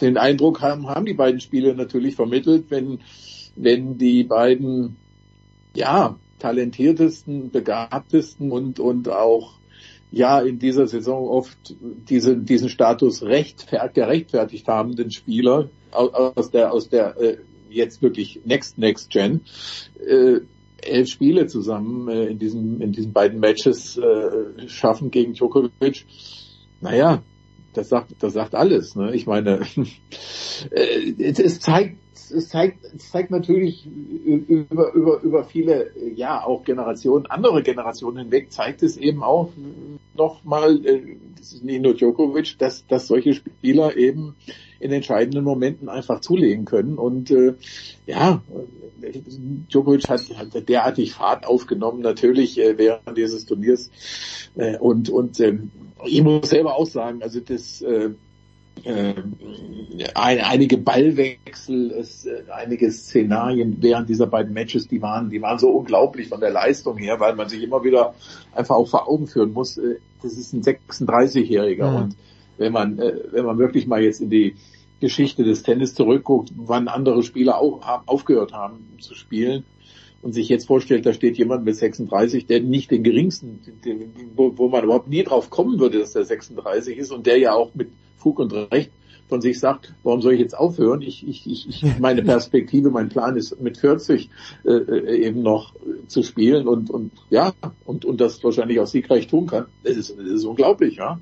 den 0.00 0.16
Eindruck 0.16 0.60
haben, 0.60 0.88
haben 0.88 1.06
die 1.06 1.14
beiden 1.14 1.40
Spieler 1.40 1.74
natürlich 1.74 2.14
vermittelt, 2.14 2.66
wenn, 2.68 3.00
wenn 3.56 3.98
die 3.98 4.24
beiden, 4.24 4.96
ja, 5.74 6.16
talentiertesten, 6.38 7.50
begabtesten 7.50 8.52
und, 8.52 8.80
und 8.80 9.08
auch, 9.08 9.54
ja, 10.10 10.40
in 10.40 10.58
dieser 10.58 10.86
Saison 10.86 11.28
oft 11.28 11.74
diese, 11.80 12.36
diesen 12.36 12.68
Status 12.68 13.22
recht, 13.22 13.66
gerechtfertigt 13.94 14.68
habenden 14.68 15.10
Spieler 15.10 15.70
aus 15.90 16.50
der, 16.50 16.72
aus 16.72 16.88
der, 16.88 17.20
äh, 17.20 17.38
jetzt 17.68 18.02
wirklich 18.02 18.40
Next, 18.44 18.78
Next 18.78 19.10
Gen, 19.10 19.40
äh, 20.06 20.40
elf 20.82 21.08
Spiele 21.08 21.46
zusammen 21.46 22.08
äh, 22.08 22.26
in 22.26 22.38
diesen, 22.38 22.80
in 22.80 22.92
diesen 22.92 23.12
beiden 23.12 23.40
Matches 23.40 23.96
äh, 23.96 24.68
schaffen 24.68 25.10
gegen 25.10 25.34
Djokovic. 25.34 26.04
Naja, 26.80 27.22
das 27.72 27.88
sagt, 27.88 28.12
das 28.20 28.34
sagt 28.34 28.54
alles. 28.54 28.94
Ne? 28.94 29.14
Ich 29.14 29.26
meine, 29.26 29.60
äh, 30.70 31.14
es 31.18 31.60
zeigt, 31.60 31.98
es 32.30 32.48
zeigt, 32.48 32.84
es 32.84 33.10
zeigt 33.10 33.30
natürlich 33.30 33.86
über, 33.86 34.92
über, 34.92 35.20
über 35.22 35.44
viele, 35.44 35.90
ja, 36.14 36.44
auch 36.44 36.64
Generationen, 36.64 37.26
andere 37.26 37.62
Generationen 37.62 38.18
hinweg, 38.18 38.52
zeigt 38.52 38.82
es 38.82 38.96
eben 38.96 39.22
auch 39.22 39.50
nochmal, 40.16 40.84
äh, 40.86 41.16
das 41.38 41.52
ist 41.52 41.64
nicht 41.64 41.84
Djokovic, 41.84 42.58
dass, 42.58 42.86
dass 42.86 43.06
solche 43.06 43.34
Spieler 43.34 43.96
eben 43.96 44.34
in 44.80 44.92
entscheidenden 44.92 45.44
Momenten 45.44 45.88
einfach 45.88 46.20
zulegen 46.20 46.64
können. 46.64 46.98
Und 46.98 47.30
äh, 47.30 47.54
ja, 48.06 48.42
Djokovic 49.70 50.08
hat, 50.08 50.20
hat 50.36 50.68
derartig 50.68 51.12
Fahrt 51.12 51.46
aufgenommen, 51.46 52.00
natürlich 52.00 52.58
äh, 52.58 52.78
während 52.78 53.16
dieses 53.16 53.46
Turniers. 53.46 53.90
Äh, 54.56 54.78
und 54.78 55.10
und 55.10 55.40
ähm, 55.40 55.70
ich 56.04 56.22
muss 56.22 56.50
selber 56.50 56.76
auch 56.76 56.86
sagen, 56.86 57.22
also 57.22 57.40
das 57.40 57.82
äh, 57.82 58.10
äh, 58.82 59.14
ein, 60.14 60.40
einige 60.40 60.78
Ballwechsel, 60.78 61.92
es, 61.92 62.26
äh, 62.26 62.42
einige 62.52 62.90
Szenarien 62.90 63.78
während 63.80 64.08
dieser 64.08 64.26
beiden 64.26 64.52
Matches, 64.52 64.88
die 64.88 65.00
waren, 65.00 65.30
die 65.30 65.40
waren 65.40 65.58
so 65.58 65.70
unglaublich 65.70 66.28
von 66.28 66.40
der 66.40 66.50
Leistung 66.50 66.98
her, 66.98 67.20
weil 67.20 67.34
man 67.34 67.48
sich 67.48 67.62
immer 67.62 67.84
wieder 67.84 68.14
einfach 68.52 68.76
auch 68.76 68.88
vor 68.88 69.08
Augen 69.08 69.26
führen 69.26 69.52
muss. 69.52 69.78
Äh, 69.78 69.96
das 70.22 70.34
ist 70.34 70.52
ein 70.52 70.62
36-Jähriger 70.62 71.90
mhm. 71.90 71.96
und 71.96 72.16
wenn 72.58 72.72
man, 72.72 72.98
äh, 72.98 73.14
wenn 73.30 73.44
man 73.44 73.58
wirklich 73.58 73.86
mal 73.86 74.02
jetzt 74.02 74.20
in 74.20 74.30
die 74.30 74.56
Geschichte 75.00 75.44
des 75.44 75.62
Tennis 75.62 75.94
zurückguckt, 75.94 76.52
wann 76.56 76.88
andere 76.88 77.22
Spieler 77.22 77.58
auch 77.58 77.80
aufgehört 78.06 78.52
haben 78.52 78.86
zu 79.00 79.14
spielen, 79.14 79.64
und 80.24 80.32
sich 80.32 80.48
jetzt 80.48 80.66
vorstellt, 80.66 81.04
da 81.04 81.12
steht 81.12 81.36
jemand 81.36 81.66
mit 81.66 81.76
36, 81.76 82.46
der 82.46 82.60
nicht 82.60 82.90
den 82.90 83.02
geringsten, 83.02 83.60
den, 83.84 84.10
wo, 84.34 84.56
wo, 84.56 84.68
man 84.68 84.82
überhaupt 84.82 85.10
nie 85.10 85.22
drauf 85.22 85.50
kommen 85.50 85.78
würde, 85.78 85.98
dass 85.98 86.14
der 86.14 86.24
36 86.24 86.96
ist 86.96 87.12
und 87.12 87.26
der 87.26 87.36
ja 87.36 87.52
auch 87.52 87.74
mit 87.74 87.90
Fug 88.16 88.38
und 88.38 88.52
Recht 88.52 88.90
von 89.28 89.40
sich 89.40 89.58
sagt, 89.58 89.94
warum 90.02 90.20
soll 90.20 90.34
ich 90.34 90.40
jetzt 90.40 90.56
aufhören? 90.56 91.02
Ich, 91.02 91.26
ich, 91.26 91.46
ich, 91.46 91.98
meine 91.98 92.22
Perspektive, 92.24 92.90
mein 92.90 93.08
Plan 93.08 93.36
ist 93.36 93.60
mit 93.60 93.78
40 93.78 94.30
äh, 94.64 94.70
äh, 94.70 95.26
eben 95.26 95.42
noch 95.42 95.72
zu 96.06 96.22
spielen 96.22 96.68
und, 96.68 96.90
und 96.90 97.12
ja, 97.30 97.52
und, 97.84 98.04
und 98.04 98.20
das 98.20 98.42
wahrscheinlich 98.44 98.80
auch 98.80 98.86
siegreich 98.86 99.26
tun 99.26 99.46
kann. 99.46 99.66
Das 99.82 99.96
ist, 99.96 100.10
das 100.16 100.26
ist 100.26 100.44
unglaublich, 100.44 100.96
ja. 100.96 101.18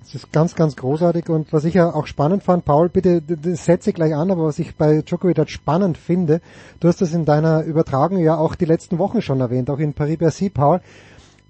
Das 0.00 0.14
ist 0.14 0.32
ganz, 0.32 0.54
ganz 0.54 0.76
großartig 0.76 1.28
und 1.28 1.52
was 1.52 1.64
ich 1.64 1.74
ja 1.74 1.92
auch 1.92 2.06
spannend 2.06 2.42
fand, 2.42 2.64
Paul, 2.64 2.88
bitte 2.88 3.22
setze 3.56 3.92
gleich 3.92 4.14
an, 4.14 4.30
aber 4.30 4.44
was 4.44 4.58
ich 4.58 4.74
bei 4.74 5.02
Djokovic 5.02 5.36
halt 5.36 5.50
spannend 5.50 5.98
finde, 5.98 6.40
du 6.80 6.88
hast 6.88 7.02
das 7.02 7.12
in 7.12 7.26
deiner 7.26 7.64
Übertragung 7.64 8.18
ja 8.18 8.38
auch 8.38 8.54
die 8.54 8.64
letzten 8.64 8.98
Wochen 8.98 9.20
schon 9.20 9.40
erwähnt, 9.40 9.68
auch 9.68 9.78
in 9.78 9.92
Paris-Bercy, 9.92 10.48
Paul, 10.48 10.80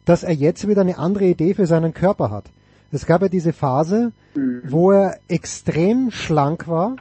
dass 0.05 0.25
er 0.25 0.33
jetzt 0.33 0.67
wieder 0.67 0.81
eine 0.81 0.99
andere 0.99 1.27
Idee 1.27 1.55
für 1.55 1.67
seinen 1.67 1.95
Körper 1.95 2.31
hat. 2.31 2.51
Es 2.91 3.07
gab 3.07 3.23
ja 3.23 3.29
diese 3.29 3.53
Phase, 3.53 4.13
mhm. 4.35 4.63
wo 4.67 4.93
er 4.93 5.19
extrem 5.29 6.11
schlank 6.11 6.69
war, 6.69 6.97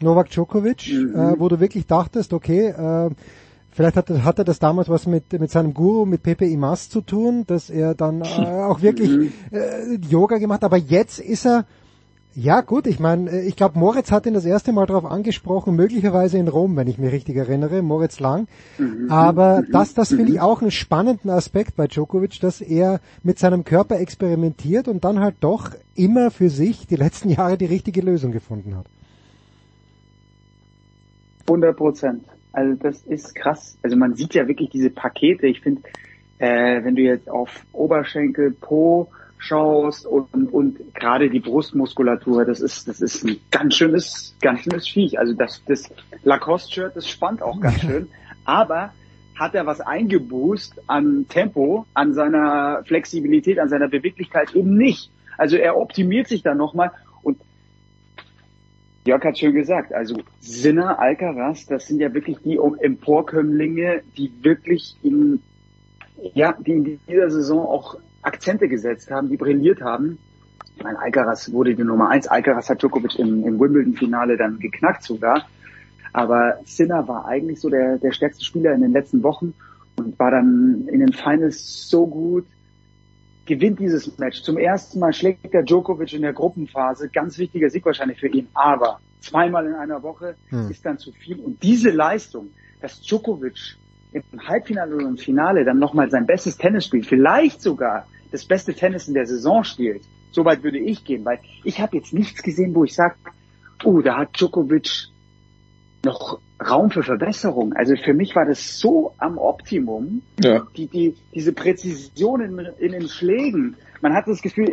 Novak 0.00 0.30
Djokovic, 0.30 0.92
mhm. 0.92 1.14
äh, 1.14 1.40
wo 1.40 1.48
du 1.48 1.60
wirklich 1.60 1.86
dachtest, 1.86 2.32
okay, 2.32 2.68
äh, 2.68 3.10
Vielleicht 3.72 3.96
hat, 3.96 4.10
hat 4.10 4.38
er 4.38 4.44
das 4.44 4.58
damals 4.58 4.88
was 4.88 5.06
mit, 5.06 5.32
mit 5.32 5.50
seinem 5.50 5.74
Guru, 5.74 6.04
mit 6.04 6.22
Pepe 6.22 6.44
Imas 6.44 6.88
zu 6.88 7.00
tun, 7.00 7.44
dass 7.46 7.70
er 7.70 7.94
dann 7.94 8.20
äh, 8.20 8.24
auch 8.68 8.82
wirklich 8.82 9.10
mhm. 9.10 9.32
äh, 9.52 9.94
Yoga 10.08 10.38
gemacht 10.38 10.62
hat. 10.62 10.64
Aber 10.64 10.76
jetzt 10.76 11.20
ist 11.20 11.46
er, 11.46 11.66
ja 12.34 12.60
gut, 12.60 12.86
ich 12.86 13.00
meine, 13.00 13.30
äh, 13.30 13.46
ich 13.46 13.56
glaube, 13.56 13.78
Moritz 13.78 14.12
hat 14.12 14.26
ihn 14.26 14.34
das 14.34 14.44
erste 14.44 14.72
Mal 14.72 14.86
darauf 14.86 15.04
angesprochen, 15.04 15.74
möglicherweise 15.74 16.38
in 16.38 16.48
Rom, 16.48 16.76
wenn 16.76 16.86
ich 16.86 16.98
mich 16.98 17.12
richtig 17.12 17.36
erinnere, 17.36 17.82
Moritz 17.82 18.20
Lang. 18.20 18.46
Mhm. 18.78 19.10
Aber 19.10 19.62
mhm. 19.62 19.72
das, 19.72 19.94
das 19.94 20.10
finde 20.10 20.32
ich 20.32 20.40
auch 20.40 20.62
einen 20.62 20.70
spannenden 20.70 21.30
Aspekt 21.30 21.76
bei 21.76 21.86
Djokovic, 21.86 22.40
dass 22.40 22.60
er 22.60 23.00
mit 23.22 23.38
seinem 23.38 23.64
Körper 23.64 23.98
experimentiert 23.98 24.86
und 24.86 25.04
dann 25.04 25.20
halt 25.20 25.36
doch 25.40 25.70
immer 25.94 26.30
für 26.30 26.50
sich 26.50 26.86
die 26.86 26.96
letzten 26.96 27.30
Jahre 27.30 27.58
die 27.58 27.66
richtige 27.66 28.00
Lösung 28.00 28.32
gefunden 28.32 28.76
hat. 28.76 28.86
100 31.46 31.76
Prozent. 31.76 32.24
Also 32.52 32.74
das 32.74 33.02
ist 33.02 33.34
krass. 33.34 33.76
Also 33.82 33.96
man 33.96 34.14
sieht 34.14 34.34
ja 34.34 34.46
wirklich 34.46 34.70
diese 34.70 34.90
Pakete. 34.90 35.46
Ich 35.46 35.60
finde, 35.60 35.82
äh, 36.38 36.84
wenn 36.84 36.94
du 36.94 37.02
jetzt 37.02 37.28
auf 37.28 37.64
Oberschenkel, 37.72 38.52
Po 38.52 39.08
schaust 39.40 40.06
und, 40.06 40.52
und 40.52 40.94
gerade 40.94 41.30
die 41.30 41.40
Brustmuskulatur, 41.40 42.44
das 42.44 42.60
ist, 42.60 42.86
das 42.88 43.00
ist 43.00 43.24
ein 43.24 43.38
ganz 43.50 43.76
schönes, 43.76 44.36
ganz 44.40 44.60
schönes 44.60 44.88
Viech. 44.88 45.18
Also 45.18 45.32
das, 45.32 45.62
das 45.66 45.90
Lacoste-Shirt, 46.22 46.94
das 46.94 47.08
spannt 47.08 47.42
auch 47.42 47.60
ganz 47.60 47.80
schön. 47.80 48.08
Aber 48.44 48.92
hat 49.34 49.54
er 49.54 49.66
was 49.66 49.80
eingeboost 49.80 50.80
an 50.86 51.26
Tempo, 51.28 51.86
an 51.94 52.12
seiner 52.14 52.82
Flexibilität, 52.84 53.58
an 53.58 53.68
seiner 53.68 53.88
Beweglichkeit 53.88 54.54
eben 54.54 54.76
nicht. 54.76 55.10
Also 55.38 55.56
er 55.56 55.76
optimiert 55.76 56.28
sich 56.28 56.42
dann 56.42 56.58
nochmal 56.58 56.90
Jörg 59.06 59.24
hat 59.24 59.38
schön 59.38 59.54
gesagt, 59.54 59.94
also 59.94 60.16
Sinner, 60.40 60.98
Alcaraz, 60.98 61.64
das 61.66 61.86
sind 61.86 62.00
ja 62.00 62.12
wirklich 62.12 62.36
die 62.44 62.58
Emporkömmlinge, 62.58 64.02
die 64.18 64.30
wirklich 64.42 64.94
in, 65.02 65.40
ja, 66.34 66.54
die 66.60 66.72
in 66.72 67.00
dieser 67.08 67.30
Saison 67.30 67.66
auch 67.66 67.96
Akzente 68.22 68.68
gesetzt 68.68 69.10
haben, 69.10 69.28
die 69.28 69.36
brilliert 69.36 69.80
haben. 69.80 70.18
Ich 70.76 70.82
meine, 70.82 70.98
Alcaraz 70.98 71.52
wurde 71.52 71.74
die 71.74 71.84
Nummer 71.84 72.08
eins. 72.08 72.26
Alcaraz 72.26 72.68
hat 72.70 72.82
Djokovic 72.82 73.18
im, 73.18 73.44
im 73.44 73.58
Wimbledon-Finale 73.58 74.36
dann 74.36 74.58
geknackt 74.58 75.02
sogar. 75.02 75.46
Aber 76.12 76.58
Sinner 76.64 77.06
war 77.06 77.26
eigentlich 77.26 77.60
so 77.60 77.68
der, 77.68 77.98
der 77.98 78.12
stärkste 78.12 78.44
Spieler 78.44 78.74
in 78.74 78.80
den 78.80 78.92
letzten 78.92 79.22
Wochen 79.22 79.54
und 79.96 80.18
war 80.18 80.30
dann 80.30 80.88
in 80.88 81.00
den 81.00 81.12
Finals 81.12 81.88
so 81.88 82.06
gut, 82.06 82.46
gewinnt 83.46 83.78
dieses 83.78 84.18
Match. 84.18 84.42
Zum 84.42 84.58
ersten 84.58 84.98
Mal 84.98 85.12
schlägt 85.12 85.52
der 85.52 85.62
Djokovic 85.62 86.12
in 86.12 86.22
der 86.22 86.32
Gruppenphase. 86.32 87.08
Ganz 87.08 87.38
wichtiger 87.38 87.68
Sieg 87.70 87.84
wahrscheinlich 87.84 88.18
für 88.18 88.28
ihn. 88.28 88.48
Aber 88.54 89.00
zweimal 89.20 89.66
in 89.66 89.74
einer 89.74 90.02
Woche 90.02 90.36
hm. 90.48 90.70
ist 90.70 90.84
dann 90.84 90.98
zu 90.98 91.12
viel. 91.12 91.38
Und 91.38 91.62
diese 91.62 91.90
Leistung, 91.90 92.50
dass 92.80 93.00
Djokovic 93.00 93.76
im 94.12 94.22
Halbfinale 94.48 94.94
oder 94.94 95.06
im 95.06 95.16
Finale 95.16 95.64
dann 95.64 95.78
nochmal 95.78 96.10
sein 96.10 96.26
bestes 96.26 96.56
Tennis 96.56 96.86
spielt, 96.86 97.06
vielleicht 97.06 97.62
sogar 97.62 98.06
das 98.30 98.44
beste 98.44 98.74
Tennis 98.74 99.08
in 99.08 99.14
der 99.14 99.26
Saison 99.26 99.64
spielt, 99.64 100.02
soweit 100.32 100.62
würde 100.62 100.78
ich 100.78 101.04
gehen, 101.04 101.24
weil 101.24 101.40
ich 101.64 101.80
habe 101.80 101.96
jetzt 101.96 102.12
nichts 102.12 102.42
gesehen, 102.42 102.74
wo 102.74 102.84
ich 102.84 102.94
sage, 102.94 103.14
oh, 103.84 104.00
da 104.00 104.18
hat 104.18 104.38
Djokovic 104.38 105.08
noch 106.04 106.40
Raum 106.60 106.90
für 106.90 107.02
Verbesserung. 107.02 107.72
Also 107.74 107.94
für 107.96 108.14
mich 108.14 108.34
war 108.36 108.46
das 108.46 108.78
so 108.78 109.14
am 109.18 109.38
Optimum, 109.38 110.22
ja. 110.42 110.66
die, 110.76 110.86
die, 110.86 111.14
diese 111.34 111.52
Präzision 111.52 112.40
in, 112.40 112.58
in 112.78 112.92
den 112.92 113.08
Schlägen. 113.08 113.76
Man 114.00 114.14
hat 114.14 114.26
das 114.26 114.42
Gefühl, 114.42 114.70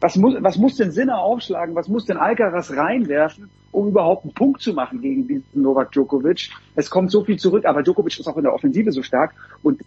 was 0.00 0.16
muss, 0.16 0.34
was 0.40 0.58
muss 0.58 0.76
denn 0.76 0.90
Sinner 0.90 1.18
aufschlagen, 1.18 1.74
was 1.74 1.88
muss 1.88 2.04
denn 2.04 2.16
Alcaraz 2.16 2.72
reinwerfen, 2.72 3.48
um 3.72 3.88
überhaupt 3.88 4.24
einen 4.24 4.34
Punkt 4.34 4.60
zu 4.60 4.74
machen 4.74 5.00
gegen 5.00 5.26
diesen 5.26 5.62
Novak 5.62 5.92
Djokovic. 5.92 6.50
Es 6.74 6.90
kommt 6.90 7.10
so 7.10 7.24
viel 7.24 7.38
zurück, 7.38 7.64
aber 7.64 7.82
Djokovic 7.82 8.18
ist 8.18 8.26
auch 8.26 8.36
in 8.36 8.42
der 8.44 8.54
Offensive 8.54 8.92
so 8.92 9.02
stark 9.02 9.34
und 9.62 9.80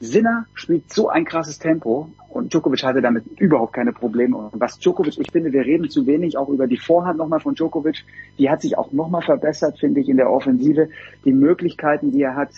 Sinner 0.00 0.46
spielt 0.54 0.92
so 0.92 1.10
ein 1.10 1.24
krasses 1.24 1.60
Tempo 1.60 2.08
und 2.28 2.52
Djokovic 2.52 2.82
hatte 2.82 3.00
damit 3.00 3.24
überhaupt 3.38 3.72
keine 3.72 3.92
Probleme. 3.92 4.36
Und 4.36 4.60
was 4.60 4.80
Djokovic, 4.80 5.16
ich 5.18 5.30
finde, 5.30 5.52
wir 5.52 5.64
reden 5.64 5.88
zu 5.90 6.06
wenig 6.08 6.36
auch 6.36 6.48
über 6.48 6.66
die 6.66 6.76
Vorhand 6.76 7.18
nochmal 7.18 7.38
von 7.38 7.54
Djokovic. 7.54 8.04
Die 8.36 8.50
hat 8.50 8.62
sich 8.62 8.76
auch 8.76 8.90
nochmal 8.90 9.22
verbessert, 9.22 9.78
finde 9.78 10.00
ich, 10.00 10.08
in 10.08 10.16
der 10.16 10.28
Offensive. 10.28 10.88
Die 11.24 11.32
Möglichkeiten, 11.32 12.10
die 12.10 12.22
er 12.22 12.34
hat. 12.34 12.50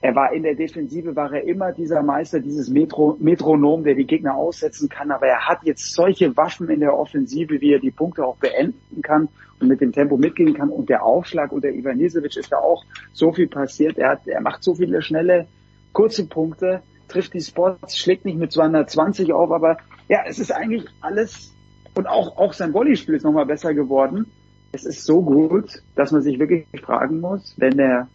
Er 0.00 0.14
war 0.14 0.32
in 0.32 0.44
der 0.44 0.54
Defensive, 0.54 1.16
war 1.16 1.32
er 1.32 1.44
immer 1.44 1.72
dieser 1.72 2.02
Meister, 2.02 2.38
dieses 2.38 2.68
Metro, 2.68 3.16
Metronom, 3.18 3.82
der 3.82 3.94
die 3.94 4.06
Gegner 4.06 4.36
aussetzen 4.36 4.88
kann. 4.88 5.10
Aber 5.10 5.26
er 5.26 5.48
hat 5.48 5.64
jetzt 5.64 5.92
solche 5.92 6.36
Waffen 6.36 6.68
in 6.68 6.80
der 6.80 6.96
Offensive, 6.96 7.60
wie 7.60 7.72
er 7.72 7.80
die 7.80 7.90
Punkte 7.90 8.24
auch 8.24 8.36
beenden 8.36 9.02
kann 9.02 9.28
und 9.58 9.68
mit 9.68 9.80
dem 9.80 9.92
Tempo 9.92 10.16
mitgehen 10.16 10.54
kann. 10.54 10.68
Und 10.68 10.88
der 10.88 11.04
Aufschlag 11.04 11.50
unter 11.50 11.70
Ivanisevic 11.70 12.36
ist 12.36 12.52
da 12.52 12.58
auch 12.58 12.84
so 13.12 13.32
viel 13.32 13.48
passiert. 13.48 13.98
Er, 13.98 14.10
hat, 14.10 14.28
er 14.28 14.40
macht 14.40 14.62
so 14.62 14.74
viele 14.74 15.02
schnelle, 15.02 15.48
kurze 15.92 16.26
Punkte 16.26 16.82
trifft 17.08 17.34
die 17.34 17.40
Spots, 17.40 17.96
schlägt 17.96 18.24
nicht 18.24 18.38
mit 18.38 18.52
220 18.52 19.32
auf, 19.32 19.50
aber 19.50 19.78
ja, 20.08 20.20
es 20.26 20.38
ist 20.38 20.52
eigentlich 20.52 20.84
alles 21.00 21.54
und 21.94 22.06
auch, 22.06 22.36
auch 22.36 22.52
sein 22.52 22.72
Volleyspiel 22.72 23.14
ist 23.14 23.24
nochmal 23.24 23.46
besser 23.46 23.74
geworden. 23.74 24.26
Es 24.70 24.84
ist 24.84 25.04
so 25.04 25.22
gut, 25.22 25.82
dass 25.96 26.12
man 26.12 26.22
sich 26.22 26.38
wirklich 26.38 26.66
fragen 26.82 27.20
muss, 27.20 27.54
wenn 27.56 27.78
er 27.78 28.08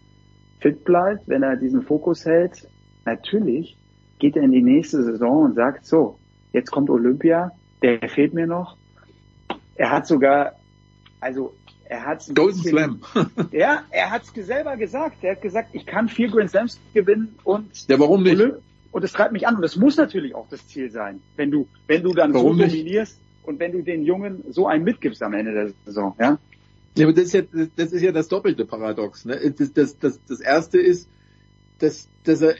fit 0.63 0.85
bleibt, 0.85 1.27
wenn 1.27 1.43
er 1.43 1.57
diesen 1.57 1.83
Fokus 1.83 2.25
hält, 2.25 2.67
natürlich 3.05 3.77
geht 4.17 4.37
er 4.37 4.43
in 4.43 4.53
die 4.53 4.61
nächste 4.61 5.03
Saison 5.03 5.43
und 5.43 5.55
sagt, 5.55 5.85
so, 5.85 6.17
jetzt 6.53 6.71
kommt 6.71 6.89
Olympia, 6.89 7.51
der 7.81 8.07
fehlt 8.07 8.33
mir 8.33 8.47
noch. 8.47 8.77
Er 9.75 9.91
hat 9.91 10.07
sogar, 10.07 10.53
also 11.19 11.53
er 11.83 12.05
hat 12.05 12.25
Golden 12.33 12.59
Slam. 12.59 13.01
ja, 13.51 13.83
er 13.91 14.09
hat 14.09 14.23
es 14.23 14.47
selber 14.47 14.77
gesagt. 14.77 15.17
Er 15.21 15.33
hat 15.35 15.41
gesagt, 15.41 15.69
ich 15.73 15.85
kann 15.85 16.07
vier 16.07 16.29
Grand 16.29 16.49
Slams 16.49 16.79
gewinnen 16.93 17.35
und 17.43 17.87
ja, 17.89 17.99
warum 17.99 18.23
nicht? 18.23 18.41
Und 18.91 19.03
es 19.03 19.11
treibt 19.11 19.33
mich 19.33 19.45
an. 19.45 19.55
Und 19.55 19.63
das 19.63 19.75
muss 19.75 19.97
natürlich 19.97 20.33
auch 20.33 20.47
das 20.49 20.65
Ziel 20.67 20.89
sein, 20.91 21.21
wenn 21.35 21.51
du, 21.51 21.67
wenn 21.87 22.03
du 22.03 22.13
dann 22.13 22.33
Warum 22.33 22.55
so 22.55 22.63
nicht? 22.63 22.73
dominierst 22.73 23.19
und 23.43 23.59
wenn 23.59 23.73
du 23.73 23.81
den 23.81 24.03
Jungen 24.05 24.43
so 24.49 24.67
einen 24.67 24.85
mitgibst 24.85 25.21
am 25.21 25.33
Ende 25.33 25.51
der 25.51 25.69
Saison, 25.85 26.15
ja. 26.19 26.37
Ja, 26.95 27.05
aber 27.05 27.13
das 27.13 27.25
ist 27.25 27.33
ja, 27.33 27.41
das 27.75 27.91
ist 27.91 28.01
ja 28.01 28.11
das 28.11 28.27
doppelte 28.27 28.65
Paradox. 28.65 29.25
Ne? 29.25 29.53
Das, 29.57 29.73
das, 29.73 29.97
das, 29.97 30.19
das 30.27 30.39
erste 30.39 30.79
ist, 30.79 31.07
dass, 31.79 32.07
dass 32.23 32.41
er 32.41 32.55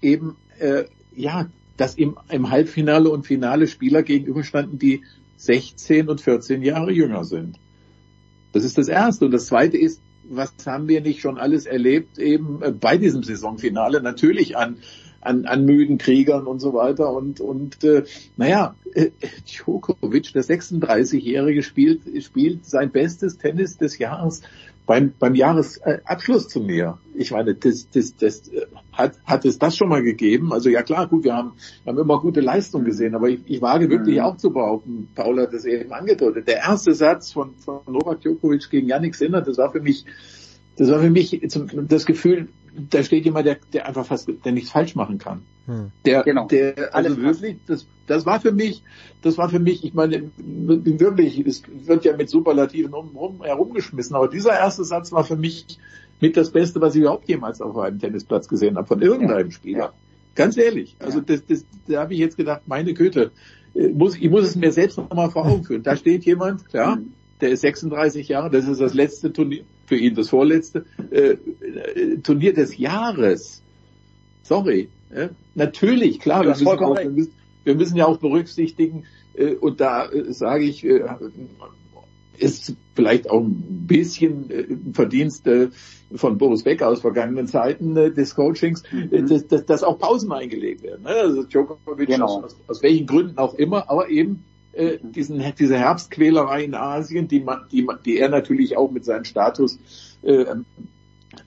eben, 0.00 0.36
äh, 0.58 0.84
ja, 1.14 1.50
dass 1.76 1.94
im, 1.96 2.16
im 2.30 2.50
Halbfinale 2.50 3.10
und 3.10 3.26
Finale 3.26 3.66
Spieler 3.66 4.02
gegenüberstanden, 4.02 4.78
die 4.78 5.02
16 5.36 6.08
und 6.08 6.20
14 6.20 6.62
Jahre 6.62 6.92
jünger 6.92 7.24
sind. 7.24 7.58
Das 8.52 8.64
ist 8.64 8.78
das 8.78 8.88
erste. 8.88 9.26
Und 9.26 9.32
das 9.32 9.46
zweite 9.46 9.76
ist, 9.76 10.00
was 10.28 10.52
haben 10.64 10.88
wir 10.88 11.00
nicht 11.00 11.20
schon 11.20 11.38
alles 11.38 11.66
erlebt 11.66 12.18
eben 12.18 12.62
äh, 12.62 12.72
bei 12.72 12.96
diesem 12.96 13.22
Saisonfinale? 13.22 14.00
Natürlich 14.00 14.56
an 14.56 14.78
an, 15.24 15.46
an 15.46 15.64
müden 15.64 15.98
Kriegern 15.98 16.46
und 16.46 16.60
so 16.60 16.74
weiter. 16.74 17.12
Und, 17.12 17.40
und 17.40 17.82
äh, 17.84 18.04
naja, 18.36 18.74
äh, 18.92 19.10
Djokovic, 19.46 20.32
der 20.32 20.44
36-Jährige, 20.44 21.62
spielt, 21.62 22.02
spielt 22.22 22.66
sein 22.66 22.90
bestes 22.90 23.38
Tennis 23.38 23.76
des 23.76 23.98
Jahres 23.98 24.42
beim, 24.86 25.14
beim 25.18 25.34
Jahresabschlussturnier. 25.34 26.98
Ich 27.14 27.30
meine, 27.30 27.54
das, 27.54 27.88
das, 27.90 28.16
das 28.16 28.48
äh, 28.48 28.66
hat, 28.92 29.18
hat 29.24 29.44
es 29.44 29.58
das 29.58 29.76
schon 29.76 29.88
mal 29.88 30.02
gegeben. 30.02 30.52
Also 30.52 30.68
ja 30.68 30.82
klar, 30.82 31.08
gut, 31.08 31.24
wir 31.24 31.34
haben, 31.34 31.52
wir 31.84 31.92
haben 31.92 31.98
immer 31.98 32.20
gute 32.20 32.40
Leistung 32.40 32.84
gesehen, 32.84 33.14
aber 33.14 33.28
ich, 33.28 33.40
ich 33.46 33.62
wage 33.62 33.88
wirklich 33.88 34.20
auch 34.20 34.36
zu 34.36 34.50
behaupten, 34.50 35.08
Paul 35.14 35.40
hat 35.40 35.52
das 35.52 35.64
eben 35.64 35.92
angedeutet. 35.92 36.48
Der 36.48 36.58
erste 36.58 36.94
Satz 36.94 37.32
von, 37.32 37.54
von 37.56 37.80
Novak 37.86 38.20
Djokovic 38.20 38.68
gegen 38.70 38.88
Yannick 38.88 39.14
Sinner, 39.14 39.40
das 39.40 39.58
war 39.58 39.72
für 39.72 39.80
mich, 39.80 40.04
das 40.76 40.90
war 40.90 41.00
für 41.00 41.10
mich 41.10 41.40
zum, 41.48 41.68
das 41.88 42.06
Gefühl, 42.06 42.48
da 42.90 43.02
steht 43.02 43.24
jemand, 43.24 43.46
der, 43.46 43.58
der 43.72 43.86
einfach 43.86 44.06
fast, 44.06 44.28
der 44.44 44.52
nichts 44.52 44.70
falsch 44.70 44.94
machen 44.96 45.18
kann. 45.18 45.42
Hm. 45.66 45.90
Der, 46.04 46.22
Genau. 46.24 46.46
der, 46.48 46.94
also 46.94 47.14
Alles 47.14 47.20
wirklich, 47.20 47.56
das, 47.66 47.86
das 48.06 48.26
war 48.26 48.40
für 48.40 48.52
mich, 48.52 48.82
das 49.22 49.38
war 49.38 49.48
für 49.48 49.60
mich, 49.60 49.84
ich 49.84 49.94
meine, 49.94 50.30
wirklich, 50.36 51.38
es 51.46 51.62
wird 51.86 52.04
ja 52.04 52.16
mit 52.16 52.28
Superlativen 52.28 52.92
um, 52.92 53.16
um, 53.16 53.42
herumgeschmissen, 53.42 54.16
aber 54.16 54.28
dieser 54.28 54.52
erste 54.52 54.84
Satz 54.84 55.12
war 55.12 55.24
für 55.24 55.36
mich 55.36 55.78
mit 56.20 56.36
das 56.36 56.50
Beste, 56.50 56.80
was 56.80 56.94
ich 56.94 57.02
überhaupt 57.02 57.28
jemals 57.28 57.60
auf 57.60 57.76
einem 57.78 57.98
Tennisplatz 57.98 58.48
gesehen 58.48 58.76
habe, 58.76 58.86
von 58.86 59.00
irgendeinem 59.00 59.50
Spieler. 59.50 59.92
Ganz 60.34 60.56
ehrlich. 60.56 60.96
Also 60.98 61.20
das, 61.20 61.46
das, 61.46 61.64
da 61.86 62.00
habe 62.00 62.14
ich 62.14 62.18
jetzt 62.18 62.36
gedacht, 62.36 62.62
meine 62.66 62.92
Güte, 62.92 63.30
äh, 63.74 63.88
muss, 63.88 64.16
ich 64.16 64.30
muss 64.30 64.44
es 64.44 64.56
mir 64.56 64.72
selbst 64.72 64.98
noch 64.98 65.12
mal 65.12 65.30
vor 65.30 65.46
Augen 65.46 65.64
führen. 65.64 65.82
Da 65.82 65.96
steht 65.96 66.24
jemand, 66.24 66.62
ja, 66.72 66.98
der 67.40 67.50
ist 67.50 67.60
36 67.60 68.28
Jahre, 68.28 68.50
das 68.50 68.66
ist 68.66 68.80
das 68.80 68.94
letzte 68.94 69.32
Turnier, 69.32 69.64
für 69.86 69.96
ihn 69.96 70.14
das 70.14 70.28
vorletzte, 70.28 70.86
äh, 71.10 71.36
Turnier 72.22 72.52
des 72.54 72.76
Jahres. 72.78 73.62
Sorry. 74.42 74.88
Ja? 75.14 75.30
Natürlich, 75.54 76.20
klar, 76.20 76.42
wir 76.42 76.50
müssen, 76.50 76.66
auch, 76.66 76.96
wir, 76.98 77.10
müssen, 77.10 77.32
wir 77.64 77.74
müssen 77.74 77.96
ja 77.96 78.06
auch 78.06 78.18
berücksichtigen, 78.18 79.04
äh, 79.34 79.54
und 79.54 79.80
da 79.80 80.06
äh, 80.10 80.32
sage 80.32 80.64
ich, 80.64 80.84
äh, 80.84 81.02
ist 82.38 82.74
vielleicht 82.94 83.30
auch 83.30 83.42
ein 83.42 83.86
bisschen 83.86 84.50
äh, 84.50 84.66
Verdienst 84.92 85.46
äh, 85.46 85.68
von 86.14 86.38
Boris 86.38 86.62
Becker 86.64 86.88
aus 86.88 87.00
vergangenen 87.00 87.46
Zeiten 87.46 87.96
äh, 87.96 88.10
des 88.10 88.34
Coachings, 88.34 88.82
äh, 89.10 89.22
dass, 89.22 89.46
dass, 89.46 89.66
dass 89.66 89.82
auch 89.82 89.98
Pausen 89.98 90.32
eingelegt 90.32 90.82
werden. 90.82 91.02
Ne? 91.02 91.10
Also 91.10 91.44
Djokovic 91.44 92.08
Genau. 92.08 92.42
aus, 92.42 92.56
aus 92.66 92.82
welchen 92.82 93.06
Gründen 93.06 93.38
auch 93.38 93.54
immer, 93.54 93.88
aber 93.88 94.08
eben 94.08 94.44
äh, 94.76 94.98
diesen, 95.02 95.42
diese 95.58 95.78
Herbstquälerei 95.78 96.64
in 96.64 96.74
Asien, 96.74 97.28
die, 97.28 97.40
man, 97.40 97.62
die, 97.70 97.82
man, 97.82 97.98
die 98.04 98.18
er 98.18 98.28
natürlich 98.28 98.76
auch 98.76 98.90
mit 98.90 99.04
seinem 99.04 99.24
Status 99.24 99.78
äh, 100.22 100.44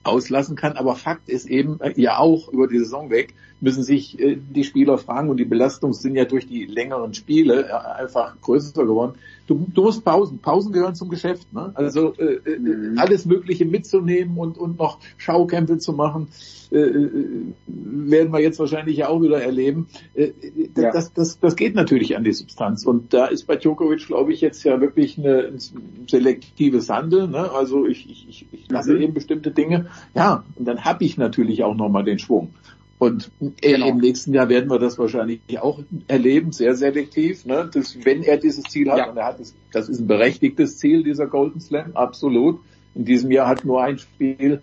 auslassen 0.02 0.56
kann. 0.56 0.76
Aber 0.76 0.96
Fakt 0.96 1.28
ist 1.28 1.46
eben 1.46 1.80
äh, 1.80 1.92
ja 1.96 2.18
auch 2.18 2.48
über 2.48 2.68
die 2.68 2.78
Saison 2.78 3.10
weg 3.10 3.34
müssen 3.60 3.82
sich 3.82 4.18
äh, 4.20 4.36
die 4.36 4.64
Spieler 4.64 4.98
fragen 4.98 5.28
und 5.30 5.38
die 5.38 5.44
Belastungen 5.44 5.94
sind 5.94 6.14
ja 6.14 6.24
durch 6.24 6.46
die 6.46 6.66
längeren 6.66 7.14
Spiele 7.14 7.68
äh, 7.68 7.72
einfach 8.00 8.40
größer 8.40 8.84
geworden. 8.84 9.14
Du, 9.46 9.66
du 9.74 9.82
musst 9.82 10.04
Pausen. 10.04 10.38
Pausen 10.40 10.72
gehören 10.72 10.94
zum 10.94 11.08
Geschäft. 11.08 11.52
Ne? 11.54 11.70
Also 11.74 12.12
äh, 12.18 12.34
äh, 12.34 12.94
alles 12.96 13.24
Mögliche 13.24 13.64
mitzunehmen 13.64 14.36
und, 14.36 14.58
und 14.58 14.78
noch 14.78 14.98
Schaukämpfe 15.16 15.78
zu 15.78 15.94
machen, 15.94 16.28
äh, 16.70 16.76
äh, 16.76 17.20
werden 17.66 18.30
wir 18.32 18.40
jetzt 18.40 18.58
wahrscheinlich 18.58 18.98
ja 18.98 19.08
auch 19.08 19.22
wieder 19.22 19.40
erleben. 19.42 19.88
Äh, 20.14 20.32
das, 20.74 20.84
Ja. 20.84 20.92
das, 20.92 21.12
das, 21.14 21.40
das 21.40 21.56
geht 21.56 21.74
natürlich 21.74 22.14
an 22.16 22.24
die 22.24 22.32
Substanz. 22.34 22.84
Und 22.84 23.14
da 23.14 23.24
ist 23.26 23.46
bei 23.46 23.56
Djokovic, 23.56 24.06
glaube 24.06 24.34
ich, 24.34 24.42
jetzt 24.42 24.64
ja 24.64 24.80
wirklich 24.82 25.16
eine, 25.18 25.46
ein 25.46 25.58
selektives 26.06 26.90
Handeln. 26.90 27.30
Ne? 27.30 27.50
Also 27.50 27.86
ich, 27.86 28.08
ich, 28.10 28.28
ich, 28.28 28.46
ich 28.52 28.70
lasse 28.70 28.92
Mhm. 28.92 29.00
eben 29.02 29.14
bestimmte 29.14 29.50
Dinge. 29.50 29.86
Ja, 30.14 30.44
und 30.56 30.66
dann 30.68 30.84
habe 30.84 31.04
ich 31.04 31.16
natürlich 31.16 31.64
auch 31.64 31.74
nochmal 31.74 32.04
den 32.04 32.18
Schwung. 32.18 32.50
Und 32.98 33.30
äh, 33.40 33.72
Genau. 33.74 33.88
im 33.88 33.98
nächsten 33.98 34.34
Jahr 34.34 34.48
werden 34.48 34.68
wir 34.70 34.78
das 34.78 34.98
wahrscheinlich 34.98 35.40
auch 35.60 35.80
erleben, 36.08 36.50
sehr 36.52 36.74
selektiv. 36.74 37.44
Ne? 37.46 37.70
Das, 37.72 37.96
wenn 38.04 38.22
er 38.24 38.38
dieses 38.38 38.64
Ziel 38.64 38.90
hat, 38.90 38.98
Ja. 38.98 39.10
und 39.10 39.16
er 39.16 39.26
hat 39.26 39.40
es, 39.40 39.54
das 39.72 39.88
ist 39.88 40.00
ein 40.00 40.06
berechtigtes 40.08 40.78
Ziel, 40.78 41.02
dieser 41.04 41.26
Golden 41.26 41.60
Slam, 41.60 41.92
absolut. 41.94 42.60
In 42.94 43.04
diesem 43.04 43.30
Jahr 43.30 43.46
hat 43.48 43.64
nur 43.64 43.82
ein 43.82 43.98
Spiel 43.98 44.60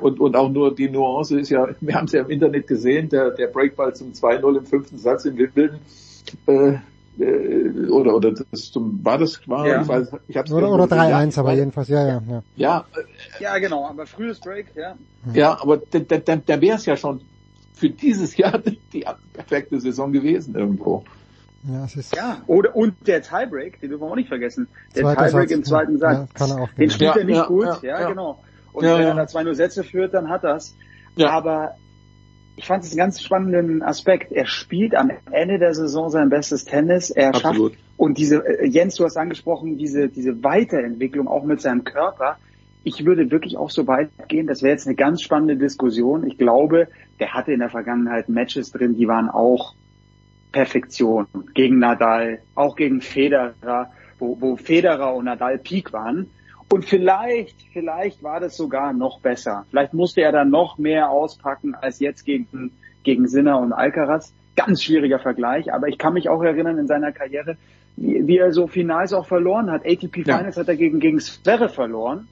und, 0.00 0.18
und 0.20 0.36
auch 0.36 0.48
nur 0.50 0.74
die 0.74 0.88
Nuance 0.88 1.38
ist 1.38 1.50
ja, 1.50 1.68
wir 1.80 1.94
haben 1.94 2.06
es 2.06 2.12
ja 2.12 2.22
im 2.22 2.30
Internet 2.30 2.66
gesehen, 2.66 3.08
der, 3.10 3.30
der 3.32 3.48
Breakball 3.48 3.94
zum 3.94 4.12
2-0 4.12 4.58
im 4.58 4.64
fünften 4.66 4.96
Satz 4.98 5.24
in 5.26 5.36
Wimbledon. 5.36 5.78
Äh, 6.46 6.74
äh, 7.18 7.88
oder 7.90 8.14
oder 8.14 8.32
das 8.32 8.70
zum 8.70 9.04
war 9.04 9.18
das 9.18 9.40
war 9.48 9.66
Ja. 9.66 9.82
ich 9.82 9.88
weiß 9.88 10.08
ich 10.28 10.36
hab's 10.36 10.52
Oder, 10.52 10.70
oder 10.70 10.84
gesehen. 10.86 11.02
3-1, 11.32 11.38
aber 11.40 11.52
jedenfalls, 11.54 11.88
ja, 11.88 12.06
ja, 12.06 12.22
ja. 12.28 12.42
ja 12.56 12.84
Ja, 13.40 13.58
genau, 13.58 13.86
aber 13.86 14.06
frühes 14.06 14.38
Break, 14.40 14.66
ja. 14.76 14.94
ja, 15.34 15.58
aber 15.60 15.78
da, 15.90 15.98
da, 15.98 16.36
da 16.36 16.60
wäre 16.60 16.76
es 16.76 16.86
ja 16.86 16.96
schon 16.96 17.20
für 17.78 17.90
dieses 17.90 18.36
Jahr 18.36 18.58
die 18.92 19.04
perfekte 19.32 19.80
Saison 19.80 20.12
gewesen 20.12 20.54
irgendwo. 20.54 21.04
Ja, 21.64 21.84
es 21.84 21.96
ist 21.96 22.14
Ja, 22.14 22.42
oder 22.46 22.74
und 22.76 22.94
der 23.06 23.22
Tiebreak, 23.22 23.80
den 23.80 23.90
dürfen 23.90 24.02
wir 24.04 24.10
auch 24.10 24.16
nicht 24.16 24.28
vergessen. 24.28 24.68
Der 24.94 25.02
Zweiter 25.02 25.26
Tiebreak 25.26 25.48
Satz, 25.48 25.56
im 25.58 25.64
zweiten 25.64 25.98
Satz. 25.98 26.18
ja, 26.18 26.28
kann 26.34 26.50
er 26.50 26.62
auch 26.62 26.68
den 26.70 26.90
spielt 26.90 27.14
Ja, 27.14 27.20
er 27.20 27.24
nicht 27.24 27.36
ja, 27.36 27.46
gut, 27.46 27.64
ja, 27.64 27.78
ja, 27.82 28.00
ja. 28.00 28.08
genau. 28.08 28.42
Und 28.72 28.84
Ja, 28.84 28.98
wenn 28.98 29.06
er 29.06 29.14
da 29.14 29.26
zwei 29.26 29.42
nur 29.42 29.54
Sätze 29.54 29.82
führt, 29.82 30.14
dann 30.14 30.28
hat 30.28 30.44
das. 30.44 30.76
Ja. 31.16 31.30
Aber 31.30 31.74
ich 32.56 32.66
fand 32.66 32.84
es 32.84 32.90
einen 32.90 32.98
ganz 32.98 33.20
spannenden 33.22 33.82
Aspekt. 33.82 34.32
Er 34.32 34.46
spielt 34.46 34.94
am 34.94 35.10
Ende 35.30 35.58
der 35.58 35.74
Saison 35.74 36.10
sein 36.10 36.28
bestes 36.28 36.64
Tennis. 36.64 37.10
Er 37.10 37.28
Absolut. 37.34 37.72
schafft 37.72 37.84
und 37.96 38.18
diese 38.18 38.36
äh, 38.44 38.66
Jens, 38.66 38.94
du 38.96 39.04
hast 39.04 39.16
angesprochen, 39.16 39.78
diese 39.78 40.08
diese 40.08 40.42
Weiterentwicklung 40.44 41.26
auch 41.28 41.44
mit 41.44 41.60
seinem 41.60 41.84
Körper. 41.84 42.38
Ich 42.84 43.04
würde 43.04 43.30
wirklich 43.30 43.56
auch 43.56 43.70
so 43.70 43.86
weit 43.86 44.10
gehen. 44.28 44.46
Das 44.46 44.62
wäre 44.62 44.72
jetzt 44.72 44.86
eine 44.86 44.96
ganz 44.96 45.22
spannende 45.22 45.56
Diskussion. 45.56 46.26
Ich 46.26 46.38
glaube, 46.38 46.88
der 47.20 47.34
hatte 47.34 47.52
in 47.52 47.58
der 47.58 47.70
Vergangenheit 47.70 48.28
Matches 48.28 48.70
drin, 48.72 48.96
die 48.96 49.08
waren 49.08 49.28
auch 49.28 49.74
Perfektion 50.52 51.26
gegen 51.54 51.78
Nadal, 51.78 52.40
auch 52.54 52.76
gegen 52.76 53.00
Federer, 53.00 53.90
wo, 54.18 54.40
wo 54.40 54.56
Federer 54.56 55.14
und 55.14 55.26
Nadal 55.26 55.58
Peak 55.58 55.92
waren. 55.92 56.30
Und 56.70 56.84
vielleicht, 56.84 57.56
vielleicht 57.72 58.22
war 58.22 58.40
das 58.40 58.56
sogar 58.56 58.92
noch 58.92 59.20
besser. 59.20 59.64
Vielleicht 59.70 59.94
musste 59.94 60.20
er 60.20 60.32
dann 60.32 60.50
noch 60.50 60.78
mehr 60.78 61.10
auspacken 61.10 61.74
als 61.74 61.98
jetzt 61.98 62.24
gegen, 62.24 62.72
gegen 63.04 63.26
Sinner 63.26 63.58
und 63.58 63.72
Alcaraz. 63.72 64.32
Ganz 64.54 64.82
schwieriger 64.82 65.18
Vergleich, 65.18 65.72
aber 65.72 65.88
ich 65.88 65.98
kann 65.98 66.14
mich 66.14 66.28
auch 66.28 66.42
erinnern 66.42 66.78
in 66.78 66.86
seiner 66.86 67.12
Karriere, 67.12 67.56
wie, 67.96 68.26
wie 68.26 68.38
er 68.38 68.52
so 68.52 68.66
Finals 68.66 69.12
auch 69.12 69.26
verloren 69.26 69.70
hat. 69.70 69.86
ATP 69.86 70.26
Ja. 70.26 70.38
Finals 70.38 70.56
hat 70.56 70.68
er 70.68 70.76
gegen, 70.76 71.00
gegen 71.00 71.20
Zverev 71.20 71.72
verloren. 71.72 72.28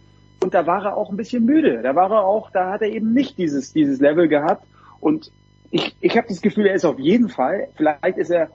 Und 0.47 0.55
da 0.55 0.65
war 0.65 0.85
er 0.85 0.97
auch 0.97 1.11
ein 1.11 1.17
bisschen 1.17 1.45
müde. 1.45 1.83
Da 1.83 1.97
war 1.97 2.09
er 2.09 2.25
auch, 2.25 2.51
da 2.53 2.71
hat 2.71 2.81
er 2.81 2.89
eben 2.89 3.13
nicht 3.13 3.37
dieses, 3.37 3.73
dieses 3.73 3.99
Level 3.99 4.29
gehabt. 4.29 4.65
Und 5.01 5.33
ich, 5.73 5.97
ich 6.01 6.17
habe 6.17 6.29
das 6.29 6.41
Gefühl, 6.41 6.67
er 6.67 6.75
ist 6.77 6.85
auf 6.85 7.01
jeden 7.01 7.29
Fall, 7.29 7.67
vielleicht 7.75 8.17
ist 8.17 8.31
er, 8.31 8.49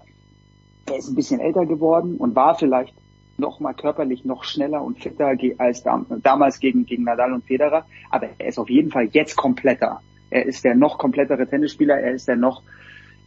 er 0.88 0.96
ist 0.96 1.10
ein 1.10 1.16
bisschen 1.16 1.42
älter 1.42 1.66
geworden 1.66 2.16
und 2.16 2.34
war 2.34 2.56
vielleicht 2.56 2.94
noch 3.38 3.60
mal 3.60 3.74
körperlich 3.74 4.24
noch 4.24 4.46
schneller 4.46 4.82
und 4.82 5.00
fitter 5.00 5.34
als 5.58 5.84
damals 5.84 6.62
gegen, 6.62 6.86
gegen 6.86 7.04
Nadal 7.04 7.34
und 7.34 7.44
Federer, 7.44 7.86
aber 8.10 8.30
er 8.38 8.48
ist 8.48 8.58
auf 8.58 8.70
jeden 8.70 8.90
Fall 8.90 9.10
jetzt 9.12 9.36
kompletter. 9.36 10.00
Er 10.30 10.46
ist 10.46 10.64
der 10.64 10.76
noch 10.76 10.98
komplettere 10.98 11.46
Tennisspieler, 11.46 12.00
er 12.00 12.14
ist 12.14 12.30
der 12.30 12.38
noch 12.38 12.62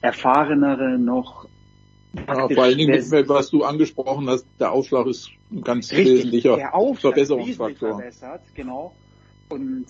erfahrenere, 0.01 0.99
noch 0.99 1.47
ja, 2.27 2.49
vor 2.49 2.65
allen 2.65 2.79
Dingen, 2.79 2.95
was 3.29 3.51
du 3.51 3.65
angesprochen 3.65 4.29
hast, 4.29 4.47
der 4.61 4.73
Aufschlag 4.73 5.07
ist 5.07 5.31
ein 5.51 5.63
ganz 5.63 5.91
richtig, 5.93 6.15
wesentlicher 6.15 6.57
der 6.57 6.75
Aufschlag 6.75 7.15
Verbesserungsfaktor. 7.15 7.99
verbessert, 7.99 8.43
genau. 8.55 8.95
Und 9.49 9.87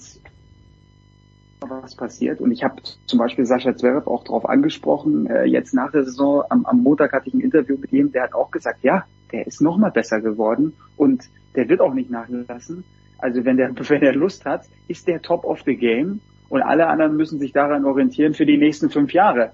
was 1.60 1.94
passiert. 1.94 2.40
Und 2.40 2.52
ich 2.52 2.62
habe 2.62 2.82
zum 3.06 3.18
Beispiel 3.18 3.46
Sascha 3.46 3.74
Zverev 3.76 4.06
auch 4.06 4.24
darauf 4.24 4.46
angesprochen, 4.46 5.26
äh, 5.26 5.44
jetzt 5.44 5.74
nach 5.74 5.90
der 5.92 6.04
Saison, 6.04 6.42
am, 6.50 6.66
am 6.66 6.82
Montag 6.82 7.12
hatte 7.12 7.28
ich 7.28 7.34
ein 7.34 7.40
Interview 7.40 7.76
mit 7.78 7.92
ihm, 7.92 8.12
der 8.12 8.24
hat 8.24 8.34
auch 8.34 8.50
gesagt, 8.50 8.82
ja, 8.82 9.04
der 9.32 9.46
ist 9.46 9.60
noch 9.60 9.76
mal 9.76 9.90
besser 9.90 10.20
geworden 10.20 10.74
und 10.96 11.24
der 11.56 11.68
wird 11.68 11.80
auch 11.80 11.94
nicht 11.94 12.10
nachlassen. 12.10 12.84
Also 13.18 13.44
wenn 13.44 13.56
der, 13.56 13.70
wenn 13.88 14.00
der 14.00 14.14
Lust 14.14 14.44
hat, 14.44 14.66
ist 14.88 15.08
der 15.08 15.22
top 15.22 15.44
of 15.44 15.62
the 15.64 15.76
game 15.76 16.20
und 16.48 16.62
alle 16.62 16.86
anderen 16.86 17.16
müssen 17.16 17.38
sich 17.38 17.52
daran 17.52 17.84
orientieren 17.84 18.34
für 18.34 18.46
die 18.46 18.58
nächsten 18.58 18.90
fünf 18.90 19.12
Jahre. 19.12 19.52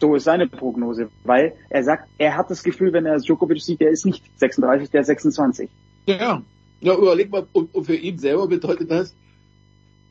So 0.00 0.14
ist 0.14 0.24
seine 0.24 0.46
Prognose, 0.46 1.08
weil 1.24 1.54
er 1.70 1.82
sagt, 1.82 2.08
er 2.18 2.36
hat 2.36 2.50
das 2.50 2.62
Gefühl, 2.62 2.92
wenn 2.92 3.06
er 3.06 3.18
Djokovic 3.18 3.60
sieht, 3.60 3.80
der 3.80 3.90
ist 3.90 4.06
nicht 4.06 4.24
36, 4.38 4.90
der 4.90 5.00
ist 5.00 5.08
26. 5.08 5.68
Ja, 6.06 6.42
ja 6.80 6.94
überleg 6.94 7.30
mal, 7.30 7.46
und, 7.52 7.74
und 7.74 7.84
für 7.84 7.96
ihn 7.96 8.18
selber 8.18 8.46
bedeutet 8.46 8.90
das, 8.90 9.14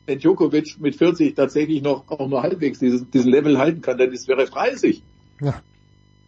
wenn 0.06 0.18
Djokovic 0.18 0.78
mit 0.80 0.96
40 0.96 1.34
tatsächlich 1.34 1.82
noch 1.82 2.08
auch 2.08 2.28
nur 2.28 2.42
halbwegs 2.42 2.78
dieses, 2.78 3.08
diesen 3.10 3.30
Level 3.30 3.58
halten 3.58 3.80
kann, 3.80 3.98
dann 3.98 4.12
ist 4.12 4.28
wäre 4.28 4.44
30. 4.44 5.02
Ja. 5.40 5.60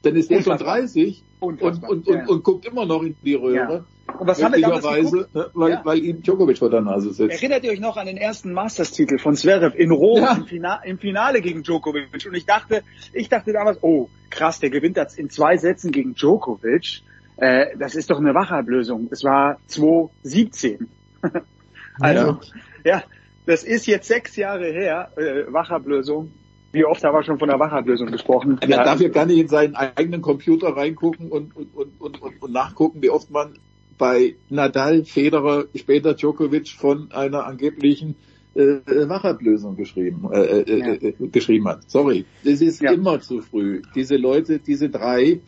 Dann 0.02 0.16
ist 0.16 0.30
er 0.30 0.42
schon 0.42 0.56
30 0.56 1.22
und, 1.40 1.62
und, 1.62 1.82
und, 1.82 2.06
und, 2.06 2.28
und 2.28 2.44
guckt 2.44 2.66
immer 2.66 2.86
noch 2.86 3.02
in 3.02 3.16
die 3.22 3.34
Röhre. 3.34 3.84
Und 4.18 4.26
was 4.26 4.42
haben 4.42 4.54
wir 4.54 4.60
damals 4.60 5.10
geguckt? 5.10 5.34
ne, 5.34 5.50
weil, 5.54 5.70
Ja. 5.70 5.80
weil 5.84 5.98
ihm 5.98 6.22
Djokovic 6.22 6.58
vor 6.58 6.70
der 6.70 6.80
Nase 6.82 7.12
sitzt. 7.12 7.42
Erinnert 7.42 7.64
ihr 7.64 7.72
euch 7.72 7.80
noch 7.80 7.96
an 7.96 8.06
den 8.06 8.16
ersten 8.16 8.52
Masters-Titel 8.52 9.18
von 9.18 9.34
Zverev 9.36 9.74
in 9.76 9.90
Rom 9.90 10.22
Ja. 10.22 10.34
im, 10.36 10.46
Fina 10.46 10.82
im 10.84 10.98
Finale 10.98 11.40
gegen 11.40 11.62
Djokovic? 11.62 12.08
Und 12.26 12.34
ich 12.34 12.46
dachte, 12.46 12.82
ich 13.12 13.28
dachte 13.28 13.52
damals, 13.52 13.78
oh 13.82 14.08
krass, 14.28 14.60
der 14.60 14.70
gewinnt 14.70 14.96
das 14.96 15.16
in 15.16 15.30
zwei 15.30 15.56
Sätzen 15.56 15.92
gegen 15.92 16.14
Djokovic. 16.14 17.02
Äh, 17.36 17.76
das 17.78 17.94
ist 17.94 18.10
doch 18.10 18.18
eine 18.18 18.34
Wachablösung. 18.34 19.08
Es 19.10 19.24
war 19.24 19.58
2017. 19.66 20.88
also, 22.00 22.38
ja. 22.84 23.02
das 23.46 23.64
ist 23.64 23.86
jetzt 23.86 24.08
sechs 24.08 24.36
Jahre 24.36 24.66
her, 24.66 25.12
äh, 25.16 25.50
Wachablösung. 25.52 26.32
Wie 26.72 26.84
oft 26.84 27.02
haben 27.02 27.14
wir 27.14 27.22
schon 27.24 27.38
von 27.38 27.48
der 27.48 27.58
Wachablösung 27.58 28.10
gesprochen? 28.10 28.58
Darf 28.60 29.00
ja 29.00 29.08
gar 29.08 29.26
nicht 29.26 29.38
in 29.38 29.48
seinen 29.48 29.74
eigenen 29.74 30.22
Computer 30.22 30.68
reingucken 30.68 31.28
und, 31.28 31.56
und, 31.56 31.74
und, 31.74 32.00
und, 32.00 32.22
und, 32.22 32.42
und 32.42 32.52
nachgucken, 32.52 33.02
wie 33.02 33.10
oft 33.10 33.30
man 33.30 33.54
bei 33.98 34.36
Nadal, 34.48 35.04
Federer, 35.04 35.64
später 35.74 36.14
Djokovic 36.14 36.68
von 36.68 37.10
einer 37.12 37.44
angeblichen 37.44 38.14
äh, 38.54 38.78
Wachablösung 39.08 39.76
geschrieben, 39.76 40.28
äh, 40.32 40.60
äh, 40.60 41.08
äh, 41.08 41.28
geschrieben 41.28 41.68
hat. 41.68 41.90
Sorry, 41.90 42.24
das 42.44 42.60
ist 42.60 42.82
immer 42.82 43.20
zu 43.20 43.42
früh. 43.42 43.82
Diese 43.94 44.16
Leute, 44.16 44.58
diese 44.58 44.88
drei, 44.88 45.40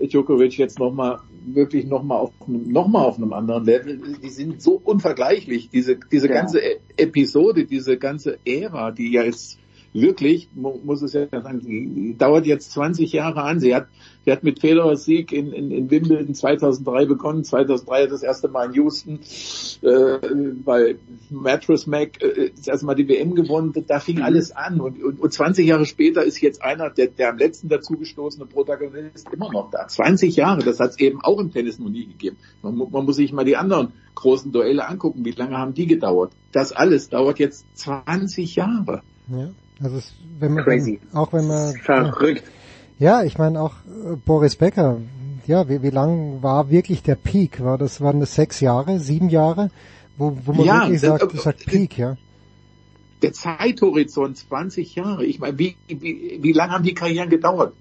Djokovic 0.00 0.58
jetzt 0.58 0.78
nochmal 0.78 1.20
wirklich 1.46 1.86
nochmal 1.86 2.18
auf 2.18 2.32
einem, 2.46 2.68
noch 2.72 2.88
mal 2.88 3.02
auf 3.04 3.16
einem 3.16 3.32
anderen 3.32 3.64
Level, 3.64 4.00
die 4.22 4.28
sind 4.28 4.60
so 4.60 4.80
unvergleichlich. 4.82 5.70
Diese, 5.70 5.96
diese 6.10 6.28
Ja. 6.28 6.34
ganze 6.34 6.58
E- 6.58 6.80
Episode, 6.96 7.64
diese 7.64 7.96
ganze 7.96 8.38
Ära, 8.44 8.90
die 8.90 9.12
ja 9.12 9.22
jetzt 9.22 9.59
wirklich, 9.92 10.48
mu- 10.54 10.78
muss 10.84 11.02
es 11.02 11.12
ja 11.12 11.26
sagen, 11.28 12.16
dauert 12.18 12.46
jetzt 12.46 12.72
20 12.72 13.12
Jahre 13.12 13.42
an. 13.42 13.60
Sie 13.60 13.74
hat, 13.74 13.88
sie 14.24 14.30
hat 14.32 14.44
mit 14.44 14.60
Federers 14.60 15.04
Sieg 15.04 15.32
in, 15.32 15.52
in, 15.52 15.70
in 15.70 15.90
Wimbledon 15.90 16.34
2003 16.34 17.06
begonnen. 17.06 17.44
2003 17.44 18.06
das 18.06 18.22
erste 18.22 18.48
Mal 18.48 18.66
in 18.66 18.74
Houston 18.74 19.18
äh, 19.82 20.18
bei 20.64 20.96
Mattress 21.30 21.86
Mac 21.86 22.22
äh, 22.22 22.50
das 22.56 22.68
erste 22.68 22.86
Mal 22.86 22.94
die 22.94 23.08
WM 23.08 23.34
gewonnen. 23.34 23.72
Da 23.88 23.98
fing 24.00 24.20
alles 24.22 24.52
an. 24.52 24.80
Und, 24.80 25.02
und, 25.02 25.20
und 25.20 25.32
20 25.32 25.66
Jahre 25.66 25.86
später 25.86 26.22
ist 26.22 26.40
jetzt 26.40 26.62
einer, 26.62 26.90
der, 26.90 27.08
der 27.08 27.30
am 27.30 27.38
letzten 27.38 27.68
dazugestoßene 27.68 28.46
Protagonist 28.46 29.28
immer 29.32 29.50
noch 29.52 29.70
da. 29.70 29.88
20 29.88 30.36
Jahre, 30.36 30.62
das 30.62 30.78
hat 30.80 30.90
es 30.90 30.98
eben 31.00 31.20
auch 31.22 31.40
im 31.40 31.52
Tennis 31.52 31.78
noch 31.78 31.88
nie 31.90 32.06
gegeben. 32.06 32.36
Man, 32.62 32.76
man 32.76 33.04
muss 33.04 33.16
sich 33.16 33.32
mal 33.32 33.44
die 33.44 33.56
anderen 33.56 33.92
großen 34.14 34.52
Duelle 34.52 34.86
angucken. 34.88 35.24
Wie 35.24 35.30
lange 35.32 35.56
haben 35.56 35.74
die 35.74 35.86
gedauert? 35.86 36.32
Das 36.52 36.72
alles 36.72 37.08
dauert 37.08 37.38
jetzt 37.38 37.64
20 37.74 38.56
Jahre. 38.56 39.02
Ja, 39.28 39.50
also 39.82 39.96
es, 39.96 40.14
wenn 40.38 40.54
man 40.54 40.64
Crazy. 40.64 41.00
auch 41.12 41.32
wenn 41.32 41.46
man 41.46 41.74
Verrückt. 41.76 42.44
Ja, 42.98 43.22
ich 43.22 43.38
meine 43.38 43.60
auch 43.60 43.74
äh, 43.86 44.16
Boris 44.16 44.56
Becker. 44.56 44.98
Ja, 45.46 45.68
wie, 45.68 45.82
wie 45.82 45.90
lang 45.90 46.42
war 46.42 46.70
wirklich 46.70 47.02
der 47.02 47.14
Peak? 47.16 47.62
War 47.64 47.78
das 47.78 48.00
waren 48.00 48.20
das 48.20 48.34
sechs 48.34 48.60
Jahre, 48.60 49.00
sieben 49.00 49.30
Jahre, 49.30 49.70
wo, 50.18 50.36
wo 50.44 50.52
man 50.52 50.66
Ja, 50.66 50.80
wirklich 50.82 51.00
sagt, 51.00 51.32
sagt 51.40 51.66
Peak, 51.66 51.96
ja. 51.98 52.16
der 53.22 53.32
Zeithorizont 53.32 54.36
20 54.36 54.94
Jahre. 54.96 55.24
Ich 55.24 55.38
meine, 55.40 55.58
wie, 55.58 55.76
wie, 55.88 56.38
wie 56.42 56.52
lange 56.52 56.72
haben 56.72 56.84
die 56.84 56.94
Karrieren 56.94 57.30
gedauert? 57.30 57.72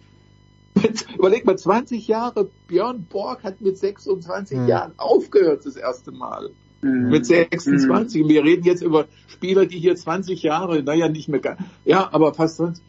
Überleg 1.18 1.46
mal, 1.46 1.58
20 1.58 2.08
Jahre. 2.08 2.50
Björn 2.68 3.04
Borg 3.10 3.44
hat 3.44 3.60
mit 3.62 3.78
26 3.78 4.58
Mhm. 4.58 4.68
Jahren 4.68 4.94
aufgehört 4.98 5.66
das 5.66 5.76
erste 5.76 6.12
Mal. 6.12 6.52
Mhm. 6.82 7.10
Mit 7.10 7.26
26. 7.26 8.28
Wir 8.28 8.44
reden 8.44 8.64
jetzt 8.64 8.82
über 8.82 9.08
Spieler, 9.28 9.66
die 9.66 9.80
hier 9.80 9.96
20 9.96 10.44
Jahre, 10.44 10.84
naja, 10.84 11.10
nicht 11.10 11.30
mehr, 11.30 11.58
ja, 11.86 12.10
aber 12.12 12.34
fast 12.34 12.58
20, 12.58 12.84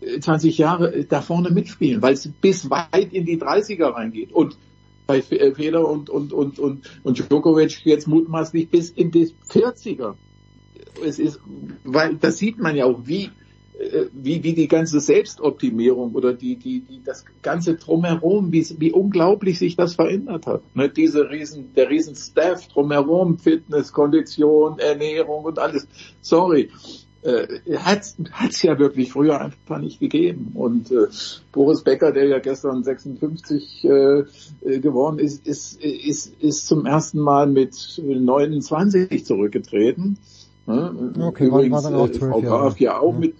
äh, 0.00 0.20
20 0.20 0.58
Jahre 0.58 0.94
äh, 0.94 1.04
da 1.04 1.20
vorne 1.20 1.50
mitspielen, 1.50 2.02
weil 2.02 2.14
es 2.14 2.28
bis 2.28 2.70
weit 2.70 3.12
in 3.12 3.24
die 3.24 3.40
30er 3.40 3.94
reingeht. 3.94 4.32
Und 4.32 4.56
bei 5.06 5.18
äh, 5.18 5.54
Federer 5.54 5.88
und, 5.88 6.10
und, 6.10 6.32
und, 6.32 6.58
und, 6.58 6.88
und 7.02 7.18
Djokovic 7.18 7.84
jetzt 7.84 8.06
mutmaßlich 8.06 8.68
bis 8.68 8.90
in 8.90 9.10
die 9.10 9.32
40er 9.48 10.14
es 11.04 11.18
ist, 11.18 11.40
weil 11.84 12.16
das 12.16 12.38
sieht 12.38 12.58
man 12.58 12.76
ja 12.76 12.84
auch, 12.84 13.00
wie, 13.04 13.24
äh, 13.24 13.30
wie, 14.12 14.42
wie 14.42 14.52
die 14.52 14.68
ganze 14.68 15.00
Selbstoptimierung 15.00 16.12
oder 16.14 16.34
die, 16.34 16.56
die, 16.56 16.80
die, 16.80 17.00
das 17.04 17.24
ganze 17.42 17.74
drumherum, 17.76 18.52
wie, 18.52 18.66
wie 18.78 18.92
unglaublich 18.92 19.58
sich 19.58 19.76
das 19.76 19.94
verändert 19.94 20.46
hat. 20.46 20.62
Ne, 20.74 20.88
diese 20.88 21.30
riesen, 21.30 21.72
der 21.74 21.88
riesen 21.88 22.14
Staff 22.14 22.68
drumherum, 22.68 23.38
Fitness, 23.38 23.92
Kondition, 23.92 24.78
Ernährung 24.78 25.44
und 25.44 25.58
alles. 25.58 25.86
Sorry. 26.20 26.68
Äh, 27.22 27.76
hat's, 27.76 28.16
hat's 28.32 28.62
ja 28.62 28.78
wirklich 28.78 29.12
früher 29.12 29.40
einfach 29.40 29.78
nicht 29.78 30.00
gegeben. 30.00 30.52
Und 30.54 30.90
äh, 30.90 31.06
Boris 31.52 31.82
Becker, 31.82 32.12
der 32.12 32.26
ja 32.28 32.38
gestern 32.38 32.82
56 32.82 33.84
äh, 33.84 33.88
äh, 33.90 34.78
geworden 34.80 35.18
ist, 35.18 35.46
ist, 35.46 35.82
ist, 35.82 36.32
ist 36.40 36.66
zum 36.66 36.86
ersten 36.86 37.18
Mal 37.20 37.46
mit 37.46 37.74
29 38.02 39.24
zurückgetreten. 39.24 40.16
Ne? 40.66 41.12
Okay, 41.20 41.50
war- 41.50 41.58
Übrigens, 41.60 41.72
war 41.84 41.90
dann 41.90 41.94
auch 42.00 42.08
äh, 42.08 42.12
12 42.12 42.30
Frau 42.30 42.40
Jahre. 42.40 42.58
Graf 42.62 42.80
ja 42.80 42.98
auch 42.98 43.12
Ja. 43.12 43.18
mit 43.18 43.34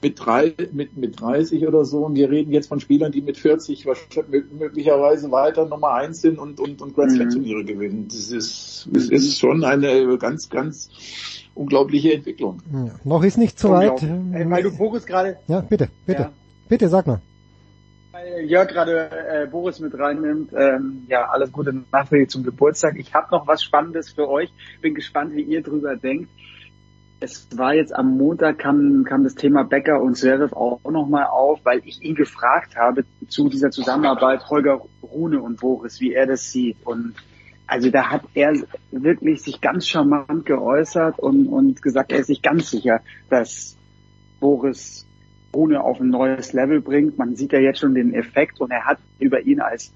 mit, 0.00 0.24
drei, 0.24 0.54
mit, 0.72 0.96
mit 0.96 1.20
30 1.20 1.66
oder 1.66 1.84
so. 1.84 2.04
Und 2.04 2.14
wir 2.14 2.30
reden 2.30 2.52
jetzt 2.52 2.68
von 2.68 2.80
Spielern, 2.80 3.12
die 3.12 3.20
mit 3.20 3.36
40 3.36 3.86
wahrscheinlich 3.86 4.44
möglicherweise 4.56 5.30
weiter 5.30 5.66
Nummer 5.66 5.92
eins 5.92 6.20
sind 6.20 6.38
und, 6.38 6.60
und, 6.60 6.80
und 6.80 6.94
Grand 6.94 7.12
Slam 7.12 7.30
Turniere 7.30 7.64
gewinnen. 7.64 8.06
Das 8.08 8.30
ist, 8.30 8.88
das 8.92 9.08
ist 9.08 9.38
schon 9.38 9.64
eine 9.64 10.16
ganz, 10.18 10.48
ganz 10.48 10.90
unglaubliche 11.54 12.14
Entwicklung. 12.14 12.62
ja. 12.72 12.94
Noch 13.04 13.24
ist 13.24 13.38
nicht 13.38 13.58
so 13.58 13.70
weit. 13.70 14.02
Äh, 14.02 14.48
weil 14.48 14.62
du 14.62 14.76
Boris 14.76 15.04
gerade 15.04 15.38
Ja, 15.48 15.60
bitte, 15.60 15.88
bitte. 16.06 16.22
Ja. 16.22 16.32
Bitte, 16.68 16.88
sag 16.88 17.06
mal. 17.06 17.20
weil 18.12 18.44
Jörg 18.44 18.68
gerade 18.68 19.10
äh, 19.10 19.46
Boris 19.46 19.80
mit 19.80 19.98
reinnimmt. 19.98 20.52
Ähm, 20.56 21.06
ja, 21.08 21.28
alles 21.28 21.50
Gute 21.50 21.74
nachträglich 21.90 22.28
zum 22.28 22.44
Geburtstag. 22.44 22.96
Ich 22.98 23.14
habe 23.14 23.28
noch 23.32 23.46
was 23.46 23.62
Spannendes 23.62 24.10
für 24.10 24.28
euch. 24.28 24.52
Bin 24.80 24.94
gespannt, 24.94 25.34
wie 25.34 25.42
ihr 25.42 25.62
drüber 25.62 25.96
denkt. 25.96 26.30
Es 27.20 27.48
war 27.56 27.74
jetzt 27.74 27.94
am 27.94 28.16
Montag 28.16 28.58
kam, 28.58 29.04
kam 29.04 29.24
das 29.24 29.34
Thema 29.34 29.64
Becker 29.64 30.00
und 30.00 30.16
Zverev 30.16 30.54
auch 30.54 30.80
nochmal 30.84 31.26
auf, 31.26 31.58
weil 31.64 31.80
ich 31.84 32.00
ihn 32.02 32.14
gefragt 32.14 32.76
habe 32.76 33.04
zu 33.26 33.48
dieser 33.48 33.70
Zusammenarbeit 33.70 34.48
Holger 34.48 34.80
Rune 35.02 35.42
und 35.42 35.58
Boris, 35.60 36.00
wie 36.00 36.12
er 36.12 36.26
das 36.26 36.50
sieht. 36.52 36.76
Und 36.84 37.14
also 37.66 37.90
da 37.90 38.10
hat 38.10 38.22
er 38.34 38.54
wirklich 38.92 39.42
sich 39.42 39.60
ganz 39.60 39.88
charmant 39.88 40.46
geäußert 40.46 41.18
und, 41.18 41.48
und 41.48 41.82
gesagt, 41.82 42.12
er 42.12 42.20
ist 42.20 42.28
sich 42.28 42.40
ganz 42.40 42.70
sicher, 42.70 43.00
dass 43.30 43.76
Boris 44.38 45.04
Rune 45.54 45.82
auf 45.82 46.00
ein 46.00 46.10
neues 46.10 46.52
Level 46.52 46.80
bringt. 46.80 47.18
Man 47.18 47.34
sieht 47.34 47.52
ja 47.52 47.58
jetzt 47.58 47.80
schon 47.80 47.94
den 47.94 48.14
Effekt 48.14 48.60
und 48.60 48.70
er 48.70 48.84
hat 48.84 48.98
über 49.18 49.40
ihn 49.40 49.60
als, 49.60 49.92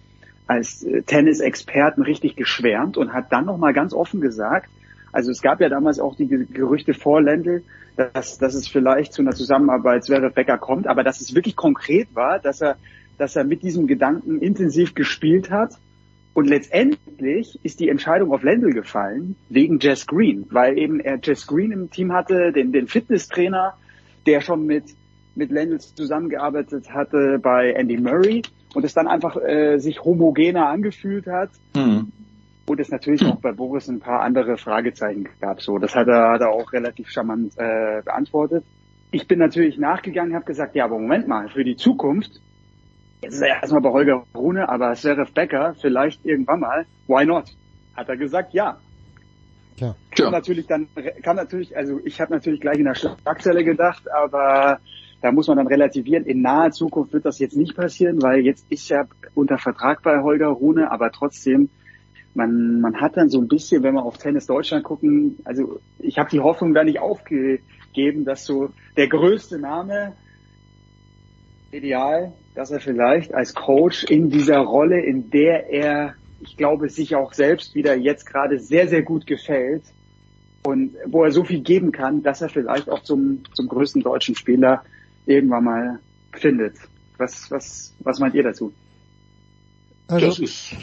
als 0.49 0.85
Tennisexperten 1.07 2.03
richtig 2.03 2.35
geschwärmt 2.35 2.97
und 2.97 3.13
hat 3.13 3.33
dann 3.33 3.45
nochmal 3.45 3.73
ganz 3.73 3.95
offen 3.95 4.21
gesagt, 4.21 4.69
also 5.13 5.31
es 5.31 5.43
gab 5.43 5.61
ja 5.61 5.69
damals 5.69 6.01
auch 6.01 6.17
die 6.17 6.27
Ge- 6.27 6.47
Gerüchte 6.53 6.95
vor 6.95 7.23
Lendl, 7.23 7.63
dass, 7.97 8.39
dass 8.39 8.55
es 8.55 8.67
vielleicht 8.67 9.13
zu 9.13 9.23
einer 9.23 9.33
Zusammenarbeit 9.33 10.05
Zverev 10.05 10.35
Becker 10.35 10.59
kommt, 10.59 10.87
aber 10.87 11.05
dass 11.05 11.21
es 11.21 11.35
wirklich 11.35 11.57
konkret 11.57 12.09
war, 12.15 12.39
dass 12.39 12.61
er, 12.63 12.77
dass 13.19 13.37
er 13.37 13.45
mit 13.45 13.63
diesem 13.63 13.87
Gedanken 13.87 14.41
intensiv 14.41 14.95
gespielt 14.95 15.51
hat. 15.51 15.75
Und 16.35 16.49
letztendlich 16.49 17.61
ist 17.63 17.79
die 17.81 17.91
Entscheidung 17.91 18.33
auf 18.33 18.43
Lendl 18.43 18.73
gefallen 18.73 19.37
wegen 19.51 19.79
Jess 19.81 20.07
Green, 20.07 20.47
weil 20.51 20.79
eben 20.79 20.99
er 20.99 21.19
Jess 21.23 21.47
Green 21.47 21.73
im 21.73 21.91
Team 21.91 22.13
hatte, 22.15 22.53
den, 22.53 22.73
den 22.73 22.89
Fitnesstrainer, 22.89 23.75
der 24.27 24.41
schon 24.41 24.65
mit 24.67 24.85
mit 25.35 25.51
Lendl 25.51 25.79
zusammengearbeitet 25.81 26.93
hatte 26.93 27.39
bei 27.43 27.73
Andy 27.73 27.97
Murray 27.97 28.43
und 28.75 28.85
es 28.85 28.93
dann 28.93 29.09
einfach 29.09 29.37
äh, 29.37 29.79
sich 29.79 30.05
homogener 30.05 30.69
angefühlt 30.69 31.27
hat. 31.27 31.49
Hm. 31.75 32.13
Und 32.67 32.81
es 32.81 32.91
natürlich 32.91 33.25
auch 33.25 33.37
bei 33.41 33.53
Boris 33.53 33.89
ein 33.89 34.01
paar 34.01 34.21
andere 34.21 34.57
Fragezeichen 34.57 35.29
gab. 35.41 35.61
So, 35.61 35.79
das 35.79 35.95
hat 35.95 36.09
er, 36.09 36.33
hat 36.33 36.41
er 36.41 36.51
auch 36.51 36.73
relativ 36.73 37.11
charmant 37.11 37.53
äh, 37.59 38.03
beantwortet. 38.05 38.65
Ich 39.11 39.29
bin 39.29 39.39
natürlich 39.39 39.79
nachgegangen, 39.79 40.35
habe 40.35 40.47
gesagt, 40.47 40.75
ja, 40.75 40.85
aber 40.85 40.99
Moment 40.99 41.29
mal, 41.29 41.49
für 41.49 41.65
die 41.65 41.77
Zukunft, 41.77 42.41
jetzt 43.21 43.35
ist 43.35 43.43
er 43.43 43.61
erstmal 43.61 43.83
bei 43.83 43.91
Holger 43.91 44.25
Rune, 44.35 44.69
aber 44.69 44.95
Seref 44.95 45.33
Becker 45.33 45.75
vielleicht 45.81 46.25
irgendwann 46.25 46.61
mal, 46.61 46.87
why 47.09 47.27
not? 47.27 47.55
Hat 47.95 48.09
er 48.09 48.17
gesagt, 48.17 48.55
ja. 48.55 48.79
Tja. 49.77 49.95
Kam 50.17 50.33
natürlich 50.33 50.67
dann, 50.67 50.89
kam 51.23 51.37
natürlich, 51.37 51.77
also 51.77 52.01
ich 52.05 52.21
habe 52.21 52.33
natürlich 52.33 52.61
gleich 52.61 52.79
in 52.79 52.85
der 52.85 52.95
Schlagzelle 52.95 53.65
gedacht, 53.65 54.11
aber 54.11 54.81
da 55.23 55.31
muss 55.31 55.47
man 55.47 55.57
dann 55.57 55.67
relativieren. 55.67 56.25
In 56.25 56.43
naher 56.43 56.73
Zukunft 56.73 57.13
wird 57.13 57.25
das 57.25 57.39
jetzt 57.39 57.57
nicht 57.57 57.77
passieren, 57.77 58.21
weil 58.23 58.41
jetzt 58.41 58.67
ist 58.71 58.91
er 58.91 59.09
unter 59.35 59.57
Vertrag 59.57 60.03
bei 60.03 60.21
Holger 60.21 60.49
Rune, 60.49 60.91
aber 60.91 61.13
trotzdem, 61.13 61.71
man, 62.35 62.81
man 62.81 63.01
hat 63.01 63.17
dann 63.17 63.29
so 63.29 63.41
ein 63.41 63.49
bisschen, 63.49 63.83
wenn 63.83 63.95
wir 63.95 64.05
auf 64.05 64.19
Tennis 64.19 64.47
Deutschland 64.47 64.85
gucken, 64.85 65.39
also 65.45 65.81
ich 65.99 66.19
habe 66.19 66.31
die 66.31 66.41
Hoffnung 66.41 66.75
da 66.75 66.85
nicht 66.85 66.99
aufgegeben, 66.99 68.25
dass 68.25 68.45
so 68.45 68.71
der 68.97 69.09
größte 69.09 69.59
Name 69.59 70.15
ideal, 71.71 72.33
dass 72.55 72.71
er 72.71 72.81
vielleicht 72.81 73.35
als 73.35 73.55
Coach 73.55 74.05
in 74.05 74.31
dieser 74.31 74.59
Rolle, 74.59 75.01
in 75.01 75.31
der 75.31 75.71
er, 75.71 76.15
ich 76.41 76.57
glaube, 76.57 76.89
sich 76.89 77.15
auch 77.17 77.33
selbst 77.33 77.75
wieder 77.75 77.97
jetzt 77.97 78.27
gerade 78.27 78.59
sehr, 78.59 78.89
sehr 78.89 79.03
gut 79.03 79.27
gefällt 79.27 79.83
und 80.65 80.95
wo 81.07 81.25
er 81.25 81.33
so 81.33 81.45
viel 81.45 81.61
geben 81.61 81.93
kann, 81.93 82.23
dass 82.23 82.41
er 82.41 82.49
vielleicht 82.49 82.89
auch 82.89 83.03
zum, 83.03 83.43
zum 83.55 83.69
größten 83.69 84.03
deutschen 84.03 84.35
Spieler 84.35 84.85
irgendwann 85.27 85.65
mal 85.65 85.99
findet. 86.33 86.77
Was, 87.19 87.51
was, 87.51 87.95
was 88.01 88.19
meint 88.19 88.35
ihr 88.35 88.43
dazu? 88.43 88.73
Also, 90.09 90.27
das 90.27 90.39
ist 90.39 90.75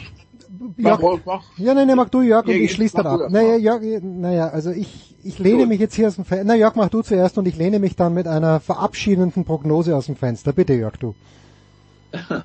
Jörg, 0.76 1.00
Mach, 1.00 1.18
mach. 1.24 1.44
ja, 1.58 1.74
nein, 1.74 1.86
nein, 1.86 1.96
mach 1.96 2.08
du 2.08 2.22
Jörg 2.22 2.46
und 2.46 2.54
ich 2.54 2.72
schließe 2.72 2.96
dann 2.96 3.06
ab. 3.06 3.20
Naja. 3.30 3.56
Jörg, 3.56 3.82
naja, 4.02 4.48
also 4.48 4.70
ich, 4.70 5.14
ich 5.22 5.38
lehne 5.38 5.66
mich 5.66 5.78
jetzt 5.80 5.94
hier 5.94 6.08
aus 6.08 6.16
dem 6.16 6.24
Fenster. 6.24 6.44
Na 6.44 6.54
Jörg, 6.56 6.74
mach 6.74 6.88
du 6.88 7.02
zuerst 7.02 7.38
und 7.38 7.46
ich 7.46 7.56
lehne 7.56 7.78
mich 7.78 7.94
dann 7.94 8.14
mit 8.14 8.26
einer 8.26 8.58
verabschiedenden 8.60 9.44
Prognose 9.44 9.94
aus 9.96 10.06
dem 10.06 10.16
Fenster. 10.16 10.52
Bitte 10.52 10.74
Jörg, 10.74 10.96
du. 10.96 11.14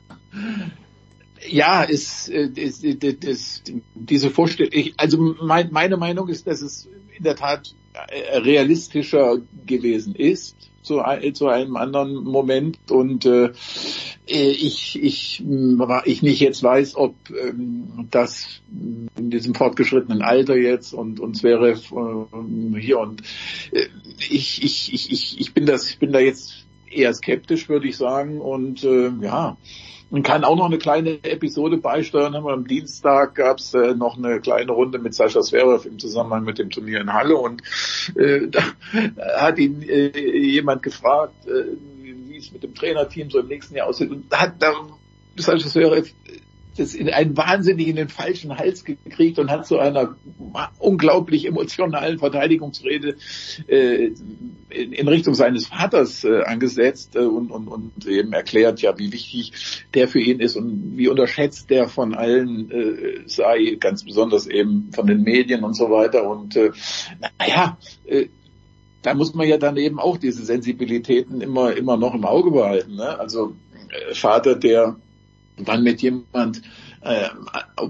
Ja, 1.48 1.84
ist, 1.84 2.28
ist, 2.28 2.84
ist, 2.84 3.04
ist 3.24 3.72
diese 3.94 4.32
Vorstellung, 4.32 4.72
ich, 4.74 4.96
also 4.98 5.36
mein, 5.42 5.72
meine 5.72 5.96
Meinung 5.96 6.28
ist, 6.28 6.48
dass 6.48 6.64
es 6.64 6.90
in 7.16 7.24
der 7.24 7.36
Tat 7.36 7.76
äh, 7.94 8.38
realistischer 8.40 9.38
gewesen 9.68 10.16
ist 10.16 10.56
zu, 10.86 11.02
zu 11.34 11.48
einem 11.48 11.76
anderen 11.76 12.24
Moment. 12.24 12.78
Und 12.90 13.26
äh, 13.26 13.52
ich, 14.26 15.02
ich, 15.02 15.44
mh, 15.46 16.04
ich 16.06 16.22
nicht 16.22 16.40
jetzt 16.40 16.64
weiß, 16.64 16.96
ob 16.96 17.16
ähm, 17.30 18.08
das 18.12 18.62
in 19.18 19.30
diesem 19.30 19.54
fortgeschrittenen 19.54 20.22
Alter 20.22 20.56
jetzt 20.56 20.94
und 20.94 21.20
und 21.20 21.44
wäre 21.44 21.72
äh, 21.72 22.80
hier 22.80 23.00
und 23.00 23.22
äh, 23.72 23.86
ich, 24.18 24.64
ich, 24.64 24.94
ich, 24.94 25.12
ich, 25.12 25.40
ich 25.40 25.54
bin 25.54 25.66
das, 25.66 25.90
ich 25.90 26.00
bin 26.00 26.12
da 26.12 26.20
jetzt 26.20 26.66
eher 26.90 27.14
skeptisch, 27.14 27.70
würde 27.70 27.88
ich 27.88 27.98
sagen. 27.98 28.42
Und 28.42 28.84
äh, 28.84 29.12
ja, 29.22 29.58
man 30.10 30.24
kann 30.24 30.44
auch 30.44 30.56
noch 30.56 30.66
eine 30.66 30.78
kleine 30.78 31.24
Episode 31.24 31.78
beisteuern. 31.78 32.36
Haben 32.36 32.48
Am 32.48 32.68
Dienstag 32.68 33.36
gab 33.36 33.58
es 33.60 33.74
äh, 33.74 33.96
noch 33.96 34.18
eine 34.18 34.40
kleine 34.40 34.72
Runde 34.72 35.00
mit 35.00 35.14
Sascha 35.14 35.42
Zverev 35.42 35.88
im 35.88 36.00
Zusammenhang 36.00 36.44
mit 36.44 36.60
dem 36.60 36.70
Turnier 36.70 37.02
in 37.02 37.14
Halle 37.14 37.36
und 37.36 37.62
äh, 38.16 38.48
da 38.48 38.62
hat 39.38 39.58
ihn 39.58 39.82
äh, 39.82 40.18
jemand 40.18 40.84
gefragt, 40.84 41.48
äh, 41.48 41.76
wie 42.02 42.38
es 42.38 42.52
mit 42.52 42.64
dem 42.64 42.76
Trainerteam 42.76 43.30
so 43.30 43.40
im 43.40 43.48
nächsten 43.48 43.76
Jahr 43.76 43.88
aussieht. 43.88 44.12
Und 44.12 44.32
hat 44.32 44.56
da 44.60 44.74
Sascha 45.38 45.68
Zverev 45.68 46.14
das 46.78 46.94
in 46.94 47.10
einen 47.10 47.38
wahnsinnig 47.38 47.88
in 47.88 47.96
den 47.96 48.10
falschen 48.10 48.58
Hals 48.58 48.84
gekriegt 48.84 49.40
und 49.40 49.50
hat 49.50 49.66
zu 49.66 49.80
einer 49.80 50.16
unglaublich 50.80 51.46
emotionalen 51.46 52.20
Verteidigungsrede 52.20 53.16
äh, 53.68 54.12
in, 54.70 54.94
in 54.94 55.08
Richtung 55.08 55.34
seines 55.34 55.68
Vaters 55.68 56.24
äh, 56.24 56.44
angesetzt 56.44 57.16
äh, 57.16 57.20
und, 57.20 57.52
und, 57.52 57.68
und 57.68 58.08
eben 58.08 58.34
erklärt, 58.34 58.82
ja, 58.82 58.98
wie 58.98 59.12
wichtig 59.12 59.54
der 59.94 60.08
für 60.08 60.20
ihn 60.20 60.40
ist 60.40 60.56
und 60.56 60.98
wie 60.98 61.08
unterschätzt 61.08 61.70
der 61.70 61.88
von 61.88 62.14
allen 62.14 62.72
äh, 62.72 63.22
sei, 63.26 63.78
ganz 63.80 64.04
besonders 64.04 64.48
eben 64.48 64.92
von 64.94 65.08
den 65.08 65.24
Medien 65.24 65.64
und 65.64 65.76
so 65.76 65.90
weiter. 65.90 66.30
Und 66.30 66.56
äh, 66.56 66.72
naja, 67.40 67.78
äh, 68.06 68.28
da 69.02 69.14
muss 69.14 69.36
man 69.36 69.48
ja 69.48 69.58
dann 69.58 69.78
eben 69.78 70.00
auch 70.00 70.18
diese 70.18 70.44
Sensibilitäten 70.44 71.42
immer, 71.42 71.76
immer 71.76 71.96
noch 71.96 72.16
im 72.16 72.26
Auge 72.26 72.52
behalten. 72.52 72.96
Ne? 72.96 73.20
Also 73.20 73.56
äh, 73.90 74.16
Vater, 74.16 74.56
der 74.56 74.98
dann 75.58 75.84
mit 75.84 76.02
jemand, 76.02 76.62
äh, 77.02 77.30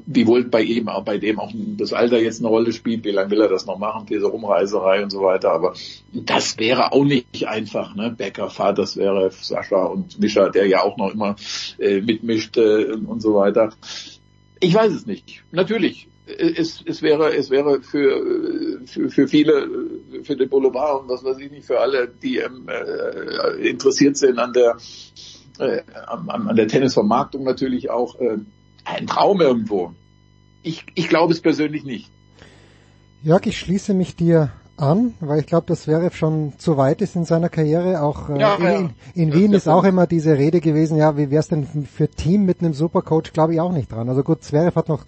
wie 0.05 0.27
wohl 0.27 0.43
bei 0.43 0.61
ihm, 0.61 0.89
bei 1.05 1.17
dem 1.17 1.39
auch 1.39 1.51
das 1.77 1.93
Alter 1.93 2.19
jetzt 2.19 2.39
eine 2.39 2.49
Rolle 2.49 2.73
spielt, 2.73 3.05
wie 3.05 3.11
lange 3.11 3.31
will 3.31 3.41
er 3.41 3.47
das 3.47 3.65
noch 3.65 3.77
machen, 3.77 4.05
diese 4.09 4.27
Rumreiserei 4.27 5.03
und 5.03 5.09
so 5.09 5.21
weiter, 5.21 5.51
aber 5.51 5.73
das 6.13 6.57
wäre 6.57 6.91
auch 6.91 7.05
nicht 7.05 7.47
einfach, 7.47 7.95
ne? 7.95 8.13
Becker, 8.15 8.49
Vater, 8.49 8.81
das 8.81 8.97
wäre 8.97 9.31
Sascha 9.31 9.85
und 9.85 10.19
Mischa, 10.19 10.49
der 10.49 10.67
ja 10.67 10.83
auch 10.83 10.97
noch 10.97 11.13
immer 11.13 11.35
äh, 11.79 12.01
mitmischt 12.01 12.57
äh, 12.57 12.91
und 12.91 13.21
so 13.21 13.35
weiter. 13.35 13.71
Ich 14.59 14.73
weiß 14.73 14.93
es 14.93 15.05
nicht. 15.05 15.43
Natürlich. 15.51 16.07
Es, 16.27 16.83
es 16.83 17.03
wäre, 17.03 17.35
es 17.35 17.51
wäre 17.51 17.83
für, 17.83 18.81
für, 18.85 19.09
für 19.09 19.27
viele, 19.27 19.69
für 20.23 20.35
den 20.35 20.49
Boulevard 20.49 21.03
und 21.03 21.09
was 21.09 21.23
weiß 21.23 21.37
ich 21.37 21.51
nicht, 21.51 21.67
für 21.67 21.79
alle, 21.79 22.07
die 22.07 22.39
ähm, 22.39 22.67
äh, 22.67 23.69
interessiert 23.69 24.17
sind 24.17 24.39
an 24.39 24.51
der, 24.51 24.75
äh, 25.59 25.83
an, 26.07 26.29
an 26.29 26.55
der 26.55 26.67
Tennisvermarktung 26.67 27.43
natürlich 27.43 27.89
auch 27.89 28.19
äh, 28.19 28.37
ein 28.83 29.07
Traum 29.07 29.41
irgendwo. 29.41 29.93
Ich, 30.63 30.85
ich 30.95 31.09
glaube 31.09 31.33
es 31.33 31.41
persönlich 31.41 31.83
nicht. 31.83 32.11
Jörg, 33.23 33.45
ich 33.45 33.57
schließe 33.57 33.93
mich 33.93 34.15
dir 34.15 34.51
an, 34.77 35.13
weil 35.19 35.39
ich 35.39 35.47
glaube, 35.47 35.67
dass 35.67 35.83
Zverev 35.83 36.15
schon 36.15 36.53
zu 36.57 36.77
weit 36.77 37.01
ist 37.01 37.15
in 37.15 37.25
seiner 37.25 37.49
Karriere. 37.49 38.01
Auch 38.01 38.29
äh, 38.29 38.39
Ja, 38.39 38.55
in, 38.55 38.63
ja. 38.63 38.89
in, 39.13 39.33
Wien 39.33 39.53
ist 39.53 39.67
auch 39.67 39.83
immer 39.83 40.05
diese 40.07 40.37
Rede 40.37 40.61
gewesen, 40.61 40.97
ja, 40.97 41.17
wie 41.17 41.31
wär's 41.31 41.47
denn 41.47 41.65
für 41.85 42.09
Team 42.09 42.45
mit 42.45 42.59
einem 42.61 42.73
Supercoach? 42.73 43.33
Glaube 43.33 43.53
ich 43.53 43.61
auch 43.61 43.71
nicht 43.71 43.91
dran. 43.91 44.09
Also 44.09 44.23
gut, 44.23 44.43
Zverev 44.43 44.75
hat 44.75 44.89
noch 44.89 45.05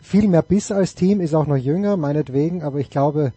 viel 0.00 0.28
mehr 0.28 0.42
Biss 0.42 0.70
als 0.70 0.94
Team, 0.94 1.20
ist 1.20 1.34
auch 1.34 1.46
noch 1.46 1.56
jünger, 1.56 1.96
meinetwegen, 1.96 2.62
aber 2.62 2.78
ich 2.78 2.90
glaube 2.90 3.32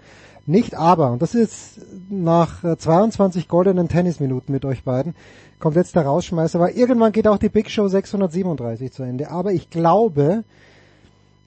nicht. 0.49 0.75
Aber, 0.75 1.11
und 1.11 1.21
das 1.21 1.35
ist 1.35 1.79
nach 2.09 2.63
äh, 2.63 2.77
22 2.77 3.47
goldenen 3.47 3.87
Tennisminuten 3.87 4.53
mit 4.53 4.65
euch 4.65 4.83
beiden, 4.83 5.15
kommt 5.59 5.75
jetzt 5.75 5.95
der 5.95 6.05
Rausschmeißer, 6.05 6.59
weil 6.59 6.75
irgendwann 6.75 7.11
geht 7.11 7.27
auch 7.27 7.37
die 7.37 7.49
Big 7.49 7.69
Show 7.69 7.87
637 7.87 8.91
zu 8.91 9.03
Ende. 9.03 9.31
Aber 9.31 9.53
ich 9.53 9.69
glaube, 9.69 10.43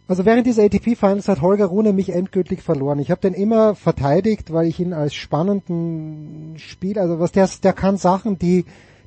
also 0.08 0.24
während 0.24 0.46
dieser 0.46 0.64
ATP 0.64 0.96
Finals 0.96 1.28
hat 1.28 1.42
Holger 1.42 1.66
Rune 1.66 1.92
mich 1.92 2.10
endgültig 2.10 2.62
verloren. 2.62 2.98
Ich 2.98 3.10
habe 3.10 3.20
den 3.20 3.34
immer 3.34 3.74
verteidigt, 3.74 4.52
weil 4.52 4.66
ich 4.66 4.80
ihn 4.80 4.92
als 4.92 5.14
spannenden 5.14 6.54
Spiel, 6.56 6.98
also 6.98 7.20
was 7.20 7.32
der, 7.32 7.48
der 7.62 7.72
kann 7.72 7.96
Sachen, 7.96 8.38
die 8.38 8.64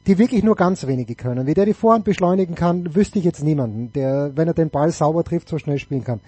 die 0.07 0.19
wirklich 0.19 0.43
nur 0.43 0.55
ganz 0.55 0.85
wenige 0.85 1.15
können. 1.15 1.47
Wie 1.47 1.53
der 1.53 1.65
die 1.65 1.73
Vorhand 1.73 2.05
beschleunigen 2.05 2.55
kann, 2.55 2.95
wüsste 2.95 3.19
ich 3.19 3.25
jetzt 3.25 3.43
niemanden, 3.43 3.91
der, 3.93 4.31
wenn 4.35 4.47
er 4.47 4.53
den 4.53 4.69
Ball 4.69 4.91
sauber 4.91 5.23
trifft, 5.23 5.49
so 5.49 5.57
schnell 5.57 5.79
spielen 5.79 6.03
kann. 6.03 6.19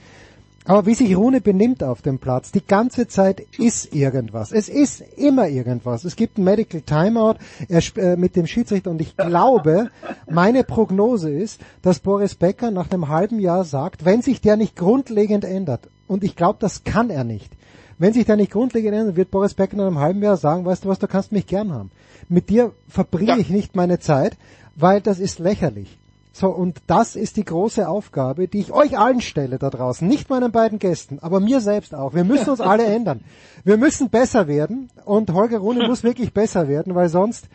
Aber 0.68 0.86
wie 0.86 0.96
sich 0.96 1.16
Rune 1.16 1.40
benimmt 1.40 1.82
auf 1.82 2.02
dem 2.02 2.20
Platz, 2.20 2.52
die 2.52 2.66
ganze 2.66 3.08
Zeit 3.08 3.40
ist 3.58 3.96
irgendwas. 3.96 4.52
Es 4.52 4.68
ist 4.68 5.02
immer 5.16 5.48
irgendwas. 5.48 6.04
Es 6.04 6.18
gibt 6.18 6.38
ein 6.38 6.44
Medical 6.44 6.82
Timeout 6.82 7.36
er, 7.70 7.82
äh, 7.96 8.18
mit 8.18 8.36
dem 8.36 8.48
Schiedsrichter 8.48 8.92
und 8.92 9.02
ich 9.02 9.16
glaube, 9.16 9.90
meine 10.30 10.66
Prognose 10.66 11.32
ist, 11.32 11.62
dass 11.82 12.00
Boris 12.00 12.36
Becker 12.36 12.70
nach 12.70 12.92
einem 12.92 13.08
halben 13.08 13.40
Jahr 13.40 13.64
sagt, 13.64 14.04
wenn 14.04 14.22
sich 14.22 14.42
der 14.42 14.58
nicht 14.58 14.76
grundlegend 14.76 15.46
ändert, 15.46 15.90
und 16.06 16.26
ich 16.26 16.36
glaube, 16.36 16.58
das 16.60 16.84
kann 16.84 17.10
er 17.10 17.24
nicht, 17.24 17.50
wenn 17.98 18.12
sich 18.12 18.26
der 18.26 18.36
nicht 18.36 18.52
grundlegend 18.52 18.94
ändert, 18.94 19.16
wird 19.16 19.32
Boris 19.32 19.54
Becker 19.54 19.78
nach 19.78 19.88
einem 19.88 20.00
halben 20.00 20.22
Jahr 20.22 20.36
sagen, 20.36 20.66
weißt 20.66 20.84
du 20.84 20.90
was, 20.90 21.00
du 21.00 21.08
kannst 21.08 21.32
mich 21.32 21.48
gern 21.48 21.72
haben. 21.72 21.92
Mit 22.28 22.50
dir 22.50 22.74
verbringe 22.90 23.40
ich 23.40 23.50
nicht 23.50 23.78
meine 23.78 24.00
Zeit, 24.00 24.36
weil 24.76 25.00
das 25.00 25.20
ist 25.20 25.40
lächerlich. 25.40 25.98
So, 26.40 26.50
und 26.50 26.84
das 26.86 27.16
ist 27.16 27.38
die 27.38 27.44
große 27.44 27.90
Aufgabe, 27.90 28.48
die 28.48 28.60
ich 28.60 28.72
euch 28.72 29.00
allen 29.00 29.22
stelle 29.22 29.58
da 29.58 29.72
draußen. 29.72 30.08
Nicht 30.08 30.30
meinen 30.30 30.52
beiden 30.52 30.78
Gästen, 30.78 31.18
aber 31.20 31.40
mir 31.40 31.62
selbst 31.62 31.96
auch. 31.96 32.14
Wir 32.14 32.26
müssen 32.26 32.52
uns 32.52 32.62
alle 32.62 32.86
ändern. 32.96 33.22
Wir 33.64 33.78
müssen 33.78 34.12
besser 34.12 34.48
werden 34.48 34.92
und 35.04 35.34
Holger 35.34 35.58
Rune 35.58 35.88
muss 35.88 36.04
wirklich 36.04 36.34
besser 36.34 36.68
werden, 36.68 36.94
weil 36.94 37.10
sonst 37.10 37.50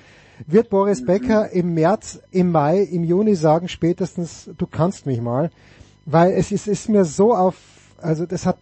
wird 0.49 0.69
Boris 0.69 1.05
Becker 1.05 1.51
im 1.51 1.75
März, 1.75 2.23
im 2.33 2.51
Mai, 2.51 2.81
im 2.81 3.05
Juni 3.05 3.37
sagen 3.37 3.69
spätestens, 3.69 4.51
du 4.59 4.67
kannst 4.67 5.07
mich 5.07 5.21
mal, 5.21 5.53
weil 6.05 6.33
es 6.33 6.51
ist, 6.51 6.67
ist 6.67 6.89
mir 6.89 7.05
so 7.05 7.37
auf, 7.37 7.55
also 7.99 8.27
das 8.27 8.47
hat 8.47 8.59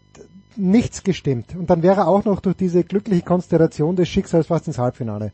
nichts 0.55 1.03
gestimmt. 1.03 1.57
Und 1.57 1.71
dann 1.71 1.83
wäre 1.83 2.03
er 2.03 2.09
auch 2.09 2.27
noch 2.27 2.41
durch 2.41 2.57
diese 2.57 2.85
glückliche 2.85 3.23
Konstellation 3.23 3.97
des 3.97 4.11
Schicksals 4.11 4.49
fast 4.49 4.67
ins 4.67 4.77
Halbfinale 4.77 5.33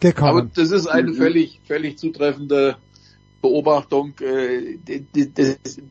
gekommen. 0.00 0.30
Aber 0.30 0.48
das 0.52 0.72
ist 0.72 0.88
eine 0.88 1.12
völlig, 1.12 1.60
völlig 1.68 1.96
zutreffende 1.96 2.74
Beobachtung. 3.40 4.14
äh, 4.20 4.78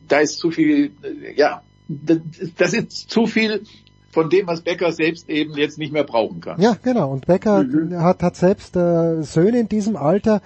Da 0.08 0.18
ist 0.18 0.38
zu 0.38 0.50
viel, 0.50 0.92
äh, 1.02 1.34
ja, 1.36 1.62
das 1.88 2.18
das 2.56 2.72
ist 2.74 3.10
zu 3.10 3.26
viel 3.26 3.62
von 4.10 4.28
dem, 4.28 4.46
was 4.46 4.62
Becker 4.62 4.92
selbst 4.92 5.28
eben 5.28 5.56
jetzt 5.56 5.78
nicht 5.78 5.92
mehr 5.92 6.04
brauchen 6.04 6.40
kann. 6.40 6.60
Ja, 6.60 6.76
genau. 6.82 7.10
Und 7.10 7.26
Becker 7.26 7.62
mhm. 7.62 8.00
hat, 8.00 8.22
hat 8.22 8.36
selbst 8.36 8.76
äh, 8.76 9.22
Söhne 9.22 9.60
in 9.60 9.68
diesem 9.68 9.96
Alter 9.96 10.42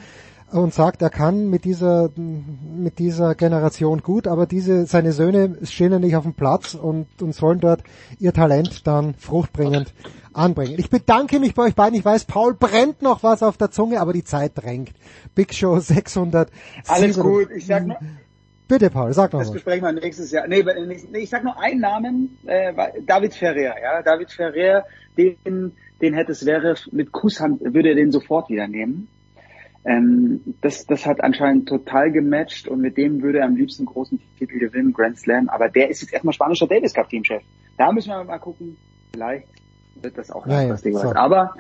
und 0.50 0.72
sagt, 0.72 1.02
er 1.02 1.10
kann 1.10 1.50
mit 1.50 1.64
dieser 1.64 2.10
mit 2.16 2.98
dieser 2.98 3.34
Generation 3.34 4.02
gut, 4.02 4.28
aber 4.28 4.46
diese 4.46 4.86
seine 4.86 5.12
Söhne 5.12 5.58
stehen 5.62 5.92
ja 5.92 5.98
nicht 5.98 6.16
auf 6.16 6.22
dem 6.22 6.34
Platz 6.34 6.74
und, 6.74 7.06
und 7.20 7.34
sollen 7.34 7.58
dort 7.60 7.82
ihr 8.20 8.32
Talent 8.32 8.86
dann 8.86 9.14
fruchtbringend 9.14 9.92
anbringen. 10.34 10.74
Ich 10.78 10.90
bedanke 10.90 11.40
mich 11.40 11.54
bei 11.54 11.64
euch 11.64 11.74
beiden. 11.74 11.98
Ich 11.98 12.04
weiß, 12.04 12.24
Paul 12.26 12.54
brennt 12.54 13.02
noch 13.02 13.22
was 13.22 13.42
auf 13.42 13.56
der 13.56 13.70
Zunge, 13.70 14.00
aber 14.00 14.12
die 14.12 14.24
Zeit 14.24 14.52
drängt. 14.54 14.92
Big 15.34 15.54
Show 15.54 15.78
600. 15.78 16.50
Alles 16.86 17.18
gut. 17.18 17.48
Ich 17.54 17.66
sag 17.66 17.86
nur, 17.86 17.96
Bitte, 18.66 18.88
Paul, 18.88 19.12
sag 19.12 19.32
noch 19.32 19.40
Das 19.40 19.48
was. 19.48 19.54
besprechen 19.54 19.84
wir 19.84 19.92
nächstes 19.92 20.30
Jahr. 20.30 20.48
Nee, 20.48 20.62
nee, 20.62 21.18
ich 21.18 21.28
sag 21.28 21.44
nur 21.44 21.60
einen 21.60 21.80
Namen, 21.80 22.38
äh, 22.46 22.72
David 23.06 23.34
Ferrer, 23.34 23.78
ja. 23.80 24.02
David 24.02 24.30
Ferrer, 24.30 24.84
den, 25.18 25.72
den 26.00 26.14
hätte 26.14 26.32
es 26.32 26.46
wäre 26.46 26.74
mit 26.90 27.12
Kusshand, 27.12 27.60
würde 27.60 27.90
er 27.90 27.94
den 27.94 28.10
sofort 28.10 28.48
wieder 28.48 28.66
nehmen. 28.66 29.08
Ähm, 29.84 30.40
das, 30.62 30.86
das 30.86 31.04
hat 31.04 31.22
anscheinend 31.22 31.68
total 31.68 32.10
gematcht 32.10 32.66
und 32.66 32.80
mit 32.80 32.96
dem 32.96 33.20
würde 33.20 33.40
er 33.40 33.44
am 33.44 33.56
liebsten 33.56 33.84
großen 33.84 34.18
Titel 34.38 34.58
gewinnen, 34.58 34.94
Grand 34.94 35.18
Slam. 35.18 35.50
Aber 35.50 35.68
der 35.68 35.90
ist 35.90 36.00
jetzt 36.00 36.14
erstmal 36.14 36.32
spanischer 36.32 36.66
Davis 36.66 36.94
Cup 36.94 37.10
Teamchef. 37.10 37.42
Da 37.76 37.92
müssen 37.92 38.08
wir 38.08 38.24
mal 38.24 38.38
gucken. 38.38 38.78
Vielleicht 39.12 39.46
wird 40.02 40.16
das 40.18 40.30
auch 40.30 40.46
Naja, 40.46 40.60
langfristig 40.60 40.94
was. 40.94 41.02
so. 41.02 41.14
Aber 41.14 41.54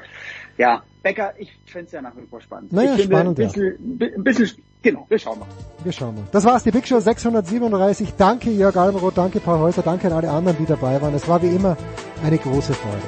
ja, 0.56 0.82
Becker, 1.02 1.34
ich 1.38 1.52
find's 1.66 1.92
ja 1.92 2.00
nach 2.00 2.16
wie 2.16 2.26
vor 2.26 2.40
spannend. 2.40 2.72
Naja, 2.72 2.94
ich 2.96 3.04
spannend, 3.04 3.38
ein 3.38 3.46
bisschen, 3.46 3.98
ein 4.00 4.24
bisschen, 4.24 4.50
genau, 4.82 5.04
wir 5.08 5.18
schauen 5.18 5.38
mal. 5.40 5.48
Wir 5.82 5.92
schauen 5.92 6.14
mal. 6.14 6.24
Das 6.32 6.44
war's, 6.44 6.62
die 6.62 6.70
Big 6.70 6.86
Show 6.86 7.00
637. 7.00 8.14
Danke 8.16 8.50
Jörg 8.50 8.76
Almroth, 8.76 9.18
danke 9.18 9.40
Paul 9.40 9.58
Häuser, 9.58 9.82
danke 9.82 10.06
an 10.06 10.12
alle 10.14 10.30
anderen, 10.30 10.56
die 10.58 10.66
dabei 10.66 11.02
waren. 11.02 11.12
Es 11.14 11.28
war 11.28 11.42
wie 11.42 11.48
immer 11.48 11.76
eine 12.24 12.38
große 12.38 12.72
Freude. 12.72 13.02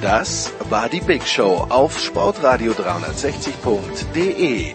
Das 0.00 0.52
war 0.68 0.88
die 0.88 1.00
Big 1.00 1.24
Show 1.28 1.64
auf 1.68 1.96
sportradio360.de. 1.96 4.74